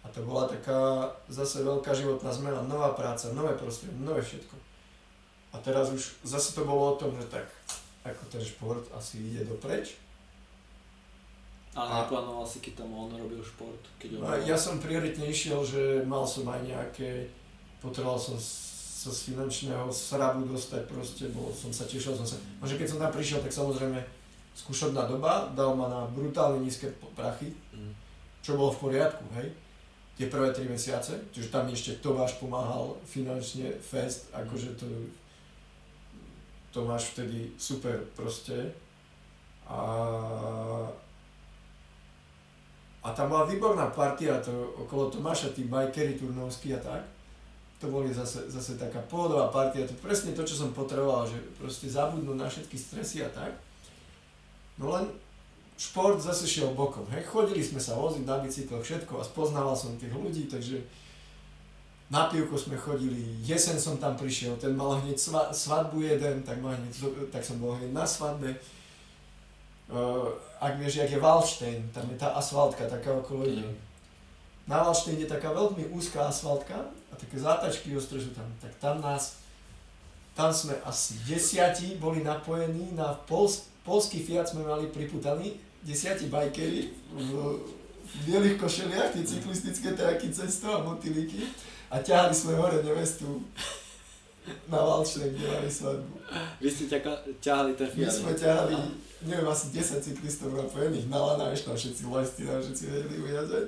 A 0.03 0.07
to 0.11 0.23
bola 0.27 0.47
taká 0.47 1.11
zase 1.31 1.63
veľká 1.63 1.95
životná 1.95 2.31
zmena, 2.31 2.59
nová 2.63 2.91
práca, 2.91 3.31
nové 3.31 3.55
prostredie, 3.55 3.95
nové 3.99 4.19
všetko. 4.19 4.55
A 5.55 5.63
teraz 5.63 5.91
už 5.91 6.19
zase 6.27 6.51
to 6.55 6.67
bolo 6.67 6.95
o 6.95 6.99
tom, 6.99 7.15
že 7.15 7.27
tak 7.31 7.47
ako 8.03 8.23
ten 8.31 8.43
šport 8.43 8.85
asi 8.95 9.19
ide 9.19 9.43
dopreč. 9.45 9.99
Ale 11.77 12.01
neplánoval 12.03 12.47
si, 12.49 12.59
keď 12.59 12.81
tam 12.83 12.89
on 12.97 13.13
robil 13.13 13.39
šport? 13.45 13.79
Keď 14.01 14.17
on 14.17 14.25
No 14.25 14.33
ja 14.41 14.57
som 14.57 14.81
prioritne 14.81 15.29
išiel, 15.29 15.61
že 15.61 16.01
mal 16.01 16.25
som 16.25 16.49
aj 16.49 16.65
nejaké, 16.65 17.29
potreboval 17.77 18.17
som 18.17 18.35
sa 18.39 19.13
z 19.13 19.31
finančného 19.31 19.87
srabu 19.93 20.43
dostať 20.49 20.81
proste, 20.89 21.23
bol 21.31 21.53
som 21.55 21.71
sa 21.71 21.87
tešil 21.87 22.11
som 22.11 22.25
sa. 22.25 22.35
No, 22.59 22.67
že 22.67 22.75
keď 22.75 22.87
som 22.89 22.99
tam 22.99 23.13
prišiel, 23.13 23.39
tak 23.39 23.53
samozrejme 23.53 23.95
skúšobná 24.59 25.07
doba, 25.07 25.47
dal 25.55 25.71
ma 25.77 25.87
na 25.87 26.01
brutálne 26.09 26.59
nízke 26.59 26.91
prachy, 27.15 27.55
Mm. 27.71 27.95
čo 28.43 28.59
bolo 28.59 28.75
v 28.75 28.91
poriadku, 28.91 29.23
hej. 29.39 29.53
Tie 30.19 30.27
prvé 30.27 30.51
3 30.51 30.67
mesiace, 30.67 31.15
čiže 31.31 31.47
tam 31.47 31.71
ešte 31.71 32.03
Tomáš 32.03 32.35
pomáhal 32.43 32.91
finančne, 33.07 33.71
fest, 33.79 34.27
akože 34.35 34.75
to 34.75 34.83
Tomáš 36.69 37.13
vtedy 37.13 37.53
super 37.57 37.97
proste. 38.13 38.73
A, 39.69 39.81
a 43.05 43.07
tam 43.13 43.29
bola 43.29 43.45
výborná 43.45 43.89
partia 43.93 44.41
to, 44.41 44.73
okolo 44.77 45.09
Tomáša, 45.09 45.53
tí 45.53 45.65
bajkery 45.69 46.17
turnovskí 46.17 46.73
a 46.73 46.81
tak. 46.81 47.03
To 47.79 47.87
boli 47.87 48.11
zase, 48.11 48.51
zase 48.51 48.75
taká 48.75 48.99
pohodová 49.07 49.47
partia, 49.47 49.87
to 49.87 49.95
presne 50.03 50.35
to, 50.35 50.43
čo 50.43 50.67
som 50.67 50.75
potreboval, 50.75 51.23
že 51.23 51.39
proste 51.55 51.87
zabudnúť 51.87 52.37
na 52.37 52.47
všetky 52.49 52.75
stresy 52.75 53.23
a 53.23 53.29
tak. 53.31 53.55
No 54.75 54.91
len 54.91 55.07
šport 55.79 56.19
zase 56.19 56.43
šiel 56.43 56.75
bokom, 56.75 57.07
hej. 57.15 57.23
Chodili 57.23 57.63
sme 57.63 57.79
sa 57.79 57.95
voziť 57.95 58.27
na 58.27 58.43
bicykloch, 58.43 58.83
všetko 58.83 59.23
a 59.23 59.23
spoznával 59.23 59.77
som 59.79 59.95
tých 59.95 60.11
ľudí, 60.11 60.51
takže 60.51 60.83
na 62.09 62.25
pivko 62.25 62.57
sme 62.57 62.73
chodili, 62.73 63.37
jesen 63.45 63.77
som 63.77 64.01
tam 64.01 64.17
prišiel, 64.17 64.57
ten 64.57 64.73
mal 64.73 64.97
hneď 65.05 65.13
sva, 65.21 65.53
svadbu 65.53 66.01
jeden, 66.01 66.41
tak, 66.41 66.57
ma 66.57 66.73
hneď, 66.73 67.05
tak 67.29 67.45
som 67.45 67.61
bol 67.61 67.77
hneď 67.77 67.93
na 67.93 68.01
svadbe. 68.01 68.57
Uh, 69.89 70.33
ak 70.57 70.81
vieš, 70.81 71.05
jak 71.05 71.09
je 71.13 71.21
Wallstein, 71.21 71.85
tam 71.93 72.09
je 72.09 72.17
tá 72.17 72.33
asfaltka 72.33 72.89
taká 72.89 73.13
okolo 73.13 73.45
Mm. 73.45 73.73
Na 74.69 74.85
Wallsteine 74.85 75.25
je 75.25 75.29
taká 75.29 75.49
veľmi 75.49 75.89
úzká 75.89 76.29
asfaltka 76.29 76.77
a 77.09 77.13
také 77.17 77.41
zátačky 77.41 77.97
ostré 77.97 78.21
sú 78.21 78.29
tam, 78.37 78.45
tak 78.61 78.69
tam 78.77 79.01
nás, 79.01 79.41
tam 80.37 80.53
sme 80.53 80.77
asi 80.85 81.17
desiati 81.25 81.97
boli 81.97 82.21
napojení 82.21 82.93
na 82.93 83.17
pols, 83.25 83.65
polský 83.81 84.21
Fiat 84.21 84.53
sme 84.53 84.61
mali 84.65 84.89
priputaný, 84.93 85.57
desiati 85.81 86.29
bajkery 86.29 86.89
v, 87.17 87.29
v 88.05 88.13
bielých 88.29 88.61
košeliach, 88.61 89.09
tie 89.09 89.25
cyklistické 89.25 89.97
traky 89.97 90.29
cesto 90.29 90.69
a 90.69 90.85
motylíky 90.85 91.49
a 91.89 91.95
ťahali 91.97 92.33
sme 92.33 92.53
hore 92.55 92.79
nevestu 92.85 93.41
na 94.69 94.79
Wallstein, 94.81 95.33
kde 95.33 95.45
mali 95.45 95.69
svadbu. 95.69 96.13
Vy 96.61 96.69
ste 96.69 96.85
ťaka, 96.89 97.11
ťahali 97.41 97.71
ten 97.77 97.89
My 97.89 98.05
Fiat. 98.05 98.13
sme 98.13 98.33
ťahali, 98.33 98.75
neviem, 99.25 99.47
asi 99.49 99.65
10 99.73 100.01
cyklistov 100.01 100.53
napojených 100.53 101.09
na 101.09 101.19
lana, 101.19 101.53
ešte 101.53 101.69
tam 101.69 101.77
všetci 101.77 102.03
lesty, 102.09 102.41
tam 102.45 102.61
všetci 102.61 102.83
vedeli 102.89 103.15
ujazdať. 103.25 103.65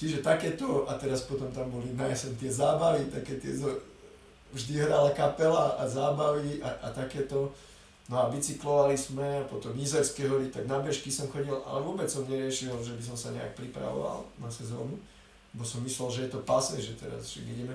Čiže 0.00 0.24
takéto, 0.24 0.88
a 0.88 0.96
teraz 0.96 1.28
potom 1.28 1.52
tam 1.52 1.68
boli 1.68 1.92
na 1.92 2.08
jeseň 2.08 2.32
tie 2.40 2.48
zábavy, 2.48 3.12
také 3.12 3.36
tie, 3.36 3.52
vždy 4.56 4.80
hrala 4.80 5.12
kapela 5.12 5.76
a 5.76 5.84
zábavy 5.84 6.64
a, 6.64 6.72
a 6.84 6.88
takéto. 6.88 7.52
No 8.10 8.18
a 8.18 8.26
bicyklovali 8.26 8.98
sme, 8.98 9.38
a 9.38 9.46
potom 9.46 9.70
Nizerské 9.70 10.26
hory, 10.26 10.50
tak 10.50 10.66
na 10.66 10.82
bežky 10.82 11.14
som 11.14 11.30
chodil, 11.30 11.54
ale 11.62 11.78
vôbec 11.78 12.10
som 12.10 12.26
neriešil, 12.26 12.74
že 12.82 12.98
by 12.98 13.02
som 13.06 13.14
sa 13.14 13.30
nejak 13.30 13.54
pripravoval 13.54 14.26
na 14.42 14.50
sezónu, 14.50 14.98
bo 15.52 15.66
som 15.66 15.82
myslel, 15.82 16.08
že 16.10 16.20
je 16.26 16.30
to 16.30 16.40
pase, 16.46 16.78
že 16.78 16.94
teraz 16.94 17.34
že 17.34 17.42
ideme, 17.42 17.74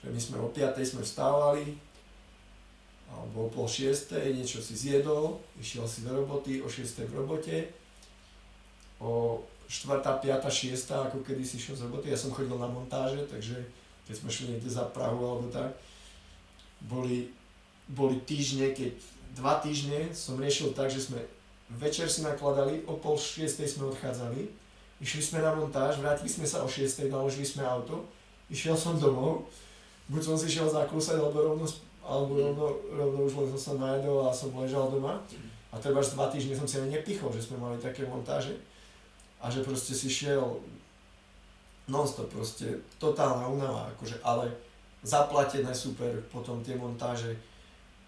že 0.00 0.08
my 0.08 0.20
sme 0.20 0.36
o 0.40 0.48
5 0.48 0.80
sme 0.80 1.02
vstávali, 1.04 1.76
alebo 3.12 3.46
o 3.46 3.52
pol 3.52 3.68
šiestej, 3.68 4.32
niečo 4.32 4.64
si 4.64 4.72
zjedol, 4.72 5.36
išiel 5.60 5.84
si 5.84 6.00
do 6.02 6.16
roboty, 6.16 6.64
o 6.64 6.68
6 6.68 7.04
v 7.04 7.12
robote, 7.12 7.68
o 8.96 9.44
4, 9.68 10.00
5, 10.00 10.48
6, 10.48 11.12
ako 11.12 11.20
kedy 11.20 11.44
si 11.44 11.60
išiel 11.60 11.76
z 11.76 11.84
roboty, 11.88 12.08
ja 12.08 12.16
som 12.16 12.32
chodil 12.32 12.56
na 12.56 12.68
montáže, 12.68 13.20
takže 13.28 13.60
keď 14.08 14.14
sme 14.16 14.28
šli 14.32 14.44
niekde 14.56 14.70
za 14.72 14.88
Prahu 14.88 15.20
alebo 15.20 15.48
tak, 15.52 15.76
boli, 16.88 17.28
boli 17.92 18.16
týždne, 18.24 18.72
keď 18.72 18.96
dva 19.36 19.60
týždne 19.60 20.10
som 20.16 20.40
riešil 20.40 20.72
tak, 20.72 20.88
že 20.88 21.04
sme 21.04 21.20
večer 21.76 22.08
si 22.08 22.24
nakladali, 22.24 22.84
o 22.88 22.96
pol 22.96 23.16
šiestej 23.16 23.68
sme 23.68 23.92
odchádzali, 23.92 24.61
išli 25.02 25.18
sme 25.18 25.38
na 25.42 25.50
montáž, 25.50 25.98
vrátili 25.98 26.30
sme 26.30 26.46
sa 26.46 26.62
o 26.62 26.70
šiestej, 26.70 27.10
naložili 27.10 27.42
sme 27.42 27.66
auto, 27.66 28.06
išiel 28.46 28.78
som 28.78 28.94
domov, 28.94 29.50
buď 30.06 30.22
som 30.22 30.36
si 30.38 30.46
šiel 30.46 30.70
zakúsať, 30.70 31.18
alebo 31.18 31.42
rovno, 31.42 31.66
alebo 32.06 32.38
rovno, 32.38 32.66
rovno 32.94 33.18
už 33.26 33.34
len 33.42 33.48
som 33.58 33.60
sa 33.60 33.72
najedol 33.82 34.22
a 34.22 34.30
som 34.30 34.54
ležal 34.54 34.86
doma. 34.86 35.18
A 35.72 35.80
treba 35.80 36.04
až 36.04 36.14
dva 36.14 36.28
týždne 36.30 36.54
som 36.54 36.68
si 36.68 36.78
ani 36.78 37.00
nepichol, 37.00 37.32
že 37.32 37.48
sme 37.48 37.56
mali 37.58 37.80
také 37.80 38.04
montáže. 38.06 38.54
A 39.42 39.50
že 39.50 39.64
proste 39.64 39.96
si 39.96 40.06
šiel 40.06 40.44
non-stop 41.88 42.30
proste, 42.30 42.78
totálna 43.00 43.48
únava, 43.48 43.90
akože, 43.96 44.22
ale 44.22 44.46
zaplatené 45.02 45.74
super, 45.74 46.14
potom 46.30 46.62
tie 46.62 46.78
montáže, 46.78 47.34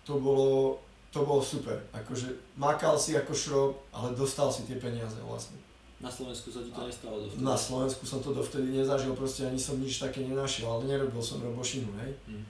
to 0.07 0.21
bolo, 0.21 0.79
to 1.11 1.27
bolo 1.27 1.43
super, 1.43 1.75
akože 1.91 2.31
makal 2.55 2.95
si 2.95 3.19
ako 3.19 3.33
šrob, 3.35 3.73
ale 3.91 4.15
dostal 4.15 4.53
si 4.53 4.63
tie 4.63 4.79
peniaze 4.79 5.19
vlastne. 5.27 5.59
Na 6.05 6.13
Slovensku 6.13 6.53
sa 6.53 6.61
ti 6.61 6.69
to 6.69 6.85
nestalo 6.85 7.17
dovtedy. 7.17 7.41
Na 7.41 7.57
Slovensku 7.57 8.05
som 8.05 8.21
to 8.21 8.37
dovtedy 8.37 8.69
nezažil, 8.77 9.17
proste 9.17 9.49
ani 9.49 9.57
som 9.57 9.81
nič 9.81 9.97
také 9.97 10.21
nenašiel, 10.21 10.69
ale 10.69 10.85
nerobil 10.85 11.25
som 11.25 11.41
robošinu, 11.41 11.89
hej. 12.05 12.13
Mm. 12.29 12.45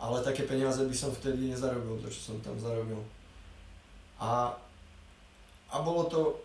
Ale 0.00 0.24
také 0.24 0.48
peniaze 0.48 0.80
by 0.80 0.96
som 0.96 1.12
vtedy 1.12 1.52
nezarobil, 1.52 2.00
to 2.00 2.08
čo 2.08 2.32
som 2.32 2.36
tam 2.40 2.56
zarobil. 2.56 3.04
A, 4.16 4.56
a 5.68 5.76
bolo 5.84 6.08
to, 6.08 6.40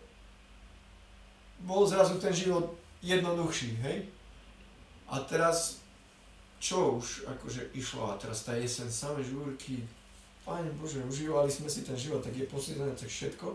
bol 1.64 1.88
zrazu 1.88 2.20
ten 2.20 2.36
život 2.36 2.68
jednoduchší, 3.00 3.80
hej? 3.80 4.04
A 5.08 5.24
teraz, 5.24 5.80
čo 6.60 7.00
už 7.00 7.24
akože 7.32 7.72
išlo, 7.72 8.12
a 8.12 8.20
teraz 8.20 8.44
tá 8.44 8.52
jeseň, 8.52 8.92
samé 8.92 9.24
žúrky, 9.24 9.88
Pane 10.46 10.70
Bože, 10.78 11.02
užívali 11.02 11.50
sme 11.50 11.66
si 11.66 11.82
ten 11.82 11.98
život, 11.98 12.22
tak 12.22 12.30
je 12.38 12.46
posledné, 12.46 12.94
tak 12.94 13.10
všetko. 13.10 13.50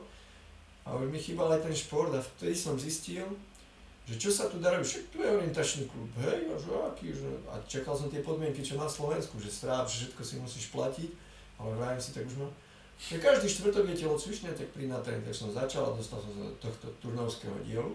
A 0.85 0.97
mi 0.97 1.19
chýbal 1.19 1.51
aj 1.53 1.61
ten 1.69 1.75
šport 1.75 2.09
a 2.13 2.21
vtedy 2.21 2.57
som 2.57 2.73
zistil, 2.79 3.25
že 4.09 4.17
čo 4.17 4.29
sa 4.33 4.49
tu 4.49 4.57
robiť, 4.57 4.81
však 4.81 5.03
tu 5.13 5.17
je 5.21 5.29
orientačný 5.29 5.83
klub, 5.85 6.09
hej, 6.25 6.49
a 6.49 6.55
že 6.57 6.69
aký, 6.73 7.07
že... 7.13 7.29
A 7.47 7.55
čakal 7.69 7.93
som 7.93 8.09
tie 8.09 8.25
podmienky, 8.25 8.65
čo 8.65 8.81
na 8.81 8.89
Slovensku, 8.89 9.37
že 9.37 9.53
stráv, 9.53 9.85
že 9.85 10.09
všetko 10.09 10.21
si 10.25 10.35
musíš 10.41 10.65
platiť, 10.73 11.09
ale 11.61 11.77
vrajem 11.77 12.01
si, 12.01 12.09
tak 12.11 12.25
už 12.25 12.41
mám. 12.41 12.51
že 12.97 13.21
každý 13.21 13.47
štvrtok 13.47 13.85
je 13.93 14.01
telocvične, 14.01 14.49
tak 14.57 14.67
pri 14.73 14.89
na 14.89 14.97
tréning, 14.99 15.25
tak 15.25 15.37
som 15.37 15.53
začal 15.53 15.93
a 15.93 15.97
dostal 15.97 16.17
som 16.17 16.33
sa 16.33 16.43
do 16.49 16.57
tohto 16.57 16.89
turnovského 16.97 17.53
dielu. 17.61 17.93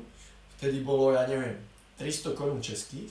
Vtedy 0.56 0.86
bolo, 0.86 1.10
ja 1.10 1.26
neviem, 1.26 1.58
300 1.98 2.38
korún 2.38 2.62
českých, 2.62 3.10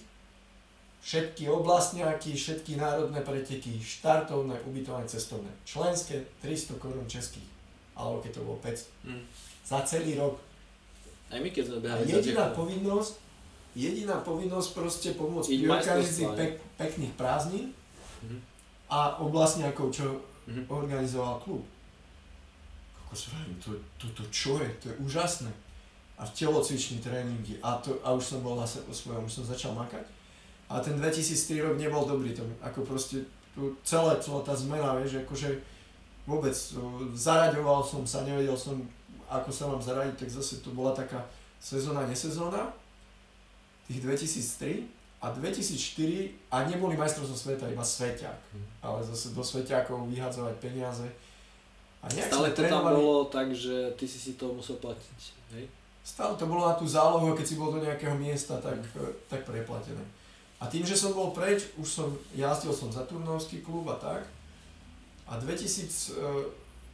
všetky 1.06 1.46
oblastňáky, 1.46 2.34
všetky 2.34 2.82
národné 2.82 3.22
preteky, 3.22 3.78
štartovné, 3.78 4.58
ubytovanie, 4.66 5.06
cestovné. 5.06 5.52
Členské 5.62 6.26
300 6.42 6.82
korún 6.82 7.06
českých, 7.06 7.46
alebo 7.94 8.24
keď 8.24 8.32
to 8.40 8.42
bolo 8.42 8.58
500. 8.64 9.06
Mm. 9.06 9.24
Za 9.66 9.82
celý 9.82 10.14
rok. 10.16 10.38
Aj 11.28 11.42
my 11.42 11.50
keď 11.50 11.64
sme 11.66 11.78
behali 11.82 12.06
jediná 12.06 12.54
povinnosť, 12.54 13.14
jediná 13.74 14.22
povinnosť 14.22 14.70
proste 14.72 15.10
pomôcť 15.14 15.50
majstrovstvá, 15.66 16.38
pek, 16.38 16.52
pekných 16.78 17.14
prázdnin 17.14 17.74
Mhm. 18.22 18.38
a 18.88 19.18
oblastňákov, 19.20 19.90
čo 19.92 20.22
Mhm. 20.46 20.70
organizoval 20.70 21.42
klub. 21.42 21.66
Kokos 22.96 23.28
vravím, 23.28 23.58
to, 23.58 23.74
to, 23.98 24.06
to 24.14 24.24
čo 24.30 24.62
je? 24.62 24.70
To 24.82 24.86
je 24.90 24.96
úžasné. 25.02 25.52
A 26.16 26.24
telocvičný 26.24 27.04
tréningy 27.04 27.60
a, 27.60 27.76
to, 27.82 28.00
a 28.00 28.14
už 28.14 28.24
som 28.24 28.40
bol 28.40 28.56
na 28.56 28.64
svojom, 28.66 29.26
už 29.26 29.34
som 29.34 29.44
začal 29.44 29.76
makať. 29.76 30.06
A 30.70 30.80
ten 30.80 30.96
2003 30.96 31.60
rok 31.62 31.76
nebol 31.76 32.06
dobrý, 32.08 32.32
to, 32.32 32.42
ako 32.64 32.82
proste 32.88 33.26
tu 33.54 33.76
celé, 33.84 34.16
celá 34.24 34.42
tá 34.42 34.56
zmena, 34.56 34.96
vieš, 34.96 35.22
akože 35.22 35.60
vôbec 36.26 36.56
zaraďoval 37.14 37.84
som 37.84 38.02
sa, 38.02 38.24
nevedel 38.26 38.56
som, 38.58 38.82
ako 39.42 39.50
sa 39.52 39.68
mám 39.68 39.82
zaradiť, 39.82 40.16
tak 40.16 40.30
zase 40.30 40.64
to 40.64 40.72
bola 40.72 40.96
taká 40.96 41.24
sezóna, 41.60 42.06
nesezóna, 42.06 42.72
tých 43.88 44.02
2003 44.02 44.86
a 45.22 45.32
2004 45.34 46.54
a 46.54 46.56
neboli 46.70 46.94
majstrovstvo 46.98 47.38
sveta, 47.38 47.72
iba 47.72 47.84
sveťák. 47.84 48.40
Mhm. 48.54 48.66
Ale 48.86 49.00
zase 49.04 49.34
do 49.34 49.42
sveťákov 49.42 50.10
vyhadzovať 50.10 50.56
peniaze. 50.62 51.08
A 52.06 52.10
Stále 52.10 52.54
to 52.54 52.62
tam 52.62 52.86
trénovali- 52.86 53.02
bolo 53.02 53.26
tak, 53.26 53.50
že 53.50 53.98
ty 53.98 54.06
si 54.06 54.22
si 54.22 54.38
to 54.38 54.54
musel 54.54 54.78
platiť, 54.78 55.20
hej? 55.58 55.66
Stále 56.06 56.38
to 56.38 56.46
bolo 56.46 56.70
na 56.70 56.78
tú 56.78 56.86
zálohu, 56.86 57.34
keď 57.34 57.46
si 57.50 57.58
bol 57.58 57.74
do 57.74 57.82
nejakého 57.82 58.14
miesta, 58.14 58.62
tak, 58.62 58.78
eh, 58.78 59.10
tak 59.26 59.42
preplatené. 59.42 60.06
A 60.62 60.70
tým, 60.70 60.86
že 60.86 60.96
som 60.96 61.12
bol 61.12 61.34
preč, 61.34 61.74
už 61.76 61.90
som, 61.90 62.08
jazdil 62.32 62.72
som 62.72 62.94
za 62.94 63.04
Turnovský 63.04 63.60
klub 63.66 63.90
a 63.90 63.98
tak. 64.00 64.24
A 65.28 65.36
2000, 65.42 66.14
e, 66.14 66.22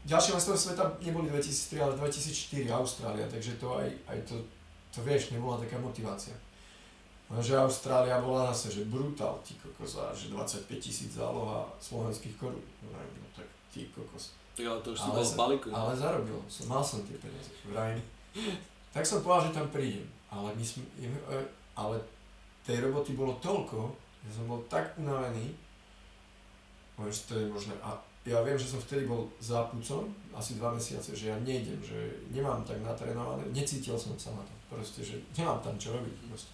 ďalšie 0.06 0.34
majstrovstvá 0.34 0.74
sveta 0.74 0.84
neboli 1.06 1.30
2003, 1.30 1.84
ale 1.84 1.94
2004 1.98 2.70
Austrália, 2.74 3.26
takže 3.30 3.58
to 3.62 3.78
aj, 3.78 3.88
aj 4.10 4.18
to, 4.26 4.36
to 4.90 5.00
vieš, 5.06 5.30
nebola 5.30 5.62
taká 5.62 5.78
motivácia. 5.78 6.34
Lenže 7.32 7.56
Austrália 7.56 8.20
bola 8.20 8.52
zase, 8.52 8.82
že 8.82 8.92
brutál, 8.92 9.40
ty 9.46 9.56
kokos, 9.56 9.96
a 9.96 10.12
že 10.12 10.28
25 10.28 10.68
tisíc 10.84 11.16
záloha 11.16 11.64
slovenských 11.80 12.36
korún. 12.36 12.60
No, 12.84 13.00
no 13.00 13.28
tak 13.32 13.48
ty 13.72 13.88
kokos. 13.96 14.36
Tak 14.52 14.68
ale 14.68 14.80
to 14.84 14.92
už 14.92 15.00
si 15.00 15.08
Ale 15.08 15.16
bol 15.16 15.24
sa- 15.24 15.32
v 15.32 15.40
balíku. 15.40 15.68
Ale 15.72 15.92
zarobil 15.96 16.40
som, 16.52 16.66
mal 16.68 16.84
som 16.84 17.00
tie 17.08 17.16
peniaze, 17.16 17.56
vrajím. 17.72 18.04
Tak 18.92 19.08
som 19.08 19.24
povedal, 19.24 19.48
že 19.48 19.56
tam 19.56 19.68
prídem, 19.72 20.04
ale 20.28 20.52
my 20.52 20.64
sme, 20.68 20.84
e, 21.00 21.08
ale 21.80 21.96
tej 22.68 22.84
roboty 22.84 23.16
bolo 23.16 23.40
toľko, 23.40 23.96
že 24.28 24.30
som 24.36 24.52
bol 24.52 24.60
tak 24.68 24.92
unavený, 25.00 25.56
že 27.00 27.22
to 27.32 27.34
je 27.40 27.48
možné. 27.48 27.74
A 27.80 27.96
ja 28.22 28.38
viem, 28.46 28.54
že 28.54 28.70
som 28.70 28.78
vtedy 28.78 29.10
bol 29.10 29.26
za 29.42 29.66
pucom, 29.66 30.06
asi 30.38 30.62
dva 30.62 30.70
mesiace, 30.70 31.18
že 31.18 31.34
ja 31.34 31.38
nejdem, 31.42 31.82
že 31.82 31.98
nemám 32.30 32.62
tak 32.62 32.78
natrénované, 32.86 33.42
necítil 33.50 33.98
som 33.98 34.14
sa 34.14 34.30
na 34.38 34.46
to, 34.46 34.54
proste, 34.70 35.02
že 35.02 35.18
nemám 35.34 35.58
tam 35.66 35.74
čo 35.82 35.98
robiť, 35.98 36.14
proste. 36.30 36.54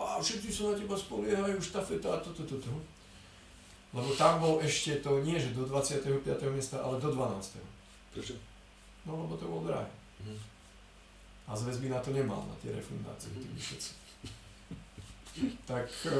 A 0.00 0.16
všetci 0.16 0.48
sa 0.48 0.72
na 0.72 0.80
teba 0.80 0.96
spoliehajú, 0.96 1.60
štafeta 1.60 2.08
a 2.16 2.22
toto, 2.24 2.48
toto. 2.48 2.72
Lebo 3.92 4.08
tam 4.16 4.40
bol 4.40 4.56
ešte 4.64 5.04
to 5.04 5.20
nie, 5.20 5.36
že 5.36 5.52
do 5.52 5.68
25. 5.68 6.24
miesta, 6.48 6.80
ale 6.80 6.96
do 6.96 7.12
12. 7.12 7.60
Prečo? 8.16 8.34
No 9.04 9.20
lebo 9.26 9.36
to 9.36 9.44
bol 9.44 9.60
drahé. 9.60 9.90
Mhm. 10.24 10.38
A 11.50 11.56
zväz 11.58 11.82
by 11.82 11.90
na 11.90 12.00
to 12.00 12.14
nemal, 12.14 12.40
na 12.46 12.56
tie 12.62 12.70
refundácie, 12.70 13.34
tí 13.34 13.58
všetci. 13.58 13.90
Tak 15.66 15.86
e, 16.06 16.14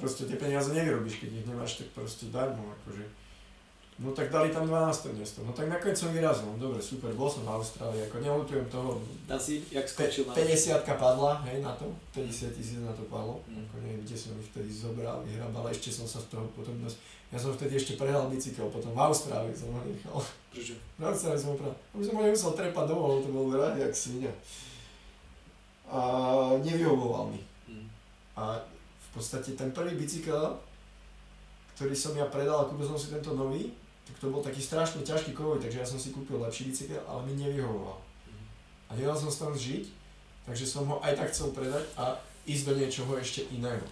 proste 0.00 0.24
tie 0.24 0.36
peniaze 0.40 0.72
nevyrobíš, 0.72 1.20
keď 1.20 1.30
ich 1.32 1.46
nemáš, 1.48 1.80
tak 1.80 1.88
proste 1.92 2.32
darmo, 2.32 2.72
akože. 2.80 3.04
No 3.98 4.14
tak 4.14 4.30
dali 4.30 4.54
tam 4.54 4.62
12. 4.62 5.10
miesto, 5.18 5.42
no 5.42 5.50
tak 5.50 5.66
nakoniec 5.66 5.98
som 5.98 6.14
vyrazil, 6.14 6.46
no 6.46 6.54
dobre, 6.54 6.78
super, 6.78 7.10
bol 7.18 7.26
som 7.26 7.42
v 7.42 7.50
Austrálii, 7.50 8.06
ako 8.06 8.22
neľutujem 8.22 8.70
toho, 8.70 9.02
Tam 9.26 9.42
si, 9.42 9.66
jak 9.74 9.90
skočil 9.90 10.22
na... 10.22 10.38
50 10.38 10.86
padla, 10.86 11.42
hej, 11.50 11.58
na 11.66 11.74
to, 11.74 11.90
50 12.14 12.54
tisíc 12.54 12.78
na 12.78 12.94
to 12.94 13.02
padlo, 13.10 13.42
Mm. 13.50 13.66
ako 13.66 13.74
neviem, 13.82 14.06
kde 14.06 14.14
som 14.14 14.38
ich 14.38 14.54
vtedy 14.54 14.70
zobral, 14.70 15.26
vyhrabal, 15.26 15.66
ešte 15.74 15.90
som 15.90 16.06
sa 16.06 16.22
z 16.22 16.30
toho 16.30 16.46
potom 16.54 16.78
dosť, 16.78 16.94
ja 17.34 17.42
som 17.42 17.50
vtedy 17.50 17.74
ešte 17.74 17.98
prehral 17.98 18.30
bicykel, 18.30 18.70
potom 18.70 18.94
v 18.94 19.02
Austrálii 19.02 19.50
som 19.50 19.74
ho 19.74 19.82
nechal. 19.82 20.14
Prečo? 20.54 20.78
No 21.02 21.10
celé 21.10 21.34
som 21.34 21.58
opravil. 21.58 21.74
Už 21.98 22.06
som 22.06 22.14
ho 22.16 22.22
nemusel 22.22 22.54
trepať 22.54 22.84
domov, 22.86 23.26
to 23.26 23.34
bol 23.34 23.50
rád 23.50 23.82
jak 23.82 23.90
svinia. 23.98 24.30
A 25.90 26.00
nevyhovoval 26.62 27.34
mi. 27.34 27.42
Mm. 27.66 27.90
A 28.38 28.62
v 29.02 29.08
podstate 29.10 29.58
ten 29.58 29.74
prvý 29.74 29.98
bicykel, 29.98 30.54
ktorý 31.74 31.98
som 31.98 32.14
ja 32.14 32.30
predal 32.30 32.70
kúpil 32.70 32.86
som 32.86 32.94
si 32.94 33.10
tento 33.10 33.34
nový, 33.34 33.74
to 34.18 34.30
bol 34.30 34.42
taký 34.42 34.58
strašne 34.58 35.06
ťažký 35.06 35.30
kovoj, 35.34 35.62
takže 35.62 35.78
ja 35.78 35.86
som 35.86 35.98
si 35.98 36.10
kúpil 36.10 36.42
lepší 36.42 36.70
bicykel, 36.70 37.02
ale 37.06 37.22
mi 37.30 37.38
nevyhovoval. 37.38 37.98
A 38.88 38.96
nedal 38.98 39.14
som 39.14 39.30
sa 39.30 39.46
tam 39.46 39.54
žiť, 39.54 39.84
takže 40.48 40.64
som 40.66 40.88
ho 40.90 40.98
aj 41.04 41.14
tak 41.14 41.30
chcel 41.30 41.54
predať 41.54 41.84
a 41.94 42.18
ísť 42.48 42.64
do 42.66 42.72
niečoho 42.80 43.12
ešte 43.20 43.46
iného. 43.52 43.84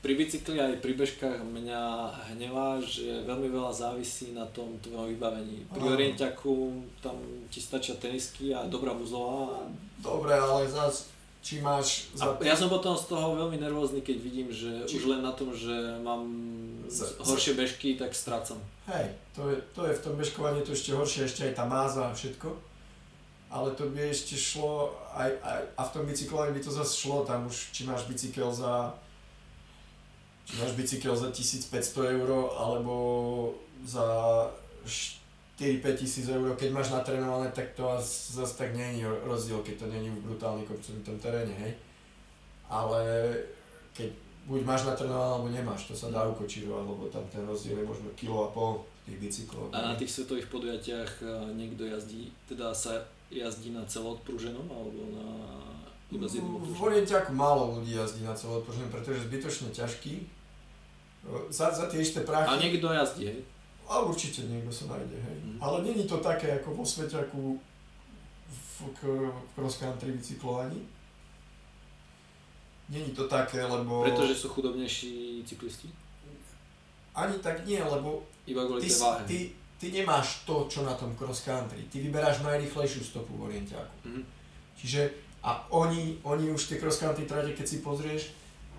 Pri 0.00 0.16
bicykli 0.16 0.56
aj 0.56 0.80
pri 0.80 0.96
bežkách 0.96 1.44
mňa 1.44 1.82
hnevá, 2.32 2.80
že 2.80 3.20
veľmi 3.28 3.52
veľa 3.52 3.68
závisí 3.68 4.32
na 4.32 4.48
tom 4.48 4.80
tvojom 4.80 5.12
vybavení. 5.12 5.68
Pri 5.68 5.84
Áno. 5.84 5.92
orienťaku 5.92 6.56
tam 7.04 7.20
ti 7.52 7.60
stačia 7.60 8.00
tenisky 8.00 8.48
a 8.56 8.64
dobrá 8.64 8.96
buzová. 8.96 9.68
Dobre, 10.00 10.32
ale 10.32 10.64
zas, 10.72 11.12
či 11.40 11.64
máš 11.64 12.12
A 12.20 12.36
za... 12.36 12.44
ja 12.44 12.52
som 12.52 12.68
potom 12.68 12.92
z 12.92 13.08
toho 13.08 13.32
veľmi 13.32 13.56
nervózny, 13.56 14.04
keď 14.04 14.16
vidím, 14.20 14.48
že 14.52 14.84
Či- 14.84 15.00
už 15.00 15.04
len 15.16 15.24
na 15.24 15.32
tom, 15.32 15.56
že 15.56 15.72
mám 16.04 16.28
Za- 16.86 17.16
horšie 17.24 17.56
bežky, 17.56 17.96
tak 17.96 18.12
strácam. 18.12 18.60
Hej, 18.86 19.16
to 19.32 19.48
je, 19.48 19.56
to 19.72 19.88
je 19.88 19.96
v 19.96 20.02
tom 20.04 20.14
bežkovaní 20.20 20.60
to 20.60 20.76
ešte 20.76 20.92
horšie, 20.92 21.24
ešte 21.24 21.48
aj 21.48 21.54
tá 21.56 21.64
máza 21.64 22.04
a 22.08 22.12
všetko. 22.12 22.52
Ale 23.50 23.74
to 23.74 23.90
by 23.90 24.14
ešte 24.14 24.38
šlo, 24.38 24.94
aj, 25.10 25.30
aj, 25.42 25.60
a 25.74 25.82
v 25.82 25.90
tom 25.90 26.04
bicyklovaní 26.06 26.54
by 26.54 26.62
to 26.62 26.70
zase 26.70 26.94
šlo, 26.94 27.26
tam 27.26 27.50
už, 27.50 27.74
či 27.74 27.82
máš 27.82 28.06
bicykel 28.06 28.46
za, 28.54 28.94
či 30.46 30.54
máš 30.62 30.78
bicykel 30.78 31.18
za 31.18 31.34
1500 31.34 32.14
eur, 32.14 32.30
alebo 32.54 32.94
za 33.82 34.06
4-5 35.60 36.00
tisíc 36.00 36.24
eur, 36.24 36.56
keď 36.56 36.72
máš 36.72 36.88
natrénované, 36.88 37.52
tak 37.52 37.76
to 37.76 37.84
zase 38.32 38.56
tak 38.56 38.72
není 38.72 39.04
rozdiel, 39.04 39.60
keď 39.60 39.84
to 39.84 39.86
není 39.92 40.08
v 40.08 40.24
brutálne 40.24 40.64
kopcovitom 40.64 41.20
teréne, 41.20 41.52
hej. 41.52 41.76
Ale 42.72 43.28
keď 43.92 44.08
buď 44.48 44.60
máš 44.64 44.88
natrénované, 44.88 45.28
alebo 45.28 45.48
nemáš, 45.52 45.84
to 45.84 45.92
sa 45.92 46.08
dá 46.08 46.24
ukočírovať, 46.24 46.84
lebo 46.88 47.04
tam 47.12 47.28
ten 47.28 47.44
rozdiel 47.44 47.76
je 47.76 47.84
možno 47.84 48.08
kilo 48.16 48.48
a 48.48 48.48
pol 48.48 48.88
tých 49.04 49.20
bicyklov. 49.20 49.68
A 49.76 49.92
na 49.92 49.94
tých 50.00 50.08
svetových 50.08 50.48
podujatiach 50.48 51.12
eh, 51.20 51.28
niekto 51.52 51.84
jazdí, 51.84 52.32
teda 52.48 52.72
sa 52.72 53.04
jazdí 53.28 53.76
na 53.76 53.84
celoodprúženom 53.84 54.64
alebo 54.64 55.00
na 55.12 55.28
iba 56.10 56.26
s 56.26 56.40
jedným 56.40 56.56
V? 56.56 56.74
Orientiaku 56.74 57.30
málo 57.36 57.78
ľudí 57.78 57.94
jazdí 57.94 58.26
na 58.26 58.34
celoodprúženom, 58.34 58.90
pretože 58.90 59.22
je 59.22 59.26
zbytočne 59.28 59.68
ťažký. 59.70 60.14
Za, 61.52 61.68
za 61.68 61.84
tie 61.86 62.00
isté 62.00 62.24
prachy. 62.24 62.48
A 62.48 62.56
niekto 62.56 62.88
jazdí, 62.88 63.28
hej? 63.28 63.40
A 63.90 64.06
určite 64.06 64.46
niekto 64.46 64.70
sa 64.70 64.86
nájde, 64.86 65.18
hej. 65.18 65.38
Mhm. 65.42 65.58
Ale 65.58 65.82
není 65.82 66.06
to 66.06 66.22
také 66.22 66.62
ako 66.62 66.78
vo 66.78 66.84
Sveťaku 66.86 67.58
v, 68.46 68.76
k- 68.94 69.34
v 69.34 69.48
cross 69.52 69.82
country 69.82 70.14
bicyklovaní. 70.14 70.78
Není 72.90 73.10
to 73.14 73.26
také, 73.28 73.62
lebo... 73.66 74.02
Pretože 74.02 74.34
sú 74.34 74.50
chudobnejší 74.50 75.42
cyklisti? 75.46 75.90
Ani 77.14 77.38
tak 77.38 77.62
nie, 77.66 77.78
lebo 77.78 78.22
Iba 78.46 78.66
kvôli 78.66 78.82
ty, 78.82 78.90
váhe. 78.98 79.22
ty, 79.26 79.38
ty 79.78 79.86
nemáš 79.94 80.42
to, 80.46 80.66
čo 80.70 80.82
na 80.82 80.94
tom 80.94 81.14
cross 81.14 81.42
country. 81.46 81.86
Ty 81.90 82.02
vyberáš 82.02 82.42
najrychlejšiu 82.42 83.02
stopu 83.02 83.34
v 83.38 83.50
Orientiaku. 83.50 83.94
Mhm. 84.06 84.22
Čiže 84.78 85.00
a 85.40 85.66
oni, 85.72 86.18
oni 86.22 86.50
už 86.50 86.66
tie 86.66 86.78
cross 86.78 86.98
country 86.98 87.26
trate, 87.26 87.54
keď 87.54 87.66
si 87.66 87.78
pozrieš 87.80 88.28
e, 88.28 88.32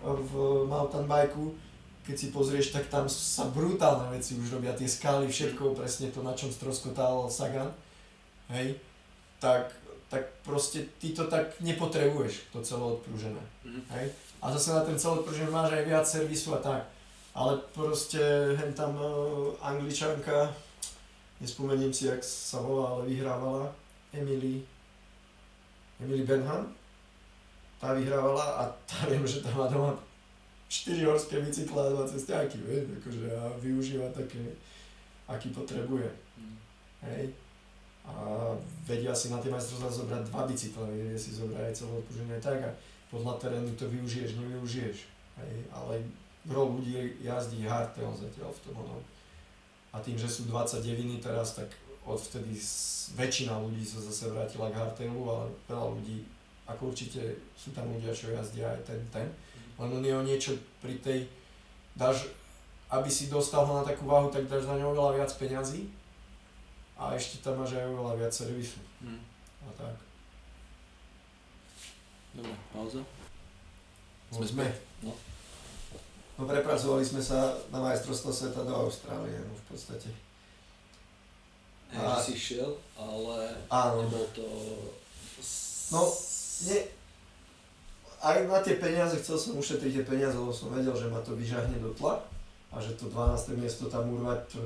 v 0.08 0.32
mountain 0.70 1.10
bikeu, 1.10 1.56
keď 2.02 2.16
si 2.18 2.28
pozrieš, 2.30 2.74
tak 2.74 2.90
tam 2.90 3.06
sa 3.06 3.46
brutálne 3.48 4.10
veci 4.10 4.34
už 4.34 4.58
robia, 4.58 4.74
tie 4.74 4.90
skaly, 4.90 5.30
všetko, 5.30 5.78
presne 5.78 6.10
to, 6.10 6.26
na 6.26 6.34
čom 6.34 6.50
stroskotal 6.50 7.30
Sagan, 7.30 7.70
hej, 8.50 8.74
tak, 9.38 9.70
tak 10.10 10.26
proste 10.42 10.90
ty 10.98 11.14
to 11.14 11.30
tak 11.30 11.54
nepotrebuješ, 11.62 12.50
to 12.50 12.60
celoodprúžené, 12.60 13.42
Mhm. 13.64 13.82
hej, 13.94 14.10
a 14.42 14.50
zase 14.52 14.74
na 14.74 14.82
ten 14.82 14.98
celoodprúžený 14.98 15.54
máš 15.54 15.78
aj 15.78 15.84
viac 15.86 16.06
servisu 16.06 16.58
a 16.58 16.60
tak, 16.60 16.82
ale 17.38 17.56
proste 17.72 18.20
hen 18.58 18.74
tam 18.74 18.98
uh, 18.98 19.54
angličanka, 19.62 20.50
nespomeniem 21.40 21.94
si, 21.94 22.10
jak 22.10 22.20
sa 22.20 22.60
volá, 22.60 22.98
ale 22.98 23.14
vyhrávala, 23.14 23.70
Emily, 24.12 24.66
Emily 26.02 26.26
Benham, 26.26 26.66
tá 27.80 27.94
vyhrávala 27.94 28.46
a 28.62 28.64
tá 28.86 29.06
viem, 29.08 29.26
že 29.26 29.42
tá 29.42 29.50
má 29.54 29.66
doma 29.66 29.94
4 30.72 31.04
horské 31.04 31.36
bicykle 31.44 31.84
a 31.84 31.90
2 31.90 32.08
cestiaky, 32.08 32.58
vieš, 32.64 32.96
akože 33.04 33.28
a 33.36 33.52
využíva 33.60 34.08
také, 34.16 34.40
aký 35.28 35.52
potrebuje. 35.52 36.08
Mhm. 36.40 36.56
hej, 37.12 37.24
a 38.08 38.14
vedia 38.88 39.12
si 39.12 39.30
na 39.30 39.38
tie 39.44 39.52
majstrovstvá 39.52 39.92
zobrať 39.92 40.22
dva 40.32 40.48
bicykle, 40.48 40.88
vedia 40.88 41.20
si 41.20 41.36
zobrať 41.36 41.64
aj 41.70 41.76
celé 41.76 41.92
odpúženie 41.92 42.40
tak 42.40 42.60
a 42.64 42.72
podľa 43.12 43.36
terénu 43.38 43.76
to 43.76 43.86
využiješ, 43.92 44.40
nevyužiješ, 44.40 44.98
hej, 45.44 45.56
ale 45.76 46.00
gro 46.48 46.80
ľudí 46.80 47.20
jazdí 47.20 47.68
hardtail 47.68 48.16
zatiaľ 48.16 48.50
v 48.56 48.64
tom 48.64 48.76
ono. 48.82 48.98
A 49.92 50.00
tým, 50.00 50.16
že 50.16 50.32
sú 50.32 50.48
29 50.48 51.20
teraz, 51.20 51.60
tak 51.60 51.68
odvtedy 52.08 52.56
väčšina 53.20 53.60
ľudí 53.60 53.84
sa 53.84 54.00
zase 54.00 54.32
vrátila 54.32 54.72
k 54.72 54.80
hardtailu, 54.80 55.22
ale 55.28 55.52
veľa 55.68 55.88
ľudí, 56.00 56.24
ako 56.64 56.96
určite 56.96 57.38
sú 57.60 57.76
tam 57.76 57.92
ľudia, 57.92 58.16
čo 58.16 58.32
jazdia 58.32 58.72
aj 58.72 58.82
ten, 58.88 59.00
ten, 59.12 59.28
len 59.82 59.90
on 59.98 60.06
je 60.06 60.14
o 60.14 60.24
niečo 60.24 60.52
pri 60.78 61.02
tej, 61.02 61.26
dáš, 61.98 62.30
aby 62.94 63.10
si 63.10 63.34
dostal 63.34 63.66
ho 63.66 63.82
na 63.82 63.86
takú 63.88 64.06
váhu, 64.06 64.30
tak 64.30 64.46
dáš 64.46 64.70
za 64.70 64.78
ňo 64.78 64.94
oveľa 64.94 65.22
viac 65.22 65.32
peňazí 65.34 65.90
a 67.02 67.18
ešte 67.18 67.42
tam 67.42 67.58
máš 67.58 67.74
aj 67.74 67.90
oveľa 67.90 68.14
viac 68.22 68.34
servisu. 68.34 68.78
Hmm. 69.02 69.26
A 69.66 69.70
tak. 69.74 69.96
Dobre, 72.38 72.54
pauza. 72.70 73.02
Sme 74.32 74.46
sme. 74.46 74.66
No. 75.02 75.12
No 76.40 76.48
prepracovali 76.48 77.04
sme 77.04 77.20
sa 77.20 77.58
na 77.74 77.82
majstrovstvo 77.84 78.32
sveta 78.32 78.64
do 78.64 78.74
Austrálie, 78.74 79.36
no 79.36 79.54
v 79.54 79.66
podstate. 79.68 80.10
A... 81.92 82.16
si 82.16 82.40
šiel, 82.40 82.72
ale 82.96 83.52
áno. 83.68 84.08
nebol 84.08 84.24
to... 84.32 84.48
No, 85.92 86.08
nie, 86.64 86.88
aj 88.22 88.38
na 88.46 88.62
tie 88.62 88.78
peniaze, 88.78 89.18
chcel 89.18 89.38
som 89.42 89.58
ušetriť 89.58 89.92
tie 89.98 90.06
peniaze, 90.06 90.38
lebo 90.38 90.54
som 90.54 90.70
vedel, 90.70 90.94
že 90.94 91.10
ma 91.10 91.18
to 91.26 91.34
vyžahne 91.34 91.74
do 91.82 91.90
tla 91.98 92.22
a 92.70 92.78
že 92.78 92.94
to 92.94 93.10
12. 93.10 93.58
miesto 93.58 93.90
tam 93.90 94.14
urvať, 94.14 94.46
to, 94.54 94.62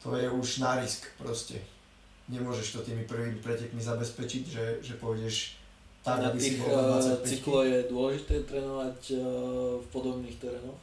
to 0.00 0.08
je 0.16 0.26
už 0.32 0.48
na 0.64 0.80
risk 0.80 1.06
proste. 1.20 1.60
Nemôžeš 2.26 2.74
to 2.74 2.80
tými 2.82 3.06
prvými 3.06 3.38
pretekmi 3.38 3.78
zabezpečiť, 3.78 4.42
že, 4.48 4.64
že 4.82 4.98
pôjdeš 4.98 5.60
tak, 6.02 6.22
na 6.22 6.30
aby 6.32 6.38
tých, 6.38 6.58
si 6.58 6.62
bol 6.62 6.70
25. 6.72 6.72
Eh, 6.72 7.28
cyklo 7.28 7.58
je 7.62 7.78
dôležité 7.90 8.34
trénovať 8.46 8.98
eh, 9.10 9.18
v 9.78 9.86
podobných 9.92 10.36
terénoch? 10.38 10.80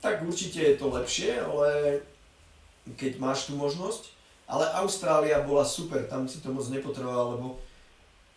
Tak 0.00 0.22
určite 0.22 0.60
je 0.62 0.76
to 0.78 0.86
lepšie, 0.92 1.34
ale 1.36 2.00
keď 2.94 3.18
máš 3.18 3.50
tú 3.50 3.58
možnosť. 3.58 4.14
Ale 4.46 4.62
Austrália 4.78 5.42
bola 5.42 5.66
super, 5.66 6.06
tam 6.06 6.30
si 6.30 6.38
to 6.38 6.54
moc 6.54 6.62
nepotreboval, 6.70 7.34
lebo 7.34 7.58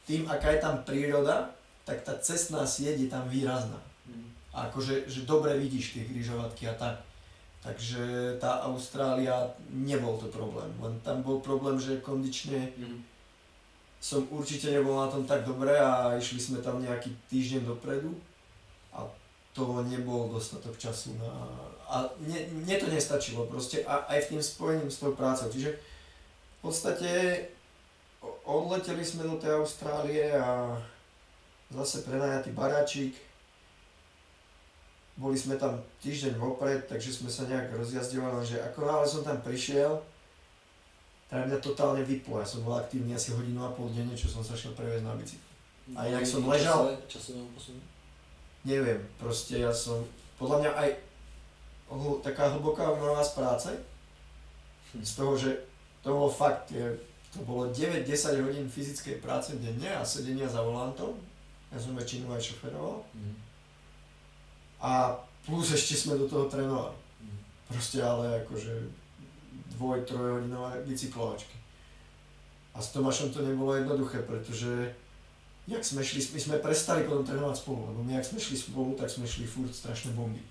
tým, 0.09 0.25
aká 0.25 0.57
je 0.57 0.65
tam 0.65 0.81
príroda, 0.81 1.53
tak 1.85 2.01
tá 2.01 2.17
cestná 2.17 2.65
sieť 2.65 2.97
je 2.97 3.09
tam 3.13 3.29
výrazná. 3.29 3.77
Mm. 4.09 4.33
A 4.49 4.65
akože 4.65 5.05
že 5.05 5.29
dobre 5.29 5.53
vidíš 5.53 5.93
tie 5.93 6.03
križovatky 6.09 6.65
a 6.65 6.73
tak. 6.73 6.97
Takže 7.61 8.33
tá 8.41 8.65
Austrália 8.65 9.53
nebol 9.69 10.17
to 10.17 10.25
problém. 10.33 10.73
Len 10.81 10.97
tam 11.05 11.21
bol 11.21 11.37
problém, 11.45 11.77
že 11.77 12.01
kondične 12.01 12.73
mm. 12.73 12.99
som 14.01 14.25
určite 14.33 14.73
nebol 14.73 14.97
na 14.97 15.13
tom 15.13 15.29
tak 15.29 15.45
dobre 15.45 15.77
a 15.77 16.17
išli 16.17 16.41
sme 16.41 16.57
tam 16.65 16.81
nejaký 16.81 17.13
týždeň 17.29 17.69
dopredu 17.69 18.17
a 18.89 19.05
to 19.53 19.85
nebol 19.85 20.25
dostatok 20.33 20.73
času 20.73 21.13
na... 21.21 21.29
A 21.89 22.09
mne, 22.21 22.75
to 22.81 22.89
nestačilo 22.89 23.45
proste 23.45 23.85
a 23.85 24.09
aj 24.09 24.25
v 24.25 24.29
tým 24.33 24.41
spojením 24.41 24.89
s 24.89 25.01
tou 25.01 25.13
prácou. 25.13 25.49
Čiže 25.49 25.73
v 25.73 26.59
podstate 26.61 27.09
odleteli 28.23 29.05
sme 29.05 29.27
do 29.27 29.37
tej 29.37 29.61
Austrálie 29.61 30.33
a 30.33 30.75
zase 31.69 32.01
prenajatý 32.03 32.51
baráčik. 32.51 33.13
Boli 35.19 35.35
sme 35.35 35.59
tam 35.59 35.83
týždeň 35.99 36.39
vopred, 36.39 36.87
takže 36.87 37.11
sme 37.11 37.27
sa 37.27 37.43
nejak 37.45 37.75
rozjazdovali, 37.75 38.41
že 38.47 38.63
ako 38.63 38.87
náhle 38.87 39.07
som 39.07 39.21
tam 39.21 39.43
prišiel, 39.43 39.99
tak 41.27 41.45
mňa 41.45 41.59
totálne 41.59 42.01
vyplo. 42.01 42.39
Ja 42.39 42.47
som 42.47 42.63
bol 42.63 42.79
aktívny 42.79 43.13
asi 43.13 43.35
hodinu 43.35 43.61
a 43.61 43.75
pol 43.75 43.91
denne, 43.91 44.15
čo 44.15 44.31
som 44.31 44.41
sa 44.41 44.55
šiel 44.55 44.73
previesť 44.73 45.05
na 45.05 45.13
bicykli. 45.13 45.51
A 45.93 46.07
inak 46.07 46.23
som 46.25 46.47
ležal... 46.47 46.95
Časové 47.05 47.43
posunú? 47.53 47.81
Neviem, 48.63 49.03
proste 49.19 49.61
ja 49.61 49.69
som... 49.69 50.01
Podľa 50.39 50.57
mňa 50.63 50.71
aj 50.73 50.89
taká 52.23 52.55
hlboká 52.55 52.87
únava 52.93 53.21
z 53.25 53.31
práce, 53.35 53.69
hm. 54.95 55.03
z 55.03 55.11
toho, 55.19 55.33
že 55.35 55.51
to 55.99 56.15
bolo 56.15 56.31
fakt, 56.31 56.71
je, 56.71 56.95
to 57.29 57.45
bolo 57.45 57.69
9-10 57.69 58.41
hodín 58.41 58.65
fyzickej 58.65 59.21
práce 59.21 59.53
denne 59.61 59.89
a 59.93 60.01
sedenia 60.01 60.49
za 60.49 60.65
volantom. 60.65 61.13
Ja 61.69 61.77
som 61.77 61.93
väčšinu 61.93 62.33
aj 62.33 62.41
šoferoval. 62.41 63.05
Mm. 63.13 63.35
A 64.81 65.13
plus 65.45 65.69
ešte 65.69 65.93
sme 65.93 66.17
do 66.17 66.25
toho 66.25 66.49
trénovali. 66.49 66.97
Mm. 67.21 67.39
Proste 67.69 68.01
ale 68.01 68.41
akože 68.41 68.73
dvoj, 69.77 70.09
trojhodinové 70.09 70.81
bicyklovačky. 70.89 71.53
A 72.73 72.81
s 72.81 72.89
Tomášom 72.97 73.29
to 73.29 73.45
nebolo 73.45 73.77
jednoduché, 73.77 74.25
pretože 74.25 74.93
jak 75.69 75.85
sme 75.85 76.01
šli, 76.01 76.25
my 76.33 76.39
sme 76.41 76.55
prestali 76.57 77.05
potom 77.05 77.21
trénovať 77.21 77.61
spolu, 77.61 77.93
lebo 77.93 78.01
my 78.01 78.17
ak 78.17 78.25
sme 78.25 78.41
šli 78.41 78.57
spolu, 78.57 78.97
tak 78.97 79.09
sme 79.13 79.29
šli 79.29 79.45
furt 79.45 79.69
strašné 79.69 80.17
bomby. 80.17 80.41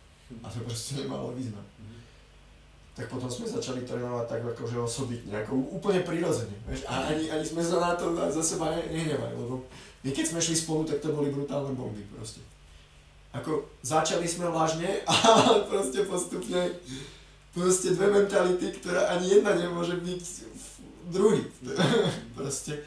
A 0.45 0.47
to 0.47 0.63
proste 0.63 1.03
nemalo 1.03 1.35
význam. 1.35 1.65
Tak 2.99 3.07
potom 3.07 3.31
sme 3.31 3.47
začali 3.47 3.87
trénovať 3.87 4.27
tak 4.27 4.43
akože 4.43 4.83
osobitne, 4.83 5.31
ako 5.39 5.71
úplne 5.71 6.03
prirodzene. 6.03 6.51
A 6.91 7.15
ani, 7.15 7.31
ani 7.31 7.47
sme 7.47 7.63
sa 7.63 7.79
na 7.79 7.93
to 7.95 8.11
za 8.11 8.43
seba 8.43 8.75
nehnevali, 8.75 9.39
lebo 9.39 9.63
my 10.03 10.11
keď 10.11 10.35
sme 10.35 10.43
šli 10.43 10.59
spolu, 10.59 10.83
tak 10.83 10.99
to 10.99 11.15
boli 11.15 11.31
brutálne 11.31 11.79
bomby 11.79 12.03
proste. 12.11 12.43
Ako 13.31 13.71
začali 13.87 14.27
sme 14.27 14.51
vážne, 14.51 15.07
ale 15.07 15.71
proste 15.71 16.03
postupne 16.11 16.75
proste 17.55 17.95
dve 17.95 18.11
mentality, 18.11 18.67
ktorá 18.83 19.15
ani 19.15 19.39
jedna 19.39 19.55
nemôže 19.55 19.95
byť 20.03 20.23
druhý. 21.15 21.47
proste. 22.37 22.83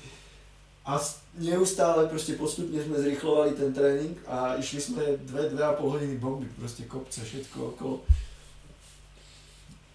A 0.84 1.00
neustále 1.40 2.12
proste 2.12 2.36
postupne 2.36 2.84
sme 2.84 3.00
zrychlovali 3.00 3.56
ten 3.56 3.72
tréning 3.72 4.20
a 4.28 4.60
išli 4.60 4.82
sme 4.82 5.04
dve, 5.24 5.48
dve 5.56 5.64
a 5.64 5.72
pol 5.72 5.96
hodiny 5.96 6.20
bomby, 6.20 6.52
proste 6.60 6.84
kopce, 6.84 7.24
všetko 7.24 7.80
okolo 7.80 8.04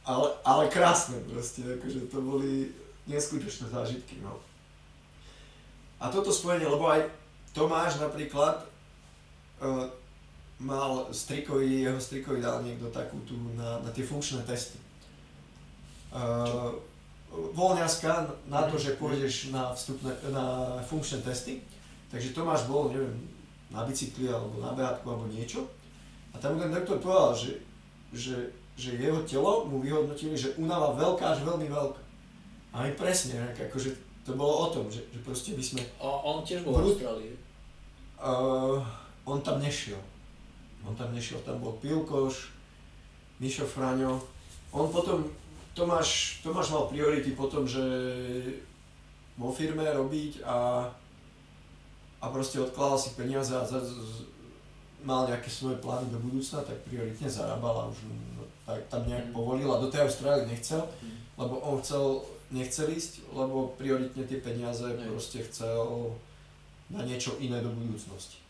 ale, 0.07 0.28
ale 0.47 0.70
krásne 0.70 1.18
proste, 1.26 1.67
akože 1.67 2.07
to 2.07 2.23
boli 2.23 2.70
neskutočné 3.10 3.67
zážitky, 3.67 4.23
no. 4.23 4.39
A 5.99 6.09
toto 6.09 6.31
spojenie, 6.31 6.70
lebo 6.70 6.86
aj 6.86 7.10
Tomáš 7.51 7.99
napríklad 7.99 8.62
uh, 9.59 9.89
mal 10.62 11.09
strikový, 11.10 11.89
jeho 11.89 11.99
strikový 11.99 12.39
dal 12.39 12.62
niekto 12.62 12.93
takú 12.94 13.18
tu 13.26 13.35
na, 13.57 13.83
na 13.83 13.91
tie 13.91 14.07
funkčné 14.07 14.44
testy. 14.47 14.78
Uh, 16.15 16.76
voľňaska 17.33 18.47
na 18.47 18.68
to, 18.70 18.78
že 18.78 19.01
pôjdeš 19.01 19.51
na, 19.51 19.75
vstupné, 19.75 20.15
na 20.31 20.78
funkčné 20.86 21.20
testy. 21.26 21.65
Takže 22.12 22.36
Tomáš 22.36 22.70
bol, 22.70 22.94
neviem, 22.94 23.17
na 23.75 23.83
bicykli 23.83 24.31
alebo 24.31 24.62
na 24.62 24.70
beátku 24.70 25.10
alebo 25.10 25.26
niečo. 25.26 25.67
A 26.31 26.39
tam 26.39 26.60
ten 26.60 26.70
doktor 26.70 27.02
povedal, 27.02 27.33
že, 27.35 27.52
že 28.15 28.36
že 28.77 29.01
jeho 29.01 29.25
telo 29.25 29.65
mu 29.65 29.81
vyhodnotili, 29.81 30.37
že 30.37 30.53
únava 30.61 30.93
veľká 30.93 31.33
až 31.33 31.41
veľmi 31.49 31.67
veľká. 31.73 32.03
A 32.77 32.85
my 32.85 32.93
presne, 32.93 33.41
akože 33.57 33.97
to 34.29 34.37
bolo 34.37 34.69
o 34.69 34.71
tom, 34.71 34.93
že, 34.93 35.01
že 35.09 35.19
proste 35.25 35.57
by 35.57 35.65
sme... 35.65 35.81
A 35.97 36.05
on 36.05 36.45
tiež 36.45 36.61
bol 36.61 36.77
v 36.77 36.93
Austrálii? 36.93 37.33
Uh, 38.21 38.85
on 39.25 39.41
tam 39.41 39.65
nešiel. 39.65 39.97
On 40.85 40.93
tam 40.93 41.11
nešiel, 41.17 41.41
tam 41.41 41.57
bol 41.59 41.81
Pilkoš, 41.81 42.53
Mišo 43.41 43.65
Fraňo. 43.65 44.21
On 44.77 44.93
potom, 44.93 45.25
Tomáš, 45.73 46.41
Tomáš 46.45 46.69
mal 46.69 46.85
priority 46.93 47.33
potom, 47.33 47.65
že 47.65 47.81
vo 49.41 49.53
firme 49.53 49.85
robiť 49.85 50.45
a, 50.45 50.89
a 52.21 52.27
proste 52.29 52.61
odkladal 52.61 52.97
si 53.01 53.17
peniaze 53.17 53.53
a 53.53 53.65
za, 53.65 53.81
z, 53.81 54.25
mal 55.05 55.29
nejaké 55.29 55.49
svoje 55.53 55.77
plány 55.79 56.09
do 56.09 56.19
budúcna, 56.21 56.65
tak 56.65 56.77
prioritne 56.89 57.29
zarábal 57.29 57.85
a 57.85 57.89
už 57.89 57.99
tak 58.67 58.83
tam 58.91 59.07
nejak 59.07 59.31
povolil 59.31 59.70
a 59.70 59.78
do 59.78 59.86
tej 59.86 60.11
Austrálie 60.11 60.51
nechcel, 60.51 60.83
mm. 60.83 61.39
lebo 61.39 61.62
on 61.62 61.78
chcel, 61.78 62.19
nechcel 62.51 62.91
ísť, 62.91 63.23
lebo 63.31 63.78
prioritne 63.78 64.27
tie 64.27 64.43
peniaze 64.43 64.83
mm. 64.83 65.07
proste 65.07 65.47
chcel 65.47 66.11
na 66.91 67.07
niečo 67.07 67.39
iné 67.39 67.62
do 67.62 67.70
budúcnosti. 67.70 68.43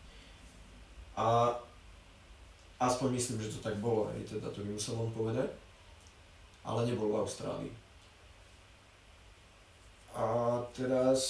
A 1.13 1.53
aspoň 2.81 3.13
myslím, 3.13 3.41
že 3.45 3.53
to 3.57 3.59
tak 3.61 3.77
bolo, 3.77 4.09
hej, 4.13 4.25
teda 4.25 4.49
to 4.49 4.65
by 4.65 4.69
musel 4.73 4.97
on 4.97 5.13
povedať, 5.13 5.49
ale 6.65 6.89
nebol 6.89 7.13
v 7.13 7.21
Austrálii. 7.21 7.73
A 10.17 10.25
teraz... 10.73 11.21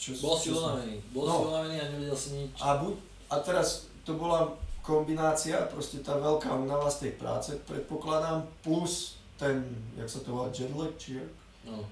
Čo, 0.00 0.16
bol 0.24 0.36
si 0.36 0.48
unavený, 0.48 0.96
bol 1.12 1.28
no, 1.28 1.32
si 1.32 1.40
unavený 1.48 1.76
a 1.76 1.86
nevedel 1.92 2.16
si 2.16 2.28
nič. 2.40 2.56
A, 2.56 2.80
buď, 2.80 2.94
a 3.28 3.34
teraz 3.44 3.88
to 4.04 4.16
bola 4.16 4.56
kombinácia, 4.88 5.68
proste 5.68 6.00
tá 6.00 6.16
veľká 6.16 6.48
únava 6.56 6.88
z 6.88 7.04
tej 7.04 7.12
práce, 7.20 7.52
predpokladám, 7.68 8.48
plus 8.64 9.20
ten, 9.36 9.60
jak 9.92 10.08
sa 10.08 10.24
to 10.24 10.32
volá, 10.32 10.48
jetlag, 10.48 10.96
či 10.96 11.20
jak? 11.20 11.30
No, 11.68 11.84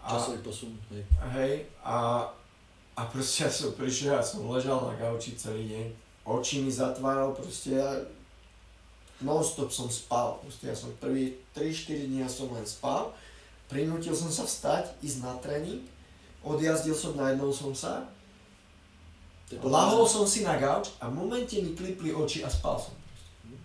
časový 0.00 0.40
posun, 0.40 0.72
hej. 0.88 1.04
Hej, 1.36 1.54
a, 1.84 2.24
a 2.96 3.00
proste 3.12 3.44
ja 3.44 3.50
som 3.52 3.76
prišiel, 3.76 4.16
ja 4.16 4.24
som 4.24 4.48
ležal 4.48 4.80
na 4.80 4.96
gauči 4.96 5.36
celý 5.36 5.68
deň, 5.68 5.86
oči 6.24 6.64
mi 6.64 6.72
zatváral, 6.72 7.36
proste 7.36 7.76
ja, 7.76 8.00
non-stop 9.22 9.70
som 9.70 9.86
spal. 9.86 10.42
Proste 10.42 10.68
ja 10.68 10.76
som 10.76 10.90
prvý 10.98 11.38
3-4 11.54 12.10
dní 12.10 12.26
ja 12.26 12.30
som 12.30 12.50
len 12.50 12.66
spal. 12.66 13.14
Prinútil 13.70 14.12
som 14.12 14.28
sa 14.28 14.44
vstať, 14.44 14.98
ísť 15.00 15.18
na 15.22 15.32
tréning. 15.38 15.86
Odjazdil 16.42 16.92
som, 16.92 17.14
najednou 17.14 17.54
som 17.54 17.70
sa. 17.72 18.10
Lahol 19.60 20.08
som 20.08 20.24
si 20.24 20.40
na 20.40 20.56
gauč 20.56 20.96
a 21.02 21.12
v 21.12 21.18
momente 21.18 21.58
mi 21.60 21.76
klipli 21.76 22.14
oči 22.14 22.40
a 22.40 22.48
spal 22.48 22.80
som. 22.80 22.94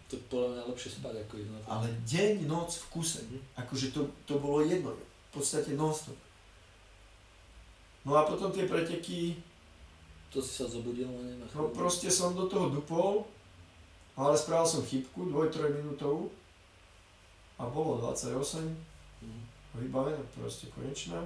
To 0.08 0.16
je 0.16 0.24
podľa 0.32 0.50
mňa 0.56 0.64
lepšie 0.72 0.90
spať 1.00 1.16
ako 1.20 1.34
to. 1.36 1.56
Ale 1.68 1.88
deň, 2.08 2.34
noc 2.48 2.72
v 2.80 2.86
kuse. 2.92 3.20
Mhm. 3.28 3.40
Akože 3.60 3.88
to, 3.92 4.02
to 4.24 4.40
bolo 4.40 4.64
jedno. 4.64 4.92
V 4.96 5.32
podstate 5.36 5.76
non-stop. 5.76 6.16
No 8.08 8.16
a 8.16 8.24
potom 8.24 8.52
tie 8.52 8.64
preteky, 8.64 9.36
To 10.28 10.44
si 10.44 10.60
sa 10.60 10.68
zobudil 10.68 11.08
len 11.08 11.40
na 11.40 11.48
no 11.56 11.72
chvíľu. 11.72 11.72
proste 11.72 12.12
som 12.12 12.36
do 12.36 12.52
toho 12.52 12.68
dupol, 12.68 13.24
ale 14.12 14.36
spravil 14.36 14.68
som 14.68 14.84
chybku, 14.84 15.32
2-3 15.32 15.72
minútovú 15.72 16.28
a 17.56 17.64
bolo 17.68 18.04
28, 18.04 18.76
Mhm. 19.24 19.42
vybavené, 19.88 20.20
proste 20.36 20.68
konečná. 20.76 21.24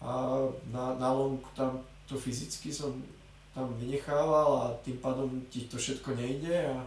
A 0.00 0.36
na, 0.72 0.96
na 0.96 1.12
lonku 1.12 1.48
tam 1.52 1.84
to 2.08 2.16
fyzicky 2.16 2.72
som 2.72 3.04
tam 3.54 3.70
vynechával 3.78 4.50
a 4.66 4.66
tým 4.82 4.98
pádom 4.98 5.30
ti 5.46 5.70
to 5.70 5.78
všetko 5.78 6.18
nejde 6.18 6.74
a 6.74 6.82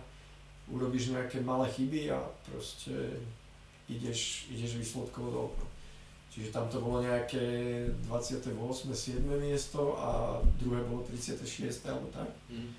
urobíš 0.68 1.16
nejaké 1.16 1.40
malé 1.40 1.72
chyby 1.72 2.12
a 2.12 2.20
proste 2.44 2.92
ideš, 3.88 4.52
ideš 4.52 4.76
výsledkovo 4.76 5.28
do 5.32 5.40
okna. 5.48 5.68
Čiže 6.38 6.54
tam 6.54 6.70
to 6.70 6.84
bolo 6.84 7.02
nejaké 7.02 7.42
28. 8.06 8.54
7. 8.54 9.26
miesto 9.42 9.98
a 9.98 10.38
druhé 10.60 10.84
bolo 10.86 11.02
36. 11.08 11.88
alebo 11.88 12.12
tak. 12.14 12.30
Mhm. 12.52 12.70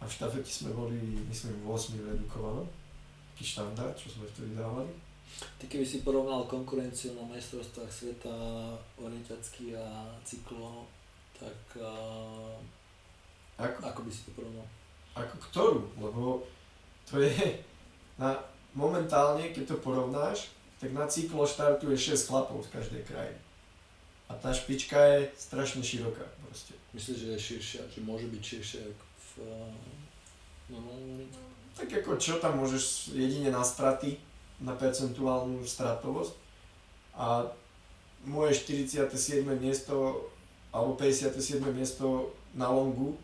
A 0.00 0.08
v 0.08 0.12
štafeti 0.14 0.48
sme 0.48 0.70
boli, 0.72 0.96
myslím, 1.28 1.68
8 1.68 2.00
v 2.00 2.16
redukovanom. 2.16 2.64
Taký 3.34 3.44
štandard, 3.44 3.92
čo 3.98 4.08
sme 4.14 4.24
vtedy 4.30 4.56
dávali. 4.56 4.88
Ty 5.58 5.64
keby 5.66 5.84
si 5.84 6.06
porovnal 6.06 6.46
konkurenciu 6.46 7.18
na 7.18 7.26
majstrovstvách 7.26 7.90
sveta 7.90 8.36
orientacký 9.00 9.74
a 9.74 10.14
cyklo, 10.22 10.86
tak 11.34 11.58
uh, 11.82 12.54
Ako, 13.58 13.78
ako 13.86 14.00
by 14.02 14.10
si 14.10 14.26
to 14.26 14.32
porovnal? 14.34 14.66
ako 15.14 15.36
ktorú? 15.50 15.80
Lebo 15.98 16.42
to 17.06 17.22
je 17.22 17.62
na, 18.20 18.34
momentálne, 18.74 19.54
keď 19.54 19.74
to 19.74 19.76
porovnáš, 19.78 20.50
tak 20.82 20.90
na 20.90 21.06
cyklo 21.06 21.46
štartuje 21.46 21.94
6 21.94 22.28
chlapov 22.28 22.66
z 22.66 22.68
každej 22.74 23.02
krajiny. 23.06 23.40
A 24.26 24.34
tá 24.34 24.50
špička 24.50 24.98
je 24.98 25.30
strašne 25.38 25.80
široká 25.80 26.26
proste. 26.42 26.74
Myslíš, 26.92 27.16
že 27.18 27.28
je 27.30 27.38
širšia, 27.38 27.82
že 27.88 28.00
môže 28.02 28.26
byť 28.26 28.42
širšia 28.42 28.82
ako 28.82 29.04
v 29.04 29.30
uh, 29.46 29.74
normálnom 30.74 31.10
orientačku? 31.22 31.52
Tak 31.74 31.88
ako 32.02 32.12
čo 32.18 32.34
tam 32.38 32.58
môžeš 32.62 33.14
jedine 33.14 33.50
na 33.50 33.62
straty, 33.62 34.18
na 34.62 34.74
percentuálnu 34.74 35.66
stratovosť. 35.66 36.34
A 37.14 37.46
moje 38.24 38.56
47. 38.64 39.44
miesto 39.58 40.26
alebo 40.74 40.98
57. 40.98 41.62
miesto 41.70 42.34
na 42.56 42.66
longu 42.66 43.14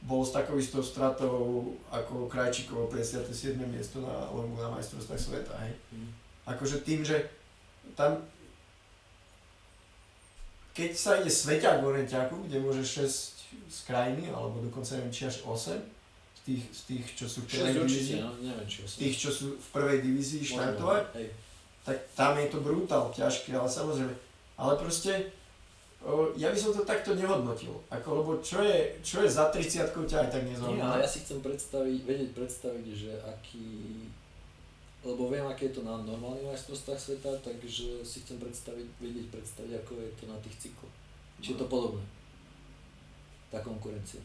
bolo 0.00 0.24
s 0.24 0.32
takou 0.32 0.56
istou 0.56 0.80
stratou 0.80 1.76
ako 1.92 2.26
Krajčíkovo 2.26 2.88
57. 2.88 3.60
miesto 3.68 4.00
na 4.00 4.32
longu 4.32 4.56
na 4.56 4.72
majstrovstvách 4.72 5.20
sveta. 5.20 5.54
Hej. 5.66 5.72
Mhm. 5.92 6.08
Akože 6.48 6.80
tým, 6.80 7.04
že 7.04 7.28
tam 7.92 8.24
keď 10.70 10.90
sa 10.96 11.18
ide 11.18 11.28
sveťák 11.28 11.82
v 11.82 11.88
orientiaku, 11.92 12.46
kde 12.46 12.62
môže 12.62 12.86
6 12.86 13.68
z 13.68 13.78
krajiny, 13.84 14.30
alebo 14.30 14.62
dokonca 14.62 14.96
neviem 14.96 15.12
či 15.12 15.26
až 15.26 15.42
8, 15.42 15.76
z 15.76 16.40
tých, 16.46 16.62
z 16.72 16.80
tých 16.88 17.04
čo 17.18 17.26
sú 17.28 17.38
v 17.44 17.46
prvej 17.52 17.74
6 17.74 17.82
určite, 17.84 18.00
divízii, 18.00 18.20
no, 18.22 18.30
neviem 18.40 18.68
či 18.70 18.78
z 18.86 18.96
tých, 18.96 19.14
čo 19.18 19.30
sú 19.34 19.46
v 19.58 19.68
prvej 19.74 19.98
divízii 20.00 20.42
štartovať, 20.46 21.02
tak 21.84 21.96
tam 22.16 22.32
je 22.38 22.46
to 22.48 22.58
brutál 22.62 23.12
ťažké, 23.12 23.52
ale 23.52 23.68
samozrejme, 23.68 24.14
ale 24.56 24.72
proste 24.78 25.34
ja 26.32 26.48
by 26.48 26.56
som 26.56 26.72
to 26.72 26.88
takto 26.88 27.12
nehodnotil, 27.12 27.76
ako, 27.92 28.24
lebo 28.24 28.30
čo 28.40 28.64
je, 28.64 28.96
čo 29.04 29.20
je 29.20 29.28
za 29.28 29.52
30 29.52 29.92
ťa 29.92 30.16
aj 30.24 30.30
tak 30.32 30.42
Nie, 30.48 30.56
nezaujíma. 30.56 30.96
ale 30.96 31.04
ja 31.04 31.08
si 31.08 31.20
chcem 31.20 31.44
predstaviť, 31.44 31.98
vedieť 32.08 32.30
predstaviť, 32.32 32.86
že 32.88 33.12
aký, 33.20 34.08
lebo 35.04 35.28
viem, 35.28 35.44
aké 35.44 35.68
je 35.68 35.76
to 35.76 35.82
na 35.84 36.00
normálnych 36.00 36.48
majstrovstvách 36.48 36.96
sveta, 36.96 37.30
takže 37.44 38.00
si 38.00 38.24
chcem 38.24 38.40
predstaviť, 38.40 38.86
vedieť 38.96 39.28
predstaviť, 39.28 39.72
ako 39.84 39.92
je 40.00 40.08
to 40.16 40.24
na 40.24 40.40
tých 40.40 40.56
cykloch. 40.56 40.94
Či 41.44 41.52
je 41.52 41.58
to 41.60 41.68
podobné? 41.68 42.04
Tá 43.52 43.60
konkurencia. 43.60 44.24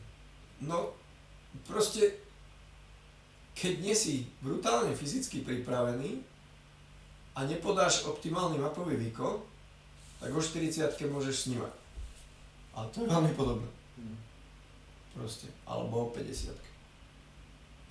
No, 0.63 0.95
proste, 1.67 2.23
keď 3.51 3.83
nie 3.83 3.95
si 3.95 4.31
brutálne 4.39 4.95
fyzicky 4.95 5.43
pripravený 5.43 6.23
a 7.35 7.43
nepodáš 7.43 8.07
optimálny 8.07 8.63
mapový 8.63 8.95
výkon, 8.95 9.54
tak 10.25 10.33
o 10.33 10.41
40 10.41 10.89
môžeš 11.13 11.45
snímať. 11.45 11.69
A 12.73 12.81
to 12.89 13.05
je 13.05 13.13
veľmi 13.13 13.29
podobné. 13.37 13.69
Hm. 14.01 14.17
Proste. 15.13 15.53
Alebo 15.69 16.09
o 16.09 16.11
50 16.11 16.49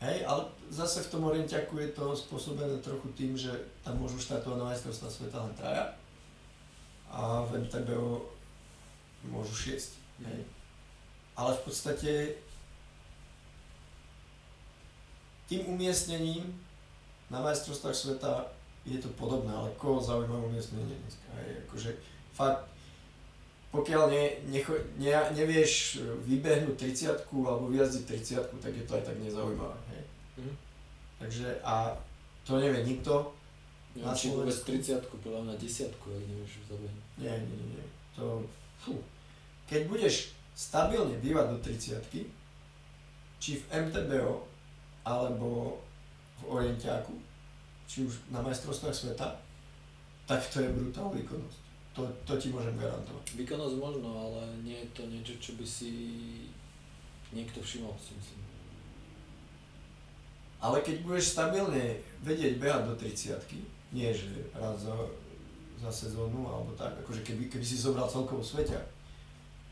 Hej, 0.02 0.26
ale 0.26 0.44
zase 0.68 1.06
v 1.06 1.10
tom 1.16 1.22
orientiaku 1.30 1.78
je 1.78 1.94
to 1.94 2.12
spôsobené 2.12 2.76
trochu 2.82 3.08
tým, 3.14 3.38
že 3.38 3.48
tam 3.80 3.96
môžu 4.02 4.18
štartovať 4.20 4.58
na 4.58 4.68
majstrovstvá 4.74 5.08
sveta 5.08 5.38
len 5.40 5.54
traja 5.54 5.96
a 7.08 7.46
v 7.46 7.62
MTBO 7.64 8.26
môžu 9.30 9.54
6. 9.54 9.96
Hej. 10.26 10.44
Ale 11.38 11.50
v 11.56 11.60
podstate 11.62 12.12
tým 15.46 15.70
umiestnením 15.70 16.52
na 17.30 17.40
majstrovstvách 17.40 17.96
sveta 17.96 18.50
je 18.84 19.00
to 19.00 19.08
podobné, 19.16 19.54
ale 19.54 19.72
koho 19.80 20.02
zaujíma 20.02 20.36
umiestnenie 20.36 21.00
dneska. 21.00 21.28
Hej. 21.40 21.64
Akože 21.64 21.90
fakt, 22.34 22.66
pokiaľ 23.70 24.10
ne, 24.10 24.24
necho, 24.50 24.74
ne, 24.98 25.10
nevieš 25.34 26.02
vybehnúť 26.26 26.76
30 26.78 27.30
alebo 27.30 27.70
vyjazdiť 27.70 28.04
30 28.06 28.62
tak 28.62 28.74
je 28.74 28.84
to 28.86 28.92
aj 28.94 29.04
tak 29.06 29.16
nezaujímavé. 29.18 29.74
Hej. 29.90 30.04
Mhm. 30.38 30.54
Takže 31.18 31.48
a 31.62 31.94
to 32.44 32.60
nevie 32.60 32.84
nikto. 32.84 33.32
Neviem, 33.94 34.10
Na 34.10 34.14
či 34.14 34.34
vôbec 34.34 34.50
Slovensku? 34.50 35.06
30 35.06 35.22
podľa 35.22 35.40
mňa 35.46 35.54
10 35.54 35.90
ak 35.90 36.26
nevieš 36.26 36.52
zabehnúť. 36.66 37.04
Nie, 37.18 37.34
nie, 37.38 37.78
nie. 37.78 37.86
To, 38.18 38.42
fú. 38.78 38.98
Keď 39.70 39.86
budeš 39.86 40.34
stabilne 40.54 41.14
bývať 41.22 41.46
do 41.54 41.58
30 41.62 42.02
či 43.38 43.50
v 43.58 43.64
MTBO, 43.70 44.54
alebo 45.04 45.78
v 46.40 46.42
Orientiaku, 46.48 47.12
či 47.84 48.08
už 48.08 48.32
na 48.32 48.40
majstrovstvách 48.40 48.96
sveta, 48.96 49.36
tak 50.24 50.40
to 50.48 50.64
je 50.64 50.72
brutálna 50.72 51.20
výkonnosť. 51.20 51.63
To, 51.94 52.02
to 52.26 52.34
ti 52.34 52.50
môžem 52.50 52.74
garantovať. 52.74 53.38
Výkonnosť 53.38 53.76
možno, 53.78 54.08
ale 54.10 54.42
nie 54.66 54.82
je 54.82 54.88
to 54.98 55.06
niečo, 55.06 55.34
čo 55.38 55.54
by 55.54 55.62
si 55.62 55.92
niekto 57.30 57.62
všimol, 57.62 57.94
si 58.02 58.18
myslím. 58.18 58.42
Ale 60.58 60.82
keď 60.82 61.06
budeš 61.06 61.36
stabilne 61.38 62.02
vedieť 62.24 62.58
behať 62.58 62.82
do 62.88 62.94
30 62.96 63.94
nie 63.94 64.10
že 64.10 64.26
raz 64.58 64.74
za, 64.82 64.96
za 65.78 65.90
sezónu 65.92 66.50
alebo 66.50 66.74
tak, 66.74 66.98
akože 67.04 67.22
keby, 67.22 67.46
keby 67.46 67.62
si 67.62 67.78
zobral 67.78 68.10
celkovo 68.10 68.42
sveťa, 68.42 68.80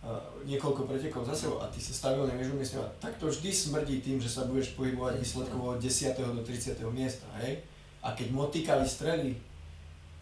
a 0.02 0.18
niekoľko 0.42 0.91
pretekov 0.91 1.23
za 1.23 1.31
sebou 1.31 1.62
a 1.62 1.70
ty 1.70 1.78
sa 1.78 1.94
stabilne 1.94 2.34
vieš 2.34 2.51
umiestňovať, 2.59 2.91
tak 2.99 3.15
to 3.23 3.31
vždy 3.31 3.55
smrdí 3.55 4.02
tým, 4.02 4.18
že 4.18 4.26
sa 4.26 4.51
budeš 4.51 4.75
pohybovať 4.75 5.23
výsledkovo 5.23 5.75
od 5.75 5.78
10. 5.78 6.18
do 6.18 6.42
30. 6.42 6.75
miesta, 6.91 7.23
hej? 7.39 7.62
A 8.02 8.10
keď 8.10 8.34
motika 8.34 8.83
vystrelí, 8.83 9.39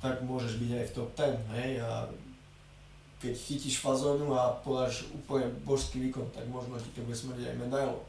tak 0.01 0.25
môžeš 0.25 0.57
byť 0.57 0.71
aj 0.81 0.85
v 0.89 0.95
top 0.97 1.11
10, 1.13 1.57
hej? 1.61 1.71
A 1.85 2.09
keď 3.21 3.37
chytíš 3.37 3.85
fazónu 3.85 4.33
a 4.33 4.57
podáš 4.65 5.05
úplne 5.13 5.53
božský 5.61 6.01
výkon, 6.09 6.25
tak 6.33 6.49
možno 6.49 6.81
ti 6.81 6.89
to 6.97 7.05
bude 7.05 7.13
smrdiť 7.13 7.53
aj 7.53 7.61
medailou. 7.61 8.01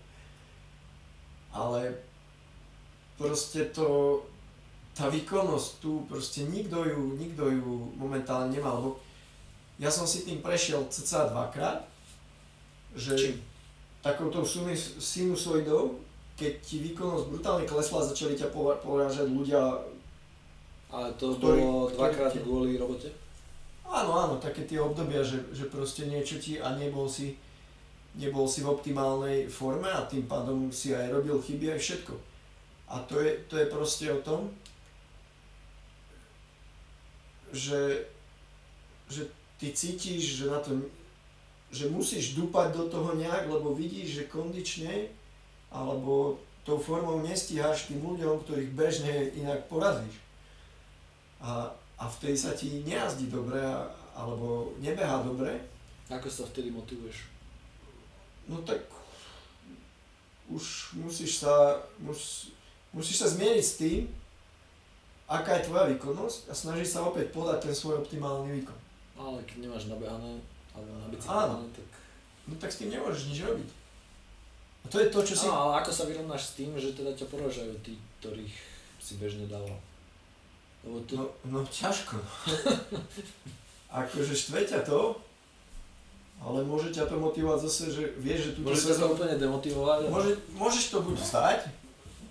Ale 1.52 1.92
proste 3.20 3.68
to, 3.76 4.24
tá 4.96 5.12
výkonnosť 5.12 5.70
tu, 5.84 6.08
proste 6.08 6.48
nikto 6.48 6.88
ju, 6.88 7.20
nikto 7.20 7.44
ju 7.52 7.92
momentálne 8.00 8.56
nemá, 8.56 8.72
lebo 8.72 9.04
ja 9.76 9.92
som 9.92 10.08
si 10.08 10.24
tým 10.24 10.40
prešiel 10.40 10.88
cca 10.88 11.28
dvakrát, 11.28 11.84
že 12.96 13.20
Čím? 13.20 13.36
takouto 14.00 14.48
sinus- 14.48 14.96
sinusoidou, 14.96 16.00
keď 16.40 16.54
ti 16.64 16.80
výkonnosť 16.88 17.26
brutálne 17.28 17.66
klesla, 17.68 18.08
začali 18.08 18.40
ťa 18.40 18.48
porážať 18.80 19.28
ľudia, 19.28 19.60
Ale 20.92 21.08
to 21.16 21.36
Ktorý- 21.40 21.62
bolo 21.64 21.80
ktorý- 21.88 21.96
dvakrát 21.98 22.34
kvôli 22.38 22.72
robote? 22.76 23.10
áno, 23.88 24.12
áno, 24.16 24.36
také 24.40 24.64
tie 24.64 24.80
obdobia, 24.80 25.20
že, 25.24 25.40
že 25.52 25.68
proste 25.68 26.08
niečo 26.08 26.40
ti 26.40 26.60
a 26.60 26.76
nebol 26.76 27.08
si, 27.08 27.36
nebol 28.16 28.48
si 28.48 28.64
v 28.64 28.72
optimálnej 28.72 29.48
forme 29.48 29.88
a 29.88 30.08
tým 30.08 30.28
pádom 30.28 30.72
si 30.72 30.96
aj 30.96 31.12
robil 31.12 31.36
chyby 31.40 31.76
aj 31.76 31.80
všetko. 31.80 32.16
A 32.88 33.00
to 33.04 33.20
je, 33.20 33.40
to 33.48 33.56
je 33.56 33.68
proste 33.68 34.08
o 34.12 34.20
tom, 34.20 34.52
že, 37.52 38.08
že 39.12 39.28
ty 39.60 39.72
cítiš, 39.76 40.44
že 40.44 40.46
na 40.48 40.60
to, 40.60 40.76
že 41.72 41.92
musíš 41.92 42.36
dúpať 42.36 42.76
do 42.76 42.88
toho 42.88 43.16
nejak, 43.16 43.48
lebo 43.48 43.76
vidíš, 43.76 44.24
že 44.24 44.32
kondične 44.32 45.08
alebo 45.72 46.40
tou 46.64 46.76
formou 46.76 47.20
nestíhaš 47.20 47.88
tým 47.88 48.04
ľuďom, 48.04 48.44
ktorých 48.44 48.72
bežne 48.72 49.12
inak 49.36 49.68
porazíš. 49.68 50.16
A, 51.42 51.66
a 51.98 52.06
vtedy 52.06 52.38
sa 52.38 52.54
ti 52.54 52.86
nejazdí 52.86 53.28
dobre, 53.34 53.60
alebo 54.14 54.74
nebehá 54.78 55.26
dobre. 55.26 55.58
Ako 56.12 56.30
sa 56.30 56.46
vtedy 56.46 56.70
motivuješ? 56.70 57.26
No 58.46 58.62
tak 58.62 58.82
už 60.52 60.98
musíš 61.00 61.42
sa, 61.42 61.80
mus, 61.98 62.52
musíš 62.92 63.24
sa 63.24 63.28
zmieriť 63.32 63.64
s 63.64 63.78
tým, 63.80 64.02
aká 65.32 65.58
je 65.58 65.72
tvoja 65.72 65.88
výkonnosť 65.96 66.52
a 66.52 66.54
snažíš 66.54 67.00
sa 67.00 67.08
opäť 67.08 67.32
podať 67.32 67.72
ten 67.72 67.74
svoj 67.74 68.04
optimálny 68.04 68.60
výkon. 68.60 68.76
Ale 69.16 69.40
keď 69.48 69.58
nemáš 69.64 69.88
nabehané, 69.88 70.44
alebo 70.76 70.92
na 71.00 71.08
bicykle, 71.08 71.72
tak... 71.72 71.90
No 72.50 72.54
tak 72.60 72.74
s 72.74 72.80
tým 72.84 72.92
nemôžeš 72.92 73.32
nič 73.32 73.40
robiť. 73.48 73.70
A 74.82 74.86
to 74.90 74.98
je 75.00 75.08
to, 75.14 75.20
čo 75.24 75.36
si... 75.38 75.46
No, 75.48 75.56
ale 75.56 75.86
ako 75.86 75.92
sa 75.94 76.04
vyrovnáš 76.10 76.52
s 76.52 76.56
tým, 76.60 76.74
že 76.76 76.92
teda 76.92 77.14
ťa 77.16 77.30
poražajú 77.32 77.74
tí, 77.86 77.96
ktorých 78.20 78.56
si 78.98 79.14
bežne 79.22 79.46
dával? 79.48 79.78
Lebo 80.82 80.98
to... 81.06 81.16
No, 81.16 81.26
no 81.46 81.60
ťažko. 81.68 82.18
akože 83.92 84.34
štve 84.34 84.60
ťa 84.72 84.88
to, 84.88 85.20
ale 86.42 86.64
môže 86.66 86.96
ťa 86.96 87.06
to 87.06 87.20
motivovať 87.20 87.60
zase, 87.68 87.84
že 87.92 88.04
vieš, 88.18 88.40
že 88.50 88.52
tu... 88.58 88.60
Môže 88.66 88.88
ťa 88.88 88.98
to 88.98 89.08
úplne 89.14 89.36
demotivovať? 89.38 90.00
Môže, 90.10 90.32
môžeš 90.56 90.86
to 90.90 90.98
buď 91.04 91.18
stať, 91.22 91.60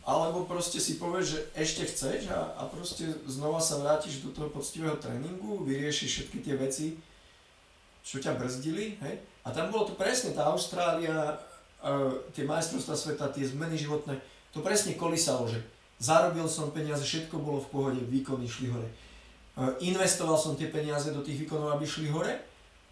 alebo 0.03 0.49
proste 0.49 0.81
si 0.81 0.99
povieš, 0.99 1.27
že 1.37 1.41
ešte 1.55 1.83
chceš 1.87 2.33
a, 2.33 2.57
a 2.59 2.63
proste 2.67 3.07
znova 3.29 3.61
sa 3.63 3.79
vrátiš 3.79 4.25
do 4.25 4.33
toho 4.33 4.49
poctivého 4.51 4.97
tréningu, 4.99 5.63
vyriešiš 5.63 6.11
všetky 6.11 6.39
tie 6.43 6.55
veci, 6.57 6.87
čo 8.03 8.19
ťa 8.19 8.35
brzdili, 8.41 8.97
hej? 9.05 9.15
A 9.45 9.53
tam 9.53 9.71
bolo 9.71 9.93
to 9.93 9.95
presne 9.95 10.33
tá 10.33 10.49
Austrália, 10.51 11.37
uh, 11.85 12.13
tie 12.33 12.49
majstrovstvá 12.49 12.97
sveta, 12.97 13.31
tie 13.31 13.45
zmeny 13.45 13.77
životné, 13.77 14.17
to 14.51 14.65
presne 14.65 14.97
kolísalo, 14.97 15.47
že 15.47 15.63
zarobil 16.01 16.49
som 16.49 16.73
peniaze, 16.73 17.05
všetko 17.05 17.37
bolo 17.39 17.61
v 17.61 17.71
pohode, 17.71 18.01
výkony 18.09 18.49
šli 18.49 18.73
hore. 18.73 18.89
Uh, 19.55 19.77
investoval 19.85 20.41
som 20.41 20.57
tie 20.57 20.73
peniaze 20.73 21.13
do 21.13 21.21
tých 21.21 21.45
výkonov, 21.45 21.77
aby 21.77 21.85
šli 21.85 22.09
hore 22.09 22.41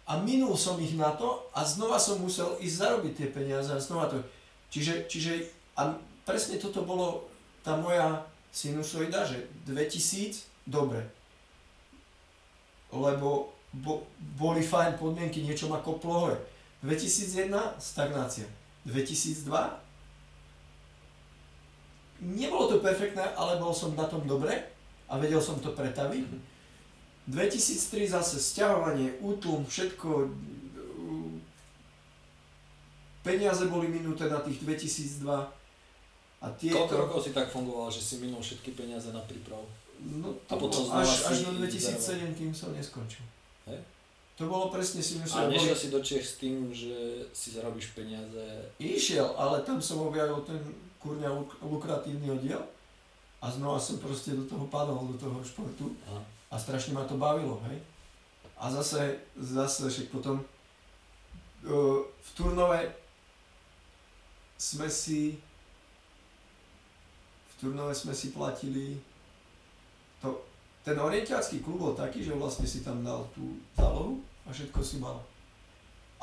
a 0.05 0.21
minul 0.21 0.53
som 0.53 0.77
ich 0.77 0.93
na 0.93 1.09
to 1.17 1.49
a 1.57 1.65
znova 1.65 1.97
som 1.97 2.21
musel 2.21 2.57
ísť 2.61 2.75
zarobiť 2.77 3.13
tie 3.17 3.27
peniaze 3.33 3.73
a 3.73 3.81
znova 3.81 4.13
to. 4.13 4.21
Čiže, 4.69 5.09
čiže 5.09 5.31
a 5.73 5.97
presne 6.23 6.61
toto 6.61 6.85
bolo 6.85 7.25
tá 7.65 7.73
moja 7.73 8.21
sinusoida, 8.53 9.25
že 9.25 9.49
2000, 9.65 10.69
dobre. 10.69 11.01
Lebo 12.93 13.53
bo, 13.73 14.05
boli 14.37 14.61
fajn 14.61 14.97
podmienky, 14.97 15.41
niečo 15.41 15.69
ma 15.69 15.81
koplo 15.81 16.13
hore. 16.13 16.37
2001, 16.81 17.53
stagnácia. 17.77 18.45
2002, 18.85 19.45
nebolo 22.21 22.67
to 22.67 22.77
perfektné, 22.83 23.23
ale 23.35 23.59
bol 23.59 23.71
som 23.71 23.95
na 23.95 24.05
tom 24.05 24.23
dobre 24.27 24.55
a 25.07 25.13
vedel 25.17 25.39
som 25.39 25.57
to 25.59 25.71
pretaviť. 25.73 26.25
2003 27.29 28.09
zase 28.09 28.41
sťahovanie, 28.41 29.21
útlum, 29.21 29.61
všetko, 29.65 30.33
peniaze 33.21 33.69
boli 33.69 33.85
minuté 33.85 34.25
na 34.25 34.41
tých 34.41 34.65
2002, 34.65 35.59
a 36.39 36.47
tieto... 36.55 36.87
Koľko 36.87 36.95
rokov 36.95 37.19
si 37.27 37.31
tak 37.35 37.51
fungoval, 37.51 37.91
že 37.91 37.99
si 37.99 38.15
minul 38.23 38.39
všetky 38.39 38.71
peniaze 38.71 39.11
na 39.11 39.19
prípravu? 39.27 39.67
No 39.99 40.31
to 40.47 40.55
a 40.55 40.55
potom 40.55 40.87
bolo 40.87 41.03
až, 41.03 41.27
až 41.27 41.51
do 41.51 41.59
2007, 41.59 42.39
kým 42.39 42.55
som 42.55 42.71
neskončil. 42.71 43.27
He? 43.67 43.75
To 44.39 44.47
bolo 44.47 44.71
presne 44.71 45.03
si 45.03 45.19
myslel. 45.19 45.35
A 45.35 45.51
nešiel 45.51 45.75
boli... 45.75 45.83
si 45.83 45.87
do 45.91 45.99
Čech 45.99 46.23
s 46.23 46.39
tým, 46.39 46.71
že 46.71 47.27
si 47.35 47.51
zarobíš 47.51 47.91
peniaze? 47.91 48.71
Išiel, 48.79 49.35
ale 49.35 49.59
tam 49.67 49.83
som 49.83 49.99
objavil 50.07 50.39
ten 50.47 50.63
kurňa 50.99 51.29
luk- 51.31 51.59
lukratívny 51.63 52.31
oddiel 52.31 52.63
a 53.39 53.51
znova 53.51 53.79
som 53.79 53.99
proste 53.99 54.35
do 54.35 54.43
toho 54.43 54.67
padol, 54.67 55.07
do 55.07 55.15
toho 55.15 55.39
športu 55.43 55.95
Aha. 56.11 56.21
a 56.51 56.55
strašne 56.59 56.91
ma 56.93 57.07
to 57.07 57.15
bavilo, 57.15 57.59
hej. 57.71 57.79
A 58.59 58.67
zase, 58.67 59.23
zase 59.39 59.87
však 59.87 60.11
potom 60.11 60.43
uh, 61.63 61.99
v 62.03 62.29
Turnove 62.35 62.91
sme 64.59 64.91
si 64.91 65.39
Turnove 67.59 67.91
sme 67.91 68.15
si 68.15 68.31
platili, 68.31 68.95
to, 70.23 70.47
ten 70.79 70.95
orientiacký 70.95 71.59
klub 71.59 71.91
bol 71.91 71.91
taký, 71.91 72.23
že 72.23 72.31
vlastne 72.31 72.63
si 72.63 72.79
tam 72.79 73.03
dal 73.03 73.27
tú 73.35 73.59
zálohu 73.75 74.23
a 74.47 74.49
všetko 74.55 74.79
si 74.79 75.03
mal. 75.03 75.19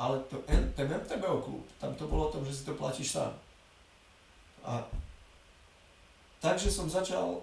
Ale 0.01 0.17
to, 0.25 0.41
ten 0.49 0.89
MTBO 0.89 1.37
klub, 1.45 1.61
tam 1.77 1.93
to 1.93 2.09
bolo 2.09 2.29
o 2.29 2.33
tom, 2.33 2.41
že 2.41 2.53
si 2.57 2.65
to 2.65 2.73
platíš 2.73 3.21
sám. 3.21 3.37
A 4.67 4.83
takže 6.43 6.67
som 6.67 6.91
začal 6.91 7.39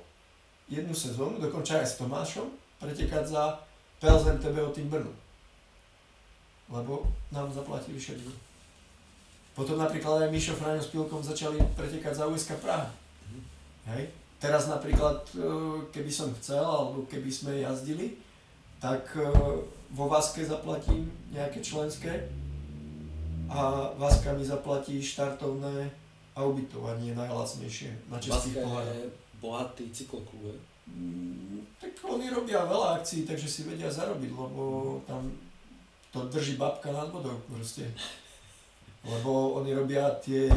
jednu 0.69 0.93
sezónu, 0.93 1.41
dokonca 1.41 1.81
aj 1.81 1.89
s 1.89 1.97
Tomášom, 1.97 2.53
pretekať 2.77 3.25
za 3.33 3.65
PLZ 4.05 4.37
MTBO 4.41 4.69
tým 4.77 4.93
Brno. 4.93 5.13
Lebo 6.69 7.09
nám 7.33 7.49
zaplatili 7.49 7.97
všetko. 7.97 8.29
Potom 9.57 9.81
napríklad 9.81 10.29
aj 10.29 10.33
Mišo 10.35 10.53
Fraňo 10.53 10.83
s 10.83 10.93
Pilkom 10.93 11.25
začali 11.25 11.57
pretekať 11.79 12.13
za 12.13 12.25
USK 12.29 12.59
Praha 12.61 12.91
Hej. 13.85 14.09
Teraz 14.41 14.69
napríklad, 14.69 15.25
e, 15.37 15.41
keby 15.93 16.13
som 16.13 16.33
chcel, 16.41 16.65
alebo 16.65 17.05
keby 17.09 17.29
sme 17.29 17.65
jazdili, 17.65 18.17
tak 18.81 19.13
e, 19.17 19.29
vo 19.93 20.05
Vaske 20.09 20.45
zaplatím 20.45 21.09
nejaké 21.33 21.61
členské 21.61 22.29
a 23.49 23.93
Vaska 24.01 24.33
mi 24.33 24.45
zaplatí 24.45 25.01
štartovné 25.01 25.93
a 26.35 26.43
ubytovanie 26.43 27.15
najlacnejšie 27.15 28.11
na 28.11 28.19
českých 28.19 28.59
pohároch. 28.59 28.91
je 28.91 29.01
bohatý 29.39 29.85
cykloklub, 29.95 30.59
mm, 30.91 31.63
tak 31.79 31.93
oni 32.05 32.27
robia 32.31 32.67
veľa 32.67 32.99
akcií, 33.01 33.23
takže 33.23 33.47
si 33.47 33.63
vedia 33.63 33.87
zarobiť, 33.87 34.31
lebo 34.35 34.99
tam 35.07 35.31
to 36.11 36.27
drží 36.31 36.59
babka 36.59 36.91
nad 36.91 37.11
vodou 37.11 37.39
proste. 37.51 37.87
Lebo 39.05 39.61
oni 39.61 39.77
robia 39.77 40.09
tie 40.23 40.49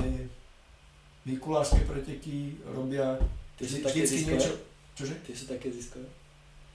Mikulášske 1.28 1.84
preteky 1.84 2.56
robia 2.64 3.20
Ty 3.60 3.64
sú 3.68 3.78
také 3.84 4.08
ziskové? 4.08 4.40
niečo... 4.40 4.54
Čože? 4.96 5.16
Ty 5.28 5.32
sú 5.36 5.46
také 5.52 5.68
ziskové? 5.68 6.08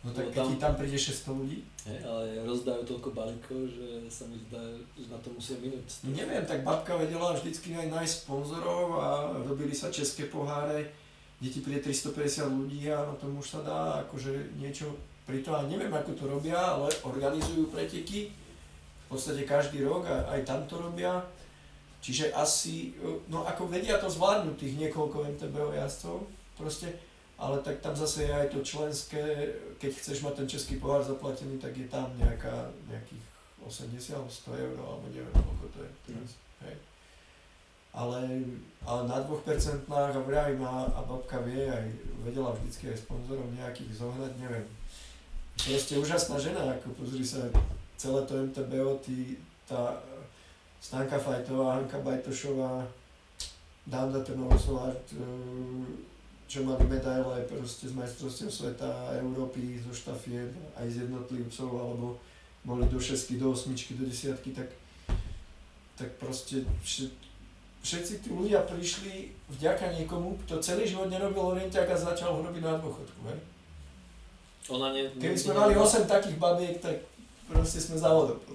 No 0.02 0.10
tak 0.10 0.34
tam, 0.34 0.50
ti 0.50 0.58
tam 0.58 0.74
príde 0.74 0.98
600 0.98 1.31
ľudí? 1.31 1.62
He, 1.86 1.94
ale 2.02 2.42
rozdajú 2.42 2.82
toľko 2.82 3.14
balíkov, 3.14 3.70
že 3.70 4.10
sa 4.10 4.26
mi 4.26 4.34
zdá, 4.50 4.58
že 4.98 5.06
na 5.06 5.18
to 5.22 5.31
musia 5.31 5.55
minúť. 5.62 5.86
Neviem, 6.10 6.42
tak 6.42 6.66
babka 6.66 6.98
vedela 6.98 7.31
vždycky 7.31 7.70
aj 7.78 7.86
nájsť 7.86 8.14
sponzorov 8.26 8.98
a 8.98 9.08
robili 9.47 9.70
sa 9.70 9.94
české 9.94 10.26
poháre, 10.26 10.90
kde 11.39 11.48
ti 11.55 11.60
príde 11.62 11.86
350 11.86 12.50
ľudí 12.50 12.90
a 12.90 12.98
na 12.98 13.14
tom 13.14 13.39
už 13.39 13.47
sa 13.47 13.60
dá 13.62 14.02
akože 14.02 14.58
niečo 14.58 14.90
pri 15.22 15.39
to, 15.47 15.55
a 15.55 15.70
neviem 15.70 15.94
ako 15.94 16.18
to 16.18 16.26
robia, 16.26 16.58
ale 16.58 16.90
organizujú 17.06 17.70
preteky. 17.70 18.34
V 19.06 19.06
podstate 19.06 19.47
každý 19.47 19.86
rok 19.86 20.02
a 20.10 20.34
aj 20.34 20.40
tam 20.42 20.66
to 20.66 20.82
robia. 20.82 21.22
Čiže 22.02 22.34
asi, 22.34 22.98
no 23.31 23.47
ako 23.47 23.70
vedia 23.70 24.02
to 24.02 24.10
zvládnuť 24.10 24.58
tých 24.58 24.74
niekoľko 24.82 25.39
MTBO 25.39 25.70
jazdcov, 25.70 26.26
proste, 26.58 26.90
ale 27.42 27.58
tak 27.58 27.82
tam 27.82 27.90
zase 27.90 28.22
je 28.22 28.30
aj 28.30 28.54
to 28.54 28.62
členské, 28.62 29.50
keď 29.82 29.90
chceš 29.98 30.22
mať 30.22 30.34
ten 30.38 30.48
český 30.48 30.78
pohár 30.78 31.02
zaplatený, 31.02 31.58
tak 31.58 31.74
je 31.74 31.90
tam 31.90 32.14
nejaká, 32.14 32.70
nejakých 32.86 33.24
80 33.66 34.14
alebo 34.14 34.30
100 34.30 34.62
eur, 34.62 34.76
alebo 34.78 35.04
neviem 35.10 35.34
koľko 35.34 35.66
to 35.74 35.78
je 35.82 35.90
teraz. 36.06 36.30
Hej. 36.62 36.76
Ale, 37.90 38.20
ale 38.86 39.00
na 39.10 39.18
2% 39.26 39.90
a 39.90 40.22
vravím 40.22 40.62
a, 40.62 40.86
a 40.86 41.00
babka 41.02 41.42
vie 41.42 41.66
aj, 41.66 41.90
vedela 42.22 42.54
vždycky 42.54 42.94
aj 42.94 43.02
sponzorov 43.02 43.50
nejakých 43.58 43.90
zohnať, 43.90 44.32
neviem. 44.38 44.66
Proste 45.58 45.98
úžasná 45.98 46.38
žena, 46.38 46.62
ako 46.78 46.94
pozri 46.94 47.26
sa, 47.26 47.42
celé 47.98 48.22
to 48.22 48.38
MTBO, 48.38 49.02
tý, 49.02 49.34
tá 49.66 49.98
Stanka 50.78 51.18
Fajtová, 51.18 51.82
Hanka 51.82 51.98
Bajtošová, 51.98 52.86
Danda 53.82 54.22
Trnovcová, 54.22 54.94
čo 56.52 56.68
mali 56.68 56.84
medaile 56.84 57.48
proste 57.48 57.89
z 57.89 57.97
majstrovstiev 57.97 58.52
sveta, 58.52 59.16
Európy, 59.16 59.81
zo 59.81 59.89
štafiet, 59.89 60.52
aj 60.76 60.84
z 60.84 61.08
jednotlivcov, 61.08 61.70
alebo 61.72 62.20
boli 62.60 62.84
do 62.92 63.00
šestky, 63.00 63.40
do 63.40 63.56
osmičky, 63.56 63.97
do 63.97 64.05
desiatky, 64.05 64.52
tak, 64.52 64.68
tak 65.97 66.12
proste 66.20 66.60
všetci 67.81 68.12
tí 68.20 68.28
ľudia 68.28 68.68
prišli 68.68 69.32
vďaka 69.48 69.97
niekomu, 69.97 70.36
kto 70.44 70.60
celý 70.60 70.84
život 70.84 71.08
nerobil 71.08 71.56
orientiak 71.56 71.89
a 71.89 71.97
začal 71.97 72.36
ho 72.36 72.44
robiť 72.44 72.60
na 72.60 72.76
dôchodku, 72.76 73.20
hej? 73.32 73.40
Ona 74.76 74.92
ne, 74.92 75.08
Keby 75.08 75.32
sme 75.32 75.56
mali 75.56 75.72
8 75.72 76.05
takých 76.05 76.36
babiek, 76.36 76.76
tak 76.84 77.00
proste 77.48 77.81
sme 77.81 77.97
závodom, 77.97 78.36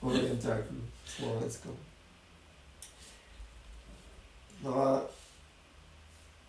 orientáku 0.00 0.80
slovenskom. 1.04 1.76
No 4.64 4.70
a 4.72 4.86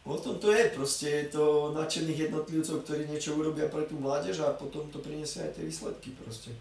o 0.04 0.18
tom 0.20 0.36
to 0.40 0.52
je, 0.52 0.70
proste 0.76 1.08
je 1.08 1.26
to 1.32 1.72
nadšených 1.72 2.28
jednotlivcov, 2.28 2.84
ktorí 2.84 3.08
niečo 3.08 3.40
urobia 3.40 3.72
pre 3.72 3.88
tú 3.88 3.96
mládež 3.96 4.44
a 4.44 4.52
potom 4.52 4.88
to 4.92 5.00
priniesie 5.00 5.48
aj 5.48 5.56
tie 5.56 5.64
výsledky 5.64 6.12
proste. 6.20 6.52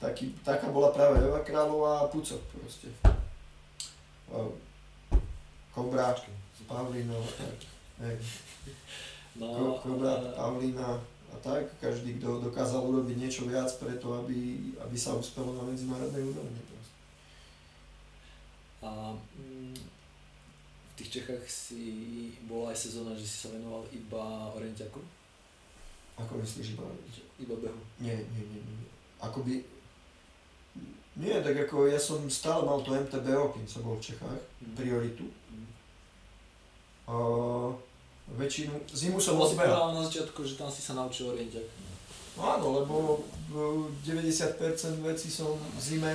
Taký, 0.00 0.32
taká 0.44 0.68
bola 0.72 0.92
práve 0.92 1.20
Eva 1.20 1.40
Kráľová 1.40 2.04
a 2.04 2.08
Pucok 2.08 2.40
proste. 2.52 2.88
Kobra, 5.72 6.16
Pavlino, 6.68 7.20
tak, 7.36 7.56
hej. 8.04 8.16
No, 9.36 9.52
Ko- 9.52 9.76
Kobra, 9.84 10.32
Pavlina 10.32 11.00
a 11.32 11.36
tak, 11.44 11.68
každý, 11.80 12.16
kto 12.16 12.40
dokázal 12.48 12.80
urobiť 12.80 13.16
niečo 13.20 13.44
viac 13.44 13.68
preto, 13.76 14.16
aby, 14.24 14.72
aby 14.80 14.96
sa 14.96 15.12
uspelo 15.12 15.52
na 15.52 15.68
medzinárodnej 15.68 16.24
úrovni. 16.24 16.60
proste. 16.64 16.96
A 18.80 19.12
mm, 19.12 19.95
tých 20.96 21.20
Čechách 21.20 21.44
si 21.44 21.84
bola 22.48 22.72
aj 22.72 22.78
sezóna, 22.88 23.12
že 23.12 23.28
si 23.28 23.36
sa 23.36 23.52
venoval 23.52 23.84
iba 23.92 24.50
orientiaku, 24.56 25.00
Ako 26.16 26.40
myslíš, 26.40 26.72
iba 26.72 26.88
iba 27.36 27.54
behu. 27.60 27.80
Nie, 28.00 28.16
nie, 28.16 28.44
nie, 28.48 28.60
nie. 28.64 28.88
Akoby... 29.20 29.60
Nie, 31.16 31.40
tak 31.44 31.56
ako 31.68 31.88
ja 31.88 32.00
som 32.00 32.24
stále 32.28 32.64
mal 32.64 32.80
to 32.80 32.92
MTBO, 32.92 33.52
kým 33.52 33.68
som 33.68 33.84
bol 33.84 34.00
v 34.00 34.04
Čechách, 34.12 34.40
Mm. 34.56 34.72
prioritu. 34.76 35.24
Mm. 35.52 35.68
A 37.06 37.14
väčšinu, 38.36 38.72
zimu 38.88 39.20
som 39.20 39.36
povedal 39.36 39.92
na 39.92 40.02
začiatku, 40.08 40.40
že 40.42 40.56
tam 40.56 40.72
si 40.72 40.80
sa 40.80 40.96
naučil 40.96 41.28
orientiak. 41.30 41.64
No 42.36 42.42
áno, 42.52 42.66
lebo 42.80 42.94
v 43.48 43.88
90% 44.04 45.00
vecí 45.00 45.28
som 45.32 45.56
v 45.56 45.78
zime 45.80 46.12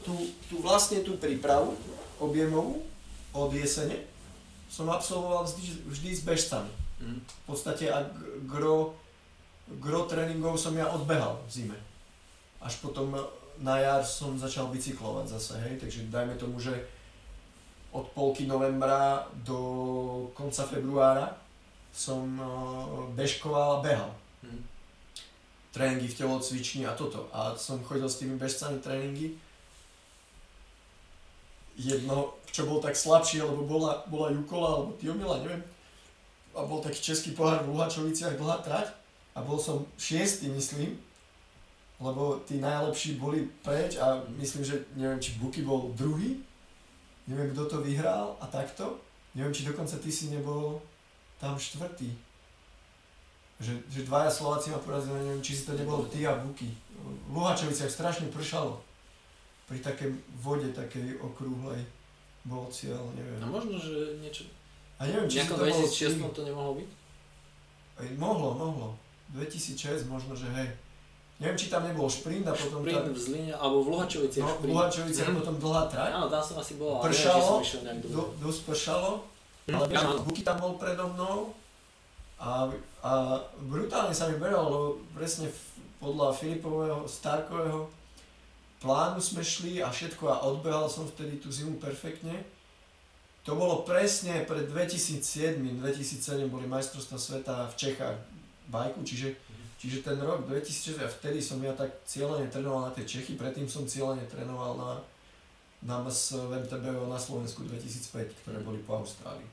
tú, 0.00 0.12
tú 0.48 0.60
vlastne 0.60 1.00
tú 1.04 1.16
prípravu 1.16 1.76
objemovú 2.20 2.84
od 3.34 3.50
jesene 3.52 3.98
som 4.70 4.90
absolvoval 4.90 5.44
vždy, 5.44 5.86
vždy 5.90 6.10
s 6.14 6.22
bežcami. 6.22 6.72
Mm. 7.02 7.20
V 7.20 7.42
podstate 7.46 7.90
a 7.90 8.06
gro, 8.46 8.94
gro 9.78 10.06
tréningov 10.08 10.56
som 10.58 10.74
ja 10.74 10.88
odbehal 10.90 11.42
v 11.46 11.50
zime. 11.50 11.78
Až 12.62 12.80
potom 12.80 13.12
na 13.60 13.78
jar 13.78 14.02
som 14.02 14.34
začal 14.34 14.66
bicyklovať 14.72 15.26
zase, 15.38 15.54
hej, 15.68 15.78
takže 15.78 16.10
dajme 16.10 16.34
tomu, 16.34 16.58
že 16.58 16.74
od 17.94 18.10
polky 18.10 18.50
novembra 18.50 19.22
do 19.46 19.58
konca 20.34 20.66
februára 20.66 21.38
som 21.94 22.26
eh, 22.34 22.46
bežkoval 23.14 23.78
a 23.78 23.82
behal. 23.82 24.10
Mm. 24.42 24.62
Tréningy 25.70 26.10
v 26.10 26.18
telocvični 26.18 26.82
a 26.86 26.98
toto. 26.98 27.30
A 27.30 27.54
som 27.54 27.82
chodil 27.86 28.06
s 28.10 28.18
tými 28.18 28.34
bežcami 28.34 28.82
tréningy. 28.82 29.38
Jedno, 31.74 32.38
čo 32.54 32.70
bol 32.70 32.78
tak 32.78 32.94
slabší, 32.94 33.42
lebo 33.42 33.66
bola, 33.66 34.06
bola 34.06 34.30
Jukola 34.30 34.68
alebo 34.78 34.94
Tiomila, 34.94 35.42
neviem. 35.42 35.62
A 36.54 36.62
bol 36.62 36.78
taký 36.78 37.02
český 37.02 37.34
pohár 37.34 37.66
v 37.66 37.74
Luhačoviciach, 37.74 38.38
dlhá 38.38 38.62
trať. 38.62 38.94
A 39.34 39.42
bol 39.42 39.58
som 39.58 39.82
šiestý, 39.98 40.46
myslím. 40.54 40.94
Lebo 41.98 42.38
tí 42.46 42.62
najlepší 42.62 43.18
boli 43.18 43.50
preč 43.66 43.98
a 43.98 44.22
myslím, 44.38 44.62
že 44.62 44.86
neviem, 44.94 45.18
či 45.18 45.34
Buky 45.42 45.66
bol 45.66 45.90
druhý. 45.98 46.38
Neviem, 47.26 47.50
kto 47.50 47.66
to 47.66 47.76
vyhral 47.82 48.38
a 48.38 48.46
takto. 48.46 49.02
Neviem, 49.34 49.50
či 49.50 49.66
dokonca 49.66 49.98
ty 49.98 50.14
si 50.14 50.30
nebol 50.30 50.78
tam 51.42 51.58
štvrtý. 51.58 52.14
Že, 53.58 53.74
že 53.90 54.00
dvaja 54.06 54.30
Slováci 54.30 54.70
ma 54.70 54.78
porazili, 54.78 55.18
neviem, 55.18 55.42
či 55.42 55.58
si 55.58 55.66
to 55.66 55.74
nebol 55.74 56.06
ty 56.06 56.22
a 56.22 56.38
Buky. 56.38 56.70
V 57.02 57.34
Luhačoviciach 57.34 57.90
strašne 57.90 58.30
pršalo. 58.30 58.78
Pri 59.64 59.78
takej 59.78 60.10
vode, 60.36 60.68
takej 60.70 61.16
okrúhlej 61.18 61.80
bol 62.44 62.68
cieľ, 62.68 63.00
neviem. 63.12 63.40
No 63.40 63.48
možno, 63.48 63.76
že 63.76 64.20
niečo... 64.20 64.44
A 64.96 65.08
neviem, 65.08 65.24
či 65.26 65.40
to 65.42 65.56
bol 65.56 65.64
2006 65.64 66.20
ty. 66.20 66.28
to 66.30 66.42
nemohlo 66.44 66.72
byť? 66.76 66.90
Aj, 67.94 68.08
mohlo, 68.14 68.52
mohlo. 68.52 68.88
2006 69.32 70.04
možno, 70.04 70.34
že 70.34 70.46
hej. 70.52 70.68
Neviem, 71.34 71.56
či 71.56 71.66
tam 71.66 71.82
nebol 71.82 72.06
šprint 72.06 72.44
a 72.44 72.52
potom 72.52 72.84
Sprint 72.84 73.00
tá, 73.00 73.10
v 73.10 73.18
Zline, 73.18 73.50
alebo 73.50 73.82
v 73.82 73.88
Luhačoviciach 73.90 74.38
no, 74.40 74.50
v 74.50 74.54
šprint. 74.54 74.70
Luhačoviciach 74.70 75.28
Mhm. 75.28 75.36
potom 75.36 75.54
dlhá 75.58 75.82
trať. 75.88 76.10
Áno, 76.12 76.26
tam 76.28 76.42
som 76.44 76.56
asi 76.58 76.74
bol, 76.76 76.90
ale 76.94 77.02
neviem, 77.02 77.10
či 77.10 77.24
Pršalo, 77.24 77.50
dobre. 77.50 78.06
do, 78.06 78.22
dosť 78.38 78.60
pršalo, 78.64 79.10
Hm, 79.64 79.74
ale 79.74 79.84
vieš. 79.88 80.04
Buky 80.22 80.42
tam 80.42 80.56
bol 80.60 80.76
predo 80.76 81.08
mnou 81.08 81.56
a, 82.36 82.68
a 83.00 83.10
brutálne 83.64 84.12
sa 84.12 84.28
mi 84.28 84.36
beral, 84.36 84.68
lebo 84.68 84.86
presne 85.10 85.48
podľa 85.96 86.36
Filipového, 86.36 87.08
Starkového 87.08 87.88
plánu 88.84 89.16
sme 89.24 89.40
šli 89.40 89.80
a 89.80 89.88
všetko 89.88 90.28
a 90.28 90.44
odbehal 90.44 90.92
som 90.92 91.08
vtedy 91.08 91.40
tú 91.40 91.48
zimu 91.48 91.80
perfektne. 91.80 92.44
To 93.48 93.56
bolo 93.56 93.80
presne 93.88 94.44
pred 94.44 94.68
2007, 94.68 95.56
2007 95.80 96.52
boli 96.52 96.68
majstrovstvá 96.68 97.16
sveta 97.16 97.54
v 97.72 97.74
Čechách 97.80 98.16
bajku, 98.68 99.00
čiže, 99.04 99.36
čiže 99.80 100.04
ten 100.04 100.20
rok 100.20 100.44
2006 100.48 101.00
a 101.00 101.08
vtedy 101.08 101.40
som 101.40 101.60
ja 101.64 101.72
tak 101.72 101.92
cieľene 102.04 102.52
trénoval 102.52 102.88
na 102.88 102.92
tie 102.92 103.08
Čechy, 103.08 103.40
predtým 103.40 103.68
som 103.68 103.88
cieľene 103.88 104.24
trénoval 104.28 104.76
na, 104.76 104.90
na 105.84 105.94
MS 106.04 106.48
v 106.48 106.52
MTBO 106.64 107.08
na 107.08 107.20
Slovensku 107.20 107.64
2005, 107.68 108.44
ktoré 108.44 108.60
boli 108.64 108.80
po 108.84 109.00
Austrálii. 109.00 109.48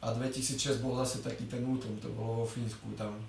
A 0.00 0.16
2006 0.16 0.80
bol 0.80 0.96
zase 0.96 1.20
taký 1.20 1.44
ten 1.44 1.60
útom, 1.60 1.92
to 2.00 2.08
bolo 2.16 2.44
vo 2.44 2.46
Fínsku, 2.48 2.92
tam... 2.96 3.20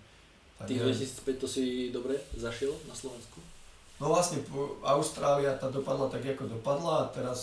Tých 0.61 0.77
neviem. 0.77 0.93
2005 0.93 1.41
to 1.41 1.47
si 1.49 1.89
dobre 1.89 2.15
zašiel 2.37 2.71
na 2.87 2.95
Slovensku? 2.95 3.41
No 4.01 4.09
vlastne 4.09 4.41
Austrália 4.81 5.53
tá 5.61 5.69
dopadla 5.69 6.09
tak, 6.09 6.25
ako 6.25 6.49
dopadla 6.49 7.05
a 7.05 7.09
teraz 7.13 7.37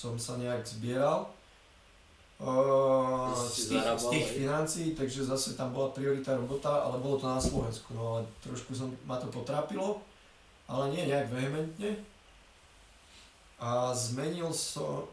som 0.00 0.16
sa 0.16 0.40
nejak 0.40 0.64
zbieral 0.64 1.28
uh, 2.40 3.28
z 3.36 3.76
tých, 3.76 3.84
z 3.84 4.04
tých 4.08 4.28
financií, 4.40 4.88
takže 4.96 5.28
zase 5.28 5.60
tam 5.60 5.76
bola 5.76 5.92
priorita 5.92 6.32
robota, 6.32 6.80
ale 6.80 6.96
bolo 6.96 7.20
to 7.20 7.28
na 7.28 7.36
Slovensku, 7.36 7.92
no 7.92 8.16
ale 8.16 8.20
trošku 8.40 8.72
som, 8.72 8.88
ma 9.04 9.20
to 9.20 9.28
potrápilo, 9.28 10.00
ale 10.64 10.96
nie 10.96 11.04
nejak 11.04 11.28
vehementne. 11.28 11.92
A 13.60 13.92
zmenil 13.92 14.48
som, 14.56 15.04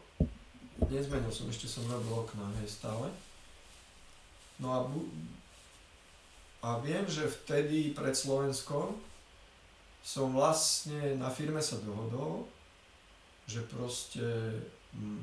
nezmenil 0.88 1.28
som, 1.28 1.44
ešte 1.52 1.68
som 1.68 1.84
robil 1.84 2.24
okná, 2.24 2.48
hej, 2.64 2.72
stále. 2.72 3.12
No 4.56 4.72
a, 4.72 4.80
bu- 4.88 5.12
a 6.64 6.80
viem, 6.80 7.04
že 7.04 7.28
vtedy 7.28 7.92
pred 7.92 8.16
Slovenskom 8.16 8.96
som 10.02 10.32
vlastne 10.32 11.16
na 11.20 11.28
firme 11.28 11.60
sa 11.60 11.76
dohodol, 11.82 12.48
že 13.48 13.64
proste 13.68 14.24
mm, 14.92 15.22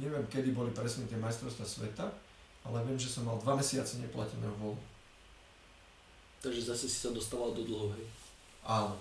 neviem 0.00 0.24
kedy 0.28 0.56
boli 0.56 0.72
presne 0.72 1.04
tie 1.04 1.20
majstrovstvá 1.20 1.64
sveta, 1.64 2.06
ale 2.64 2.80
viem, 2.88 2.96
že 2.96 3.12
som 3.12 3.28
mal 3.28 3.36
dva 3.40 3.56
mesiace 3.56 4.00
neplateného 4.00 4.56
voľna. 4.56 4.80
Takže 6.40 6.72
zase 6.72 6.88
si 6.88 6.98
sa 7.00 7.12
dostával 7.12 7.56
do 7.56 7.64
dlhu, 7.64 7.92
hej. 7.96 8.04
Áno, 8.64 8.96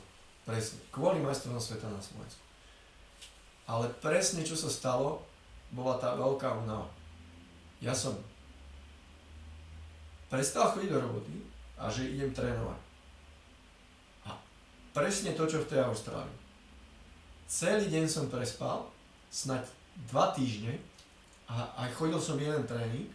presne. 0.48 0.80
Kvôli 0.92 1.19
majstrovstvám 1.19 1.59
sveta 1.59 1.88
na 1.92 2.00
Slovensku. 2.00 2.43
Ale 3.64 3.88
presne 4.03 4.43
čo 4.43 4.56
sa 4.56 4.67
stalo, 4.67 5.24
bola 5.72 5.95
tá 6.00 6.16
veľká 6.16 6.64
únava. 6.64 6.88
Ja 7.80 7.92
som 7.95 8.16
prestal 10.27 10.72
chodiť 10.72 10.90
do 10.92 11.00
roboty 11.03 11.35
a 11.80 11.88
že 11.92 12.11
idem 12.11 12.32
trénovať. 12.32 12.92
Presne 14.93 15.33
to, 15.33 15.49
čo 15.49 15.65
v 15.65 15.69
tej 15.73 15.81
Austrálii. 15.81 16.38
Celý 17.49 17.89
deň 17.89 18.05
som 18.05 18.30
prespal, 18.30 18.85
snať 19.33 19.65
dva 20.09 20.30
týždne 20.38 20.77
a 21.49 21.65
aj 21.85 21.97
chodil 21.97 22.22
som 22.22 22.38
jeden 22.38 22.61
tréning. 22.69 23.09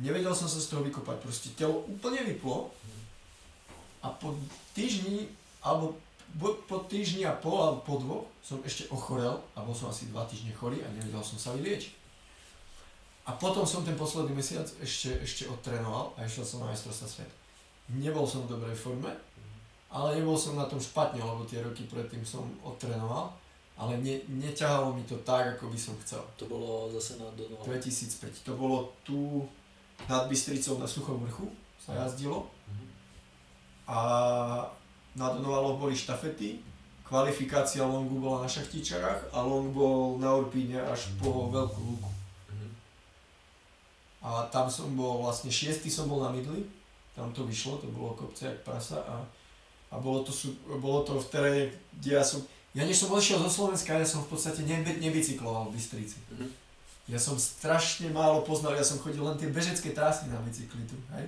Nevedel 0.00 0.32
som 0.32 0.48
sa 0.48 0.56
z 0.56 0.72
toho 0.72 0.80
vykopať, 0.80 1.20
proste 1.20 1.52
telo 1.52 1.84
úplne 1.84 2.24
vyplo 2.24 2.72
a 4.00 4.08
po 4.08 4.32
týždni, 4.72 5.28
alebo 5.60 6.00
po, 6.40 6.80
týždni 6.88 7.28
a 7.28 7.36
pol, 7.36 7.60
alebo 7.60 7.80
po 7.84 7.94
dvoch, 8.00 8.24
som 8.40 8.64
ešte 8.64 8.88
ochorel 8.88 9.36
a 9.52 9.60
bol 9.60 9.76
som 9.76 9.92
asi 9.92 10.08
dva 10.08 10.24
týždne 10.24 10.56
chorý 10.56 10.80
a 10.80 10.88
nevedel 10.96 11.20
som 11.20 11.36
sa 11.36 11.52
vyliečiť. 11.52 11.92
A 13.28 13.36
potom 13.36 13.68
som 13.68 13.84
ten 13.84 14.00
posledný 14.00 14.32
mesiac 14.32 14.64
ešte, 14.80 15.12
ešte 15.20 15.44
odtrénoval 15.44 16.16
a 16.16 16.24
išiel 16.24 16.48
som 16.48 16.64
na 16.64 16.72
majstrovstvá 16.72 17.04
sveta. 17.04 17.36
Nebol 18.00 18.24
som 18.24 18.48
v 18.48 18.56
dobrej 18.56 18.78
forme, 18.78 19.12
ale 19.90 20.16
nebol 20.16 20.38
som 20.38 20.54
na 20.54 20.64
tom 20.64 20.78
špatne, 20.78 21.18
lebo 21.18 21.42
tie 21.44 21.58
roky 21.60 21.82
predtým 21.84 22.22
som 22.22 22.46
odtrénoval, 22.62 23.26
ale 23.74 23.98
ne, 23.98 24.22
neťahalo 24.28 24.94
mi 24.94 25.02
to 25.02 25.18
tak, 25.26 25.58
ako 25.58 25.66
by 25.66 25.78
som 25.78 25.98
chcel. 26.04 26.22
To 26.38 26.46
bolo 26.46 26.86
zase 26.94 27.18
na 27.18 27.26
Donovan. 27.34 27.66
2005. 27.66 28.46
To 28.46 28.54
bolo 28.54 28.94
tu 29.02 29.42
nad 30.06 30.30
Bystricou 30.30 30.78
na 30.78 30.86
Suchom 30.86 31.20
vrchu 31.20 31.50
sa 31.76 31.92
jazdilo 31.96 32.46
Mhm. 32.68 32.86
a 33.88 33.98
na 35.16 35.26
Donovaloch 35.34 35.80
boli 35.80 35.96
štafety, 35.96 36.62
kvalifikácia 37.02 37.82
longu 37.82 38.22
bola 38.22 38.46
na 38.46 38.48
šachtičarách 38.48 39.34
a 39.34 39.42
long 39.42 39.74
bol 39.74 40.14
na 40.22 40.30
Urpíne 40.38 40.78
až 40.78 41.10
po 41.18 41.50
Veľkú 41.50 41.80
lúku. 41.82 42.10
Mhm. 42.48 42.68
A 44.22 44.46
tam 44.46 44.70
som 44.70 44.94
bol 44.94 45.18
vlastne 45.18 45.50
šiestý 45.50 45.90
som 45.90 46.06
bol 46.06 46.22
na 46.22 46.30
Midli, 46.30 46.62
tam 47.10 47.32
to 47.34 47.42
vyšlo, 47.42 47.82
to 47.82 47.90
bolo 47.90 48.14
kopce 48.14 48.46
jak 48.46 48.62
prasa 48.62 49.02
a, 49.02 49.18
a 49.90 49.98
bolo, 49.98 50.22
to, 50.22 50.32
bolo 50.78 51.02
to 51.02 51.18
v 51.18 51.26
teréne, 51.28 51.62
kde 51.98 52.10
ja 52.14 52.22
som, 52.22 52.38
ja 52.72 52.86
než 52.86 53.02
som 53.02 53.10
odišiel 53.10 53.42
zo 53.42 53.50
Slovenska, 53.50 53.98
ja 53.98 54.06
som 54.06 54.22
v 54.22 54.30
podstate 54.30 54.62
nebe, 54.62 54.94
nebicykloval 55.02 55.68
v 55.68 55.74
Bystrici. 55.74 56.18
Mhm. 56.30 56.46
Ja 57.10 57.18
som 57.18 57.34
strašne 57.34 58.06
málo 58.14 58.46
poznal, 58.46 58.78
ja 58.78 58.86
som 58.86 59.02
chodil 59.02 59.18
len 59.26 59.34
tie 59.34 59.50
bežecké 59.50 59.90
trasy 59.90 60.30
na 60.30 60.38
bicykli 60.46 60.86
tu, 60.86 60.94
hej? 61.18 61.26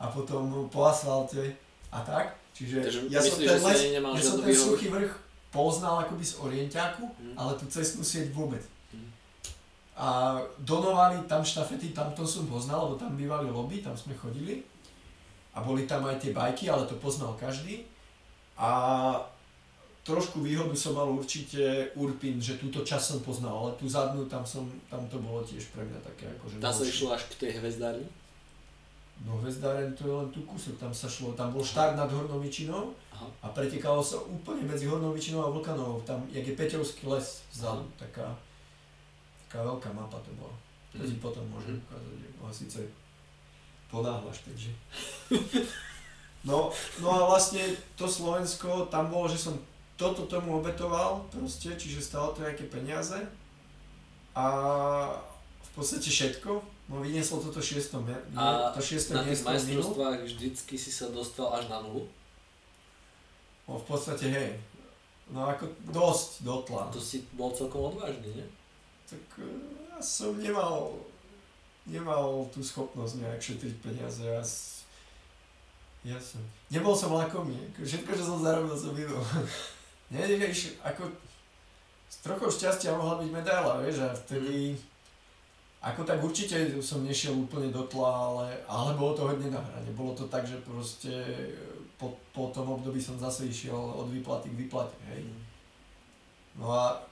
A 0.00 0.08
potom 0.08 0.72
po 0.72 0.88
asfalte 0.88 1.52
a 1.92 2.00
tak, 2.00 2.32
čiže 2.56 2.80
Takže 2.80 3.00
ja 3.12 3.20
som 3.20 3.36
myslíš, 3.36 3.44
ten 3.44 3.56
že 3.56 3.60
si 3.60 3.66
les, 3.68 3.80
ja 4.00 4.22
som 4.24 4.36
ten 4.40 4.56
suchý 4.56 4.88
vrch 4.88 5.12
poznal 5.52 6.04
akoby 6.04 6.24
z 6.24 6.34
orientiaku, 6.40 7.04
Mm. 7.16 7.36
ale 7.36 7.52
tú 7.60 7.64
cestnú 7.68 8.00
sieť 8.04 8.32
vôbec. 8.32 8.60
Mm. 8.92 9.08
A 10.00 10.08
donovali 10.64 11.20
tam 11.28 11.44
štafety, 11.44 11.92
tam 11.92 12.12
to 12.16 12.24
som 12.24 12.48
poznal, 12.48 12.88
lebo 12.88 12.96
tam 12.96 13.16
bývali 13.16 13.48
lobby, 13.52 13.84
tam 13.84 13.96
sme 13.96 14.16
chodili. 14.16 14.64
A 15.56 15.64
boli 15.64 15.88
tam 15.88 16.04
aj 16.04 16.20
tie 16.20 16.36
bajky, 16.36 16.68
ale 16.68 16.84
to 16.84 17.00
poznal 17.00 17.32
každý. 17.40 17.88
A 18.60 19.16
trošku 20.04 20.44
výhodu 20.44 20.76
som 20.76 20.92
mal 20.92 21.08
určite 21.08 21.90
Urpin, 21.96 22.36
že 22.38 22.60
túto 22.60 22.84
čas 22.84 23.08
som 23.08 23.24
poznal, 23.24 23.56
ale 23.56 23.70
tú 23.80 23.88
zadnú 23.88 24.28
tam 24.28 24.44
som, 24.44 24.68
tam 24.92 25.08
to 25.08 25.16
bolo 25.18 25.40
tiež 25.40 25.72
pre 25.72 25.80
mňa 25.82 26.00
také 26.04 26.28
akože 26.36 26.60
Tam 26.60 26.70
sa 26.70 26.84
išlo 26.84 27.16
až 27.16 27.24
k 27.32 27.34
tej 27.40 27.50
hvezdárni. 27.58 28.06
No 29.24 29.40
Hvezdáren 29.40 29.96
to 29.96 30.04
je 30.04 30.12
len 30.12 30.28
tu 30.28 30.44
kúsok, 30.44 30.76
tam 30.76 30.92
sa 30.92 31.08
šlo, 31.08 31.32
tam 31.32 31.48
bol 31.48 31.64
štart 31.64 31.96
nad 31.96 32.04
Hornovičinou 32.12 32.92
a 33.40 33.48
pretekalo 33.48 34.04
sa 34.04 34.20
úplne 34.20 34.68
medzi 34.68 34.84
Hornovičinou 34.84 35.40
a 35.40 35.48
Vlkanovou, 35.56 36.04
tam, 36.04 36.20
jak 36.28 36.44
je 36.44 36.52
Peťovský 36.52 37.08
les 37.08 37.24
vzadu, 37.48 37.88
taká, 37.96 38.36
taká 39.48 39.64
veľká 39.64 39.88
mapa 39.96 40.20
to 40.20 40.36
bola. 40.36 40.52
To 40.92 41.00
ti 41.00 41.16
potom 41.16 41.48
môžem 41.48 41.80
Mhm. 41.80 41.82
ukázať, 41.88 42.16
no 42.36 42.44
síce 42.52 42.78
ponáhľaš, 43.88 44.38
takže. 44.44 44.70
No, 46.46 46.70
no 47.02 47.10
a 47.10 47.26
vlastne 47.26 47.58
to 47.98 48.06
Slovensko, 48.06 48.86
tam 48.86 49.10
bolo, 49.10 49.26
že 49.26 49.34
som 49.34 49.58
toto 49.98 50.30
tomu 50.30 50.62
obetoval 50.62 51.26
proste, 51.26 51.74
čiže 51.74 51.98
stalo 51.98 52.30
to 52.38 52.46
nejaké 52.46 52.70
peniaze 52.70 53.18
a 54.30 54.46
v 55.58 55.70
podstate 55.74 56.06
všetko, 56.06 56.62
no 56.86 57.02
vynieslo 57.02 57.42
toto 57.42 57.58
šiesto, 57.58 57.98
me- 57.98 58.22
A 58.38 58.70
to 58.70 58.78
šiesto 58.78 59.18
Na 59.18 59.26
tých 59.26 59.42
majstrovstvách 59.42 60.22
vždycky 60.22 60.78
si 60.78 60.94
sa 60.94 61.10
dostal 61.10 61.50
až 61.50 61.66
na 61.66 61.82
nulu. 61.82 62.06
No 63.66 63.82
v 63.82 63.84
podstate 63.90 64.30
hej, 64.30 64.50
no 65.34 65.50
ako 65.50 65.66
dosť 65.90 66.46
dotla. 66.46 66.86
To 66.94 67.02
si 67.02 67.26
bol 67.34 67.50
celkom 67.50 67.90
odvážny, 67.90 68.38
nie? 68.38 68.46
Tak 69.10 69.42
e, 69.42 69.50
ja 69.90 69.98
som 69.98 70.38
nemal, 70.38 70.94
nemal 71.86 72.46
tú 72.50 72.60
schopnosť 72.60 73.22
nejak 73.22 73.40
šetriť 73.40 73.74
peniaze. 73.78 74.22
Ja, 74.22 74.42
s- 74.42 74.82
ja 76.02 76.18
som, 76.18 76.42
nebol 76.70 76.94
som 76.94 77.14
lakomý, 77.14 77.54
ako 77.70 77.82
všetko, 77.82 78.10
čo 78.14 78.24
som 78.26 78.38
zarobil, 78.42 78.74
som 78.74 78.94
minul. 78.94 79.22
Nie, 80.12 80.26
vieš, 80.26 80.78
ako 80.82 81.10
s 82.06 82.22
trochou 82.22 82.46
šťastia 82.46 82.94
mohla 82.94 83.18
byť 83.18 83.30
medaila, 83.34 83.82
vieš, 83.82 84.06
a 84.06 84.14
vtedy, 84.14 84.78
ako 85.82 86.06
tak 86.06 86.22
určite 86.22 86.54
som 86.78 87.02
nešiel 87.02 87.34
úplne 87.34 87.74
do 87.74 87.82
tla, 87.90 88.10
ale, 88.10 88.46
ale 88.70 88.94
bolo 88.94 89.18
to 89.18 89.26
hodne 89.26 89.50
na 89.50 89.58
hrane. 89.58 89.90
Bolo 89.94 90.14
to 90.14 90.30
tak, 90.30 90.46
že 90.46 90.62
proste 90.62 91.10
po, 91.98 92.14
po 92.30 92.54
tom 92.54 92.70
období 92.70 93.02
som 93.02 93.18
zase 93.18 93.50
išiel 93.50 93.74
od 93.74 94.06
výplaty 94.10 94.50
k 94.50 94.58
výplate, 94.66 94.94
hej. 95.10 95.26
No 96.54 96.70
a 96.70 97.02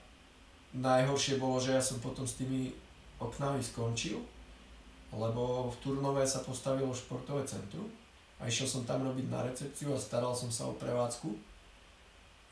najhoršie 0.75 1.39
bolo, 1.39 1.59
že 1.59 1.75
ja 1.75 1.83
som 1.83 1.99
potom 1.99 2.27
s 2.27 2.39
tými 2.39 2.70
oknami 3.19 3.59
skončil, 3.59 4.19
lebo 5.15 5.70
v 5.70 5.76
Turnove 5.81 6.26
sa 6.26 6.43
postavilo 6.43 6.91
športové 6.91 7.47
centrum 7.47 7.86
a 8.43 8.51
išiel 8.51 8.67
som 8.67 8.83
tam 8.83 9.07
robiť 9.07 9.26
na 9.31 9.47
recepciu 9.47 9.94
a 9.94 9.99
staral 9.99 10.34
som 10.34 10.51
sa 10.51 10.67
o 10.67 10.75
prevádzku. 10.75 11.31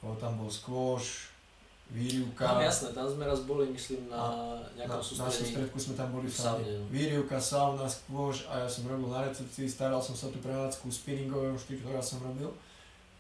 Lebo 0.03 0.15
tam 0.19 0.39
bol 0.39 0.51
skôš, 0.51 1.33
výrivka. 1.93 2.49
No 2.49 2.65
jasné, 2.65 2.89
tam 2.97 3.07
sme 3.07 3.29
raz 3.29 3.45
boli, 3.45 3.69
myslím, 3.69 4.09
na 4.09 4.17
na, 4.17 4.89
nejakom 4.89 4.99
na 4.99 5.05
sústredení. 5.05 5.39
sústredku 5.45 5.77
sme 5.77 5.95
tam 5.95 6.09
boli 6.17 6.27
v 6.27 6.37
saune, 6.37 6.65
no. 6.65 6.85
Výrivka, 6.89 7.37
sauna, 7.37 7.85
skôš 7.85 8.49
a 8.49 8.65
ja 8.65 8.69
som 8.69 8.89
robil 8.89 9.13
na 9.13 9.29
recepcii, 9.29 9.69
staral 9.69 10.01
som 10.01 10.17
sa 10.17 10.33
o 10.33 10.35
tú 10.35 10.41
prevádzku 10.41 10.89
spinningového 10.89 11.55
štýl, 11.61 11.85
ktorá 11.85 12.01
som 12.01 12.25
robil. 12.25 12.49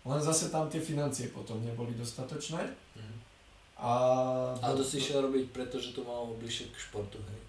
Len 0.02 0.18
zase 0.18 0.50
tam 0.50 0.66
tie 0.66 0.82
financie 0.82 1.30
potom 1.30 1.60
neboli 1.62 1.92
dostatočné. 1.94 2.64
Mhm. 2.96 3.14
A, 3.82 3.92
A 4.62 4.66
to 4.78 4.82
si 4.86 5.02
išiel 5.02 5.26
robiť, 5.26 5.50
pretože 5.50 5.90
to 5.90 6.06
malo 6.06 6.32
bližšie 6.38 6.70
k 6.70 6.76
športu, 6.78 7.18
hej. 7.18 7.40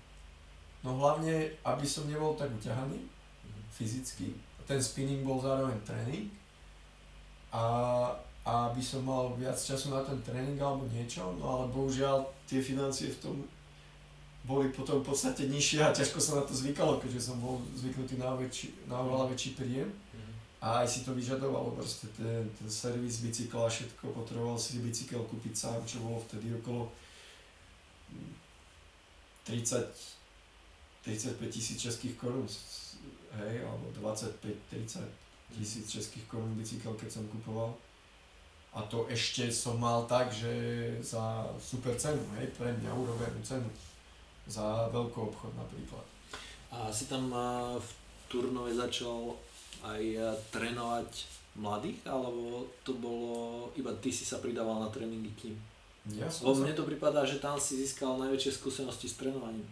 No 0.83 0.99
hlavne, 0.99 1.47
aby 1.63 1.85
som 1.87 2.05
nebol 2.11 2.35
tak 2.35 2.51
uťahaný 2.51 2.99
fyzicky. 3.71 4.35
Ten 4.67 4.83
spinning 4.83 5.23
bol 5.23 5.39
zároveň 5.39 5.79
tréning. 5.87 6.27
A, 7.55 7.63
a 8.43 8.51
aby 8.67 8.83
som 8.83 9.07
mal 9.07 9.31
viac 9.39 9.55
času 9.55 9.95
na 9.95 10.03
ten 10.03 10.19
tréning 10.19 10.59
alebo 10.59 10.83
niečo, 10.91 11.31
no 11.39 11.45
ale 11.47 11.65
bohužiaľ 11.71 12.27
tie 12.49 12.59
financie 12.59 13.13
v 13.13 13.19
tom 13.21 13.35
boli 14.43 14.67
potom 14.75 14.99
v 14.99 15.07
podstate 15.07 15.47
nižšie 15.47 15.79
a 15.79 15.95
ťažko 15.95 16.19
sa 16.19 16.31
na 16.35 16.43
to 16.43 16.51
zvykalo, 16.51 16.99
keďže 16.99 17.31
som 17.31 17.39
bol 17.39 17.63
zvyknutý 17.79 18.19
na, 18.19 18.35
väčší, 18.35 18.75
na 18.91 18.99
oveľa 18.99 19.31
väčší 19.31 19.55
príjem. 19.55 19.87
A 20.63 20.83
aj 20.83 20.87
si 20.87 20.99
to 21.03 21.11
vyžadovalo, 21.11 21.75
proste 21.75 22.07
ten, 22.15 22.47
ten 22.55 22.69
servis 22.71 23.19
bicykla 23.19 23.67
všetko, 23.67 24.15
potreboval 24.15 24.55
si 24.55 24.79
bicykel 24.79 25.19
kúpiť 25.27 25.51
sám, 25.59 25.83
čo 25.83 25.99
bolo 25.99 26.23
vtedy 26.23 26.55
okolo 26.55 26.87
mm, 28.15 28.31
30, 29.43 30.12
35 31.03 31.51
tisíc 31.51 31.77
českých 31.81 32.15
korún, 32.15 32.47
hej, 33.35 33.55
alebo 33.67 33.91
25-30 33.99 35.03
tisíc 35.53 35.91
českých 35.91 36.25
korún 36.31 36.55
bicykel, 36.55 36.95
keď 36.95 37.09
som 37.11 37.27
kupoval. 37.27 37.75
A 38.73 38.81
to 38.89 39.05
ešte 39.05 39.53
som 39.53 39.77
mal 39.77 40.09
tak, 40.09 40.33
že 40.33 40.49
za 41.03 41.45
super 41.61 41.93
cenu, 41.93 42.23
hej, 42.39 42.49
pre 42.57 42.73
mňa 42.73 42.89
urobenú 42.89 43.37
cenu. 43.45 43.69
Za 44.49 44.89
veľký 44.89 45.19
obchod 45.29 45.53
napríklad. 45.53 46.05
A 46.73 46.89
si 46.89 47.05
tam 47.05 47.29
a, 47.29 47.77
v 47.77 47.89
Turnove 48.31 48.73
začal 48.73 49.37
aj 49.85 50.01
a, 50.17 50.33
trénovať 50.49 51.09
mladých, 51.53 52.01
alebo 52.09 52.65
to 52.81 52.97
bolo, 52.97 53.69
iba 53.77 53.93
ty 54.01 54.09
si 54.09 54.25
sa 54.25 54.41
pridával 54.41 54.81
na 54.81 54.89
tréningy 54.89 55.29
k 55.37 55.53
ním? 55.53 55.57
Ja 56.17 56.27
som 56.27 56.49
Lebo 56.49 56.57
sa... 56.57 56.63
mne 56.65 56.73
to 56.73 56.89
pripadá, 56.89 57.21
že 57.23 57.37
tam 57.37 57.61
si 57.61 57.77
získal 57.77 58.17
najväčšie 58.17 58.57
skúsenosti 58.57 59.05
s 59.05 59.21
trénovaním. 59.21 59.69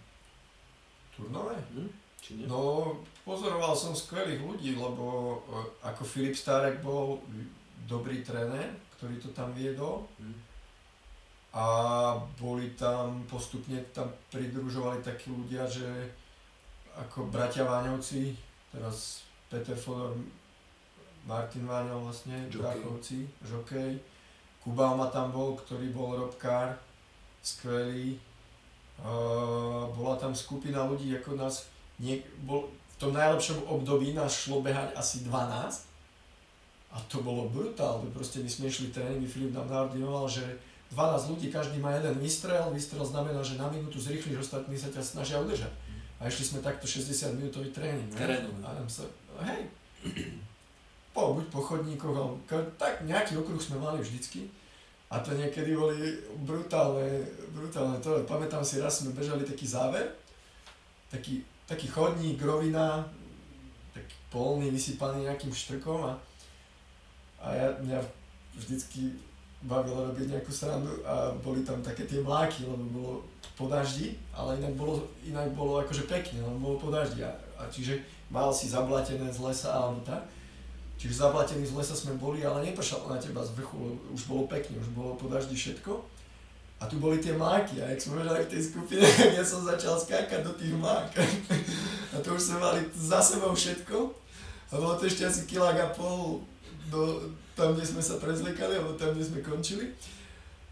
Turnové? 1.22 1.54
Hm? 1.78 1.90
Či 2.18 2.30
nie? 2.42 2.46
No, 2.50 2.98
pozoroval 3.22 3.78
som 3.78 3.94
skvelých 3.94 4.42
ľudí, 4.42 4.74
lebo 4.74 5.38
e, 5.46 5.86
ako 5.86 6.02
Filip 6.02 6.34
Stárek 6.34 6.82
bol 6.82 7.22
dobrý 7.86 8.26
tréner, 8.26 8.74
ktorý 8.98 9.22
to 9.22 9.30
tam 9.38 9.54
viedol 9.54 10.10
Hm? 10.18 10.50
a 11.52 11.66
boli 12.40 12.72
tam, 12.80 13.28
postupne 13.28 13.76
tam 13.92 14.08
pridružovali 14.32 15.04
takí 15.04 15.36
ľudia, 15.36 15.68
že 15.68 15.86
ako 16.96 17.28
bratia 17.28 17.68
Váňovci, 17.68 18.32
teraz 18.72 19.28
Peter 19.52 19.76
Fodor, 19.76 20.16
Martin 21.28 21.68
Váňov 21.68 22.08
vlastne, 22.08 22.48
Žokej. 22.50 23.28
Žokej, 23.44 23.92
Kubálma 24.64 25.10
tam 25.10 25.34
bol, 25.34 25.58
ktorý 25.58 25.90
bol 25.90 26.16
robkár, 26.16 26.78
skvelý. 27.42 28.16
Uh, 29.02 29.90
bola 29.98 30.14
tam 30.14 30.38
skupina 30.38 30.86
ľudí, 30.86 31.10
ako 31.18 31.34
nás, 31.34 31.66
nie, 31.98 32.22
bol, 32.46 32.70
v 32.70 32.96
tom 33.02 33.18
najlepšom 33.18 33.66
období 33.66 34.14
nás 34.14 34.30
šlo 34.30 34.62
behať 34.62 34.94
asi 34.94 35.26
12 35.26 35.90
a 36.92 36.98
to 37.08 37.24
bolo 37.24 37.48
brutálne, 37.48 38.12
proste 38.12 38.44
my 38.44 38.50
sme 38.52 38.68
išli 38.68 38.92
tréningy, 38.92 39.26
Filip 39.26 39.56
nám 39.56 39.72
naordinoval, 39.72 40.28
že 40.28 40.44
12 40.92 41.32
ľudí, 41.32 41.48
každý 41.48 41.80
má 41.80 41.96
jeden 41.96 42.20
výstrel, 42.20 42.68
výstrel 42.68 43.08
znamená, 43.08 43.40
že 43.40 43.56
na 43.56 43.72
minútu 43.72 43.96
zrýchliš, 43.96 44.44
ostatní 44.44 44.76
sa 44.76 44.92
ťa 44.92 45.00
snažia 45.00 45.40
udržať. 45.40 45.72
A 46.20 46.28
išli 46.28 46.52
sme 46.52 46.60
takto 46.60 46.84
60 46.84 47.40
minútový 47.40 47.72
tréning. 47.72 48.12
A 48.68 48.76
tam 48.76 48.88
sa, 48.92 49.08
hej, 49.48 49.72
po, 51.16 51.40
buď 51.40 51.46
po 51.48 51.60
chodníkoch, 51.64 52.12
alebo 52.12 52.36
tak 52.76 53.08
nejaký 53.08 53.40
okruh 53.40 53.64
sme 53.64 53.80
mali 53.80 54.04
vždycky. 54.04 54.52
A 55.12 55.20
to 55.20 55.36
niekedy 55.36 55.76
boli 55.76 56.24
brutálne, 56.48 57.28
brutálne 57.52 58.00
to. 58.00 58.24
Pamätám 58.24 58.64
si, 58.64 58.80
raz 58.80 59.04
sme 59.04 59.12
bežali 59.12 59.44
taký 59.44 59.68
záver, 59.68 60.08
taký, 61.12 61.44
taký 61.68 61.92
chodník, 61.92 62.40
rovina, 62.40 63.04
taký 63.92 64.16
polný, 64.32 64.72
vysypaný 64.72 65.28
nejakým 65.28 65.52
štrkom 65.52 66.00
a, 66.08 66.14
a 67.44 67.48
ja, 67.52 67.68
mňa 67.84 68.00
vždycky 68.56 69.20
bavilo 69.68 70.10
robiť 70.10 70.32
nejakú 70.32 70.50
srandu 70.50 71.04
a 71.06 71.36
boli 71.44 71.62
tam 71.62 71.84
také 71.84 72.08
tie 72.08 72.24
mláky, 72.24 72.66
lebo 72.66 72.84
bolo 72.90 73.14
po 73.54 73.70
daždi, 73.70 74.18
ale 74.34 74.58
inak 74.58 74.74
bolo, 74.74 75.06
inak 75.22 75.52
bolo 75.54 75.84
akože 75.84 76.10
pekne, 76.10 76.42
lebo 76.42 76.58
bolo 76.58 76.76
po 76.82 76.90
daždi 76.90 77.22
a, 77.22 77.36
a 77.60 77.68
čiže 77.70 78.02
mal 78.32 78.50
si 78.50 78.72
zablatené 78.72 79.30
z 79.30 79.44
lesa 79.44 79.70
alebo 79.76 80.02
tak. 80.08 80.24
Čiže 81.02 81.18
zablatení 81.18 81.66
z 81.66 81.74
lesa 81.74 81.98
sme 81.98 82.14
boli, 82.14 82.46
ale 82.46 82.62
nepršalo 82.62 83.10
na 83.10 83.18
teba 83.18 83.42
z 83.42 83.58
vrchu, 83.58 83.98
už 84.14 84.30
bolo 84.30 84.46
pekne, 84.46 84.78
už 84.78 84.94
bolo 84.94 85.18
po 85.18 85.26
daždi 85.26 85.58
všetko. 85.58 85.98
A 86.78 86.86
tu 86.86 87.02
boli 87.02 87.18
tie 87.18 87.34
máky 87.34 87.82
a 87.82 87.90
jak 87.90 88.06
sme 88.06 88.22
bežali 88.22 88.46
v 88.46 88.52
tej 88.54 88.62
skupine, 88.70 89.02
ja 89.38 89.42
som 89.42 89.66
začal 89.66 89.98
skákať 89.98 90.46
do 90.46 90.54
tých 90.54 90.78
mák. 90.78 91.10
A 92.14 92.22
to 92.22 92.38
už 92.38 92.42
sme 92.44 92.58
mali 92.62 92.86
za 92.94 93.18
sebou 93.18 93.50
všetko. 93.56 94.14
A 94.70 94.74
bolo 94.78 94.94
to 95.00 95.10
ešte 95.10 95.26
asi 95.26 95.50
kilák 95.50 95.80
a 95.80 95.88
pol 95.96 96.46
do, 96.92 97.34
tam, 97.58 97.74
kde 97.74 97.88
sme 97.88 98.04
sa 98.04 98.20
prezliekali, 98.22 98.78
alebo 98.78 98.94
tam, 98.94 99.16
kde 99.16 99.26
sme 99.26 99.40
končili. 99.42 99.96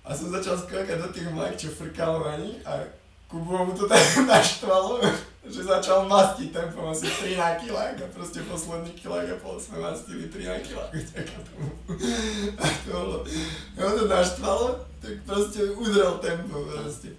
A 0.06 0.14
som 0.14 0.30
začal 0.30 0.60
skákať 0.60 1.00
do 1.00 1.10
tých 1.10 1.32
mák, 1.32 1.58
čo 1.58 1.74
frkalo 1.74 2.22
na 2.22 2.38
a 2.70 2.86
Kubu 3.30 3.66
mu 3.66 3.78
to 3.78 3.86
tak 3.86 4.02
naštvalo, 4.26 4.98
že 5.46 5.62
začal 5.62 6.10
mastiť 6.10 6.50
tempom 6.50 6.90
asi 6.90 7.06
3 7.06 7.38
na 7.38 7.54
kilák 7.62 8.02
a 8.02 8.06
proste 8.10 8.42
posledný 8.42 8.90
kilák 8.98 9.30
a 9.30 9.38
pol 9.38 9.62
sme 9.62 9.86
mastili 9.86 10.26
3 10.26 10.50
na 10.50 10.58
kilák. 10.58 10.90
A 12.62 12.66
to 12.66 12.90
bolo, 12.90 13.22
ja 13.78 13.86
to 13.86 14.10
naštvalo, 14.10 14.82
tak 14.98 15.14
proste 15.30 15.62
udrel 15.78 16.18
tempo 16.18 16.58
proste. 16.66 17.14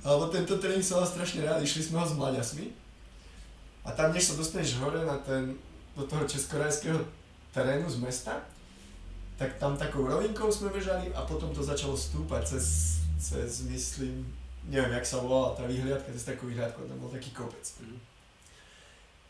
Alebo 0.00 0.32
tento 0.32 0.56
tréning 0.56 0.80
som 0.80 1.04
strašne 1.04 1.44
rád, 1.44 1.60
išli 1.60 1.84
sme 1.84 2.00
ho 2.00 2.06
s 2.08 2.16
mlaďasmi. 2.16 2.72
A 3.84 3.92
tam, 3.92 4.08
než 4.16 4.32
sa 4.32 4.40
dostaneš 4.40 4.80
hore 4.80 5.04
na 5.04 5.20
ten, 5.20 5.52
do 5.92 6.08
toho 6.08 6.24
českorajského 6.24 6.96
terénu 7.52 7.92
z 7.92 8.00
mesta, 8.00 8.40
tak 9.36 9.60
tam 9.60 9.76
takou 9.76 10.08
rovinkou 10.08 10.48
sme 10.48 10.72
bežali 10.72 11.12
a 11.12 11.20
potom 11.28 11.52
to 11.52 11.60
začalo 11.60 11.92
stúpať 11.92 12.56
cez, 12.56 12.64
cez 13.20 13.68
myslím, 13.68 14.24
neviem, 14.68 14.92
jak 14.98 15.06
sa 15.06 15.18
volala 15.18 15.54
tá 15.58 15.66
vyhliadka, 15.66 16.14
cez 16.14 16.28
takú 16.28 16.46
vyhliadku, 16.46 16.86
tam 16.86 16.98
bol 17.02 17.10
taký 17.10 17.34
kopec. 17.34 17.64
Mm. 17.82 17.98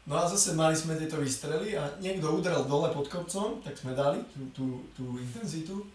No 0.02 0.18
a 0.18 0.26
zase 0.26 0.58
mali 0.58 0.74
sme 0.74 0.98
tieto 0.98 1.22
výstrely 1.22 1.78
a 1.78 1.86
niekto 2.02 2.26
udrel 2.26 2.66
dole 2.66 2.90
pod 2.90 3.06
kopcom, 3.06 3.62
tak 3.62 3.78
sme 3.78 3.94
dali 3.94 4.18
tú, 4.34 4.50
tú, 4.50 4.66
tú 4.98 5.04
intenzitu. 5.22 5.86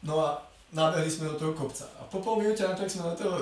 No 0.00 0.24
a 0.24 0.40
nabehli 0.72 1.12
sme 1.12 1.28
do 1.28 1.36
toho 1.36 1.52
kopca. 1.52 1.84
A 2.00 2.08
po 2.08 2.24
pol 2.24 2.40
minúte 2.40 2.64
to, 2.64 2.88
sme 2.88 3.12
do 3.12 3.16
toho 3.20 3.36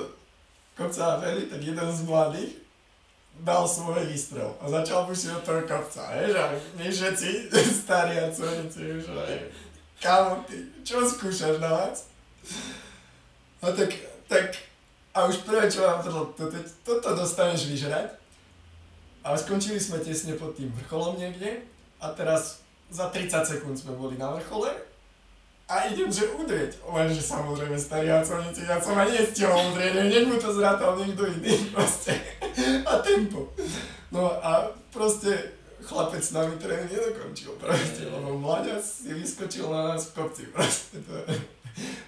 kopca 0.75 1.15
nabehli, 1.15 1.47
tak 1.47 1.63
jeden 1.63 1.89
z 1.89 2.01
mladých 2.03 2.51
dal 3.41 3.65
svoj 3.65 4.05
výstrel 4.05 4.53
a 4.61 4.69
začal 4.69 5.09
pušiť 5.09 5.29
do 5.31 5.41
toho 5.41 5.61
kopca. 5.65 6.11
Vieš, 6.11 6.33
a 6.37 6.45
my 6.77 6.85
všetci, 6.85 7.29
starí 7.87 8.19
a 8.19 8.27
cojnici, 8.29 8.99
už 8.99 9.09
kamo 10.03 10.43
ty, 10.43 10.59
čo 10.83 10.99
skúšaš 11.07 11.63
na 11.63 11.71
vás? 11.71 12.11
A 13.63 13.71
tak, 13.71 13.95
tak 14.27 14.51
a 15.13 15.29
už 15.29 15.45
prvé, 15.45 15.69
čo 15.69 15.85
vám 15.85 16.01
to, 16.01 16.33
to, 16.33 16.43
to, 16.49 16.59
toto 16.81 17.09
dostaneš 17.13 17.69
vyžrať. 17.69 18.17
A 19.21 19.37
skončili 19.37 19.77
sme 19.77 20.01
tesne 20.01 20.33
pod 20.35 20.57
tým 20.57 20.73
vrcholom 20.73 21.21
niekde. 21.21 21.63
A 22.01 22.11
teraz 22.11 22.65
za 22.89 23.13
30 23.13 23.45
sekúnd 23.45 23.77
sme 23.77 23.93
boli 23.93 24.17
na 24.17 24.33
vrchole. 24.33 24.73
A 25.69 25.87
idem, 25.87 26.11
že 26.11 26.27
udrieť. 26.33 26.81
Lenže 26.83 27.23
samozrejme 27.23 27.77
starý 27.79 28.11
Aconici, 28.11 28.67
ja 28.67 28.81
som 28.83 28.99
ani 28.99 29.15
nestihol 29.15 29.71
udrieť, 29.71 29.95
nech 29.95 30.27
mu 30.27 30.35
to 30.35 30.51
zrátal 30.51 30.99
niekto 30.99 31.23
iný 31.29 31.55
proste. 31.73 32.19
A 32.83 32.99
tempo. 32.99 33.53
No 34.11 34.27
a 34.43 34.75
proste 34.91 35.55
chlapec 35.87 36.19
s 36.25 36.35
nami 36.35 36.59
tréning 36.59 36.91
nedokončil 36.91 37.55
proste, 37.61 38.05
lebo 38.11 38.35
mlaďac 38.37 38.83
si 38.83 39.13
vyskočil 39.13 39.71
na 39.71 39.93
nás 39.93 40.11
v 40.11 40.13
kopci 40.19 40.43
proste. 40.51 40.99
To, 40.99 41.13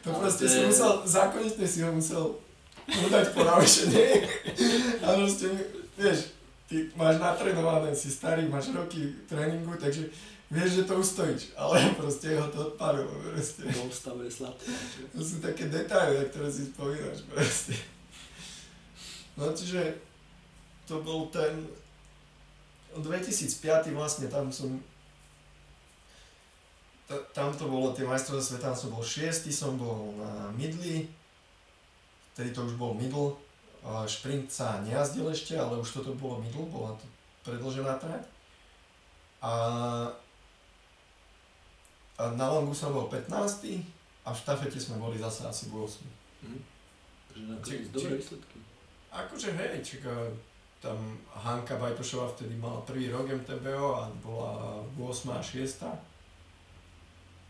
to 0.04 0.10
proste 0.20 0.46
si 0.46 0.60
musel, 0.68 1.02
zákonite 1.08 1.66
si 1.66 1.82
ho 1.82 1.90
musel 1.96 2.45
po 3.34 3.42
naučenie. 3.44 4.28
A 5.02 5.18
proste, 5.18 5.48
vieš, 5.98 6.34
ty 6.70 6.90
máš 6.96 7.18
natrenované, 7.18 7.96
si 7.96 8.10
starý, 8.12 8.46
máš 8.50 8.74
roky 8.74 9.14
tréningu, 9.30 9.74
takže 9.78 10.10
vieš, 10.50 10.82
že 10.82 10.84
to 10.84 10.94
ustojíš, 11.02 11.58
ale 11.58 11.82
proste 11.98 12.38
ho 12.38 12.48
to 12.50 12.74
odpadlo, 12.74 13.10
proste. 13.34 13.66
Stave 13.92 14.30
sladké. 14.32 14.70
To 15.14 15.22
sú 15.22 15.42
také 15.42 15.70
detaily, 15.70 16.30
ktoré 16.30 16.50
si 16.50 16.70
spomínaš, 16.70 17.26
proste. 17.30 17.74
No 19.36 19.52
čiže 19.52 20.00
to 20.88 21.02
bol 21.02 21.28
ten 21.34 21.68
2005 22.96 23.92
vlastne 23.92 24.32
tam 24.32 24.48
som 24.48 24.80
tam 27.36 27.54
to 27.54 27.70
bolo 27.70 27.94
tie 27.94 28.02
majstrovstvá 28.02 28.58
sveta, 28.58 28.66
tam 28.74 28.78
som 28.78 28.90
bol 28.90 29.06
šiestý, 29.06 29.54
som 29.54 29.78
bol 29.78 30.18
na 30.18 30.50
Midli, 30.58 31.06
vtedy 32.36 32.52
to 32.52 32.68
už 32.68 32.76
bol 32.76 32.92
middle, 32.92 33.40
šprint 34.04 34.52
sa 34.52 34.84
nejazdil 34.84 35.32
ešte, 35.32 35.56
ale 35.56 35.80
už 35.80 35.88
toto 35.88 36.12
bolo 36.20 36.44
middle, 36.44 36.68
bola 36.68 36.92
to 37.00 37.08
predlžená 37.48 37.96
trať. 37.96 38.28
A, 39.40 39.54
a 42.20 42.24
na 42.36 42.48
longu 42.52 42.76
som 42.76 42.92
bol 42.92 43.08
15. 43.08 43.32
a 44.28 44.30
v 44.34 44.38
štafete 44.42 44.76
sme 44.76 45.00
boli 45.00 45.16
zase 45.16 45.48
asi 45.48 45.72
8. 45.72 46.04
Mhm. 46.44 46.60
Takže 47.62 47.94
dobré 47.96 48.20
výsledky. 48.20 48.58
Akože 49.16 49.56
hej, 49.56 49.80
čaká, 49.80 50.12
tam 50.84 51.00
Hanka 51.32 51.80
Bajtošová 51.80 52.36
vtedy 52.36 52.60
mala 52.60 52.84
prvý 52.84 53.08
rok 53.08 53.32
MTBO 53.32 53.96
a 53.96 54.12
bola 54.20 54.84
8 55.00 55.32
a 55.32 55.40
6. 55.40 55.88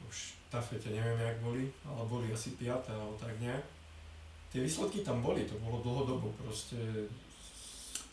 Už 0.06 0.16
štafete 0.46 0.94
neviem, 0.94 1.18
jak 1.18 1.38
boli, 1.42 1.64
ale 1.90 2.02
boli 2.06 2.30
asi 2.30 2.54
5. 2.54 2.70
alebo 2.94 3.18
tak 3.18 3.34
nejak 3.42 3.75
tie 4.56 4.64
výsledky 4.64 5.04
tam 5.04 5.20
boli, 5.20 5.44
to 5.44 5.60
bolo 5.60 5.84
dlhodobo 5.84 6.32
proste. 6.40 6.80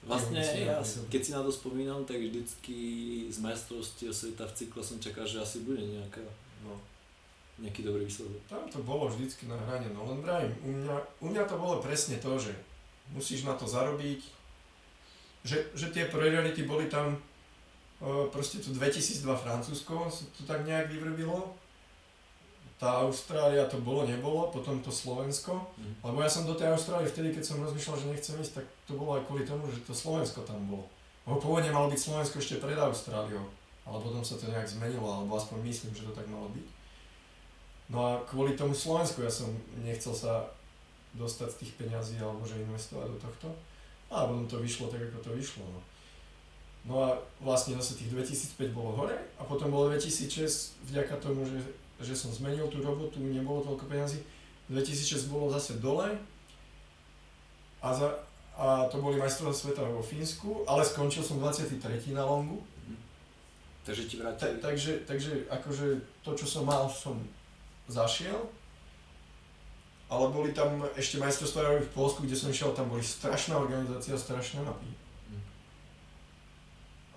Vlastne 0.02 0.42
ja, 0.42 0.82
keď 0.82 1.20
si 1.22 1.30
na 1.30 1.46
to 1.46 1.54
spomínam, 1.54 2.02
tak 2.02 2.18
vždycky 2.18 2.78
z 3.30 3.38
majstrovstiev 3.38 4.10
sveta 4.10 4.50
v 4.50 4.56
cykle 4.58 4.82
som 4.82 4.98
čakal, 4.98 5.22
že 5.22 5.38
asi 5.38 5.62
bude 5.62 5.78
nejaká, 5.78 6.26
no, 6.66 6.74
nejaký 7.62 7.86
dobrý 7.86 8.10
výsledok. 8.10 8.42
Tam 8.50 8.66
to 8.66 8.82
bolo 8.82 9.06
vždycky 9.06 9.46
na 9.46 9.54
hrane, 9.54 9.86
no 9.94 10.02
len 10.10 10.18
vrajím, 10.18 10.50
u 10.66 10.70
mňa, 10.74 10.96
u 11.22 11.26
mňa 11.30 11.42
to 11.46 11.54
bolo 11.54 11.78
presne 11.78 12.18
to, 12.18 12.34
že 12.34 12.50
musíš 13.14 13.46
na 13.46 13.54
to 13.54 13.70
zarobiť, 13.70 14.26
že, 15.46 15.70
že 15.78 15.94
tie 15.94 16.10
priority 16.10 16.66
boli 16.66 16.90
tam, 16.90 17.14
e, 18.02 18.26
proste 18.34 18.58
tu 18.58 18.74
2002 18.74 19.22
Francúzsko, 19.38 20.10
sa 20.10 20.26
to 20.34 20.42
tak 20.42 20.66
nejak 20.66 20.90
vyvrbilo, 20.90 21.54
tá 22.82 23.06
Austrália 23.06 23.70
to 23.70 23.78
bolo, 23.78 24.02
nebolo, 24.02 24.50
potom 24.50 24.82
to 24.82 24.90
Slovensko, 24.90 25.54
mm. 25.78 26.02
lebo 26.02 26.18
ja 26.18 26.26
som 26.26 26.42
do 26.42 26.58
tej 26.58 26.74
Austrálie 26.74 27.06
vtedy, 27.06 27.30
keď 27.30 27.46
som 27.46 27.62
rozmýšľal, 27.62 27.94
že 27.94 28.10
nechcem 28.10 28.34
ísť, 28.42 28.58
tak 28.58 28.66
to 28.90 28.98
bolo 28.98 29.14
aj 29.14 29.22
kvôli 29.30 29.46
tomu, 29.46 29.70
že 29.70 29.86
to 29.86 29.94
Slovensko 29.94 30.42
tam 30.42 30.66
bolo. 30.66 30.90
Lebo 31.22 31.38
pôvodne 31.38 31.70
malo 31.70 31.86
byť 31.94 32.00
Slovensko 32.02 32.42
ešte 32.42 32.58
pred 32.58 32.74
Austráliou, 32.74 33.46
ale 33.86 33.98
potom 34.02 34.26
sa 34.26 34.34
to 34.34 34.50
nejak 34.50 34.66
zmenilo, 34.66 35.06
alebo 35.06 35.38
aspoň 35.38 35.62
myslím, 35.62 35.94
že 35.94 36.10
to 36.10 36.10
tak 36.10 36.26
malo 36.26 36.50
byť. 36.50 36.66
No 37.94 37.98
a 38.02 38.10
kvôli 38.26 38.58
tomu 38.58 38.74
Slovensku 38.74 39.22
ja 39.22 39.30
som 39.30 39.54
nechcel 39.78 40.10
sa 40.10 40.50
dostať 41.14 41.48
z 41.54 41.58
tých 41.62 41.72
peňazí 41.78 42.18
alebo 42.18 42.42
že 42.42 42.66
investovať 42.66 43.14
do 43.14 43.18
tohto. 43.22 43.48
A 44.10 44.26
potom 44.26 44.50
to 44.50 44.58
vyšlo 44.58 44.90
tak, 44.90 45.06
ako 45.06 45.22
to 45.22 45.30
vyšlo. 45.38 45.64
No. 45.70 45.80
No 46.82 46.94
a 46.98 47.08
vlastne 47.38 47.78
zase 47.78 47.94
tých 47.94 48.10
2005 48.10 48.74
bolo 48.74 48.90
hore 48.98 49.14
a 49.38 49.42
potom 49.46 49.70
bolo 49.70 49.92
2006 49.94 50.82
vďaka 50.90 51.14
tomu, 51.22 51.46
že 51.46 51.62
že 52.00 52.14
som 52.16 52.32
zmenil 52.32 52.68
tú 52.70 52.80
robotu, 52.80 53.20
nebolo 53.20 53.60
toľko 53.60 53.84
peniazy. 53.90 54.24
2006 54.70 55.28
bolo 55.28 55.52
zase 55.52 55.76
dole 55.82 56.16
a, 57.82 57.88
za, 57.92 58.08
a 58.56 58.86
to 58.88 59.02
boli 59.02 59.18
majstrovstvá 59.18 59.74
sveta 59.74 59.82
vo 59.84 60.00
Fínsku, 60.00 60.64
ale 60.64 60.86
skončil 60.86 61.26
som 61.26 61.42
23. 61.42 61.82
na 62.14 62.24
longu. 62.24 62.62
Mhm. 62.86 62.96
Takže 63.84 64.02
ti 64.06 64.16
vrátili? 64.16 64.56
Ta, 64.62 64.70
takže, 64.70 64.92
takže 65.04 65.32
akože 65.50 65.86
to, 66.22 66.30
čo 66.38 66.46
som 66.46 66.64
mal, 66.64 66.86
som 66.86 67.18
zašiel. 67.90 68.38
Ale 70.12 70.28
boli 70.28 70.52
tam 70.52 70.84
ešte 70.92 71.16
majstrovstvá 71.16 71.80
v 71.82 71.94
Polsku, 71.96 72.28
kde 72.28 72.36
som 72.36 72.52
išiel, 72.52 72.76
tam 72.76 72.92
boli 72.92 73.00
strašná 73.00 73.56
organizácia, 73.56 74.12
strašné 74.12 74.60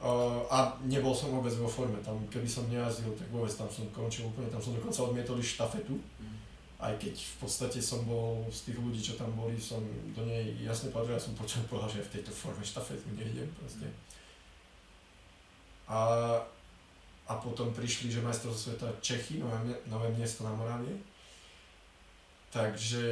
mapy 0.06 0.46
a 0.50 0.78
nebol 0.86 1.16
som 1.16 1.34
vôbec 1.34 1.54
vo 1.58 1.66
forme, 1.66 1.98
tam 2.06 2.22
keby 2.30 2.46
som 2.46 2.70
nejazdil, 2.70 3.10
tak 3.18 3.26
vôbec 3.34 3.50
tam 3.50 3.66
som 3.66 3.90
končil 3.90 4.30
úplne, 4.30 4.50
tam 4.54 4.62
som 4.62 4.78
dokonca 4.78 5.02
odmietol 5.02 5.42
štafetu, 5.42 5.98
mm. 5.98 6.38
aj 6.78 6.94
keď 7.02 7.16
v 7.18 7.36
podstate 7.42 7.80
som 7.82 8.06
bol 8.06 8.46
z 8.54 8.70
tých 8.70 8.78
ľudí, 8.78 9.02
čo 9.02 9.18
tam 9.18 9.34
boli, 9.34 9.58
som 9.58 9.82
do 10.14 10.22
nej 10.26 10.54
jasne 10.62 10.94
patril, 10.94 11.18
ja 11.18 11.22
som 11.22 11.34
počul 11.34 11.66
povedal, 11.72 11.90
že 11.90 12.06
v 12.06 12.14
tejto 12.22 12.32
forme 12.32 12.62
štafetu 12.62 13.10
nejdem 13.18 13.50
proste. 13.58 13.90
A, 15.86 16.02
a 17.30 17.34
potom 17.42 17.70
prišli, 17.74 18.10
že 18.10 18.26
majstrovstvo 18.26 18.74
sveta 18.74 18.90
Čechy, 19.02 19.42
nové, 19.42 19.58
nové 19.86 20.10
miesto 20.14 20.42
na 20.46 20.54
Moravie, 20.54 20.98
takže 22.50 23.06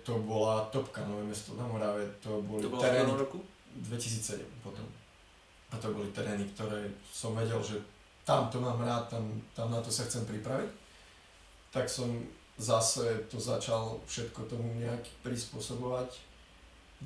to 0.00 0.18
bola 0.24 0.64
topka 0.72 1.04
nové 1.04 1.28
mesto 1.28 1.54
na 1.54 1.66
Morave, 1.68 2.08
to 2.24 2.40
boli 2.42 2.64
to 2.64 2.72
terény, 2.80 3.12
roku? 3.12 3.38
2007 3.76 4.42
potom. 4.64 4.82
A 5.68 5.76
to 5.76 5.92
boli 5.92 6.08
terény, 6.16 6.48
ktoré 6.56 6.88
som 7.12 7.36
vedel, 7.36 7.60
že 7.60 7.76
tam 8.24 8.48
to 8.52 8.60
mám 8.60 8.80
rád, 8.80 9.08
tam, 9.08 9.24
tam 9.56 9.72
na 9.72 9.80
to 9.80 9.88
sa 9.88 10.04
chcem 10.04 10.24
pripraviť. 10.24 10.68
Tak 11.72 11.88
som 11.88 12.08
zase 12.56 13.28
to 13.30 13.40
začal 13.40 14.00
všetko 14.08 14.48
tomu 14.48 14.68
nejak 14.80 15.04
prispôsobovať. 15.24 16.10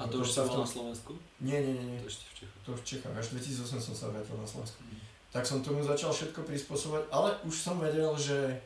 A 0.01 0.09
to 0.09 0.25
už 0.25 0.31
sa 0.33 0.49
bol 0.49 0.65
na 0.65 0.69
Slovensku? 0.69 1.13
Nie, 1.45 1.61
nie, 1.61 1.77
nie. 1.77 1.87
nie. 1.95 2.01
To 2.01 2.09
ešte 2.09 2.25
v 2.25 2.35
Čechách. 2.41 2.61
To 2.65 2.71
v 2.73 2.83
Čechách. 2.83 3.15
Až 3.19 3.27
2008 3.37 3.87
som 3.93 3.95
sa 3.95 4.07
vrátil 4.09 4.35
na 4.41 4.49
Slovensku. 4.49 4.81
Mm. 4.89 4.99
Tak 5.33 5.45
som 5.45 5.61
tomu 5.61 5.85
začal 5.85 6.11
všetko 6.17 6.49
prispôsobovať, 6.49 7.05
ale 7.13 7.37
už 7.45 7.55
som 7.55 7.77
vedel, 7.77 8.09
že 8.17 8.57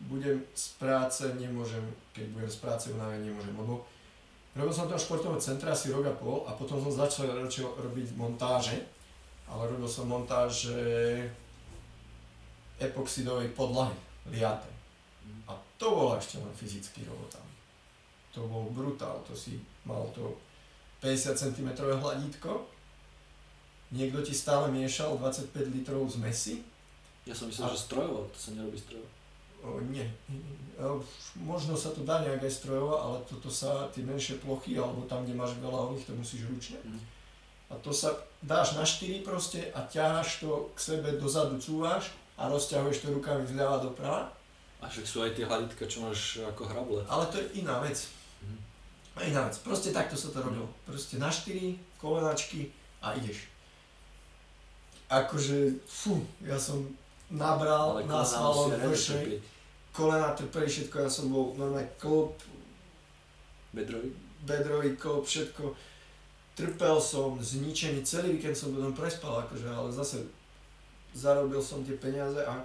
budem 0.00 0.40
z 0.56 0.66
práce, 0.80 1.24
nemôžem, 1.36 1.84
keď 2.16 2.26
budem 2.32 2.50
z 2.50 2.58
práce 2.60 2.86
v 2.88 2.96
nemôžem, 2.96 3.52
lebo 3.52 3.84
robil 4.56 4.72
som 4.72 4.88
tam 4.88 4.96
športové 4.96 5.36
centra 5.40 5.76
asi 5.76 5.92
rok 5.92 6.08
a 6.08 6.14
pol 6.16 6.48
a 6.48 6.56
potom 6.56 6.80
som 6.80 6.92
začal 6.92 7.28
robiť 7.76 8.16
montáže 8.16 8.80
ale 9.50 9.66
robil 9.66 9.90
som 9.90 10.06
montáž 10.06 10.70
epoxidovej 12.78 13.52
podlahy, 13.52 13.94
liate. 14.30 14.70
A 15.44 15.52
to 15.76 15.92
bola 15.92 16.16
ešte 16.16 16.38
len 16.38 16.52
fyzický 16.54 17.04
robota. 17.04 17.42
To 18.32 18.46
bol 18.46 18.70
brutál, 18.70 19.20
to 19.26 19.34
si 19.34 19.58
mal 19.82 20.06
to 20.14 20.38
50 21.02 21.34
cm 21.34 21.68
hladítko 21.76 22.70
niekto 23.90 24.22
ti 24.22 24.30
stále 24.34 24.70
miešal 24.70 25.18
25 25.18 25.50
litrov 25.74 26.06
z 26.06 26.16
mesy. 26.22 26.54
Ja 27.26 27.34
som 27.34 27.50
myslel, 27.50 27.68
A- 27.68 27.74
že 27.74 27.78
strojovo, 27.90 28.30
to 28.30 28.38
sa 28.38 28.50
nerobí 28.54 28.78
strojovo. 28.78 29.10
O, 29.60 29.76
nie. 29.92 30.06
O, 30.80 31.04
možno 31.36 31.76
sa 31.76 31.92
to 31.92 32.00
dá 32.00 32.24
nejak 32.24 32.40
aj 32.40 32.54
strojovo, 32.54 32.96
ale 32.96 33.20
toto 33.28 33.52
sa, 33.52 33.90
tie 33.92 34.00
menšie 34.00 34.40
plochy, 34.40 34.80
alebo 34.80 35.04
tam, 35.04 35.26
kde 35.26 35.36
máš 35.36 35.52
veľa 35.60 35.92
oných, 35.92 36.06
to 36.08 36.12
musíš 36.16 36.48
ručne. 36.48 36.80
Mhm. 36.80 37.00
A 37.70 37.78
to 37.78 37.94
sa 37.94 38.18
dáš 38.42 38.74
na 38.74 38.82
4 38.82 39.22
proste 39.22 39.70
a 39.70 39.86
ťaháš 39.86 40.42
to 40.42 40.74
k 40.74 40.78
sebe 40.78 41.08
dozadu, 41.16 41.56
cúvaš 41.62 42.10
a 42.34 42.50
rozťahuješ 42.50 43.06
to 43.06 43.14
rukami 43.14 43.46
zľava 43.46 43.78
doprava. 43.78 44.34
A 44.80 44.88
však 44.88 45.06
sú 45.06 45.22
aj 45.22 45.38
tie 45.38 45.46
hladitka, 45.46 45.86
čo 45.86 46.02
máš 46.02 46.40
ako 46.42 46.66
hrable. 46.66 47.00
Ale 47.06 47.28
to 47.30 47.38
je 47.38 47.62
iná 47.62 47.78
vec. 47.84 48.10
A 49.14 49.22
iná 49.22 49.46
vec. 49.46 49.60
Proste 49.60 49.92
takto 49.92 50.16
sa 50.16 50.32
to 50.32 50.40
robilo. 50.40 50.66
Proste 50.88 51.20
na 51.20 51.28
4, 51.28 51.76
kolenačky 52.00 52.72
a 53.04 53.14
ideš. 53.14 53.46
Akože, 55.12 55.84
fú, 55.84 56.22
ja 56.40 56.56
som 56.56 56.86
nabral 57.30 58.00
Ale 58.00 58.06
na 58.06 58.22
kolena 58.22 58.26
svalom 58.26 58.66
musia 58.70 58.86
vršej, 58.88 59.26
kolena 59.94 60.28
trpeli 60.34 60.66
všetko, 60.70 60.96
ja 61.02 61.10
som 61.10 61.30
bol 61.30 61.54
normálne 61.54 61.86
klop, 61.98 62.34
Bedrovi. 63.70 64.10
bedrový 64.42 64.98
klop, 64.98 65.26
všetko. 65.26 65.76
Trpel 66.54 66.96
som, 67.00 67.38
zničený, 67.40 68.04
celý 68.04 68.36
víkend 68.36 68.58
som 68.58 68.74
potom 68.74 68.92
prespal, 68.92 69.46
akože, 69.46 69.68
ale 69.70 69.88
zase 69.92 70.26
zarobil 71.14 71.62
som 71.62 71.82
tie 71.82 71.96
peniaze 71.96 72.38
a, 72.44 72.60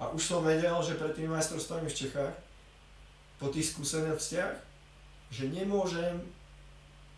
a 0.00 0.08
už 0.10 0.22
som 0.22 0.40
vedel, 0.44 0.74
že 0.82 0.98
pred 0.98 1.14
tými 1.14 1.30
majstrovstvami 1.32 1.86
v 1.88 1.98
Čechách, 1.98 2.34
po 3.38 3.46
tých 3.54 3.70
skúsenostiach, 3.70 4.54
že 5.30 5.44
nemôžem 5.54 6.18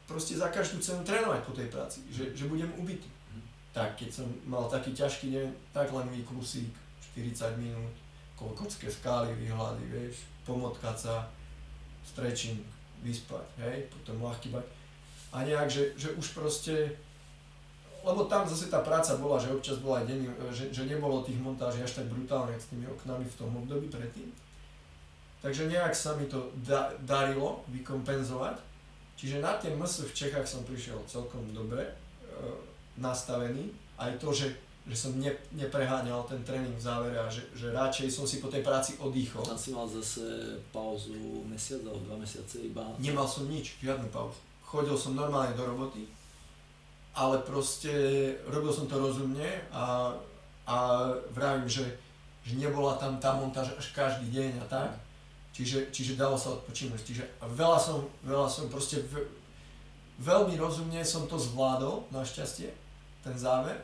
proste 0.04 0.36
za 0.36 0.52
každú 0.52 0.82
cenu 0.82 1.00
trénovať 1.06 1.40
po 1.46 1.54
tej 1.56 1.70
práci, 1.72 2.04
že, 2.12 2.34
že 2.36 2.50
budem 2.50 2.68
ubitý. 2.76 3.08
Mhm. 3.32 3.42
Tak, 3.72 3.96
keď 3.96 4.10
som 4.20 4.26
mal 4.44 4.68
taký 4.68 4.92
ťažký 4.92 5.32
deň, 5.32 5.46
tak 5.72 5.94
len 5.94 6.10
výklusík, 6.12 6.74
40 7.14 7.56
minút, 7.56 7.94
kolkotské 8.36 8.90
skály, 8.90 9.32
výhľady, 9.38 9.84
vieš, 9.88 10.26
pomotkať 10.44 10.96
sa, 10.96 11.14
stretching, 12.04 12.60
vyspať, 13.00 13.46
hej, 13.64 13.88
potom 13.88 14.20
ľahký 14.20 14.52
bať. 14.52 14.66
A 15.30 15.46
nejak, 15.46 15.70
že, 15.70 15.94
že 15.94 16.10
už 16.18 16.34
proste, 16.34 16.98
lebo 18.02 18.26
tam 18.26 18.48
zase 18.48 18.66
tá 18.66 18.82
práca 18.82 19.14
bola, 19.14 19.38
že 19.38 19.54
občas 19.54 19.78
bola 19.78 20.02
aj 20.02 20.10
deň, 20.10 20.20
že, 20.50 20.64
že 20.74 20.90
nebolo 20.90 21.22
tých 21.22 21.38
montáží 21.38 21.78
až 21.82 22.02
tak 22.02 22.10
brutálne 22.10 22.58
s 22.58 22.66
tými 22.66 22.90
oknami 22.90 23.22
v 23.22 23.38
tom 23.38 23.50
období 23.54 23.86
predtým. 23.86 24.34
Takže 25.40 25.72
nejak 25.72 25.96
sa 25.96 26.18
mi 26.20 26.28
to 26.28 26.52
da, 26.66 26.92
darilo 27.00 27.64
vykompenzovať. 27.72 28.60
Čiže 29.16 29.40
na 29.40 29.56
tie 29.56 29.72
MS 29.72 30.08
v 30.08 30.16
Čechách 30.16 30.48
som 30.48 30.64
prišiel 30.64 30.96
celkom 31.08 31.44
dobre 31.52 31.84
e, 31.84 31.92
nastavený. 33.00 33.72
Aj 33.96 34.12
to, 34.16 34.32
že, 34.32 34.52
že 34.84 34.96
som 34.96 35.12
ne, 35.16 35.32
nepreháňal 35.56 36.24
ten 36.28 36.40
tréning 36.44 36.72
v 36.76 36.84
závere 36.84 37.20
a 37.20 37.28
že, 37.28 37.44
že 37.56 37.72
radšej 37.72 38.08
som 38.08 38.24
si 38.24 38.40
po 38.40 38.48
tej 38.48 38.64
práci 38.64 38.96
oddychol. 39.00 39.44
Tam 39.44 39.56
si 39.56 39.72
mal 39.72 39.88
zase 39.88 40.56
pauzu 40.72 41.44
mesiac 41.48 41.84
alebo 41.84 42.04
dva 42.04 42.16
mesiace 42.20 42.64
iba. 42.64 42.84
Nemal 43.00 43.28
som 43.28 43.48
nič, 43.48 43.80
žiadnu 43.80 44.08
pauzu. 44.12 44.40
Chodil 44.70 44.94
som 44.94 45.18
normálne 45.18 45.50
do 45.58 45.66
roboty, 45.66 46.06
ale 47.10 47.42
proste 47.42 47.90
robil 48.46 48.70
som 48.70 48.86
to 48.86 48.94
rozumne 48.94 49.66
a, 49.74 50.14
a 50.62 50.76
vravím, 51.34 51.66
že, 51.66 51.82
že 52.46 52.54
nebola 52.54 52.94
tam 52.94 53.18
tá 53.18 53.34
montáž 53.34 53.74
až 53.74 53.90
každý 53.90 54.30
deň 54.30 54.62
a 54.62 54.66
tak. 54.70 54.90
Čiže, 55.50 55.90
čiže 55.90 56.14
dalo 56.14 56.38
sa 56.38 56.54
odpočinúť. 56.54 57.02
Čiže 57.02 57.26
veľa 57.42 57.78
som, 57.82 58.06
veľa 58.22 58.46
som 58.46 58.70
proste 58.70 59.02
v, 59.10 59.26
veľmi 60.22 60.54
rozumne 60.54 61.02
som 61.02 61.26
to 61.26 61.34
zvládol, 61.34 62.06
našťastie, 62.14 62.70
ten 63.26 63.34
záver. 63.34 63.74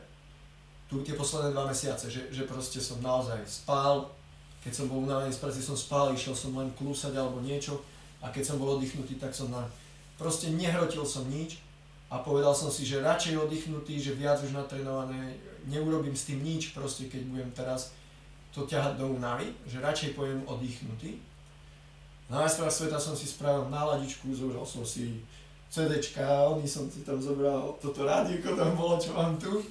Tu 0.87 1.03
tie 1.03 1.19
posledné 1.19 1.51
dva 1.51 1.67
mesiace, 1.67 2.07
že, 2.07 2.31
že 2.31 2.47
proste 2.47 2.79
som 2.79 3.03
naozaj 3.03 3.43
spal, 3.43 4.07
keď 4.63 4.71
som 4.71 4.87
bol 4.87 5.03
unavený 5.03 5.35
z 5.35 5.41
práce, 5.43 5.59
som 5.59 5.75
spal, 5.75 6.15
išiel 6.15 6.31
som 6.31 6.55
len 6.55 6.71
klúsať 6.79 7.11
alebo 7.11 7.43
niečo 7.43 7.83
a 8.23 8.31
keď 8.31 8.43
som 8.43 8.57
bol 8.57 8.79
oddychnutý, 8.79 9.19
tak 9.19 9.35
som 9.35 9.51
na... 9.51 9.67
Proste 10.17 10.49
nehrotil 10.49 11.05
som 11.05 11.29
nič 11.29 11.61
a 12.09 12.17
povedal 12.19 12.51
som 12.57 12.73
si, 12.73 12.83
že 12.83 13.05
radšej 13.05 13.37
oddychnutý, 13.37 14.01
že 14.01 14.17
viac 14.17 14.41
už 14.41 14.51
natrenované, 14.51 15.37
neurobím 15.69 16.17
s 16.17 16.25
tým 16.25 16.41
nič, 16.41 16.73
proste 16.73 17.05
keď 17.05 17.21
budem 17.29 17.49
teraz 17.53 17.93
to 18.49 18.65
ťahať 18.65 18.97
do 18.97 19.13
únavy, 19.13 19.53
že 19.69 19.77
radšej 19.77 20.17
pojem 20.17 20.41
oddychnutý. 20.49 21.21
Na 22.27 22.43
majstrovstvách 22.43 22.91
sveta 22.91 22.99
som 22.99 23.15
si 23.15 23.29
spravil 23.29 23.69
náladičku, 23.69 24.33
zobral 24.33 24.65
som 24.65 24.83
si 24.83 25.21
CDčka, 25.69 26.49
oni 26.49 26.65
som 26.67 26.87
si 26.89 27.03
tam 27.03 27.19
zobral, 27.21 27.75
toto 27.77 28.03
rádioko 28.07 28.55
tam 28.55 28.73
bolo, 28.75 28.95
čo 28.97 29.13
mám 29.13 29.35
tu. 29.37 29.63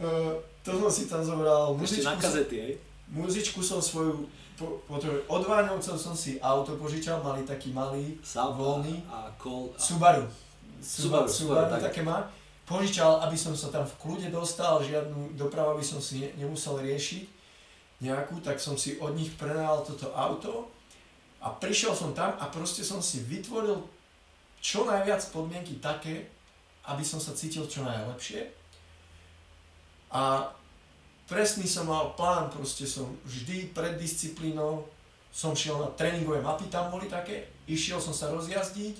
Uh, 0.00 0.36
to 0.64 0.76
som 0.76 0.88
si 0.92 1.08
tam 1.08 1.20
zobral, 1.24 1.76
Ešte 1.80 2.04
na 2.04 2.12
muzičku, 2.14 2.16
som- 2.16 2.20
kazety, 2.20 2.56
hej? 2.56 2.72
muzičku 3.10 3.60
som 3.60 3.80
svoju, 3.80 4.28
po, 4.60 4.76
po, 4.84 5.00
od 5.32 5.42
Váňovcov 5.48 5.96
som 5.96 6.12
si 6.12 6.36
auto 6.36 6.76
požičal, 6.76 7.24
mali 7.24 7.48
taký 7.48 7.72
malý 7.72 8.20
Saab 8.20 8.60
Voľný. 8.60 9.00
a 9.08 9.32
kol. 9.40 9.72
A... 9.72 9.80
Subaru. 9.80 10.28
Subaru, 10.84 11.24
Subaru, 11.24 11.28
Subaru, 11.28 11.28
Subaru 11.32 11.68
tak. 11.72 11.88
také 11.88 12.04
má. 12.04 12.28
Požičal, 12.68 13.24
aby 13.24 13.34
som 13.40 13.56
sa 13.56 13.72
tam 13.72 13.88
v 13.88 13.96
kľude 13.96 14.28
dostal, 14.28 14.84
žiadnu 14.84 15.34
dopravu 15.34 15.80
by 15.80 15.84
som 15.84 15.98
si 15.98 16.20
ne, 16.20 16.28
nemusel 16.36 16.76
riešiť 16.76 17.40
nejakú, 18.04 18.44
tak 18.44 18.60
som 18.60 18.76
si 18.76 19.00
od 19.00 19.16
nich 19.16 19.32
prenajal 19.34 19.80
toto 19.84 20.12
auto 20.12 20.68
a 21.40 21.48
prišiel 21.52 21.96
som 21.96 22.12
tam 22.12 22.36
a 22.36 22.44
proste 22.52 22.84
som 22.84 23.00
si 23.00 23.24
vytvoril 23.24 23.80
čo 24.60 24.84
najviac 24.84 25.24
podmienky 25.32 25.80
také, 25.80 26.28
aby 26.84 27.00
som 27.00 27.16
sa 27.16 27.32
cítil 27.32 27.64
čo 27.64 27.80
najlepšie. 27.80 28.44
A 30.12 30.52
presný 31.30 31.70
som 31.70 31.86
mal 31.86 32.18
plán, 32.18 32.50
proste 32.50 32.82
som 32.90 33.06
vždy 33.22 33.70
pred 33.70 33.94
disciplínou, 33.94 34.82
som 35.30 35.54
šiel 35.54 35.78
na 35.78 35.86
tréningové 35.94 36.42
mapy, 36.42 36.66
tam 36.66 36.90
boli 36.90 37.06
také, 37.06 37.46
išiel 37.70 38.02
som 38.02 38.10
sa 38.10 38.34
rozjazdiť, 38.34 38.98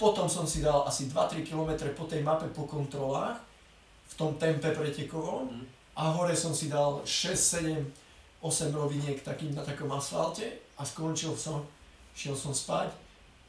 potom 0.00 0.24
som 0.24 0.48
si 0.48 0.64
dal 0.64 0.88
asi 0.88 1.12
2-3 1.12 1.44
km 1.44 1.76
po 1.92 2.08
tej 2.08 2.24
mape 2.24 2.48
po 2.56 2.64
kontrolách, 2.64 3.36
v 4.10 4.14
tom 4.16 4.40
tempe 4.40 4.72
pretekovom 4.72 5.52
Mhm. 5.52 5.62
a 6.00 6.02
hore 6.16 6.32
som 6.32 6.56
si 6.56 6.72
dal 6.72 7.04
6, 7.04 7.36
7, 7.36 7.92
8 8.40 8.72
roviniek 8.72 9.20
takým, 9.20 9.52
na 9.52 9.60
takom 9.60 9.92
asfalte 9.92 10.48
a 10.80 10.82
skončil 10.82 11.36
som, 11.36 11.60
šiel 12.16 12.32
som 12.32 12.56
spať, 12.56 12.88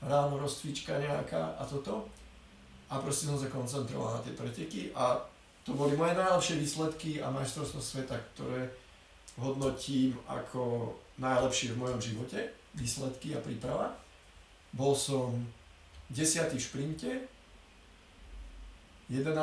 ráno 0.04 0.36
rozcvička 0.36 1.00
nejaká 1.00 1.56
a 1.56 1.64
toto 1.64 2.12
a 2.92 3.00
proste 3.00 3.32
som 3.32 3.40
sa 3.40 3.48
koncentroval 3.48 4.20
na 4.20 4.22
tie 4.22 4.36
preteky 4.36 4.92
a 4.92 5.16
to 5.62 5.78
boli 5.78 5.94
moje 5.94 6.18
najlepšie 6.18 6.56
výsledky 6.58 7.12
a 7.22 7.30
majstrovstvo 7.30 7.82
sveta, 7.82 8.18
ktoré 8.34 8.74
hodnotím 9.38 10.18
ako 10.26 10.94
najlepšie 11.22 11.78
v 11.78 11.82
mojom 11.86 12.02
živote, 12.02 12.40
výsledky 12.74 13.38
a 13.38 13.44
príprava. 13.44 13.94
Bol 14.74 14.98
som 14.98 15.38
10. 16.10 16.58
v 16.58 16.62
šprinte, 16.62 17.12
11. 19.12 19.36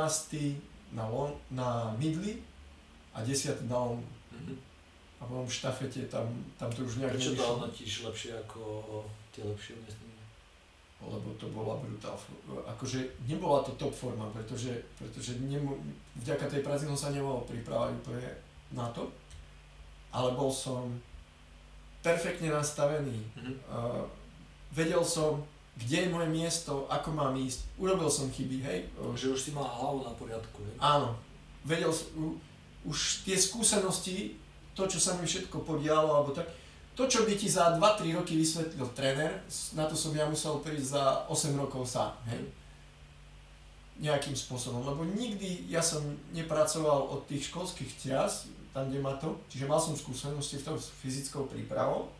na, 0.97 1.05
long, 1.07 1.37
na 1.53 1.93
midli 2.01 2.41
a 3.13 3.21
10. 3.21 3.69
na 3.69 3.77
longu. 3.77 4.09
Mhm. 4.33 4.55
A 5.19 5.27
potom 5.27 5.47
v 5.47 5.53
štafete 5.53 6.07
tam, 6.07 6.31
tam 6.55 6.71
to 6.71 6.87
už 6.87 7.03
nejak 7.03 7.19
Prečo 7.19 7.35
to 7.35 7.43
hodnotíš 7.43 8.07
lepšie 8.07 8.39
ako 8.39 8.87
tie 9.35 9.43
lepšie 9.43 9.75
umiestnenia? 9.75 10.08
Lebo 10.99 11.31
to 11.39 11.47
bola 11.55 11.79
brutál. 11.79 12.19
Akože 12.67 13.07
nebola 13.31 13.63
to 13.63 13.71
top 13.79 13.95
forma, 13.95 14.27
pretože, 14.35 14.75
pretože 14.99 15.39
nemo, 15.39 15.79
vďaka 16.19 16.51
tej 16.51 16.61
práci 16.67 16.91
som 16.91 16.99
sa 16.99 17.15
nemohol 17.15 17.47
pripravať 17.47 17.95
úplne 18.03 18.29
na 18.75 18.91
to, 18.91 19.07
ale 20.11 20.35
bol 20.35 20.51
som 20.51 20.91
perfektne 22.03 22.51
nastavený. 22.51 23.19
Mhm. 23.39 23.53
Uh, 23.71 24.05
vedel 24.75 25.03
som, 25.07 25.43
kde 25.79 26.07
je 26.07 26.13
moje 26.13 26.29
miesto, 26.35 26.91
ako 26.91 27.15
mám 27.15 27.39
ísť. 27.39 27.63
Urobil 27.79 28.11
som 28.11 28.27
chyby, 28.35 28.59
hej. 28.67 28.79
Že 29.15 29.39
už 29.39 29.41
si 29.41 29.51
mal 29.55 29.71
hlavu 29.71 30.03
na 30.03 30.13
poriadku, 30.19 30.67
hej? 30.67 30.75
Áno, 30.83 31.15
vedel 31.63 31.95
som, 31.95 32.11
u- 32.19 32.39
už 32.83 33.23
tie 33.23 33.39
skúsenosti, 33.39 34.35
to, 34.75 34.91
čo 34.91 34.99
sa 34.99 35.15
mi 35.15 35.27
všetko 35.27 35.63
podialo, 35.63 36.11
alebo 36.11 36.35
tak, 36.35 36.51
to, 36.99 37.07
čo 37.07 37.23
by 37.23 37.39
ti 37.39 37.47
za 37.47 37.79
2-3 37.79 38.19
roky 38.19 38.35
vysvetlil 38.35 38.91
tréner, 38.91 39.39
na 39.79 39.87
to 39.87 39.95
som 39.95 40.11
ja 40.11 40.27
musel 40.27 40.59
prísť 40.59 40.99
za 40.99 41.05
8 41.31 41.55
rokov 41.55 41.87
sám, 41.87 42.11
hej. 42.27 42.43
Nejakým 44.03 44.35
spôsobom, 44.35 44.83
lebo 44.83 45.07
nikdy 45.07 45.71
ja 45.71 45.79
som 45.79 46.03
nepracoval 46.35 47.07
od 47.15 47.23
tých 47.31 47.55
školských 47.55 47.91
čias, 48.03 48.51
tam, 48.75 48.91
kde 48.91 48.99
ma 48.99 49.15
to, 49.15 49.39
čiže 49.47 49.71
mal 49.71 49.79
som 49.79 49.95
skúsenosti 49.95 50.59
v 50.59 50.67
tom 50.67 50.77
s 50.79 50.91
fyzickou 50.99 51.47
prípravou, 51.47 52.11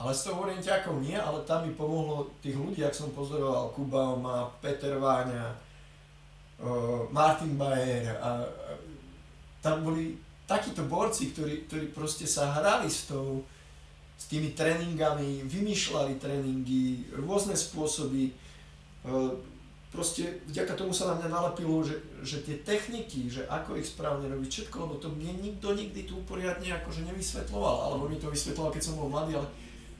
ale 0.00 0.10
s 0.16 0.24
tou 0.24 0.40
orientiakou 0.40 0.96
nie, 0.98 1.14
ale 1.14 1.44
tam 1.44 1.68
mi 1.68 1.76
pomohlo 1.76 2.32
tých 2.40 2.56
ľudí, 2.56 2.80
ak 2.80 2.96
som 2.96 3.12
pozoroval, 3.12 3.76
Kuba 3.76 4.16
Oma, 4.16 4.48
Peter 4.64 4.96
Váňa, 4.96 5.52
Martin 7.12 7.60
Bayer 7.60 8.16
a 8.22 8.40
tam 9.62 9.84
boli 9.84 10.18
takíto 10.46 10.86
borci, 10.86 11.30
ktorí, 11.30 11.66
ktorí 11.70 11.86
proste 11.94 12.26
sa 12.26 12.50
hrali 12.50 12.90
s 12.90 13.06
tou, 13.10 13.46
s 14.22 14.30
tými 14.30 14.54
tréningami, 14.54 15.42
vymýšľali 15.42 16.22
tréningy, 16.22 17.10
rôzne 17.18 17.58
spôsoby. 17.58 18.30
Uh, 19.02 19.34
proste 19.90 20.38
vďaka 20.46 20.78
tomu 20.78 20.94
sa 20.94 21.10
na 21.10 21.18
mňa 21.18 21.28
nalepilo, 21.34 21.82
že, 21.82 21.98
že 22.22 22.46
tie 22.46 22.62
techniky, 22.62 23.26
že 23.26 23.42
ako 23.50 23.82
ich 23.82 23.90
správne 23.90 24.30
robiť 24.30 24.48
všetko, 24.48 24.76
lebo 24.78 24.94
to 25.02 25.10
mne 25.10 25.42
nikto 25.42 25.74
nikdy 25.74 26.06
tu 26.06 26.22
poriadne 26.22 26.70
akože 26.70 27.02
nevysvetloval, 27.10 27.90
alebo 27.90 28.06
mi 28.06 28.16
to 28.16 28.30
vysvetloval, 28.30 28.70
keď 28.70 28.82
som 28.86 28.94
bol 28.94 29.10
mladý, 29.10 29.42
ale 29.42 29.50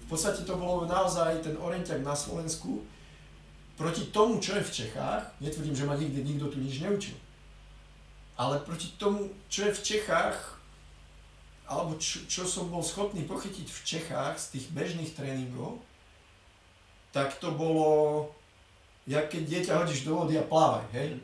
v 0.01 0.07
podstate 0.07 0.47
to 0.47 0.55
bolo 0.55 0.87
naozaj 0.87 1.43
ten 1.43 1.59
orientiak 1.59 1.99
na 2.07 2.15
Slovensku 2.15 2.87
proti 3.75 4.15
tomu, 4.15 4.39
čo 4.39 4.55
je 4.55 4.63
v 4.63 4.75
Čechách, 4.85 5.35
netvrdím, 5.43 5.75
že 5.75 5.89
ma 5.89 5.99
nikdy 5.99 6.23
nikto 6.23 6.47
tu 6.47 6.63
nič 6.63 6.79
neučil, 6.79 7.19
ale 8.39 8.63
proti 8.63 8.95
tomu, 8.95 9.35
čo 9.51 9.67
je 9.67 9.75
v 9.75 9.83
Čechách, 9.83 10.62
alebo 11.73 11.97
čo, 11.97 12.23
čo 12.29 12.45
som 12.45 12.69
bol 12.69 12.85
schopný 12.85 13.25
pochytiť 13.25 13.67
v 13.67 13.81
Čechách 13.81 14.37
z 14.37 14.47
tých 14.59 14.67
bežných 14.77 15.17
tréningov, 15.17 15.81
tak 17.13 17.37
to 17.41 17.53
bolo 17.53 18.29
jak 19.07 19.27
keď 19.31 19.43
dieťa 19.49 19.73
hodíš 19.83 20.07
do 20.07 20.15
vody 20.15 20.39
a 20.39 20.45
plávaj, 20.47 20.87
hej? 20.95 21.19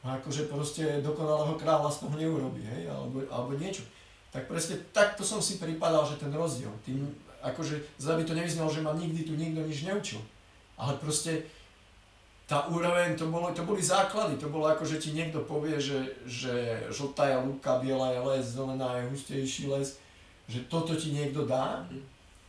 A 0.00 0.16
akože 0.16 0.48
proste 0.48 1.04
dokonalého 1.04 1.60
kráľa 1.60 1.92
z 1.92 2.00
toho 2.00 2.14
neurobi, 2.16 2.64
hej? 2.64 2.88
Alebo, 2.88 3.20
alebo 3.28 3.52
niečo. 3.60 3.84
Tak 4.32 4.48
presne 4.48 4.80
takto 4.96 5.20
som 5.20 5.44
si 5.44 5.60
pripadal, 5.60 6.08
že 6.08 6.16
ten 6.16 6.32
rozdiel. 6.32 6.72
Tým, 6.86 7.04
akože, 7.44 8.00
zda 8.00 8.16
by 8.16 8.24
to 8.24 8.32
nevyznalo, 8.32 8.72
že 8.72 8.80
ma 8.80 8.96
nikdy 8.96 9.28
tu 9.28 9.36
nikto 9.36 9.60
nič 9.60 9.84
neučil. 9.84 10.22
Ale 10.80 10.96
proste 10.96 11.44
tá 12.50 12.66
úroveň, 12.66 13.14
to, 13.14 13.30
bolo, 13.30 13.54
to 13.54 13.62
boli 13.62 13.78
základy, 13.78 14.34
to 14.34 14.50
bolo 14.50 14.66
ako, 14.66 14.82
že 14.82 14.98
ti 14.98 15.14
niekto 15.14 15.46
povie, 15.46 15.78
že, 15.78 16.18
že 16.26 16.82
žltá 16.90 17.30
je 17.30 17.46
lúka, 17.46 17.78
biela 17.78 18.10
je 18.10 18.20
les, 18.26 18.42
zelená 18.42 18.98
je 18.98 19.06
hustejší 19.14 19.70
les, 19.70 19.94
že 20.50 20.66
toto 20.66 20.98
ti 20.98 21.14
niekto 21.14 21.46
dá, 21.46 21.86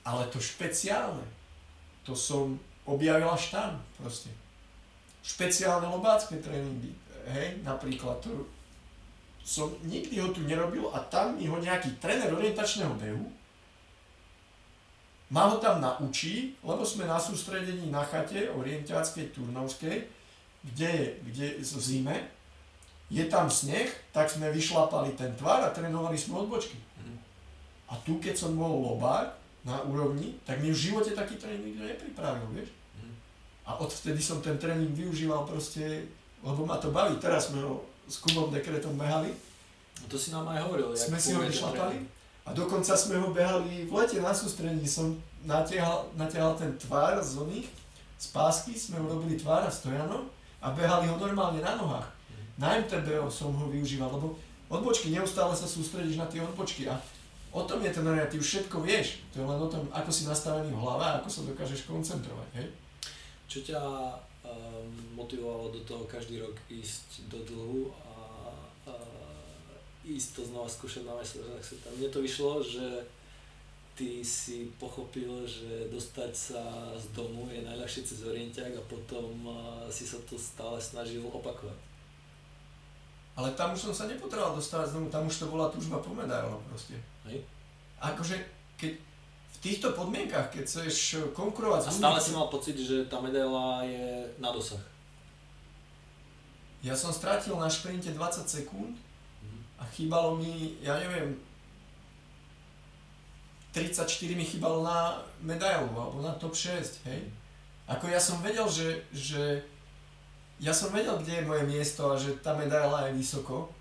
ale 0.01 0.25
to 0.33 0.41
špeciálne, 0.41 1.21
to 2.01 2.17
som 2.17 2.57
objavil 2.89 3.29
až 3.29 3.53
tam 3.53 3.77
proste. 4.01 4.33
Špeciálne 5.21 5.85
lobácké 5.85 6.41
tréningy, 6.41 6.97
hej, 7.29 7.61
napríklad 7.61 8.17
to 8.25 8.49
som 9.45 9.69
nikdy 9.85 10.17
ho 10.17 10.33
tu 10.33 10.41
nerobil 10.49 10.89
a 10.97 11.01
tam 11.13 11.37
mi 11.37 11.45
ho 11.45 11.61
nejaký 11.61 12.01
tréner 12.01 12.33
orientačného 12.33 12.93
behu 12.97 13.29
ma 15.31 15.47
ho 15.47 15.57
tam 15.63 15.79
naučí, 15.79 16.59
lebo 16.59 16.83
sme 16.83 17.07
na 17.07 17.15
sústredení 17.15 17.87
na 17.87 18.03
chate 18.03 18.51
orientiáckej 18.51 19.31
turnovskej, 19.31 20.03
kde, 20.61 21.17
kde 21.23 21.57
v 21.63 21.81
zime, 21.81 22.15
je 23.07 23.23
tam 23.31 23.47
sneh, 23.47 23.87
tak 24.11 24.27
sme 24.27 24.51
vyšlapali 24.51 25.15
ten 25.15 25.31
tvar 25.39 25.63
a 25.63 25.73
trénovali 25.73 26.19
sme 26.19 26.43
odbočky. 26.43 26.75
Mhm. 26.75 27.15
A 27.91 27.93
tu, 28.03 28.19
keď 28.19 28.35
som 28.35 28.55
bol 28.59 28.83
lobár 28.83 29.31
na 29.63 29.79
úrovni, 29.87 30.35
tak 30.43 30.59
mi 30.59 30.71
v 30.71 30.77
živote 30.77 31.15
taký 31.15 31.39
tréning 31.39 31.79
nepripravil, 31.79 32.45
vieš. 32.51 32.71
A 33.61 33.77
odvtedy 33.77 34.17
som 34.17 34.41
ten 34.41 34.57
tréning 34.57 34.91
využíval 34.91 35.45
proste, 35.45 36.09
lebo 36.41 36.65
ma 36.65 36.81
to 36.81 36.89
baví. 36.89 37.15
Teraz 37.21 37.53
sme 37.53 37.61
ho 37.61 37.85
s 38.09 38.17
Kubom 38.19 38.49
Dekretom 38.49 38.97
behali. 38.97 39.29
No 40.01 40.05
to 40.09 40.17
si 40.17 40.33
nám 40.33 40.49
aj 40.49 40.65
hovoril. 40.65 40.91
Sme 40.97 41.21
si 41.21 41.31
ho 41.37 41.39
vyšlapali. 41.45 42.01
A 42.51 42.53
dokonca 42.53 42.99
sme 42.99 43.15
ho 43.15 43.31
behali 43.31 43.87
v 43.87 43.91
lete 43.95 44.19
na 44.19 44.35
sústredení. 44.35 44.83
Som 44.83 45.15
natiahal, 45.47 46.11
natiahal 46.19 46.59
ten 46.59 46.75
tvár 46.75 47.15
z 47.23 47.39
oných, 47.39 47.71
z 48.19 48.27
pásky 48.35 48.75
sme 48.75 48.99
urobili 48.99 49.39
tvár 49.39 49.63
a 49.63 49.71
stojano 49.71 50.27
a 50.59 50.75
behali 50.75 51.07
ho 51.07 51.15
normálne 51.15 51.63
na 51.63 51.79
nohách. 51.79 52.11
Na 52.59 52.75
MTBO 52.75 53.31
som 53.31 53.55
ho 53.55 53.71
využíval, 53.71 54.11
lebo 54.11 54.35
odbočky, 54.67 55.15
neustále 55.15 55.55
sa 55.55 55.63
sústredíš 55.63 56.19
na 56.19 56.27
tie 56.27 56.43
odbočky 56.43 56.91
a 56.91 56.99
o 57.55 57.63
tom 57.63 57.79
je 57.87 57.95
ten 57.95 58.03
ty 58.03 58.35
už 58.35 58.43
všetko 58.43 58.83
vieš. 58.83 59.23
To 59.31 59.39
je 59.39 59.47
len 59.47 59.55
o 59.55 59.71
tom, 59.71 59.87
ako 59.87 60.11
si 60.11 60.27
nastavený 60.27 60.75
v 60.75 60.81
hlave 60.83 61.07
a 61.07 61.17
ako 61.23 61.31
sa 61.31 61.47
dokážeš 61.47 61.87
koncentrovať. 61.87 62.51
Hej? 62.59 62.67
Čo 63.47 63.59
ťa 63.63 63.79
um, 64.43 64.91
motivovalo 65.15 65.71
do 65.71 65.79
toho 65.87 66.03
každý 66.03 66.43
rok 66.43 66.59
ísť 66.67 67.31
do 67.31 67.39
dlhu 67.47 67.95
a 67.95 68.10
ísť 70.05 70.29
to 70.37 70.41
znova 70.49 70.67
skúšať 70.69 71.05
na 71.05 71.13
majstrovstvách 71.17 71.65
sveta? 71.65 71.87
Mne 71.97 72.09
to 72.09 72.19
vyšlo, 72.25 72.51
že 72.65 72.85
ty 73.93 74.25
si 74.25 74.71
pochopil, 74.81 75.45
že 75.45 75.91
dostať 75.93 76.31
sa 76.33 76.63
z 76.97 77.05
domu 77.13 77.45
je 77.53 77.61
najľahšie 77.61 78.01
cez 78.01 78.25
orientiak 78.25 78.73
a 78.73 78.83
potom 78.89 79.29
uh, 79.45 79.85
si 79.91 80.07
sa 80.07 80.17
to 80.25 80.39
stále 80.39 80.81
snažil 80.81 81.21
opakovať. 81.27 81.77
Ale 83.37 83.53
tam 83.55 83.77
už 83.77 83.91
som 83.91 83.93
sa 83.93 84.09
nepotreboval 84.09 84.57
dostať 84.57 84.91
z 84.91 84.93
domu, 84.97 85.07
tam 85.07 85.29
už 85.29 85.37
to 85.37 85.45
bola 85.47 85.69
túžba 85.69 86.01
po 86.01 86.11
medailu 86.17 86.57
proste. 86.67 86.97
Hej? 87.29 87.45
Akože, 88.01 88.41
keď, 88.75 88.97
týchto 89.61 89.93
podmienkach, 89.93 90.49
keď 90.49 90.65
chceš 90.65 91.21
konkurovať 91.37 91.87
A 91.87 91.93
stále 91.93 92.17
si 92.17 92.33
mal 92.33 92.49
pocit, 92.49 92.75
že 92.81 93.05
tá 93.05 93.21
medaila 93.21 93.85
je 93.85 94.25
na 94.41 94.49
dosah. 94.49 94.81
Ja 96.81 96.97
som 96.97 97.13
strátil 97.13 97.53
na 97.53 97.69
šprinte 97.69 98.09
20 98.09 98.49
sekúnd 98.49 98.97
a 99.81 99.83
chýbalo 99.89 100.37
mi, 100.37 100.77
ja 100.85 101.01
neviem, 101.01 101.33
34 103.73 104.37
mi 104.37 104.45
chýbalo 104.45 104.85
na 104.85 105.17
medailu 105.41 105.89
alebo 105.97 106.21
na 106.21 106.37
top 106.37 106.53
6, 106.53 107.07
hej. 107.09 107.25
Ako 107.89 108.05
ja 108.07 108.21
som 108.21 108.37
vedel, 108.45 108.69
že, 108.69 109.01
že 109.09 109.65
ja 110.61 110.71
som 110.71 110.93
vedel, 110.93 111.17
kde 111.17 111.41
je 111.41 111.49
moje 111.49 111.63
miesto 111.65 112.13
a 112.13 112.19
že 112.19 112.37
tá 112.37 112.53
medaila 112.53 113.09
je 113.09 113.17
vysoko, 113.17 113.73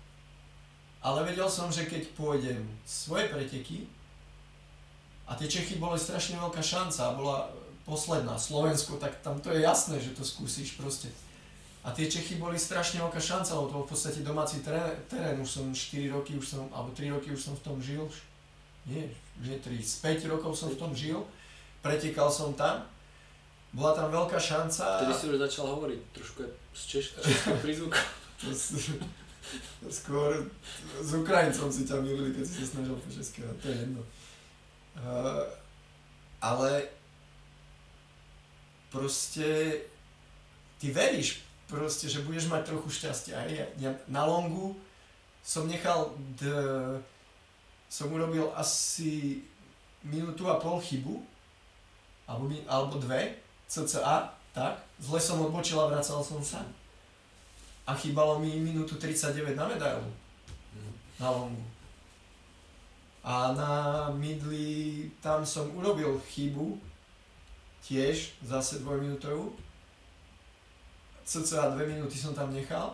ale 1.05 1.21
vedel 1.21 1.45
som, 1.45 1.69
že 1.69 1.85
keď 1.85 2.17
pôjdem 2.17 2.65
svoje 2.81 3.29
preteky, 3.29 3.85
a 5.31 5.35
tie 5.39 5.47
Čechy 5.47 5.79
boli 5.79 5.95
strašne 5.95 6.35
veľká 6.35 6.59
šanca, 6.59 7.15
bola 7.15 7.47
posledná, 7.87 8.35
Slovensko, 8.35 8.99
tak 8.99 9.23
tam 9.23 9.39
to 9.39 9.55
je 9.55 9.63
jasné, 9.63 9.95
že 10.03 10.11
to 10.11 10.27
skúsiš 10.27 10.75
proste. 10.75 11.07
A 11.81 11.89
tie 11.89 12.05
Čechy 12.05 12.37
boli 12.37 12.61
strašne 12.61 13.01
veľká 13.01 13.17
šanca, 13.17 13.57
lebo 13.57 13.65
to 13.65 13.75
bol 13.81 13.85
v 13.89 13.91
podstate 13.97 14.21
domáci 14.21 14.61
terén, 14.61 14.93
terén, 15.09 15.41
už 15.41 15.49
som 15.49 15.65
4 15.73 16.13
roky, 16.13 16.37
už 16.37 16.45
som, 16.45 16.69
alebo 16.69 16.93
3 16.93 17.09
roky 17.09 17.33
už 17.33 17.41
som 17.41 17.53
v 17.57 17.63
tom 17.65 17.77
žil, 17.81 18.05
nie, 18.85 19.09
nie 19.41 19.57
3, 19.57 19.81
z 19.81 19.95
5 20.05 20.29
rokov 20.29 20.53
som 20.53 20.69
v 20.69 20.77
tom 20.77 20.93
žil, 20.93 21.25
pretekal 21.81 22.29
som 22.29 22.53
tam, 22.53 22.85
bola 23.73 23.97
tam 23.97 24.13
veľká 24.13 24.37
šanca. 24.37 25.01
Vtedy 25.01 25.13
si 25.17 25.25
už 25.33 25.41
začal 25.41 25.65
hovoriť 25.73 25.99
trošku 26.13 26.41
s 26.69 26.81
češkou 26.85 27.57
prízvukom. 27.65 28.05
Skôr 29.89 30.45
s 31.01 31.09
Ukrajincom 31.17 31.73
si 31.73 31.89
ťa 31.89 31.97
milili, 31.97 32.29
keď 32.29 32.45
si 32.45 32.61
sa 32.61 32.77
snažil 32.77 32.93
po 32.93 33.09
české, 33.09 33.41
to 33.57 33.65
je 33.73 33.77
jedno. 33.89 34.05
Uh, 35.01 35.49
ale 36.43 36.93
proste 38.91 39.81
ty 40.77 40.91
veríš 40.91 41.41
proste, 41.71 42.11
že 42.11 42.27
budeš 42.27 42.51
mať 42.51 42.75
trochu 42.75 42.91
šťastia. 42.91 43.47
Ja, 43.47 43.65
ja 43.79 43.91
na 44.11 44.27
longu 44.27 44.75
som 45.39 45.71
nechal, 45.71 46.11
d, 46.35 46.51
som 47.87 48.11
urobil 48.11 48.51
asi 48.53 49.41
minútu 50.03 50.51
a 50.51 50.59
pol 50.59 50.83
chybu, 50.83 51.23
alebo, 52.27 52.51
alebo 52.67 52.99
dve, 52.99 53.39
cca, 53.71 54.35
tak, 54.51 54.83
zle 54.99 55.19
som 55.23 55.39
odbočil 55.39 55.79
a 55.79 55.87
vracal 55.87 56.19
som 56.19 56.43
sa. 56.43 56.59
A 57.87 57.95
chýbalo 57.95 58.37
mi 58.43 58.59
minútu 58.59 58.99
39 58.99 59.55
na 59.55 59.65
medailu. 59.65 60.05
Na 61.17 61.31
longu. 61.31 61.63
A 63.21 63.53
na 63.53 63.73
midli 64.11 65.09
tam 65.21 65.45
som 65.45 65.69
urobil 65.77 66.19
chybu, 66.29 66.77
tiež 67.85 68.37
zase 68.41 68.81
dvojminútovú. 68.81 69.53
Cca 71.31 71.71
dve 71.71 71.87
minúty 71.87 72.19
som 72.19 72.35
tam 72.35 72.51
nechal 72.51 72.91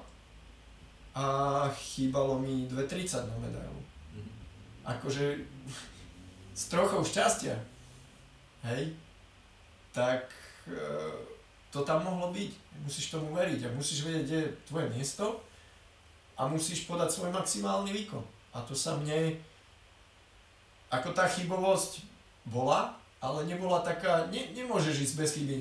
a 1.18 1.26
chýbalo 1.74 2.38
mi 2.38 2.70
2.30 2.70 3.26
na 3.26 3.38
medailu. 3.42 3.82
Mm. 4.14 4.30
Akože 4.86 5.42
s 6.54 6.70
trochou 6.70 7.02
šťastia, 7.02 7.58
hej, 8.70 8.94
tak 9.90 10.30
e, 10.70 10.78
to 11.74 11.82
tam 11.82 12.06
mohlo 12.06 12.30
byť. 12.30 12.52
Musíš 12.86 13.10
tomu 13.10 13.34
veriť 13.34 13.66
a 13.66 13.74
musíš 13.74 14.06
vedieť, 14.06 14.26
kde 14.30 14.38
je 14.38 14.54
tvoje 14.70 14.88
miesto 14.94 15.42
a 16.38 16.46
musíš 16.46 16.86
podať 16.86 17.18
svoj 17.18 17.34
maximálny 17.34 17.90
výkon. 17.90 18.22
A 18.54 18.62
to 18.62 18.78
sa 18.78 18.94
mne 19.02 19.34
ako 20.94 21.10
tá 21.18 21.26
chybovosť 21.26 22.06
bola, 22.46 22.94
ale 23.18 23.50
nebola 23.50 23.82
taká, 23.82 24.30
ne, 24.30 24.54
nemôžeš 24.54 25.10
ísť 25.10 25.16
bez 25.18 25.30
chyby. 25.34 25.58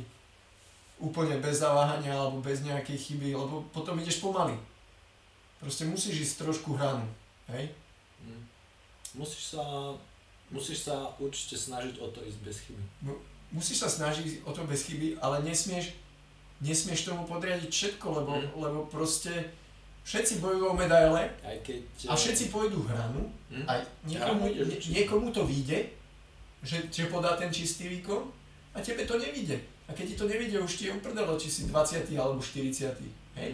Úplne 0.96 1.36
bez 1.44 1.60
zaváhania 1.60 2.16
alebo 2.16 2.40
bez 2.40 2.64
nejakej 2.64 2.96
chyby, 2.96 3.36
lebo 3.36 3.64
potom 3.72 4.00
ideš 4.00 4.24
pomaly. 4.24 4.56
Proste 5.60 5.84
musíš 5.84 6.32
ísť 6.32 6.48
trošku 6.48 6.76
hranu, 6.76 7.04
hej? 7.52 7.72
Mm. 8.24 8.42
Musíš 9.16 9.56
sa, 9.56 9.92
musíš 10.48 10.88
sa 10.88 11.12
určite 11.20 11.56
snažiť 11.56 12.00
o 12.00 12.08
to 12.08 12.24
ísť 12.24 12.40
bez 12.40 12.56
chyby. 12.64 12.84
No, 13.04 13.12
musíš 13.52 13.84
sa 13.84 13.88
snažiť 13.92 14.44
o 14.48 14.52
to 14.56 14.64
bez 14.64 14.88
chyby, 14.88 15.20
ale 15.20 15.44
nesmieš, 15.44 15.92
nesmieš 16.64 17.08
tomu 17.08 17.28
podriadiť 17.28 17.68
všetko, 17.68 18.06
lebo, 18.16 18.32
mm. 18.40 18.48
lebo 18.56 18.78
proste 18.88 19.52
všetci 20.06 20.38
bojujú 20.38 20.70
o 20.70 20.78
medaile 20.78 21.34
aj 21.42 21.56
keď, 21.66 21.82
a 22.06 22.14
všetci 22.14 22.54
pôjdu 22.54 22.78
hranu 22.86 23.26
hm? 23.50 23.66
a 23.66 23.82
niekomu, 24.06 24.46
nie, 24.46 24.78
niekomu 25.02 25.34
to 25.34 25.42
vyjde, 25.42 25.90
že, 26.62 26.86
že 26.94 27.10
podá 27.10 27.34
ten 27.34 27.50
čistý 27.50 27.90
výkon 27.90 28.30
a 28.70 28.78
tebe 28.78 29.02
to 29.02 29.18
nevíde. 29.18 29.58
A 29.86 29.94
keď 29.94 30.04
ti 30.12 30.16
to 30.18 30.26
nevidia, 30.26 30.58
už 30.58 30.82
ti 30.82 30.90
je 30.90 30.96
uprdelo, 30.98 31.38
či 31.38 31.46
si 31.46 31.62
20. 31.70 32.10
alebo 32.18 32.42
40. 32.42 32.90
Hej? 33.38 33.50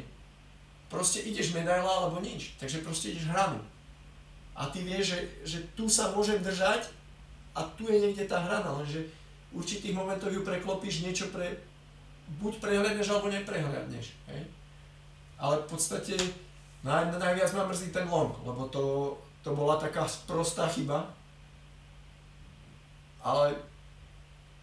Proste 0.89 1.21
ideš 1.25 1.53
medaila 1.53 2.05
alebo 2.05 2.25
nič. 2.25 2.57
Takže 2.57 2.81
proste 2.81 3.13
ideš 3.13 3.29
hranu. 3.29 3.61
A 4.57 4.69
ty 4.69 4.85
vieš, 4.85 5.17
že, 5.17 5.21
že 5.45 5.59
tu 5.77 5.89
sa 5.89 6.13
môžem 6.13 6.41
držať 6.41 6.89
a 7.57 7.65
tu 7.77 7.89
je 7.89 8.01
niekde 8.01 8.29
tá 8.29 8.41
hrana, 8.45 8.69
lenže 8.81 9.05
v 9.53 9.61
určitých 9.61 9.97
momentoch 9.97 10.33
ju 10.33 10.45
preklopíš, 10.45 11.05
niečo 11.05 11.29
pre, 11.33 11.57
buď 12.41 12.61
prehľadneš 12.61 13.09
alebo 13.13 13.33
neprehľadneš. 13.33 14.17
Hej? 14.33 14.43
Ale 15.37 15.61
v 15.65 15.67
podstate 15.69 16.17
naj, 16.85 17.13
najviac 17.17 17.53
ma 17.57 17.69
mrzí 17.69 17.93
ten 17.93 18.09
long, 18.09 18.33
lebo 18.45 18.69
to, 18.69 19.17
to 19.45 19.53
bola 19.53 19.77
taká 19.77 20.05
prostá 20.25 20.69
chyba. 20.69 21.09
Ale 23.21 23.57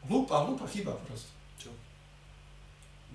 hlúpa, 0.06 0.46
hlúpa 0.46 0.66
chyba 0.70 0.94
proste. 1.06 1.39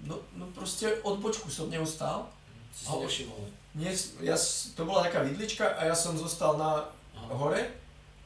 No, 0.04 0.20
no 0.36 0.44
proste 0.52 1.00
od 1.02 1.18
bočku 1.18 1.48
som 1.48 1.72
neustal. 1.72 2.28
Si 2.76 2.92
nevšimol. 2.92 3.40
Nie, 3.74 3.90
ja, 4.22 4.36
to 4.76 4.86
bola 4.86 5.02
taká 5.02 5.26
vidlička 5.26 5.66
a 5.74 5.90
ja 5.90 5.96
som 5.96 6.14
zostal 6.14 6.54
na 6.54 6.84
Aha. 7.16 7.34
hore 7.34 7.62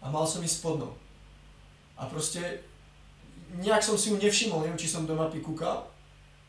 a 0.03 0.11
mal 0.13 0.27
som 0.27 0.45
ísť 0.45 0.61
spodnou. 0.61 0.93
A 1.97 2.05
proste 2.05 2.63
nejak 3.57 3.81
som 3.81 3.97
si 3.97 4.13
ju 4.13 4.21
nevšimol, 4.21 4.61
neviem, 4.61 4.81
či 4.81 4.91
som 4.91 5.09
do 5.09 5.17
mapy 5.17 5.41
kúkal. 5.41 5.89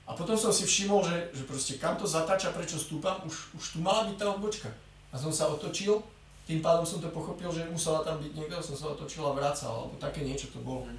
A 0.10 0.18
potom 0.18 0.34
som 0.34 0.50
si 0.50 0.66
všimol, 0.66 1.06
že, 1.06 1.18
že 1.38 1.44
proste 1.46 1.78
kam 1.78 1.94
to 1.96 2.10
zatáča, 2.10 2.50
prečo 2.50 2.82
stúpam, 2.82 3.22
už, 3.30 3.54
už 3.54 3.66
tu 3.74 3.78
mala 3.80 4.10
byť 4.10 4.18
tá 4.18 4.26
odbočka. 4.34 4.70
A 5.14 5.16
som 5.16 5.30
sa 5.30 5.48
otočil, 5.48 6.02
tým 6.50 6.66
pádom 6.66 6.82
som 6.82 6.98
to 6.98 7.14
pochopil, 7.14 7.54
že 7.54 7.70
musela 7.70 8.02
tam 8.02 8.18
byť 8.18 8.34
niekto, 8.34 8.58
som 8.58 8.74
sa 8.74 8.90
otočil 8.90 9.22
a 9.22 9.38
vracal, 9.38 9.70
alebo 9.70 10.02
také 10.02 10.26
niečo 10.26 10.50
to 10.50 10.60
bolo. 10.66 10.90
Mhm. 10.90 10.98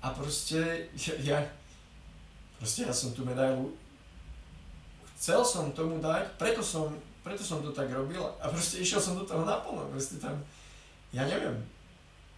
A 0.00 0.06
proste 0.16 0.88
ja, 0.96 1.14
ja, 1.20 1.38
proste 2.58 2.88
ja 2.88 2.92
som 2.92 3.12
tú 3.12 3.24
medailu 3.24 3.72
chcel 5.16 5.40
som 5.42 5.72
tomu 5.72 5.98
dať, 5.98 6.36
preto 6.36 6.60
som, 6.60 6.92
preto 7.24 7.40
som 7.40 7.64
to 7.64 7.72
tak 7.72 7.88
robil 7.88 8.20
a 8.20 8.44
proste 8.52 8.84
išiel 8.84 9.00
som 9.00 9.16
do 9.16 9.24
toho 9.24 9.42
naplno, 9.48 9.88
proste 9.88 10.20
tam, 10.20 10.36
ja 11.10 11.24
neviem, 11.24 11.56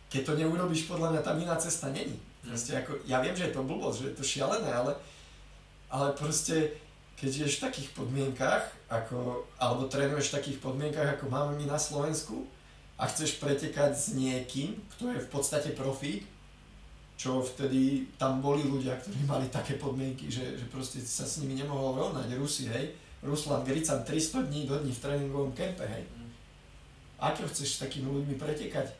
keď 0.08 0.22
to 0.24 0.32
neurobíš, 0.38 0.88
podľa 0.88 1.18
mňa 1.18 1.22
tam 1.26 1.36
iná 1.42 1.56
cesta 1.58 1.92
není. 1.92 2.16
Proste 2.40 2.80
ako, 2.80 3.04
ja 3.04 3.20
viem, 3.20 3.36
že 3.36 3.50
je 3.50 3.54
to 3.58 3.66
blbosť, 3.66 3.98
že 3.98 4.06
je 4.08 4.16
to 4.16 4.24
šialené, 4.24 4.70
ale, 4.72 4.96
ale 5.92 6.14
proste, 6.16 6.72
keď 7.18 7.28
žiješ 7.28 7.60
v 7.60 7.64
takých 7.68 7.88
podmienkach, 7.92 8.64
ako, 8.88 9.44
alebo 9.60 9.90
trénuješ 9.90 10.32
v 10.32 10.36
takých 10.40 10.58
podmienkach, 10.62 11.18
ako 11.18 11.28
máme 11.28 11.60
my 11.60 11.66
na 11.68 11.76
Slovensku 11.76 12.46
a 12.96 13.04
chceš 13.10 13.36
pretekať 13.36 13.92
s 13.92 14.06
niekým, 14.16 14.80
kto 14.96 15.12
je 15.12 15.20
v 15.20 15.28
podstate 15.28 15.76
profík, 15.76 16.24
čo 17.18 17.42
vtedy 17.42 18.06
tam 18.14 18.38
boli 18.38 18.62
ľudia, 18.62 18.94
ktorí 18.94 19.26
mali 19.26 19.50
také 19.50 19.74
podmienky, 19.74 20.30
že, 20.30 20.54
že 20.54 20.70
proste 20.70 21.02
sa 21.02 21.26
s 21.26 21.42
nimi 21.42 21.58
nemohol 21.58 21.98
rovnať. 21.98 22.30
Rusi, 22.38 22.70
hej, 22.70 22.94
Ruslan 23.26 23.66
Grican 23.66 24.06
300 24.06 24.46
dní 24.46 24.70
do 24.70 24.78
dní 24.78 24.94
v 24.94 25.02
tréningovom 25.02 25.50
kempe, 25.50 25.82
hej. 25.82 26.06
Mhm. 26.06 26.30
Ako 27.18 27.50
chceš 27.50 27.74
s 27.74 27.82
takými 27.82 28.06
ľuďmi 28.06 28.38
pretekať? 28.38 28.94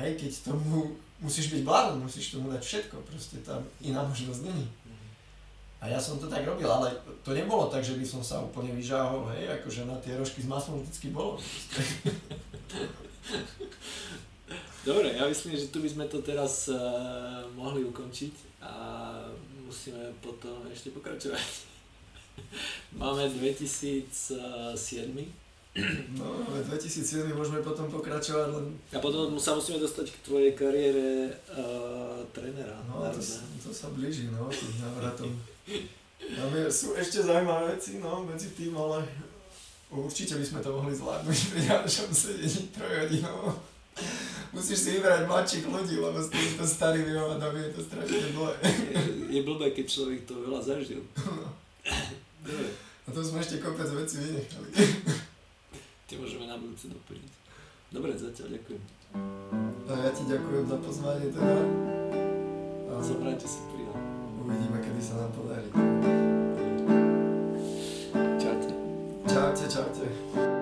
Hej, 0.00 0.16
keď 0.16 0.56
tomu 0.56 0.96
musíš 1.20 1.52
byť 1.52 1.62
blázon, 1.68 2.00
musíš 2.00 2.32
tomu 2.32 2.48
dať 2.48 2.64
všetko, 2.64 2.96
proste 3.04 3.36
tam 3.44 3.60
iná 3.84 4.00
možnosť 4.00 4.40
není. 4.48 4.64
Mhm. 4.64 5.06
A 5.84 5.92
ja 5.92 6.00
som 6.00 6.16
to 6.16 6.32
tak 6.32 6.48
robil, 6.48 6.72
ale 6.72 6.96
to 7.20 7.36
nebolo 7.36 7.68
tak, 7.68 7.84
že 7.84 8.00
by 8.00 8.08
som 8.08 8.24
sa 8.24 8.40
úplne 8.40 8.72
vyžáhol, 8.72 9.28
hej, 9.36 9.52
akože 9.60 9.84
na 9.84 10.00
tie 10.00 10.16
rožky 10.16 10.40
s 10.40 10.48
maslom 10.48 10.80
vždycky 10.80 11.12
bolo. 11.12 11.36
Dobre, 14.84 15.16
ja 15.16 15.24
myslím, 15.24 15.56
že 15.56 15.72
tu 15.72 15.80
by 15.80 15.88
sme 15.88 16.04
to 16.12 16.20
teraz 16.20 16.68
uh, 16.68 16.76
mohli 17.56 17.80
ukončiť 17.88 18.60
a 18.60 18.72
musíme 19.64 20.12
potom 20.20 20.68
ešte 20.68 20.92
pokračovať. 20.92 21.40
Máme 23.00 23.24
2007 23.32 24.36
No, 26.14 26.46
ale 26.46 26.62
2007 26.62 27.34
môžeme 27.34 27.58
potom 27.58 27.90
pokračovať 27.90 28.46
len... 28.54 28.78
a 28.94 29.02
potom 29.02 29.34
sa 29.42 29.58
musíme 29.58 29.82
dostať 29.82 30.06
k 30.06 30.22
tvojej 30.22 30.52
kariére 30.54 31.34
uh, 31.50 32.22
trénera. 32.30 32.78
No, 32.86 33.02
to, 33.10 33.18
to 33.58 33.70
sa 33.74 33.90
blíži, 33.90 34.30
no, 34.30 34.46
tým 34.46 34.70
návratom. 34.78 35.34
Máme, 36.38 36.70
sú 36.70 36.94
ešte 36.94 37.26
zaujímavé 37.26 37.74
veci, 37.74 37.98
no, 37.98 38.22
medzi 38.22 38.54
tým, 38.54 38.70
ale 38.78 39.02
určite 39.90 40.38
by 40.38 40.46
sme 40.46 40.60
to 40.62 40.70
mohli 40.78 40.94
zvládnuť 40.94 41.38
pri 41.50 41.60
ďalšom 41.66 42.10
sedení 42.14 42.70
trojhodinovom. 42.70 43.73
Musíš 44.54 44.86
si 44.86 44.88
vybrať 44.94 45.26
mladších 45.26 45.66
ľudí, 45.66 45.98
lebo 45.98 46.14
s 46.22 46.30
týmto 46.30 46.62
starými 46.62 47.10
hovadami 47.10 47.58
je 47.58 47.70
to 47.74 47.80
strašne 47.82 48.30
dlhé. 48.38 48.54
je, 48.62 48.98
je 49.34 49.40
blbé, 49.42 49.74
keď 49.74 49.86
človek 49.90 50.20
to 50.30 50.38
veľa 50.46 50.62
zažil. 50.62 51.02
Dobre, 52.44 52.68
A 53.04 53.08
to 53.10 53.18
sme 53.18 53.42
ešte 53.42 53.58
kopec 53.58 53.90
veci 53.90 54.22
vynechali. 54.22 54.68
tie 56.06 56.16
môžeme 56.22 56.46
na 56.46 56.54
budúce 56.54 56.86
doplniť. 56.86 57.32
Dobre, 57.90 58.14
zatiaľ 58.14 58.54
ďakujem. 58.54 58.82
A 59.84 59.92
ja 60.06 60.10
ti 60.14 60.22
ďakujem 60.26 60.64
za 60.70 60.78
pozvanie 60.78 61.28
teda. 61.34 61.56
A 62.94 63.02
že 63.02 63.14
si 63.50 63.60
prijal. 63.74 63.94
uvidíme, 64.38 64.78
kedy 64.78 65.00
sa 65.02 65.14
nám 65.18 65.30
podarí. 65.34 65.66
Čaute. 68.38 68.70
Čaute, 69.26 69.64
čaute. 69.66 70.53